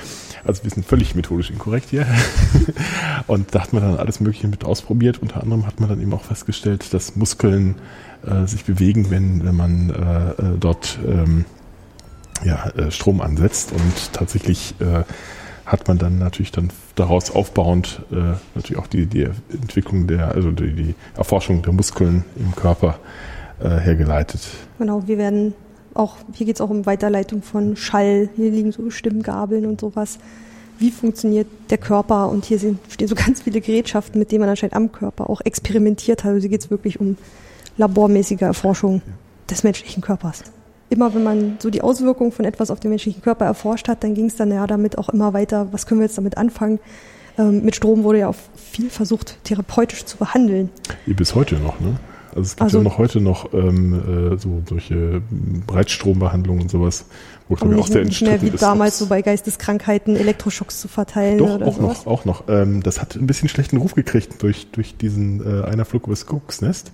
Also 0.46 0.64
wir 0.64 0.72
sind 0.72 0.86
völlig 0.86 1.16
methodisch 1.16 1.50
inkorrekt 1.50 1.90
hier. 1.90 2.06
und 3.28 3.54
da 3.56 3.62
hat 3.62 3.74
man 3.74 3.82
dann 3.82 3.98
alles 3.98 4.20
Mögliche 4.20 4.48
mit 4.48 4.64
ausprobiert. 4.64 5.20
Unter 5.22 5.42
anderem 5.42 5.66
hat 5.66 5.80
man 5.80 5.90
dann 5.90 6.02
eben 6.02 6.14
auch 6.14 6.24
festgestellt, 6.24 6.94
dass 6.94 7.16
Muskeln 7.16 7.76
äh, 8.26 8.46
sich 8.46 8.64
bewegen, 8.64 9.10
wenn, 9.10 9.44
wenn 9.46 9.56
man 9.56 9.90
äh, 9.90 10.42
äh 10.42 10.58
dort 10.60 11.00
ähm, 11.06 11.46
ja, 12.44 12.70
äh, 12.70 12.92
Strom 12.92 13.22
ansetzt. 13.22 13.72
Und 13.72 14.14
tatsächlich 14.14 14.76
äh, 14.80 15.04
hat 15.66 15.88
man 15.88 15.98
dann 15.98 16.20
natürlich 16.20 16.52
dann 16.52 16.70
daraus 16.94 17.32
aufbauend 17.32 18.04
äh, 18.12 18.36
natürlich 18.54 18.78
auch 18.78 18.88
die, 18.88 19.08
die 19.08 19.28
Entwicklung 19.52 20.06
der, 20.06 20.36
also 20.36 20.52
die, 20.52 20.74
die 20.74 20.96
Erforschung 21.18 21.64
der 21.64 21.74
Muskeln 21.74 22.24
im 22.38 22.56
Körper 22.56 23.00
hergeleitet. 23.58 24.42
Genau, 24.80 25.08
wir 25.08 25.18
werden 25.18 25.54
auch, 25.96 26.18
hier 26.34 26.46
geht 26.46 26.56
es 26.56 26.62
auch 26.62 26.70
um 26.70 26.86
Weiterleitung 26.86 27.42
von 27.42 27.76
Schall. 27.76 28.30
Hier 28.36 28.52
liegen 28.52 28.72
so 28.72 28.90
Stimmgabeln 28.90 29.66
und 29.66 29.82
sowas. 29.82 30.20
Wie 30.78 30.92
funktioniert 30.92 31.48
der 31.70 31.78
Körper? 31.78 32.30
Und 32.30 32.46
hier 32.46 32.60
sind, 32.60 32.80
stehen 32.90 33.08
so 33.08 33.16
ganz 33.26 33.42
viele 33.42 33.62
Gerätschaften, 33.62 34.20
mit 34.20 34.32
denen 34.32 34.42
man 34.42 34.50
anscheinend 34.50 34.76
am 34.76 34.92
Körper 34.92 35.30
auch 35.30 35.42
experimentiert 35.42 36.24
hat. 36.24 36.32
Also 36.32 36.42
hier 36.42 36.50
geht 36.50 36.62
es 36.62 36.70
wirklich 36.70 37.00
um 37.00 37.18
labormäßige 37.78 38.42
Erforschung 38.42 39.02
des 39.50 39.64
menschlichen 39.64 40.02
Körpers. 40.02 40.44
Immer 40.90 41.14
wenn 41.14 41.24
man 41.24 41.58
so 41.60 41.70
die 41.70 41.82
Auswirkungen 41.82 42.32
von 42.32 42.46
etwas 42.46 42.70
auf 42.70 42.80
den 42.80 42.90
menschlichen 42.90 43.22
Körper 43.22 43.46
erforscht 43.46 43.88
hat, 43.88 44.04
dann 44.04 44.14
ging 44.14 44.26
es 44.26 44.36
dann 44.36 44.52
ja 44.52 44.68
damit 44.68 44.98
auch 44.98 45.10
immer 45.10 45.34
weiter, 45.34 45.68
was 45.72 45.88
können 45.88 46.00
wir 46.00 46.06
jetzt 46.06 46.18
damit 46.18 46.38
anfangen? 46.38 46.80
Ähm, 47.38 47.64
mit 47.64 47.76
Strom 47.76 48.04
wurde 48.04 48.20
ja 48.20 48.30
auch 48.30 48.36
viel 48.56 48.90
versucht, 48.90 49.44
therapeutisch 49.44 50.06
zu 50.06 50.18
behandeln. 50.18 50.70
Wie 51.06 51.14
bis 51.14 51.36
heute 51.36 51.56
noch, 51.56 51.80
ne? 51.80 51.98
Also 52.36 52.48
es 52.48 52.56
gibt 52.58 52.64
also, 52.64 52.78
ja 52.80 52.84
noch 52.84 52.98
heute 52.98 53.22
noch 53.22 53.54
ähm, 53.54 54.34
äh, 54.34 54.38
so 54.38 54.62
solche 54.68 55.22
Breitstrombehandlungen 55.66 56.64
und 56.64 56.70
sowas, 56.70 57.06
wo 57.48 57.56
glaube 57.56 57.76
ich 57.76 57.82
auch 57.82 57.88
sehr 57.88 58.04
nicht 58.04 58.22
mehr 58.22 58.42
wie 58.42 58.50
ist, 58.50 58.62
damals 58.62 58.98
so 58.98 59.06
bei 59.06 59.22
Geisteskrankheiten 59.22 60.18
Elektroschocks 60.18 60.82
zu 60.82 60.90
verteilen 60.90 61.38
doch, 61.38 61.56
oder 61.56 61.66
auch 61.66 61.78
sowas. 61.78 62.06
noch, 62.06 62.08
auch 62.08 62.26
noch. 62.26 62.44
Ähm, 62.50 62.84
das 62.84 63.02
hat 63.02 63.16
ein 63.16 63.26
bisschen 63.26 63.48
schlechten 63.48 63.78
Ruf 63.78 63.96
gekriegt 63.96 64.44
durch 64.44 64.68
durch 64.74 64.98
diesen 64.98 65.40
äh, 65.46 65.64
einer 65.64 65.86
Flug 65.86 66.08
übers 66.08 66.26
Kuckucksnest, 66.26 66.92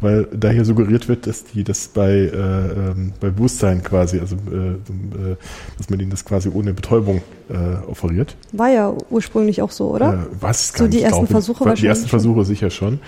weil 0.00 0.28
da 0.32 0.50
hier 0.50 0.64
suggeriert 0.64 1.08
wird, 1.08 1.26
dass 1.26 1.42
die 1.42 1.64
das 1.64 1.88
bei 1.88 2.10
äh, 2.12 2.30
ähm, 2.36 3.14
bei 3.20 3.30
Bewusstsein 3.30 3.82
quasi, 3.82 4.20
also 4.20 4.36
äh, 4.36 4.74
äh, 4.74 5.36
dass 5.76 5.90
man 5.90 5.98
ihnen 5.98 6.10
das 6.10 6.24
quasi 6.24 6.50
ohne 6.50 6.72
Betäubung 6.72 7.20
äh, 7.48 7.90
offeriert. 7.90 8.36
War 8.52 8.68
ja 8.68 8.94
ursprünglich 9.10 9.60
auch 9.60 9.72
so, 9.72 9.90
oder? 9.90 10.14
Äh, 10.14 10.36
was? 10.40 10.68
So 10.68 10.86
die 10.86 11.02
ersten 11.02 11.26
Versuche 11.26 11.60
wahrscheinlich. 11.60 11.80
Die 11.80 11.86
ersten 11.88 12.08
Versuche 12.08 12.44
sicher 12.44 12.70
schon. 12.70 13.00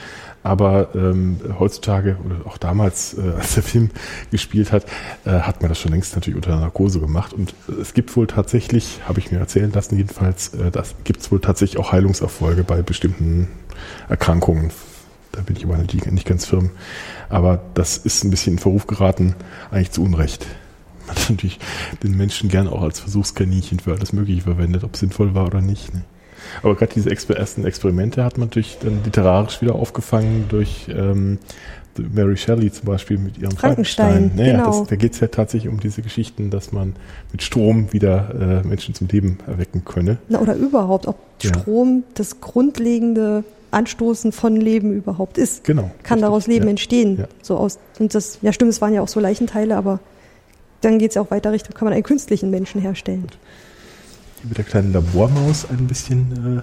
Aber 0.47 0.91
ähm, 0.95 1.41
heutzutage 1.59 2.17
oder 2.25 2.47
auch 2.47 2.57
damals, 2.57 3.19
äh, 3.19 3.33
als 3.37 3.55
der 3.55 3.65
Film 3.65 3.91
gespielt 4.31 4.71
hat, 4.71 4.87
äh, 5.25 5.41
hat 5.41 5.61
man 5.61 5.71
das 5.71 5.81
schon 5.81 5.91
längst 5.91 6.15
natürlich 6.15 6.37
unter 6.37 6.55
Narkose 6.55 7.01
gemacht. 7.01 7.33
Und 7.33 7.53
es 7.83 7.95
gibt 7.95 8.15
wohl 8.15 8.29
tatsächlich, 8.29 9.01
habe 9.09 9.19
ich 9.19 9.33
mir 9.33 9.39
erzählen 9.39 9.73
lassen 9.73 9.97
jedenfalls, 9.97 10.55
äh, 10.55 10.71
das 10.71 10.95
gibt 11.03 11.21
es 11.21 11.33
wohl 11.33 11.41
tatsächlich 11.41 11.81
auch 11.81 11.91
Heilungserfolge 11.91 12.63
bei 12.63 12.81
bestimmten 12.83 13.49
Erkrankungen. 14.09 14.71
Da 15.33 15.41
bin 15.41 15.57
ich 15.57 15.65
aber 15.65 15.79
nicht 15.79 16.27
ganz 16.27 16.47
firm. 16.47 16.71
Aber 17.29 17.61
das 17.75 17.97
ist 17.97 18.23
ein 18.23 18.31
bisschen 18.31 18.53
in 18.53 18.59
Verruf 18.61 18.87
geraten, 18.87 19.35
eigentlich 19.73 19.91
zu 19.91 20.05
Unrecht. 20.05 20.47
Man 21.09 21.17
hat 21.17 21.29
natürlich 21.29 21.59
den 22.05 22.17
Menschen 22.17 22.49
gern 22.51 22.69
auch 22.69 22.83
als 22.83 23.01
Versuchskaninchen 23.01 23.81
für 23.81 23.95
alles 23.95 24.13
Mögliche 24.13 24.43
verwendet, 24.43 24.85
ob 24.85 24.97
sinnvoll 24.97 25.35
war 25.35 25.47
oder 25.47 25.61
nicht. 25.61 25.93
Ne? 25.93 26.05
Aber 26.63 26.75
gerade 26.75 26.93
diese 26.95 27.11
ersten 27.11 27.65
Experimente 27.65 28.25
hat 28.25 28.39
man 28.39 28.49
natürlich 28.49 28.79
dann 28.83 29.01
literarisch 29.05 29.61
wieder 29.63 29.75
aufgefangen 29.75 30.47
durch 30.49 30.87
ähm, 30.89 31.39
Mary 31.99 32.37
Shelley 32.37 32.71
zum 32.71 32.87
Beispiel 32.87 33.19
mit 33.19 33.39
ihrem 33.39 33.53
Frankenstein. 33.57 34.31
Frankenstein. 34.31 34.37
Naja, 34.37 34.65
genau. 34.65 34.81
das, 34.81 34.89
da 34.89 34.97
geht 34.97 35.13
es 35.13 35.21
ja 35.21 35.29
tatsächlich 35.29 35.73
um 35.73 35.81
diese 35.81 36.03
Geschichten, 36.03 36.51
dass 36.51 36.73
man 36.73 36.95
mit 37.33 37.43
Strom 37.43 37.93
wieder 37.93 38.63
äh, 38.65 38.67
Menschen 38.67 38.95
zum 38.95 39.09
Leben 39.09 39.39
erwecken 39.47 39.85
könne. 39.85 40.19
Na, 40.29 40.41
oder 40.41 40.55
überhaupt, 40.55 41.07
ob 41.07 41.17
ja. 41.43 41.51
Strom 41.51 42.05
das 42.15 42.41
grundlegende 42.41 43.45
Anstoßen 43.71 44.33
von 44.33 44.57
Leben 44.57 44.93
überhaupt 44.93 45.39
ist. 45.39 45.65
Genau. 45.65 45.83
Kann 45.83 46.19
richtig. 46.19 46.21
daraus 46.21 46.47
Leben 46.47 46.65
ja. 46.65 46.71
entstehen. 46.71 47.19
Ja. 47.19 47.29
So 47.43 47.57
aus, 47.57 47.79
und 47.99 48.15
das, 48.15 48.39
ja 48.43 48.53
stimmt, 48.53 48.71
es 48.71 48.81
waren 48.81 48.95
ja 48.95 49.03
auch 49.03 49.09
so 49.09 49.21
Leichenteile, 49.21 49.77
aber 49.77 50.01
dann 50.81 50.99
geht 50.99 51.11
es 51.11 51.15
ja 51.17 51.23
auch 51.23 51.31
weiter 51.31 51.53
Richtung, 51.53 51.75
kann 51.75 51.87
man 51.87 51.95
einen 51.95 52.03
künstlichen 52.03 52.51
Menschen 52.51 52.81
herstellen. 52.81 53.23
Gut 53.23 53.39
mit 54.45 54.59
der 54.59 54.65
kleinen 54.65 54.93
Labormaus 54.93 55.69
ein 55.69 55.87
bisschen. 55.87 56.63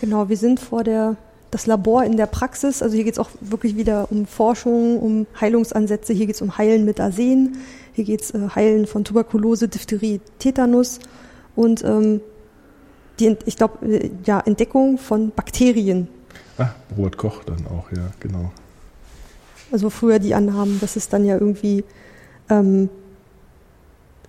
genau, 0.00 0.28
wir 0.28 0.36
sind 0.36 0.60
vor 0.60 0.84
der 0.84 1.16
das 1.50 1.66
Labor 1.66 2.04
in 2.04 2.16
der 2.16 2.26
Praxis. 2.26 2.82
Also 2.82 2.96
hier 2.96 3.04
geht 3.04 3.14
es 3.14 3.18
auch 3.18 3.30
wirklich 3.40 3.76
wieder 3.76 4.10
um 4.10 4.26
Forschung, 4.26 4.98
um 4.98 5.26
Heilungsansätze. 5.40 6.12
Hier 6.12 6.26
geht 6.26 6.34
es 6.34 6.42
um 6.42 6.58
Heilen 6.58 6.84
mit 6.84 7.00
Arsen. 7.00 7.56
Hier 7.92 8.04
geht 8.04 8.20
es 8.20 8.30
äh, 8.32 8.48
Heilen 8.54 8.86
von 8.86 9.04
Tuberkulose, 9.04 9.68
Diphtherie, 9.68 10.20
Tetanus 10.38 10.98
und 11.54 11.82
ähm, 11.84 12.20
die, 13.18 13.36
ich 13.46 13.56
glaube, 13.56 13.86
äh, 13.86 14.10
ja, 14.24 14.40
Entdeckung 14.40 14.98
von 14.98 15.30
Bakterien. 15.30 16.08
Ah, 16.58 16.70
Robert 16.96 17.16
Koch 17.16 17.44
dann 17.44 17.66
auch, 17.66 17.90
ja, 17.90 18.10
genau. 18.20 18.50
Also 19.72 19.90
früher 19.90 20.18
die 20.18 20.34
Annahmen, 20.34 20.78
dass 20.80 20.96
es 20.96 21.08
dann 21.08 21.24
ja 21.24 21.38
irgendwie 21.38 21.84
ähm, 22.50 22.88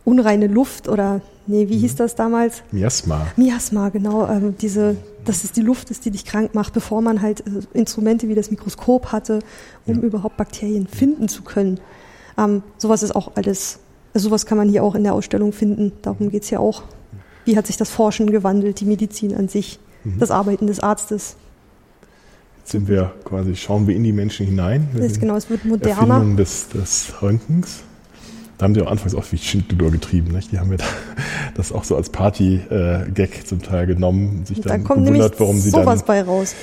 unreine 0.07 0.47
Luft 0.47 0.87
oder 0.87 1.19
nee, 1.47 1.67
wie 1.67 1.77
hieß 1.77 1.93
mhm. 1.93 1.97
das 1.97 2.15
damals? 2.15 2.63
Miasma. 2.71 3.27
Miasma, 3.35 3.89
genau. 3.89 4.25
Ähm, 4.25 4.55
diese, 4.59 4.95
dass 5.25 5.43
es 5.43 5.51
die 5.51 5.61
Luft 5.61 5.91
ist, 5.91 6.05
die 6.05 6.11
dich 6.11 6.23
krank 6.23 6.55
macht, 6.55 6.73
bevor 6.73 7.01
man 7.01 7.21
halt 7.21 7.41
äh, 7.41 7.77
Instrumente 7.77 8.29
wie 8.29 8.35
das 8.35 8.49
Mikroskop 8.49 9.11
hatte, 9.11 9.39
um 9.85 9.95
ja. 9.95 10.01
überhaupt 10.01 10.37
Bakterien 10.37 10.87
finden 10.87 11.27
zu 11.27 11.43
können. 11.43 11.81
Ähm, 12.37 12.63
sowas 12.77 13.03
ist 13.03 13.15
auch 13.17 13.33
alles, 13.35 13.79
also 14.13 14.29
sowas 14.29 14.45
kann 14.45 14.57
man 14.57 14.69
hier 14.69 14.81
auch 14.81 14.95
in 14.95 15.03
der 15.03 15.13
Ausstellung 15.13 15.51
finden. 15.51 15.91
Darum 16.01 16.29
geht 16.29 16.43
es 16.43 16.49
ja 16.51 16.59
auch. 16.59 16.83
Wie 17.43 17.57
hat 17.57 17.67
sich 17.67 17.75
das 17.75 17.89
Forschen 17.89 18.31
gewandelt, 18.31 18.79
die 18.79 18.85
Medizin 18.85 19.35
an 19.35 19.49
sich, 19.49 19.77
mhm. 20.05 20.19
das 20.19 20.31
Arbeiten 20.31 20.67
des 20.67 20.79
Arztes? 20.79 21.35
Jetzt 22.59 22.71
sind 22.71 22.87
wir 22.87 23.13
quasi, 23.25 23.57
schauen 23.57 23.87
wir 23.87 23.95
in 23.95 24.05
die 24.05 24.13
Menschen 24.13 24.45
hinein. 24.45 24.87
Das 24.93 25.05
ist 25.05 25.19
genau, 25.19 25.35
es 25.35 25.49
wird 25.49 25.65
moderner. 25.65 26.15
Erfindung 26.15 26.37
des, 26.37 26.69
des 26.69 27.13
Röntgens. 27.21 27.83
Da 28.57 28.63
haben 28.63 28.73
die 28.73 28.81
auch 28.81 28.89
anfangs 28.89 29.13
auch 29.13 29.25
wie 29.31 29.37
Schindluder 29.37 29.91
getrieben. 29.91 30.31
Nicht? 30.33 30.51
Die 30.51 30.59
haben 30.59 30.69
mir 30.69 30.77
das 31.55 31.71
auch 31.71 31.83
so 31.83 31.95
als 31.95 32.09
Party-Gag 32.09 33.47
zum 33.47 33.61
Teil 33.61 33.87
genommen. 33.87 34.45
Sich 34.45 34.61
dann, 34.61 34.83
kommt 34.83 35.05
gewundert, 35.05 35.39
warum 35.39 35.59
sie 35.59 35.69
sowas 35.69 35.99
dann, 35.99 36.07
bei 36.07 36.21
raus. 36.23 36.55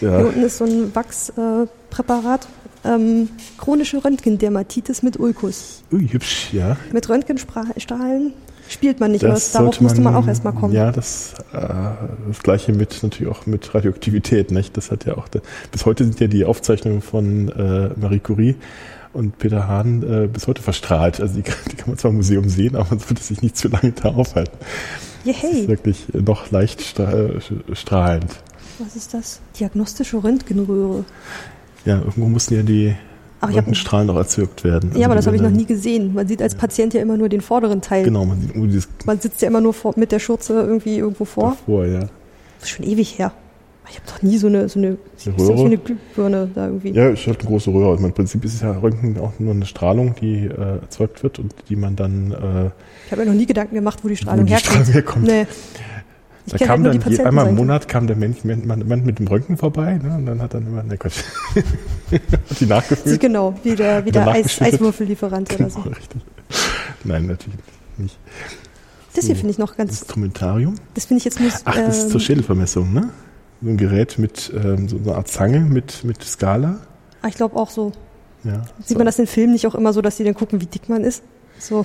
Ja. 0.00 0.16
Hier 0.16 0.26
unten 0.26 0.42
ist 0.42 0.58
so 0.58 0.64
ein 0.64 0.94
Wachspräparat. 0.94 2.48
Ähm, 2.84 3.28
chronische 3.58 4.04
Röntgendermatitis 4.04 5.02
mit 5.02 5.20
Ulkus. 5.20 5.84
Ui, 5.92 6.08
hübsch, 6.08 6.52
ja. 6.52 6.76
Mit 6.92 7.08
Röntgenstrahlen 7.08 8.32
spielt 8.68 8.98
man 8.98 9.12
nicht, 9.12 9.22
das 9.22 9.52
darauf 9.52 9.76
man, 9.76 9.84
musste 9.84 10.00
man 10.00 10.14
auch 10.16 10.26
erstmal 10.26 10.52
kommen. 10.52 10.72
Ja, 10.72 10.90
das, 10.90 11.34
äh, 11.52 11.58
das 12.28 12.42
gleiche 12.42 12.72
mit 12.72 13.02
natürlich 13.02 13.32
auch 13.32 13.46
mit 13.46 13.72
Radioaktivität, 13.74 14.50
nicht? 14.50 14.76
Das 14.76 14.90
hat 14.90 15.04
ja 15.04 15.16
auch, 15.16 15.28
bis 15.70 15.86
heute 15.86 16.04
sind 16.04 16.18
ja 16.18 16.26
die 16.26 16.44
Aufzeichnungen 16.44 17.02
von 17.02 17.48
äh, 17.50 17.90
Marie 18.00 18.20
Curie 18.20 18.56
und 19.12 19.38
Peter 19.38 19.68
Hahn 19.68 20.02
äh, 20.02 20.26
bis 20.26 20.46
heute 20.46 20.62
verstrahlt. 20.62 21.20
Also 21.20 21.34
die, 21.34 21.42
die, 21.42 21.76
kann 21.76 21.88
man 21.88 21.98
zwar 21.98 22.10
im 22.10 22.16
Museum 22.16 22.48
sehen, 22.48 22.76
aber 22.76 22.86
man 22.90 22.98
sollte 22.98 23.22
sich 23.22 23.42
nicht 23.42 23.56
zu 23.56 23.68
lange 23.68 23.92
da 23.92 24.10
aufhalten. 24.10 24.56
Hey. 25.24 25.34
Das 25.42 25.52
ist 25.52 25.68
wirklich 25.68 26.06
noch 26.12 26.50
leicht 26.50 26.82
strahlend. 26.82 28.42
Was 28.78 28.96
ist 28.96 29.14
das? 29.14 29.40
Diagnostische 29.58 30.22
Röntgenröhre. 30.22 31.04
Ja, 31.84 31.98
irgendwo 31.98 32.28
mussten 32.28 32.54
ja 32.54 32.62
die 32.62 32.96
Ach, 33.40 33.52
Röntgenstrahlen 33.52 34.06
noch 34.06 34.16
erzeugt 34.16 34.64
werden. 34.64 34.90
Also 34.90 35.00
ja, 35.00 35.06
aber 35.06 35.14
das 35.14 35.26
habe 35.26 35.36
ich 35.36 35.42
noch 35.42 35.50
nie 35.50 35.66
gesehen. 35.66 36.14
Man 36.14 36.26
sieht 36.26 36.42
als 36.42 36.54
Patient 36.54 36.94
ja 36.94 37.02
immer 37.02 37.16
nur 37.16 37.28
den 37.28 37.40
vorderen 37.40 37.80
Teil. 37.80 38.04
Genau, 38.04 38.24
man 38.24 38.40
sieht 38.40 38.56
nur 38.56 38.66
dieses. 38.66 38.88
Man 39.04 39.20
sitzt 39.20 39.42
ja 39.42 39.48
immer 39.48 39.60
nur 39.60 39.74
vor, 39.74 39.94
mit 39.96 40.12
der 40.12 40.18
Schürze 40.18 40.54
irgendwie 40.54 40.98
irgendwo 40.98 41.24
vor. 41.24 41.50
Davor, 41.50 41.86
ja. 41.86 42.00
Das 42.00 42.10
ist 42.62 42.70
schon 42.70 42.86
ewig 42.86 43.18
her. 43.18 43.32
Ich 43.92 43.98
habe 43.98 44.06
doch 44.10 44.22
nie 44.22 44.38
so 44.38 44.46
eine, 44.46 44.70
so 44.70 44.78
eine, 44.78 44.96
Röhre. 45.26 45.56
So 45.58 45.64
eine 45.66 45.76
Glühbirne 45.76 46.50
da 46.54 46.66
irgendwie. 46.68 46.92
Ja, 46.92 47.10
ist 47.10 47.26
halt 47.26 47.40
eine 47.40 47.48
große 47.48 47.70
Röhre. 47.70 47.90
Also 47.90 48.06
Im 48.06 48.12
Prinzip 48.14 48.42
ist 48.42 48.54
es 48.54 48.62
ja 48.62 48.72
Röntgen 48.72 49.18
auch 49.18 49.32
nur 49.38 49.52
eine 49.52 49.66
Strahlung, 49.66 50.14
die 50.18 50.46
äh, 50.46 50.78
erzeugt 50.80 51.22
wird 51.22 51.38
und 51.38 51.54
die 51.68 51.76
man 51.76 51.94
dann. 51.94 52.32
Äh, 52.32 52.70
ich 53.04 53.12
habe 53.12 53.24
mir 53.24 53.26
noch 53.26 53.36
nie 53.36 53.44
Gedanken 53.44 53.74
gemacht, 53.74 53.98
wo 54.02 54.08
die 54.08 54.16
Strahlung 54.16 54.44
wo 54.44 54.46
die 54.46 54.52
herkommt. 54.52 54.86
Strahlung 54.86 54.92
herkommt. 54.92 55.26
Nee. 55.26 55.46
Ich 56.46 56.52
da 56.54 56.66
kam 56.66 56.84
halt 56.84 57.04
dann 57.04 57.12
je, 57.12 57.20
einmal 57.20 57.48
im 57.48 57.54
Monat 57.54 57.86
kam 57.86 58.06
der 58.06 58.16
Mensch, 58.16 58.44
man, 58.44 58.66
man 58.66 59.04
mit 59.04 59.18
dem 59.18 59.28
Röntgen 59.28 59.58
vorbei 59.58 60.00
ne, 60.02 60.16
und 60.16 60.24
dann 60.26 60.40
hat 60.40 60.54
dann 60.54 60.66
immer, 60.66 60.82
ne 60.82 60.96
Gott, 60.96 61.12
hat 62.10 62.60
die 62.60 62.66
nachgefüllt. 62.66 63.20
Genau, 63.20 63.54
wie 63.62 63.76
der, 63.76 64.04
wie 64.06 64.10
der 64.10 64.26
Eis, 64.26 64.60
Eiswürfellieferant 64.60 65.50
genau, 65.50 65.66
oder 65.66 65.70
so. 65.70 65.80
Richtig. 65.82 66.22
Nein, 67.04 67.26
natürlich 67.26 67.58
nicht. 67.98 68.18
Das 69.14 69.26
hier 69.26 69.36
finde 69.36 69.50
ich 69.50 69.58
noch 69.58 69.76
ganz. 69.76 69.90
Instrumentarium? 69.90 70.76
Das 70.94 71.04
finde 71.04 71.18
ich 71.18 71.24
jetzt 71.26 71.38
nur. 71.38 71.50
Ach, 71.64 71.74
das 71.76 71.98
ist 71.98 72.10
zur 72.10 72.20
ähm, 72.20 72.26
Schädelvermessung, 72.26 72.92
ne? 72.92 73.10
So 73.62 73.68
ein 73.68 73.76
Gerät 73.76 74.18
mit 74.18 74.52
ähm, 74.54 74.88
so 74.88 74.98
einer 74.98 75.16
Art 75.16 75.28
Zange 75.28 75.60
mit, 75.60 76.04
mit 76.04 76.22
Skala. 76.22 76.80
Ah, 77.22 77.28
ich 77.28 77.36
glaube 77.36 77.56
auch 77.56 77.70
so. 77.70 77.92
Ja. 78.44 78.62
Sieht 78.78 78.88
so. 78.88 78.94
man 78.96 79.06
das 79.06 79.18
in 79.18 79.26
Filmen 79.26 79.52
nicht 79.52 79.66
auch 79.66 79.74
immer 79.74 79.92
so, 79.92 80.02
dass 80.02 80.16
die 80.16 80.24
dann 80.24 80.34
gucken, 80.34 80.60
wie 80.60 80.66
dick 80.66 80.88
man 80.88 81.04
ist? 81.04 81.22
So. 81.58 81.84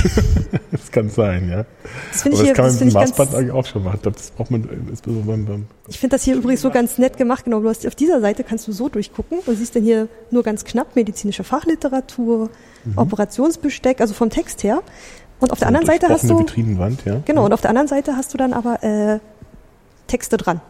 das 0.70 0.90
kann 0.90 1.08
sein, 1.08 1.48
ja. 1.48 1.64
Das 2.12 2.22
finde 2.22 2.36
Aber 2.36 2.44
ich 2.44 2.50
hier, 2.50 2.54
das 2.54 2.56
kann 2.56 2.64
man 2.64 2.72
das 2.72 2.72
mit 2.72 2.78
finde 2.78 2.92
dem 2.92 2.94
Maßband 2.94 3.30
ganz, 3.30 3.40
eigentlich 3.40 3.52
auch 3.52 3.66
schon 3.66 3.84
machen. 3.84 3.96
Ich 3.96 4.02
glaube, 4.02 4.16
das 4.18 4.30
braucht 4.32 4.50
man 4.50 4.68
insbesondere 4.90 5.26
beim, 5.26 5.46
beim 5.46 5.66
ich 5.88 5.98
finde 5.98 6.16
das 6.16 6.24
hier 6.24 6.36
übrigens 6.36 6.60
so 6.60 6.70
ganz 6.70 6.98
nett 6.98 7.16
gemacht. 7.16 7.44
Genau, 7.44 7.60
du 7.60 7.68
hast 7.68 7.86
auf 7.86 7.94
dieser 7.94 8.20
Seite 8.20 8.44
kannst 8.44 8.68
du 8.68 8.72
so 8.72 8.88
durchgucken 8.88 9.38
und 9.46 9.56
siehst 9.56 9.74
dann 9.74 9.82
hier 9.82 10.08
nur 10.30 10.42
ganz 10.42 10.64
knapp 10.64 10.94
medizinische 10.94 11.44
Fachliteratur, 11.44 12.50
Mhm. 12.84 12.98
Operationsbesteck, 12.98 14.00
also 14.00 14.14
vom 14.14 14.30
Text 14.30 14.62
her. 14.62 14.82
Und 15.40 15.52
auf 15.52 15.58
der 15.58 15.68
anderen 15.68 15.86
Seite 15.86 16.08
hast 16.08 16.28
du, 16.28 16.38
Vitrinenwand, 16.38 17.04
ja. 17.04 17.20
genau, 17.24 17.44
und 17.44 17.52
auf 17.52 17.60
der 17.60 17.70
anderen 17.70 17.88
Seite 17.88 18.16
hast 18.16 18.32
du 18.32 18.38
dann 18.38 18.52
aber 18.52 18.82
äh, 18.82 19.18
Texte 20.06 20.36
dran. 20.36 20.60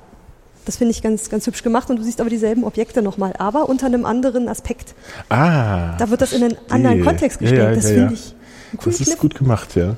Das 0.65 0.77
finde 0.77 0.93
ich 0.93 1.03
ganz, 1.03 1.29
ganz 1.29 1.47
hübsch 1.47 1.63
gemacht 1.63 1.91
und 1.91 1.97
du 1.97 2.03
siehst 2.03 2.21
aber 2.21 2.31
dieselben 2.31 2.65
Objekte 2.65 3.03
nochmal, 3.03 3.33
aber 3.39 3.69
unter 3.69 3.87
einem 3.87 4.05
anderen 4.07 4.49
Aspekt. 4.49 4.95
Ah. 5.29 5.97
Da 5.97 6.11
wird 6.11 6.21
das 6.21 6.33
in 6.33 6.45
einen 6.45 6.57
anderen 6.71 7.05
Kontext 7.05 7.39
gestellt. 7.41 7.63
ja, 7.63 7.75
das 7.75 7.85
ja, 7.85 7.91
finde 7.91 8.07
ja. 8.07 8.13
ich 8.13 8.35
coolen 8.79 8.81
Das 8.85 9.01
ist 9.01 9.07
Kniff. 9.07 9.19
gut 9.19 9.35
gemacht, 9.35 9.75
ja. 9.77 9.97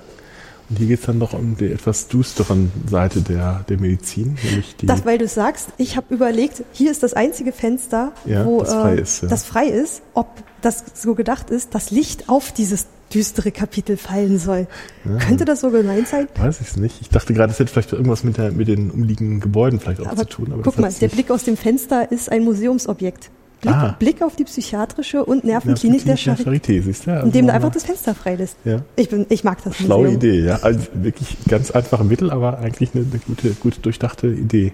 Und 0.70 0.78
hier 0.78 0.86
geht 0.86 1.01
es 1.01 1.07
dann 1.07 1.19
noch 1.19 1.35
um 1.35 1.57
die 1.59 1.70
etwas 1.70 2.09
düsteren 2.09 2.73
Seite 2.91 3.20
der, 3.20 3.65
der 3.69 3.78
Medizin, 3.78 4.39
nämlich 4.43 4.77
die. 4.77 4.86
Das, 4.86 5.05
weil 5.05 5.19
du 5.19 5.28
sagst, 5.28 5.69
ich 5.77 5.97
habe 5.99 6.15
überlegt, 6.15 6.65
hier 6.73 6.91
ist 6.91 7.03
das 7.03 7.12
einzige 7.12 7.53
Fenster, 7.53 8.12
Ja, 8.24 8.47
wo 8.47 8.61
das 8.61 8.73
frei 8.73 8.95
äh, 8.95 9.01
ist, 9.03 9.23
ja. 9.23 9.28
das 9.28 9.45
frei 9.45 9.66
ist, 9.66 10.01
ob 10.15 10.28
das 10.62 10.82
so 10.95 11.15
gedacht 11.15 11.51
ist, 11.51 11.74
dass 11.74 11.91
Licht 11.91 12.31
auf 12.31 12.53
dieses 12.53 12.86
düstere 13.15 13.53
Kapitel 13.53 13.97
fallen 13.97 14.39
soll. 14.39 14.66
Ja. 15.05 15.16
Könnte 15.19 15.45
das 15.45 15.61
so 15.61 15.70
gemeint 15.70 16.09
sein? 16.09 16.27
Weiß 16.36 16.61
ich 16.61 16.69
es 16.69 16.77
nicht. 16.77 17.01
Ich 17.01 17.09
dachte 17.09 17.32
gerade, 17.35 17.53
es 17.53 17.59
hätte 17.59 17.70
vielleicht 17.73 17.93
irgendwas 17.93 18.24
mit, 18.24 18.36
der, 18.36 18.51
mit 18.53 18.69
den 18.69 18.91
umliegenden 18.91 19.41
Gebäuden 19.41 19.78
vielleicht 19.81 20.01
auch 20.01 20.07
Aber 20.07 20.23
zu 20.28 20.36
tun. 20.36 20.53
Aber 20.53 20.62
guck 20.62 20.78
mal, 20.78 20.93
der. 20.93 21.09
Blick 21.09 21.31
aus 21.31 21.45
dem 21.45 21.57
Fenster 21.57 22.11
ist 22.11 22.31
ein 22.31 22.43
Museumsobjekt. 22.45 23.31
Blick, 23.61 23.74
Ah. 23.74 23.97
Blick 23.99 24.20
auf 24.23 24.36
die 24.36 24.45
psychiatrische 24.45 25.24
und 25.24 25.45
Ja, 25.45 25.53
Nervenklinik 25.53 26.05
der 26.05 26.19
Charité, 26.19 26.45
Charité, 26.45 26.82
siehst 26.82 27.07
du? 27.07 27.12
Also 27.12 27.27
indem 27.27 27.47
du 27.47 27.53
einfach 27.55 27.70
das 27.70 27.85
Fenster 27.85 28.15
freilässt. 28.15 28.57
Ja. 28.65 28.82
Ich, 28.97 29.09
bin, 29.09 29.24
ich 29.31 29.43
mag 29.45 29.62
das 29.65 29.77
Schlaue 29.77 30.03
Museum. 30.11 30.16
Idee, 30.16 30.41
ja. 30.45 30.59
Also 30.62 30.81
wirklich 30.93 31.36
ganz 31.49 31.70
einfache 31.70 32.05
Mittel, 32.05 32.31
aber 32.31 32.59
eigentlich 32.59 32.91
eine, 32.95 33.07
eine 33.11 33.20
gute, 33.27 33.51
gut 33.53 33.78
durchdachte 33.82 34.27
Idee. 34.27 34.73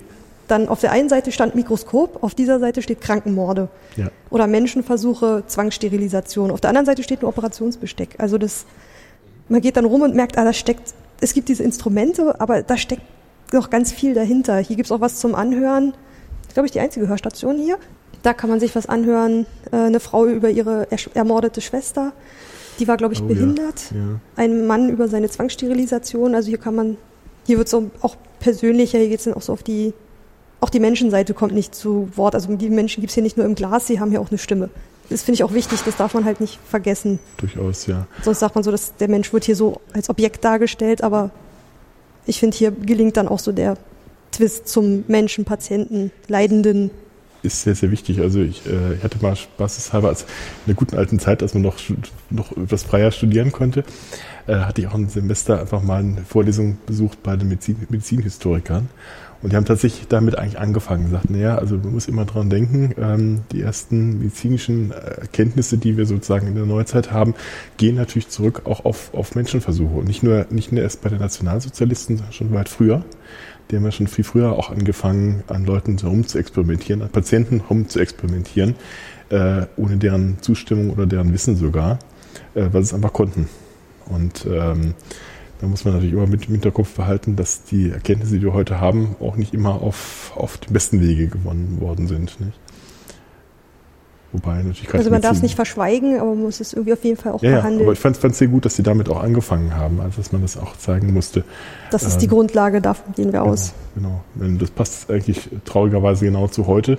Dann 0.51 0.69
auf 0.69 0.81
der 0.81 0.91
einen 0.91 1.09
Seite 1.09 1.31
stand 1.31 1.55
Mikroskop, 1.55 2.25
auf 2.25 2.35
dieser 2.35 2.59
Seite 2.59 2.83
steht 2.83 3.01
Krankenmorde. 3.01 3.69
Ja. 3.97 4.11
Oder 4.31 4.49
Menschenversuche, 4.49 5.45
Zwangssterilisation. 5.47 6.51
Auf 6.51 6.61
der 6.61 6.71
anderen 6.71 6.87
Seite 6.87 7.05
steht 7.05 7.23
ein 7.23 7.27
Operationsbesteck. 7.27 8.17
Also 8.19 8.37
das, 8.37 8.67
man 9.49 9.61
geht 9.61 9.77
dann 9.77 9.85
rum 9.85 10.03
und 10.03 10.17
merkt, 10.17 10.39
ah, 10.39 10.45
da 10.45 10.53
steckt, 10.53 10.93
es 11.21 11.35
gibt 11.35 11.49
diese 11.49 11.63
Instrumente, 11.63 12.41
aber 12.41 12.65
da 12.65 12.77
steckt 12.77 13.03
noch 13.53 13.71
ganz 13.71 13.93
viel 13.93 14.13
dahinter. 14.13 14.59
Hier 14.59 14.75
gibt's 14.75 14.91
auch 14.91 15.01
was 15.01 15.21
zum 15.21 15.37
Anhören. 15.37 15.95
Ich 16.49 16.55
glaube, 16.55 16.67
ich 16.67 16.73
die 16.73 16.81
einzige 16.81 17.07
Hörstation 17.07 17.57
hier. 17.57 17.79
Da 18.25 18.35
kann 18.35 18.51
man 18.51 18.59
sich 18.59 18.75
was 18.75 18.87
anhören. 18.87 19.47
Äh, 19.71 19.77
eine 19.77 20.01
Frau 20.01 20.27
über 20.27 20.51
ihre 20.51 20.89
ermordete 21.15 21.61
Schwester. 21.61 22.13
Die 22.81 22.89
war, 22.89 22.97
glaube 22.97 23.15
ich, 23.15 23.23
Oh, 23.23 23.27
behindert. 23.27 23.93
Ja. 23.93 23.99
ja. 23.99 24.21
Ein 24.35 24.67
Mann 24.67 24.89
über 24.89 25.07
seine 25.07 25.31
Zwangssterilisation. 25.31 26.35
Also 26.35 26.49
hier 26.49 26.59
kann 26.59 26.75
man, 26.75 26.97
hier 27.47 27.59
wird 27.59 27.69
so 27.69 27.93
auch 28.01 28.17
persönlicher, 28.41 28.99
hier 28.99 29.09
geht's 29.09 29.25
dann 29.25 29.35
auch 29.35 29.43
so 29.43 29.53
auf 29.53 29.63
die, 29.63 29.93
auch 30.61 30.71
die 30.71 30.81
Menschenseite 30.81 31.35
kommt 31.35 31.55
nicht 31.55 31.75
zu 31.75 32.11
Wort. 32.17 32.35
Also 32.35 32.55
die 32.55 32.71
Menschen 32.71 33.01
gibt's 33.01 33.15
hier 33.15 33.23
nicht 33.23 33.37
nur 33.37 33.47
im 33.47 33.55
Glas, 33.55 33.87
sie 33.87 34.01
haben 34.01 34.11
hier 34.11 34.21
auch 34.21 34.31
eine 34.31 34.39
Stimme. 34.39 34.69
Das 35.09 35.23
finde 35.23 35.35
ich 35.35 35.45
auch 35.45 35.53
wichtig, 35.53 35.81
das 35.85 35.97
darf 35.97 36.15
man 36.15 36.25
halt 36.25 36.41
nicht 36.41 36.59
vergessen. 36.69 37.19
Durchaus, 37.39 37.87
ja. 37.87 38.07
Sonst 38.23 38.39
sagt 38.39 38.55
man 38.55 38.63
so, 38.63 38.71
dass 38.71 38.95
der 38.97 39.09
Mensch 39.09 39.33
wird 39.33 39.45
hier 39.45 39.57
so 39.57 39.81
als 39.93 40.09
Objekt 40.09 40.45
dargestellt, 40.45 41.03
aber 41.03 41.31
ich 42.27 42.39
finde, 42.39 42.57
hier 42.57 42.71
gelingt 42.71 43.17
dann 43.17 43.27
auch 43.27 43.41
so 43.41 43.51
der 43.51 43.77
Twist 44.31 44.69
zum 44.69 45.05
Menschen, 45.09 45.45
Patienten, 45.45 46.13
Leidenden. 46.29 46.91
ist 47.43 47.63
sehr, 47.63 47.75
sehr 47.75 47.91
wichtig. 47.91 48.21
Also 48.21 48.41
ich, 48.41 48.65
äh, 48.67 48.95
ich 48.95 49.03
hatte 49.03 49.19
mal 49.21 49.35
spaßeshalber, 49.35 50.09
als 50.09 50.23
in 50.23 50.27
der 50.69 50.75
guten 50.75 50.97
alten 50.97 51.19
Zeit, 51.19 51.43
als 51.43 51.55
man 51.55 51.63
noch, 51.65 51.79
noch 52.31 52.57
etwas 52.57 52.85
freier 52.85 53.11
studieren 53.11 53.51
konnte, 53.51 53.83
äh, 54.47 54.55
hatte 54.55 54.83
ich 54.83 54.87
auch 54.87 54.95
ein 54.95 55.09
Semester 55.09 55.59
einfach 55.61 55.83
mal 55.83 56.01
eine 56.01 56.23
Vorlesung 56.29 56.79
besucht 56.87 57.23
bei 57.25 57.35
den 57.35 57.49
Medizin, 57.49 57.79
Medizinhistorikern. 57.89 58.89
Und 59.43 59.53
die 59.53 59.57
haben 59.57 59.65
tatsächlich 59.65 60.07
damit 60.09 60.37
eigentlich 60.37 60.59
angefangen, 60.59 61.05
gesagt, 61.05 61.31
naja, 61.31 61.57
also 61.57 61.77
man 61.77 61.93
muss 61.93 62.09
immer 62.09 62.27
dran 62.27 62.51
denken, 62.51 62.95
ähm, 63.01 63.41
die 63.53 63.63
ersten 63.63 64.19
medizinischen 64.19 64.91
äh, 64.91 65.23
Erkenntnisse, 65.23 65.79
die 65.79 65.97
wir 65.97 66.05
sozusagen 66.05 66.47
in 66.47 66.55
der 66.55 66.67
Neuzeit 66.67 67.11
haben, 67.11 67.35
gehen 67.79 67.97
natürlich 67.97 68.29
zurück 68.29 68.63
auch 68.65 68.85
auf, 68.85 69.15
auf 69.15 69.35
Menschenversuche. 69.35 69.95
Und 69.95 70.09
nicht 70.09 70.23
nur, 70.23 70.47
nicht 70.51 70.73
nur 70.73 70.83
erst 70.83 71.01
bei 71.01 71.09
den 71.09 71.21
Nationalsozialisten, 71.21 72.19
sondern 72.19 72.33
schon 72.35 72.53
weit 72.53 72.69
früher. 72.69 73.03
Die 73.71 73.77
haben 73.77 73.85
ja 73.85 73.93
schon 73.93 74.09
viel 74.09 74.25
früher 74.25 74.53
auch 74.53 74.71
angefangen, 74.71 75.43
an 75.47 75.65
Leuten 75.65 75.97
herum 75.97 76.27
zu 76.27 76.39
experimentieren, 76.39 77.01
an 77.03 77.09
Patienten 77.09 77.61
herum 77.61 77.89
zu 77.89 77.99
experimentieren, 77.99 78.75
äh, 79.31 79.67
ohne 79.77 79.97
deren 79.97 80.43
Zustimmung 80.43 80.91
oder 80.91 81.07
deren 81.07 81.33
Wissen 81.33 81.57
sogar, 81.57 81.99
äh, 82.55 82.69
weil 82.73 82.83
sie 82.83 82.89
es 82.89 82.95
einfach 82.95 83.13
konnten. 83.13 83.49
Und 84.07 84.45
ähm, 84.51 84.95
da 85.61 85.67
muss 85.67 85.85
man 85.85 85.95
natürlich 85.95 86.15
immer 86.15 86.27
mit 86.27 86.47
im 86.47 86.53
Hinterkopf 86.53 86.95
behalten, 86.95 87.37
dass 87.37 87.65
die 87.65 87.91
Erkenntnisse, 87.91 88.37
die 88.39 88.43
wir 88.43 88.55
heute 88.55 88.81
haben, 88.81 89.17
auch 89.21 89.37
nicht 89.37 89.53
immer 89.53 89.83
auf, 89.83 90.33
auf 90.35 90.57
dem 90.59 90.73
besten 90.73 91.01
Wege 91.01 91.29
gewonnen 91.29 91.81
worden 91.81 92.07
sind. 92.07 92.41
Nicht? 92.41 92.59
Wobei 94.33 94.63
natürlich 94.63 94.95
Also 94.95 95.11
man 95.11 95.21
darf 95.23 95.37
es 95.37 95.43
nicht 95.43 95.57
verschweigen, 95.57 96.21
aber 96.21 96.31
man 96.31 96.43
muss 96.43 96.61
es 96.61 96.73
irgendwie 96.73 96.93
auf 96.93 97.03
jeden 97.05 97.17
Fall 97.17 97.33
auch 97.33 97.43
ja, 97.43 97.51
ja, 97.51 97.57
behandeln. 97.57 97.83
aber 97.83 97.93
ich 97.93 97.99
fand 97.99 98.17
es 98.23 98.39
sehr 98.39 98.49
gut, 98.49 98.65
dass 98.65 98.77
sie 98.77 98.83
damit 98.85 99.09
auch 99.09 99.23
angefangen 99.23 99.77
haben, 99.77 100.01
also 100.01 100.19
dass 100.19 100.31
man 100.31 100.43
das 100.43 100.57
auch 100.57 100.77
zeigen 100.77 101.13
musste. 101.13 101.43
das 101.91 102.05
ist 102.05 102.19
die 102.19 102.27
ähm, 102.27 102.33
Grundlage, 102.33 102.81
davon 102.81 103.13
gehen 103.15 103.33
wir 103.33 103.43
aus. 103.43 103.73
Genau, 103.97 104.21
genau. 104.39 104.59
Das 104.59 104.71
passt 104.71 105.11
eigentlich 105.11 105.49
traurigerweise 105.65 106.25
genau 106.27 106.47
zu 106.47 106.67
heute. 106.69 106.99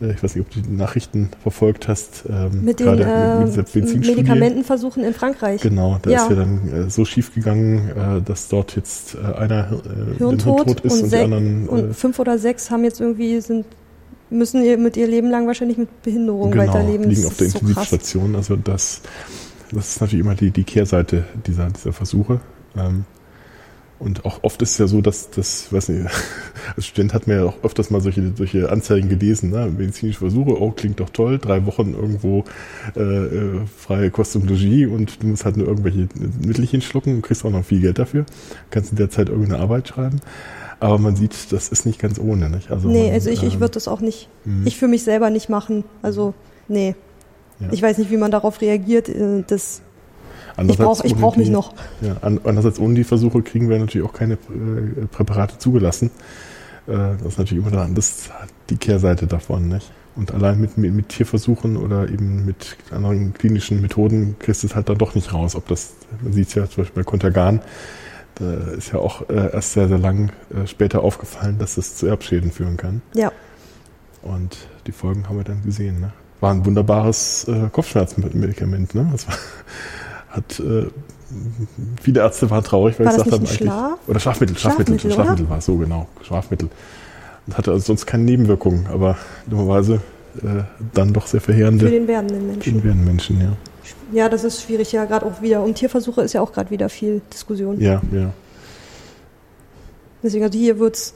Äh, 0.00 0.12
Ich 0.12 0.22
weiß 0.22 0.34
nicht, 0.34 0.44
ob 0.46 0.52
du 0.52 0.60
die 0.60 0.72
Nachrichten 0.74 1.30
verfolgt 1.42 1.86
hast. 1.86 2.24
ähm, 2.28 2.64
Mit 2.64 2.80
den 2.80 2.98
äh, 2.98 3.44
Benzinstudie. 3.44 4.10
Medikamentenversuchen 4.10 5.04
in 5.04 5.14
Frankreich. 5.14 5.60
Genau, 5.60 5.98
da 6.02 6.10
Ja. 6.10 6.22
ist 6.24 6.30
ja 6.30 6.36
dann 6.36 6.86
äh, 6.86 6.90
so 6.90 7.04
schief 7.04 7.32
gegangen, 7.34 7.90
äh, 7.90 8.20
dass 8.20 8.48
dort 8.48 8.74
jetzt 8.74 9.14
äh, 9.14 9.38
einer 9.38 9.70
äh, 9.72 10.18
Hirntod 10.18 10.66
tot 10.66 10.80
ist 10.80 10.92
und, 10.94 11.02
und, 11.04 11.12
die 11.12 11.16
anderen 11.18 11.68
und 11.68 11.94
fünf 11.94 12.18
oder 12.18 12.38
sechs 12.38 12.70
haben 12.72 12.82
jetzt 12.82 13.00
irgendwie 13.00 13.40
sind 13.40 13.66
müssen 14.30 14.62
ihr 14.62 14.78
mit 14.78 14.96
ihr 14.96 15.06
Leben 15.06 15.30
lang 15.30 15.46
wahrscheinlich 15.46 15.78
mit 15.78 16.02
Behinderung 16.02 16.50
genau, 16.50 16.66
weiterleben. 16.66 17.08
liegen 17.08 17.22
Das 17.22 17.30
auf 17.30 17.36
der 17.36 17.48
so 17.48 17.58
krass. 17.58 17.68
Intensivstation. 17.68 18.36
Also 18.36 18.56
das, 18.56 19.02
das 19.72 19.90
ist 19.90 20.00
natürlich 20.00 20.24
immer 20.24 20.34
die, 20.34 20.50
die 20.50 20.64
Kehrseite 20.64 21.24
dieser, 21.46 21.68
dieser 21.70 21.92
Versuche. 21.92 22.40
Ähm, 22.76 23.04
und 24.00 24.24
auch 24.24 24.42
oft 24.42 24.60
ist 24.60 24.72
es 24.72 24.78
ja 24.78 24.86
so, 24.86 25.00
dass 25.00 25.30
das, 25.30 25.72
weiß 25.72 25.88
nicht, 25.88 26.06
als 26.76 26.86
Student 26.86 27.14
hat 27.14 27.26
man 27.26 27.38
ja 27.38 27.44
auch 27.44 27.62
öfters 27.62 27.90
mal 27.90 28.00
solche, 28.00 28.32
solche 28.36 28.70
Anzeigen 28.70 29.08
gelesen, 29.08 29.50
ne? 29.50 29.72
medizinische 29.76 30.18
Versuche, 30.18 30.60
oh, 30.60 30.72
klingt 30.72 31.00
doch 31.00 31.10
toll, 31.10 31.38
drei 31.38 31.64
Wochen 31.64 31.94
irgendwo 31.94 32.44
äh, 32.96 33.00
äh, 33.00 33.60
freie 33.78 34.10
Kost 34.10 34.36
und 34.36 34.48
Logis 34.50 34.88
und 34.88 35.22
du 35.22 35.28
musst 35.28 35.44
halt 35.44 35.56
nur 35.56 35.68
irgendwelche 35.68 36.08
Mittelchen 36.44 36.82
schlucken 36.82 37.16
und 37.16 37.22
kriegst 37.22 37.44
auch 37.44 37.50
noch 37.50 37.64
viel 37.64 37.80
Geld 37.80 37.98
dafür, 37.98 38.26
kannst 38.70 38.90
in 38.90 38.98
der 38.98 39.10
Zeit 39.10 39.28
irgendeine 39.28 39.62
Arbeit 39.62 39.88
schreiben. 39.88 40.20
Aber 40.84 40.98
man 40.98 41.16
sieht, 41.16 41.50
das 41.50 41.68
ist 41.70 41.86
nicht 41.86 41.98
ganz 41.98 42.18
ohne. 42.18 42.50
Nicht? 42.50 42.70
Also 42.70 42.88
nee, 42.88 43.04
man, 43.06 43.12
also 43.14 43.30
ich, 43.30 43.42
ich 43.42 43.54
ähm, 43.54 43.60
würde 43.60 43.72
das 43.74 43.88
auch 43.88 44.00
nicht, 44.00 44.28
mhm. 44.44 44.66
ich 44.66 44.76
für 44.76 44.86
mich 44.86 45.02
selber 45.02 45.30
nicht 45.30 45.48
machen. 45.48 45.84
Also, 46.02 46.34
nee. 46.68 46.94
Ja. 47.58 47.68
Ich 47.70 47.80
weiß 47.80 47.96
nicht, 47.98 48.10
wie 48.10 48.16
man 48.18 48.30
darauf 48.30 48.60
reagiert. 48.60 49.08
äh, 49.08 49.42
Das, 49.46 49.80
ich 50.68 50.76
brauche 50.76 51.06
ich 51.06 51.14
brauch 51.14 51.36
mich 51.36 51.46
die- 51.46 51.52
noch. 51.52 51.72
Ja, 52.02 52.16
an, 52.20 52.38
andererseits 52.44 52.78
ohne 52.78 52.94
die 52.94 53.04
Versuche 53.04 53.40
kriegen 53.42 53.68
wir 53.70 53.78
natürlich 53.78 54.06
auch 54.06 54.12
keine 54.12 54.34
äh, 54.34 55.06
Präparate 55.10 55.56
zugelassen. 55.58 56.10
Äh, 56.86 56.92
das 57.22 57.28
ist 57.32 57.38
natürlich 57.38 57.64
immer 57.64 57.74
dann 57.74 57.94
das, 57.94 58.28
die 58.68 58.76
Kehrseite 58.76 59.26
davon. 59.26 59.68
Nicht? 59.68 59.90
Und 60.16 60.32
allein 60.32 60.60
mit, 60.60 60.76
mit, 60.76 60.92
mit 60.92 61.08
Tierversuchen 61.08 61.76
oder 61.78 62.08
eben 62.10 62.44
mit 62.44 62.76
anderen 62.90 63.32
klinischen 63.32 63.80
Methoden 63.80 64.36
kriegst 64.38 64.62
du 64.62 64.66
es 64.66 64.74
halt 64.74 64.88
dann 64.90 64.98
doch 64.98 65.14
nicht 65.14 65.32
raus. 65.32 65.56
Ob 65.56 65.66
das, 65.68 65.94
man 66.22 66.32
sieht 66.34 66.48
es 66.48 66.54
ja 66.54 66.68
zum 66.68 66.84
Beispiel 66.84 67.02
bei 67.02 67.08
Contergan, 67.08 67.60
da 68.36 68.52
ist 68.76 68.92
ja 68.92 68.98
auch 68.98 69.28
äh, 69.28 69.52
erst 69.52 69.72
sehr, 69.72 69.88
sehr 69.88 69.98
lang 69.98 70.30
äh, 70.50 70.66
später 70.66 71.02
aufgefallen, 71.02 71.58
dass 71.58 71.76
es 71.76 71.96
zu 71.96 72.06
Erbschäden 72.06 72.50
führen 72.50 72.76
kann. 72.76 73.02
Ja, 73.14 73.30
Und 74.22 74.56
die 74.86 74.92
Folgen 74.92 75.28
haben 75.28 75.36
wir 75.36 75.44
dann 75.44 75.62
gesehen. 75.62 76.00
Ne? 76.00 76.12
War 76.40 76.52
ein 76.52 76.64
wunderbares 76.64 77.46
äh, 77.48 77.68
Kopfschmerzmedikament. 77.70 78.94
Ne? 78.94 79.08
Das 79.12 79.28
war, 79.28 79.36
hat 80.30 80.60
äh, 80.60 80.86
viele 82.00 82.20
Ärzte 82.20 82.50
waren 82.50 82.64
traurig, 82.64 82.98
weil 82.98 83.06
War 83.06 83.12
sie 83.12 83.18
das 83.18 83.24
gesagt 83.24 83.42
eigentlich. 83.42 83.58
Schlaf? 83.58 83.98
Oder 84.06 84.20
Schlafmittel, 84.20 84.58
Schlafmittel, 84.58 84.98
Schlafmittel, 84.98 85.12
Schlafmittel, 85.12 85.50
war 85.50 85.58
es 85.58 85.64
so 85.64 85.76
genau, 85.76 86.08
Schlafmittel. 86.22 86.68
Und 87.46 87.58
hatte 87.58 87.70
also 87.72 87.84
sonst 87.84 88.06
keine 88.06 88.24
Nebenwirkungen, 88.24 88.86
aber 88.86 89.16
dummerweise 89.46 90.00
äh, 90.42 90.64
dann 90.92 91.12
doch 91.12 91.26
sehr 91.26 91.40
für 91.40 91.52
verheerende 91.52 91.88
den 91.88 92.08
werdenden 92.08 92.46
Menschen. 92.48 92.76
in 92.76 92.84
werden 92.84 93.04
Menschen, 93.04 93.40
ja. 93.40 93.52
Ja, 94.12 94.28
das 94.28 94.44
ist 94.44 94.62
schwierig, 94.62 94.92
ja, 94.92 95.04
gerade 95.04 95.26
auch 95.26 95.42
wieder. 95.42 95.62
Um 95.62 95.74
Tierversuche 95.74 96.22
ist 96.22 96.32
ja 96.32 96.40
auch 96.40 96.52
gerade 96.52 96.70
wieder 96.70 96.88
viel 96.88 97.20
Diskussion. 97.32 97.80
Ja, 97.80 98.02
ja. 98.12 98.32
Deswegen, 100.22 100.44
also 100.44 100.58
hier 100.58 100.78
wird's, 100.78 101.14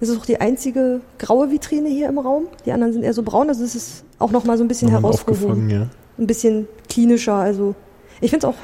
das 0.00 0.08
ist 0.08 0.18
auch 0.18 0.26
die 0.26 0.40
einzige 0.40 1.00
graue 1.18 1.50
Vitrine 1.50 1.88
hier 1.88 2.08
im 2.08 2.18
Raum. 2.18 2.48
Die 2.66 2.72
anderen 2.72 2.92
sind 2.92 3.02
eher 3.02 3.14
so 3.14 3.22
braun, 3.22 3.48
also 3.48 3.64
es 3.64 3.74
ist 3.74 4.04
auch 4.18 4.30
nochmal 4.30 4.58
so 4.58 4.64
ein 4.64 4.68
bisschen 4.68 4.92
Nochmal 4.92 5.12
herausgehoben. 5.12 5.70
ja. 5.70 5.86
Ein 6.18 6.26
bisschen 6.26 6.68
klinischer, 6.88 7.34
also 7.34 7.74
ich 8.20 8.30
finde 8.30 8.46
es 8.46 8.52
auch, 8.52 8.58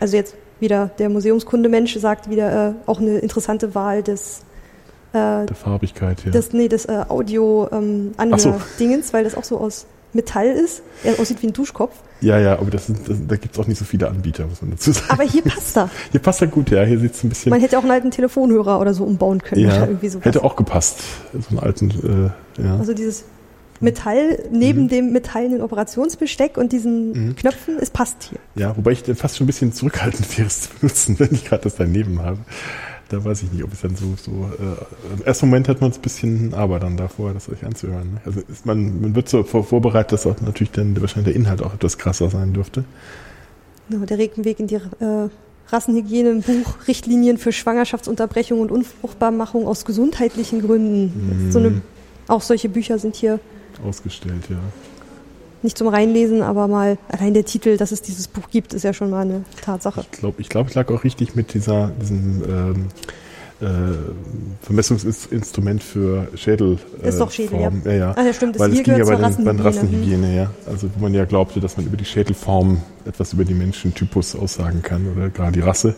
also 0.00 0.16
jetzt 0.16 0.36
wieder 0.60 0.90
der 0.98 1.08
Museumskunde-Mensch 1.08 1.98
sagt 1.98 2.30
wieder, 2.30 2.68
äh, 2.70 2.72
auch 2.86 3.00
eine 3.00 3.18
interessante 3.18 3.74
Wahl 3.74 4.02
des 4.02 4.40
äh, 5.12 5.46
Der 5.46 5.56
Farbigkeit, 5.56 6.24
ja. 6.24 6.30
das, 6.30 6.52
nee, 6.52 6.68
das 6.68 6.84
äh, 6.86 7.04
audio 7.08 7.68
ähm, 7.72 8.12
so. 8.36 8.54
Weil 9.12 9.24
das 9.24 9.34
auch 9.34 9.44
so 9.44 9.58
aus 9.58 9.86
Metall 10.16 10.48
ist. 10.48 10.82
Er 11.04 11.18
aussieht 11.20 11.40
wie 11.42 11.46
ein 11.46 11.52
Duschkopf. 11.52 11.94
ja, 12.20 12.38
ja, 12.40 12.58
aber 12.58 12.70
das, 12.70 12.86
das, 12.88 13.18
da 13.28 13.36
gibt 13.36 13.54
es 13.54 13.60
auch 13.60 13.66
nicht 13.68 13.78
so 13.78 13.84
viele 13.84 14.08
Anbieter, 14.08 14.46
muss 14.46 14.60
man 14.62 14.72
dazu 14.72 14.90
sagen. 14.92 15.06
Aber 15.10 15.22
hier 15.22 15.42
passt 15.44 15.76
er. 15.76 15.88
Hier 16.10 16.20
passt 16.20 16.40
er 16.40 16.48
gut, 16.48 16.70
ja. 16.70 16.82
Hier 16.82 16.98
sieht 16.98 17.14
es 17.14 17.22
ein 17.22 17.28
bisschen. 17.28 17.50
Man 17.50 17.60
hätte 17.60 17.78
auch 17.78 17.82
einen 17.82 17.92
alten 17.92 18.10
Telefonhörer 18.10 18.80
oder 18.80 18.92
so 18.94 19.04
umbauen 19.04 19.40
können. 19.42 19.60
ja, 19.62 19.86
sowas. 20.08 20.24
hätte 20.24 20.42
auch 20.42 20.56
gepasst. 20.56 20.98
So 21.32 21.50
einen 21.50 21.58
alten, 21.60 22.32
äh, 22.58 22.62
ja. 22.62 22.76
Also 22.78 22.92
dieses 22.94 23.24
Metall 23.78 24.38
neben 24.50 24.84
Mhm. 24.84 24.88
dem 24.88 25.12
metallenen 25.12 25.60
Operationsbesteck 25.60 26.56
und 26.56 26.72
diesen 26.72 27.36
Knöpfen, 27.36 27.76
es 27.78 27.90
passt 27.90 28.22
hier. 28.30 28.38
ja, 28.54 28.74
wobei 28.76 28.92
ich 28.92 29.02
fast 29.16 29.36
schon 29.36 29.44
ein 29.44 29.48
bisschen 29.48 29.72
zurückhaltend 29.74 30.38
wäre, 30.38 30.46
es 30.46 30.62
zu 30.62 30.68
benutzen, 30.80 31.18
wenn 31.18 31.28
ich 31.32 31.44
gerade 31.44 31.64
das 31.64 31.76
daneben 31.76 32.22
habe. 32.22 32.38
Da 33.08 33.24
weiß 33.24 33.44
ich 33.44 33.52
nicht, 33.52 33.62
ob 33.62 33.72
es 33.72 33.82
dann 33.82 33.94
so, 33.94 34.14
so 34.16 34.50
äh, 34.58 35.14
im 35.14 35.22
ersten 35.24 35.46
Moment 35.46 35.68
hat 35.68 35.80
man 35.80 35.90
es 35.90 35.98
ein 35.98 36.02
bisschen 36.02 36.54
aber 36.54 36.80
dann 36.80 36.96
davor, 36.96 37.32
das 37.32 37.48
euch 37.48 37.64
anzuhören. 37.64 38.14
Ne? 38.14 38.20
Also 38.24 38.40
ist 38.40 38.66
man, 38.66 39.00
man 39.00 39.14
wird 39.14 39.28
so 39.28 39.44
vor, 39.44 39.62
vorbereitet, 39.62 40.12
dass 40.12 40.26
auch 40.26 40.40
natürlich 40.40 40.72
dann 40.72 41.00
wahrscheinlich 41.00 41.32
der 41.32 41.40
Inhalt 41.40 41.62
auch 41.62 41.74
etwas 41.74 41.98
krasser 41.98 42.30
sein 42.30 42.52
dürfte. 42.52 42.84
Ja, 43.90 43.98
der 43.98 44.18
Regenweg 44.18 44.58
in 44.58 44.66
die 44.66 44.74
äh, 44.74 45.28
Rassenhygiene 45.68 46.30
im 46.30 46.42
Buch 46.42 46.88
Richtlinien 46.88 47.38
für 47.38 47.52
Schwangerschaftsunterbrechung 47.52 48.60
und 48.60 48.72
Unfruchtbarmachung 48.72 49.68
aus 49.68 49.84
gesundheitlichen 49.84 50.62
Gründen. 50.62 51.46
Mhm. 51.46 51.52
So 51.52 51.58
eine, 51.60 51.82
auch 52.26 52.42
solche 52.42 52.68
Bücher 52.68 52.98
sind 52.98 53.14
hier 53.14 53.38
Ausgestellt, 53.84 54.48
ja. 54.48 54.56
Nicht 55.66 55.76
zum 55.76 55.88
Reinlesen, 55.88 56.42
aber 56.42 56.68
mal 56.68 56.96
allein 57.08 57.34
der 57.34 57.44
Titel, 57.44 57.76
dass 57.76 57.90
es 57.90 58.00
dieses 58.00 58.28
Buch 58.28 58.48
gibt, 58.50 58.72
ist 58.72 58.84
ja 58.84 58.94
schon 58.94 59.10
mal 59.10 59.22
eine 59.22 59.44
Tatsache. 59.60 60.04
Ich 60.12 60.18
glaube, 60.18 60.40
ich, 60.40 60.48
glaub, 60.48 60.68
ich 60.68 60.74
lag 60.74 60.88
auch 60.90 61.02
richtig 61.02 61.34
mit 61.34 61.54
dieser, 61.54 61.88
diesem 62.00 62.42
ähm, 62.48 62.88
äh, 63.60 63.66
Vermessungsinstrument 64.62 65.82
für 65.82 66.28
Schädel. 66.36 66.78
Äh, 67.02 67.08
Ist 67.08 67.18
doch 67.18 67.30
Schädel, 67.30 67.58
ja. 67.60 67.70
Form. 67.70 67.82
ja. 67.84 67.92
ja. 67.92 68.12
Ah, 68.16 68.22
ja, 68.22 68.32
stimmt, 68.32 68.54
das 68.54 68.62
Weil 68.62 68.72
es 68.74 68.82
ging 68.84 68.96
ja 68.96 69.04
bei, 69.04 69.16
den, 69.16 69.44
bei 69.44 69.52
den 69.52 69.60
Rassenhygiene. 69.60 70.36
Ja. 70.36 70.50
Also 70.66 70.88
wo 70.94 71.02
man 71.02 71.14
ja 71.14 71.24
glaubte, 71.24 71.58
dass 71.58 71.76
man 71.76 71.86
über 71.86 71.96
die 71.96 72.04
Schädelform 72.04 72.80
etwas 73.04 73.32
über 73.32 73.44
die 73.44 73.54
Menschentypus 73.54 74.36
aussagen 74.36 74.82
kann 74.82 75.06
oder 75.16 75.30
gerade 75.30 75.52
die 75.52 75.60
Rasse, 75.60 75.96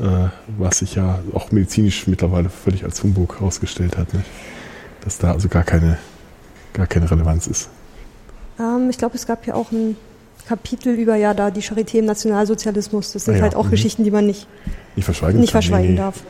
äh, 0.00 0.28
was 0.58 0.78
sich 0.78 0.96
ja 0.96 1.20
auch 1.32 1.52
medizinisch 1.52 2.06
mittlerweile 2.06 2.48
völlig 2.48 2.84
als 2.84 3.02
Humbug 3.02 3.38
herausgestellt 3.38 3.96
hat, 3.96 4.12
ne? 4.14 4.24
dass 5.04 5.18
da 5.18 5.32
also 5.32 5.48
gar 5.48 5.64
keine, 5.64 5.98
gar 6.72 6.86
keine 6.86 7.10
Relevanz 7.10 7.46
ist. 7.46 7.68
Ähm, 8.60 8.90
ich 8.90 8.98
glaube, 8.98 9.16
es 9.16 9.26
gab 9.26 9.44
hier 9.44 9.56
auch 9.56 9.72
ein 9.72 9.96
Kapitel 10.46 10.94
über 10.94 11.16
ja 11.16 11.32
da 11.32 11.50
die 11.50 11.62
Charité 11.62 11.98
im 11.98 12.06
Nationalsozialismus. 12.06 13.12
Das 13.12 13.24
sind 13.24 13.34
Ah 13.34 13.36
ja, 13.38 13.42
halt 13.44 13.54
auch 13.54 13.66
mhm. 13.66 13.70
Geschichten, 13.70 14.04
die 14.04 14.10
man 14.10 14.26
nicht, 14.26 14.46
Nicht 14.96 15.04
verschweigen 15.04 15.40
nicht 15.40 15.52
verschweigen 15.52 15.92
Nee, 15.92 15.96
darf. 15.96 16.22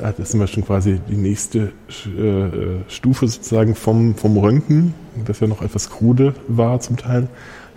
Ja, 0.00 0.12
Das 0.12 0.30
sind 0.30 0.40
wir 0.40 0.46
schon 0.46 0.64
quasi 0.64 1.00
die 1.08 1.16
nächste 1.16 1.72
äh, 2.06 2.20
äh, 2.20 2.80
Stufe 2.88 3.28
sozusagen 3.28 3.74
vom, 3.74 4.14
vom 4.14 4.36
Röntgen, 4.36 4.94
das 5.26 5.40
ja 5.40 5.46
noch 5.46 5.62
etwas 5.62 5.90
krude 5.90 6.34
war 6.48 6.80
zum 6.80 6.96
Teil. 6.96 7.28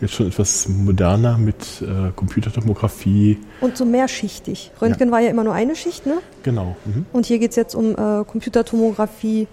Jetzt 0.01 0.15
schon 0.15 0.27
etwas 0.27 0.67
moderner 0.67 1.37
mit 1.37 1.81
äh, 1.81 2.11
Computertomographie. 2.15 3.37
Und 3.61 3.77
so 3.77 3.85
mehrschichtig. 3.85 4.71
Röntgen 4.81 5.09
war 5.09 5.21
ja 5.21 5.29
immer 5.29 5.45
nur 5.45 5.53
eine 5.53 5.75
Schicht, 5.75 6.05
ne? 6.05 6.17
Genau. 6.43 6.75
Mhm. 6.83 7.05
Und 7.13 7.25
hier 7.25 7.39
geht 7.39 7.51
es 7.51 7.55
jetzt 7.55 7.75
um 7.75 7.93
äh, 7.93 8.25
Computertomographie, 8.25 9.47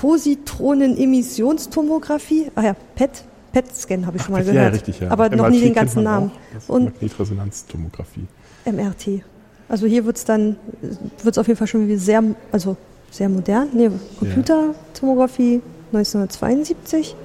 Positronen-Emissionstomographie. 0.00 2.50
Ah 2.54 2.62
ja, 2.62 2.76
PET. 2.94 3.24
PET-Scan 3.52 4.06
habe 4.06 4.16
ich 4.16 4.22
schon 4.22 4.32
mal 4.32 4.42
Ach, 4.42 4.46
ja, 4.46 4.52
gehört. 4.52 4.74
richtig, 4.74 5.00
ja. 5.00 5.10
Aber 5.10 5.28
noch 5.28 5.38
MRT 5.46 5.50
nie 5.50 5.60
den 5.60 5.74
ganzen 5.74 6.04
Namen. 6.04 6.30
Und 6.68 6.84
Magnetresonanztomographie. 6.84 8.26
MRT. 8.64 9.22
Also 9.68 9.86
hier 9.88 10.04
wird 10.04 10.18
es 10.18 10.24
dann, 10.24 10.54
wird 10.80 11.34
es 11.34 11.38
auf 11.38 11.48
jeden 11.48 11.58
Fall 11.58 11.66
schon 11.66 11.98
sehr, 11.98 12.22
also 12.52 12.76
sehr 13.10 13.28
modern. 13.28 13.68
Nee, 13.72 13.90
Computertomographie 14.20 15.62
1972. 15.92 17.16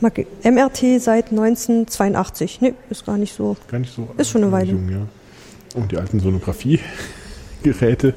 Mag- 0.00 0.24
MRT 0.44 1.00
seit 1.00 1.32
1982. 1.32 2.60
Nee, 2.60 2.74
ist 2.88 3.04
gar 3.04 3.18
nicht 3.18 3.34
so. 3.34 3.56
Gar 3.68 3.80
nicht 3.80 3.92
so. 3.92 4.08
Ist 4.16 4.30
schon 4.30 4.44
eine 4.44 4.52
Weile. 4.52 4.70
Jung, 4.70 4.88
ja. 4.88 5.00
Und 5.74 5.90
die 5.90 5.96
alten 5.98 6.20
Sonographie-Geräte. 6.20 8.14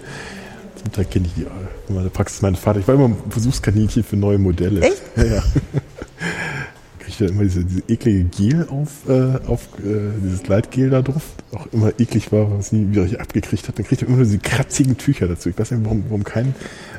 Teil 0.92 1.06
kenne 1.06 1.28
ich 1.28 1.34
die 1.36 1.44
äh, 1.44 1.48
in 1.90 1.96
meiner 1.96 2.10
Praxis. 2.10 2.42
Mein 2.42 2.56
Vater, 2.56 2.80
ich 2.80 2.88
war 2.88 2.96
immer 2.96 3.06
ein 3.06 3.18
Versuchskaninchen 3.30 4.04
für 4.04 4.18
neue 4.18 4.38
Modelle. 4.38 4.82
Echt? 4.82 5.02
Ja, 5.16 5.24
ja. 5.24 5.44
Kriegt 7.00 7.20
ja 7.20 7.28
immer 7.28 7.44
diese, 7.44 7.66
diese 7.66 7.84
eklige 7.88 8.24
Gel 8.26 8.68
auf, 8.70 9.08
äh, 9.08 9.46
auf 9.48 9.68
äh, 9.80 10.12
dieses 10.24 10.44
Gleitgel 10.44 10.90
da 10.90 11.02
drauf. 11.02 11.24
Auch 11.54 11.68
immer 11.72 11.92
eklig 12.00 12.32
war, 12.32 12.58
was 12.58 12.72
nie 12.72 12.90
wieder 12.90 13.06
ich 13.06 13.20
abgekriegt 13.20 13.68
hat. 13.68 13.78
Dann 13.78 13.86
kriegt 13.86 14.02
er 14.02 14.08
immer 14.08 14.18
nur 14.18 14.26
diese 14.26 14.40
kratzigen 14.40 14.98
Tücher 14.98 15.28
dazu. 15.28 15.50
Ich 15.50 15.58
weiß 15.58 15.72
nicht, 15.72 15.84
warum, 15.84 16.06
warum 16.08 16.24
kein, 16.24 16.56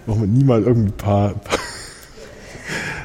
warum 0.07 0.23
man 0.23 0.33
nie 0.33 0.45
mal 0.45 0.63
irgendwie 0.63 0.89
ein 0.89 0.97
paar, 0.97 1.35
paar 1.35 1.59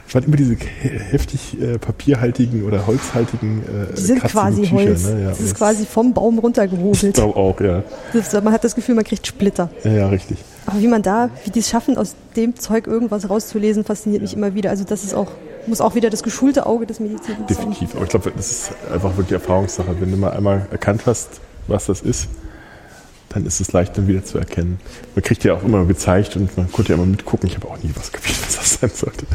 es 0.07 0.15
waren 0.15 0.23
immer 0.23 0.35
diese 0.37 0.53
he- 0.55 0.89
heftig 1.11 1.61
äh, 1.61 1.77
papierhaltigen 1.77 2.63
oder 2.63 2.87
holzhaltigen 2.87 3.61
äh, 3.63 3.93
Die 3.95 4.01
sind 4.01 4.23
quasi 4.23 4.61
Tücher, 4.61 4.75
Holz. 4.75 5.05
Ne? 5.05 5.21
Ja, 5.23 5.29
das 5.29 5.39
ist 5.39 5.55
quasi 5.55 5.85
vom 5.85 6.13
Baum 6.13 6.37
ich 6.37 6.43
runtergehobelt. 6.43 7.13
glaube 7.13 7.35
auch, 7.35 7.59
ja. 7.61 7.83
Das, 8.13 8.31
man 8.33 8.53
hat 8.53 8.63
das 8.63 8.75
Gefühl, 8.75 8.95
man 8.95 9.03
kriegt 9.03 9.25
Splitter. 9.27 9.69
Ja, 9.83 9.91
ja, 9.91 10.07
richtig. 10.07 10.37
Aber 10.65 10.79
wie 10.79 10.87
man 10.87 11.01
da, 11.01 11.29
wie 11.45 11.49
die 11.49 11.59
es 11.59 11.69
schaffen, 11.69 11.97
aus 11.97 12.15
dem 12.35 12.55
Zeug 12.55 12.87
irgendwas 12.87 13.29
rauszulesen, 13.29 13.83
fasziniert 13.83 14.21
mich 14.21 14.33
immer 14.35 14.53
wieder. 14.53 14.69
Also 14.69 14.83
das 14.83 15.03
ist 15.03 15.13
auch, 15.13 15.31
muss 15.67 15.81
auch 15.81 15.95
wieder 15.95 16.09
das 16.09 16.23
geschulte 16.23 16.65
Auge 16.65 16.85
des 16.85 16.99
Mediziners 16.99 17.37
sein. 17.37 17.47
Definitiv. 17.47 17.95
Aber 17.95 18.03
ich 18.03 18.09
glaube, 18.09 18.31
das 18.35 18.51
ist 18.51 18.71
einfach 18.93 19.15
wirklich 19.17 19.33
Erfahrungssache. 19.33 19.95
Wenn 19.99 20.11
du 20.11 20.17
mal 20.17 20.31
einmal 20.31 20.67
erkannt 20.71 21.01
hast, 21.05 21.29
was 21.67 21.85
das 21.87 22.01
ist, 22.01 22.27
dann 23.29 23.45
ist 23.45 23.59
es 23.61 23.71
leicht 23.71 23.97
dann 23.97 24.07
wieder 24.07 24.23
zu 24.25 24.37
erkennen. 24.37 24.79
Man 25.15 25.23
kriegt 25.23 25.43
ja 25.43 25.53
auch 25.53 25.63
immer 25.63 25.85
gezeigt 25.85 26.35
und 26.35 26.55
man 26.57 26.71
konnte 26.71 26.89
ja 26.93 26.95
immer 26.97 27.05
mitgucken. 27.05 27.47
Ich 27.47 27.55
habe 27.55 27.67
auch 27.67 27.77
nie 27.81 27.91
was 27.95 28.11
kapiert, 28.11 28.37
was 28.45 28.55
das 28.57 28.73
sein 28.79 28.89
sollte. 28.93 29.25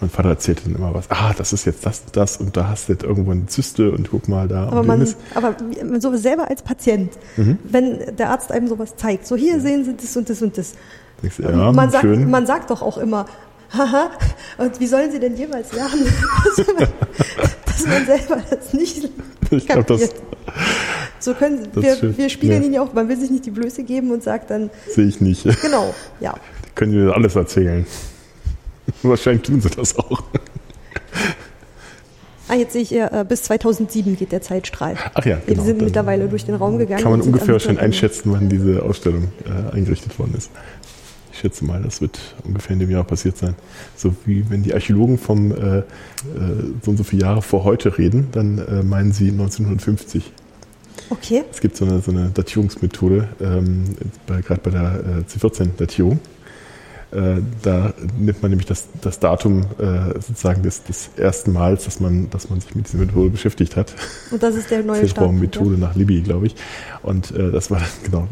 Mein 0.00 0.10
Vater 0.10 0.28
erzählte 0.28 0.64
dann 0.64 0.74
immer 0.76 0.92
was. 0.92 1.10
Ah, 1.10 1.32
das 1.36 1.54
ist 1.54 1.64
jetzt 1.64 1.86
das 1.86 2.00
und 2.00 2.16
das 2.16 2.36
und 2.36 2.56
da 2.56 2.68
hast 2.68 2.88
du 2.88 2.92
jetzt 2.92 3.02
irgendwo 3.02 3.30
eine 3.30 3.46
Zyste 3.46 3.90
und 3.90 4.10
guck 4.10 4.28
mal 4.28 4.46
da. 4.46 4.66
Aber 4.68 4.82
man, 4.82 5.06
aber 5.34 5.54
so 6.00 6.14
selber 6.16 6.48
als 6.50 6.62
Patient, 6.62 7.12
Mhm. 7.36 7.58
wenn 7.64 8.14
der 8.16 8.28
Arzt 8.30 8.52
einem 8.52 8.68
sowas 8.68 8.94
zeigt, 8.96 9.26
so 9.26 9.36
hier 9.36 9.58
sehen 9.60 9.84
Sie 9.84 9.94
das 9.96 10.14
und 10.16 10.28
das 10.28 10.42
und 10.42 10.56
das. 10.58 10.74
Denkst 11.22 11.36
du, 11.38 11.42
ja, 11.44 11.72
man, 11.72 11.90
sagt, 11.90 12.02
schön. 12.02 12.30
man 12.30 12.44
sagt 12.46 12.68
doch 12.70 12.82
auch 12.82 12.98
immer, 12.98 13.24
haha, 13.72 14.10
und 14.58 14.78
wie 14.80 14.86
sollen 14.86 15.10
Sie 15.10 15.18
denn 15.18 15.34
jemals 15.34 15.72
lernen, 15.72 16.06
dass 17.76 17.86
man, 17.86 18.06
selber 18.06 18.42
das 18.50 18.72
nicht 18.72 19.08
ich 19.50 19.66
glaube, 19.66 19.84
das. 19.84 20.10
So 21.18 21.34
können 21.34 21.68
wir, 21.74 22.16
wir 22.16 22.28
spiegeln 22.28 22.62
Ja. 22.62 22.68
ihn 22.68 22.74
ja 22.74 22.82
auch, 22.82 22.92
man 22.92 23.08
will 23.08 23.16
sich 23.16 23.30
nicht 23.30 23.46
die 23.46 23.50
Blöße 23.50 23.82
geben 23.84 24.10
und 24.10 24.22
sagt 24.22 24.50
dann, 24.50 24.70
sehe 24.88 25.06
ich 25.06 25.20
nicht. 25.20 25.44
genau, 25.62 25.94
ja. 26.20 26.34
Die 26.66 26.70
können 26.74 26.92
dir 26.92 27.14
alles 27.14 27.34
erzählen. 27.36 27.86
Wahrscheinlich 29.02 29.42
tun 29.42 29.60
sie 29.60 29.70
das 29.70 29.96
auch. 29.98 30.22
Ah, 32.48 32.54
jetzt 32.54 32.74
sehe 32.74 32.82
ich, 32.82 32.94
äh, 32.94 33.24
bis 33.28 33.42
2007 33.42 34.16
geht 34.16 34.30
der 34.30 34.40
Zeitstrahl. 34.40 34.94
Ach 35.14 35.24
ja, 35.24 35.38
Wir 35.46 35.54
genau. 35.54 35.64
sind 35.64 35.78
Dann 35.78 35.84
mittlerweile 35.86 36.28
durch 36.28 36.44
den 36.44 36.54
Raum 36.54 36.78
gegangen. 36.78 37.02
Kann 37.02 37.10
man 37.10 37.22
sind 37.22 37.32
ungefähr 37.34 37.58
schon 37.58 37.76
einschätzen, 37.78 38.32
wann 38.32 38.48
diese 38.48 38.84
Ausstellung 38.84 39.32
äh, 39.44 39.74
eingerichtet 39.74 40.16
worden 40.18 40.34
ist. 40.38 40.50
Ich 41.36 41.40
schätze 41.42 41.66
mal, 41.66 41.82
das 41.82 42.00
wird 42.00 42.18
ungefähr 42.44 42.72
in 42.72 42.78
dem 42.78 42.90
Jahr 42.90 43.04
passiert 43.04 43.36
sein. 43.36 43.54
So 43.94 44.16
wie 44.24 44.48
wenn 44.48 44.62
die 44.62 44.72
Archäologen 44.72 45.18
vom 45.18 45.52
äh, 45.52 45.78
äh, 45.80 45.82
so 46.80 46.92
und 46.92 46.96
so 46.96 47.04
viele 47.04 47.22
Jahre 47.22 47.42
vor 47.42 47.62
heute 47.64 47.98
reden, 47.98 48.28
dann 48.32 48.56
äh, 48.56 48.82
meinen 48.82 49.12
sie 49.12 49.28
1950. 49.28 50.32
Okay, 51.10 51.44
Es 51.52 51.60
gibt 51.60 51.76
so 51.76 51.84
eine, 51.84 52.00
so 52.00 52.10
eine 52.10 52.30
Datierungsmethode, 52.30 53.28
ähm, 53.42 53.84
gerade 54.26 54.60
bei 54.62 54.70
der 54.70 54.82
äh, 54.82 55.30
C14-Datierung. 55.30 56.20
Äh, 57.16 57.40
da 57.62 57.94
nimmt 58.18 58.42
man 58.42 58.50
nämlich 58.50 58.66
das, 58.66 58.88
das 59.00 59.18
Datum 59.18 59.62
äh, 59.78 60.20
sozusagen 60.20 60.62
des, 60.62 60.84
des 60.84 61.08
ersten 61.16 61.50
Mals, 61.50 61.86
dass 61.86 61.98
man, 61.98 62.28
dass 62.28 62.50
man 62.50 62.60
sich 62.60 62.74
mit 62.74 62.88
dieser 62.88 62.98
Methode 62.98 63.30
beschäftigt 63.30 63.74
hat. 63.74 63.94
und 64.30 64.42
das 64.42 64.54
ist 64.54 64.70
der 64.70 64.82
neue 64.82 65.08
Start. 65.08 65.32
Methode 65.32 65.78
nach 65.78 65.94
Libby, 65.94 66.20
glaube 66.20 66.48
ich. 66.48 66.56
Und 67.02 67.30
äh, 67.30 67.50
das 67.50 67.70
war 67.70 67.80
genau, 68.04 68.28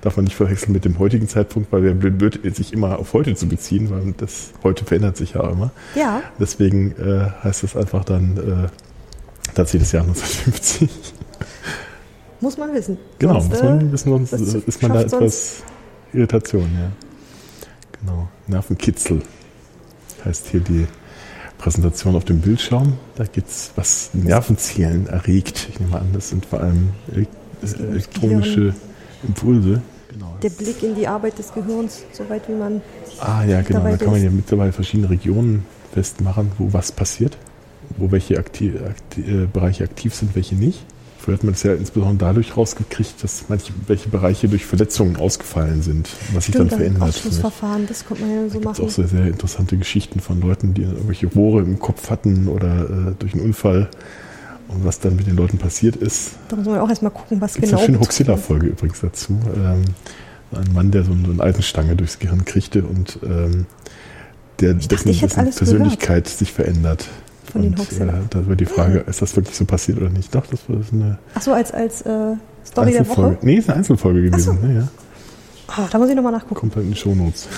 darf 0.00 0.16
man 0.16 0.24
nicht 0.24 0.34
verwechseln 0.34 0.72
mit 0.72 0.84
dem 0.84 0.98
heutigen 0.98 1.28
Zeitpunkt, 1.28 1.70
weil 1.70 1.82
der 1.82 1.92
blöd 1.92 2.20
wird, 2.20 2.56
sich 2.56 2.72
immer 2.72 2.98
auf 2.98 3.12
heute 3.12 3.36
zu 3.36 3.46
beziehen, 3.46 3.90
weil 3.90 4.14
das 4.16 4.50
heute 4.64 4.84
verändert 4.84 5.16
sich 5.16 5.34
ja 5.34 5.42
auch 5.42 5.52
immer. 5.52 5.70
Ja, 5.94 6.22
Deswegen 6.40 6.90
äh, 6.92 7.30
heißt 7.44 7.62
das 7.62 7.76
einfach 7.76 8.04
dann 8.04 8.36
äh, 8.36 9.54
tatsächlich 9.54 9.82
das 9.82 9.92
Jahr 9.92 10.02
1950. 10.02 10.90
muss 12.40 12.58
man 12.58 12.74
wissen. 12.74 12.98
Genau, 13.20 13.34
Sonst, 13.34 13.50
muss 13.50 13.60
äh, 13.60 13.64
man 13.64 13.92
wissen, 13.92 14.26
sonst 14.26 14.54
ist 14.66 14.82
man 14.82 14.92
da 14.92 15.02
etwas 15.02 15.62
Irritation, 16.12 16.68
ja. 16.74 16.90
Genau. 18.04 18.28
Nervenkitzel 18.46 19.22
heißt 20.24 20.48
hier 20.48 20.60
die 20.60 20.86
Präsentation 21.58 22.16
auf 22.16 22.24
dem 22.24 22.40
Bildschirm. 22.40 22.94
Da 23.16 23.24
geht's, 23.24 23.72
was 23.76 24.10
Nervenzellen 24.12 25.06
erregt. 25.06 25.68
Ich 25.70 25.80
nehme 25.80 25.98
an, 25.98 26.08
das 26.12 26.28
sind 26.28 26.44
vor 26.46 26.60
allem 26.60 26.90
elektronische 27.62 28.74
Impulse. 29.26 29.80
Genau. 30.10 30.36
der 30.40 30.50
Blick 30.50 30.82
in 30.82 30.94
die 30.94 31.08
Arbeit 31.08 31.38
des 31.38 31.52
Gehirns, 31.52 32.04
soweit 32.12 32.48
wie 32.48 32.52
man. 32.52 32.82
Ah 33.18 33.42
ja, 33.44 33.62
genau. 33.62 33.82
Da 33.82 33.96
kann 33.96 34.12
man 34.12 34.22
ja 34.22 34.30
mittlerweile 34.30 34.72
verschiedene 34.72 35.10
Regionen 35.10 35.66
festmachen, 35.92 36.52
wo 36.58 36.72
was 36.72 36.92
passiert, 36.92 37.36
wo 37.96 38.12
welche 38.12 38.38
akti 38.38 38.74
akti 38.78 39.22
äh, 39.22 39.46
Bereiche 39.52 39.82
aktiv 39.82 40.14
sind, 40.14 40.36
welche 40.36 40.54
nicht. 40.54 40.84
Früher 41.24 41.36
hat 41.36 41.44
man 41.44 41.54
es 41.54 41.62
ja 41.62 41.72
insbesondere 41.72 42.28
dadurch 42.28 42.54
rausgekriegt, 42.54 43.24
dass 43.24 43.46
manche 43.48 43.72
welche 43.86 44.10
Bereiche 44.10 44.46
durch 44.46 44.66
Verletzungen 44.66 45.16
ausgefallen 45.16 45.80
sind, 45.80 46.10
was 46.34 46.44
sich 46.44 46.54
dann 46.54 46.68
verändert. 46.68 47.02
Ausschlussverfahren, 47.02 47.86
das 47.86 48.04
kommt 48.04 48.20
man 48.20 48.30
ja 48.30 48.48
so 48.50 48.60
da 48.60 48.68
machen. 48.68 48.84
auch 48.84 48.90
sehr, 48.90 49.08
sehr 49.08 49.26
interessante 49.28 49.78
Geschichten 49.78 50.20
von 50.20 50.42
Leuten, 50.42 50.74
die 50.74 50.82
irgendwelche 50.82 51.28
Rohre 51.28 51.62
im 51.62 51.78
Kopf 51.78 52.10
hatten 52.10 52.46
oder 52.46 52.90
äh, 52.90 53.12
durch 53.18 53.32
einen 53.32 53.42
Unfall 53.42 53.88
und 54.68 54.84
was 54.84 55.00
dann 55.00 55.16
mit 55.16 55.26
den 55.26 55.34
Leuten 55.34 55.56
passiert 55.56 55.96
ist. 55.96 56.32
Da 56.48 56.56
muss 56.56 56.66
man 56.66 56.78
auch 56.78 56.90
erstmal 56.90 57.12
gucken, 57.12 57.40
was 57.40 57.54
Gibt 57.54 57.68
genau. 57.68 57.78
eine 57.78 57.86
schöne 57.86 58.00
Huxilla-Folge 58.00 58.66
übrigens 58.66 59.00
dazu. 59.00 59.40
Ähm, 59.56 59.84
ein 60.52 60.74
Mann, 60.74 60.90
der 60.90 61.04
so 61.04 61.12
eine, 61.12 61.42
Eisenstange 61.42 61.96
durchs 61.96 62.18
Gehirn 62.18 62.44
kriegte 62.44 62.82
und 62.82 63.18
ähm, 63.24 63.64
der, 64.60 64.74
dessen, 64.74 65.08
ich 65.08 65.20
dessen 65.20 65.40
alles 65.40 65.56
Persönlichkeit 65.56 66.28
sich 66.28 66.52
verändert. 66.52 67.08
Von 67.54 67.62
den 67.62 67.70
und 67.72 67.78
Hoaxilla. 67.78 68.12
äh, 68.12 68.20
da 68.28 68.46
war 68.46 68.54
die 68.56 68.66
Frage, 68.66 68.98
ist 69.06 69.22
das 69.22 69.34
wirklich 69.36 69.56
so 69.56 69.64
passiert 69.64 69.96
oder 69.98 70.10
nicht? 70.10 70.34
Doch, 70.34 70.44
das 70.46 70.60
war 70.68 70.76
das 70.76 70.92
eine 70.92 71.18
Ach 71.34 71.40
so, 71.40 71.52
als, 71.54 71.70
als 71.72 72.02
äh, 72.02 72.34
Story 72.66 72.92
der. 72.92 73.08
Woche. 73.08 73.38
Nee, 73.40 73.54
ist 73.56 73.68
eine 73.70 73.78
Einzelfolge 73.78 74.22
gewesen. 74.22 74.58
so. 74.60 74.66
Ja, 74.66 74.72
ja. 74.74 74.88
Ah, 75.68 75.88
da 75.90 75.98
muss 75.98 76.10
ich 76.10 76.14
nochmal 76.16 76.32
nachgucken. 76.32 76.56
Kommt 76.56 76.76
halt 76.76 76.84
in 76.84 76.92
die 76.92 76.98
Shownotes. 76.98 77.48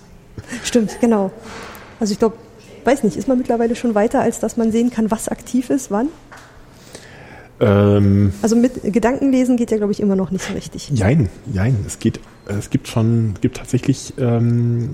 Stimmt, 0.64 0.98
genau. 1.00 1.30
Also 1.98 2.12
ich 2.12 2.18
glaube, 2.18 2.36
weiß 2.84 3.02
nicht, 3.04 3.16
ist 3.16 3.28
man 3.28 3.38
mittlerweile 3.38 3.74
schon 3.76 3.94
weiter, 3.94 4.20
als 4.20 4.38
dass 4.40 4.56
man 4.58 4.70
sehen 4.72 4.90
kann, 4.90 5.10
was 5.10 5.28
aktiv 5.28 5.70
ist, 5.70 5.90
wann? 5.90 6.08
Ähm, 7.60 8.32
Also 8.42 8.54
mit 8.56 8.92
Gedankenlesen 8.92 9.56
geht 9.56 9.70
ja, 9.70 9.78
glaube 9.78 9.92
ich, 9.92 10.00
immer 10.00 10.16
noch 10.16 10.30
nicht 10.30 10.44
so 10.44 10.52
richtig. 10.52 10.90
Jein, 10.90 11.30
jein. 11.52 11.76
Es 11.86 11.98
geht, 11.98 12.20
es 12.46 12.70
gibt 12.70 12.88
schon, 12.88 13.34
gibt 13.40 13.56
tatsächlich 13.56 14.14
ähm, 14.18 14.90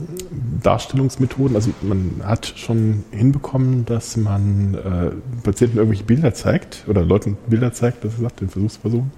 Darstellungsmethoden. 0.62 1.56
Also 1.56 1.70
man 1.82 2.22
hat 2.24 2.52
schon 2.56 3.04
hinbekommen, 3.10 3.84
dass 3.84 4.16
man 4.16 4.74
äh, 4.74 5.42
Patienten 5.42 5.78
irgendwelche 5.78 6.04
Bilder 6.04 6.34
zeigt 6.34 6.84
oder 6.88 7.02
Leuten 7.04 7.36
Bilder 7.46 7.72
zeigt, 7.72 8.04
das 8.04 8.16
sagt 8.18 8.40
den 8.40 8.48
Versuchspersonen 8.48 9.10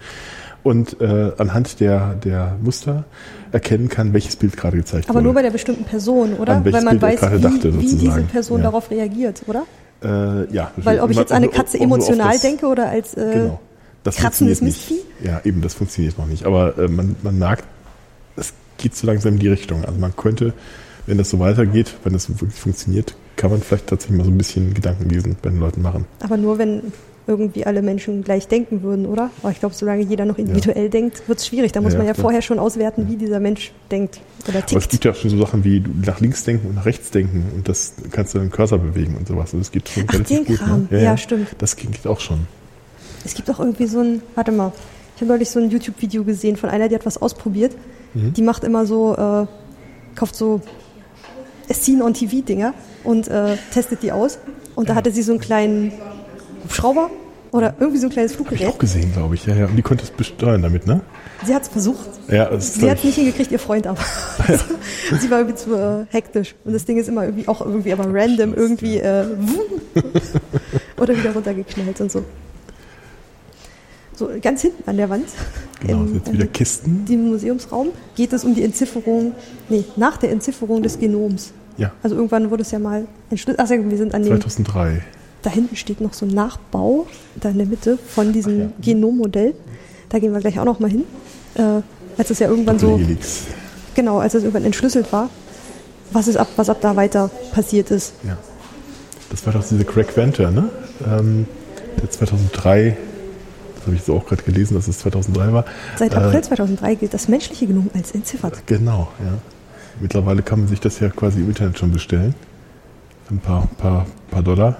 und 0.62 1.00
äh, 1.00 1.32
anhand 1.38 1.78
der 1.80 2.14
der 2.14 2.56
Muster 2.62 3.04
erkennen 3.52 3.88
kann, 3.88 4.12
welches 4.14 4.36
Bild 4.36 4.56
gerade 4.56 4.76
gezeigt 4.78 5.08
Aber 5.08 5.16
wurde. 5.16 5.24
nur 5.24 5.34
bei 5.34 5.42
der 5.42 5.50
bestimmten 5.50 5.84
Person, 5.84 6.34
oder? 6.34 6.54
An 6.56 6.64
Weil 6.64 6.82
man 6.82 6.98
Bild 6.98 7.20
weiß, 7.20 7.32
wie, 7.36 7.40
dachte, 7.40 7.80
wie 7.80 7.94
diese. 7.96 8.22
Person 8.22 8.58
Ja. 8.58 8.64
darauf 8.64 8.90
reagiert, 8.90 9.42
oder? 9.46 9.64
äh, 10.02 10.52
ja, 10.52 10.70
Weil 10.76 11.00
ob 11.00 11.10
ich 11.10 11.16
jetzt 11.16 11.32
an 11.32 11.38
eine 11.38 11.48
Katze 11.48 11.78
emotional 11.78 12.38
denke 12.38 12.66
oder 12.66 12.88
als 12.88 13.14
äh, 13.14 13.30
Genau. 13.32 13.60
Das 14.02 14.16
kratzendes 14.16 14.60
nicht. 14.60 14.92
Ja, 15.22 15.40
eben, 15.44 15.62
das 15.62 15.72
funktioniert 15.74 16.18
noch 16.18 16.26
nicht. 16.26 16.44
Aber 16.44 16.76
äh, 16.78 16.88
man, 16.88 17.16
man 17.22 17.38
merkt, 17.38 17.64
geht 18.78 18.94
so 18.96 19.06
langsam 19.06 19.34
in 19.34 19.38
die 19.40 19.48
Richtung. 19.48 19.84
Also 19.84 19.98
man 19.98 20.14
könnte, 20.16 20.52
wenn 21.06 21.18
das 21.18 21.30
so 21.30 21.38
weitergeht, 21.38 21.94
wenn 22.04 22.12
das 22.12 22.28
wirklich 22.28 22.54
funktioniert, 22.58 23.14
kann 23.36 23.50
man 23.50 23.60
vielleicht 23.60 23.88
tatsächlich 23.88 24.16
mal 24.18 24.24
so 24.24 24.30
ein 24.30 24.38
bisschen 24.38 24.74
Gedankenlesen 24.74 25.36
bei 25.42 25.50
den 25.50 25.60
Leuten 25.60 25.82
machen. 25.82 26.04
aber 26.20 26.36
nur 26.36 26.58
wenn 26.58 26.92
irgendwie 27.26 27.64
alle 27.64 27.80
Menschen 27.80 28.22
gleich 28.22 28.48
denken 28.48 28.82
würden, 28.82 29.06
oder? 29.06 29.30
Aber 29.42 29.50
ich 29.50 29.58
glaube, 29.58 29.74
solange 29.74 30.02
jeder 30.02 30.26
noch 30.26 30.36
individuell 30.36 30.90
denkt, 30.90 31.26
wird 31.26 31.38
es 31.38 31.46
schwierig. 31.46 31.72
Da 31.72 31.80
muss 31.80 31.94
Ja, 31.94 31.98
man 32.00 32.06
ja 32.06 32.12
klar. 32.12 32.22
vorher 32.24 32.42
schon 32.42 32.58
auswerten, 32.58 33.08
wie 33.08 33.16
dieser 33.16 33.40
Mensch 33.40 33.72
denkt 33.90 34.20
oder 34.46 34.58
Aber 34.58 34.66
es 34.66 34.70
tickt. 34.72 34.90
gibt 34.90 35.04
ja 35.06 35.14
schon 35.14 35.30
so 35.30 35.38
Sachen 35.38 35.64
wie 35.64 35.82
nach 36.04 36.20
links 36.20 36.44
denken 36.44 36.68
und 36.68 36.74
nach 36.74 36.84
rechts 36.84 37.10
denken 37.10 37.46
und 37.56 37.66
das 37.66 37.94
kannst 38.10 38.34
du 38.34 38.40
den 38.40 38.50
Cursor 38.50 38.78
bewegen 38.78 39.16
und 39.16 39.26
sowas. 39.26 39.44
Also 39.46 39.58
das 39.58 39.70
geht 39.72 39.88
schon 39.88 40.04
Ach, 40.06 40.12
relativ 40.12 40.36
den 40.36 40.44
gut. 40.44 40.58
Kram. 40.58 40.88
Ne? 40.90 41.02
Ja, 41.02 41.16
stimmt. 41.16 41.48
Das 41.58 41.76
geht 41.76 42.06
auch 42.06 42.20
schon. 42.20 42.40
Es 43.24 43.32
gibt 43.32 43.48
auch 43.50 43.58
irgendwie 43.58 43.86
so 43.86 44.00
ein, 44.00 44.20
warte 44.34 44.52
mal, 44.52 44.72
ich 45.14 45.20
habe 45.20 45.26
neulich 45.26 45.50
so 45.50 45.60
ein 45.60 45.70
YouTube-Video 45.70 46.24
gesehen 46.24 46.56
von 46.56 46.70
einer, 46.70 46.88
die 46.88 46.94
hat 46.94 47.06
was 47.06 47.20
ausprobiert. 47.20 47.72
Mhm. 48.14 48.32
Die 48.32 48.42
macht 48.42 48.64
immer 48.64 48.86
so, 48.86 49.14
äh, 49.14 49.46
kauft 50.16 50.34
so 50.34 50.60
Scene-on-TV-Dinger 51.72 52.74
und 53.04 53.28
äh, 53.28 53.56
testet 53.72 54.02
die 54.02 54.12
aus. 54.12 54.38
Und 54.74 54.88
da 54.88 54.94
hatte 54.94 55.10
sie 55.12 55.22
so 55.22 55.32
einen 55.32 55.40
kleinen 55.40 55.92
Hubschrauber 56.64 57.10
oder 57.52 57.74
irgendwie 57.78 58.00
so 58.00 58.08
ein 58.08 58.10
kleines 58.10 58.32
Habe 58.32 58.42
ich 58.42 58.48
Fluggerät. 58.48 58.74
auch 58.74 58.78
gesehen, 58.78 59.12
glaube 59.12 59.36
ich. 59.36 59.46
Ja, 59.46 59.54
ja. 59.54 59.66
Und 59.66 59.76
die 59.76 59.82
konnte 59.82 60.02
es 60.02 60.10
besteuern 60.10 60.60
damit, 60.62 60.86
ne? 60.86 61.02
Sie 61.46 61.54
hat 61.54 61.62
es 61.62 61.68
versucht. 61.68 62.08
Ja, 62.28 62.46
das 62.50 62.74
Sie 62.74 62.90
hat 62.90 62.98
es 62.98 63.04
nicht 63.04 63.14
hingekriegt, 63.14 63.52
ihr 63.52 63.58
Freund 63.60 63.86
aber. 63.86 64.00
Und 65.10 65.20
sie 65.20 65.30
war 65.30 65.38
irgendwie 65.38 65.56
zu 65.56 65.74
äh, 65.74 66.06
hektisch. 66.10 66.56
Und 66.64 66.72
das 66.72 66.84
Ding 66.84 66.98
ist 66.98 67.08
immer 67.08 67.24
irgendwie 67.24 67.46
auch 67.46 67.60
irgendwie 67.60 67.92
aber 67.92 68.06
random 68.12 68.54
irgendwie 68.54 68.98
äh, 68.98 69.24
oder 71.00 71.16
wieder 71.16 71.32
runtergeknallt 71.32 72.00
und 72.00 72.10
so. 72.10 72.24
So 74.16 74.28
ganz 74.40 74.62
hinten 74.62 74.88
an 74.88 74.96
der 74.96 75.10
Wand. 75.10 75.26
genau, 75.80 76.02
im, 76.02 76.14
jetzt 76.14 76.32
wieder 76.32 76.44
äh, 76.44 76.48
Kisten. 76.48 77.04
dem 77.04 77.28
Museumsraum 77.30 77.88
geht 78.14 78.32
es 78.32 78.44
um 78.44 78.54
die 78.54 78.62
Entzifferung, 78.62 79.32
nee, 79.68 79.84
nach 79.96 80.16
der 80.16 80.30
Entzifferung 80.30 80.82
des 80.82 80.98
Genoms. 80.98 81.52
Ja, 81.76 81.90
Also 82.02 82.14
irgendwann 82.14 82.50
wurde 82.50 82.62
es 82.62 82.70
ja 82.70 82.78
mal 82.78 83.06
entschlüsselt. 83.30 83.58
Ach, 83.58 83.68
ja, 83.68 83.90
wir 83.90 83.96
sind 83.98 84.14
an 84.14 84.22
dem, 84.22 84.40
2003. 84.40 85.02
da 85.42 85.50
hinten 85.50 85.74
steht 85.74 86.00
noch 86.00 86.12
so 86.14 86.24
ein 86.24 86.32
Nachbau, 86.32 87.06
da 87.40 87.48
in 87.48 87.58
der 87.58 87.66
Mitte 87.66 87.98
von 87.98 88.32
diesem 88.32 88.72
Genommodell. 88.80 89.54
Da 90.08 90.20
gehen 90.20 90.32
wir 90.32 90.40
gleich 90.40 90.60
auch 90.60 90.64
noch 90.64 90.78
mal 90.78 90.90
hin. 90.90 91.02
Äh, 91.56 91.80
als 92.16 92.30
es 92.30 92.38
ja 92.38 92.48
irgendwann 92.48 92.78
so, 92.78 92.96
Helix. 92.96 93.46
genau, 93.96 94.18
als 94.18 94.34
es 94.34 94.44
irgendwann 94.44 94.64
entschlüsselt 94.64 95.12
war, 95.12 95.30
was 96.12 96.28
ist 96.28 96.36
ab, 96.36 96.46
was 96.54 96.70
ab 96.70 96.78
da 96.80 96.94
weiter 96.94 97.28
passiert 97.52 97.90
ist. 97.90 98.12
Ja. 98.22 98.36
Das 99.30 99.44
war 99.46 99.52
doch 99.52 99.66
diese 99.66 99.84
Craig 99.84 100.16
Venter, 100.16 100.52
ne? 100.52 100.68
Ähm, 101.04 101.46
der 102.00 102.08
2003, 102.08 102.96
das 103.84 103.88
habe 103.88 103.96
ich 103.96 104.02
so 104.02 104.16
auch 104.16 104.26
gerade 104.26 104.42
gelesen, 104.42 104.74
dass 104.74 104.88
es 104.88 104.98
2003 105.00 105.52
war. 105.52 105.64
Seit 105.96 106.14
Äh, 106.14 106.16
April 106.16 106.42
2003 106.42 106.94
gilt 106.94 107.12
das 107.12 107.28
menschliche 107.28 107.66
Genom 107.66 107.90
als 107.94 108.12
entziffert. 108.12 108.66
Genau, 108.66 109.08
ja. 109.20 109.32
Mittlerweile 110.00 110.42
kann 110.42 110.60
man 110.60 110.68
sich 110.68 110.80
das 110.80 110.98
ja 111.00 111.10
quasi 111.10 111.40
im 111.40 111.48
Internet 111.48 111.78
schon 111.78 111.92
bestellen. 111.92 112.34
Für 113.26 113.34
ein 113.34 113.38
paar, 113.40 113.68
paar, 113.78 114.06
paar 114.30 114.42
Dollar. 114.42 114.76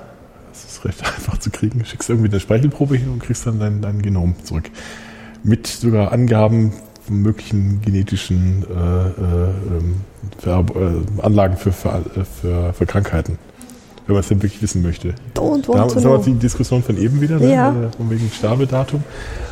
Das 0.50 0.64
ist 0.64 0.84
recht 0.84 1.04
einfach 1.16 1.38
zu 1.38 1.50
kriegen. 1.50 1.80
Du 1.80 1.84
schickst 1.84 2.08
irgendwie 2.08 2.30
eine 2.30 2.40
Speichelprobe 2.40 2.96
hin 2.96 3.10
und 3.10 3.22
kriegst 3.22 3.46
dann 3.46 3.58
dein, 3.58 3.82
dein 3.82 4.00
Genom 4.00 4.34
zurück. 4.42 4.70
Mit 5.42 5.66
sogar 5.66 6.12
Angaben 6.12 6.72
von 7.06 7.20
möglichen 7.20 7.82
genetischen 7.82 8.64
äh, 8.64 8.74
äh, 8.74 9.50
ähm, 9.76 9.96
Vererb- 10.42 10.74
äh, 10.74 11.22
Anlagen 11.22 11.58
für, 11.58 11.72
für, 11.72 11.90
äh, 11.90 12.24
für, 12.24 12.72
für 12.72 12.86
Krankheiten. 12.86 13.38
Wenn 14.06 14.14
man 14.14 14.20
es 14.20 14.28
denn 14.28 14.42
wirklich 14.42 14.60
wissen 14.60 14.82
möchte. 14.82 15.14
Don't 15.34 15.62
Da 15.62 15.68
want 15.68 15.94
haben 15.94 15.94
to 15.94 16.00
know. 16.00 16.18
die 16.18 16.34
Diskussion 16.34 16.82
von 16.82 16.98
eben 16.98 17.20
wieder, 17.22 17.38
ne? 17.38 17.52
Ja. 17.52 17.70
Äh, 17.70 17.90
von 17.96 18.10
wegen 18.10 18.30
Sterbedatum. 18.30 19.02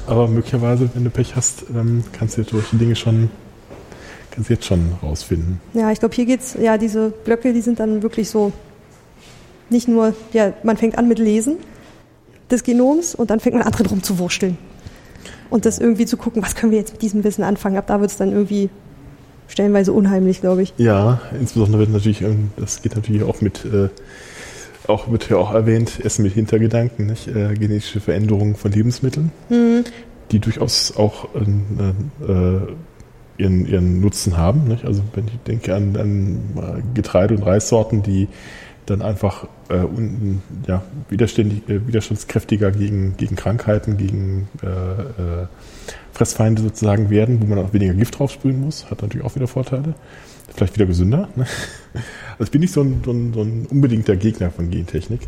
Aber 0.07 0.29
möglicherweise, 0.29 0.91
wenn 0.95 1.05
du 1.05 1.11
Pech 1.11 1.35
hast, 1.37 1.65
ähm, 1.75 2.05
kannst 2.13 2.37
du 2.37 2.45
solche 2.45 2.77
Dinge 2.77 2.95
schon, 2.95 3.31
kannst 4.31 4.51
du 4.51 4.55
jetzt 4.55 4.67
schon 4.67 4.93
rausfinden. 5.03 5.61
Ja, 5.73 5.91
ich 5.91 6.01
glaube, 6.01 6.15
hier 6.15 6.27
geht's, 6.27 6.55
ja, 6.61 6.77
diese 6.77 7.11
Blöcke, 7.25 7.55
die 7.55 7.63
sind 7.63 7.81
dann 7.81 8.03
wirklich 8.03 8.29
so, 8.29 8.53
nicht 9.71 9.89
nur, 9.89 10.15
ja, 10.35 10.53
man 10.65 10.77
fängt 10.77 10.99
an 10.99 11.09
mit 11.09 11.19
Lesen 11.19 11.57
des 12.51 12.63
Genoms 12.63 13.15
und 13.15 13.31
dann 13.31 13.41
fängt 13.41 13.57
man 13.57 13.65
an 13.65 13.73
drin 13.73 13.87
rumzuwursteln. 13.87 14.59
Und 15.49 15.65
das 15.65 15.79
irgendwie 15.79 16.05
zu 16.05 16.19
gucken, 16.19 16.43
was 16.43 16.55
können 16.55 16.73
wir 16.73 16.79
jetzt 16.79 16.93
mit 16.93 17.03
diesem 17.03 17.25
Wissen 17.25 17.43
anfangen. 17.43 17.79
Ab 17.79 17.87
da 17.87 18.01
wird's 18.01 18.17
dann 18.17 18.33
irgendwie 18.33 18.69
stellenweise 19.49 19.93
unheimlich, 19.93 20.41
glaube 20.41 20.63
ich. 20.63 20.75
Ja, 20.77 21.21
insbesondere 21.39 21.81
wird 21.81 21.91
natürlich, 21.91 22.21
ähm, 22.23 22.51
das 22.57 22.83
geht 22.83 22.97
natürlich 22.97 23.23
auch 23.23 23.41
mit, 23.41 23.65
äh, 23.65 23.89
auch 24.89 25.11
wird 25.11 25.29
ja 25.29 25.37
auch 25.37 25.53
erwähnt, 25.53 26.05
Essen 26.05 26.23
mit 26.23 26.33
Hintergedanken, 26.33 27.07
nicht? 27.07 27.29
Äh, 27.29 27.55
genetische 27.55 28.01
Veränderungen 28.01 28.57
von 28.57 28.73
Lebensmitteln, 28.73 29.33
die 30.31 30.39
durchaus 30.39 30.97
auch 30.97 31.29
äh, 31.35 32.31
äh, 32.31 32.61
ihren, 33.39 33.67
ihren 33.67 34.01
Nutzen 34.01 34.37
haben. 34.37 34.65
Nicht? 34.65 34.85
Also 34.85 35.03
wenn 35.15 35.29
ich 35.29 35.39
denke 35.47 35.75
an, 35.75 35.97
an 35.97 36.41
äh, 36.57 36.83
Getreide- 36.95 37.35
und 37.35 37.43
Reissorten, 37.43 38.03
die 38.03 38.29
dann 38.87 39.03
einfach 39.03 39.47
äh, 39.69 39.77
un, 39.77 40.43
ja, 40.67 40.83
äh, 41.11 41.81
widerstandskräftiger 41.87 42.73
gegen, 42.73 43.17
gegen 43.17 43.37
Krankheiten, 43.37 43.97
gegen 43.97 44.49
Fressfeinde 46.13 46.63
sozusagen 46.63 47.09
werden, 47.11 47.41
wo 47.41 47.47
man 47.47 47.59
auch 47.59 47.73
weniger 47.73 47.95
Gift 47.95 48.19
drauf 48.19 48.33
sprühen 48.33 48.61
muss, 48.61 48.91
hat 48.91 49.03
natürlich 49.03 49.25
auch 49.25 49.35
wieder 49.35 49.47
Vorteile. 49.47 49.95
Vielleicht 50.55 50.75
wieder 50.75 50.87
gesünder. 50.87 51.29
Ne? 51.37 51.47
Also 52.33 52.45
ich 52.45 52.51
bin 52.51 52.63
nicht 52.63 52.73
so 52.73 52.81
ein, 52.81 53.03
so, 53.05 53.13
ein, 53.13 53.33
so 53.35 53.43
ein 53.43 53.67
unbedingter 53.67 54.17
Gegner 54.17 54.51
von 54.51 54.71
Gentechnik, 54.71 55.21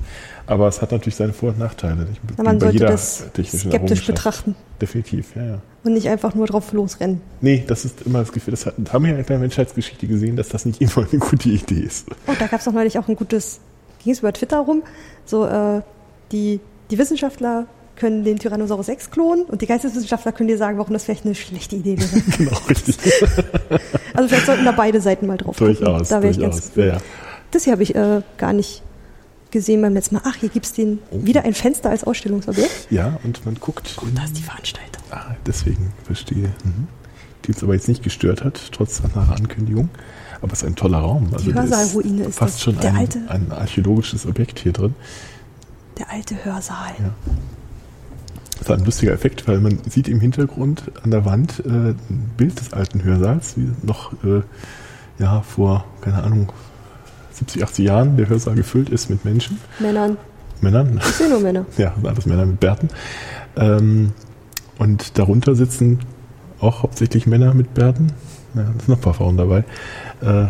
aber 0.47 0.67
es 0.67 0.81
hat 0.83 0.91
natürlich 0.91 1.15
seine 1.15 1.33
Vor- 1.33 1.51
und 1.51 1.59
Nachteile. 1.59 2.07
Na, 2.37 2.45
man 2.45 2.59
sollte 2.59 2.79
das 2.79 3.27
skeptisch 3.45 4.07
betrachten 4.07 4.57
Definitiv, 4.81 5.37
ja, 5.37 5.45
ja. 5.45 5.59
und 5.85 5.93
nicht 5.93 6.09
einfach 6.09 6.35
nur 6.35 6.47
drauf 6.47 6.73
losrennen. 6.73 7.21
Nee, 7.41 7.63
das 7.67 7.85
ist 7.85 8.03
immer 8.03 8.21
das 8.21 8.33
Gefühl, 8.33 8.53
das 8.53 8.67
haben 8.67 9.05
wir 9.05 9.13
ja 9.13 9.19
in 9.19 9.27
der 9.27 9.39
Menschheitsgeschichte 9.39 10.07
gesehen, 10.07 10.37
dass 10.37 10.49
das 10.49 10.65
nicht 10.65 10.81
immer 10.81 11.07
eine 11.11 11.19
gute 11.21 11.49
Idee 11.49 11.81
ist. 11.81 12.09
Oh, 12.27 12.33
da 12.39 12.47
gab's 12.47 12.65
doch 12.65 12.73
neulich 12.73 12.99
auch 12.99 13.07
ein 13.07 13.17
gutes, 13.17 13.61
ging 14.03 14.13
es 14.13 14.21
über 14.21 14.33
Twitter 14.33 14.59
rum, 14.59 14.83
so 15.25 15.47
äh, 15.47 15.83
die, 16.33 16.59
die 16.91 16.99
Wissenschaftler 16.99 17.67
können 17.97 18.25
den 18.25 18.39
Tyrannosaurus 18.39 18.89
Rex 18.89 19.11
klonen 19.11 19.45
und 19.45 19.63
die 19.63 19.67
Geisteswissenschaftler 19.67 20.33
können 20.33 20.49
dir 20.49 20.59
sagen, 20.59 20.79
warum 20.79 20.93
das 20.93 21.05
vielleicht 21.05 21.25
eine 21.25 21.35
schlechte 21.35 21.77
Idee 21.77 21.99
wäre. 21.99 22.21
genau, 22.39 22.59
richtig. 22.69 22.97
Also 24.15 24.29
vielleicht 24.29 24.47
sollten 24.47 24.65
da 24.65 24.71
beide 24.73 25.01
Seiten 25.01 25.27
mal 25.27 25.37
drauf 25.37 25.57
gucken. 25.57 25.75
durchaus, 25.75 26.09
Da 26.09 26.23
wäre 26.23 26.31
ich 26.31 26.37
durchaus. 26.39 26.61
ganz. 26.61 26.77
Ja, 26.77 26.85
ja. 26.85 26.99
Das 27.51 27.65
hier 27.65 27.73
habe 27.73 27.83
ich 27.83 27.95
äh, 27.97 28.23
gar 28.39 28.53
nicht 28.53 28.83
gesehen 29.51 29.83
beim 29.83 29.93
letzten 29.95 30.15
Mal. 30.15 30.23
Ach, 30.25 30.37
hier 30.37 30.49
gibt's 30.51 30.73
den 30.73 31.01
Oh. 31.11 31.25
wieder 31.25 31.43
ein 31.45 31.53
Fenster 31.55 31.91
als 31.91 32.05
Ausstellungsobjekt. 32.05 32.89
ja, 32.91 33.19
und 33.25 33.45
man 33.45 33.57
guckt. 33.57 33.97
in- 34.07 34.15
Da 34.15 34.23
ist 34.25 34.39
die 34.39 34.43
Veranstaltung. 34.43 35.03
Ah, 35.11 35.35
deswegen, 35.47 35.93
verstehe. 36.05 36.53
Mhm. 36.65 36.87
Die 37.45 37.53
uns 37.53 37.63
aber 37.65 37.75
jetzt 37.75 37.89
nicht 37.89 38.05
gestört 38.05 38.45
hat, 38.45 38.61
trotz 38.73 38.99
seiner 38.99 39.33
Ankündigung. 39.35 39.89
Aber 40.41 40.53
es 40.53 40.63
ist 40.63 40.69
ein 40.69 40.77
toller 40.77 40.99
Raum. 40.99 41.29
Also 41.33 41.51
da 41.51 41.63
Hörsaalruine 41.63 42.25
ist 42.27 42.39
fast 42.39 42.55
das. 42.55 42.63
schon 42.63 42.79
Der 42.79 42.91
ein, 42.91 42.97
alte- 42.99 43.21
ein 43.29 43.51
archäologisches 43.51 44.27
Objekt 44.27 44.61
hier 44.61 44.73
drin. 44.73 44.95
Der 45.99 46.09
alte 46.11 46.37
Hörsaal. 46.45 46.93
Ja. 47.01 47.11
Das 48.65 48.71
war 48.71 48.79
ein 48.79 48.85
lustiger 48.87 49.13
Effekt, 49.13 49.47
weil 49.47 49.61
man 49.61 49.79
sieht 49.91 50.09
im 50.09 50.21
Hintergrund 50.21 50.85
an 51.03 51.11
der 51.11 51.27
Wand 51.27 51.63
äh, 51.67 51.69
ein 51.69 52.31
Bild 52.39 52.59
des 52.59 52.73
alten 52.73 53.05
Hörsaals, 53.05 53.59
wie 53.59 53.71
noch 53.83 54.15
äh, 54.25 54.41
ja 55.19 55.43
vor, 55.43 55.85
keine 56.01 56.23
Ahnung, 56.23 56.51
70, 57.33 57.63
80 57.63 57.85
Jahren 57.85 58.17
der 58.17 58.27
Hörsaal 58.27 58.55
gefüllt 58.55 58.89
ist 58.89 59.11
mit 59.11 59.23
Menschen. 59.27 59.61
Männern. 59.81 60.17
Männern. 60.63 60.97
Ich 60.97 61.05
sehe 61.05 61.29
nur 61.29 61.41
Männer. 61.41 61.67
Ja, 61.77 61.93
alles 62.05 62.25
Männer 62.25 62.47
mit 62.47 62.59
Bärten. 62.59 62.89
Ähm, 63.57 64.13
und 64.79 65.19
darunter 65.19 65.55
sitzen 65.57 65.99
auch 66.59 66.85
hauptsächlich 66.85 67.27
Männer 67.27 67.53
mit 67.53 67.75
Bärten. 67.75 68.15
Ja, 68.55 68.63
da 68.63 68.69
sind 68.69 68.89
noch 68.89 68.97
ein 68.97 69.03
paar 69.03 69.13
Frauen 69.13 69.37
dabei. 69.37 69.65
Äh, 70.23 70.47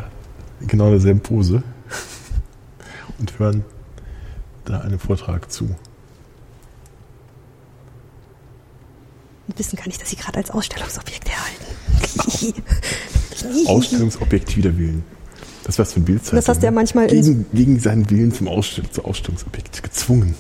genau 0.65 0.91
derselben 0.91 1.19
Pose. 1.19 1.65
Und 3.19 3.36
hören 3.41 3.65
da 4.66 4.82
einem 4.82 5.01
Vortrag 5.01 5.51
zu. 5.51 5.74
Und 9.46 9.58
wissen 9.58 9.76
gar 9.76 9.86
nicht, 9.86 10.00
dass 10.00 10.10
sie 10.10 10.16
gerade 10.16 10.38
als 10.38 10.50
Ausstellungsobjekt 10.50 11.28
erhalten. 11.28 12.62
Ausstellungsobjekt 13.66 14.56
wider 14.56 14.76
Willen. 14.78 15.04
Das 15.64 15.78
war 15.78 15.86
für 15.86 16.00
ein 16.00 16.04
Bildzeitung. 16.04 16.36
Das 16.36 16.48
hast 16.48 16.58
du 16.62 16.66
ja 16.66 16.70
ne? 16.70 16.74
manchmal 16.76 17.06
in- 17.12 17.22
gegen, 17.22 17.46
gegen 17.52 17.80
seinen 17.80 18.08
Willen 18.10 18.32
zum 18.32 18.48
Ausstell 18.48 18.88
zu 18.90 19.04
Ausstellungsobjekt 19.04 19.82
gezwungen. 19.82 20.34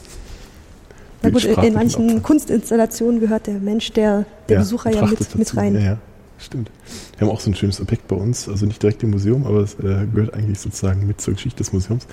Na 1.22 1.30
gut, 1.30 1.44
in, 1.44 1.72
manchen 1.72 2.10
Opfer. 2.10 2.20
Kunstinstallationen 2.20 3.20
gehört 3.20 3.46
der 3.46 3.54
Mensch, 3.54 3.92
der, 3.92 4.26
der 4.48 4.56
Ja, 4.56 4.60
Besucher 4.62 4.90
ja 4.90 5.06
mit, 5.06 5.34
mit 5.34 5.56
rein. 5.56 5.74
Ja, 5.74 5.80
ja, 5.80 5.98
stimmt. 6.38 6.70
Wir 7.16 7.26
haben 7.26 7.34
auch 7.34 7.40
so 7.40 7.50
ein 7.50 7.54
schönes 7.54 7.80
Objekt 7.80 8.06
bei 8.08 8.16
uns, 8.16 8.46
also 8.48 8.66
nicht 8.66 8.82
direkt 8.82 9.02
im 9.02 9.10
Museum, 9.10 9.46
aber 9.46 9.60
es 9.60 9.74
äh, 9.74 10.06
gehört 10.12 10.34
eigentlich 10.34 10.60
sozusagen 10.60 11.06
mit 11.06 11.22
zur 11.22 11.32
Geschichte 11.34 11.58
des 11.58 11.72
Museums. 11.72 12.06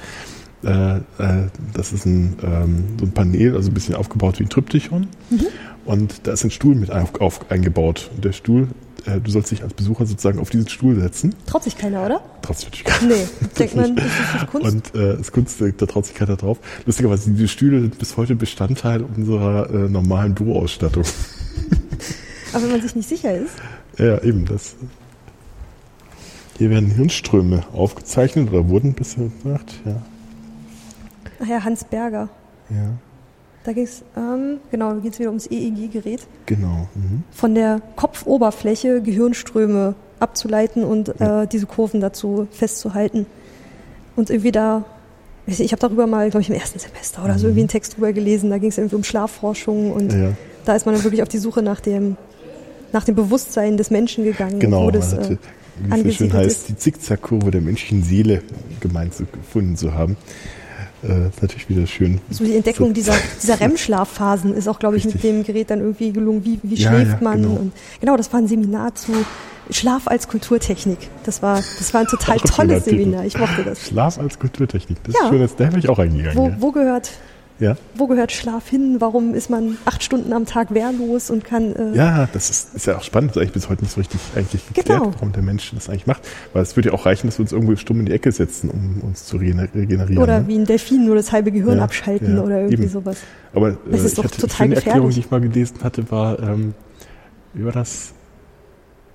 Äh, 0.64 0.98
äh, 0.98 1.02
das 1.74 1.92
ist 1.92 2.06
ein, 2.06 2.38
ähm, 2.44 2.84
so 3.00 3.06
ein 3.06 3.12
Panel, 3.12 3.56
also 3.56 3.70
ein 3.70 3.74
bisschen 3.74 3.96
aufgebaut 3.96 4.40
wie 4.40 4.44
ein 4.44 4.50
Tryptychon. 4.50 5.08
Mhm. 5.30 5.48
Und 5.86 6.28
da 6.28 6.34
ist 6.34 6.44
ein 6.44 6.52
Stuhl 6.52 6.76
mit 6.76 6.92
auf, 6.92 7.20
auf, 7.20 7.50
eingebaut. 7.50 8.12
Und 8.16 8.24
der 8.24 8.34
Stuhl, 8.34 8.68
äh, 9.06 9.20
du 9.20 9.32
sollst 9.32 9.50
dich 9.50 9.64
als 9.64 9.74
Besucher 9.74 10.06
sozusagen 10.06 10.40
auf 10.40 10.52
diesen 10.52 10.70
Stuhl 10.70 11.00
setzen. 11.00 11.34
Traut 11.48 11.64
sich 11.64 11.78
keiner, 11.78 12.06
oder? 12.06 12.22
Trotzdem 12.44 12.70
natürlich 12.70 12.86
gar 12.86 13.02
Nee, 13.04 13.28
denkt 13.60 13.76
man, 13.76 13.96
das 13.96 14.06
ist 14.06 14.34
nicht 14.34 14.48
Kunst. 14.48 14.68
Und 14.68 15.02
äh, 15.02 15.18
das 15.18 15.32
Kunst, 15.32 15.60
da 15.60 15.86
traut 15.86 16.06
sich 16.06 16.16
keiner 16.16 16.36
drauf. 16.36 16.60
Lustigerweise, 16.86 17.32
diese 17.32 17.48
Stühle 17.48 17.82
sind 17.82 17.98
bis 17.98 18.18
heute 18.18 18.36
Bestandteil 18.36 19.02
unserer 19.02 19.70
äh, 19.70 19.90
normalen 19.90 20.36
Büroausstattung. 20.36 21.04
Aber 22.54 22.64
wenn 22.64 22.72
man 22.72 22.82
sich 22.82 22.96
nicht 22.96 23.10
sicher 23.10 23.36
ist, 23.36 23.56
Ja, 23.98 24.22
eben 24.22 24.46
das. 24.46 24.76
Hier 26.58 26.70
werden 26.70 26.92
Hirnströme 26.92 27.64
aufgezeichnet 27.74 28.52
oder 28.52 28.68
wurden 28.68 28.94
bisher 28.94 29.30
gemacht. 29.42 29.74
Ja. 29.84 30.04
Ach 31.42 31.48
ja, 31.48 31.64
Hans 31.64 31.84
Berger. 31.84 32.30
ja, 32.70 32.78
Da 33.64 33.74
ging 33.74 33.84
es, 33.84 34.04
ähm, 34.18 34.58
genau, 34.72 34.94
da 34.94 35.00
geht 35.00 35.14
es 35.14 35.20
wieder 35.20 35.30
ums 35.30 35.48
EEG-Gerät. 35.48 36.22
genau. 36.46 36.88
Mhm. 36.96 37.24
Von 37.32 37.56
der 37.56 37.82
Kopfoberfläche 37.96 39.02
Gehirnströme 39.02 39.96
abzuleiten 40.20 40.84
und 40.84 41.14
Ja. 41.20 41.44
äh, 41.44 41.48
diese 41.48 41.66
Kurven 41.66 42.00
dazu 42.02 42.48
festzuhalten. 42.52 43.26
Und 44.16 44.30
irgendwie 44.30 44.52
da, 44.52 44.84
ich 45.48 45.72
habe 45.72 45.80
darüber 45.80 46.06
mal, 46.08 46.30
glaube 46.30 46.42
ich, 46.42 46.50
im 46.50 46.56
ersten 46.56 46.80
Semester 46.80 47.24
oder 47.24 47.38
so 47.40 47.48
irgendwie 47.48 47.62
einen 47.62 47.70
Text 47.70 47.96
drüber 47.96 48.14
gelesen. 48.14 48.50
Da 48.50 48.58
ging 48.58 48.70
es 48.70 48.78
irgendwie 48.78 48.96
um 48.98 49.04
Schlafforschung 49.04 49.92
und 49.92 50.14
Mhm. 50.14 50.24
Ja, 50.24 50.30
da 50.66 50.76
ist 50.76 50.86
man 50.86 50.94
dann 50.96 51.04
wirklich 51.04 51.22
auf 51.24 51.30
die 51.30 51.40
Suche 51.40 51.62
nach 51.64 51.80
dem, 51.80 52.18
nach 52.94 53.04
dem 53.04 53.16
Bewusstsein 53.16 53.78
des 53.78 53.90
Menschen 53.90 54.24
gegangen. 54.24 54.60
genau. 54.60 54.86
Wo 54.86 54.92
das, 54.92 55.14
hatte, 55.14 55.34
äh, 55.34 55.38
wie 56.04 56.10
es 56.10 56.18
so 56.18 56.26
schön 56.26 56.34
heißt, 56.34 56.50
ist. 56.50 56.70
die 56.70 56.76
Zickzackkurve 56.78 57.50
der 57.52 57.62
menschlichen 57.62 58.04
Seele 58.04 58.44
gemeint 58.80 59.14
zu, 59.16 59.26
gefunden 59.26 59.76
zu 59.78 59.94
haben. 59.96 60.18
Äh, 61.04 61.30
ist 61.30 61.42
natürlich 61.42 61.68
wieder 61.70 61.88
schön. 61.88 62.20
so 62.30 62.44
die 62.44 62.56
Entdeckung 62.56 62.88
So- 62.90 62.94
dieser, 62.94 63.14
dieser 63.42 63.60
REM-Schlafphasen 63.60 64.54
ist 64.54 64.68
auch, 64.68 64.80
glaube 64.80 64.98
ich, 64.98 65.06
mit 65.06 65.16
Richtig. 65.16 65.32
dem 65.32 65.44
Gerät 65.44 65.70
dann 65.72 65.80
irgendwie 65.80 66.12
gelungen. 66.12 66.46
Wie, 66.46 66.60
wie 66.64 66.76
Ja, 66.76 66.90
schläft 66.92 67.12
ja, 67.12 67.18
man? 67.22 67.42
genau. 67.42 67.56
Und 67.56 67.74
genau, 68.00 68.18
das 68.18 68.32
war 68.32 68.40
ein 68.40 68.48
Seminar 68.48 68.94
zu 68.96 69.12
Schlaf 69.72 70.08
als 70.08 70.28
Kulturtechnik. 70.28 70.98
Das 71.24 71.42
war, 71.42 71.56
das 71.58 71.94
war 71.94 72.02
ein 72.02 72.08
total 72.08 72.38
tolles. 72.44 72.86
Seminar. 72.86 73.26
Ich 73.26 73.38
mochte 73.38 73.64
das. 73.64 73.88
Schlaf 73.88 74.20
als 74.20 74.38
Kulturtechnik. 74.38 74.98
Das 75.04 75.16
Ja. 75.16 75.24
ist 75.26 75.30
schön, 75.30 75.42
das- 75.42 75.56
da 75.56 75.66
wäre 75.66 75.80
ich 75.80 75.90
auch 75.90 76.00
eingegangen. 76.00 76.38
Wo, 76.38 76.48
ja. 76.50 76.56
wo, 76.60 76.72
gehört, 76.72 77.10
Ja. 77.62 77.78
wo 77.96 78.08
gehört 78.08 78.32
Schlaf 78.34 78.68
hin? 78.68 78.98
Warum 79.00 79.34
ist 79.36 79.50
man 79.50 79.78
acht 79.86 80.04
Stunden 80.04 80.34
am 80.34 80.46
Tag 80.46 80.74
wehrlos 80.74 81.30
und 81.30 81.46
kann. 81.46 81.76
Äh, 81.76 81.96
Ja, 81.96 82.28
das 82.34 82.50
ist, 82.50 82.74
ist 82.76 82.88
ja 82.88 82.98
auch 82.98 83.04
spannend. 83.04 83.30
Das 83.32 83.36
ist 83.38 83.42
eigentlich 83.44 83.54
bis 83.54 83.70
heute 83.70 83.84
nicht 83.84 83.94
so 83.94 84.02
richtig 84.02 84.20
eigentlich 84.36 84.66
geklärt, 84.74 84.88
Genau. 84.88 85.14
warum 85.14 85.32
der 85.32 85.44
Mensch 85.44 85.72
das 85.74 85.88
eigentlich 85.88 86.08
macht. 86.08 86.28
Weil 86.54 86.64
es 86.64 86.76
würde 86.76 86.90
ja 86.90 86.96
auch 86.96 87.06
reichen, 87.06 87.28
dass 87.28 87.38
wir 87.38 87.44
uns 87.44 87.52
irgendwo 87.52 87.76
stumm 87.76 88.00
in 88.00 88.08
die 88.08 88.12
Ecke 88.14 88.32
setzen, 88.32 88.70
um 88.70 89.02
uns 89.08 89.26
zu 89.26 89.38
regener- 89.38 89.74
regenerieren. 89.74 90.22
Oder 90.24 90.40
ne? 90.42 90.48
wie 90.48 90.56
ein 90.58 90.66
Delfin 90.66 91.06
nur 91.06 91.16
das 91.16 91.32
halbe 91.32 91.52
Gehirn 91.52 91.78
Ja, 91.78 91.84
abschalten 91.84 92.36
ja, 92.36 92.42
oder 92.44 92.58
irgendwie 92.62 92.84
eben. 92.84 92.90
sowas. 92.92 93.18
Aber 93.54 93.70
äh, 93.70 93.76
Das 93.92 94.02
ist 94.02 94.10
ich 94.10 94.16
doch 94.16 94.24
hatte, 94.24 94.42
total 94.42 94.66
eine 94.66 94.76
Erklärung, 94.76 95.10
die 95.12 95.20
ich 95.20 95.30
mal 95.32 95.40
gelesen 95.40 95.78
hatte, 95.84 96.10
war, 96.12 96.40
ähm, 96.40 96.74
wie 97.54 97.64
war 97.64 97.72
das? 97.74 98.14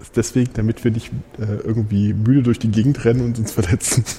Ist 0.00 0.16
deswegen, 0.16 0.50
damit 0.54 0.84
wir 0.84 0.90
nicht 0.92 1.10
äh, 1.40 1.46
irgendwie 1.64 2.12
müde 2.12 2.42
durch 2.44 2.58
die 2.60 2.70
Gegend 2.70 3.04
rennen 3.04 3.22
und 3.22 3.38
uns 3.38 3.50
verletzen. 3.50 4.04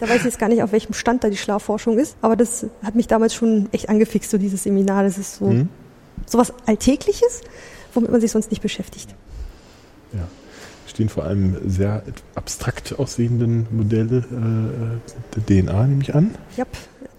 Da 0.00 0.08
weiß 0.08 0.18
ich 0.18 0.24
jetzt 0.24 0.38
gar 0.38 0.48
nicht, 0.48 0.62
auf 0.62 0.72
welchem 0.72 0.92
Stand 0.92 1.24
da 1.24 1.30
die 1.30 1.36
Schlafforschung 1.36 1.98
ist, 1.98 2.16
aber 2.20 2.36
das 2.36 2.66
hat 2.84 2.94
mich 2.94 3.06
damals 3.06 3.34
schon 3.34 3.68
echt 3.72 3.88
angefixt, 3.88 4.30
so 4.30 4.38
dieses 4.38 4.62
Seminar. 4.62 5.02
Das 5.02 5.18
ist 5.18 5.36
so 5.36 5.48
Hm? 5.48 5.68
sowas 6.26 6.52
Alltägliches, 6.66 7.40
womit 7.94 8.10
man 8.10 8.20
sich 8.20 8.30
sonst 8.30 8.50
nicht 8.50 8.60
beschäftigt. 8.62 9.14
Ja. 10.12 10.20
Stehen 10.86 11.08
vor 11.08 11.24
allem 11.24 11.56
sehr 11.68 12.02
abstrakt 12.34 12.98
aussehenden 12.98 13.66
Modelle 13.70 14.18
äh, 14.18 15.40
der 15.40 15.62
DNA, 15.64 15.86
nehme 15.86 16.02
ich 16.02 16.14
an. 16.14 16.34
Ja, 16.56 16.64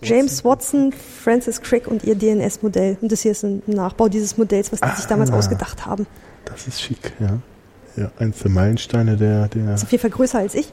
James 0.02 0.44
Watson, 0.46 0.94
Francis 1.24 1.62
Crick 1.62 1.88
und 1.88 2.04
ihr 2.04 2.16
DNS-Modell. 2.16 2.98
Und 3.02 3.12
das 3.12 3.22
hier 3.22 3.32
ist 3.32 3.44
ein 3.44 3.62
Nachbau 3.68 4.08
dieses 4.10 4.38
Modells, 4.38 4.72
was 4.72 4.80
die 4.80 4.96
sich 4.96 5.06
damals 5.06 5.32
Ah. 5.32 5.38
ausgedacht 5.38 5.86
haben. 5.86 6.08
Das 6.46 6.68
ist 6.68 6.82
schick, 6.82 7.12
ja. 7.20 7.40
Ja, 7.96 8.12
eins 8.18 8.40
der 8.40 8.52
Meilensteine 8.52 9.18
der, 9.18 9.48
der 9.50 9.74
Ist 9.76 9.84
auf 9.84 9.91
jeden 9.91 10.02
Fall 10.02 10.12
größer 10.12 10.40
als 10.40 10.56
ich. 10.56 10.72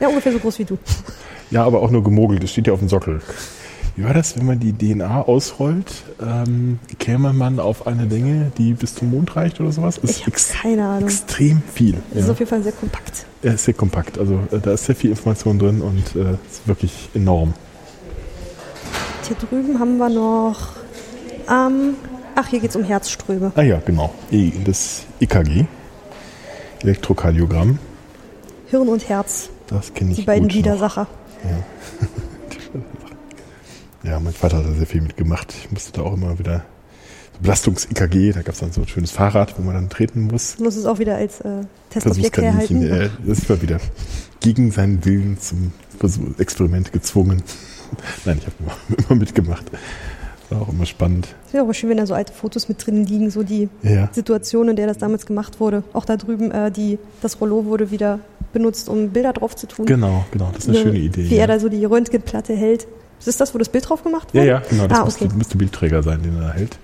Ja, 0.00 0.08
ungefähr 0.08 0.32
so 0.32 0.38
groß 0.38 0.58
wie 0.60 0.64
du. 0.64 0.78
Ja, 1.50 1.64
aber 1.64 1.82
auch 1.82 1.90
nur 1.90 2.04
gemogelt. 2.04 2.42
Das 2.42 2.50
steht 2.52 2.66
ja 2.66 2.72
auf 2.72 2.78
dem 2.78 2.88
Sockel. 2.88 3.20
Wie 3.96 4.04
war 4.04 4.14
das, 4.14 4.36
wenn 4.38 4.46
man 4.46 4.60
die 4.60 4.72
DNA 4.72 5.22
ausrollt? 5.22 5.92
Ähm, 6.22 6.78
käme 7.00 7.32
man 7.32 7.58
auf 7.58 7.86
eine 7.88 8.04
Länge, 8.04 8.52
die 8.56 8.74
bis 8.74 8.94
zum 8.94 9.10
Mond 9.10 9.34
reicht 9.34 9.58
oder 9.60 9.72
sowas? 9.72 9.98
Das 10.00 10.10
Ich 10.10 10.26
ist 10.28 10.54
habe 10.54 10.62
keine 10.62 10.86
Ahnung. 10.88 11.08
extrem 11.08 11.62
viel. 11.74 11.94
Das 12.10 12.20
ist 12.20 12.26
Ja. 12.26 12.32
auf 12.32 12.38
jeden 12.38 12.48
Fall 12.48 12.62
sehr 12.62 12.72
kompakt. 12.72 13.26
Er 13.42 13.54
ist 13.54 13.64
sehr 13.64 13.74
kompakt. 13.74 14.18
Also 14.18 14.38
äh, 14.52 14.58
da 14.60 14.72
ist 14.74 14.84
sehr 14.84 14.94
viel 14.94 15.10
Information 15.10 15.58
drin 15.58 15.80
und 15.82 16.14
äh, 16.14 16.32
ist 16.48 16.66
wirklich 16.66 17.08
enorm. 17.14 17.54
Hier 19.26 19.36
drüben 19.36 19.80
haben 19.80 19.96
wir 19.98 20.08
noch. 20.10 20.68
Ähm, 21.50 21.94
ach, 22.36 22.46
hier 22.46 22.60
geht 22.60 22.70
es 22.70 22.76
um 22.76 22.84
Herzströme. 22.84 23.50
Ah 23.56 23.62
ja, 23.62 23.80
genau. 23.84 24.14
E- 24.30 24.52
Das 24.64 25.06
EKG. 25.20 25.64
Elektrokardiogramm. 26.82 27.78
Hirn 28.68 28.88
und 28.88 29.08
Herz, 29.08 29.48
Das 29.68 29.94
kenne 29.94 30.10
ich 30.10 30.16
die 30.18 30.22
beiden. 30.22 30.52
Widersacher. 30.52 31.06
Ja, 34.04 34.20
mein 34.20 34.32
Vater 34.32 34.58
hat 34.58 34.64
da 34.64 34.72
sehr 34.72 34.86
viel 34.86 35.00
mitgemacht. 35.00 35.52
Ich 35.52 35.72
musste 35.72 35.92
da 35.92 36.02
auch 36.02 36.14
immer 36.14 36.38
wieder 36.38 36.64
Belastungs-EKG, 37.40 38.32
da 38.32 38.42
gab 38.42 38.54
es 38.54 38.60
dann 38.60 38.72
so 38.72 38.80
ein 38.80 38.88
schönes 38.88 39.10
Fahrrad, 39.10 39.58
wo 39.58 39.62
man 39.62 39.74
dann 39.74 39.88
treten 39.88 40.22
muss. 40.22 40.58
Muss 40.58 40.76
es 40.76 40.86
auch 40.86 40.98
wieder 40.98 41.16
als 41.16 41.40
äh, 41.40 41.62
Testobjekt 41.90 42.38
herhalten. 42.38 42.82
Äh, 42.82 43.10
das 43.26 43.48
mal 43.48 43.60
wieder 43.62 43.78
gegen 44.40 44.70
seinen 44.70 45.04
Willen 45.04 45.38
zum 45.38 45.72
Experiment 46.38 46.92
gezwungen. 46.92 47.42
Nein, 48.24 48.38
ich 48.40 48.46
habe 48.46 48.56
immer, 48.60 48.98
immer 49.08 49.18
mitgemacht. 49.18 49.64
War 50.50 50.62
auch 50.62 50.68
immer 50.68 50.86
spannend. 50.86 51.34
Es 51.46 51.52
wäre 51.52 51.64
auch 51.64 51.72
schön, 51.72 51.90
wenn 51.90 51.98
da 51.98 52.06
so 52.06 52.14
alte 52.14 52.32
Fotos 52.32 52.68
mit 52.68 52.84
drin 52.84 53.04
liegen, 53.04 53.30
so 53.30 53.42
die 53.42 53.68
Ja, 53.82 53.90
ja. 53.90 54.08
Situation, 54.12 54.68
in 54.68 54.76
der 54.76 54.86
das 54.86 54.98
damals 54.98 55.26
gemacht 55.26 55.60
wurde. 55.60 55.84
Auch 55.92 56.06
da 56.06 56.16
drüben, 56.16 56.50
äh, 56.50 56.70
die, 56.70 56.98
das 57.20 57.40
Rollo 57.40 57.66
wurde 57.66 57.90
wieder 57.90 58.20
benutzt, 58.52 58.88
um 58.88 59.10
Bilder 59.10 59.32
drauf 59.32 59.54
zu 59.56 59.66
tun. 59.66 59.86
Genau, 59.86 60.24
genau. 60.30 60.50
Das 60.52 60.64
ist 60.64 60.68
eine 60.70 60.78
Wie- 60.78 60.82
schöne 60.82 60.98
Idee. 60.98 61.30
Wie 61.30 61.34
ja. 61.36 61.42
er 61.42 61.46
da 61.48 61.58
so 61.60 61.68
die 61.68 61.84
Röntgenplatte 61.84 62.54
hält. 62.54 62.86
Ist 63.18 63.26
das 63.28 63.36
das, 63.36 63.54
wo 63.54 63.58
das 63.58 63.68
Bild 63.68 63.88
drauf 63.88 64.02
gemacht 64.04 64.28
ja, 64.32 64.40
wurde? 64.40 64.48
ja, 64.48 64.62
genau. 64.70 64.86
Das 64.86 64.98
Ah, 65.00 65.04
müsste, 65.04 65.24
okay. 65.24 65.34
müsste 65.36 65.56
Bildträger 65.58 66.02
sein, 66.02 66.22
den 66.22 66.36
er 66.36 66.48
da 66.48 66.52
hält. 66.52 66.78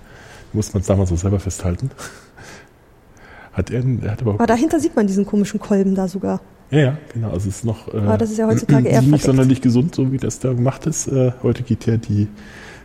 Muss 0.52 0.72
man 0.74 0.80
es 0.82 0.86
damals 0.86 1.10
so 1.10 1.16
selber 1.16 1.40
festhalten. 1.40 1.90
Hat 3.52 3.70
er, 3.70 3.84
er 4.02 4.10
hat 4.12 4.20
aber, 4.22 4.32
Aber 4.34 4.46
dahinter 4.46 4.80
sieht 4.80 4.96
man 4.96 5.06
diesen 5.06 5.24
komischen 5.26 5.60
Kolben 5.60 5.94
da 5.94 6.08
sogar. 6.08 6.40
ja, 6.70 6.78
ja, 6.80 6.98
genau. 7.12 7.30
Also 7.30 7.48
es 7.48 7.56
ist 7.58 7.64
noch. 7.64 7.86
Äh, 7.94 7.98
Aber 7.98 8.18
das 8.18 8.30
ist 8.32 8.38
ja 8.38 8.48
heutzutage 8.48 8.88
eher 8.88 9.00
nicht 9.00 9.10
verdeckt. 9.10 9.24
sonderlich 9.26 9.60
gesund, 9.60 9.94
so 9.94 10.10
wie 10.10 10.16
das 10.18 10.40
da 10.40 10.52
gemacht 10.52 10.86
ist. 10.86 11.06
Äh, 11.06 11.32
heute 11.42 11.62
geht 11.62 11.86
ja 11.86 11.96
die 11.96 12.26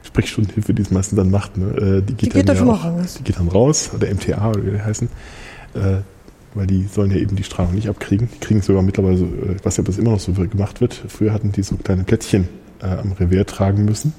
Sprechstundenhilfe, 0.04 0.74
die 0.76 0.84
es 0.84 0.92
meistens 0.92 1.18
dann 1.18 1.32
macht, 1.32 1.58
ne? 1.58 1.66
äh, 1.76 2.02
die 2.02 2.14
geht, 2.14 2.22
Die 2.22 2.30
geht 2.38 2.50
dann, 2.50 2.56
ja 2.56 2.60
schon 2.60 2.68
mal 2.68 2.76
raus. 2.76 3.16
Die 3.20 3.24
geht 3.24 3.38
dann 3.40 3.48
raus, 3.48 3.90
oder 3.96 4.14
MTA 4.14 4.50
oder 4.50 4.64
wie 4.66 4.72
die 4.72 4.82
heißen. 4.82 5.10
Äh, 5.74 5.80
weil 6.54 6.68
die 6.68 6.88
sollen 6.88 7.12
ja 7.12 7.18
eben 7.18 7.36
die 7.36 7.44
Strahlung 7.44 7.76
nicht 7.76 7.90
abkriegen. 7.90 8.30
Die 8.34 8.40
kriegen 8.40 8.62
sogar 8.62 8.82
mittlerweile, 8.82 9.18
so, 9.18 9.26
äh, 9.26 9.56
ich 9.56 9.66
weiß 9.66 9.78
nicht, 9.78 9.80
ob 9.80 9.86
das 9.86 9.98
immer 9.98 10.12
noch 10.12 10.20
so 10.20 10.34
gemacht 10.34 10.82
wird. 10.82 10.94
Früher 10.94 11.34
hatten 11.34 11.52
die 11.52 11.64
so 11.64 11.76
kleine 11.78 12.04
Plättchen 12.04 12.48
äh, 12.82 12.86
am 12.86 13.12
Revier 13.14 13.46
tragen 13.46 13.86
müssen, 13.86 14.14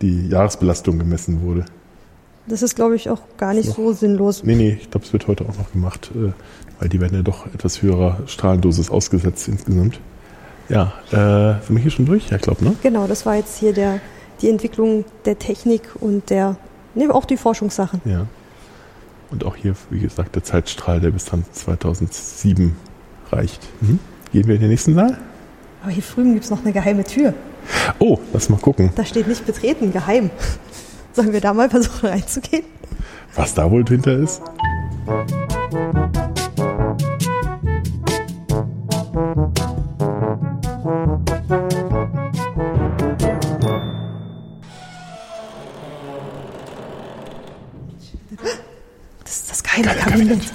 die 0.00 0.28
Jahresbelastung 0.28 0.98
gemessen 0.98 1.42
wurde. 1.42 1.64
Das 2.46 2.62
ist, 2.62 2.74
glaube 2.74 2.96
ich, 2.96 3.08
auch 3.08 3.20
gar 3.36 3.54
nicht 3.54 3.70
so 3.70 3.92
sinnlos. 3.92 4.42
Nee, 4.42 4.56
nee, 4.56 4.78
ich 4.80 4.90
glaube, 4.90 5.06
es 5.06 5.12
wird 5.12 5.28
heute 5.28 5.44
auch 5.44 5.56
noch 5.56 5.72
gemacht, 5.72 6.10
äh, 6.14 6.32
weil 6.80 6.88
die 6.88 7.00
werden 7.00 7.14
ja 7.14 7.22
doch 7.22 7.46
etwas 7.46 7.82
höherer 7.82 8.18
Strahlendosis 8.26 8.90
ausgesetzt 8.90 9.46
insgesamt. 9.48 10.00
Ja, 10.68 10.92
äh, 11.10 11.64
sind 11.64 11.76
wir 11.76 11.82
hier 11.82 11.90
schon 11.90 12.06
durch? 12.06 12.30
Ja, 12.30 12.36
ich 12.36 12.42
glaube, 12.42 12.64
ne? 12.64 12.74
Genau, 12.82 13.06
das 13.06 13.26
war 13.26 13.36
jetzt 13.36 13.58
hier 13.58 13.72
der, 13.72 14.00
die 14.40 14.48
Entwicklung 14.48 15.04
der 15.24 15.38
Technik 15.38 15.82
und 16.00 16.30
der 16.30 16.56
Nee, 16.94 17.08
auch 17.08 17.24
die 17.24 17.36
Forschungssachen. 17.36 18.00
Ja. 18.04 18.26
Und 19.32 19.44
auch 19.44 19.56
hier, 19.56 19.74
wie 19.88 19.98
gesagt, 19.98 20.34
der 20.34 20.44
Zeitstrahl, 20.44 21.00
der 21.00 21.10
bis 21.10 21.24
dann 21.24 21.44
2007 21.50 22.76
reicht. 23.30 23.66
Mhm. 23.80 23.98
Gehen 24.30 24.46
wir 24.46 24.54
in 24.54 24.60
den 24.60 24.70
nächsten 24.70 24.94
Saal? 24.94 25.18
Aber 25.82 25.90
hier 25.90 26.02
drüben 26.02 26.34
gibt 26.34 26.44
es 26.44 26.50
noch 26.50 26.60
eine 26.60 26.72
geheime 26.72 27.02
Tür. 27.02 27.32
Oh, 27.98 28.18
lass 28.32 28.50
mal 28.50 28.60
gucken. 28.60 28.90
Da 28.94 29.04
steht 29.04 29.26
nicht 29.26 29.46
betreten, 29.46 29.90
geheim. 29.90 30.30
Sollen 31.12 31.32
wir 31.32 31.40
da 31.40 31.54
mal 31.54 31.70
versuchen 31.70 32.10
reinzugehen? 32.10 32.64
Was 33.34 33.54
da 33.54 33.70
wohl 33.70 33.84
hinter 33.86 34.18
ist? 34.18 34.42
Das 49.72 49.80
ist 49.80 49.86
das 49.86 49.96
geheime 49.96 50.26
Kabinett. 50.26 50.52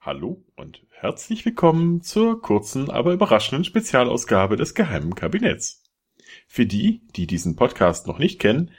Hallo 0.00 0.44
und 0.54 0.86
herzlich 0.90 1.44
willkommen 1.44 2.00
zur 2.00 2.40
kurzen, 2.40 2.90
aber 2.90 3.12
überraschenden 3.12 3.64
Spezialausgabe 3.64 4.56
des 4.56 4.74
Geheimen 4.74 5.16
Kabinetts. 5.16 5.82
Für 6.46 6.64
die, 6.64 7.02
die 7.16 7.26
diesen 7.26 7.56
Podcast 7.56 8.06
noch 8.06 8.20
nicht 8.20 8.38
kennen, 8.38 8.70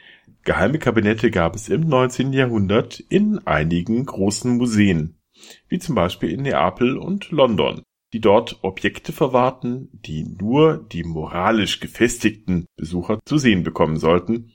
geheime 0.44 0.80
Kabinette 0.80 1.32
gab 1.32 1.56
es 1.56 1.68
im 1.68 1.82
19. 1.82 2.32
Jahrhundert 2.32 3.02
in 3.10 3.40
einigen 3.46 4.06
großen 4.06 4.56
Museen, 4.56 5.20
wie 5.68 5.80
zum 5.80 5.96
Beispiel 5.96 6.30
in 6.30 6.44
Neapel 6.44 6.98
und 6.98 7.30
London, 7.32 7.84
die 8.14 8.22
dort 8.22 8.60
Objekte 8.64 9.12
verwahrten, 9.12 9.90
die 9.92 10.24
nur 10.24 10.78
die 10.78 11.04
moralisch 11.04 11.82
gefestigten 11.82 12.68
Besucher 12.78 13.20
zu 13.26 13.38
sehen 13.38 13.64
bekommen 13.64 13.98
sollten, 13.98 14.54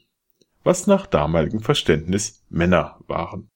was 0.64 0.86
nach 0.86 1.06
damaligem 1.06 1.60
Verständnis 1.60 2.44
Männer 2.48 2.98
waren. 3.06 3.48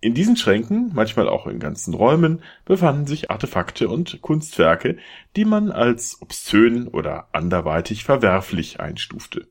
In 0.00 0.12
diesen 0.12 0.36
Schränken, 0.36 0.90
manchmal 0.92 1.28
auch 1.28 1.46
in 1.46 1.58
ganzen 1.58 1.94
Räumen, 1.94 2.42
befanden 2.66 3.06
sich 3.06 3.30
Artefakte 3.30 3.88
und 3.88 4.20
Kunstwerke, 4.20 4.98
die 5.34 5.46
man 5.46 5.70
als 5.70 6.20
obszön 6.20 6.88
oder 6.88 7.28
anderweitig 7.32 8.04
verwerflich 8.04 8.80
einstufte. 8.80 9.48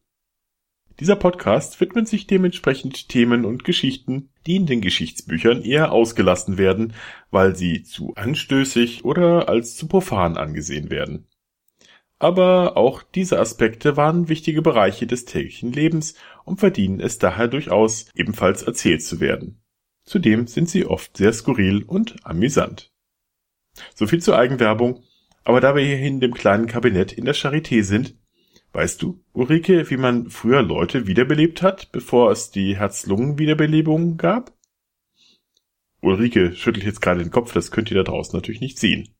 Dieser 0.99 1.15
Podcast 1.15 1.81
widmet 1.81 2.07
sich 2.07 2.27
dementsprechend 2.27 3.09
Themen 3.09 3.45
und 3.45 3.63
Geschichten, 3.63 4.29
die 4.45 4.57
in 4.57 4.67
den 4.67 4.81
Geschichtsbüchern 4.81 5.63
eher 5.63 5.91
ausgelassen 5.91 6.59
werden, 6.59 6.93
weil 7.31 7.55
sie 7.55 7.81
zu 7.81 8.13
anstößig 8.13 9.03
oder 9.05 9.49
als 9.49 9.75
zu 9.75 9.87
profan 9.87 10.37
angesehen 10.37 10.91
werden. 10.91 11.27
Aber 12.23 12.77
auch 12.77 13.03
diese 13.03 13.37
Aspekte 13.37 13.97
waren 13.97 14.29
wichtige 14.29 14.61
Bereiche 14.61 15.05
des 15.05 15.25
täglichen 15.25 15.73
Lebens 15.73 16.15
und 16.45 16.61
verdienen 16.61 17.01
es 17.01 17.17
daher 17.17 17.49
durchaus, 17.49 18.05
ebenfalls 18.15 18.63
erzählt 18.63 19.03
zu 19.03 19.19
werden. 19.19 19.61
Zudem 20.05 20.47
sind 20.47 20.69
sie 20.69 20.85
oft 20.85 21.17
sehr 21.17 21.33
skurril 21.33 21.83
und 21.83 22.15
amüsant. 22.23 22.93
So 23.93 24.07
viel 24.07 24.21
zur 24.21 24.37
Eigenwerbung, 24.37 25.03
aber 25.43 25.59
da 25.59 25.75
wir 25.75 25.83
hier 25.83 25.99
in 25.99 26.21
dem 26.21 26.33
kleinen 26.33 26.67
Kabinett 26.67 27.11
in 27.11 27.25
der 27.25 27.35
Charité 27.35 27.83
sind, 27.83 28.15
weißt 28.71 29.01
du, 29.01 29.21
Ulrike, 29.33 29.89
wie 29.89 29.97
man 29.97 30.29
früher 30.29 30.61
Leute 30.61 31.07
wiederbelebt 31.07 31.61
hat, 31.61 31.91
bevor 31.91 32.31
es 32.31 32.51
die 32.51 32.77
Herz-Lungen-Wiederbelebung 32.77 34.15
gab? 34.15 34.53
Ulrike 35.99 36.55
schüttelt 36.55 36.85
jetzt 36.85 37.01
gerade 37.01 37.21
den 37.21 37.31
Kopf, 37.31 37.51
das 37.51 37.69
könnt 37.69 37.91
ihr 37.91 37.97
da 37.97 38.03
draußen 38.03 38.33
natürlich 38.33 38.61
nicht 38.61 38.79
sehen. 38.79 39.13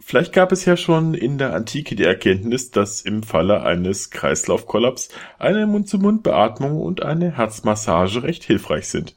Vielleicht 0.00 0.32
gab 0.32 0.52
es 0.52 0.64
ja 0.64 0.76
schon 0.76 1.14
in 1.14 1.38
der 1.38 1.54
Antike 1.54 1.96
die 1.96 2.04
Erkenntnis, 2.04 2.70
dass 2.70 3.02
im 3.02 3.22
Falle 3.22 3.62
eines 3.62 4.10
Kreislaufkollaps 4.10 5.10
eine 5.38 5.66
Mund-zu-Mund-Beatmung 5.66 6.80
und 6.80 7.02
eine 7.02 7.36
Herzmassage 7.36 8.22
recht 8.22 8.44
hilfreich 8.44 8.88
sind. 8.88 9.16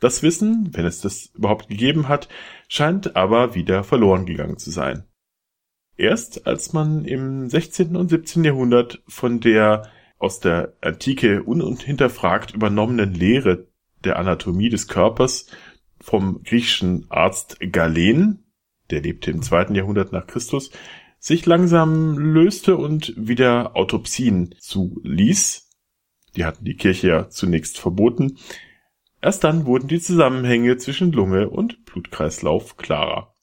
Das 0.00 0.22
Wissen, 0.22 0.70
wenn 0.72 0.86
es 0.86 1.00
das 1.00 1.26
überhaupt 1.34 1.68
gegeben 1.68 2.08
hat, 2.08 2.28
scheint 2.68 3.16
aber 3.16 3.54
wieder 3.54 3.84
verloren 3.84 4.26
gegangen 4.26 4.58
zu 4.58 4.70
sein. 4.70 5.04
Erst 5.96 6.46
als 6.46 6.72
man 6.72 7.04
im 7.04 7.48
16. 7.48 7.96
und 7.96 8.08
17. 8.08 8.44
Jahrhundert 8.44 9.02
von 9.08 9.40
der 9.40 9.90
aus 10.18 10.40
der 10.40 10.74
Antike 10.80 11.42
unhinterfragt 11.42 12.52
übernommenen 12.52 13.14
Lehre 13.14 13.66
der 14.04 14.18
Anatomie 14.18 14.68
des 14.68 14.88
Körpers 14.88 15.46
vom 16.00 16.42
griechischen 16.44 17.06
Arzt 17.08 17.58
Galen, 17.72 18.44
der 18.90 19.02
lebte 19.02 19.30
im 19.30 19.42
zweiten 19.42 19.74
Jahrhundert 19.74 20.12
nach 20.12 20.26
Christus, 20.26 20.70
sich 21.18 21.46
langsam 21.46 22.18
löste 22.18 22.76
und 22.76 23.14
wieder 23.16 23.76
Autopsien 23.76 24.54
zuließ. 24.58 25.70
Die 26.36 26.44
hatten 26.44 26.64
die 26.64 26.76
Kirche 26.76 27.08
ja 27.08 27.28
zunächst 27.28 27.78
verboten, 27.78 28.38
Erst 29.20 29.44
dann 29.44 29.66
wurden 29.66 29.88
die 29.88 30.00
Zusammenhänge 30.00 30.76
zwischen 30.76 31.12
Lunge 31.12 31.50
und 31.50 31.84
Blutkreislauf 31.84 32.76
klarer. 32.76 33.34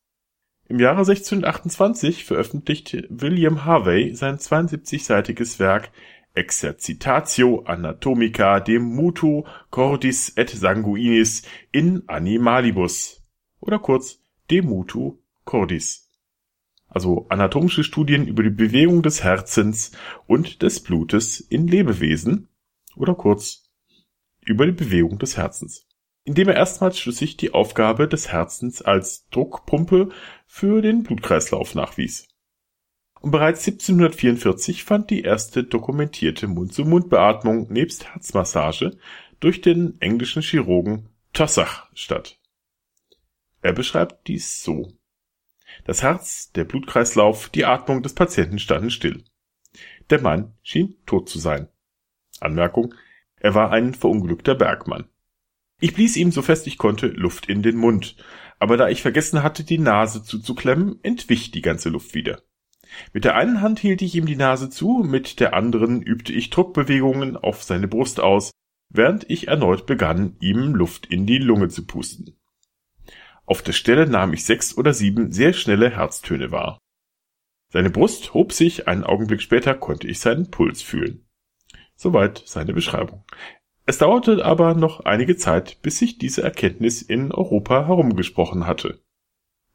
Im 0.67 0.79
Jahre 0.79 0.99
1628 0.99 2.23
veröffentlichte 2.23 3.05
William 3.09 3.65
Harvey 3.65 4.15
sein 4.15 4.37
72-seitiges 4.37 5.59
Werk 5.59 5.91
Exercitatio 6.33 7.63
Anatomica 7.65 8.59
de 8.59 8.79
Mutu 8.79 9.43
Cordis 9.69 10.29
et 10.35 10.49
Sanguinis 10.49 11.43
in 11.71 12.03
Animalibus 12.07 13.21
oder 13.59 13.79
kurz 13.79 14.21
de 14.49 14.61
Mutu 14.61 15.19
Cordis. 15.45 16.11
Also 16.87 17.27
anatomische 17.29 17.83
Studien 17.83 18.27
über 18.27 18.43
die 18.43 18.49
Bewegung 18.49 19.01
des 19.01 19.23
Herzens 19.23 19.91
und 20.27 20.61
des 20.61 20.81
Blutes 20.81 21.39
in 21.39 21.67
Lebewesen 21.67 22.49
oder 22.95 23.15
kurz 23.15 23.69
über 24.41 24.65
die 24.65 24.71
Bewegung 24.71 25.17
des 25.19 25.37
Herzens, 25.37 25.87
indem 26.23 26.49
er 26.49 26.55
erstmals 26.55 26.99
schlüssig 26.99 27.37
die 27.37 27.53
Aufgabe 27.53 28.07
des 28.07 28.31
Herzens 28.31 28.81
als 28.81 29.27
Druckpumpe 29.29 30.09
für 30.45 30.81
den 30.81 31.03
Blutkreislauf 31.03 31.75
nachwies. 31.75 32.27
Und 33.21 33.31
bereits 33.31 33.67
1744 33.67 34.83
fand 34.83 35.09
die 35.09 35.23
erste 35.23 35.63
dokumentierte 35.63 36.47
Mund-zu-Mund-Beatmung 36.47 37.71
nebst 37.71 38.13
Herzmassage 38.13 38.97
durch 39.39 39.61
den 39.61 39.99
englischen 39.99 40.43
Chirurgen 40.43 41.09
Tossach 41.33 41.89
statt. 41.95 42.39
Er 43.61 43.73
beschreibt 43.73 44.27
dies 44.27 44.63
so. 44.63 44.94
Das 45.85 46.01
Herz, 46.01 46.51
der 46.51 46.63
Blutkreislauf, 46.63 47.49
die 47.49 47.63
Atmung 47.63 48.01
des 48.01 48.13
Patienten 48.13 48.59
standen 48.59 48.89
still. 48.89 49.23
Der 50.09 50.19
Mann 50.19 50.53
schien 50.63 50.95
tot 51.05 51.29
zu 51.29 51.39
sein. 51.39 51.69
Anmerkung, 52.39 52.93
er 53.37 53.53
war 53.53 53.71
ein 53.71 53.93
verunglückter 53.93 54.55
Bergmann. 54.55 55.05
Ich 55.79 55.93
blies 55.93 56.15
ihm 56.15 56.31
so 56.31 56.41
fest 56.41 56.65
ich 56.65 56.79
konnte 56.79 57.07
Luft 57.07 57.47
in 57.47 57.61
den 57.61 57.75
Mund, 57.75 58.15
aber 58.57 58.77
da 58.77 58.89
ich 58.89 59.03
vergessen 59.03 59.43
hatte, 59.43 59.63
die 59.63 59.77
Nase 59.77 60.23
zuzuklemmen, 60.23 60.99
entwich 61.03 61.51
die 61.51 61.61
ganze 61.61 61.89
Luft 61.89 62.15
wieder. 62.15 62.41
Mit 63.13 63.23
der 63.23 63.35
einen 63.35 63.61
Hand 63.61 63.79
hielt 63.79 64.01
ich 64.01 64.15
ihm 64.15 64.25
die 64.25 64.35
Nase 64.35 64.71
zu, 64.71 65.03
mit 65.05 65.39
der 65.39 65.53
anderen 65.53 66.01
übte 66.01 66.33
ich 66.33 66.49
Druckbewegungen 66.49 67.37
auf 67.37 67.61
seine 67.61 67.87
Brust 67.87 68.19
aus, 68.19 68.51
während 68.89 69.29
ich 69.29 69.49
erneut 69.49 69.85
begann, 69.85 70.35
ihm 70.39 70.73
Luft 70.73 71.05
in 71.05 71.27
die 71.27 71.37
Lunge 71.37 71.67
zu 71.67 71.85
pusten. 71.85 72.35
Auf 73.45 73.61
der 73.61 73.73
Stelle 73.73 74.07
nahm 74.07 74.33
ich 74.33 74.43
sechs 74.43 74.77
oder 74.77 74.93
sieben 74.93 75.31
sehr 75.31 75.53
schnelle 75.53 75.89
Herztöne 75.89 76.51
wahr. 76.51 76.79
Seine 77.71 77.89
Brust 77.89 78.33
hob 78.33 78.53
sich, 78.53 78.87
einen 78.87 79.03
Augenblick 79.03 79.41
später 79.41 79.73
konnte 79.73 80.07
ich 80.07 80.19
seinen 80.19 80.49
Puls 80.49 80.81
fühlen. 80.81 81.25
Soweit 81.95 82.41
seine 82.45 82.73
Beschreibung. 82.73 83.23
Es 83.85 83.99
dauerte 83.99 84.43
aber 84.43 84.73
noch 84.73 85.01
einige 85.01 85.37
Zeit, 85.37 85.81
bis 85.81 85.99
sich 85.99 86.17
diese 86.17 86.41
Erkenntnis 86.41 87.01
in 87.01 87.31
Europa 87.31 87.85
herumgesprochen 87.85 88.65
hatte. 88.65 88.99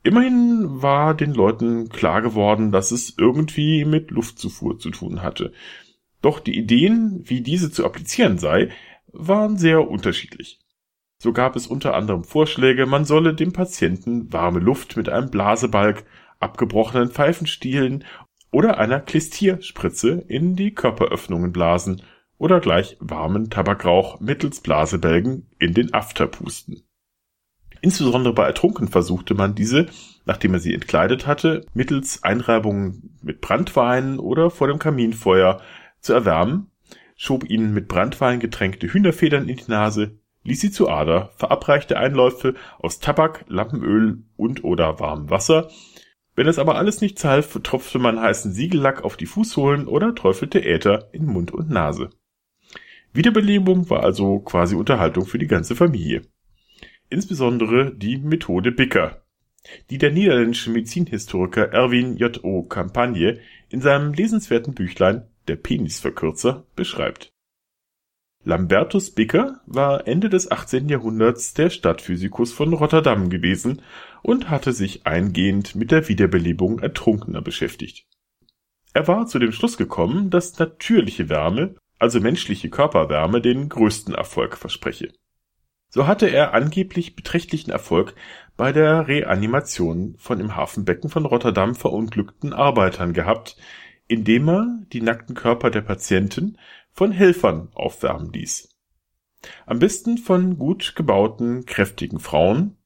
Immerhin 0.02 0.82
war 0.82 1.14
den 1.14 1.34
Leuten 1.34 1.90
klar 1.90 2.22
geworden, 2.22 2.72
dass 2.72 2.90
es 2.90 3.14
irgendwie 3.18 3.84
mit 3.84 4.10
Luftzufuhr 4.10 4.78
zu 4.78 4.90
tun 4.90 5.22
hatte. 5.22 5.52
Doch 6.22 6.40
die 6.40 6.58
Ideen, 6.58 7.22
wie 7.24 7.42
diese 7.42 7.70
zu 7.70 7.84
applizieren 7.84 8.38
sei, 8.38 8.70
waren 9.12 9.58
sehr 9.58 9.88
unterschiedlich. 9.88 10.59
So 11.22 11.34
gab 11.34 11.54
es 11.54 11.66
unter 11.66 11.94
anderem 11.94 12.24
Vorschläge, 12.24 12.86
man 12.86 13.04
solle 13.04 13.34
dem 13.34 13.52
Patienten 13.52 14.32
warme 14.32 14.58
Luft 14.58 14.96
mit 14.96 15.10
einem 15.10 15.28
Blasebalg, 15.28 16.06
abgebrochenen 16.38 17.10
Pfeifenstielen 17.10 18.04
oder 18.50 18.78
einer 18.78 19.00
Klistierspritze 19.00 20.24
in 20.28 20.56
die 20.56 20.72
Körperöffnungen 20.72 21.52
blasen 21.52 22.00
oder 22.38 22.58
gleich 22.60 22.96
warmen 23.00 23.50
Tabakrauch 23.50 24.18
mittels 24.20 24.62
Blasebälgen 24.62 25.46
in 25.58 25.74
den 25.74 25.92
After 25.92 26.26
pusten. 26.26 26.84
Insbesondere 27.82 28.32
bei 28.32 28.46
Ertrunken 28.46 28.88
versuchte 28.88 29.34
man 29.34 29.54
diese, 29.54 29.88
nachdem 30.24 30.54
er 30.54 30.60
sie 30.60 30.72
entkleidet 30.72 31.26
hatte, 31.26 31.66
mittels 31.74 32.22
Einreibungen 32.22 33.18
mit 33.20 33.42
Brandwein 33.42 34.18
oder 34.18 34.48
vor 34.48 34.68
dem 34.68 34.78
Kaminfeuer 34.78 35.60
zu 36.00 36.14
erwärmen, 36.14 36.70
schob 37.14 37.44
ihnen 37.44 37.74
mit 37.74 37.88
Brandwein 37.88 38.40
getränkte 38.40 38.90
Hühnerfedern 38.90 39.50
in 39.50 39.58
die 39.58 39.70
Nase, 39.70 40.18
ließ 40.44 40.60
sie 40.60 40.70
zu 40.70 40.88
Ader, 40.88 41.30
verabreichte 41.36 41.98
Einläufe 41.98 42.54
aus 42.78 43.00
Tabak, 43.00 43.44
Lampenöl 43.48 44.22
und 44.36 44.64
oder 44.64 45.00
warmem 45.00 45.30
Wasser 45.30 45.68
wenn 46.40 46.46
es 46.46 46.58
aber 46.58 46.76
alles 46.76 47.02
nichts 47.02 47.24
half, 47.24 47.60
tropfte 47.62 47.98
man 47.98 48.18
heißen 48.18 48.52
Siegellack 48.52 49.04
auf 49.04 49.18
die 49.18 49.26
Fußsohlen 49.26 49.86
oder 49.86 50.14
träufelte 50.14 50.64
Äther 50.64 51.10
in 51.12 51.26
Mund 51.26 51.50
und 51.52 51.68
Nase. 51.68 52.08
Wiederbelebung 53.12 53.90
war 53.90 54.04
also 54.04 54.38
quasi 54.38 54.74
Unterhaltung 54.74 55.26
für 55.26 55.38
die 55.38 55.48
ganze 55.48 55.76
Familie. 55.76 56.22
Insbesondere 57.10 57.94
die 57.94 58.16
Methode 58.16 58.72
Bicker, 58.72 59.22
die 59.90 59.98
der 59.98 60.12
niederländische 60.12 60.70
Medizinhistoriker 60.70 61.72
Erwin 61.72 62.16
J. 62.16 62.42
O. 62.44 62.62
Campagne 62.62 63.40
in 63.68 63.80
seinem 63.80 64.14
lesenswerten 64.14 64.74
Büchlein 64.74 65.26
Der 65.48 65.56
Penisverkürzer 65.56 66.64
beschreibt. 66.74 67.34
Lambertus 68.42 69.10
Bicker 69.10 69.60
war 69.66 70.08
Ende 70.08 70.30
des 70.30 70.50
18. 70.50 70.88
Jahrhunderts 70.88 71.52
der 71.52 71.68
Stadtphysikus 71.68 72.52
von 72.54 72.72
Rotterdam 72.72 73.28
gewesen 73.28 73.82
und 74.22 74.48
hatte 74.48 74.72
sich 74.72 75.06
eingehend 75.06 75.74
mit 75.74 75.90
der 75.90 76.08
Wiederbelebung 76.08 76.78
Ertrunkener 76.78 77.42
beschäftigt. 77.42 78.06
Er 78.94 79.06
war 79.06 79.26
zu 79.26 79.38
dem 79.38 79.52
Schluss 79.52 79.76
gekommen, 79.76 80.30
dass 80.30 80.58
natürliche 80.58 81.28
Wärme, 81.28 81.74
also 81.98 82.18
menschliche 82.18 82.70
Körperwärme, 82.70 83.42
den 83.42 83.68
größten 83.68 84.14
Erfolg 84.14 84.56
verspreche. 84.56 85.12
So 85.90 86.06
hatte 86.06 86.28
er 86.28 86.54
angeblich 86.54 87.16
beträchtlichen 87.16 87.70
Erfolg 87.70 88.14
bei 88.56 88.72
der 88.72 89.06
Reanimation 89.06 90.14
von 90.18 90.40
im 90.40 90.56
Hafenbecken 90.56 91.10
von 91.10 91.26
Rotterdam 91.26 91.74
verunglückten 91.74 92.54
Arbeitern 92.54 93.12
gehabt, 93.12 93.56
indem 94.08 94.48
er 94.48 94.66
die 94.92 95.02
nackten 95.02 95.34
Körper 95.34 95.70
der 95.70 95.82
Patienten 95.82 96.56
von 97.00 97.12
Helfern 97.12 97.70
aufwärmen 97.72 98.30
ließ. 98.30 98.76
Am 99.64 99.78
besten 99.78 100.18
von 100.18 100.58
gut 100.58 100.92
gebauten, 100.96 101.64
kräftigen 101.64 102.20
Frauen, 102.20 102.76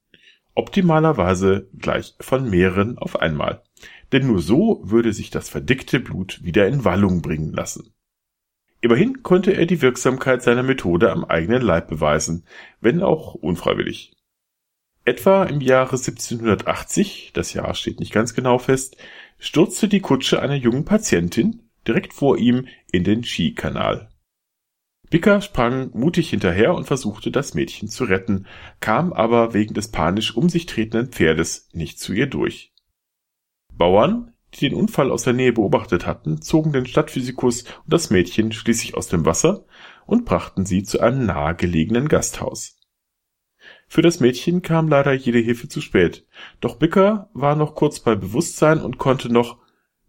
optimalerweise 0.54 1.68
gleich 1.76 2.14
von 2.20 2.48
mehreren 2.48 2.96
auf 2.96 3.20
einmal. 3.20 3.64
Denn 4.12 4.28
nur 4.28 4.40
so 4.40 4.80
würde 4.84 5.12
sich 5.12 5.30
das 5.30 5.48
verdickte 5.48 5.98
Blut 5.98 6.44
wieder 6.44 6.68
in 6.68 6.84
Wallung 6.84 7.22
bringen 7.22 7.52
lassen. 7.52 7.92
Immerhin 8.80 9.24
konnte 9.24 9.50
er 9.50 9.66
die 9.66 9.82
Wirksamkeit 9.82 10.44
seiner 10.44 10.62
Methode 10.62 11.10
am 11.10 11.24
eigenen 11.24 11.62
Leib 11.62 11.88
beweisen, 11.88 12.44
wenn 12.80 13.02
auch 13.02 13.34
unfreiwillig. 13.34 14.12
Etwa 15.04 15.42
im 15.42 15.60
Jahre 15.60 15.96
1780, 15.96 17.32
das 17.34 17.52
Jahr 17.52 17.74
steht 17.74 17.98
nicht 17.98 18.12
ganz 18.12 18.32
genau 18.32 18.58
fest, 18.58 18.96
stürzte 19.40 19.88
die 19.88 19.98
Kutsche 19.98 20.40
einer 20.40 20.54
jungen 20.54 20.84
Patientin 20.84 21.63
direkt 21.86 22.12
vor 22.12 22.38
ihm 22.38 22.66
in 22.90 23.04
den 23.04 23.24
Skikanal. 23.24 24.10
Bicker 25.10 25.40
sprang 25.40 25.90
mutig 25.92 26.30
hinterher 26.30 26.74
und 26.74 26.86
versuchte, 26.86 27.30
das 27.30 27.54
Mädchen 27.54 27.88
zu 27.88 28.04
retten, 28.04 28.46
kam 28.80 29.12
aber 29.12 29.54
wegen 29.54 29.74
des 29.74 29.88
panisch 29.90 30.36
um 30.36 30.48
sich 30.48 30.66
tretenden 30.66 31.12
Pferdes 31.12 31.68
nicht 31.72 32.00
zu 32.00 32.12
ihr 32.12 32.26
durch. 32.26 32.72
Bauern, 33.72 34.32
die 34.54 34.68
den 34.68 34.78
Unfall 34.78 35.10
aus 35.10 35.24
der 35.24 35.32
Nähe 35.32 35.52
beobachtet 35.52 36.06
hatten, 36.06 36.40
zogen 36.40 36.72
den 36.72 36.86
Stadtphysikus 36.86 37.62
und 37.62 37.92
das 37.92 38.10
Mädchen 38.10 38.52
schließlich 38.52 38.96
aus 38.96 39.08
dem 39.08 39.24
Wasser 39.26 39.66
und 40.06 40.24
brachten 40.24 40.64
sie 40.64 40.82
zu 40.82 41.00
einem 41.00 41.26
nahegelegenen 41.26 42.08
Gasthaus. 42.08 42.76
Für 43.88 44.02
das 44.02 44.20
Mädchen 44.20 44.62
kam 44.62 44.88
leider 44.88 45.12
jede 45.12 45.38
Hilfe 45.38 45.68
zu 45.68 45.80
spät, 45.80 46.26
doch 46.60 46.76
Bicker 46.76 47.30
war 47.34 47.56
noch 47.56 47.74
kurz 47.74 48.00
bei 48.00 48.14
Bewusstsein 48.14 48.80
und 48.80 48.98
konnte 48.98 49.32
noch 49.32 49.63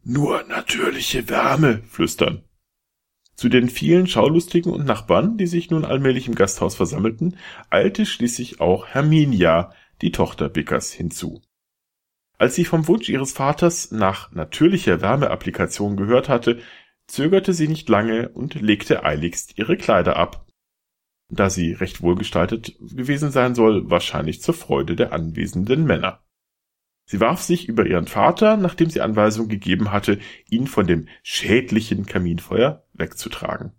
nur 0.06 0.44
natürliche 0.44 1.28
Wärme 1.30 1.82
flüstern. 1.88 2.44
Zu 3.36 3.50
den 3.50 3.70
vielen 3.70 4.08
Schaulustigen 4.08 4.72
und 4.72 4.86
Nachbarn, 4.86 5.38
die 5.38 5.48
sich 5.48 5.70
nun 5.70 5.84
allmählich 5.84 6.28
im 6.28 6.36
Gasthaus 6.36 6.76
versammelten, 6.76 7.38
eilte 7.70 8.06
schließlich 8.06 8.62
auch 8.62 8.88
Herminia, 8.88 9.74
die 10.02 10.12
Tochter 10.12 10.48
Bickers, 10.48 10.94
hinzu. 10.94 11.42
Als 12.38 12.56
sie 12.56 12.66
vom 12.66 12.88
Wunsch 12.88 13.10
ihres 13.10 13.34
Vaters 13.34 13.92
nach 13.92 14.32
natürlicher 14.32 15.02
Wärmeapplikation 15.02 15.98
gehört 15.98 16.30
hatte, 16.30 16.62
zögerte 17.08 17.54
sie 17.54 17.68
nicht 17.68 17.90
lange 17.90 18.30
und 18.30 18.56
legte 18.56 19.04
eiligst 19.04 19.58
ihre 19.58 19.76
Kleider 19.76 20.16
ab. 20.18 20.46
Da 21.30 21.50
sie 21.50 21.74
recht 21.74 22.02
wohlgestaltet 22.02 22.78
gewesen 22.80 23.32
sein 23.32 23.56
soll, 23.56 23.90
wahrscheinlich 23.90 24.42
zur 24.42 24.54
Freude 24.54 24.96
der 24.96 25.12
anwesenden 25.14 25.86
Männer. 25.86 26.25
Sie 27.06 27.20
warf 27.20 27.42
sich 27.42 27.70
über 27.70 27.86
ihren 27.86 28.08
Vater, 28.08 28.58
nachdem 28.58 28.90
sie 28.90 29.02
Anweisung 29.02 29.48
gegeben 29.48 29.92
hatte, 29.92 30.20
ihn 30.50 30.68
von 30.68 30.88
dem 30.88 31.08
schädlichen 31.22 32.06
Kaminfeuer 32.06 32.84
wegzutragen. 32.94 33.74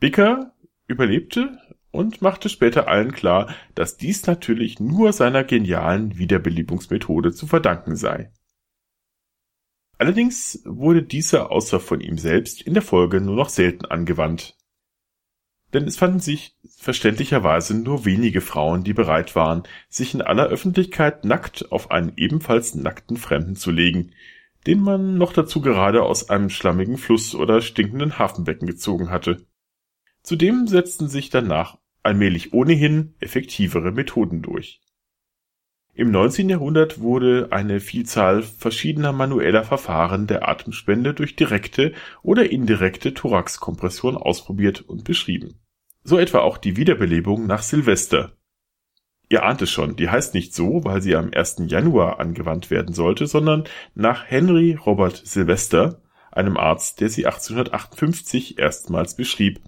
Bicker 0.00 0.52
überlebte 0.88 1.58
und 1.92 2.20
machte 2.22 2.48
später 2.48 2.88
allen 2.88 3.12
klar, 3.12 3.54
dass 3.74 3.96
dies 3.96 4.26
natürlich 4.26 4.80
nur 4.80 5.12
seiner 5.12 5.44
genialen 5.44 6.18
Wiederbelebungsmethode 6.18 7.32
zu 7.32 7.46
verdanken 7.46 7.94
sei. 7.94 8.32
Allerdings 9.98 10.60
wurde 10.64 11.04
diese 11.04 11.50
außer 11.50 11.78
von 11.78 12.00
ihm 12.00 12.18
selbst 12.18 12.62
in 12.62 12.74
der 12.74 12.82
Folge 12.82 13.20
nur 13.20 13.36
noch 13.36 13.50
selten 13.50 13.84
angewandt 13.84 14.56
denn 15.72 15.84
es 15.84 15.96
fanden 15.96 16.20
sich 16.20 16.56
verständlicherweise 16.78 17.74
nur 17.74 18.04
wenige 18.04 18.40
Frauen, 18.40 18.84
die 18.84 18.92
bereit 18.92 19.34
waren, 19.36 19.62
sich 19.88 20.14
in 20.14 20.22
aller 20.22 20.46
Öffentlichkeit 20.46 21.24
nackt 21.24 21.70
auf 21.72 21.90
einen 21.90 22.12
ebenfalls 22.16 22.74
nackten 22.74 23.16
Fremden 23.16 23.56
zu 23.56 23.70
legen, 23.70 24.12
den 24.66 24.80
man 24.80 25.16
noch 25.16 25.32
dazu 25.32 25.60
gerade 25.60 26.02
aus 26.02 26.30
einem 26.30 26.50
schlammigen 26.50 26.98
Fluss 26.98 27.34
oder 27.34 27.60
stinkenden 27.60 28.18
Hafenbecken 28.18 28.66
gezogen 28.66 29.10
hatte. 29.10 29.46
Zudem 30.22 30.66
setzten 30.66 31.08
sich 31.08 31.30
danach 31.30 31.78
allmählich 32.02 32.52
ohnehin 32.52 33.14
effektivere 33.20 33.92
Methoden 33.92 34.42
durch. 34.42 34.80
Im 35.94 36.10
19. 36.10 36.48
Jahrhundert 36.48 37.00
wurde 37.00 37.48
eine 37.50 37.78
Vielzahl 37.78 38.42
verschiedener 38.42 39.12
manueller 39.12 39.62
Verfahren 39.62 40.26
der 40.26 40.48
Atemspende 40.48 41.12
durch 41.12 41.36
direkte 41.36 41.92
oder 42.22 42.50
indirekte 42.50 43.12
Thoraxkompression 43.12 44.16
ausprobiert 44.16 44.80
und 44.80 45.04
beschrieben. 45.04 45.61
So 46.04 46.18
etwa 46.18 46.40
auch 46.40 46.58
die 46.58 46.76
Wiederbelebung 46.76 47.46
nach 47.46 47.62
Silvester. 47.62 48.32
Ihr 49.28 49.44
ahnt 49.44 49.62
es 49.62 49.70
schon, 49.70 49.96
die 49.96 50.10
heißt 50.10 50.34
nicht 50.34 50.52
so, 50.52 50.84
weil 50.84 51.00
sie 51.00 51.14
am 51.14 51.30
1. 51.32 51.62
Januar 51.68 52.18
angewandt 52.18 52.70
werden 52.70 52.92
sollte, 52.92 53.26
sondern 53.26 53.64
nach 53.94 54.24
Henry 54.26 54.74
Robert 54.74 55.16
Sylvester, 55.24 56.02
einem 56.32 56.56
Arzt, 56.56 57.00
der 57.00 57.08
sie 57.08 57.24
1858 57.24 58.58
erstmals 58.58 59.16
beschrieb 59.16 59.60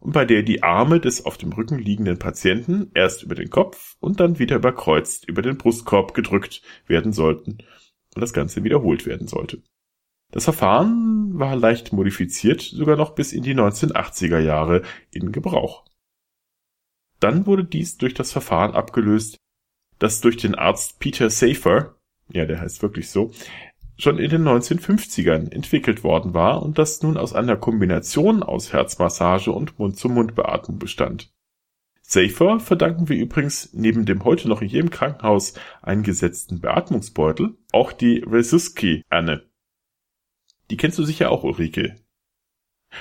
und 0.00 0.12
bei 0.12 0.24
der 0.24 0.42
die 0.42 0.62
Arme 0.62 1.00
des 1.00 1.24
auf 1.24 1.38
dem 1.38 1.52
Rücken 1.52 1.78
liegenden 1.78 2.18
Patienten 2.18 2.90
erst 2.94 3.22
über 3.22 3.34
den 3.34 3.50
Kopf 3.50 3.96
und 3.98 4.20
dann 4.20 4.38
wieder 4.38 4.56
überkreuzt 4.56 5.26
über 5.26 5.42
den 5.42 5.56
Brustkorb 5.56 6.14
gedrückt 6.14 6.62
werden 6.86 7.12
sollten 7.12 7.58
und 8.14 8.20
das 8.20 8.32
Ganze 8.32 8.62
wiederholt 8.62 9.06
werden 9.06 9.26
sollte. 9.26 9.62
Das 10.30 10.44
Verfahren 10.44 11.38
war 11.38 11.56
leicht 11.56 11.92
modifiziert 11.92 12.60
sogar 12.60 12.96
noch 12.96 13.14
bis 13.14 13.32
in 13.32 13.42
die 13.42 13.54
1980er 13.54 14.38
Jahre 14.38 14.82
in 15.10 15.32
Gebrauch. 15.32 15.84
Dann 17.18 17.46
wurde 17.46 17.64
dies 17.64 17.96
durch 17.96 18.14
das 18.14 18.32
Verfahren 18.32 18.74
abgelöst, 18.74 19.38
das 19.98 20.20
durch 20.20 20.36
den 20.36 20.54
Arzt 20.54 21.00
Peter 21.00 21.30
Safer, 21.30 21.96
ja, 22.30 22.44
der 22.44 22.60
heißt 22.60 22.82
wirklich 22.82 23.10
so, 23.10 23.32
schon 23.96 24.18
in 24.18 24.30
den 24.30 24.46
1950ern 24.46 25.50
entwickelt 25.50 26.04
worden 26.04 26.34
war 26.34 26.62
und 26.62 26.78
das 26.78 27.02
nun 27.02 27.16
aus 27.16 27.32
einer 27.32 27.56
Kombination 27.56 28.42
aus 28.42 28.72
Herzmassage 28.72 29.50
und 29.50 29.78
Mund-zu-Mund-Beatmung 29.78 30.78
bestand. 30.78 31.32
Safer 32.02 32.60
verdanken 32.60 33.08
wir 33.08 33.16
übrigens 33.16 33.70
neben 33.72 34.06
dem 34.06 34.24
heute 34.24 34.48
noch 34.48 34.62
in 34.62 34.68
jedem 34.68 34.90
Krankenhaus 34.90 35.54
eingesetzten 35.82 36.60
Beatmungsbeutel 36.60 37.58
auch 37.72 37.92
die 37.92 38.18
Resuski-Anne. 38.18 39.47
Die 40.70 40.76
kennst 40.76 40.98
du 40.98 41.04
sicher 41.04 41.30
auch, 41.30 41.44
Ulrike. 41.44 41.96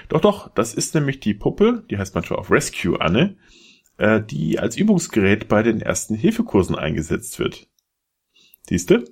Doch, 0.09 0.21
doch, 0.21 0.53
das 0.53 0.73
ist 0.73 0.95
nämlich 0.95 1.19
die 1.19 1.33
Puppe, 1.33 1.85
die 1.89 1.97
heißt 1.97 2.15
manchmal 2.15 2.39
auch 2.39 2.51
Rescue 2.51 2.99
Anne, 2.99 3.37
äh, 3.97 4.21
die 4.21 4.59
als 4.59 4.77
Übungsgerät 4.77 5.47
bei 5.47 5.63
den 5.63 5.81
ersten 5.81 6.15
Hilfekursen 6.15 6.75
eingesetzt 6.75 7.39
wird. 7.39 7.69
Siehste? 8.63 9.05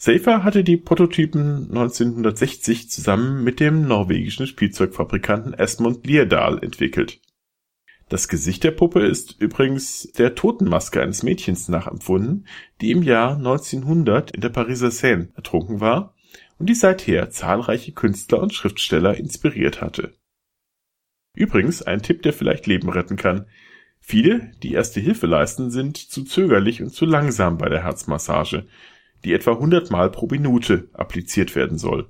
Safer 0.00 0.44
hatte 0.44 0.62
die 0.62 0.76
Prototypen 0.76 1.68
1960 1.70 2.88
zusammen 2.88 3.42
mit 3.42 3.58
dem 3.58 3.88
norwegischen 3.88 4.46
Spielzeugfabrikanten 4.46 5.54
Esmond 5.54 6.06
Lierdal 6.06 6.62
entwickelt. 6.62 7.20
Das 8.08 8.28
Gesicht 8.28 8.62
der 8.64 8.70
Puppe 8.70 9.04
ist 9.04 9.40
übrigens 9.40 10.10
der 10.16 10.34
Totenmaske 10.34 11.02
eines 11.02 11.24
Mädchens 11.24 11.68
nachempfunden, 11.68 12.46
die 12.80 12.92
im 12.92 13.02
Jahr 13.02 13.36
1900 13.36 14.30
in 14.30 14.40
der 14.40 14.48
Pariser 14.48 14.92
Seine 14.92 15.30
ertrunken 15.34 15.80
war 15.80 16.14
und 16.58 16.68
die 16.68 16.74
seither 16.74 17.30
zahlreiche 17.30 17.92
Künstler 17.92 18.40
und 18.40 18.52
Schriftsteller 18.52 19.16
inspiriert 19.16 19.80
hatte. 19.80 20.14
Übrigens 21.34 21.82
ein 21.82 22.02
Tipp, 22.02 22.22
der 22.22 22.32
vielleicht 22.32 22.66
Leben 22.66 22.88
retten 22.88 23.16
kann. 23.16 23.46
Viele, 24.00 24.50
die 24.62 24.72
erste 24.72 25.00
Hilfe 25.00 25.26
leisten, 25.26 25.70
sind 25.70 25.96
zu 25.96 26.24
zögerlich 26.24 26.82
und 26.82 26.90
zu 26.90 27.04
langsam 27.04 27.58
bei 27.58 27.68
der 27.68 27.84
Herzmassage, 27.84 28.66
die 29.24 29.32
etwa 29.32 29.52
100 29.52 29.90
Mal 29.90 30.10
pro 30.10 30.26
Minute 30.26 30.88
appliziert 30.92 31.54
werden 31.54 31.78
soll. 31.78 32.08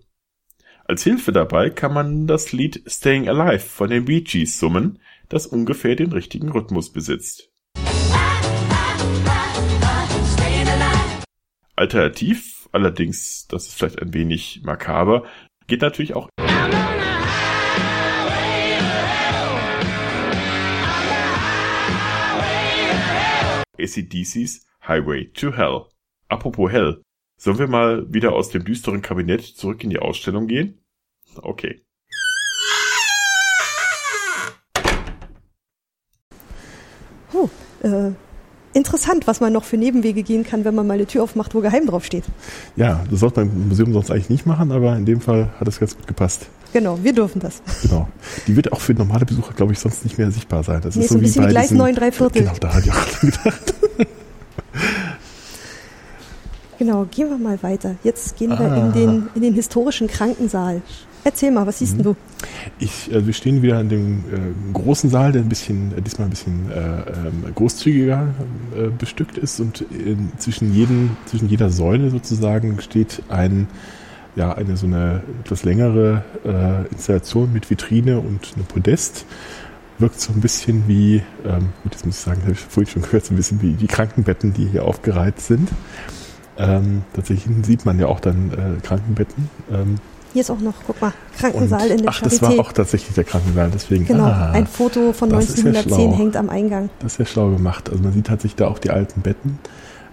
Als 0.85 1.02
Hilfe 1.02 1.33
dabei 1.33 1.68
kann 1.68 1.93
man 1.93 2.27
das 2.27 2.52
Lied 2.52 2.83
Staying 2.86 3.28
Alive 3.28 3.67
von 3.67 3.91
den 3.91 4.07
Bee 4.07 4.23
Gees 4.23 4.59
summen, 4.59 4.99
das 5.28 5.47
ungefähr 5.47 5.97
den 5.97 6.12
richtigen 6.12 6.49
Rhythmus 6.49 6.91
besitzt. 6.91 7.51
Alternativ 11.77 12.58
allerdings, 12.73 13.47
das 13.49 13.69
ist 13.69 13.75
vielleicht 13.75 14.01
ein 14.01 14.15
wenig 14.15 14.63
makaber, 14.65 15.25
geht 15.67 15.83
natürlich 15.83 16.15
auch 16.15 16.29
ACDCs 23.79 24.67
Highway 24.87 25.31
to 25.33 25.53
Hell. 25.53 25.87
Apropos 26.29 26.71
Hell, 26.71 27.03
sollen 27.39 27.59
wir 27.59 27.69
mal 27.69 28.13
wieder 28.13 28.33
aus 28.33 28.51
dem 28.51 28.65
düsteren 28.65 29.03
Kabinett 29.03 29.43
zurück 29.43 29.85
in 29.85 29.91
die 29.91 29.99
Ausstellung 29.99 30.47
gehen? 30.47 30.81
Okay. 31.37 31.83
Huh, 37.33 37.49
äh, 37.83 38.13
interessant, 38.78 39.26
was 39.26 39.40
man 39.40 39.52
noch 39.52 39.65
für 39.65 39.76
Nebenwege 39.76 40.23
gehen 40.23 40.44
kann, 40.44 40.65
wenn 40.65 40.74
man 40.74 40.86
mal 40.86 40.94
eine 40.94 41.07
Tür 41.07 41.23
aufmacht, 41.24 41.55
wo 41.55 41.60
Geheim 41.60 41.86
drauf 41.86 42.05
steht. 42.05 42.24
Ja, 42.76 43.00
das 43.10 43.20
sollte 43.20 43.40
man 43.44 43.50
im 43.55 43.68
Museum 43.68 43.92
sonst 43.92 44.10
eigentlich 44.10 44.31
nicht 44.31 44.47
machen, 44.47 44.73
aber 44.73 44.97
in 44.97 45.05
dem 45.05 45.20
Fall 45.20 45.50
hat 45.60 45.68
es 45.68 45.78
ganz 45.78 45.94
gut 45.97 46.07
gepasst. 46.07 46.47
Genau, 46.73 46.98
wir 47.02 47.12
dürfen 47.12 47.40
das. 47.40 47.62
Genau. 47.82 48.08
Die 48.47 48.55
wird 48.57 48.73
auch 48.73 48.81
für 48.81 48.92
normale 48.94 49.24
Besucher, 49.26 49.52
glaube 49.55 49.73
ich, 49.73 49.78
sonst 49.78 50.05
nicht 50.05 50.18
mehr 50.18 50.31
sichtbar 50.31 50.62
sein. 50.62 50.81
Das 50.82 50.97
Nee, 50.97 51.02
ist 51.05 51.08
so 51.10 51.15
ein 51.16 51.20
wie 51.20 51.24
bisschen 51.24 51.42
bei 51.42 51.48
wie 51.48 51.52
Gleis 51.52 51.68
diesen, 51.68 51.78
9 51.78 51.94
3 51.94 52.12
Viertel. 52.12 52.42
Genau, 52.42 52.55
da 52.60 52.74
hatte 52.74 52.86
ich 52.89 52.92
auch 52.92 53.20
gedacht. 53.20 53.74
Genau, 56.78 57.07
gehen 57.10 57.28
wir 57.28 57.39
mal 57.39 57.60
weiter. 57.62 57.97
Jetzt 58.05 58.36
gehen 58.36 58.50
wir 58.50 58.60
Ah. 58.60 58.76
in, 58.86 58.92
den, 58.92 59.28
in 59.34 59.42
den 59.42 59.55
historischen 59.55 60.07
Krankensaal. 60.07 60.81
Erzähl 61.24 61.50
mal, 61.50 61.66
was 61.66 61.81
siehst 61.81 61.98
Mhm. 61.98 62.02
du? 62.05 62.16
Ich, 62.79 63.13
äh, 63.13 63.27
wir 63.27 63.33
stehen 63.33 63.63
wieder 63.63 63.81
in 63.81 63.89
dem 63.89 64.19
äh, 64.19 64.73
großen 64.73 65.11
Saal, 65.11 65.33
der 65.33 65.43
ein 65.43 65.49
bisschen, 65.49 65.97
äh, 65.97 66.03
diesmal 66.03 66.27
ein 66.27 66.31
bisschen 66.31 66.71
äh, 66.71 66.77
ähm, 66.77 67.55
großzügiger 67.55 68.29
äh, 68.77 68.89
bestückt 68.89 69.39
ist 69.39 69.61
und 69.61 69.81
in, 69.91 70.33
zwischen, 70.39 70.75
jedem, 70.75 71.17
zwischen 71.27 71.49
jeder 71.49 71.71
Säule 71.71 72.11
sozusagen 72.11 72.81
steht 72.81 73.23
ein, 73.29 73.69
ja, 74.37 74.53
eine 74.53 74.77
so 74.77 74.87
eine 74.87 75.23
etwas 75.45 75.65
längere 75.65 76.25
äh, 76.45 76.87
Installation 76.93 77.53
mit 77.53 77.69
Vitrine 77.71 78.21
und 78.21 78.53
einem 78.55 78.67
Podest. 78.67 79.27
Wirkt 79.99 80.21
so 80.21 80.33
ein 80.33 80.41
bisschen 80.41 80.87
wie, 80.87 81.23
ähm, 81.45 81.71
gut, 81.83 81.95
das 81.95 82.05
muss 82.05 82.19
ich 82.19 82.25
sagen, 82.25 82.43
habe 82.43 82.53
ich 82.53 82.61
vorhin 82.61 82.93
schon 82.93 83.03
gehört, 83.03 83.25
so 83.25 83.35
ein 83.35 83.37
bisschen 83.37 83.61
wie 83.63 83.73
die 83.73 83.89
Krankenbetten, 83.89 84.53
die 84.53 84.67
hier 84.67 84.85
aufgereiht 84.85 85.41
sind. 85.41 85.71
Ähm, 86.57 87.03
tatsächlich 87.15 87.53
sieht 87.67 87.85
man 87.85 87.99
ja 87.99 88.07
auch 88.07 88.21
dann 88.21 88.81
Krankenbetten. 88.83 89.51
Ähm, 89.73 89.97
Hier 90.32 90.42
ist 90.42 90.50
auch 90.50 90.58
noch, 90.60 90.74
guck 90.86 91.00
mal, 91.00 91.12
Krankensaal 91.39 91.82
und, 91.86 91.90
in 91.90 91.97
der 92.02 92.10
ach, 92.10 92.20
das 92.20 92.42
war 92.42 92.50
auch 92.60 92.73
tatsächlich 92.73 93.15
der 93.15 93.24
Krankensaal, 93.24 93.70
deswegen. 93.73 94.05
Genau, 94.07 94.24
ah, 94.24 94.50
ein 94.52 94.66
Foto 94.66 95.12
von 95.12 95.31
das 95.31 95.48
ist 95.50 95.58
ja 95.58 95.65
1910 95.70 96.10
schlau. 96.10 96.18
hängt 96.18 96.36
am 96.36 96.50
Eingang. 96.50 96.90
Das 97.00 97.12
ist 97.12 97.18
ja 97.18 97.24
schlau 97.26 97.50
gemacht. 97.50 97.89
Also 97.90 98.02
man 98.02 98.12
sieht 98.12 98.26
tatsächlich 98.26 98.57
da 98.57 98.68
auch 98.68 98.78
die 98.78 98.90
alten 98.90 99.23
Betten. 99.23 99.58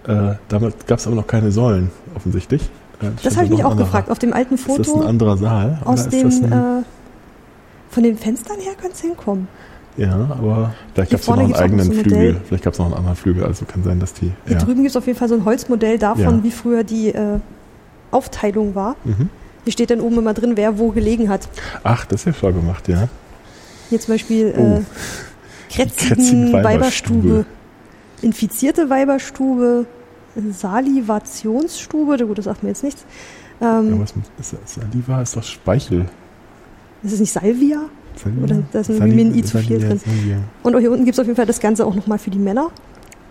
Äh, 0.07 0.35
damals 0.47 0.75
gab 0.87 0.99
es 0.99 1.07
aber 1.07 1.15
noch 1.15 1.27
keine 1.27 1.51
Säulen, 1.51 1.91
offensichtlich. 2.15 2.61
Äh, 3.01 3.07
Das 3.23 3.35
habe 3.35 3.45
ich 3.45 3.51
mich 3.51 3.63
auch 3.63 3.71
anderer- 3.71 3.85
gefragt. 3.87 4.09
Auf 4.09 4.19
dem 4.19 4.33
alten 4.33 4.55
Ist 4.55 4.67
das 4.69 4.77
ein 4.77 4.85
Foto 4.85 5.01
anderer 5.05 5.37
Saal? 5.37 5.79
aus 5.83 6.07
dem, 6.07 6.27
ein, 6.29 6.51
äh, 6.51 6.83
von 7.89 8.03
den 8.03 8.17
Fenstern 8.17 8.57
her 8.59 8.73
könnte 8.79 8.93
es 8.95 9.01
hinkommen. 9.01 9.47
ja, 9.97 10.13
aber 10.13 10.73
vielleicht 10.93 11.11
gab 11.11 11.19
es 11.21 11.27
ja 11.27 11.35
noch 11.35 11.43
einen 11.43 11.55
eigenen 11.55 11.85
so 11.87 11.91
ein 11.91 11.97
Flügel. 11.99 12.17
Modell. 12.17 12.41
Vielleicht 12.47 12.63
gab 12.63 12.73
es 12.73 12.79
noch 12.79 12.85
einen 12.85 12.95
anderen 12.95 13.15
Flügel. 13.17 13.43
Also 13.45 13.65
kann 13.65 13.83
sein, 13.83 13.99
dass 13.99 14.13
die. 14.13 14.31
Hier 14.45 14.57
ja. 14.57 14.59
drüben 14.59 14.75
gibt 14.83 14.89
es 14.91 14.95
auf 14.95 15.07
jeden 15.07 15.17
Fall 15.19 15.27
so 15.29 15.35
ein 15.35 15.43
Holzmodell 15.43 15.97
davon, 15.97 16.23
Ja. 16.37 16.43
wie 16.43 16.51
früher 16.51 16.83
die 16.85 17.09
äh, 17.09 17.39
Aufteilung 18.11 18.75
war. 18.75 18.95
Mhm. 19.03 19.29
Hier 19.65 19.73
steht 19.73 19.89
dann 19.89 19.99
oben 19.99 20.19
immer 20.19 20.33
drin, 20.33 20.53
wer 20.55 20.77
wo 20.79 20.91
gelegen 20.91 21.27
hat. 21.29 21.49
Ach, 21.83 22.05
das 22.05 22.21
ist 22.21 22.25
ja 22.27 22.33
schlau 22.33 22.53
gemacht, 22.53 22.87
ja. 22.87 23.09
Hier 23.89 23.99
zum 23.99 24.13
Beispiel 24.13 24.53
Oh. 24.57 24.61
äh, 24.77 24.81
Kretzigen 25.73 26.53
Weiberstube, 26.53 27.45
infizierte 28.21 28.89
Weiberstube, 28.89 29.85
Salivationsstube, 30.51 32.25
gut, 32.25 32.37
das 32.37 32.45
sagt 32.45 32.63
mir 32.63 32.69
jetzt 32.69 32.83
nichts. 32.83 33.05
Ähm, 33.61 33.95
ja 33.95 33.99
was 33.99 34.13
ist, 34.39 34.75
Saliva 34.75 35.21
ist 35.21 35.35
doch 35.35 35.43
Speichel. 35.43 36.05
ist 37.03 37.13
es 37.13 37.19
nicht 37.19 37.31
Salvia? 37.33 37.81
Saliva? 38.21 38.43
Oder 38.43 38.63
da 38.71 38.79
ist 38.79 38.89
ein 38.89 38.95
Vitamin 38.95 39.35
I 39.35 39.43
zu 39.43 39.57
viel 39.57 39.79
drin. 39.79 39.99
Saliva. 39.99 40.37
Und 40.63 40.75
auch 40.75 40.79
hier 40.79 40.91
unten 40.91 41.05
gibt 41.05 41.15
es 41.15 41.19
auf 41.19 41.25
jeden 41.25 41.35
Fall 41.35 41.45
das 41.45 41.59
Ganze 41.59 41.85
auch 41.85 41.95
nochmal 41.95 42.19
für 42.19 42.29
die 42.29 42.39
Männer. 42.39 42.69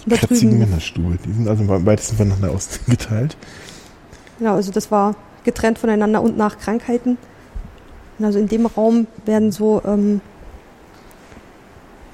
Kretzigen 0.09 0.51
drüben, 0.59 0.59
Männerstube. 0.59 1.19
Die 1.25 1.33
sind 1.33 1.49
also 1.49 1.67
weitesten 1.87 2.17
voneinander 2.17 2.51
ausgeteilt. 2.51 3.37
ja, 4.41 4.55
also 4.55 4.71
das 4.73 4.91
war 4.91 5.15
getrennt 5.45 5.79
voneinander 5.79 6.21
und 6.23 6.37
nach 6.37 6.59
Krankheiten. 6.59 7.17
Und 8.19 8.25
also 8.25 8.39
in 8.39 8.49
dem 8.49 8.67
Raum 8.67 9.07
werden 9.27 9.53
so, 9.53 9.83
ähm, 9.85 10.21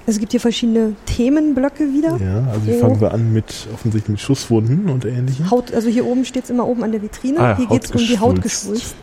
es 0.06 0.18
gibt 0.18 0.32
hier 0.32 0.40
verschiedene 0.40 0.94
Themenblöcke 1.06 1.84
wieder. 1.92 2.16
Ja, 2.16 2.48
also 2.50 2.60
hier 2.64 2.78
fangen 2.80 3.00
wir 3.00 3.12
an 3.12 3.32
mit 3.32 3.68
offensichtlich 3.72 4.08
mit 4.10 4.20
Schusswunden 4.20 4.88
und 4.88 5.04
ähnlichem. 5.04 5.50
Haut, 5.50 5.72
also 5.72 5.88
hier 5.88 6.04
oben 6.06 6.24
steht 6.24 6.44
es 6.44 6.50
immer 6.50 6.66
oben 6.66 6.82
an 6.82 6.90
der 6.90 7.02
Vitrine. 7.02 7.38
Ah, 7.38 7.56
hier 7.56 7.66
geht 7.66 7.84
es 7.84 7.90
um 7.92 7.98
die 7.98 8.18
Hautgeschwulst. 8.18 8.94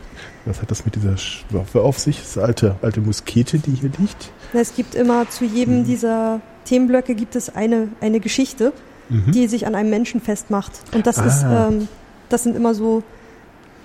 Was 0.44 0.60
hat 0.60 0.70
das 0.70 0.84
mit 0.84 0.96
dieser 0.96 1.14
Waffe 1.50 1.82
auf 1.82 1.98
sich? 1.98 2.18
Das 2.18 2.28
ist 2.30 2.38
eine 2.38 2.46
alte, 2.48 2.74
alte 2.82 3.00
Muskete, 3.00 3.58
die 3.58 3.70
hier 3.72 3.90
liegt. 3.98 4.30
Es 4.52 4.74
gibt 4.74 4.94
immer 4.94 5.28
zu 5.30 5.44
jedem 5.44 5.80
Mhm. 5.80 5.84
dieser 5.84 6.40
Themenblöcke 6.64 7.14
gibt 7.14 7.36
es 7.36 7.54
eine, 7.54 7.88
eine 8.00 8.20
Geschichte, 8.20 8.72
Mhm. 9.08 9.32
die 9.32 9.46
sich 9.46 9.66
an 9.66 9.74
einem 9.74 9.90
Menschen 9.90 10.20
festmacht. 10.20 10.72
Und 10.94 11.06
das 11.06 11.16
ist, 11.18 11.44
Ah. 11.44 11.68
ähm, 11.68 11.88
das 12.28 12.42
sind 12.42 12.56
immer 12.56 12.74
so 12.74 13.02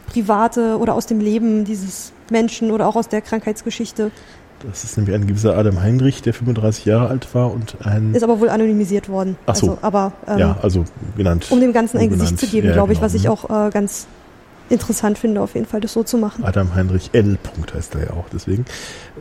private 0.07 0.77
oder 0.79 0.93
aus 0.93 1.05
dem 1.05 1.19
Leben 1.19 1.65
dieses 1.65 2.11
Menschen 2.29 2.71
oder 2.71 2.87
auch 2.87 2.95
aus 2.95 3.07
der 3.09 3.21
Krankheitsgeschichte. 3.21 4.11
Das 4.65 4.83
ist 4.85 4.95
nämlich 4.97 5.13
ein 5.13 5.27
gewisser 5.27 5.57
Adam 5.57 5.81
Heinrich, 5.81 6.21
der 6.21 6.33
35 6.33 6.85
Jahre 6.85 7.09
alt 7.09 7.33
war 7.35 7.51
und 7.51 7.75
ein. 7.85 8.15
Ist 8.15 8.23
aber 8.23 8.39
wohl 8.39 8.49
anonymisiert 8.49 9.09
worden. 9.09 9.35
Ach 9.45 9.55
so. 9.55 9.71
Also, 9.71 9.79
aber 9.81 10.13
ähm, 10.27 10.37
ja, 10.37 10.57
also 10.61 10.85
genannt. 11.17 11.47
um 11.49 11.59
dem 11.59 11.73
Ganzen 11.73 11.97
ein. 11.97 12.09
Gesicht 12.09 12.39
zu 12.39 12.47
geben, 12.47 12.67
Ja, 12.67 12.73
glaube 12.73 12.93
ich, 12.93 12.99
genau. 12.99 13.05
was 13.05 13.13
ich 13.13 13.27
auch 13.27 13.49
äh, 13.49 13.69
ganz 13.71 14.07
interessant 14.69 15.17
finde, 15.17 15.41
auf 15.41 15.53
jeden 15.55 15.65
Fall 15.65 15.81
das 15.81 15.91
so 15.91 16.03
zu 16.03 16.17
machen. 16.17 16.45
Adam 16.45 16.73
Heinrich 16.73 17.09
L. 17.11 17.37
Punkt 17.43 17.73
heißt 17.73 17.95
er 17.95 18.05
ja 18.05 18.09
auch, 18.11 18.25
deswegen. 18.31 18.65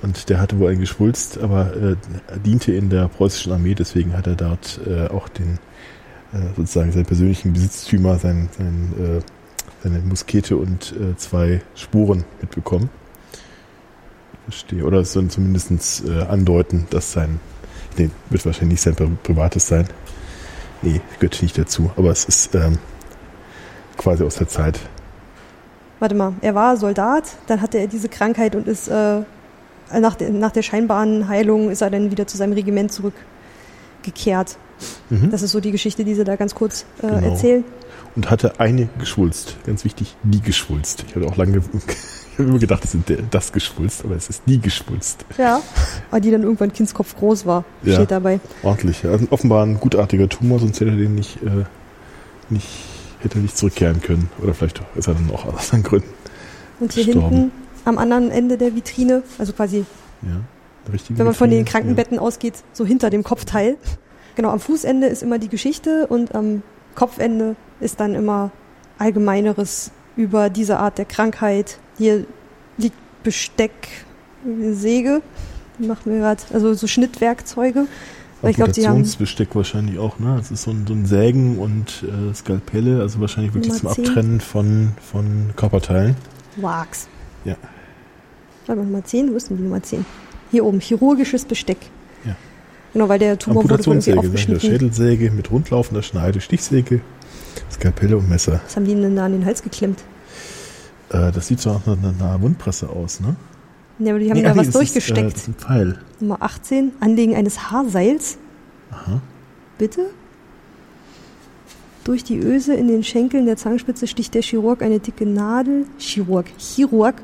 Und 0.01 0.29
der 0.29 0.41
hatte 0.41 0.59
wohl 0.61 0.71
ein 0.71 0.79
Geschwulst, 0.79 1.39
aber 1.43 1.75
äh, 1.77 1.97
diente 2.45 2.73
in 2.73 2.91
der 2.91 3.09
preußischen 3.09 3.53
Armee, 3.53 3.75
deswegen 3.75 4.17
hat 4.17 4.29
er 4.29 4.37
dort 4.37 4.81
äh, 4.87 5.09
auch 5.09 5.29
den, 5.29 5.59
äh, 6.33 6.39
sozusagen 6.57 6.93
seinen 6.93 7.07
persönlichen 7.07 7.53
Besitztümer, 7.53 8.19
sein, 8.19 8.49
sein, 8.57 8.93
äh, 8.99 9.21
seine 9.83 9.99
Muskete 10.01 10.57
und 10.57 10.93
äh, 10.93 11.17
zwei 11.17 11.63
Spuren 11.75 12.25
mitbekommen. 12.41 12.91
Verstehe. 14.45 14.85
Oder 14.85 14.99
es 15.01 15.13
soll 15.13 15.29
zumindest 15.29 16.05
äh, 16.07 16.23
andeuten, 16.23 16.87
dass 16.91 17.13
sein, 17.13 17.41
nee, 17.97 18.11
wird 18.31 18.45
wahrscheinlich 18.45 18.73
nicht 18.75 18.83
sein 18.83 18.95
Pri- 18.95 19.17
privates 19.23 19.69
sein. 19.69 19.87
Nee, 20.83 21.01
gehört 21.21 21.41
nicht 21.43 21.57
dazu. 21.57 21.91
Aber 21.97 22.11
es 22.11 22.25
ist 22.25 22.55
ähm, 22.55 22.79
quasi 23.97 24.25
aus 24.25 24.37
der 24.37 24.49
Zeit. 24.49 24.81
Warte 26.01 26.15
mal, 26.17 26.33
er 26.41 26.55
war 26.57 26.77
Soldat, 26.77 27.25
dann 27.47 27.61
hatte 27.63 27.79
er 27.79 27.87
diese 27.87 28.09
Krankheit 28.09 28.57
und 28.57 28.67
ist 28.67 28.89
äh, 28.89 29.21
nach, 29.97 30.17
der, 30.17 30.31
nach 30.31 30.51
der 30.51 30.63
scheinbaren 30.63 31.29
Heilung 31.29 31.71
ist 31.71 31.81
er 31.83 31.91
dann 31.91 32.11
wieder 32.11 32.27
zu 32.27 32.37
seinem 32.37 32.55
Regiment 32.55 32.91
zurückgekehrt. 32.93 34.57
Mhm. 35.11 35.31
Das 35.31 35.43
ist 35.43 35.53
so 35.53 35.61
die 35.61 35.71
Geschichte, 35.71 36.05
die 36.05 36.15
sie 36.15 36.25
da 36.25 36.35
ganz 36.35 36.57
kurz 36.57 36.85
äh, 37.03 37.07
Genau. 37.07 37.29
erzählen. 37.31 37.65
Und 38.17 38.31
hatte 38.31 38.61
eine 38.61 38.89
geschwulst. 38.99 39.57
Ganz 39.67 39.85
wichtig, 39.85 40.17
die 40.23 40.41
geschwulst. 40.41 41.05
Ich 41.09 41.17
hatte 41.17 41.27
auch 41.27 41.37
lange, 41.37 41.59
ich 42.33 42.39
habe 42.39 42.49
immer 42.49 42.59
gedacht, 42.59 42.85
es 42.85 42.95
ist 42.95 43.05
das 43.31 43.53
geschwulst, 43.53 44.05
aber 44.05 44.17
es 44.17 44.29
ist 44.29 44.43
die 44.47 44.61
geschwulst. 44.61 45.25
Ja. 45.39 45.61
Aber 46.11 46.21
die 46.21 46.31
dann 46.31 46.43
irgendwann 46.43 46.73
Kindskopf 46.73 47.17
groß 47.17 47.47
war, 47.47 47.65
Ja. 47.83 47.95
steht 47.95 48.11
dabei. 48.11 48.41
Ordentlich. 48.63 49.03
Ja. 49.03 49.11
Also 49.13 49.27
offenbar 49.31 49.65
ein 49.65 49.79
gutartiger 49.81 50.29
Tumor, 50.29 50.59
sonst 50.59 50.81
hätte 50.81 50.91
er 50.91 50.97
den 50.97 51.15
nicht, 51.15 51.43
äh, 51.43 51.65
nicht, 52.51 52.69
hätte 53.21 53.39
er 53.39 53.43
nicht 53.43 53.57
zurückkehren 53.57 54.01
können. 54.01 54.29
Oder 54.43 54.55
vielleicht 54.55 54.81
ist 54.97 55.09
er 55.09 55.15
dann 55.15 55.31
auch 55.31 55.47
aus 55.47 55.73
anderen 55.73 55.83
Gründen. 55.83 56.09
Und 56.81 56.93
hier 56.93 57.05
Gestorben. 57.05 57.35
hinten 57.37 57.53
am 57.85 57.99
anderen 57.99 58.31
Ende 58.31 58.59
der 58.59 58.75
Vitrine, 58.75 59.23
also 59.39 59.53
quasi, 59.53 59.85
Ja. 60.23 60.41
Wenn 61.11 61.27
man 61.27 61.35
von 61.35 61.49
den 61.49 61.65
Krankenbetten 61.65 62.19
ausgeht, 62.19 62.55
so 62.73 62.85
hinter 62.85 63.09
dem 63.09 63.23
Kopfteil. 63.23 63.77
Genau, 64.35 64.51
am 64.51 64.59
Fußende 64.59 65.07
ist 65.07 65.23
immer 65.23 65.39
die 65.39 65.49
Geschichte 65.49 66.09
und 66.09 66.35
am 66.35 66.63
Kopfende 66.95 67.57
ist 67.81 68.01
dann 68.01 68.15
immer 68.15 68.51
allgemeineres 68.99 69.91
über 70.17 70.51
diese 70.51 70.79
Art 70.79 70.99
der 70.99 71.05
Krankheit. 71.05 71.79
Hier 71.99 72.27
liegt 72.77 72.97
Besteck, 73.23 73.73
Säge, 74.73 75.23
machen 75.79 76.13
wir 76.13 76.19
gerade, 76.19 76.43
also 76.53 76.75
so 76.75 76.87
Schnittwerkzeuge. 76.87 77.87
Ich 78.45 78.57
glaube, 78.57 78.73
haben 78.89 79.05
wahrscheinlich 79.55 79.99
auch, 80.01 80.19
ne? 80.19 80.35
Das 80.37 80.51
ist 80.51 80.63
so 80.63 80.73
ein, 80.73 80.85
so 80.87 80.95
ein 80.95 81.07
Sägen 81.07 81.59
und 81.59 82.03
äh, 82.03 82.35
Skalpelle, 82.35 83.01
also 83.01 83.21
wahrscheinlich 83.21 83.55
wirklich 83.55 83.81
Nummer 83.83 83.95
zum 83.95 84.05
10. 84.05 84.09
Abtrennen 84.09 84.41
von, 84.41 84.93
von 85.01 85.51
Körperteilen. 85.55 86.17
Wax. 86.57 87.09
Ja. 87.45 87.55
Warte 88.67 88.81
mal, 88.81 88.87
Nummer 88.87 89.05
10, 89.05 89.33
wo 89.33 89.37
ist 89.37 89.49
denn 89.49 89.59
die 89.59 89.63
Nummer 89.63 89.81
10? 89.81 90.05
Hier 90.51 90.65
oben, 90.65 90.81
chirurgisches 90.81 91.45
Besteck. 91.45 91.79
Genau, 92.93 93.09
weil 93.09 93.19
der 93.19 93.39
Tumor 93.39 93.65
wurde 93.65 93.83
irgendwie 93.87 94.11
ja. 94.11 94.17
aufgeschnitten. 94.17 94.61
Schädelsäge 94.61 95.31
mit 95.31 95.51
rundlaufender 95.51 96.03
Schneide, 96.03 96.41
Stichsäge, 96.41 97.01
Skalpelle 97.71 98.17
und 98.19 98.29
Messer. 98.29 98.61
Was 98.65 98.77
haben 98.77 98.85
die 98.85 98.95
denn 98.95 99.17
da 99.17 99.25
an 99.27 99.33
den 99.33 99.45
Hals 99.47 99.63
geklemmt? 99.63 100.01
Äh, 101.11 101.33
das 101.33 101.47
sieht 101.47 101.61
so 101.61 101.73
nach 101.73 101.87
einer, 101.87 102.15
einer 102.19 102.41
Wundpresse 102.43 102.89
aus, 102.89 103.21
ne? 103.21 103.37
Ja, 103.99 104.11
aber 104.11 104.19
die 104.19 104.31
haben 104.31 104.37
Nee, 104.39 104.43
da 104.43 104.53
nee, 104.53 104.59
was 104.59 104.67
das 104.71 104.75
Ist, 104.75 104.75
äh, 104.75 104.79
durchgesteckt. 104.79 105.33
das 105.33 105.43
ist 105.43 105.49
ein 105.49 105.55
Pfeil. 105.55 105.99
Nummer 106.21 106.39
18, 106.41 106.93
Anlegen 107.01 107.35
eines 107.35 107.71
Haarseils. 107.71 108.39
Aha. 108.91 109.21
Bitte? 109.79 110.07
Durch 112.05 112.25
die 112.25 112.39
Öse 112.39 112.75
in 112.75 112.89
den 112.89 113.05
Schenkeln 113.05 113.47
der 113.47 113.57
Zangenspitze 113.57 114.07
sticht 114.07 114.35
der 114.35 114.43
Chirurg 114.43 114.83
eine 114.83 114.99
dicke 114.99 115.25
Nadel. 115.25 115.87
Chirurg. 115.99 116.47
Chirurg. 116.59 117.15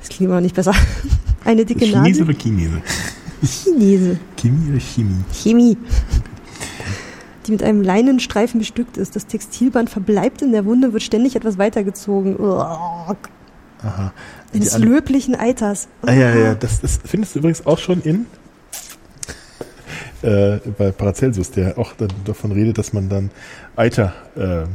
Das 0.00 0.08
klingt 0.08 0.28
immer 0.28 0.36
noch 0.36 0.42
nicht 0.42 0.54
besser. 0.56 0.74
Eine 1.44 1.64
dicke 1.64 1.84
Chinese 1.84 2.20
Nadel. 2.20 2.22
oder 2.22 2.34
Chinese? 2.34 2.82
Chinese. 3.64 4.18
Chemie 4.36 4.70
oder 4.70 4.80
Chemie? 4.80 5.24
Chemie. 5.32 5.76
die 7.46 7.52
mit 7.52 7.62
einem 7.62 7.82
Leinenstreifen 7.82 8.58
bestückt 8.58 8.96
ist. 8.96 9.14
Das 9.14 9.26
Textilband 9.26 9.88
verbleibt 9.90 10.42
in 10.42 10.52
der 10.52 10.64
Wunde, 10.64 10.92
wird 10.92 11.02
ständig 11.02 11.36
etwas 11.36 11.58
weitergezogen. 11.58 12.36
Aha. 12.40 13.14
Eines 14.52 14.74
alle- 14.74 14.86
löblichen 14.86 15.34
Eiters. 15.34 15.86
Ah, 16.02 16.12
ja, 16.12 16.34
ja, 16.34 16.54
das, 16.54 16.80
das 16.80 16.98
findest 17.04 17.34
du 17.34 17.38
übrigens 17.40 17.64
auch 17.66 17.78
schon 17.78 18.00
in 18.02 18.26
äh, 20.22 20.56
bei 20.78 20.90
Paracelsus, 20.92 21.50
der 21.50 21.78
auch 21.78 21.92
dann 21.92 22.08
davon 22.24 22.50
redet, 22.52 22.78
dass 22.78 22.92
man 22.92 23.08
dann 23.08 23.30
Eiter 23.76 24.12
ähm, 24.36 24.66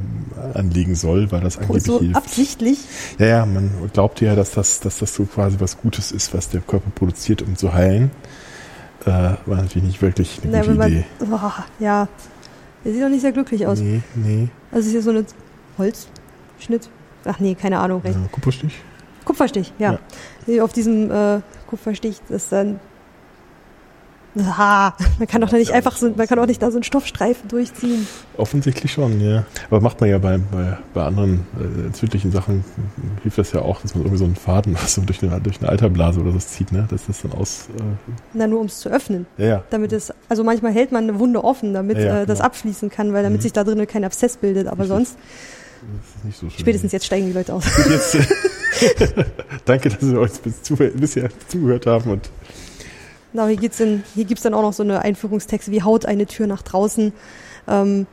anlegen 0.54 0.96
soll, 0.96 1.32
weil 1.32 1.42
das 1.42 1.58
angeblich 1.58 1.84
So 1.84 2.00
hilft. 2.00 2.16
absichtlich. 2.16 2.78
Ja, 3.18 3.26
ja, 3.26 3.46
man 3.46 3.72
glaubt 3.92 4.22
ja, 4.22 4.36
dass 4.36 4.52
das, 4.52 4.80
dass 4.80 5.00
das 5.00 5.14
so 5.16 5.26
quasi 5.26 5.58
was 5.60 5.78
Gutes 5.78 6.12
ist, 6.12 6.34
was 6.34 6.50
der 6.50 6.62
Körper 6.62 6.92
produziert, 6.94 7.42
um 7.42 7.58
zu 7.58 7.74
heilen. 7.74 8.12
Äh, 9.06 9.08
war 9.46 9.58
natürlich 9.58 9.84
nicht 9.84 10.02
wirklich 10.02 10.40
eine 10.44 10.52
Na, 10.52 10.62
gute 10.62 10.74
man, 10.76 10.92
Idee. 10.92 11.06
Uah, 11.30 11.66
ja, 11.80 12.08
der 12.84 12.94
sieht 12.94 13.02
doch 13.02 13.10
nicht 13.10 13.22
sehr 13.22 13.32
glücklich 13.32 13.66
aus. 13.66 13.80
Nee, 13.80 14.02
nee. 14.16 14.48
Also 14.72 14.86
ist 14.88 14.92
hier 14.92 15.02
so 15.02 15.10
eine 15.10 15.26
Holzschnitt. 15.78 16.90
Ach 17.26 17.40
nee, 17.40 17.56
keine 17.56 17.80
Ahnung. 17.80 18.02
Äh, 18.04 18.14
Kupferstich? 18.32 18.80
Kupferstich, 19.26 19.74
ja. 19.80 20.00
Hier 20.46 20.64
Auf 20.64 20.74
diesem 20.74 21.12
äh, 21.12 21.42
Kupferstich 21.68 22.18
ist 22.30 22.52
dann. 22.52 22.80
Ah, 24.38 24.94
man 25.20 25.28
kann 25.28 25.42
doch 25.42 25.52
nicht 25.52 25.72
einfach 25.72 25.98
so, 25.98 26.10
man 26.16 26.26
kann 26.26 26.38
doch 26.38 26.46
nicht 26.46 26.62
da 26.62 26.72
so 26.72 26.78
einen 26.78 26.84
Stoffstreifen 26.84 27.50
durchziehen. 27.50 28.08
Offensichtlich 28.38 28.94
schon, 28.94 29.20
ja. 29.20 29.44
Aber 29.70 29.82
macht 29.82 30.00
man 30.00 30.10
ja 30.10 30.20
bei, 30.20 30.38
bei, 30.38 30.78
bei 30.94 31.04
anderen 31.04 31.46
äh, 31.60 31.88
entzündlichen 31.88 32.32
Sachen, 32.32 32.64
hilft 33.24 33.38
das 33.38 33.52
ja 33.52 33.62
auch, 33.62 33.82
dass 33.82 33.94
man 33.94 34.04
irgendwie 34.06 34.20
so 34.20 34.24
einen 34.26 34.36
Faden 34.38 34.74
was 34.76 34.94
so 34.96 35.02
durch 35.02 35.22
eine, 35.22 35.42
durch 35.42 35.60
eine 35.60 35.68
Alterblase 35.70 36.22
oder 36.22 36.32
so 36.32 36.40
zieht, 36.40 36.72
ne? 36.72 36.88
Dass 36.90 37.08
das 37.08 37.22
dann 37.24 37.34
aus. 37.34 37.68
Na, 38.34 38.48
nur 38.48 38.62
um 38.62 38.68
es 38.68 38.80
zu 38.80 38.90
öffnen. 38.90 39.26
Äh, 39.38 39.44
ja, 39.44 39.50
ja. 39.50 39.64
Damit 39.70 39.92
es, 39.92 40.14
also 40.30 40.44
manchmal 40.46 40.72
hält 40.72 40.94
man 40.94 41.04
eine 41.10 41.20
Wunde 41.20 41.44
offen, 41.44 41.74
damit 41.74 41.98
Ja, 41.98 42.04
ja, 42.06 42.22
äh, 42.22 42.26
das 42.26 42.38
genau. 42.40 42.48
abschließen 42.48 42.90
kann, 42.90 43.12
weil 43.14 43.24
damit 43.24 43.40
Mhm. 43.40 43.44
sich 43.44 43.54
da 43.54 43.64
drinnen 43.66 43.86
kein 43.86 44.06
Abszess 44.06 44.38
bildet. 44.38 44.68
Aber 44.68 44.86
sonst, 44.86 45.18
Das 45.82 46.16
ist 46.16 46.26
nicht 46.26 46.40
so 46.40 46.50
schön. 46.50 46.60
spätestens 46.60 46.94
jetzt 46.94 47.06
steigen 47.06 47.26
die 47.28 47.34
Leute 47.34 47.54
aus. 47.54 47.66
Jetzt, 47.90 48.16
danke, 49.66 49.90
dass 49.90 50.00
Sie 50.00 50.16
uns 50.18 50.40
bis 50.40 50.62
zu, 50.62 50.76
bisher 50.78 51.30
zugehört 51.50 51.86
haben 51.86 52.12
und 52.12 52.30
Na, 53.34 53.48
hier 53.48 53.60
hier 53.60 54.26
gibt's 54.26 54.44
dann 54.44 54.54
auch 54.54 54.62
noch 54.62 54.74
so 54.74 54.84
eine 54.84 55.02
Einführungstexte 55.02 55.72
wie 55.72 55.84
haut 55.84 56.06
eine 56.06 56.26
Tür 56.26 56.48
nach 56.48 56.62
draußen. 56.62 57.14
Ähm, 57.68 58.08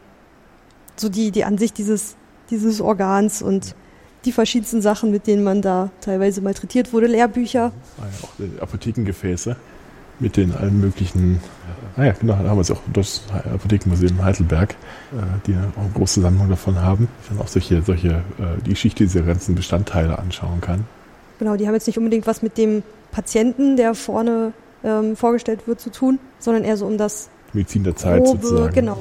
so 0.97 1.08
die, 1.08 1.30
die 1.30 1.44
Ansicht 1.44 1.78
dieses, 1.78 2.16
dieses 2.50 2.80
Organs 2.80 3.42
und 3.42 3.74
die 4.24 4.32
verschiedensten 4.32 4.82
Sachen, 4.82 5.10
mit 5.10 5.26
denen 5.26 5.44
man 5.44 5.62
da 5.62 5.90
teilweise 6.00 6.40
malträtiert 6.40 6.92
wurde. 6.92 7.06
Lehrbücher. 7.06 7.72
ah 8.00 8.02
ja, 8.02 8.24
auch 8.24 8.62
Apothekengefäße 8.62 9.56
mit 10.20 10.36
den 10.36 10.52
allen 10.52 10.80
möglichen. 10.80 11.40
Ah 11.97 12.05
ja, 12.05 12.12
genau, 12.12 12.34
da 12.34 12.48
haben 12.48 12.56
wir 12.56 12.62
es 12.62 12.70
auch 12.70 12.80
das 12.92 13.22
Apothekenmuseum 13.32 14.18
in 14.18 14.24
Heidelberg, 14.24 14.72
äh, 14.72 15.16
die 15.47 15.55
auch 15.55 15.80
eine 15.80 15.90
große 15.94 16.20
Sammlung 16.20 16.48
davon 16.48 16.80
haben. 16.80 17.08
Dann 17.28 17.40
auch 17.40 17.48
solche, 17.48 17.82
solche, 17.82 18.08
äh, 18.08 18.60
die 18.64 18.70
Geschichte 18.70 19.05
dieser 19.05 19.22
ganzen 19.22 19.55
Bestandteile 19.55 20.18
anschauen 20.18 20.60
kann. 20.60 20.84
Genau, 21.38 21.56
die 21.56 21.66
haben 21.66 21.74
jetzt 21.74 21.86
nicht 21.86 21.98
unbedingt 21.98 22.26
was 22.26 22.42
mit 22.42 22.58
dem 22.58 22.82
Patienten, 23.12 23.76
der 23.76 23.94
vorne 23.94 24.52
ähm, 24.84 25.16
vorgestellt 25.16 25.66
wird, 25.66 25.81
zu 25.81 25.90
tun, 25.90 26.18
sondern 26.39 26.65
eher 26.65 26.76
so 26.76 26.86
um 26.86 26.98
das 26.98 27.28
Medizin 27.52 27.84
der 27.84 27.97
Zeit 27.97 28.23
grobe, 28.24 28.42
sozusagen. 28.42 28.74
genau. 28.74 28.98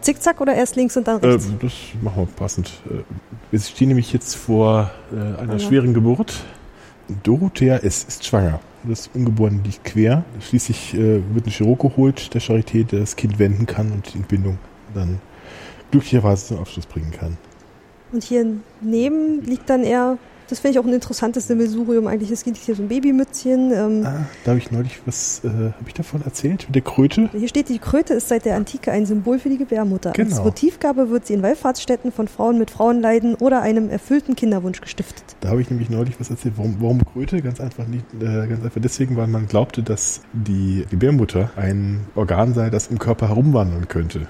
Zickzack 0.00 0.40
oder 0.40 0.54
erst 0.54 0.76
links 0.76 0.96
und 0.96 1.08
dann 1.08 1.20
Äh, 1.22 1.26
rechts? 1.26 1.48
das 1.60 1.72
machen 2.00 2.16
wir 2.22 2.26
passend. 2.36 2.70
Äh, 2.88 3.02
Wir 3.50 3.60
stehen 3.60 3.88
nämlich 3.88 4.12
jetzt 4.12 4.34
vor 4.36 4.90
äh, 5.12 5.40
einer 5.40 5.54
Ja. 5.54 5.58
schweren 5.58 5.94
Geburt. 5.94 6.44
Dorothea 7.22 7.76
S. 7.78 8.04
ist 8.04 8.24
schwanger. 8.24 8.60
Das 8.84 9.08
Ungeborene 9.14 9.60
liegt 9.62 9.84
quer. 9.84 10.24
Schließlich 10.40 10.94
äh, 10.94 11.20
wird 11.34 11.46
ein 11.46 11.50
Chirurg 11.50 11.80
geholt, 11.80 12.34
der 12.34 12.40
Charité, 12.40 12.84
der 12.84 13.00
das 13.00 13.16
Kind 13.16 13.38
wenden 13.38 13.66
kann 13.66 13.90
und 13.92 14.12
die 14.12 14.18
Entbindung 14.18 14.58
dann 14.94 15.20
glücklicherweise 15.90 16.46
zum 16.48 16.58
Abschluss 16.58 16.86
bringen 16.86 17.10
kann. 17.12 17.36
Und 18.12 18.22
hier 18.24 18.46
neben 18.80 19.42
liegt 19.42 19.68
dann 19.70 19.82
eher, 19.82 20.18
das 20.48 20.60
finde 20.60 20.72
ich 20.72 20.78
auch 20.78 20.86
ein 20.86 20.92
interessantes 20.92 21.48
Sammelsurium 21.48 22.06
eigentlich. 22.06 22.30
Es 22.30 22.44
liegt 22.46 22.58
hier 22.58 22.74
so 22.74 22.82
ein 22.82 22.88
Babymützchen. 22.88 23.72
Ähm, 23.72 24.02
Ah, 24.06 24.26
da 24.44 24.50
habe 24.52 24.58
ich 24.58 24.70
neulich 24.70 25.00
was, 25.06 25.40
äh, 25.44 25.48
habe 25.48 25.74
ich 25.86 25.94
davon 25.94 26.22
erzählt? 26.22 26.64
Mit 26.68 26.74
der 26.76 26.82
Kröte? 26.82 27.28
Hier 27.32 27.48
steht, 27.48 27.68
die 27.68 27.78
Kröte 27.78 28.14
ist 28.14 28.28
seit 28.28 28.44
der 28.44 28.56
Antike 28.56 28.92
ein 28.92 29.06
Symbol 29.06 29.38
für 29.38 29.48
die 29.48 29.58
Gebärmutter. 29.58 30.10
Als 30.10 30.16
Genau. 30.18 30.44
Votivgabe 30.44 31.10
wird 31.10 31.26
sie 31.26 31.34
in 31.34 31.42
Wallfahrtsstätten 31.42 32.12
von 32.12 32.28
Frauen 32.28 32.58
mit 32.58 32.70
Frauenleiden 32.70 33.34
oder 33.36 33.62
einem 33.62 33.90
erfüllten 33.90 34.36
Kinderwunsch 34.36 34.80
gestiftet. 34.80 35.24
Da 35.40 35.48
habe 35.50 35.60
ich 35.60 35.70
nämlich 35.70 35.90
neulich 35.90 36.18
was 36.20 36.30
erzählt. 36.30 36.54
Warum, 36.56 36.76
warum 36.80 37.04
Kröte? 37.04 37.42
Ganz 37.42 37.60
einfach 37.60 37.86
nicht, 37.86 38.04
äh, 38.20 38.46
ganz 38.46 38.64
einfach 38.64 38.80
deswegen, 38.80 39.16
weil 39.16 39.26
man 39.26 39.46
glaubte, 39.46 39.82
dass 39.82 40.20
die 40.32 40.84
Gebärmutter 40.90 41.50
ein 41.56 42.00
Organ 42.14 42.54
sei, 42.54 42.70
das 42.70 42.88
im 42.88 42.98
Körper 42.98 43.28
herumwandern 43.28 43.88
könnte. 43.88 44.26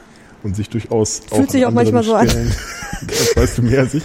Und 0.46 0.54
sich 0.54 0.70
durchaus 0.70 1.22
Fühlt 1.28 1.50
sich 1.50 1.66
an 1.66 1.72
auch 1.72 1.74
manchmal 1.74 2.04
so 2.04 2.14
an. 2.14 2.28
Stellen, 2.30 2.52
das 3.08 3.36
weißt 3.36 3.58
du 3.58 3.62
mehr 3.62 3.80
als 3.80 3.94
ich, 3.94 4.04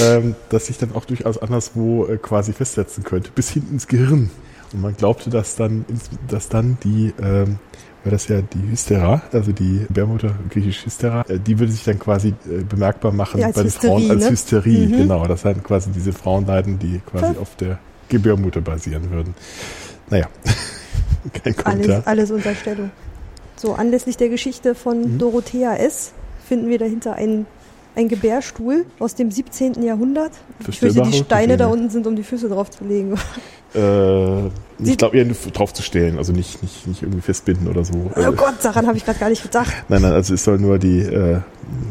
ähm, 0.00 0.36
dass 0.48 0.66
sich 0.66 0.78
dann 0.78 0.94
auch 0.94 1.04
durchaus 1.04 1.38
anderswo 1.38 2.06
äh, 2.06 2.18
quasi 2.18 2.52
festsetzen 2.52 3.02
könnte, 3.02 3.32
bis 3.34 3.50
hinten 3.50 3.74
ins 3.74 3.88
Gehirn. 3.88 4.30
Und 4.72 4.80
man 4.80 4.96
glaubte, 4.96 5.28
dass 5.28 5.56
dann, 5.56 5.84
dass 6.28 6.48
dann 6.48 6.78
die, 6.84 7.12
ähm, 7.20 7.58
weil 8.04 8.12
das 8.12 8.28
ja 8.28 8.42
die 8.42 8.70
Hystera, 8.70 9.22
also 9.32 9.50
die 9.50 9.86
Gebärmutter, 9.88 10.36
griechisch 10.50 10.84
Hystera, 10.84 11.22
äh, 11.28 11.40
die 11.40 11.58
würde 11.58 11.72
sich 11.72 11.82
dann 11.82 11.98
quasi 11.98 12.28
äh, 12.28 12.62
bemerkbar 12.62 13.10
machen 13.10 13.40
Ja, 13.40 13.48
als 13.48 13.56
bei 13.56 13.62
den 13.62 13.66
Hysterie, 13.66 13.88
Frauen 13.88 14.10
als 14.12 14.24
ne? 14.24 14.30
Hysterie. 14.30 14.86
Mhm. 14.86 14.96
Genau, 14.98 15.26
das 15.26 15.42
sind 15.42 15.64
quasi 15.64 15.90
diese 15.90 16.12
Frauenleiden, 16.12 16.78
die 16.78 17.00
quasi 17.00 17.36
auf 17.38 17.56
der 17.56 17.80
Gebärmutter 18.08 18.60
basieren 18.60 19.10
würden. 19.10 19.34
Naja, 20.10 20.28
kein 21.42 21.56
Kommentar. 21.56 21.96
Alles, 21.96 22.06
alles 22.06 22.30
Unterstellung. 22.30 22.92
So, 23.62 23.74
anlässlich 23.74 24.16
der 24.16 24.28
Geschichte 24.28 24.74
von 24.74 25.02
Mhm. 25.02 25.18
Dorothea 25.18 25.76
S. 25.76 26.10
finden 26.48 26.68
wir 26.68 26.78
dahinter 26.78 27.14
einen, 27.14 27.46
einen 27.94 28.08
Gebärstuhl 28.08 28.84
aus 28.98 29.14
dem 29.14 29.30
17. 29.30 29.84
Jahrhundert. 29.84 30.32
Ich 30.68 30.80
fürchte, 30.80 31.00
die 31.02 31.12
Steine 31.12 31.56
da 31.56 31.68
unten 31.68 31.88
sind, 31.88 32.08
um 32.08 32.16
die 32.16 32.24
Füße 32.24 32.48
drauf 32.48 32.70
zu 32.70 32.84
legen. 32.84 33.14
Äh, 33.74 34.48
ich 34.84 34.98
glaube 34.98 35.16
eher 35.16 35.24
drauf 35.24 35.72
zu 35.72 35.80
stellen, 35.82 36.18
also 36.18 36.30
nicht, 36.34 36.62
nicht, 36.62 36.86
nicht 36.86 37.00
irgendwie 37.00 37.22
festbinden 37.22 37.68
oder 37.68 37.86
so. 37.86 37.94
Oh 38.14 38.20
Äh, 38.20 38.30
Gott, 38.32 38.56
daran 38.62 38.86
habe 38.86 38.98
ich 38.98 39.04
gerade 39.06 39.18
gar 39.18 39.30
nicht 39.30 39.42
gedacht. 39.42 39.72
Nein, 39.88 40.02
nein, 40.02 40.12
also 40.12 40.34
es 40.34 40.44
soll 40.44 40.58
nur 40.58 40.78
die, 40.78 40.98
äh, 40.98 41.38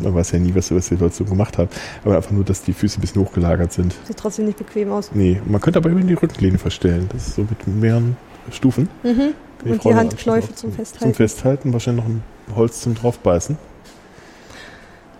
man 0.03 0.13
weiß 0.13 0.29
ja 0.33 0.37
nie, 0.37 0.53
was, 0.53 0.69
was 0.71 0.91
Leute 0.91 1.15
so 1.15 1.23
gemacht 1.25 1.57
haben, 1.57 1.69
aber 2.05 2.17
einfach 2.17 2.29
nur, 2.29 2.43
dass 2.43 2.61
die 2.61 2.73
Füße 2.73 2.99
ein 2.99 3.01
bisschen 3.01 3.23
hochgelagert 3.23 3.73
sind. 3.73 3.95
Sieht 4.05 4.15
trotzdem 4.17 4.45
nicht 4.45 4.59
bequem 4.59 4.91
aus. 4.91 5.09
Nee, 5.15 5.41
man 5.43 5.59
könnte 5.59 5.79
aber 5.79 5.89
eben 5.89 6.05
die 6.05 6.13
Rückenlehne 6.13 6.59
verstellen. 6.59 7.09
Das 7.13 7.29
ist 7.29 7.35
so 7.37 7.41
mit 7.49 7.65
mehreren 7.65 8.15
Stufen. 8.51 8.89
Mhm. 9.03 9.33
Die 9.65 9.69
Und 9.69 9.83
die 9.83 9.93
Handkläufe 9.93 10.55
zum 10.55 10.71
Festhalten. 10.71 11.05
Zum 11.05 11.13
Festhalten, 11.13 11.73
wahrscheinlich 11.73 12.03
noch 12.03 12.11
ein 12.11 12.23
Holz 12.55 12.81
zum 12.81 12.95
draufbeißen. 12.95 13.57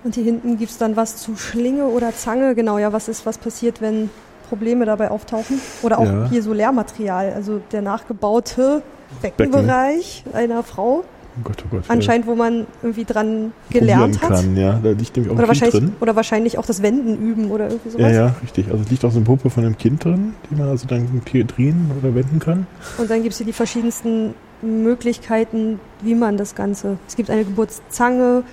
Und 0.04 0.16
hier 0.16 0.24
hinten 0.24 0.58
gibt's 0.58 0.78
dann 0.78 0.96
was 0.96 1.18
zu 1.18 1.36
Schlinge 1.36 1.86
oder 1.86 2.14
Zange. 2.16 2.56
Genau, 2.56 2.80
ja, 2.80 2.92
was 2.92 3.08
ist, 3.08 3.26
was 3.26 3.38
passiert, 3.38 3.82
wenn 3.82 4.10
Probleme 4.50 4.86
dabei 4.86 5.12
auftauchen? 5.12 5.62
Oder 5.84 6.00
auch 6.00 6.06
Ja. 6.06 6.28
hier 6.30 6.42
so 6.42 6.54
Lehrmaterial, 6.54 7.34
also 7.34 7.62
der 7.72 7.82
nachgebaute 7.84 8.82
Beckenbereich 9.22 10.24
einer 10.34 10.64
Frau. 10.64 11.04
Oh 11.38 11.42
Gott, 11.44 11.64
oh 11.66 11.68
Gott. 11.72 11.84
Anscheinend, 11.88 12.28
wo 12.28 12.36
man 12.36 12.68
irgendwie 12.82 13.06
dran 13.06 13.54
ja, 13.70 13.80
gelernt 13.80 14.22
hat. 14.22 14.30
Kann, 14.30 14.58
ja, 14.58 14.80
da 14.84 14.90
liegt 14.90 15.16
nämlich 15.16 15.32
auch 15.32 15.38
Oder 15.38 15.48
ein 15.48 15.52
Kind 15.52 15.62
wahrscheinlich, 15.62 15.74
drin. 15.74 15.96
oder 16.02 16.16
wahrscheinlich 16.16 16.58
auch 16.58 16.66
das 16.66 16.82
Wenden 16.82 17.18
üben 17.18 17.52
oder 17.52 17.70
irgendwie 17.70 17.90
sowas. 17.90 18.12
Ja, 18.12 18.12
ja, 18.12 18.36
richtig. 18.42 18.70
Also 18.70 18.84
es 18.84 18.90
liegt 18.92 19.06
auch 19.06 19.12
so 19.12 19.18
eine 19.18 19.26
Puppe 19.26 19.50
von 19.50 19.64
einem 19.64 19.78
Kind 19.78 20.04
drin, 20.04 20.34
die 20.50 20.56
man 20.56 20.68
also 20.68 20.88
dann 20.88 21.22
drehen 21.26 21.92
oder 22.00 22.14
wenden 22.14 22.40
kann. 22.40 22.68
Und 22.98 23.10
dann 23.10 23.24
gibt's 23.24 23.38
hier 23.38 23.46
die 23.46 23.54
verschiedensten 23.54 24.34
Möglichkeiten, 24.62 25.80
wie 26.02 26.16
man 26.16 26.38
das 26.38 26.54
Ganze. 26.56 26.98
Es 27.08 27.16
gibt 27.16 27.30
eine 27.30 27.46
Geburtszange, 27.46 28.44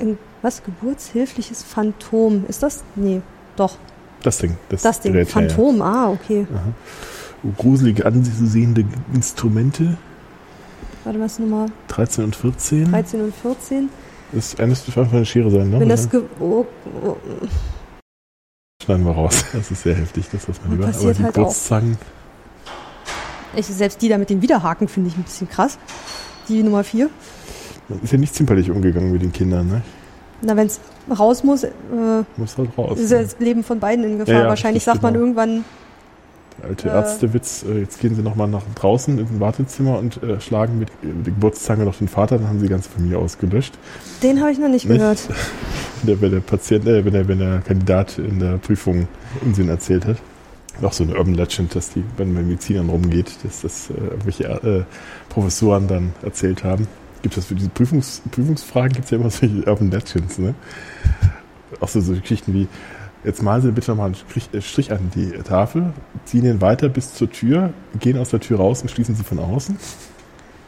ein 0.00 0.18
was? 0.42 0.62
Geburtshilfliches 0.62 1.62
Phantom. 1.62 2.44
Ist 2.46 2.62
das? 2.62 2.84
Nee, 2.94 3.20
doch. 3.56 3.76
Das 4.22 4.38
Ding. 4.38 4.56
Das, 4.68 4.82
Das 4.82 5.00
Ding. 5.00 5.12
Gerät, 5.12 5.32
ja, 5.34 5.40
ja. 5.40 5.48
Phantom, 5.48 5.82
ah, 5.82 6.10
okay. 6.10 6.46
Aha. 6.52 7.52
Gruselige 7.56 8.06
anzusehende 8.06 8.84
Instrumente, 9.14 9.96
Warte, 11.06 11.20
was 11.20 11.38
Nummer 11.38 11.66
13 11.86 12.24
und 12.24 12.34
14. 12.34 12.90
13 12.90 13.20
und 13.20 13.32
14? 13.32 13.88
Das 14.32 14.58
eine 14.58 14.66
müsste 14.66 14.88
einfach 15.00 15.12
eine 15.12 15.24
Schere 15.24 15.48
sein, 15.52 15.70
ne? 15.70 15.78
Wenn 15.78 15.88
das 15.88 16.10
ge 16.10 16.20
oh, 16.40 16.66
oh, 17.04 17.16
Schneiden 18.82 19.06
wir 19.06 19.12
raus. 19.12 19.44
Das 19.52 19.70
ist 19.70 19.84
sehr 19.84 19.94
heftig, 19.94 20.26
das 20.32 20.48
was 20.48 20.60
man 20.62 20.72
lieber. 20.72 20.88
Aber 20.88 21.14
die 21.14 21.22
halt. 21.22 21.34
Kurzzangen, 21.34 21.96
ich, 23.54 23.66
selbst 23.66 24.02
die 24.02 24.08
da 24.08 24.18
mit 24.18 24.30
den 24.30 24.42
Widerhaken 24.42 24.88
finde 24.88 25.10
ich 25.10 25.16
ein 25.16 25.22
bisschen 25.22 25.48
krass. 25.48 25.78
Die 26.48 26.64
Nummer 26.64 26.82
4. 26.82 27.08
man 27.88 28.00
ist 28.02 28.12
ja 28.12 28.18
nicht 28.18 28.34
zimperlich 28.34 28.72
umgegangen 28.72 29.12
mit 29.12 29.22
den 29.22 29.32
Kindern, 29.32 29.68
ne? 29.68 29.82
Na, 30.42 30.56
wenn 30.56 30.66
es 30.66 30.80
raus 31.16 31.44
muss, 31.44 31.62
äh, 31.62 31.70
Muss 32.36 32.58
halt 32.58 32.76
raus. 32.76 32.98
ist 32.98 33.12
ja 33.12 33.22
das 33.22 33.38
Leben 33.38 33.62
von 33.62 33.78
beiden 33.78 34.04
in 34.04 34.18
Gefahr. 34.18 34.34
Ja, 34.34 34.40
ja, 34.42 34.48
Wahrscheinlich 34.48 34.82
sagt 34.82 35.02
man 35.02 35.12
genau. 35.12 35.24
irgendwann, 35.24 35.64
alte 36.66 36.88
äh, 36.88 36.92
Ärztewitz, 36.92 37.64
äh, 37.68 37.80
jetzt 37.80 38.00
gehen 38.00 38.14
sie 38.14 38.22
nochmal 38.22 38.48
nach 38.48 38.62
draußen 38.74 39.18
in 39.18 39.26
ein 39.26 39.40
Wartezimmer 39.40 39.98
und 39.98 40.22
äh, 40.22 40.40
schlagen 40.40 40.78
mit, 40.78 40.90
äh, 41.02 41.06
mit 41.06 41.26
der 41.26 41.32
Geburtszange 41.34 41.84
noch 41.84 41.96
den 41.96 42.08
Vater, 42.08 42.38
dann 42.38 42.48
haben 42.48 42.58
sie 42.58 42.66
die 42.66 42.70
ganze 42.70 42.90
Familie 42.90 43.18
ausgelöscht. 43.18 43.78
den 44.22 44.40
habe 44.40 44.52
ich 44.52 44.58
noch 44.58 44.68
nicht 44.68 44.88
Nicht? 44.88 44.98
gehört. 44.98 45.28
Wenn 46.02 46.06
der, 46.06 46.20
wenn 46.20 46.30
der 46.32 46.40
Patient, 46.40 46.86
äh, 46.86 47.04
wenn 47.04 47.12
der, 47.12 47.28
wenn 47.28 47.38
der 47.38 47.60
Kandidat 47.60 48.18
in 48.18 48.38
der 48.38 48.58
Prüfung 48.58 49.08
Unsinn 49.44 49.68
erzählt 49.68 50.06
hat. 50.06 50.16
Auch 50.82 50.92
so 50.92 51.04
eine 51.04 51.16
Urban 51.16 51.34
Legend, 51.34 51.74
dass 51.74 51.90
die, 51.90 52.04
wenn 52.18 52.34
man 52.34 52.42
mit 52.42 52.48
Medizinern 52.48 52.90
rumgeht, 52.90 53.38
dass 53.42 53.62
das 53.62 53.90
äh, 53.90 53.94
irgendwelche 53.94 54.44
äh, 54.44 54.84
Professoren 55.30 55.88
dann 55.88 56.12
erzählt 56.22 56.64
haben. 56.64 56.86
gibt 57.22 57.36
das 57.36 57.46
für 57.46 57.54
diese 57.54 57.70
Prüfungs, 57.70 58.22
Prüfungsfragen 58.30 58.92
gibt 58.92 59.06
es 59.06 59.10
ja 59.10 59.18
immer 59.18 59.30
solche 59.30 59.64
Urban 59.64 59.90
Legends, 59.90 60.38
ne? 60.38 60.54
Auch 61.80 61.88
so, 61.88 62.00
so 62.00 62.12
Geschichten 62.12 62.52
wie, 62.54 62.68
jetzt 63.26 63.42
malen 63.42 63.60
Sie 63.60 63.72
bitte 63.72 63.90
nochmal 63.90 64.06
einen 64.06 64.14
Strich, 64.14 64.48
äh, 64.52 64.62
Strich 64.62 64.92
an 64.92 65.10
die 65.14 65.30
Tafel, 65.42 65.92
ziehen 66.24 66.46
ihn 66.46 66.60
weiter 66.60 66.88
bis 66.88 67.12
zur 67.12 67.30
Tür, 67.30 67.74
gehen 67.98 68.16
aus 68.18 68.30
der 68.30 68.40
Tür 68.40 68.58
raus 68.58 68.82
und 68.82 68.90
schließen 68.90 69.14
sie 69.14 69.24
von 69.24 69.38
außen. 69.38 69.76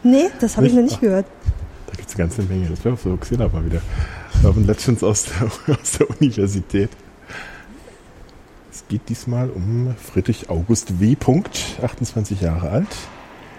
Nee, 0.03 0.27
das 0.41 0.57
habe 0.57 0.67
ich 0.67 0.75
noch 0.75 0.83
nicht 0.83 1.01
gehört. 1.01 1.27
Da 1.87 1.93
gibt 1.95 2.09
es 2.09 2.15
eine 2.15 2.25
ganze 2.25 2.43
Menge. 2.43 2.69
Das 2.69 2.85
wäre 2.85 2.95
auch 2.95 2.99
so 2.99 3.17
Xena 3.17 3.49
mal 3.49 3.65
wieder. 3.65 3.81
Urban 4.45 4.67
Legends 4.67 5.03
aus 5.03 5.25
der, 5.25 5.77
aus 5.81 5.93
der 5.99 6.11
Universität. 6.11 6.91
Es 8.70 8.85
geht 8.89 9.09
diesmal 9.09 9.51
um 9.51 9.95
Friedrich 9.97 10.51
August 10.51 11.01
W. 11.01 11.17
Punkt, 11.17 11.78
28 11.83 12.41
Jahre 12.41 12.70
alt. 12.70 12.89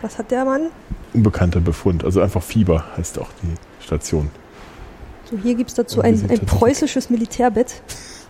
Was 0.02 0.18
hat 0.18 0.32
der 0.32 0.46
Mann? 0.46 0.70
Unbekannter 1.14 1.60
Befund, 1.60 2.06
also 2.06 2.22
einfach 2.22 2.42
Fieber 2.42 2.86
heißt 2.96 3.20
auch 3.20 3.30
die 3.44 3.84
Station. 3.84 4.30
So, 5.30 5.38
hier 5.38 5.56
gibt 5.56 5.70
es 5.70 5.76
dazu 5.76 6.02
ein, 6.02 6.30
ein 6.30 6.40
preußisches 6.40 7.10
Militärbett 7.10 7.82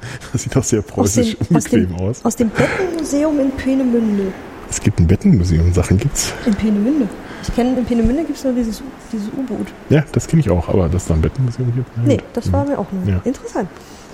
Das 0.31 0.43
sieht 0.43 0.55
auch 0.57 0.63
sehr 0.63 0.81
preußisch 0.81 1.37
dem- 1.37 1.55
aus 1.57 1.63
dem- 1.65 1.81
unbequem 1.85 2.07
aus. 2.07 2.25
aus 2.25 2.35
dem 2.35 2.49
Bettenmuseum 2.49 3.39
in 3.39 3.51
Peenemünde. 3.51 4.31
Es 4.69 4.79
gibt 4.81 4.99
ein 4.99 5.07
Bettenmuseum, 5.07 5.73
Sachen 5.73 5.97
gibt's. 5.97 6.31
In 6.45 6.53
Peenemünde. 6.53 7.07
Ich 7.41 7.55
kenne, 7.55 7.77
in 7.77 7.85
Peenemünde 7.85 8.23
gibt 8.23 8.37
es 8.37 8.43
nur 8.43 8.53
dieses, 8.53 8.83
dieses 9.11 9.27
U-Boot. 9.29 9.67
Ja, 9.89 10.03
das 10.11 10.27
kenne 10.27 10.41
ich 10.41 10.49
auch, 10.49 10.69
aber 10.69 10.87
dass 10.89 11.05
da 11.07 11.15
ein 11.15 11.21
Bettenmuseum 11.21 11.73
gibt. 11.73 11.89
na 11.97 12.03
Nee, 12.03 12.19
das 12.33 12.51
war 12.51 12.65
mir 12.65 12.77
auch 12.77 12.85
neu. 12.91 13.11
Ja. 13.11 13.21
Interessant. 13.23 13.67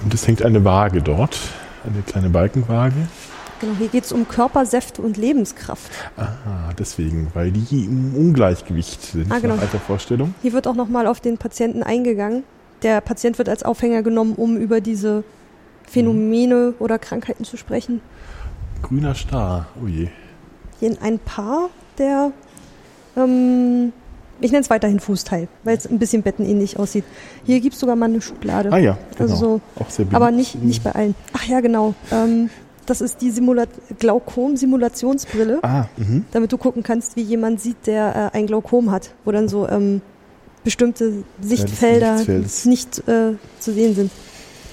Und 0.04 0.14
es 0.14 0.26
hängt 0.28 0.44
eine 0.44 0.64
Waage 0.64 1.02
dort, 1.02 1.38
eine 1.84 2.02
kleine 2.04 2.30
Balkenwaage. 2.30 2.94
Genau, 3.60 3.74
hier 3.80 3.88
geht 3.88 4.04
es 4.06 4.12
um 4.12 4.28
Körpersäfte 4.28 5.02
und 5.02 5.18
Lebenskraft. 5.18 5.90
Ah, 6.18 6.72
deswegen, 6.78 7.28
weil 7.34 7.52
die 7.52 7.86
im 7.86 8.14
Ungleichgewicht 8.16 9.02
sind, 9.02 9.32
Ah, 9.32 9.40
genau. 9.40 9.56
nach 9.56 9.62
alter 9.64 9.80
Vorstellung. 9.80 10.36
Hier 10.42 10.54
wird 10.54 10.68
auch 10.68 10.76
nochmal 10.76 11.08
auf 11.08 11.20
den 11.20 11.38
Patienten 11.38 11.82
eingegangen. 11.84 12.44
Der 12.84 13.02
Patient 13.02 13.38
wird 13.38 13.50
als 13.50 13.64
Aufhänger 13.64 14.04
genommen, 14.04 14.34
um 14.36 14.58
über 14.58 14.82
diese 14.82 15.24
Phänomene 15.88 16.74
oder 16.80 17.00
Krankheiten 17.00 17.44
zu 17.46 17.58
sprechen. 17.58 18.02
Grüner 18.82 19.16
Star, 19.16 19.68
oh 19.84 19.88
je. 19.88 20.08
Hier 20.80 20.90
in 20.92 20.98
ein 21.00 21.20
Paar 21.20 21.70
der, 21.98 22.32
ähm, 23.16 23.94
ich 24.42 24.52
nenne 24.52 24.62
es 24.62 24.70
weiterhin 24.70 25.00
Fußteil, 25.00 25.48
weil 25.64 25.78
es 25.78 25.88
ein 25.88 25.98
bisschen 26.00 26.22
bettenähnlich 26.22 26.78
aussieht. 26.78 27.06
Hier 27.46 27.60
gibt 27.62 27.74
es 27.76 27.80
sogar 27.80 27.96
mal 27.96 28.06
eine 28.08 28.22
Schublade. 28.22 28.72
Ah 28.72 28.78
ja, 28.78 28.98
genau. 29.18 29.32
Also 29.32 29.62
so, 29.88 30.06
aber 30.12 30.32
nicht, 30.32 30.62
nicht 30.62 30.84
bei 30.84 30.92
allen. 30.92 31.16
Ach 31.34 31.44
ja, 31.46 31.62
genau. 31.62 31.94
Ähm, 32.12 32.50
das 32.86 33.02
ist 33.02 33.22
die 33.22 33.32
Simula 33.32 33.66
Glaukom-Simulationsbrille, 33.98 35.60
Ah, 35.64 35.86
mhm. 35.98 36.26
damit 36.32 36.52
du 36.52 36.58
gucken 36.58 36.84
kannst, 36.84 37.16
wie 37.16 37.22
jemand 37.22 37.60
sieht, 37.62 37.88
der 37.88 38.32
äh, 38.34 38.38
ein 38.38 38.46
Glaukom 38.48 38.92
hat, 38.92 39.12
wo 39.24 39.32
dann 39.32 39.48
so 39.48 39.68
ähm, 39.68 40.02
bestimmte 40.64 41.24
Sichtfelder 41.42 42.18
Sichtfelds. 42.18 42.66
nicht 42.66 43.00
äh, 43.08 43.34
zu 43.60 43.74
sehen 43.74 43.96
sind. 43.96 44.12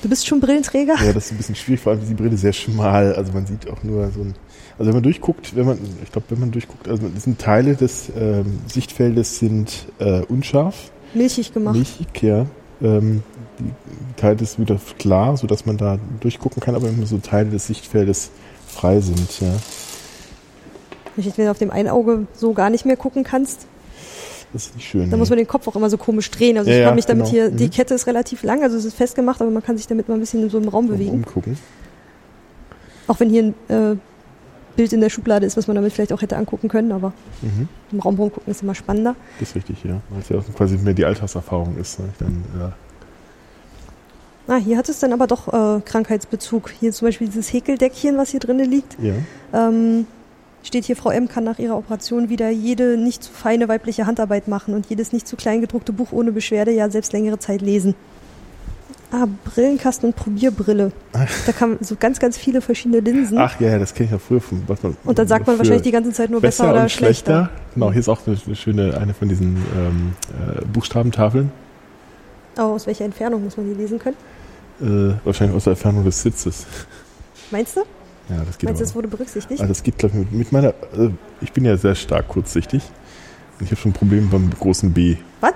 Du 0.03 0.09
bist 0.09 0.27
schon 0.27 0.41
Brillenträger? 0.41 0.97
Ja, 1.01 1.13
das 1.13 1.27
ist 1.27 1.33
ein 1.33 1.37
bisschen 1.37 1.55
schwierig, 1.55 1.81
vor 1.81 1.93
allem 1.93 2.03
ist 2.03 2.11
die 2.11 2.15
Brille 2.15 2.37
sehr 2.37 2.53
schmal. 2.53 3.15
Also 3.15 3.33
man 3.33 3.47
sieht 3.47 3.71
auch 3.71 3.83
nur 3.85 4.11
so 4.11 4.21
ein. 4.21 4.35
Also 4.79 4.89
wenn 4.89 4.95
man 4.95 5.03
durchguckt, 5.05 5.55
wenn 5.55 5.65
man, 5.65 5.79
ich 6.03 6.11
glaube, 6.11 6.27
wenn 6.31 6.41
man 6.41 6.51
durchguckt, 6.51 6.89
also 6.89 7.07
das 7.09 7.23
sind 7.23 7.39
Teile 7.39 7.77
des 7.77 8.11
ähm, 8.19 8.61
Sichtfeldes 8.67 9.39
sind 9.39 9.87
äh, 10.01 10.23
unscharf, 10.23 10.91
Milchig 11.15 11.53
gemacht. 11.53 11.77
milchig, 11.77 12.23
ja. 12.23 12.47
Ähm, 12.83 13.23
die 13.61 14.21
Teile 14.21 14.41
ist 14.41 14.59
wieder 14.59 14.81
klar, 14.99 15.37
sodass 15.37 15.67
man 15.67 15.77
da 15.77 15.99
durchgucken 16.21 16.61
kann, 16.61 16.75
aber 16.75 16.89
immer 16.89 17.07
so 17.07 17.19
Teile 17.19 17.51
des 17.51 17.67
Sichtfeldes 17.67 18.31
frei 18.67 19.01
sind, 19.01 19.41
ja. 19.41 19.55
Wenn 21.17 21.45
du 21.45 21.51
auf 21.51 21.59
dem 21.59 21.71
einen 21.71 21.89
Auge 21.89 22.27
so 22.33 22.55
gar 22.55 22.71
nicht 22.71 22.87
mehr 22.87 22.97
gucken 22.97 23.23
kannst, 23.23 23.67
Das 24.53 24.67
ist 24.67 24.75
nicht 24.77 24.87
schön. 24.89 25.09
dann 25.11 25.19
muss 25.19 25.31
man 25.31 25.39
den 25.39 25.47
Kopf 25.47 25.67
auch 25.69 25.77
immer 25.77 25.89
so 25.89 25.97
komisch 25.97 26.31
drehen. 26.31 26.59
Also 26.59 26.71
Ja, 26.71 26.79
ich 26.79 26.85
kann 26.85 26.95
mich 26.95 27.07
damit 27.07 27.25
genau. 27.25 27.31
hier, 27.35 27.51
die 27.51 27.65
Mhm. 27.67 27.71
Kette 27.71 27.95
ist 27.95 28.07
relativ 28.07 28.43
lang, 28.43 28.63
also 28.63 28.77
es 28.77 28.85
ist 28.85 28.95
festgemacht, 28.97 29.41
aber 29.41 29.51
man 29.51 29.63
kann 29.63 29.77
sich 29.77 29.87
damit 29.87 30.09
mal 30.09 30.15
ein 30.15 30.21
bisschen 30.21 30.49
so 30.51 30.59
im 30.59 30.69
Raum 30.69 30.87
Mal 30.87 30.93
bewegen. 30.95 31.13
umgucken. 31.13 31.57
Auch 33.07 33.19
wenn 33.21 33.31
hier 33.31 33.43
ein 33.45 33.55
äh, 33.69 33.97
Bild 34.77 34.93
in 34.93 35.01
der 35.01 35.11
Schublade 35.11 35.45
ist, 35.47 35.57
was 35.57 35.67
man 35.67 35.77
damit 35.77 35.93
vielleicht 35.93 36.13
auch 36.13 36.23
hätte 36.23 36.37
angucken 36.37 36.69
können, 36.69 36.93
aber 36.93 37.13
Mhm. 37.43 37.69
im 37.93 38.01
Raum 38.01 38.17
rumgucken 38.17 38.51
ist 38.51 38.63
immer 38.63 38.75
spannender. 38.75 39.17
Das 39.41 39.51
ist 39.51 39.55
richtig, 39.57 39.83
ja. 39.85 40.01
Weil 40.11 40.21
es 40.21 40.29
ja 40.29 40.39
auch 40.39 40.55
quasi 40.57 40.77
mehr 40.79 40.95
die 40.95 41.05
Alltagserfahrung 41.05 41.77
ist. 41.79 41.99
Ne? 41.99 42.07
Dann, 42.19 42.45
ja. 42.59 42.73
Ah, 44.49 44.57
hier 44.57 44.77
hat 44.77 44.89
es 44.89 44.99
dann 44.99 45.13
aber 45.13 45.27
doch 45.27 45.49
äh, 45.49 45.81
Krankheitsbezug. 45.83 46.71
Hier 46.81 46.93
zum 46.93 47.09
Beispiel 47.09 47.29
dieses 47.29 47.53
Häkeldeckchen, 47.53 48.17
was 48.19 48.31
hier 48.31 48.41
drinnen 48.41 48.69
liegt. 48.71 48.97
ja. 49.01 49.15
Ähm, 49.55 50.07
steht 50.63 50.85
hier, 50.85 50.97
Frau 50.97 51.11
M. 51.11 51.29
kann 51.29 51.45
nach 51.45 51.59
ihrer 51.59 51.77
Operation 51.77 52.29
wieder 52.29 52.51
jede 52.51 52.97
nicht 52.97 53.23
zu 53.23 53.33
feine 53.33 53.69
weibliche 53.69 54.07
Handarbeit 54.07 54.49
machen 54.49 54.75
und 54.75 54.87
jedes 54.87 55.13
nicht 55.13 55.27
zu 55.27 55.37
klein 55.37 55.61
gedruckte 55.61 55.93
Buch 55.93 56.13
ohne 56.13 56.33
Beschwerde 56.33 56.71
ja 56.73 56.89
selbst 56.91 57.13
längere 57.13 57.39
Zeit 57.39 57.63
lesen. 57.63 57.95
Ah, 59.13 59.27
Brillenkasten 59.45 60.09
und 60.09 60.17
Probierbrille. 60.17 60.91
Da 61.13 61.53
kann 61.53 61.71
man 61.71 61.79
so 61.83 61.97
ganz, 62.01 62.19
ganz 62.19 62.39
viele 62.39 62.63
verschiedene 62.63 63.01
Linsen. 63.01 63.37
Ach 63.37 63.61
ja, 63.61 63.79
das 63.79 63.93
kenne 63.93 64.07
ich 64.07 64.13
ja 64.13 64.19
früher 64.19 64.41
von 64.41 64.63
was 64.67 64.83
man. 64.83 64.97
und 65.05 65.19
dann 65.19 65.29
sagt 65.29 65.47
man 65.47 65.59
wahrscheinlich 65.59 65.83
die 65.83 65.91
ganze 65.91 66.13
Zeit 66.13 66.31
nur 66.31 66.41
besser, 66.41 66.71
oder 66.71 66.85
und 66.85 66.91
schlechter. 66.91 67.51
Genau, 67.75 67.93
hier 67.93 68.01
ist 68.01 68.09
auch 68.09 68.21
eine, 68.27 68.57
schöne, 68.57 68.97
eine 68.97 69.13
von 69.13 69.29
diesen 69.29 69.57
ähm, 69.77 70.13
äh, 70.31 70.65
Buchstabentafeln. 70.65 71.53
Aber 72.57 72.73
aus 72.73 72.87
welcher 72.87 73.05
Entfernung 73.05 73.45
muss 73.45 73.59
man 73.59 73.69
die 73.69 73.75
lesen 73.75 73.99
können? 73.99 74.17
Äh, 74.81 75.15
wahrscheinlich 75.25 75.57
aus 75.57 75.65
der 75.65 75.73
Entfernung 75.73 76.05
des 76.05 76.23
Sitzes. 76.23 76.67
Meinst 77.51 77.77
du? 77.77 77.83
Ja, 78.29 78.45
das 78.45 78.59
geht 78.59 78.69
Meinst 78.69 78.81
du, 78.81 78.85
das 78.85 78.95
wurde 78.95 79.09
berücksichtigt? 79.09 79.61
Also 79.61 79.73
das 79.73 79.83
geht, 79.83 79.99
glaube 79.99 80.21
ich, 80.21 80.31
mit, 80.31 80.53
meiner. 80.53 80.69
Äh, 80.69 81.11
ich 81.41 81.53
bin 81.53 81.65
ja 81.65 81.77
sehr 81.77 81.95
stark 81.95 82.29
kurzsichtig. 82.29 82.83
Und 83.59 83.67
ich 83.67 83.71
habe 83.71 83.81
schon 83.81 83.93
Probleme 83.93 84.29
beim 84.29 84.51
großen 84.51 84.93
B. 84.93 85.17
Was? 85.41 85.55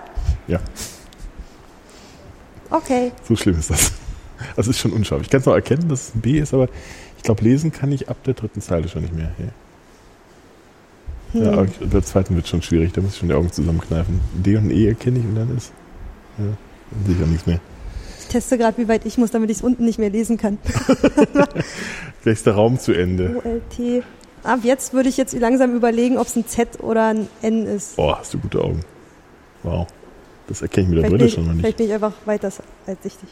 Ja. 0.49 0.61
Okay. 2.71 3.13
So 3.27 3.37
schlimm 3.37 3.59
ist 3.59 3.71
das. 3.71 3.93
Das 4.55 4.69
ist 4.69 4.79
schon 4.79 4.93
unscharf. 4.93 5.23
Ich 5.23 5.31
kann 5.31 5.41
es 5.41 5.47
noch 5.47 5.55
erkennen, 5.55 5.89
dass 5.89 6.09
es 6.09 6.15
ein 6.15 6.21
B 6.21 6.39
ist, 6.39 6.53
aber 6.53 6.69
ich 7.17 7.23
glaube, 7.23 7.43
lesen 7.43 7.73
kann 7.73 7.91
ich 7.91 8.09
ab 8.09 8.23
der 8.25 8.35
dritten 8.35 8.61
Zeile 8.61 8.89
schon 8.89 9.03
nicht 9.03 9.15
mehr. 9.15 9.33
Ja. 9.39 9.47
Hm. 11.33 11.45
Ja, 11.45 11.63
bei 11.81 11.87
der 11.87 12.05
zweiten 12.05 12.35
wird 12.35 12.47
schon 12.47 12.63
schwierig, 12.63 12.93
da 12.93 13.01
muss 13.01 13.13
ich 13.13 13.19
schon 13.19 13.29
die 13.29 13.35
Augen 13.35 13.51
zusammenkneifen. 13.51 14.21
D 14.35 14.57
und 14.57 14.71
E 14.71 14.89
erkenne 14.89 15.19
ich 15.19 15.25
und 15.25 15.35
dann 15.35 15.57
ist. 15.57 15.73
Ja, 16.39 16.45
dann 16.45 17.07
sehe 17.07 17.17
ich 17.17 17.23
auch 17.23 17.27
nichts 17.27 17.47
mehr. 17.47 17.61
Ich 18.27 18.33
teste 18.33 18.59
gerade, 18.59 18.77
wie 18.79 18.89
weit 18.89 19.07
ich 19.07 19.19
muss, 19.19 19.31
damit 19.31 19.51
ich 19.51 19.59
es 19.59 19.63
unten 19.63 19.85
nicht 19.85 20.01
mehr 20.01 20.11
lesen 20.11 20.37
kann. 20.37 20.59
Gleich 22.23 22.35
ist 22.35 22.45
der 22.45 22.55
Raum 22.55 22.77
zu 22.77 22.93
Ende. 22.93 23.41
OLT. 23.45 24.03
Ab 24.43 24.61
jetzt 24.65 24.93
würde 24.93 25.09
ich 25.09 25.17
jetzt 25.17 25.33
langsam 25.39 25.77
überlegen, 25.77 26.19
ob 26.19 26.27
es 26.27 26.35
ein 26.35 26.45
Z 26.45 26.83
oder 26.83 27.07
ein 27.11 27.29
N 27.41 27.67
ist. 27.67 27.95
Oh, 27.97 28.13
hast 28.17 28.35
du 28.35 28.39
gute 28.39 28.61
Augen. 28.61 28.81
Wow. 29.63 29.87
Das 30.49 30.61
erkenne 30.61 30.89
ich 30.89 30.91
mit 30.91 30.99
der 30.99 31.05
vielleicht, 31.07 31.21
Brille 31.21 31.31
schon 31.31 31.47
mal 31.47 31.51
vielleicht 31.53 31.65
nicht. 31.65 31.77
bin 31.77 31.87
ich 31.87 31.95
einfach 31.95 32.15
weiter 32.25 32.51
weitsichtig. 32.87 33.29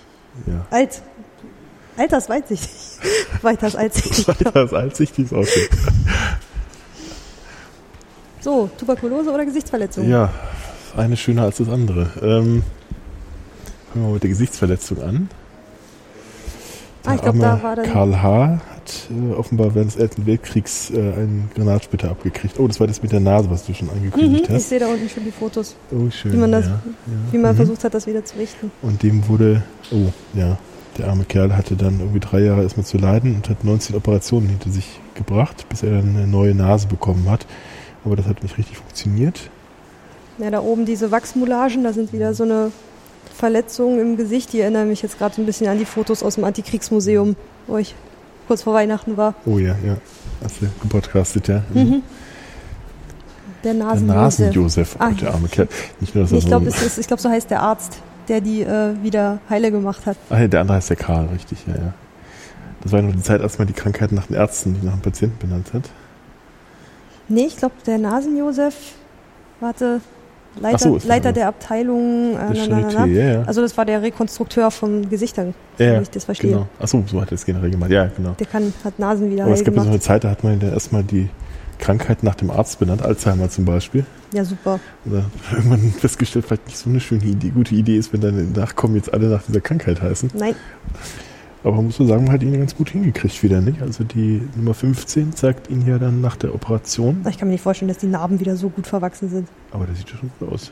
Ja. 0.47 0.67
Alt. 0.71 1.03
Alters 1.97 2.29
weitsichtig. 2.29 2.71
Weiters 3.43 3.75
weitsichtig. 3.75 4.27
Das 4.53 4.73
Allsichtig 4.73 5.25
ist 5.27 5.33
auch 5.33 5.45
schön. 5.45 5.69
So, 8.41 8.71
Tuberkulose 8.79 9.33
oder 9.33 9.45
Gesichtsverletzung? 9.45 10.09
Ja, 10.09 10.33
das 10.93 10.99
eine 11.01 11.17
schöner 11.17 11.43
als 11.43 11.57
das 11.59 11.69
andere. 11.69 12.11
Ähm, 12.23 12.63
fangen 13.95 14.05
wir 14.07 14.09
mal 14.09 14.15
mit 14.15 14.23
der 14.25 14.31
Gesichtsverletzung 14.31 15.01
an. 15.03 15.29
Ah, 17.07 17.15
ich 17.15 17.21
glaub, 17.21 17.35
arme 17.35 17.41
da 17.43 17.63
war 17.63 17.77
dann- 17.77 17.87
Karl 17.87 18.23
H. 18.23 18.61
hat 18.71 19.09
äh, 19.11 19.35
offenbar 19.35 19.75
während 19.75 19.93
des 19.95 20.01
Ersten 20.01 20.27
Weltkriegs 20.27 20.91
äh, 20.91 20.95
einen 20.97 21.51
Granatsplitter 21.55 22.11
abgekriegt. 22.11 22.59
Oh, 22.59 22.67
das 22.67 22.81
war 22.81 22.87
das 22.87 23.03
mit 23.03 23.13
der 23.13 23.21
Nase, 23.21 23.51
was 23.51 23.67
du 23.67 23.75
schon 23.75 23.89
Mhm, 23.89 23.95
angekündigt 23.95 24.45
ich 24.49 24.51
hast. 24.55 24.69
sehe 24.71 24.79
da 24.81 24.87
unten 24.89 25.09
schon 25.09 25.23
die 25.25 25.31
Fotos, 25.31 25.77
Oh, 25.93 26.11
schön. 26.11 26.33
wie 26.33 26.37
man 26.39 26.51
das- 26.53 26.65
ja, 26.67 26.73
ja. 26.73 27.33
wie 27.33 27.39
man 27.39 27.53
Mhm. 27.53 27.57
versucht 27.57 27.85
hat, 27.85 27.95
das 27.95 28.07
wieder 28.07 28.25
zu 28.25 28.37
richten. 28.39 28.71
Und 28.83 29.03
dem 29.03 29.29
wurde, 29.29 29.63
oh, 29.93 30.11
ja, 30.33 30.57
der 30.99 31.09
arme 31.09 31.25
Kerl 31.25 31.55
hatte 31.57 31.77
dann 31.77 32.01
irgendwie 32.01 32.21
drei 32.21 32.41
Jahre 32.41 32.63
erstmal 32.63 32.87
zu 32.87 32.97
leiden 32.99 33.35
und 33.37 33.49
hat 33.51 33.63
19 33.65 33.95
Operationen 33.97 34.49
hinter 34.49 34.71
sich 34.71 34.99
gebracht, 35.15 35.67
bis 35.69 35.83
er 35.83 35.91
dann 35.91 36.17
eine 36.17 36.27
neue 36.27 36.55
Nase 36.55 36.87
bekommen 36.89 37.29
hat. 37.31 37.47
Aber 38.05 38.17
das 38.17 38.27
hat 38.27 38.43
nicht 38.43 38.57
richtig 38.59 38.79
funktioniert. 38.79 39.51
Ja, 40.39 40.51
da 40.51 40.61
oben 40.61 40.85
diese 40.87 41.11
Wachsmulagen, 41.11 41.85
da 41.85 41.93
sind 41.93 42.13
wieder 42.15 42.33
so 42.35 42.45
eine 42.45 42.73
Verletzungen 43.33 44.01
im 44.01 44.17
Gesicht. 44.17 44.53
Die 44.53 44.61
erinnern 44.61 44.89
mich 44.89 45.03
jetzt 45.03 45.19
gerade 45.19 45.35
so 45.35 45.43
ein 45.43 45.47
bisschen 45.47 45.69
an 45.69 45.79
die 45.79 45.85
Fotos 45.85 46.23
aus 46.23 46.35
dem 46.37 46.45
Antikriegsmuseum, 46.45 47.37
wo 47.67 47.77
ich 47.79 47.95
kurz 48.49 48.63
vor 48.63 48.75
Weihnachten 48.75 49.17
war. 49.17 49.35
Oh 49.47 49.59
ja, 49.59 49.75
ja. 49.85 49.97
Hast 50.43 50.61
du 50.61 50.67
gepodcastet, 50.83 51.49
ja? 51.49 51.63
Mhm. 51.73 52.03
Der 53.63 53.73
Der 53.73 53.85
Nasen. 53.85 54.07
Nasen-Josef, 54.07 54.97
oh, 54.99 55.03
Ah, 55.05 55.11
der 55.11 55.33
arme 55.33 55.49
Kerl. 55.49 55.69
Nicht 56.01 56.15
nur, 56.15 56.25
dass 56.25 56.33
er 56.33 56.39
ich 56.39 56.45
so 56.45 56.49
glaube, 56.49 56.69
ich 56.69 57.07
glaub, 57.07 57.21
so 57.21 57.31
heißt 57.31 57.51
der 57.51 57.63
Arzt, 57.63 57.97
der 58.29 58.43
die 58.43 58.61
äh, 58.63 58.95
wieder 59.03 59.39
heile 59.49 59.71
gemacht 59.71 60.05
hat. 60.05 60.19
Ah, 60.29 60.41
ja, 60.41 60.49
der 60.49 60.61
andere 60.61 60.77
heißt 60.77 60.91
der 60.91 60.97
Karl, 60.97 61.27
richtig, 61.33 61.59
ja, 61.67 61.75
ja. 61.75 61.95
Das 62.83 62.93
war 62.93 63.01
ja 63.01 63.07
noch 63.07 63.15
die 63.15 63.23
Zeit, 63.23 63.41
als 63.41 63.57
man 63.59 63.67
die 63.67 63.73
Krankheit 63.73 64.13
nach 64.13 64.27
den 64.27 64.37
Ärzten, 64.37 64.73
nicht 64.73 64.85
nach 64.85 64.93
dem 64.93 65.01
Patienten 65.01 65.39
benannt 65.39 65.73
hat. 65.73 65.85
Nee, 67.29 67.47
ich 67.47 67.57
glaube, 67.57 67.75
der 67.87 67.97
Nasen-Josef, 67.97 68.75
warte, 69.61 70.03
Leiter, 70.61 70.79
so, 70.79 70.99
Leiter 71.05 71.33
der 71.33 71.49
Abteilung. 71.49 72.35
Äh, 72.35 72.67
na, 72.69 72.81
na, 72.81 72.91
na, 72.93 73.07
ja, 73.07 73.33
ja. 73.33 73.43
Also 73.43 73.61
das 73.61 73.77
war 73.77 73.85
der 73.85 74.03
Rekonstrukteur 74.03 74.71
von 74.71 75.09
Gesichtern, 75.09 75.55
ja, 75.79 76.01
ich 76.01 76.11
das 76.11 76.25
verstehe. 76.25 76.53
genau. 76.53 76.69
Achso, 76.79 77.03
so 77.07 77.21
hat 77.21 77.31
er 77.31 77.35
es 77.35 77.45
generell 77.45 77.71
gemacht. 77.71 77.91
Ja, 77.91 78.09
genau. 78.17 78.35
Der 78.39 78.47
kann, 78.47 78.73
hat 78.85 78.99
Nasen 78.99 79.31
wieder 79.31 79.45
Aber 79.45 79.55
es 79.55 79.65
gab 79.65 79.75
ja 79.75 79.83
so 79.83 79.89
eine 79.89 80.01
Zeit, 80.01 80.25
da 80.25 80.31
hat 80.31 80.45
man 80.45 80.61
ja 80.61 80.69
erstmal 80.69 81.03
die 81.03 81.29
Krankheit 81.79 82.23
nach 82.23 82.35
dem 82.35 82.51
Arzt 82.51 82.79
benannt, 82.79 83.03
Alzheimer 83.03 83.51
zum 83.51 83.65
Beispiel. 83.65 84.07
Ja, 84.33 84.45
super. 84.45 84.81
Oder 85.07 85.25
irgendwann 85.53 85.93
festgestellt, 85.93 86.45
vielleicht 86.47 86.67
nicht 86.67 86.79
so 86.79 86.89
eine 86.89 87.01
schöne 87.01 87.25
Idee, 87.25 87.51
gute 87.51 87.75
Idee 87.75 87.97
ist, 87.97 88.13
wenn 88.13 88.21
deine 88.21 88.43
Nachkommen 88.43 88.97
jetzt 88.97 89.13
alle 89.13 89.27
nach 89.29 89.43
dieser 89.43 89.61
Krankheit 89.61 90.01
heißen. 90.01 90.31
Nein. 90.35 90.55
Aber 91.65 91.81
muss 91.83 91.99
man 91.99 92.09
sagen, 92.09 92.25
man 92.25 92.33
hat 92.35 92.43
ihn 92.43 92.57
ganz 92.59 92.77
gut 92.77 92.91
hingekriegt 92.91 93.43
wieder, 93.43 93.61
nicht? 93.63 93.81
Also 93.81 94.05
die 94.05 94.43
Nummer 94.55 94.75
15 94.75 95.33
zeigt 95.33 95.71
ihn 95.71 95.87
ja 95.87 95.99
dann 95.99 96.21
nach 96.21 96.37
der 96.37 96.55
Operation. 96.55 97.25
Ich 97.29 97.39
kann 97.39 97.49
mir 97.49 97.53
nicht 97.55 97.63
vorstellen, 97.63 97.89
dass 97.89 97.99
die 97.99 98.07
Narben 98.07 98.39
wieder 98.39 98.55
so 98.57 98.69
gut 98.69 98.87
verwachsen 98.87 99.31
sind. 99.31 99.49
Aber 99.73 99.87
der 99.87 99.95
sieht 99.95 100.11
ja 100.11 100.17
schon 100.19 100.31
gut 100.39 100.53
aus. 100.53 100.71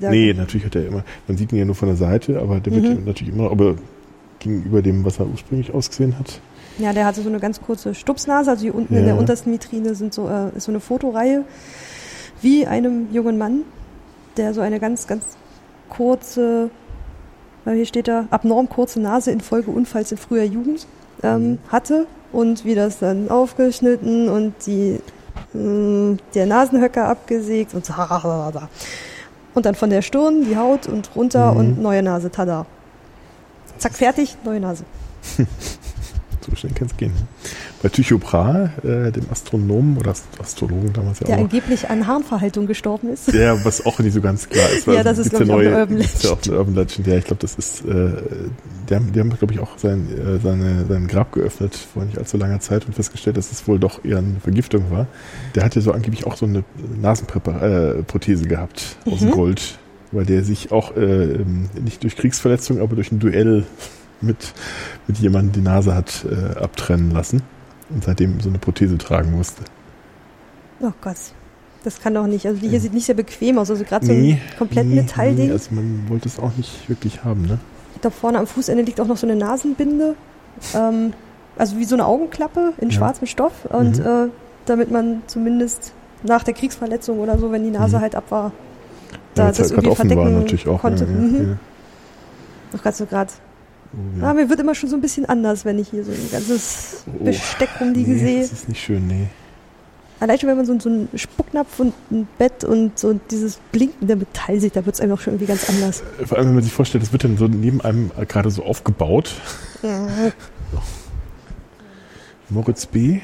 Nee, 0.00 0.32
natürlich 0.32 0.64
hat 0.66 0.74
er 0.76 0.86
immer, 0.86 1.04
man 1.26 1.36
sieht 1.36 1.52
ihn 1.52 1.58
ja 1.58 1.64
nur 1.64 1.74
von 1.74 1.88
der 1.88 1.96
Seite, 1.96 2.40
aber 2.40 2.58
der 2.60 2.72
wird 2.72 2.84
Mhm. 2.84 2.90
ja 2.90 2.96
natürlich 3.06 3.34
immer, 3.34 3.50
aber 3.50 3.74
gegenüber 4.38 4.80
dem, 4.82 5.04
was 5.04 5.18
er 5.18 5.26
ursprünglich 5.26 5.72
ausgesehen 5.74 6.18
hat. 6.18 6.40
Ja, 6.78 6.92
der 6.92 7.04
hatte 7.06 7.20
so 7.22 7.28
eine 7.28 7.40
ganz 7.40 7.60
kurze 7.60 7.94
Stupsnase, 7.94 8.50
also 8.50 8.62
hier 8.62 8.74
unten 8.74 8.94
in 8.94 9.00
Ja. 9.00 9.06
der 9.06 9.18
untersten 9.18 9.52
Vitrine 9.52 9.94
sind 9.96 10.14
so, 10.14 10.28
äh, 10.28 10.56
ist 10.56 10.64
so 10.64 10.72
eine 10.72 10.78
Fotoreihe 10.80 11.44
wie 12.42 12.66
einem 12.66 13.08
jungen 13.12 13.38
Mann, 13.38 13.62
der 14.36 14.54
so 14.54 14.60
eine 14.60 14.78
ganz, 14.78 15.06
ganz 15.08 15.24
kurze, 15.88 16.70
hier 17.72 17.86
steht 17.86 18.08
da, 18.08 18.26
abnorm 18.30 18.68
kurze 18.68 19.00
Nase 19.00 19.30
infolge 19.30 19.70
Unfalls 19.70 20.12
in 20.12 20.18
früher 20.18 20.44
Jugend 20.44 20.86
ähm, 21.22 21.52
Mhm. 21.52 21.58
hatte 21.70 22.06
und 22.32 22.64
wie 22.64 22.74
das 22.74 22.98
dann 22.98 23.30
aufgeschnitten 23.30 24.28
und 24.28 24.54
die, 24.66 25.00
mh, 25.54 26.18
der 26.34 26.46
Nasenhöcker 26.46 27.08
abgesägt 27.08 27.74
und 27.74 27.84
so. 27.84 27.94
Und 29.54 29.66
dann 29.66 29.74
von 29.74 29.90
der 29.90 30.02
Stirn 30.02 30.44
die 30.44 30.56
Haut 30.56 30.86
und 30.86 31.10
runter 31.16 31.52
Mhm. 31.52 31.58
und 31.58 31.82
neue 31.82 32.02
Nase, 32.02 32.30
tada. 32.30 32.66
Zack, 33.78 33.94
fertig, 33.94 34.36
neue 34.44 34.60
Nase. 34.60 34.84
So 36.50 36.56
schnell 36.56 36.72
kann 36.72 36.86
es 36.86 36.96
gehen. 36.96 37.12
Bei 37.80 37.88
Tycho 37.88 38.18
Brahe, 38.18 38.72
äh, 38.82 39.12
dem 39.12 39.26
Astronomen 39.30 39.98
oder 39.98 40.10
Ast- 40.10 40.26
Astrologen 40.40 40.92
damals 40.92 41.20
ja 41.20 41.26
Der 41.26 41.36
auch, 41.36 41.40
angeblich 41.42 41.88
an 41.88 42.08
Harnverhaltung 42.08 42.66
gestorben 42.66 43.08
ist. 43.12 43.32
der, 43.32 43.64
was 43.64 43.86
auch 43.86 44.00
nicht 44.00 44.14
so 44.14 44.20
ganz 44.20 44.48
klar 44.48 44.68
ist. 44.70 44.86
Ja, 44.88 45.04
das 45.04 45.18
ist, 45.18 45.30
gibt's 45.30 45.44
glaub 45.44 45.60
ich, 45.60 45.68
auch 45.68 45.70
eine 45.72 45.80
Urban 45.82 45.98
gibt's 45.98 46.22
ja 46.24 46.30
auch 46.30 46.36
Legend. 46.38 46.48
eine 46.48 46.58
Urban 46.58 46.74
Legend. 46.74 47.06
Ja, 47.06 47.16
ich 47.16 47.24
glaube, 47.24 47.40
das 47.40 47.54
ist, 47.54 47.84
äh, 47.84 48.10
die 48.90 48.94
haben, 48.96 49.12
die 49.12 49.20
haben 49.20 49.30
glaube 49.30 49.54
ich, 49.54 49.60
auch 49.60 49.78
sein, 49.78 50.08
äh, 50.10 50.40
seine, 50.42 50.86
sein 50.88 51.06
Grab 51.06 51.30
geöffnet 51.30 51.76
vor 51.76 52.04
nicht 52.04 52.18
allzu 52.18 52.36
langer 52.36 52.58
Zeit 52.58 52.84
und 52.86 52.94
festgestellt, 52.94 53.36
dass 53.36 53.52
es 53.52 53.68
wohl 53.68 53.78
doch 53.78 54.04
eher 54.04 54.18
eine 54.18 54.40
Vergiftung 54.42 54.90
war. 54.90 55.06
Der 55.54 55.62
hatte 55.64 55.80
so 55.80 55.92
angeblich 55.92 56.26
auch 56.26 56.36
so 56.36 56.46
eine 56.46 56.64
Nasenprothese 57.00 58.44
äh, 58.44 58.48
gehabt 58.48 58.96
aus 59.06 59.20
Mhm. 59.20 59.30
Gold, 59.30 59.78
weil 60.10 60.24
der 60.24 60.42
sich 60.42 60.72
auch 60.72 60.96
äh, 60.96 61.00
ähm, 61.34 61.68
nicht 61.84 62.02
durch 62.02 62.16
Kriegsverletzung, 62.16 62.80
aber 62.80 62.96
durch 62.96 63.12
ein 63.12 63.18
Duell 63.20 63.64
mit, 64.20 64.52
mit 65.06 65.18
jemandem 65.18 65.52
die 65.52 65.60
Nase 65.68 65.94
hat 65.94 66.24
äh, 66.28 66.58
abtrennen 66.58 67.10
lassen 67.12 67.42
und 67.90 68.04
seitdem 68.04 68.40
so 68.40 68.48
eine 68.48 68.58
Prothese 68.58 68.98
tragen 68.98 69.32
musste. 69.32 69.62
Oh 70.80 70.92
Gott. 71.00 71.16
Das 71.84 72.00
kann 72.00 72.12
doch 72.14 72.26
nicht. 72.26 72.44
Also 72.46 72.60
die 72.60 72.68
hier 72.68 72.80
sieht 72.80 72.92
nicht 72.92 73.06
sehr 73.06 73.14
bequem 73.14 73.58
aus. 73.58 73.70
Also 73.70 73.84
gerade 73.84 74.04
so 74.04 74.12
Nee, 74.12 74.32
ein 74.32 74.58
komplett 74.58 74.86
nee, 74.86 74.96
Metallding. 74.96 75.46
nee, 75.46 75.52
also 75.52 75.74
man 75.74 76.04
wollte 76.08 76.28
es 76.28 76.38
auch 76.38 76.54
nicht 76.56 76.88
wirklich 76.88 77.24
haben, 77.24 77.42
ne? 77.42 77.58
Da 78.02 78.10
vorne 78.10 78.38
am 78.38 78.46
Fußende 78.46 78.82
liegt 78.82 79.00
auch 79.00 79.06
noch 79.06 79.16
so 79.16 79.26
eine 79.26 79.36
Nasenbinde. 79.36 80.14
Ähm, 80.74 81.12
also 81.56 81.76
wie 81.78 81.84
so 81.84 81.94
eine 81.94 82.04
Augenklappe 82.06 82.72
in 82.78 82.90
Ja. 82.90 82.96
schwarzem 82.96 83.26
Stoff. 83.26 83.64
Und 83.70 83.98
Mhm. 83.98 84.04
äh, 84.06 84.28
damit 84.66 84.90
man 84.90 85.22
zumindest 85.28 85.92
nach 86.24 86.42
der 86.42 86.54
Kriegsverletzung 86.54 87.18
oder 87.20 87.38
so, 87.38 87.50
wenn 87.52 87.62
die 87.64 87.70
Nase 87.70 87.96
Mhm. 87.96 88.00
halt 88.02 88.14
ab 88.16 88.24
war, 88.30 88.44
Ja, 88.44 89.18
da 89.34 89.44
weil's 89.46 89.56
das 89.56 89.66
halt 89.70 89.72
irgendwie 89.84 89.90
offen 89.90 90.10
war 90.10 90.16
verdecken 90.16 90.38
natürlich 90.40 90.68
auch. 90.68 90.80
konnte. 90.80 91.04
Ja, 91.04 91.10
Mhm. 91.10 91.48
ja, 92.72 92.78
Auch 92.78 92.82
gerade 92.82 92.96
so 92.96 93.06
gerade. 93.06 93.30
Ja. 94.18 94.30
Ah, 94.30 94.34
mir 94.34 94.48
wird 94.50 94.60
immer 94.60 94.74
schon 94.74 94.88
so 94.90 94.96
ein 94.96 95.00
bisschen 95.00 95.26
anders, 95.26 95.64
wenn 95.64 95.78
ich 95.78 95.88
hier 95.88 96.04
so 96.04 96.10
ein 96.10 96.28
ganzes 96.30 97.04
Oh, 97.06 97.24
Besteck 97.24 97.70
rumliegen 97.80 98.14
nee, 98.14 98.20
sehe. 98.20 98.40
Das 98.42 98.52
ist 98.52 98.68
nicht 98.68 98.82
schön, 98.82 99.06
nee. 99.06 99.28
Allein 100.20 100.38
schon, 100.38 100.48
wenn 100.48 100.56
man 100.56 100.66
so, 100.66 100.78
so 100.80 100.88
einen 100.88 101.08
Spucknapf 101.14 101.78
und 101.78 101.94
ein 102.10 102.26
Bett 102.38 102.64
und 102.64 102.98
so 102.98 103.18
dieses 103.30 103.60
blinkende 103.70 104.16
Metall 104.16 104.58
sieht, 104.58 104.74
da 104.74 104.84
wird 104.84 104.96
es 104.96 105.00
einem 105.00 105.12
auch 105.12 105.20
schon 105.20 105.34
irgendwie 105.34 105.46
ganz 105.46 105.68
anders. 105.68 106.02
Vor 106.24 106.38
allem, 106.38 106.48
wenn 106.48 106.54
man 106.56 106.64
sich 106.64 106.72
vorstellt, 106.72 107.04
das 107.04 107.12
wird 107.12 107.22
dann 107.22 107.36
so 107.36 107.46
neben 107.46 107.80
einem 107.80 108.10
äh, 108.18 108.26
gerade 108.26 108.50
so 108.50 108.64
aufgebaut. 108.64 109.30
Moritz 112.48 112.86
B. 112.86 113.20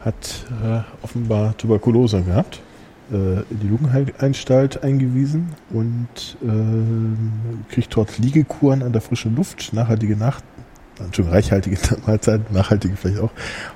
hat 0.00 0.46
äh, 0.64 0.80
offenbar 1.02 1.56
Tuberkulose 1.56 2.22
gehabt, 2.22 2.56
äh, 2.56 2.60
in 3.10 3.60
die 3.62 3.68
Lungenheilanstalt 3.68 4.82
eingewiesen 4.82 5.50
und 5.70 6.36
ähm, 6.42 7.18
kriegt 7.68 7.94
dort 7.96 8.18
Liegekuren 8.18 8.82
an 8.82 8.92
der 8.92 9.00
frischen 9.00 9.36
Luft, 9.36 9.72
nachhaltige 9.72 10.16
Nacht, 10.16 10.42
Entschuldigung, 10.98 11.34
reichhaltige 11.34 11.78
Mahlzeiten, 12.06 12.46
nachhaltige 12.52 12.96
vielleicht 12.96 13.20
auch 13.20 13.30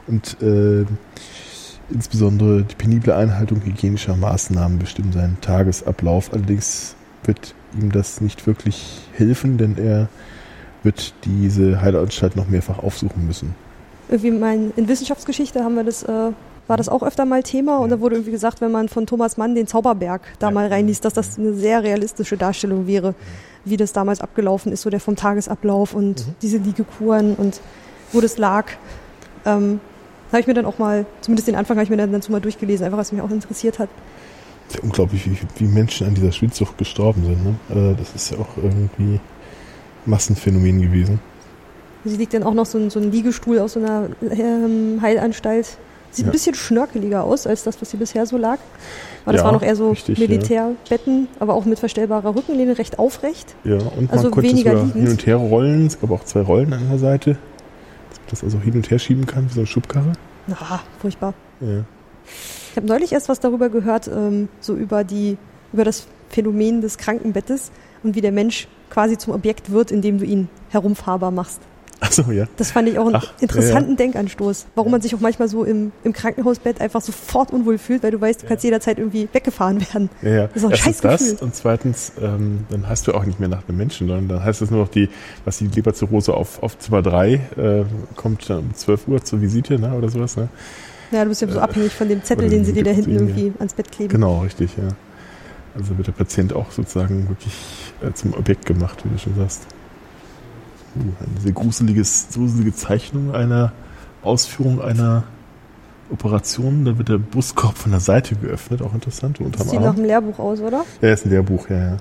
und 0.06 0.36
äh, 0.42 0.84
insbesondere 1.90 2.62
die 2.62 2.74
penible 2.74 3.14
Einhaltung 3.14 3.62
hygienischer 3.64 4.16
Maßnahmen 4.16 4.78
bestimmen 4.78 5.12
seinen 5.12 5.40
Tagesablauf. 5.40 6.32
Allerdings 6.32 6.94
wird 7.24 7.54
ihm 7.78 7.92
das 7.92 8.20
nicht 8.20 8.46
wirklich 8.46 9.00
helfen, 9.12 9.58
denn 9.58 9.76
er 9.76 10.08
wird 10.82 11.14
diese 11.24 11.80
Heilanstalt 11.82 12.36
noch 12.36 12.48
mehrfach 12.48 12.78
aufsuchen 12.78 13.26
müssen. 13.26 13.54
irgendwie 14.08 14.30
mein, 14.30 14.72
in 14.76 14.88
Wissenschaftsgeschichte 14.88 15.62
haben 15.62 15.74
wir 15.74 15.84
das, 15.84 16.02
äh, 16.02 16.32
war 16.70 16.76
das 16.76 16.88
auch 16.88 17.02
öfter 17.02 17.24
mal 17.26 17.42
Thema 17.42 17.78
und 17.78 17.90
da 17.90 18.00
wurde 18.00 18.14
irgendwie 18.16 18.30
gesagt, 18.30 18.60
wenn 18.60 18.70
man 18.70 18.88
von 18.88 19.04
Thomas 19.04 19.36
Mann 19.36 19.54
den 19.54 19.66
Zauberberg 19.66 20.22
da 20.38 20.50
mal 20.50 20.68
reinliest, 20.68 21.04
dass 21.04 21.12
das 21.12 21.36
eine 21.38 21.52
sehr 21.52 21.82
realistische 21.82 22.36
Darstellung 22.36 22.86
wäre, 22.86 23.14
wie 23.64 23.76
das 23.76 23.92
damals 23.92 24.20
abgelaufen 24.20 24.70
ist, 24.72 24.82
so 24.82 24.88
der 24.88 25.00
vom 25.00 25.16
Tagesablauf 25.16 25.94
und 25.94 26.26
Mhm. 26.26 26.34
diese 26.40 26.58
Liegekuren 26.58 27.34
und 27.34 27.60
wo 28.12 28.20
das 28.20 28.38
lag. 28.38 28.66
Ähm, 29.44 29.80
habe 30.30 30.40
ich 30.40 30.46
mir 30.46 30.54
dann 30.54 30.64
auch 30.64 30.78
mal, 30.78 31.06
zumindest 31.22 31.48
den 31.48 31.56
Anfang 31.56 31.76
habe 31.76 31.84
ich 31.84 31.90
mir 31.90 31.96
dann 31.96 32.12
dazu 32.12 32.30
mal 32.30 32.40
durchgelesen, 32.40 32.86
einfach 32.86 32.98
was 32.98 33.10
mich 33.12 33.20
auch 33.20 33.30
interessiert 33.30 33.78
hat. 33.80 33.88
Ja 34.72 34.78
unglaublich, 34.82 35.26
wie, 35.28 35.36
wie 35.56 35.64
Menschen 35.68 36.06
an 36.06 36.14
dieser 36.14 36.30
Schwindsucht 36.30 36.78
gestorben 36.78 37.24
sind. 37.24 37.44
Ne? 37.44 37.90
Äh, 37.92 37.96
Das 37.98 38.14
ist 38.14 38.30
ja 38.30 38.38
auch 38.38 38.56
irgendwie 38.56 39.18
Massenphänomen 40.06 40.80
gewesen. 40.80 41.18
Sie 42.04 42.16
liegt 42.16 42.32
dann 42.32 42.44
auch 42.44 42.54
noch 42.54 42.66
so 42.66 42.78
ein, 42.78 42.90
so 42.90 43.00
ein 43.00 43.10
Liegestuhl 43.10 43.58
aus 43.58 43.72
so 43.74 43.80
einer 43.80 44.08
ähm, 44.30 45.00
Heilanstalt. 45.02 45.76
Sieht 46.12 46.24
Ja. 46.26 46.30
ein 46.30 46.32
bisschen 46.32 46.54
schnörkeliger 46.54 47.22
aus 47.24 47.46
als 47.46 47.62
das, 47.64 47.80
was 47.80 47.90
sie 47.90 47.96
bisher 47.96 48.26
so 48.26 48.36
lag. 48.36 48.58
Aber 49.24 49.32
das 49.32 49.40
Ja, 49.42 49.44
war 49.46 49.52
noch 49.52 49.62
eher 49.62 49.76
so 49.76 49.90
richtig, 49.90 50.18
ja. 50.18 50.26
Militärbetten, 50.26 51.28
aber 51.38 51.54
auch 51.54 51.64
mit 51.64 51.78
verstellbarer 51.78 52.34
Rückenlehne, 52.34 52.78
recht 52.78 52.98
aufrecht. 52.98 53.54
Ja, 53.64 53.74
und 53.76 54.10
Also 54.10 54.24
man 54.24 54.32
konnte 54.32 54.48
weniger 54.50 54.72
sogar 54.78 54.92
hin 54.94 55.08
und 55.08 55.26
her 55.26 55.36
rollen. 55.36 55.86
Es 55.86 56.00
gab 56.00 56.10
auch 56.10 56.24
zwei 56.24 56.40
Rollen 56.40 56.72
an 56.72 56.88
der 56.88 56.98
Seite, 56.98 57.30
dass 58.10 58.18
man 58.18 58.26
das 58.30 58.44
also 58.44 58.58
hin 58.60 58.74
und 58.74 58.90
her 58.90 58.98
schieben 58.98 59.26
kann, 59.26 59.48
wie 59.48 59.54
so 59.54 59.60
eine 59.60 59.66
Schubkarre. 59.66 60.12
Na, 60.46 60.80
furchtbar. 61.00 61.34
Ja. 61.60 61.84
Ich 62.70 62.76
habe 62.76 62.86
neulich 62.86 63.12
erst 63.12 63.28
was 63.28 63.40
darüber 63.40 63.68
gehört, 63.68 64.08
ähm, 64.08 64.48
so 64.60 64.74
über 64.74 65.04
die, 65.04 65.36
über 65.72 65.84
das 65.84 66.06
Phänomen 66.28 66.80
des 66.80 66.98
Krankenbettes 66.98 67.70
und 68.02 68.14
wie 68.14 68.20
der 68.20 68.32
Mensch 68.32 68.68
quasi 68.88 69.18
zum 69.18 69.34
Objekt 69.34 69.70
wird, 69.70 69.90
indem 69.90 70.18
du 70.18 70.24
ihn 70.24 70.48
herumfahrbar 70.70 71.30
machst. 71.30 71.60
Achso, 72.00 72.30
ja. 72.30 72.46
Das 72.56 72.70
fand 72.70 72.88
ich 72.88 72.98
auch 72.98 73.06
einen 73.06 73.16
Ach, 73.16 73.32
interessanten 73.40 73.96
Denkanstoß. 73.96 74.66
Warum 74.74 74.90
man 74.90 75.02
sich 75.02 75.14
auch 75.14 75.20
manchmal 75.20 75.48
so 75.48 75.64
im, 75.64 75.92
im 76.02 76.12
Krankenhausbett 76.12 76.80
einfach 76.80 77.00
sofort 77.00 77.52
unwohl 77.52 77.78
fühlt, 77.78 78.02
weil 78.02 78.10
du 78.10 78.20
weißt, 78.20 78.42
du 78.42 78.46
kannst 78.46 78.64
jederzeit 78.64 78.98
irgendwie 78.98 79.28
weggefahren 79.32 79.80
werden. 79.80 80.10
Ja, 80.22 80.30
ja. 80.30 80.46
Das 80.46 80.56
ist 80.56 80.64
auch 80.64 80.70
ein 80.70 80.72
Erstens 80.72 81.00
das 81.00 81.42
und 81.42 81.54
zweitens, 81.54 82.12
ähm, 82.20 82.64
dann 82.70 82.88
heißt 82.88 83.06
du 83.06 83.12
auch 83.12 83.24
nicht 83.24 83.38
mehr 83.38 83.48
nach 83.48 83.68
einem 83.68 83.76
Menschen, 83.76 84.08
sondern 84.08 84.28
dann 84.28 84.44
heißt 84.44 84.62
es 84.62 84.70
nur 84.70 84.80
noch 84.80 84.88
die, 84.88 85.08
was 85.44 85.58
die 85.58 85.66
Leberzirrhose 85.66 86.32
auf, 86.34 86.62
auf 86.62 86.78
Zimmer 86.78 87.02
3 87.02 87.32
äh, 87.34 87.84
kommt 88.16 88.48
dann 88.48 88.58
um 88.60 88.74
12 88.74 89.08
Uhr 89.08 89.22
zur 89.22 89.40
Visite, 89.40 89.78
ne, 89.78 89.94
oder 89.94 90.08
sowas, 90.08 90.36
ne? 90.36 90.48
Ja, 91.10 91.24
du 91.24 91.28
bist 91.30 91.42
ja 91.42 91.48
so 91.48 91.58
Äh, 91.58 91.62
abhängig 91.62 91.92
von 91.92 92.08
dem 92.08 92.22
Zettel, 92.22 92.48
den 92.48 92.64
sie 92.64 92.72
dir 92.72 92.84
da 92.84 92.92
hinten 92.92 93.12
irgendwie 93.12 93.52
ans 93.58 93.74
Bett 93.74 93.90
kleben. 93.90 94.10
Genau, 94.10 94.40
richtig, 94.40 94.70
ja. 94.76 94.88
Also 95.74 95.96
wird 95.96 96.06
der 96.08 96.12
Patient 96.12 96.52
auch 96.52 96.70
sozusagen 96.70 97.28
wirklich 97.28 97.54
äh, 98.02 98.12
zum 98.12 98.34
Objekt 98.34 98.66
gemacht, 98.66 99.04
wie 99.04 99.08
du 99.10 99.18
schon 99.18 99.34
sagst. 99.36 99.66
Eine 100.94 101.40
sehr 101.40 101.52
gruseliges, 101.52 102.28
gruselige 102.34 102.74
Zeichnung 102.74 103.34
einer 103.34 103.72
Ausführung 104.22 104.80
einer 104.80 105.24
Operation. 106.10 106.84
Da 106.84 106.98
wird 106.98 107.08
der 107.08 107.18
Brustkorb 107.18 107.78
von 107.78 107.92
der 107.92 108.00
Seite 108.00 108.34
geöffnet, 108.34 108.82
auch 108.82 108.94
interessant, 108.94 109.38
Das 109.52 109.70
sieht 109.70 109.80
nach 109.80 109.94
einem 109.94 110.04
Lehrbuch 110.04 110.38
aus, 110.38 110.60
oder? 110.60 110.84
Ja, 111.00 111.12
ist 111.12 111.26
ein 111.26 111.30
Lehrbuch, 111.30 111.68
ja, 111.70 111.78
ja. 111.78 111.96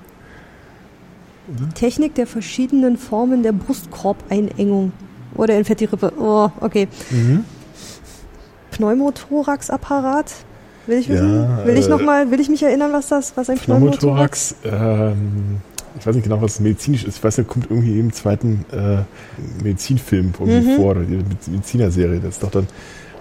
Technik 1.74 2.14
der 2.14 2.26
verschiedenen 2.26 2.96
Formen 2.96 3.42
der 3.42 3.52
Brustkorbeinengung. 3.52 4.92
Oder 5.34 5.54
entfährt 5.54 5.80
die 5.80 5.86
Rippe. 5.86 6.12
Oh, 6.18 6.50
okay. 6.60 6.88
Mhm. 7.10 7.44
Pneumothorax-Apparat. 8.72 10.32
Will 10.86 10.98
ich 10.98 11.08
wissen? 11.08 11.42
Ja, 11.42 11.64
will 11.66 11.76
ich 11.76 11.86
äh, 11.86 11.90
noch 11.90 12.02
mal, 12.02 12.30
will 12.30 12.40
ich 12.40 12.48
mich 12.48 12.62
erinnern, 12.62 12.92
was 12.92 13.08
das, 13.08 13.36
was 13.36 13.50
ein 13.50 13.58
Pneumothorax? 13.58 14.54
Pneumothorax, 14.62 15.14
ähm, 15.14 15.60
ich 15.98 16.06
weiß 16.06 16.14
nicht 16.14 16.24
genau, 16.24 16.40
was 16.40 16.60
medizinisch 16.60 17.04
ist. 17.04 17.18
Ich 17.18 17.24
weiß, 17.24 17.36
der 17.36 17.44
kommt 17.44 17.66
irgendwie 17.70 17.98
im 17.98 18.12
zweiten 18.12 18.64
äh, 18.72 19.02
Medizinfilm 19.62 20.32
irgendwie 20.38 20.70
Mhm. 20.72 20.76
vor, 20.76 20.90
oder 20.92 21.02
die 21.02 21.22
Medizinerserie. 21.50 22.20
Das 22.20 22.34
ist 22.34 22.42
doch 22.42 22.50
dann, 22.50 22.66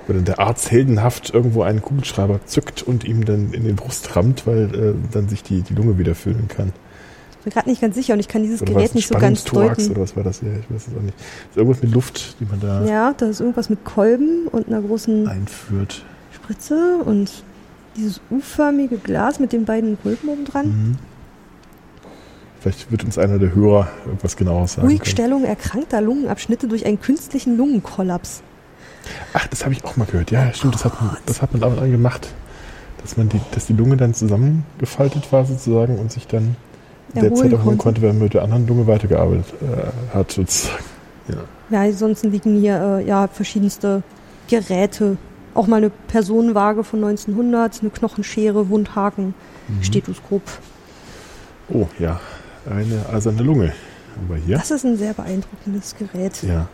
wo 0.08 0.14
dann 0.14 0.26
der 0.26 0.40
Arzt 0.40 0.70
heldenhaft 0.72 1.34
irgendwo 1.34 1.64
einen 1.64 1.82
Kugelschreiber 1.82 2.40
zückt 2.46 2.84
und 2.84 3.04
ihm 3.04 3.26
dann 3.26 3.54
in 3.54 3.64
den 3.64 3.76
Brust 3.76 4.16
rammt, 4.16 4.46
weil 4.48 4.74
äh, 4.74 4.94
dann 5.12 5.30
sich 5.30 5.44
die, 5.44 5.62
die 5.62 5.74
Lunge 5.74 5.98
wieder 5.98 6.16
füllen 6.16 6.48
kann. 6.48 6.72
Ich 7.40 7.44
bin 7.46 7.54
gerade 7.54 7.70
nicht 7.70 7.82
ganz 7.82 7.96
sicher 7.96 8.14
und 8.14 8.20
ich 8.20 8.28
kann 8.28 8.44
dieses 8.44 8.62
Oder 8.62 8.74
Gerät 8.74 8.96
nicht 8.96 9.08
so 9.08 9.16
ganz 9.18 9.46
deuten. 9.46 9.92
oder 9.92 10.02
was 10.02 10.16
war 10.16 10.24
das? 10.24 10.42
Ja, 10.42 10.50
ich 10.50 10.74
weiß 10.76 10.88
es 10.90 10.94
auch 10.98 11.02
nicht. 11.02 11.18
Das 11.18 11.52
ist 11.52 11.58
irgendwas 11.58 11.82
mit 11.82 11.94
Luft, 11.94 12.36
die 12.40 12.46
man 12.46 12.60
da 12.60 12.84
Ja, 12.86 13.14
da 13.18 13.28
ist 13.28 13.40
irgendwas 13.40 13.70
mit 13.70 13.86
Kolben 13.86 14.48
und 14.52 14.68
einer 14.68 14.82
großen 14.82 15.28
einführt. 15.28 16.04
Spritze 16.34 16.98
und 17.06 17.32
dieses 17.96 18.20
U-förmige 18.30 18.98
Glas 18.98 19.40
mit 19.40 19.54
den 19.54 19.64
beiden 19.66 19.98
Röpen 20.04 20.30
oben 20.30 20.44
dran. 20.46 20.68
Mhm. 20.68 20.98
Vielleicht 22.62 22.92
wird 22.92 23.04
uns 23.06 23.18
einer 23.18 23.40
der 23.40 23.56
Hörer 23.56 23.88
etwas 24.14 24.36
genaueres 24.36 24.74
sagen. 24.74 24.88
können. 24.88 24.98
Ruhigstellung 25.00 25.46
erkrankter 25.46 26.02
Lungenabschnitte 26.02 26.68
durch 26.68 26.86
einen 26.86 27.00
künstlichen 27.00 27.58
Lungenkollaps. 27.58 28.42
Ach, 29.34 29.48
das 29.48 29.64
habe 29.64 29.74
ich 29.74 29.84
auch 29.86 29.96
mal 29.96 30.06
gehört. 30.06 30.30
Ja, 30.32 30.52
stimmt, 30.54 30.76
das 30.76 30.86
hat 30.86 31.02
man, 31.02 31.18
das 31.26 31.42
hat 31.42 31.54
man 31.54 31.62
dann 31.62 31.92
gemacht. 31.92 32.28
Dass 33.02 33.16
man 33.16 33.30
die, 33.30 33.40
dass 33.52 33.66
die 33.68 33.74
Lunge 33.74 33.96
dann 33.96 34.14
zusammengefaltet 34.14 35.32
war 35.32 35.46
sozusagen 35.46 35.98
und 36.00 36.12
sich 36.12 36.28
dann 36.28 36.58
in 37.14 37.22
der 37.22 37.24
Erholen 37.32 37.50
Zeit 37.52 37.60
auch 37.60 37.64
konnte. 37.64 37.78
konnte, 37.78 38.02
wenn 38.02 38.10
man 38.10 38.24
mit 38.24 38.34
der 38.34 38.44
anderen 38.44 38.68
Lunge 38.68 38.88
weitergearbeitet 38.88 39.46
äh, 39.62 40.14
hat 40.14 40.32
sozusagen. 40.34 40.84
Ja. 41.30 41.36
Ja, 41.70 41.82
ansonsten 41.84 42.32
liegen 42.32 42.60
hier 42.60 43.00
äh, 43.00 43.08
ja 43.08 43.28
verschiedenste 43.30 44.04
Geräte. 44.50 45.16
Auch 45.54 45.68
mal 45.68 45.78
eine 45.78 45.90
Personenwaage 46.08 46.84
von 46.84 47.04
1900, 47.04 47.82
eine 47.82 47.90
Knochenschere, 47.90 48.70
Wundhaken, 48.70 49.34
Mhm. 49.70 49.84
Stethoskop. 49.84 50.42
Oh, 51.72 51.88
ja. 52.00 52.20
Eine 52.70 53.06
eiserne 53.12 53.42
Lunge 53.42 53.74
haben 54.16 54.30
wir 54.30 54.36
hier. 54.38 54.58
Das 54.58 54.72
ist 54.72 54.86
ein 54.86 54.98
sehr 54.98 55.14
beeindruckendes 55.14 55.96
Gerät. 55.98 56.44
Ja. 56.44 56.68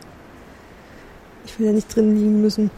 Ich 1.45 1.59
will 1.59 1.67
ja 1.67 1.73
nicht 1.73 1.95
drin 1.95 2.15
liegen 2.15 2.41
müssen. 2.41 2.71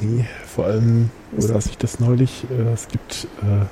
Nee, 0.00 0.24
vor 0.46 0.66
allem, 0.66 1.10
wo 1.32 1.46
las 1.46 1.66
ich 1.66 1.76
das 1.76 2.00
neulich? 2.00 2.44
Äh, 2.50 2.72
es 2.72 2.88
gibt 2.88 3.26
äh, 3.42 3.66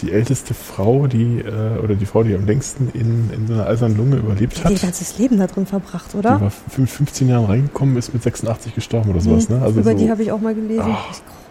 die 0.00 0.12
älteste 0.12 0.54
Frau, 0.54 1.06
die, 1.06 1.40
äh, 1.40 1.78
oder 1.82 1.94
die 1.94 2.06
Frau, 2.06 2.22
die 2.22 2.34
am 2.34 2.46
längsten 2.46 2.88
in, 2.94 3.28
in 3.34 3.46
so 3.46 3.52
einer 3.54 3.66
eisernen 3.66 3.96
Lunge 3.98 4.16
überlebt 4.16 4.54
Die 4.56 4.58
hat. 4.60 4.64
hat 4.66 4.72
ihr 4.72 4.78
ganzes 4.78 5.18
Leben 5.18 5.38
da 5.38 5.46
drin 5.46 5.66
verbracht, 5.66 6.12
Die 6.14 6.16
oder? 6.16 6.40
war 6.40 6.52
mit 6.78 6.88
15 6.88 7.28
Jahren 7.28 7.44
reingekommen, 7.44 7.96
ist 7.98 8.14
mit 8.14 8.22
86 8.22 8.74
gestorben 8.74 9.10
oder 9.10 9.20
sowas, 9.20 9.48
Mhm. 9.50 9.56
ne? 9.56 9.62
Also 9.62 9.80
Über 9.80 9.92
so 9.92 9.98
die 9.98 10.10
habe 10.10 10.22
ich 10.22 10.32
auch 10.32 10.40
mal 10.40 10.54
gelesen. 10.54 10.80
Ah. 10.86 11.04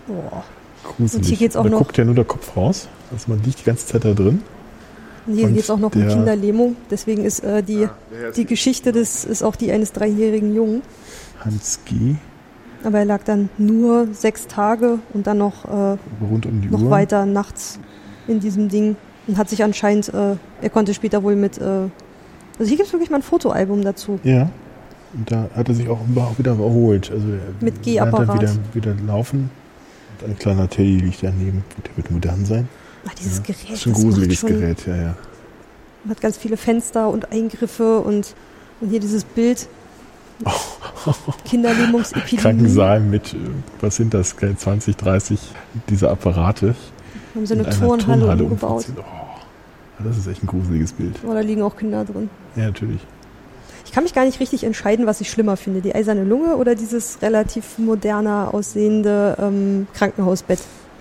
Boah. 0.07 0.43
gruselig. 0.83 1.15
Und 1.21 1.25
hier 1.25 1.37
geht's 1.37 1.55
auch 1.55 1.63
da 1.63 1.69
noch- 1.69 1.77
guckt 1.79 1.97
ja 1.97 2.05
nur 2.05 2.15
der 2.15 2.25
Kopf 2.25 2.55
raus. 2.57 2.87
Also 3.11 3.25
man 3.29 3.43
liegt 3.43 3.59
die 3.59 3.65
ganze 3.65 3.85
Zeit 3.85 4.03
da 4.05 4.13
drin. 4.13 4.41
Und 5.29 5.35
hier 5.35 5.47
geht 5.49 5.59
es 5.61 5.69
auch 5.69 5.77
noch 5.77 5.93
um 5.93 6.01
der- 6.01 6.09
Kinderlähmung. 6.09 6.75
Deswegen 6.89 7.23
ist 7.23 7.43
äh, 7.43 7.61
die, 7.61 7.87
die 8.35 8.45
Geschichte 8.45 8.91
des, 8.91 9.25
ist 9.25 9.43
auch 9.43 9.55
die 9.55 9.71
eines 9.71 9.91
dreijährigen 9.93 10.55
Jungen. 10.55 10.81
Hans 11.39 11.79
G. 11.85 12.15
Aber 12.83 12.99
er 12.99 13.05
lag 13.05 13.23
dann 13.23 13.49
nur 13.57 14.07
sechs 14.13 14.47
Tage 14.47 14.99
und 15.13 15.27
dann 15.27 15.37
noch, 15.37 15.65
äh, 15.65 15.97
rund 16.29 16.45
um 16.45 16.61
die 16.61 16.67
noch 16.69 16.81
Uhr. 16.81 16.89
weiter 16.89 17.25
nachts 17.25 17.79
in 18.27 18.39
diesem 18.39 18.69
Ding. 18.69 18.95
Und 19.27 19.37
hat 19.37 19.49
sich 19.49 19.63
anscheinend, 19.63 20.09
äh, 20.13 20.35
er 20.61 20.69
konnte 20.71 20.93
später 20.93 21.21
wohl 21.21 21.35
mit, 21.35 21.59
äh, 21.59 21.61
also 21.63 21.89
hier 22.67 22.77
gibt 22.77 22.87
es 22.87 22.93
wirklich 22.93 23.09
mal 23.11 23.17
ein 23.17 23.21
Fotoalbum 23.23 23.83
dazu. 23.83 24.19
Ja. 24.23 24.49
Und 25.13 25.31
da 25.31 25.49
hat 25.55 25.69
er 25.69 25.75
sich 25.75 25.87
auch 25.89 25.99
wieder 26.37 26.51
erholt. 26.51 27.11
Also 27.11 27.27
er 27.27 27.39
Mit 27.63 27.83
Gehapparat. 27.83 28.41
wieder, 28.41 28.51
wieder 28.73 28.95
laufen. 29.05 29.51
Und 30.21 30.29
ein 30.31 30.37
kleiner 30.39 30.69
Teddy 30.69 30.97
liegt 30.99 31.21
daneben. 31.23 31.63
Der 31.85 31.97
wird 31.97 32.11
modern 32.11 32.45
sein. 32.45 32.67
Ach, 33.07 33.13
dieses. 33.13 33.43
Gerät. 33.43 33.63
Das 33.69 33.79
ist 33.79 33.87
ein 33.87 33.93
gruseliges 33.93 34.39
schon, 34.39 34.49
Gerät, 34.49 34.85
ja, 34.85 34.95
ja. 34.95 35.15
Hat 36.07 36.21
ganz 36.21 36.37
viele 36.37 36.57
Fenster 36.57 37.09
und 37.09 37.31
Eingriffe 37.31 37.99
und, 37.99 38.35
und 38.81 38.89
hier 38.89 38.99
dieses 38.99 39.23
Bild. 39.23 39.67
Kinderlähmungsepidemie. 41.45 42.41
Krankensaal 42.41 43.01
mit, 43.01 43.33
äh, 43.33 43.37
was 43.81 43.97
sind 43.97 44.13
das, 44.13 44.35
20, 44.35 44.95
30 44.95 45.39
dieser 45.89 46.11
Apparate. 46.11 46.75
Haben 47.35 47.45
sie 47.45 47.53
eine 47.53 47.69
Turnhalle, 47.69 48.43
umgebaut. 48.43 48.87
umgebaut. 48.87 49.05
Oh, 49.99 50.03
das 50.03 50.17
ist 50.17 50.27
echt 50.27 50.43
ein 50.43 50.47
gruseliges 50.47 50.93
Bild. 50.93 51.19
Oh, 51.27 51.33
da 51.33 51.41
liegen 51.41 51.61
auch 51.61 51.75
Kinder 51.75 52.05
drin. 52.05 52.29
Ja, 52.55 52.65
natürlich. 52.65 53.01
Ich 53.85 53.91
kann 53.91 54.03
mich 54.03 54.13
gar 54.13 54.23
nicht 54.25 54.39
richtig 54.39 54.63
entscheiden, 54.63 55.07
was 55.07 55.19
ich 55.19 55.29
schlimmer 55.29 55.57
finde. 55.57 55.81
Die 55.81 55.95
eiserne 55.95 56.23
Lunge 56.23 56.57
oder 56.57 56.75
dieses 56.75 57.21
relativ 57.21 57.79
moderner 57.79 58.53
aussehende 58.53 59.35
ähm, 59.39 59.87
Krankenhausbett. 59.93 60.59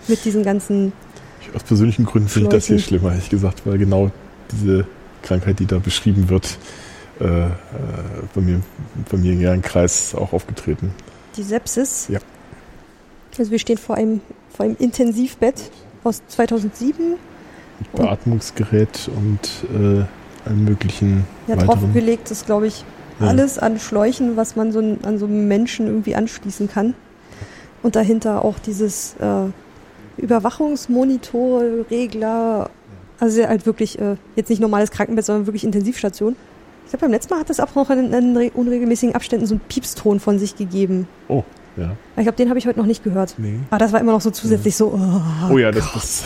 Mit 0.09 0.25
diesen 0.25 0.43
ganzen. 0.43 0.93
Ich, 1.41 1.55
aus 1.55 1.63
persönlichen 1.63 2.05
Gründen 2.05 2.29
finde 2.29 2.49
ich 2.49 2.53
das 2.55 2.67
hier 2.67 2.79
schlimmer, 2.79 3.11
ehrlich 3.11 3.31
gesagt, 3.31 3.63
weil 3.67 3.79
genau 3.79 4.11
diese 4.53 4.87
Krankheit, 5.23 5.59
die 5.59 5.67
da 5.67 5.79
beschrieben 5.79 6.29
wird, 6.29 6.59
äh, 7.21 7.25
äh, 7.25 7.51
bei 8.35 8.41
mir 8.41 9.53
im 9.53 9.63
Kreis 9.63 10.15
auch 10.15 10.33
aufgetreten. 10.33 10.93
Die 11.37 11.43
Sepsis. 11.43 12.09
Ja. 12.09 12.21
Also 13.39 13.51
wir 13.51 13.59
stehen 13.59 13.79
vor 13.79 13.97
einem, 13.97 14.21
vor 14.51 14.65
einem 14.67 14.77
Intensivbett 14.79 15.71
aus 16.05 16.23
2007. 16.29 17.17
Mit 17.81 17.93
Beatmungsgerät 17.93 19.09
und 19.15 19.39
äh, 19.73 20.05
allen 20.49 20.65
möglichen 20.65 21.25
Ja, 21.47 21.57
weiteren. 21.57 21.67
draufgelegt 21.81 22.31
ist, 22.31 22.47
glaube 22.47 22.67
ich, 22.67 22.85
Ja. 23.21 23.29
alles 23.29 23.59
an 23.59 23.79
Schläuchen, 23.79 24.37
was 24.37 24.57
man 24.57 24.73
so 24.73 24.81
an 24.81 25.19
so 25.19 25.27
einen 25.27 25.47
Menschen 25.49 25.87
irgendwie 25.87 26.15
anschließen 26.17 26.69
kann. 26.69 26.95
Und 27.83 27.95
dahinter 27.95 28.45
auch 28.45 28.59
dieses 28.59 29.15
äh, 29.21 29.45
Überwachungsmonitore, 30.19 31.87
Regler. 31.91 32.71
Also 33.21 33.43
halt 33.47 33.67
wirklich 33.67 33.99
äh, 33.99 34.17
jetzt 34.37 34.49
nicht 34.49 34.61
normales 34.61 34.91
Krankenbett, 34.91 35.25
sondern 35.25 35.47
wirklich 35.47 35.65
Intensivstation. 35.65 36.37
Ich 36.85 36.91
glaube, 36.91 37.03
beim 37.07 37.11
letzten 37.11 37.35
Mal 37.35 37.41
hat 37.41 37.51
das 37.51 37.59
auch 37.61 37.75
noch 37.75 37.91
in, 37.91 38.13
in 38.13 38.37
re- 38.37 38.51
unregelmäßigen 38.55 39.15
Abständen 39.15 39.47
so 39.47 39.55
einen 39.55 39.61
Piepston 39.69 40.21
von 40.21 40.39
sich 40.39 40.57
gegeben. 40.57 41.09
Oh, 41.29 41.43
ja. 41.77 41.97
Ich 42.17 42.23
glaube, 42.23 42.37
den 42.37 42.49
habe 42.49 42.59
ich 42.59 42.67
heute 42.67 42.79
noch 42.79 42.87
nicht 42.87 43.03
gehört. 43.05 43.35
Nee. 43.39 43.59
Aber 43.71 43.79
das 43.79 43.93
war 43.93 44.01
immer 44.01 44.13
noch 44.13 44.21
so 44.21 44.31
zusätzlich 44.31 44.77
so. 44.77 44.93
Oh, 44.97 45.53
Oh 45.53 45.59
ja, 45.59 45.71
das, 45.73 45.93
das, 45.93 46.23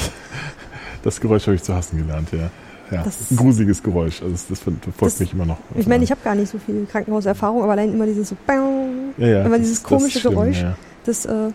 das 1.02 1.20
Geräusch 1.20 1.46
habe 1.46 1.56
ich 1.56 1.62
zu 1.62 1.74
hassen 1.74 1.96
gelernt, 1.98 2.28
ja. 2.32 2.50
Ja, 2.90 3.02
Das- 3.04 3.30
ein 3.30 3.36
gruseliges 3.36 3.82
Geräusch. 3.82 4.20
Also 4.20 4.34
das, 4.34 4.46
das 4.48 4.58
verfolgt 4.60 5.20
mich 5.20 5.32
immer 5.32 5.46
noch. 5.46 5.56
Ich 5.74 5.86
meine, 5.86 6.04
ich 6.04 6.10
habe 6.10 6.20
gar 6.22 6.34
nicht 6.34 6.50
so 6.52 6.58
viel 6.58 6.86
Krankenhauserfahrung, 6.92 7.62
aber 7.62 7.72
allein 7.72 7.90
immer 7.94 8.04
dieses 8.06 8.28
so. 8.28 8.36
Bang, 8.46 9.14
ja, 9.16 9.26
ja, 9.28 9.44
immer 9.46 9.58
dieses 9.58 9.82
komische 9.82 10.20
schlimm, 10.20 10.34
Geräusch. 10.34 10.60
Ja. 10.60 10.76
Das 11.06 11.24
äh, 11.24 11.50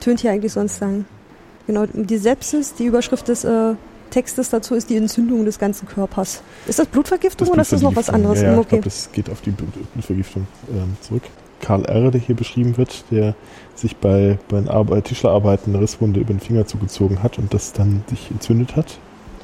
tönt 0.00 0.18
hier 0.20 0.32
eigentlich 0.32 0.52
sonst 0.52 0.80
lang. 0.80 1.04
Genau, 1.66 1.86
die 1.92 2.18
Sepsis, 2.18 2.74
die 2.74 2.86
Überschrift 2.86 3.28
des 3.28 3.44
äh, 3.44 3.74
Textes 4.10 4.50
dazu 4.50 4.74
ist 4.74 4.90
die 4.90 4.96
Entzündung 4.96 5.44
des 5.44 5.58
ganzen 5.58 5.86
Körpers. 5.86 6.42
Ist 6.66 6.78
das 6.78 6.86
Blutvergiftung 6.86 7.48
oder 7.48 7.62
ist 7.62 7.72
das 7.72 7.82
noch 7.82 7.94
was 7.94 8.10
anderes? 8.10 8.40
Ja, 8.40 8.48
ja, 8.48 8.52
ich 8.54 8.58
okay. 8.58 8.68
glaube, 8.70 8.84
das 8.84 9.10
geht 9.12 9.30
auf 9.30 9.40
die 9.40 9.50
Blut- 9.50 9.92
Blutvergiftung 9.92 10.46
ähm, 10.70 10.96
zurück. 11.00 11.22
Karl 11.60 11.84
R., 11.84 12.10
der 12.10 12.20
hier 12.20 12.34
beschrieben 12.34 12.76
wird, 12.76 13.04
der 13.10 13.34
sich 13.74 13.96
bei, 13.96 14.38
bei 14.48 14.66
Arbeit, 14.68 15.04
Tischlerarbeiten 15.04 15.74
eine 15.74 15.82
Risswunde 15.82 16.20
über 16.20 16.32
den 16.32 16.40
Finger 16.40 16.66
zugezogen 16.66 17.22
hat 17.22 17.38
und 17.38 17.52
das 17.54 17.72
dann 17.72 18.02
sich 18.08 18.30
entzündet 18.30 18.76
hat. 18.76 18.98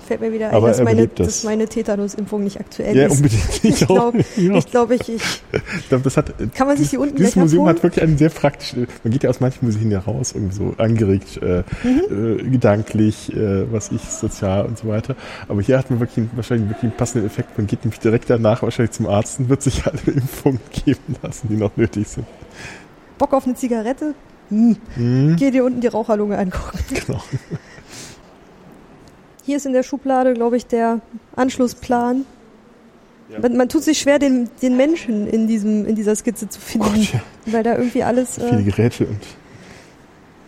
Fällt 0.06 0.20
mir 0.20 0.32
wieder 0.32 0.50
ein, 0.50 0.62
dass 0.62 0.80
meine, 0.82 1.08
dass 1.08 1.44
meine 1.44 1.66
Tetanusimpfung 1.68 2.44
nicht 2.44 2.60
aktuell 2.60 2.96
ja, 2.96 3.06
ist. 3.06 3.16
unbedingt. 3.16 3.64
Ich 3.64 3.86
glaube, 3.86 4.18
ja. 4.36 4.56
ich, 4.56 4.66
glaub, 4.66 4.90
ich, 4.90 5.08
ich 5.08 5.22
das 5.90 6.16
hat, 6.16 6.32
kann 6.54 6.66
man 6.68 6.76
sich 6.76 6.90
die 6.90 6.96
unten 6.98 7.16
dieses 7.16 7.34
Museum 7.36 7.62
abholen? 7.64 7.76
hat 7.76 7.82
wirklich 7.82 8.02
einen 8.04 8.18
sehr 8.18 8.30
praktischen, 8.30 8.86
man 9.02 9.12
geht 9.12 9.24
ja 9.24 9.30
aus 9.30 9.40
manchen 9.40 9.66
Museen 9.66 9.90
ja 9.90 9.98
raus, 9.98 10.32
irgendwie 10.34 10.54
so 10.54 10.74
angeregt, 10.78 11.38
äh, 11.42 11.64
Mhm. 11.82 12.38
äh, 12.40 12.42
gedanklich, 12.50 13.34
äh, 13.34 13.70
was 13.72 13.90
ich, 13.90 14.02
sozial 14.02 14.66
und 14.66 14.78
so 14.78 14.88
weiter. 14.88 15.16
Aber 15.48 15.60
hier 15.62 15.78
hat 15.78 15.90
man 15.90 16.00
wirklich 16.00 16.18
einen, 16.18 16.30
wahrscheinlich 16.34 16.68
wirklich 16.68 16.84
einen 16.84 16.96
passenden 16.96 17.26
Effekt. 17.26 17.56
Man 17.58 17.66
geht 17.66 17.84
nämlich 17.84 18.00
direkt 18.00 18.30
danach 18.30 18.62
wahrscheinlich 18.62 18.92
zum 18.92 19.06
Arzt 19.06 19.40
und 19.40 19.48
wird 19.48 19.62
sich 19.62 19.84
alle 19.86 19.98
Impfungen 20.06 20.60
geben 20.84 21.16
lassen, 21.22 21.48
die 21.48 21.56
noch 21.56 21.76
nötig 21.76 22.06
sind. 22.08 22.26
Bock 23.18 23.32
auf 23.32 23.44
eine 23.44 23.54
Zigarette? 23.54 24.14
Hm. 24.50 24.76
Mhm. 24.94 25.36
Geh 25.36 25.50
dir 25.50 25.64
unten 25.64 25.80
die 25.80 25.88
Raucherlunge 25.88 26.38
angucken. 26.38 26.78
Genau. 27.06 27.20
Hier 29.46 29.56
ist 29.58 29.64
in 29.66 29.72
der 29.72 29.84
Schublade, 29.84 30.34
glaube 30.34 30.56
ich, 30.56 30.66
der 30.66 31.00
Anschlussplan. 31.36 32.24
Ja. 33.30 33.40
Man, 33.40 33.56
man 33.56 33.68
tut 33.68 33.82
sich 33.84 33.98
schwer, 33.98 34.18
den, 34.18 34.48
den 34.60 34.76
Menschen 34.76 35.26
in, 35.28 35.46
diesem, 35.46 35.86
in 35.86 35.94
dieser 35.94 36.14
Skizze 36.16 36.48
zu 36.48 36.60
finden, 36.60 36.88
Gott, 36.88 37.12
ja. 37.12 37.20
weil 37.46 37.62
da 37.62 37.76
irgendwie 37.76 38.02
alles... 38.02 38.34
Viele 38.34 38.60
Äh, 38.60 38.62
Geräte 38.64 39.06
und. 39.06 39.20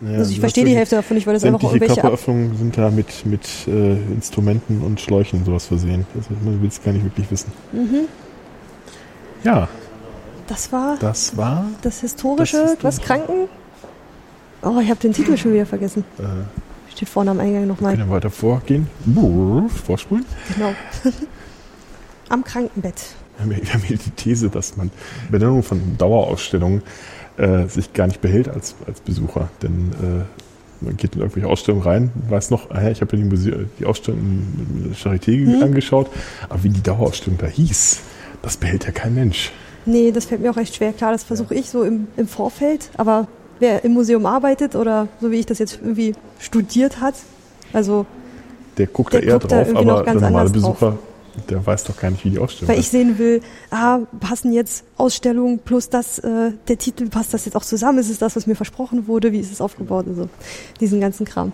Naja, 0.01 0.19
also 0.19 0.31
ich 0.31 0.39
verstehe 0.39 0.63
die 0.63 0.75
Hälfte 0.75 0.95
davon 0.95 1.15
nicht, 1.15 1.27
weil 1.27 1.33
das 1.33 1.43
einfach 1.43 1.59
Sämtliche 1.59 1.75
irgendwelche... 1.75 2.01
Körperöffnungen 2.01 2.57
sind 2.57 2.77
da 2.77 2.89
mit, 2.89 3.25
mit 3.25 3.41
äh, 3.67 3.93
Instrumenten 4.13 4.81
und 4.81 5.01
Schläuchen 5.01 5.39
und 5.39 5.45
sowas 5.45 5.65
versehen. 5.65 6.05
Also 6.15 6.29
man 6.43 6.61
will 6.61 6.69
es 6.69 6.81
gar 6.81 6.93
nicht 6.93 7.03
wirklich 7.03 7.29
wissen. 7.31 7.51
mhm. 7.73 8.07
Ja, 9.43 9.67
Das 10.47 10.71
war 10.73 10.97
das 10.99 11.35
war. 11.37 11.65
das 11.81 12.01
historische, 12.01 12.75
Das 12.75 12.83
was 12.83 13.01
Kranken... 13.01 13.47
Oh, 14.61 14.79
ich 14.81 14.89
habe 14.89 14.99
den 14.99 15.13
Titel 15.13 15.37
schon 15.37 15.53
wieder 15.53 15.65
vergessen. 15.65 16.03
Äh, 16.17 16.23
Steht 16.95 17.09
vorne 17.09 17.31
am 17.31 17.39
Eingang 17.39 17.61
wir 17.61 17.67
nochmal. 17.67 17.95
können 17.95 18.09
weiter 18.09 18.29
vorgehen. 18.29 18.87
Vorspulen. 19.85 20.25
Genau. 20.53 20.73
am 22.29 22.43
Krankenbett. 22.43 22.95
Wir 23.37 23.57
haben, 23.57 23.81
wir 23.81 23.87
hier 23.87 23.97
die 23.97 24.11
These, 24.11 24.49
dass 24.49 24.75
man 24.75 24.91
Benennung 25.31 25.63
von 25.63 25.97
Dauerausstellungen 25.97 26.81
äh, 27.37 27.67
sich 27.67 27.93
gar 27.93 28.07
nicht 28.07 28.21
behält 28.21 28.49
als, 28.49 28.75
als 28.85 28.99
Besucher. 29.01 29.49
Denn 29.61 29.91
äh, 30.01 30.83
man 30.83 30.97
geht 30.97 31.15
in 31.15 31.21
irgendwelche 31.21 31.47
Ausstellungen 31.47 31.83
rein, 31.85 32.11
weiß 32.29 32.51
noch, 32.51 32.69
ah 32.71 32.81
ja, 32.81 32.89
ich 32.91 33.01
habe 33.01 33.15
ja 33.15 33.23
die, 33.23 33.29
Muse 33.29 33.67
die 33.79 33.85
Ausstellung 33.85 34.19
in 34.19 34.83
der 34.89 34.97
Charité 34.97 35.31
Mhm. 35.37 35.63
angeschaut, 35.63 36.09
aber 36.49 36.63
wie 36.63 36.69
die 36.69 36.83
Dauerausstellung 36.83 37.37
da 37.37 37.47
hieß, 37.47 37.99
das 38.41 38.57
behält 38.57 38.85
ja 38.85 38.91
kein 38.91 39.15
Mensch. 39.15 39.51
Nee, 39.85 40.11
das 40.11 40.25
fällt 40.25 40.41
mir 40.41 40.51
auch 40.51 40.57
echt 40.57 40.75
schwer. 40.75 40.93
Klar, 40.93 41.11
das 41.13 41.23
versuche 41.23 41.55
ich 41.55 41.69
so 41.69 41.83
im, 41.83 42.07
im 42.17 42.27
Vorfeld, 42.27 42.89
aber 42.97 43.27
wer 43.59 43.83
im 43.83 43.93
Museum 43.93 44.25
arbeitet 44.25 44.75
oder 44.75 45.07
so 45.21 45.31
wie 45.31 45.37
ich 45.37 45.45
das 45.45 45.59
jetzt 45.59 45.79
irgendwie 45.81 46.15
studiert 46.39 46.99
hat, 46.99 47.15
also 47.73 48.05
Der 48.77 48.87
guckt 48.87 49.13
Der 49.13 49.21
da 49.21 49.27
eher 49.27 49.39
guckt 49.39 49.51
da 49.51 49.63
drauf, 49.63 49.83
noch 49.83 49.97
aber 49.97 50.03
der 50.03 50.13
normale 50.15 50.37
anders 50.47 50.51
drauf. 50.63 50.79
Besucher 50.79 50.97
Der 51.49 51.65
weiß 51.65 51.83
doch 51.85 51.97
gar 51.97 52.11
nicht, 52.11 52.25
wie 52.25 52.31
die 52.31 52.39
Ausstellung 52.39 52.73
Weil 52.73 52.79
ich 52.79 52.89
sehen 52.89 53.17
will, 53.17 53.41
ah, 53.71 53.99
passen 54.19 54.53
jetzt 54.53 54.83
Ausstellungen 54.97 55.59
plus 55.59 55.89
das, 55.89 56.19
äh, 56.19 56.51
der 56.67 56.77
Titel, 56.77 57.09
passt 57.09 57.33
das 57.33 57.45
jetzt 57.45 57.55
auch 57.55 57.65
zusammen? 57.65 57.99
Ist 57.99 58.09
es 58.09 58.17
das, 58.17 58.35
was 58.35 58.47
mir 58.47 58.55
versprochen 58.55 59.07
wurde? 59.07 59.31
Wie 59.31 59.39
ist 59.39 59.51
es 59.51 59.61
aufgebaut 59.61 60.07
und 60.07 60.15
so? 60.15 60.29
Diesen 60.79 60.99
ganzen 60.99 61.25
Kram. 61.25 61.51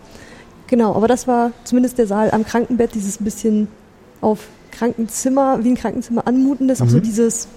Genau, 0.68 0.96
aber 0.96 1.08
das 1.08 1.28
war 1.28 1.52
zumindest 1.64 1.98
der 1.98 2.08
Saal 2.08 2.32
am 2.32 2.46
Krankenbett, 2.46 2.96
dieses 2.96 3.18
bisschen 3.20 3.68
auf 4.22 4.48
Krankenzimmer, 4.72 5.64
wie 5.64 5.70
ein 5.70 5.76
Krankenzimmer 5.76 6.28
anmutendes, 6.28 6.80
mhm. 6.80 6.90
so 6.90 7.00
dieses 7.00 7.48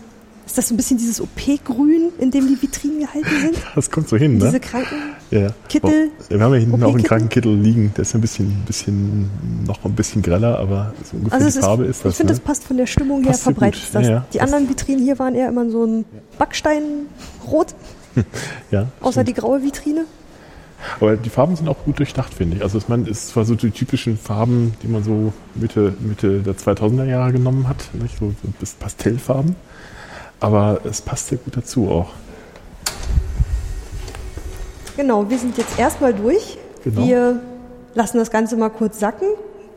ist 0.48 0.56
das 0.56 0.68
so 0.68 0.74
ein 0.74 0.78
bisschen 0.78 0.96
dieses 0.96 1.20
OP-Grün, 1.20 2.10
in 2.18 2.30
dem 2.30 2.48
die 2.48 2.60
Vitrinen 2.60 3.00
gehalten 3.00 3.28
sind? 3.40 3.58
Das 3.74 3.90
kommt 3.90 4.08
so 4.08 4.16
hin, 4.16 4.38
ne? 4.38 4.46
Diese 4.46 4.60
Krankenkittel. 4.60 6.10
Ja. 6.30 6.30
Wir 6.30 6.40
haben 6.40 6.54
ja 6.54 6.60
hinten 6.60 6.82
auch 6.82 6.94
einen 6.94 7.02
Krankenkittel 7.02 7.54
liegen. 7.54 7.92
Der 7.94 8.02
ist 8.02 8.14
ein 8.14 8.22
bisschen, 8.22 8.62
bisschen, 8.66 9.28
noch 9.66 9.84
ein 9.84 9.92
bisschen 9.92 10.22
greller, 10.22 10.58
aber 10.58 10.94
so 11.04 11.18
ungefähr 11.18 11.38
also 11.38 11.58
die 11.58 11.62
Farbe 11.62 11.84
ist, 11.84 11.96
ist 11.96 12.04
das. 12.04 12.12
Ich 12.12 12.16
finde, 12.16 12.32
ne? 12.32 12.38
das 12.38 12.46
passt 12.46 12.64
von 12.64 12.78
der 12.78 12.86
Stimmung 12.86 13.22
passt 13.22 13.40
her 13.40 13.52
verbreitet. 13.52 13.82
Das. 13.92 14.06
Ja, 14.06 14.10
ja. 14.10 14.26
Die 14.32 14.40
anderen 14.40 14.68
Vitrinen 14.70 15.04
hier 15.04 15.18
waren 15.18 15.34
eher 15.34 15.50
immer 15.50 15.68
so 15.68 15.84
ein 15.84 16.06
Backsteinrot. 16.38 17.74
ja. 18.70 18.86
Außer 19.02 19.24
die 19.24 19.34
graue 19.34 19.62
Vitrine. 19.62 20.06
Aber 20.98 21.16
die 21.16 21.30
Farben 21.30 21.56
sind 21.56 21.68
auch 21.68 21.84
gut 21.84 21.98
durchdacht, 21.98 22.32
finde 22.32 22.56
ich. 22.56 22.62
Also 22.62 22.78
ich 22.78 22.88
meine, 22.88 23.06
es 23.10 23.36
war 23.36 23.44
so 23.44 23.54
die 23.54 23.70
typischen 23.70 24.16
Farben, 24.16 24.72
die 24.82 24.88
man 24.88 25.04
so 25.04 25.34
Mitte, 25.54 25.92
Mitte 26.00 26.40
der 26.40 26.54
2000er 26.54 27.04
Jahre 27.04 27.32
genommen 27.32 27.68
hat, 27.68 27.90
nicht? 27.92 28.18
so 28.18 28.32
bis 28.58 28.72
Pastellfarben. 28.74 29.56
Aber 30.40 30.80
es 30.84 31.00
passt 31.00 31.28
sehr 31.28 31.38
gut 31.38 31.56
dazu 31.56 31.90
auch. 31.90 32.10
Genau, 34.96 35.28
wir 35.28 35.38
sind 35.38 35.56
jetzt 35.58 35.78
erstmal 35.78 36.14
durch. 36.14 36.58
Genau. 36.84 37.02
Wir 37.02 37.42
lassen 37.94 38.18
das 38.18 38.30
Ganze 38.30 38.56
mal 38.56 38.68
kurz 38.68 38.98
sacken, 38.98 39.28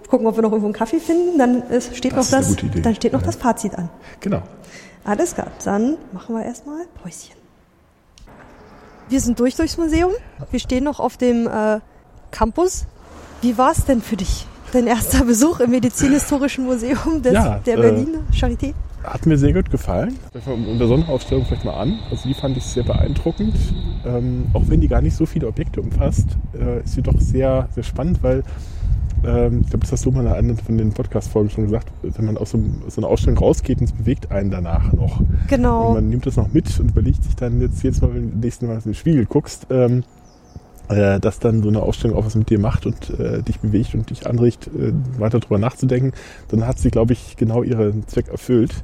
gucken, 0.08 0.28
ob 0.28 0.36
wir 0.36 0.44
noch 0.44 0.52
irgendwo 0.52 0.68
einen 0.68 0.74
Kaffee 0.74 1.00
finden. 1.00 1.38
Dann 1.38 1.64
steht 1.94 2.14
das 2.14 2.32
noch 2.32 2.40
das, 2.40 2.56
dann 2.82 2.96
steht 2.96 3.14
noch 3.14 3.22
ja. 3.22 3.26
das 3.26 3.36
Fazit 3.36 3.76
an. 3.76 3.90
Genau. 4.20 4.42
Alles 5.04 5.34
klar, 5.34 5.48
dann 5.64 5.98
machen 6.12 6.36
wir 6.36 6.46
erstmal 6.46 6.86
Päuschen. 7.02 7.36
Wir 9.10 9.20
sind 9.20 9.40
durch 9.40 9.56
durchs 9.56 9.78
Museum. 9.78 10.12
Wir 10.52 10.60
stehen 10.60 10.84
noch 10.84 11.00
auf 11.00 11.18
dem 11.18 11.48
äh, 11.48 11.80
Campus. 12.32 12.86
Wie 13.42 13.58
war 13.58 13.72
es 13.72 13.86
denn 13.86 14.02
für 14.02 14.16
dich? 14.16 14.46
Dein 14.72 14.88
erster 14.88 15.26
Besuch 15.26 15.60
im 15.60 15.72
Medizinhistorischen 15.72 16.66
Museum 16.66 17.22
des, 17.22 17.34
ja, 17.34 17.60
der 17.66 17.78
Berlin 17.78 18.16
äh, 18.16 18.36
Charité? 18.36 18.74
Hat 19.04 19.26
mir 19.26 19.38
sehr 19.38 19.52
gut 19.52 19.70
gefallen. 19.70 20.18
Unter 20.46 20.88
Sonnenausstellung 20.88 21.46
vielleicht 21.46 21.66
mal 21.66 21.74
an. 21.74 22.00
Also 22.10 22.28
die 22.28 22.34
fand 22.34 22.56
ich 22.56 22.64
sehr 22.64 22.84
beeindruckend. 22.84 23.56
Ähm, 24.06 24.46
auch 24.54 24.64
wenn 24.68 24.80
die 24.80 24.88
gar 24.88 25.02
nicht 25.02 25.16
so 25.16 25.26
viele 25.26 25.48
Objekte 25.48 25.82
umfasst, 25.82 26.38
äh, 26.54 26.84
ist 26.84 26.94
sie 26.94 27.02
doch 27.02 27.20
sehr, 27.20 27.68
sehr 27.74 27.84
spannend, 27.84 28.22
weil 28.22 28.44
ähm, 29.24 29.62
ich 29.62 29.70
glaube, 29.70 29.82
das 29.82 29.92
hast 29.92 30.06
du 30.06 30.12
mal 30.12 30.26
in 30.26 30.32
einer 30.32 30.56
von 30.56 30.78
den 30.78 30.94
Podcast-Folgen 30.94 31.50
schon 31.50 31.66
gesagt, 31.66 31.92
wenn 32.04 32.26
man 32.26 32.38
aus 32.38 32.52
so, 32.52 32.60
so 32.88 33.02
einer 33.02 33.08
Ausstellung 33.08 33.38
rausgeht 33.40 33.80
und 33.80 33.86
es 33.86 33.92
bewegt 33.92 34.32
einen 34.32 34.52
danach 34.52 34.94
noch. 34.94 35.22
Genau. 35.48 35.90
Und 35.90 35.96
man 35.96 36.10
nimmt 36.10 36.26
das 36.26 36.38
noch 36.38 36.52
mit 36.54 36.80
und 36.80 36.92
überlegt 36.92 37.24
sich 37.24 37.36
dann 37.36 37.62
jetzt 37.62 37.84
jedes 37.84 38.02
Mal, 38.02 38.14
wenn 38.14 38.32
du 38.32 38.38
nächsten 38.38 38.68
Mal 38.68 38.76
in 38.76 38.82
den 38.82 38.94
Spiegel 38.96 39.26
guckst, 39.26 39.68
ähm, 39.70 40.04
äh, 40.90 41.20
dass 41.20 41.40
dann 41.40 41.64
so 41.64 41.70
eine 41.70 41.82
Ausstellung 41.82 42.18
auch 42.18 42.26
was 42.26 42.36
mit 42.36 42.50
dir 42.50 42.60
macht 42.60 42.86
und 42.86 43.20
äh, 43.20 43.42
dich 43.42 43.60
bewegt 43.60 43.94
und 43.94 44.10
dich 44.10 44.28
anregt, 44.28 44.68
äh, 44.68 44.92
weiter 45.20 45.40
drüber 45.40 45.58
nachzudenken, 45.58 46.14
dann 46.50 46.68
hat 46.68 46.80
sie, 46.80 46.92
glaube 46.92 47.14
ich, 47.14 47.38
genau 47.38 47.64
ihren 47.64 48.08
Zweck 48.08 48.28
erfüllt, 48.28 48.84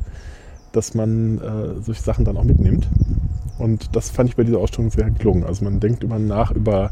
dass 0.71 0.93
man 0.93 1.39
äh, 1.39 1.81
solche 1.81 2.01
Sachen 2.01 2.25
dann 2.25 2.37
auch 2.37 2.43
mitnimmt. 2.43 2.87
Und 3.57 3.95
das 3.95 4.09
fand 4.09 4.29
ich 4.29 4.35
bei 4.35 4.43
dieser 4.43 4.59
Ausstellung 4.59 4.91
sehr 4.91 5.09
gelungen. 5.09 5.43
Also 5.43 5.63
man 5.63 5.79
denkt 5.79 6.03
immer 6.03 6.19
nach 6.19 6.51
über, 6.51 6.91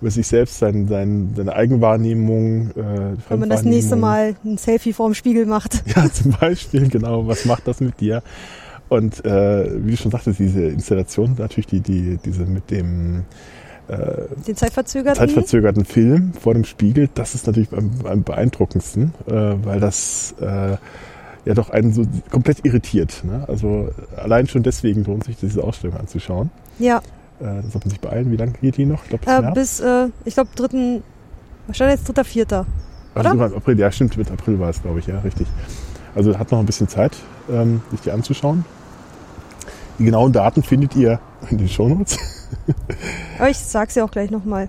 über 0.00 0.10
sich 0.10 0.26
selbst, 0.26 0.58
sein, 0.58 0.88
sein, 0.88 1.32
seine 1.36 1.54
Eigenwahrnehmung. 1.54 2.70
Äh, 2.70 3.16
Wenn 3.28 3.40
man 3.40 3.50
das 3.50 3.62
nächste 3.62 3.96
Mal 3.96 4.34
ein 4.44 4.58
Selfie 4.58 4.92
vorm 4.92 5.14
Spiegel 5.14 5.46
macht. 5.46 5.82
Ja, 5.94 6.10
zum 6.12 6.32
Beispiel, 6.32 6.88
genau. 6.88 7.26
Was 7.26 7.44
macht 7.44 7.66
das 7.68 7.80
mit 7.80 8.00
dir? 8.00 8.22
Und 8.88 9.24
äh, 9.24 9.84
wie 9.84 9.92
du 9.92 9.96
schon 9.96 10.10
sagtest, 10.10 10.40
diese 10.40 10.64
Installation, 10.64 11.36
natürlich 11.38 11.68
die, 11.68 11.80
die, 11.80 12.18
diese 12.24 12.44
mit 12.44 12.70
dem 12.72 13.22
den 14.46 14.56
zeitverzögerten? 14.56 15.18
zeitverzögerten 15.18 15.84
Film 15.84 16.32
vor 16.40 16.54
dem 16.54 16.64
Spiegel, 16.64 17.08
das 17.14 17.34
ist 17.34 17.46
natürlich 17.46 17.72
am, 17.72 17.90
am 18.04 18.22
beeindruckendsten, 18.22 19.14
äh, 19.26 19.32
weil 19.32 19.80
das 19.80 20.34
äh, 20.40 20.76
ja 21.44 21.54
doch 21.54 21.70
einen 21.70 21.92
so 21.92 22.04
komplett 22.30 22.64
irritiert. 22.64 23.22
Ne? 23.24 23.44
Also 23.48 23.90
allein 24.16 24.46
schon 24.46 24.62
deswegen 24.62 25.04
lohnt 25.04 25.24
sich 25.24 25.36
diese 25.36 25.64
Ausstellung 25.64 25.96
anzuschauen. 25.96 26.50
Ja. 26.78 26.98
Äh, 27.40 27.62
sollte 27.62 27.78
man 27.80 27.90
sich 27.90 28.00
beeilen. 28.00 28.30
Wie 28.30 28.36
lange 28.36 28.52
geht 28.52 28.76
die 28.76 28.86
noch? 28.86 29.02
Ich 29.04 29.20
glaub, 29.20 29.22
bis, 29.22 29.32
äh, 29.32 29.52
bis 29.54 29.80
äh, 29.80 30.08
ich 30.24 30.34
glaube, 30.34 30.50
dritten, 30.54 31.02
wahrscheinlich 31.66 31.98
jetzt 31.98 32.08
dritter, 32.08 32.24
vierter. 32.24 32.66
Also 33.14 33.30
oder? 33.30 33.56
April, 33.56 33.78
ja, 33.78 33.90
stimmt, 33.90 34.16
mit 34.16 34.30
April 34.30 34.60
war 34.60 34.70
es, 34.70 34.82
glaube 34.82 35.00
ich, 35.00 35.06
ja, 35.06 35.18
richtig. 35.20 35.46
Also 36.14 36.38
hat 36.38 36.52
noch 36.52 36.60
ein 36.60 36.66
bisschen 36.66 36.88
Zeit, 36.88 37.16
ähm, 37.50 37.82
sich 37.90 38.00
die 38.02 38.10
anzuschauen. 38.10 38.64
Die 39.98 40.04
genauen 40.04 40.32
Daten 40.32 40.62
findet 40.62 40.96
ihr 40.96 41.20
in 41.50 41.58
den 41.58 41.68
Shownotes. 41.68 42.18
Aber 43.38 43.50
ich 43.50 43.58
sag's 43.58 43.94
ja 43.94 44.04
auch 44.04 44.10
gleich 44.10 44.30
nochmal. 44.30 44.68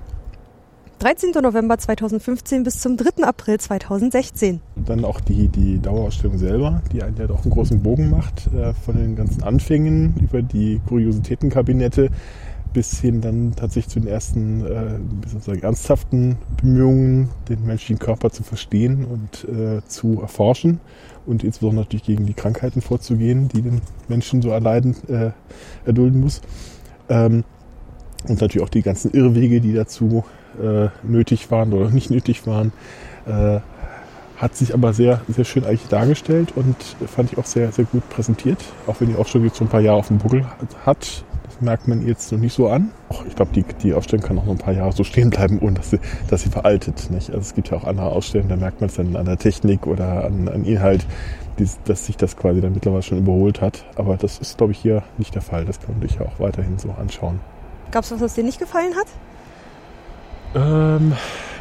13. 1.00 1.32
November 1.42 1.80
2015 1.80 2.62
bis 2.62 2.80
zum 2.80 2.96
3. 2.96 3.24
April 3.24 3.60
2016. 3.60 4.62
Dann 4.76 5.04
auch 5.04 5.20
die, 5.20 5.48
die 5.48 5.80
Dauerausstellung 5.80 6.38
selber, 6.38 6.84
die 6.92 7.02
einen 7.02 7.18
ja 7.18 7.26
doch 7.26 7.42
einen 7.42 7.52
großen 7.52 7.82
Bogen 7.82 8.12
macht, 8.12 8.48
äh, 8.54 8.76
von 8.76 8.96
den 8.96 9.16
ganzen 9.16 9.42
Anfängen 9.42 10.14
über 10.22 10.44
die 10.44 10.80
Kuriositätenkabinette 10.88 12.12
bis 12.74 13.00
hin 13.00 13.20
dann 13.20 13.54
tatsächlich 13.56 13.92
zu 13.92 14.00
den 14.00 14.10
ersten 14.10 14.64
äh, 14.66 15.58
ernsthaften 15.62 16.38
Bemühungen, 16.62 17.30
den 17.50 17.66
menschlichen 17.66 18.00
Körper 18.00 18.30
zu 18.30 18.44
verstehen 18.44 19.04
und 19.06 19.50
äh, 19.50 19.82
zu 19.88 20.22
erforschen 20.22 20.80
und 21.26 21.44
insbesondere 21.44 21.86
natürlich 21.86 22.06
gegen 22.06 22.26
die 22.26 22.34
Krankheiten 22.34 22.82
vorzugehen, 22.82 23.48
die 23.50 23.62
den 23.62 23.82
Menschen 24.08 24.42
so 24.42 24.50
erleiden, 24.50 24.96
äh, 25.10 25.32
erdulden 25.86 26.22
muss. 26.22 26.42
Ähm, 27.10 27.44
und 28.28 28.42
natürlich 28.42 28.66
auch 28.66 28.70
die 28.70 28.82
ganzen 28.82 29.12
Irrwege, 29.12 29.62
die 29.62 29.74
dazu 29.74 30.24
äh, 30.62 30.88
nötig 31.04 31.52
waren 31.52 31.74
oder 31.74 31.90
nicht 31.90 32.10
nötig 32.10 32.46
waren. 32.46 32.72
Äh, 33.26 33.60
hat 34.42 34.56
sich 34.56 34.74
aber 34.74 34.92
sehr, 34.92 35.22
sehr 35.28 35.46
schön 35.46 35.64
eigentlich 35.66 35.88
dargestellt 35.88 36.54
und 36.56 36.76
fand 37.08 37.32
ich 37.32 37.38
auch 37.38 37.46
sehr, 37.46 37.72
sehr 37.72 37.86
gut 37.86 38.10
präsentiert. 38.10 38.58
Auch 38.88 39.00
wenn 39.00 39.08
die 39.08 39.26
schon 39.26 39.44
jetzt 39.44 39.58
so 39.58 39.66
ein 39.66 39.70
paar 39.70 39.82
Jahre 39.82 40.00
auf 40.00 40.08
dem 40.08 40.18
Buckel 40.18 40.46
hat. 40.84 41.24
Das 41.44 41.62
merkt 41.62 41.88
man 41.88 42.08
jetzt 42.08 42.32
noch 42.32 42.40
nicht 42.40 42.56
so 42.56 42.68
an. 42.68 42.90
Ich 43.28 43.36
glaube, 43.36 43.52
die, 43.54 43.64
die 43.84 43.94
Ausstellung 43.94 44.26
kann 44.26 44.40
auch 44.40 44.46
noch 44.46 44.54
ein 44.54 44.58
paar 44.58 44.74
Jahre 44.74 44.94
so 44.94 45.04
stehen 45.04 45.30
bleiben, 45.30 45.60
ohne 45.60 45.76
dass 45.76 45.92
sie, 45.92 46.00
dass 46.28 46.42
sie 46.42 46.50
veraltet. 46.50 47.12
Nicht? 47.12 47.30
Also 47.30 47.42
es 47.42 47.54
gibt 47.54 47.70
ja 47.70 47.78
auch 47.78 47.84
andere 47.84 48.08
Ausstellungen, 48.08 48.50
da 48.50 48.56
merkt 48.56 48.82
man 48.82 48.90
es 48.90 48.96
dann 48.96 49.16
an 49.16 49.26
der 49.26 49.38
Technik 49.38 49.86
oder 49.86 50.26
an, 50.26 50.48
an 50.48 50.66
Inhalt, 50.66 51.06
die, 51.60 51.68
dass 51.86 52.08
sich 52.08 52.18
das 52.18 52.36
quasi 52.36 52.62
dann 52.62 52.74
mittlerweile 52.74 53.04
schon 53.04 53.20
überholt 53.20 53.62
hat. 53.62 53.86
Aber 53.96 54.18
das 54.18 54.40
ist, 54.40 54.58
glaube 54.58 54.72
ich, 54.72 54.80
hier 54.80 55.04
nicht 55.20 55.36
der 55.36 55.44
Fall. 55.44 55.66
Das 55.66 55.80
kann 55.80 56.00
man 56.00 56.08
sich 56.08 56.18
ja 56.18 56.26
auch 56.26 56.40
weiterhin 56.40 56.80
so 56.80 56.90
anschauen. 57.00 57.40
Gab 57.92 58.06
es 58.06 58.12
was, 58.12 58.22
was 58.22 58.34
dir 58.36 58.44
nicht 58.44 58.60
gefallen 58.60 58.94
hat? 58.96 59.08
Ähm, 60.56 61.14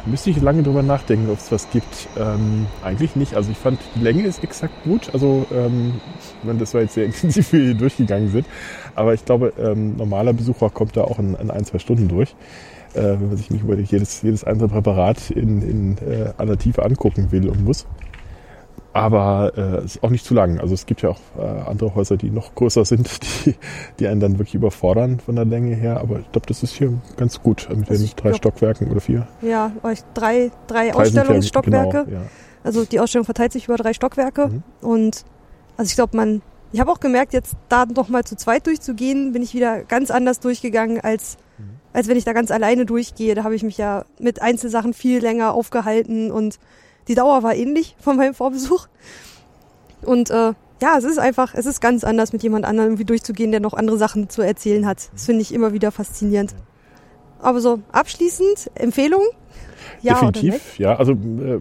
müsste 0.05 0.29
ich 0.29 0.41
lange 0.41 0.63
drüber 0.63 0.81
nachdenken, 0.81 1.29
ob 1.29 1.37
es 1.37 1.51
was 1.51 1.69
gibt. 1.69 2.07
Ähm, 2.17 2.67
eigentlich 2.83 3.15
nicht. 3.15 3.35
Also 3.35 3.51
ich 3.51 3.57
fand, 3.57 3.79
die 3.95 3.99
Länge 4.01 4.23
ist 4.23 4.43
exakt 4.43 4.73
gut. 4.83 5.09
Also 5.13 5.45
ähm, 5.51 5.99
das 6.57 6.73
war 6.73 6.81
jetzt 6.81 6.93
sehr 6.93 7.05
intensiv, 7.07 7.51
wie 7.51 7.57
wir 7.57 7.65
hier 7.65 7.75
durchgegangen 7.75 8.29
sind. 8.29 8.47
Aber 8.95 9.13
ich 9.13 9.25
glaube, 9.25 9.53
ähm, 9.59 9.97
normaler 9.97 10.33
Besucher 10.33 10.69
kommt 10.69 10.97
da 10.97 11.03
auch 11.03 11.19
in, 11.19 11.35
in 11.35 11.51
ein, 11.51 11.65
zwei 11.65 11.79
Stunden 11.79 12.07
durch. 12.07 12.35
Äh, 12.93 13.01
wenn 13.01 13.27
man 13.27 13.37
sich 13.37 13.49
nicht 13.49 13.63
über 13.63 13.77
jedes, 13.77 14.21
jedes 14.21 14.43
einzelne 14.43 14.69
Präparat 14.69 15.31
in, 15.31 15.61
in 15.61 15.97
äh, 15.97 16.33
aller 16.37 16.57
Tiefe 16.57 16.83
angucken 16.83 17.31
will 17.31 17.49
und 17.49 17.63
muss. 17.63 17.85
Aber 18.93 19.53
äh, 19.55 19.85
ist 19.85 20.03
auch 20.03 20.09
nicht 20.09 20.25
zu 20.25 20.33
lang. 20.33 20.59
Also 20.59 20.73
es 20.73 20.85
gibt 20.85 21.01
ja 21.01 21.09
auch 21.09 21.19
äh, 21.37 21.41
andere 21.41 21.95
Häuser, 21.95 22.17
die 22.17 22.29
noch 22.29 22.55
größer 22.55 22.83
sind, 22.83 23.09
die, 23.45 23.55
die 23.99 24.07
einen 24.07 24.19
dann 24.19 24.33
wirklich 24.33 24.55
überfordern 24.55 25.19
von 25.19 25.35
der 25.35 25.45
Länge 25.45 25.75
her. 25.75 26.01
Aber 26.01 26.19
ich 26.19 26.31
glaube, 26.31 26.47
das 26.47 26.61
ist 26.61 26.73
hier 26.73 26.93
ganz 27.15 27.41
gut 27.41 27.67
mit 27.69 27.89
also 27.89 28.05
den 28.05 28.15
drei 28.15 28.29
glaub, 28.29 28.37
Stockwerken 28.37 28.91
oder 28.91 28.99
vier. 28.99 29.27
Ja, 29.41 29.71
euch 29.83 29.99
drei, 30.13 30.51
drei, 30.67 30.89
drei 30.89 30.95
Ausstellungsstockwerke. 30.95 32.05
Genau, 32.05 32.19
ja. 32.19 32.25
Also 32.63 32.83
die 32.85 32.99
Ausstellung 32.99 33.25
verteilt 33.25 33.53
sich 33.53 33.65
über 33.65 33.77
drei 33.77 33.93
Stockwerke. 33.93 34.47
Mhm. 34.47 34.63
Und 34.81 35.23
also 35.77 35.89
ich 35.89 35.95
glaube, 35.95 36.17
man, 36.17 36.41
ich 36.73 36.81
habe 36.81 36.91
auch 36.91 36.99
gemerkt, 36.99 37.33
jetzt 37.33 37.55
da 37.69 37.85
noch 37.85 38.09
mal 38.09 38.25
zu 38.25 38.35
zweit 38.35 38.67
durchzugehen, 38.67 39.31
bin 39.31 39.41
ich 39.41 39.53
wieder 39.53 39.83
ganz 39.83 40.11
anders 40.11 40.41
durchgegangen 40.41 40.99
als 40.99 41.37
mhm. 41.57 41.77
als 41.93 42.09
wenn 42.09 42.17
ich 42.17 42.25
da 42.25 42.33
ganz 42.33 42.51
alleine 42.51 42.85
durchgehe. 42.85 43.35
Da 43.35 43.45
habe 43.45 43.55
ich 43.55 43.63
mich 43.63 43.77
ja 43.77 44.03
mit 44.19 44.41
Einzelsachen 44.41 44.93
viel 44.93 45.21
länger 45.21 45.53
aufgehalten 45.53 46.29
und 46.29 46.59
die 47.07 47.15
Dauer 47.15 47.43
war 47.43 47.55
ähnlich 47.55 47.95
von 47.99 48.17
meinem 48.17 48.33
Vorbesuch. 48.33 48.87
Und 50.03 50.29
äh, 50.29 50.53
ja, 50.81 50.97
es 50.97 51.03
ist 51.03 51.19
einfach, 51.19 51.53
es 51.53 51.65
ist 51.65 51.79
ganz 51.79 52.03
anders, 52.03 52.33
mit 52.33 52.41
jemand 52.43 52.65
anderem 52.65 52.89
irgendwie 52.89 53.05
durchzugehen, 53.05 53.51
der 53.51 53.59
noch 53.59 53.73
andere 53.73 53.97
Sachen 53.97 54.29
zu 54.29 54.41
erzählen 54.41 54.87
hat. 54.87 55.09
Das 55.13 55.25
finde 55.25 55.41
ich 55.41 55.53
immer 55.53 55.73
wieder 55.73 55.91
faszinierend. 55.91 56.55
Aber 57.39 57.59
so 57.61 57.79
abschließend, 57.91 58.71
Empfehlung? 58.75 59.23
Ja 60.01 60.13
Definitiv, 60.13 60.79
ja. 60.79 60.95
Also 60.95 61.13
äh, 61.13 61.59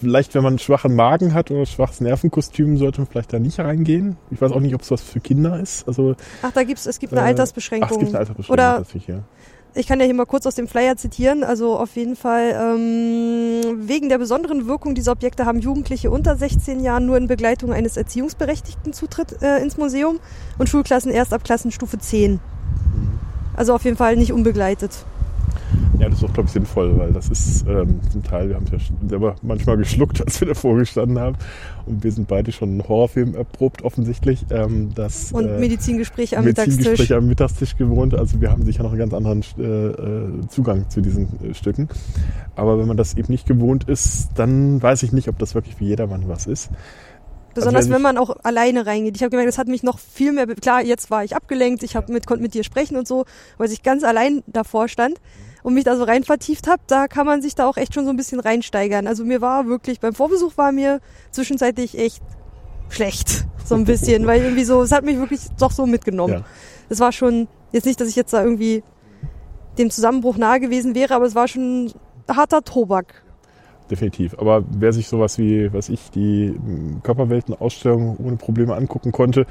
vielleicht, 0.00 0.34
wenn 0.34 0.42
man 0.42 0.52
einen 0.52 0.58
schwachen 0.58 0.94
Magen 0.94 1.34
hat 1.34 1.50
oder 1.50 1.60
ein 1.60 1.66
schwaches 1.66 2.00
Nervenkostüm, 2.00 2.76
sollte 2.78 3.00
man 3.00 3.08
vielleicht 3.08 3.32
da 3.32 3.38
nicht 3.38 3.58
reingehen. 3.58 4.16
Ich 4.30 4.40
weiß 4.40 4.52
auch 4.52 4.60
nicht, 4.60 4.74
ob 4.74 4.82
es 4.82 4.90
was 4.90 5.02
für 5.02 5.20
Kinder 5.20 5.58
ist. 5.60 5.86
Also, 5.86 6.16
Ach, 6.42 6.52
da 6.52 6.64
gibt's, 6.64 6.86
es 6.86 6.98
gibt 6.98 7.12
eine 7.12 7.22
äh, 7.22 7.28
Altersbeschränkung. 7.28 7.88
Ach, 7.88 7.92
es 7.92 7.98
gibt 7.98 8.10
eine 8.10 8.18
Altersbeschränkung. 8.20 8.52
Oder 8.52 8.82
ich, 8.94 9.06
ja. 9.06 9.22
Ich 9.76 9.86
kann 9.86 10.00
ja 10.00 10.06
hier 10.06 10.14
mal 10.14 10.24
kurz 10.24 10.46
aus 10.46 10.54
dem 10.54 10.68
Flyer 10.68 10.96
zitieren. 10.96 11.44
Also 11.44 11.78
auf 11.78 11.96
jeden 11.96 12.16
Fall, 12.16 12.54
ähm, 12.58 13.86
wegen 13.86 14.08
der 14.08 14.18
besonderen 14.18 14.66
Wirkung 14.66 14.94
dieser 14.94 15.12
Objekte 15.12 15.44
haben 15.44 15.60
Jugendliche 15.60 16.10
unter 16.10 16.36
16 16.36 16.80
Jahren 16.80 17.04
nur 17.04 17.16
in 17.16 17.26
Begleitung 17.26 17.72
eines 17.72 17.96
Erziehungsberechtigten 17.96 18.94
Zutritt 18.94 19.42
äh, 19.42 19.60
ins 19.60 19.76
Museum 19.76 20.18
und 20.58 20.68
Schulklassen 20.68 21.12
erst 21.12 21.34
ab 21.34 21.44
Klassenstufe 21.44 21.98
10. 21.98 22.40
Also 23.54 23.74
auf 23.74 23.84
jeden 23.84 23.96
Fall 23.96 24.16
nicht 24.16 24.32
unbegleitet. 24.32 25.04
Ja, 25.98 26.08
das 26.08 26.18
ist 26.18 26.24
auch, 26.24 26.32
glaube 26.32 26.46
ich, 26.46 26.52
sinnvoll, 26.52 26.98
weil 26.98 27.12
das 27.12 27.28
ist 27.28 27.66
ähm, 27.66 28.00
zum 28.10 28.22
Teil, 28.22 28.48
wir 28.48 28.56
haben 28.56 28.66
es 28.66 28.72
ja 28.72 28.78
selber 29.08 29.36
manchmal 29.42 29.76
geschluckt, 29.76 30.20
als 30.24 30.40
wir 30.40 30.48
davor 30.48 30.76
gestanden 30.76 31.18
haben. 31.18 31.36
Und 31.86 32.04
wir 32.04 32.12
sind 32.12 32.28
beide 32.28 32.52
schon 32.52 32.70
einen 32.70 32.88
Horrorfilm 32.88 33.34
erprobt, 33.34 33.82
offensichtlich. 33.82 34.44
Ähm, 34.50 34.90
das, 34.94 35.32
Und 35.32 35.48
äh, 35.48 35.58
Medizingespräche 35.58 36.36
am 36.36 36.44
Medizingespräche 36.44 36.90
Mittagstisch. 36.90 37.16
am 37.16 37.26
Mittagstisch 37.26 37.76
gewohnt. 37.76 38.14
Also 38.14 38.40
wir 38.40 38.50
haben 38.50 38.64
sicher 38.64 38.82
noch 38.82 38.90
einen 38.90 38.98
ganz 38.98 39.14
anderen 39.14 39.44
äh, 39.58 39.62
äh, 39.62 40.48
Zugang 40.48 40.88
zu 40.90 41.00
diesen 41.00 41.28
äh, 41.42 41.54
Stücken. 41.54 41.88
Aber 42.56 42.78
wenn 42.78 42.86
man 42.86 42.96
das 42.96 43.16
eben 43.16 43.32
nicht 43.32 43.46
gewohnt 43.46 43.84
ist, 43.88 44.30
dann 44.34 44.82
weiß 44.82 45.02
ich 45.02 45.12
nicht, 45.12 45.28
ob 45.28 45.38
das 45.38 45.54
wirklich 45.54 45.76
für 45.76 45.84
jedermann 45.84 46.28
was 46.28 46.46
ist. 46.46 46.70
Besonders 47.54 47.84
Also 47.84 47.90
wer 47.90 47.96
wenn 47.96 48.02
man 48.02 48.18
auch 48.18 48.36
alleine 48.42 48.84
reingeht. 48.84 49.16
Ich 49.16 49.22
habe 49.22 49.30
gemerkt, 49.30 49.48
das 49.48 49.58
hat 49.58 49.68
mich 49.68 49.82
noch 49.82 49.98
viel 49.98 50.32
mehr. 50.32 50.46
Klar, 50.46 50.82
jetzt 50.82 51.10
war 51.10 51.24
ich 51.24 51.34
abgelenkt, 51.34 51.82
ich 51.82 51.96
hab 51.96 52.10
mit, 52.10 52.26
konnte 52.26 52.42
mit 52.42 52.52
dir 52.52 52.64
sprechen 52.64 52.96
und 52.96 53.08
so, 53.08 53.24
weil 53.56 53.70
ich 53.72 53.82
ganz 53.82 54.04
allein 54.04 54.42
davor 54.46 54.88
stand 54.88 55.18
und 55.66 55.74
mich 55.74 55.82
da 55.82 55.96
so 55.96 56.04
rein 56.04 56.22
vertieft 56.22 56.68
habe, 56.68 56.80
da 56.86 57.08
kann 57.08 57.26
man 57.26 57.42
sich 57.42 57.56
da 57.56 57.66
auch 57.66 57.76
echt 57.76 57.92
schon 57.92 58.04
so 58.04 58.10
ein 58.10 58.16
bisschen 58.16 58.38
reinsteigern. 58.38 59.08
Also 59.08 59.24
mir 59.24 59.40
war 59.40 59.66
wirklich, 59.66 59.98
beim 59.98 60.14
Vorbesuch 60.14 60.56
war 60.56 60.70
mir 60.70 61.00
zwischenzeitlich 61.32 61.98
echt 61.98 62.22
schlecht. 62.88 63.48
So 63.64 63.74
ein 63.74 63.84
bisschen, 63.84 64.28
weil 64.28 64.42
irgendwie 64.42 64.62
so, 64.62 64.80
es 64.82 64.92
hat 64.92 65.04
mich 65.04 65.18
wirklich 65.18 65.40
doch 65.58 65.72
so 65.72 65.84
mitgenommen. 65.86 66.34
Ja. 66.34 66.44
Es 66.88 67.00
war 67.00 67.10
schon, 67.10 67.48
jetzt 67.72 67.84
nicht, 67.84 68.00
dass 68.00 68.06
ich 68.06 68.14
jetzt 68.14 68.32
da 68.32 68.44
irgendwie 68.44 68.84
dem 69.76 69.90
Zusammenbruch 69.90 70.36
nahe 70.36 70.60
gewesen 70.60 70.94
wäre, 70.94 71.16
aber 71.16 71.26
es 71.26 71.34
war 71.34 71.48
schon 71.48 71.92
harter 72.28 72.62
Tobak. 72.62 73.24
definitiv. 73.90 74.38
Aber 74.38 74.64
wer 74.70 74.92
sich 74.92 75.08
sowas 75.08 75.38
wie, 75.38 75.72
was 75.72 75.88
ich, 75.88 76.10
die 76.10 76.46
m, 76.46 77.00
Körperwelten-Ausstellung 77.02 78.16
ohne 78.18 78.36
Probleme 78.36 78.74
angucken 78.74 79.12
konnte, 79.12 79.46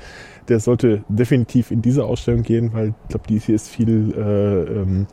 der 0.48 0.60
sollte 0.60 1.04
definitiv 1.10 1.72
in 1.72 1.82
diese 1.82 2.06
Ausstellung 2.06 2.44
gehen, 2.44 2.72
weil 2.74 2.94
ich 3.04 3.10
glaube, 3.10 3.28
die 3.28 3.40
hier 3.40 3.56
ist 3.56 3.70
viel, 3.70 4.14
äh, 4.16 4.82
ähm, 4.82 5.08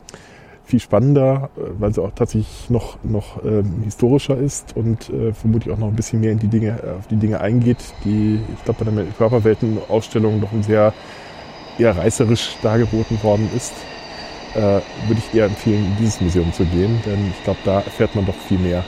viel 0.65 0.79
spannender, 0.79 1.49
äh, 1.57 1.61
weil 1.79 1.93
sie 1.93 2.01
auch 2.01 2.11
tatsächlich 2.15 2.69
noch, 2.69 2.97
noch 3.03 3.43
ähm, 3.43 3.81
historischer 3.83 4.37
ist 4.37 4.75
und 4.75 5.09
äh, 5.09 5.33
vermutlich 5.33 5.73
auch 5.73 5.79
noch 5.79 5.87
ein 5.87 5.95
bisschen 5.95 6.19
mehr 6.19 6.31
in 6.31 6.39
die 6.39 6.47
Dinge, 6.47 6.79
äh, 6.83 6.97
auf 6.97 7.07
die 7.07 7.17
Dinge 7.17 7.41
eingeht, 7.41 7.77
die, 8.05 8.39
ich 8.53 8.63
glaube, 8.63 8.85
bei 8.85 8.91
der 8.91 9.05
Körperwelten-Ausstellung 9.17 10.39
noch 10.39 10.51
ein 10.51 10.63
sehr 10.63 10.93
eher 11.77 11.97
reißerisch 11.97 12.57
dargeboten 12.61 13.21
worden 13.23 13.49
ist. 13.55 13.73
Äh, 14.55 14.81
würde 15.07 15.17
ich 15.17 15.33
eher 15.35 15.45
empfehlen, 15.45 15.83
in 15.83 15.95
dieses 15.97 16.21
Museum 16.21 16.53
zu 16.53 16.63
gehen, 16.65 17.01
denn 17.05 17.31
ich 17.31 17.43
glaube, 17.43 17.59
da 17.65 17.77
erfährt 17.81 18.13
man 18.15 18.25
doch 18.25 18.35
viel 18.47 18.59
mehr 18.59 18.83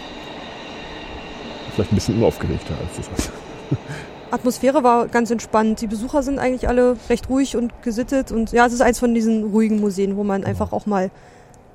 vielleicht 1.75 1.91
ein 1.91 1.95
bisschen 1.95 2.17
unaufgeregter 2.17 2.73
als 2.79 3.07
das. 3.07 3.31
Atmosphäre 4.31 4.83
war 4.83 5.07
ganz 5.07 5.29
entspannt. 5.29 5.81
Die 5.81 5.87
Besucher 5.87 6.23
sind 6.23 6.39
eigentlich 6.39 6.67
alle 6.67 6.97
recht 7.09 7.29
ruhig 7.29 7.55
und 7.55 7.71
gesittet. 7.83 8.31
Und 8.31 8.51
ja, 8.51 8.65
es 8.65 8.73
ist 8.73 8.81
eins 8.81 8.99
von 8.99 9.13
diesen 9.13 9.43
ruhigen 9.43 9.79
Museen, 9.79 10.17
wo 10.17 10.23
man 10.23 10.43
einfach 10.43 10.71
auch 10.71 10.85
mal 10.85 11.11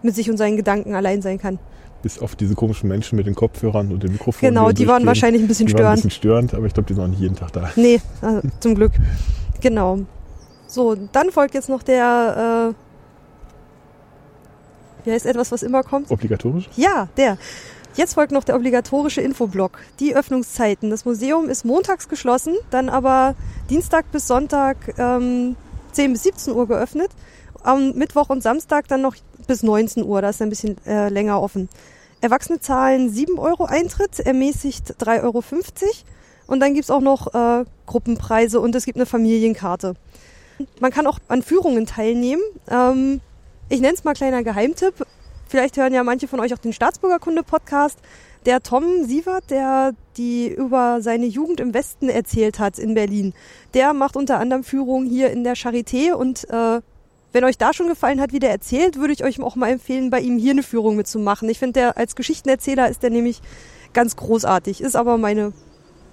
mit 0.03 0.15
sich 0.15 0.31
und 0.31 0.37
seinen 0.37 0.57
Gedanken 0.57 0.95
allein 0.95 1.23
sein 1.23 1.39
kann. 1.39 1.59
Bis 2.03 2.19
auf 2.19 2.35
diese 2.35 2.55
komischen 2.55 2.89
Menschen 2.89 3.17
mit 3.17 3.27
den 3.27 3.35
Kopfhörern 3.35 3.93
und 3.93 4.03
den 4.03 4.13
Mikrofonen. 4.13 4.55
Genau, 4.55 4.67
hier 4.67 4.75
die 4.75 4.89
waren 4.89 5.05
wahrscheinlich 5.05 5.43
ein 5.43 5.49
bisschen 5.49 5.67
die 5.67 5.75
waren 5.75 5.81
ein 5.81 5.85
störend. 5.87 5.97
bisschen 5.97 6.11
störend, 6.11 6.55
aber 6.55 6.67
ich 6.67 6.73
glaube, 6.73 6.87
die 6.87 6.95
sind 6.95 7.03
auch 7.03 7.09
nicht 7.09 7.21
jeden 7.21 7.37
Tag 7.37 7.53
da. 7.53 7.71
Nee, 7.77 8.01
äh, 8.23 8.41
zum 8.61 8.75
Glück. 8.75 8.93
Genau. 9.61 10.01
So, 10.67 10.95
dann 10.95 11.31
folgt 11.31 11.55
jetzt 11.55 11.69
noch 11.69 11.83
der, 11.83 12.71
äh, 12.71 12.75
wie 15.05 15.13
heißt 15.13 15.27
etwas, 15.27 15.53
was 15.53 15.63
immer 15.63 15.83
kommt? 15.83 16.11
Obligatorisch? 16.11 16.69
Ja, 16.77 17.09
der. 17.17 17.39
Jetzt 17.97 18.15
folgt 18.15 18.33
noch 18.33 18.45
der 18.45 18.57
obligatorische 18.57 19.21
Infoblock. 19.21 19.79
Die 19.99 20.15
Öffnungszeiten. 20.15 20.91
Das 20.91 21.05
Museum 21.05 21.49
ist 21.49 21.65
montags 21.65 22.09
geschlossen, 22.09 22.55
dann 22.71 22.89
aber 22.89 23.35
Dienstag 23.69 24.11
bis 24.13 24.29
Sonntag 24.29 24.77
ähm, 24.97 25.57
10 25.93 26.13
bis 26.13 26.23
17 26.23 26.55
Uhr 26.55 26.69
geöffnet. 26.69 27.11
Am 27.63 27.93
Mittwoch 27.93 28.31
und 28.31 28.43
Samstag 28.43 28.89
dann 28.89 29.03
noch 29.03 29.17
bis 29.51 29.65
19 29.65 30.05
Uhr, 30.05 30.23
da 30.23 30.29
ist 30.29 30.41
ein 30.41 30.49
bisschen 30.49 30.77
äh, 30.87 31.09
länger 31.09 31.43
offen. 31.43 31.69
Erwachsene 32.21 32.61
zahlen 32.61 33.11
7 33.11 33.37
Euro 33.37 33.65
Eintritt, 33.65 34.21
ermäßigt 34.21 34.95
3,50 35.03 35.25
Euro. 35.25 35.43
Und 36.47 36.61
dann 36.61 36.73
gibt's 36.75 36.89
auch 36.89 37.01
noch 37.01 37.35
äh, 37.35 37.65
Gruppenpreise 37.85 38.61
und 38.61 38.77
es 38.77 38.85
gibt 38.85 38.97
eine 38.97 39.07
Familienkarte. 39.07 39.95
Man 40.79 40.93
kann 40.93 41.09
auch 41.09 41.19
an 41.27 41.43
Führungen 41.43 41.85
teilnehmen. 41.85 42.43
Ähm, 42.71 43.21
ich 43.69 43.81
nenne 43.81 43.95
es 43.95 44.05
mal 44.05 44.15
kleiner 44.15 44.45
Geheimtipp. 44.45 44.95
Vielleicht 45.49 45.77
hören 45.77 45.93
ja 45.93 46.05
manche 46.05 46.29
von 46.29 46.39
euch 46.39 46.55
auch 46.55 46.59
den 46.59 46.73
Staatsbürgerkunde-Podcast. 46.73 47.99
Der 48.47 48.63
Tom 48.63 49.05
Sievert, 49.05 49.51
der 49.51 49.95
die 50.17 50.47
über 50.47 51.03
seine 51.03 51.27
Jugend 51.27 51.59
im 51.59 51.75
Westen 51.75 52.09
erzählt 52.09 52.61
hat 52.61 52.79
in 52.79 52.95
Berlin, 52.95 53.35
der 53.75 53.95
macht 53.95 54.15
unter 54.15 54.39
anderem 54.39 54.63
Führungen 54.63 55.09
hier 55.09 55.33
in 55.33 55.43
der 55.43 55.57
Charité 55.57 56.13
und 56.13 56.49
äh, 56.51 56.81
wenn 57.33 57.45
euch 57.45 57.59
da 57.59 57.73
schon 57.73 57.89
gefallen 57.89 58.21
hat, 58.21 58.33
wie 58.33 58.39
der 58.39 58.51
erzählt, 58.51 58.97
würde 58.97 59.13
ich 59.13 59.25
euch 59.25 59.41
auch 59.41 59.57
mal 59.57 59.71
empfehlen, 59.71 60.11
bei 60.11 60.21
ihm 60.21 60.39
hier 60.39 60.53
eine 60.53 60.63
Führung 60.63 60.97
mitzumachen. 60.97 61.49
Ich 61.49 61.59
finde, 61.59 61.81
der 61.81 61.97
als 61.97 62.17
Geschichtenerzähler 62.17 62.89
ist 62.89 63.03
der 63.03 63.11
nämlich 63.11 63.41
ganz 63.93 64.17
großartig. 64.17 64.81
Ist 64.81 64.97
aber 64.97 65.17
meine 65.19 65.53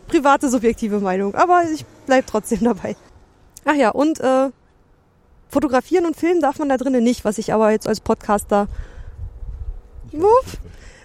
private, 0.08 0.50
subjektive 0.50 1.00
Meinung. 1.00 1.36
Aber 1.36 1.64
ich 1.74 1.86
bleib 2.06 2.28
trotzdem 2.28 2.60
dabei. 2.64 2.96
Ach 3.66 3.76
ja, 3.76 3.90
und 3.90 4.20
äh, 4.20 4.50
fotografieren 5.50 6.06
und 6.06 6.16
filmen 6.16 6.42
darf 6.42 6.60
man 6.60 6.70
da 6.70 6.78
drinnen 6.78 7.04
nicht, 7.04 7.26
was 7.26 7.38
ich 7.38 7.54
aber 7.54 7.72
jetzt 7.72 7.88
als 7.88 8.00
Podcaster. 8.00 8.68
Wuff. 10.12 10.58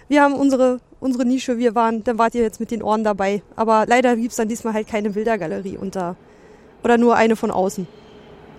Wir 0.07 0.21
haben 0.21 0.33
unsere, 0.35 0.79
unsere 0.99 1.25
Nische, 1.25 1.57
wir 1.57 1.75
waren, 1.75 2.03
dann 2.03 2.17
wart 2.17 2.35
ihr 2.35 2.43
jetzt 2.43 2.59
mit 2.59 2.71
den 2.71 2.83
Ohren 2.83 3.03
dabei. 3.03 3.41
Aber 3.55 3.85
leider 3.87 4.15
gibt's 4.15 4.35
dann 4.35 4.47
diesmal 4.47 4.73
halt 4.73 4.87
keine 4.87 5.11
Bildergalerie 5.11 5.77
unter. 5.77 6.15
Oder 6.83 6.97
nur 6.97 7.15
eine 7.15 7.35
von 7.35 7.51
außen 7.51 7.87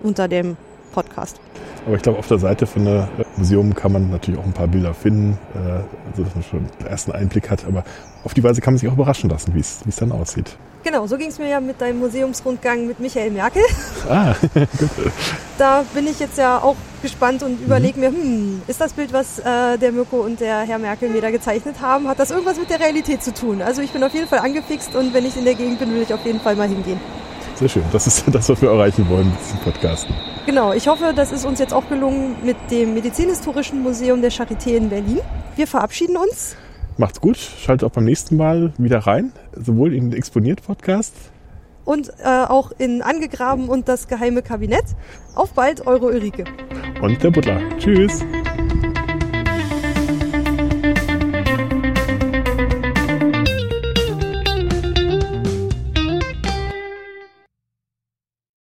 unter 0.03 0.27
dem 0.27 0.57
Podcast. 0.95 1.39
Aber 1.85 1.95
ich 1.95 2.01
glaube, 2.01 2.17
auf 2.17 2.27
der 2.27 2.39
Seite 2.39 2.65
von 2.65 2.85
der 2.85 3.07
Museum 3.37 3.75
kann 3.75 3.91
man 3.91 4.09
natürlich 4.09 4.39
auch 4.39 4.45
ein 4.45 4.53
paar 4.53 4.67
Bilder 4.67 4.93
finden, 4.93 5.37
äh, 5.53 5.81
so 6.15 6.23
dass 6.23 6.33
man 6.33 6.43
schon 6.43 6.59
einen 6.79 6.87
ersten 6.89 7.11
Einblick 7.11 7.49
hat. 7.51 7.65
Aber 7.65 7.83
auf 8.23 8.33
die 8.33 8.43
Weise 8.43 8.61
kann 8.61 8.73
man 8.73 8.79
sich 8.79 8.89
auch 8.89 8.93
überraschen 8.93 9.29
lassen, 9.29 9.53
wie 9.53 9.59
es 9.59 9.79
es 9.87 9.97
dann 9.97 10.11
aussieht. 10.11 10.57
Genau, 10.83 11.05
so 11.07 11.17
ging's 11.17 11.39
mir 11.39 11.49
ja 11.49 11.59
mit 11.59 11.81
deinem 11.81 11.99
Museumsrundgang 11.99 12.85
mit 12.87 12.99
Michael 12.99 13.31
Merkel. 13.31 13.61
Ah, 14.09 14.35
Da 15.57 15.83
bin 15.95 16.05
ich 16.05 16.19
jetzt 16.19 16.37
ja 16.37 16.59
auch 16.59 16.75
gespannt 17.01 17.41
und 17.41 17.59
überlege 17.61 17.99
mir, 17.99 18.09
hm, 18.09 18.61
ist 18.67 18.79
das 18.81 18.93
Bild, 18.93 19.11
was 19.13 19.39
äh, 19.39 19.77
der 19.79 19.91
Mirko 19.91 20.17
und 20.17 20.39
der 20.41 20.59
Herr 20.59 20.77
Merkel 20.77 21.09
mir 21.09 21.21
da 21.21 21.31
gezeichnet 21.31 21.77
haben, 21.81 22.07
hat 22.07 22.19
das 22.19 22.29
irgendwas 22.29 22.57
mit 22.59 22.69
der 22.69 22.79
Realität 22.79 23.23
zu 23.23 23.33
tun? 23.33 23.61
Also 23.63 23.81
ich 23.81 23.91
bin 23.91 24.03
auf 24.03 24.13
jeden 24.13 24.27
Fall 24.27 24.39
angefixt 24.39 24.93
und 24.95 25.13
wenn 25.13 25.25
ich 25.25 25.35
in 25.37 25.45
der 25.45 25.55
Gegend 25.55 25.79
bin, 25.79 25.91
will 25.93 26.01
ich 26.03 26.13
auf 26.13 26.23
jeden 26.25 26.39
Fall 26.39 26.55
mal 26.55 26.67
hingehen. 26.67 26.99
sehr 27.55 27.69
schön. 27.69 27.83
Das 27.91 28.05
ist 28.05 28.23
das, 28.31 28.47
was 28.49 28.61
wir 28.61 28.69
erreichen 28.69 29.07
wollen 29.09 29.29
mit 29.29 29.39
diesem 29.39 29.59
Podcast. 29.59 30.07
Genau, 30.45 30.73
ich 30.73 30.87
hoffe, 30.87 31.13
das 31.15 31.31
ist 31.31 31.43
uns 31.45 31.59
jetzt 31.59 31.73
auch 31.73 31.89
gelungen 31.89 32.35
mit 32.43 32.55
dem 32.69 32.93
Medizinhistorischen 32.93 33.81
Museum 33.81 34.21
der 34.21 34.31
Charité 34.31 34.75
in 34.75 34.89
Berlin. 34.89 35.19
Wir 35.55 35.65
verabschieden 35.67 36.17
uns. 36.17 36.55
Macht's 36.97 37.19
gut, 37.19 37.37
schaltet 37.37 37.83
auch 37.89 37.93
beim 37.93 38.05
nächsten 38.05 38.37
Mal 38.37 38.71
wieder 38.77 38.99
rein, 38.99 39.31
sowohl 39.55 39.93
in 39.93 40.11
den 40.11 40.17
Exponiert-Podcast 40.17 41.13
Und 41.83 42.09
äh, 42.23 42.27
auch 42.27 42.71
in 42.77 43.01
Angegraben 43.01 43.69
und 43.69 43.87
das 43.89 44.07
geheime 44.07 44.43
Kabinett. 44.43 44.85
Auf 45.33 45.53
bald, 45.53 45.87
eure 45.87 46.05
Ulrike. 46.05 46.45
und 47.01 47.21
der 47.21 47.31
Butler. 47.31 47.59
Tschüss. 47.79 48.23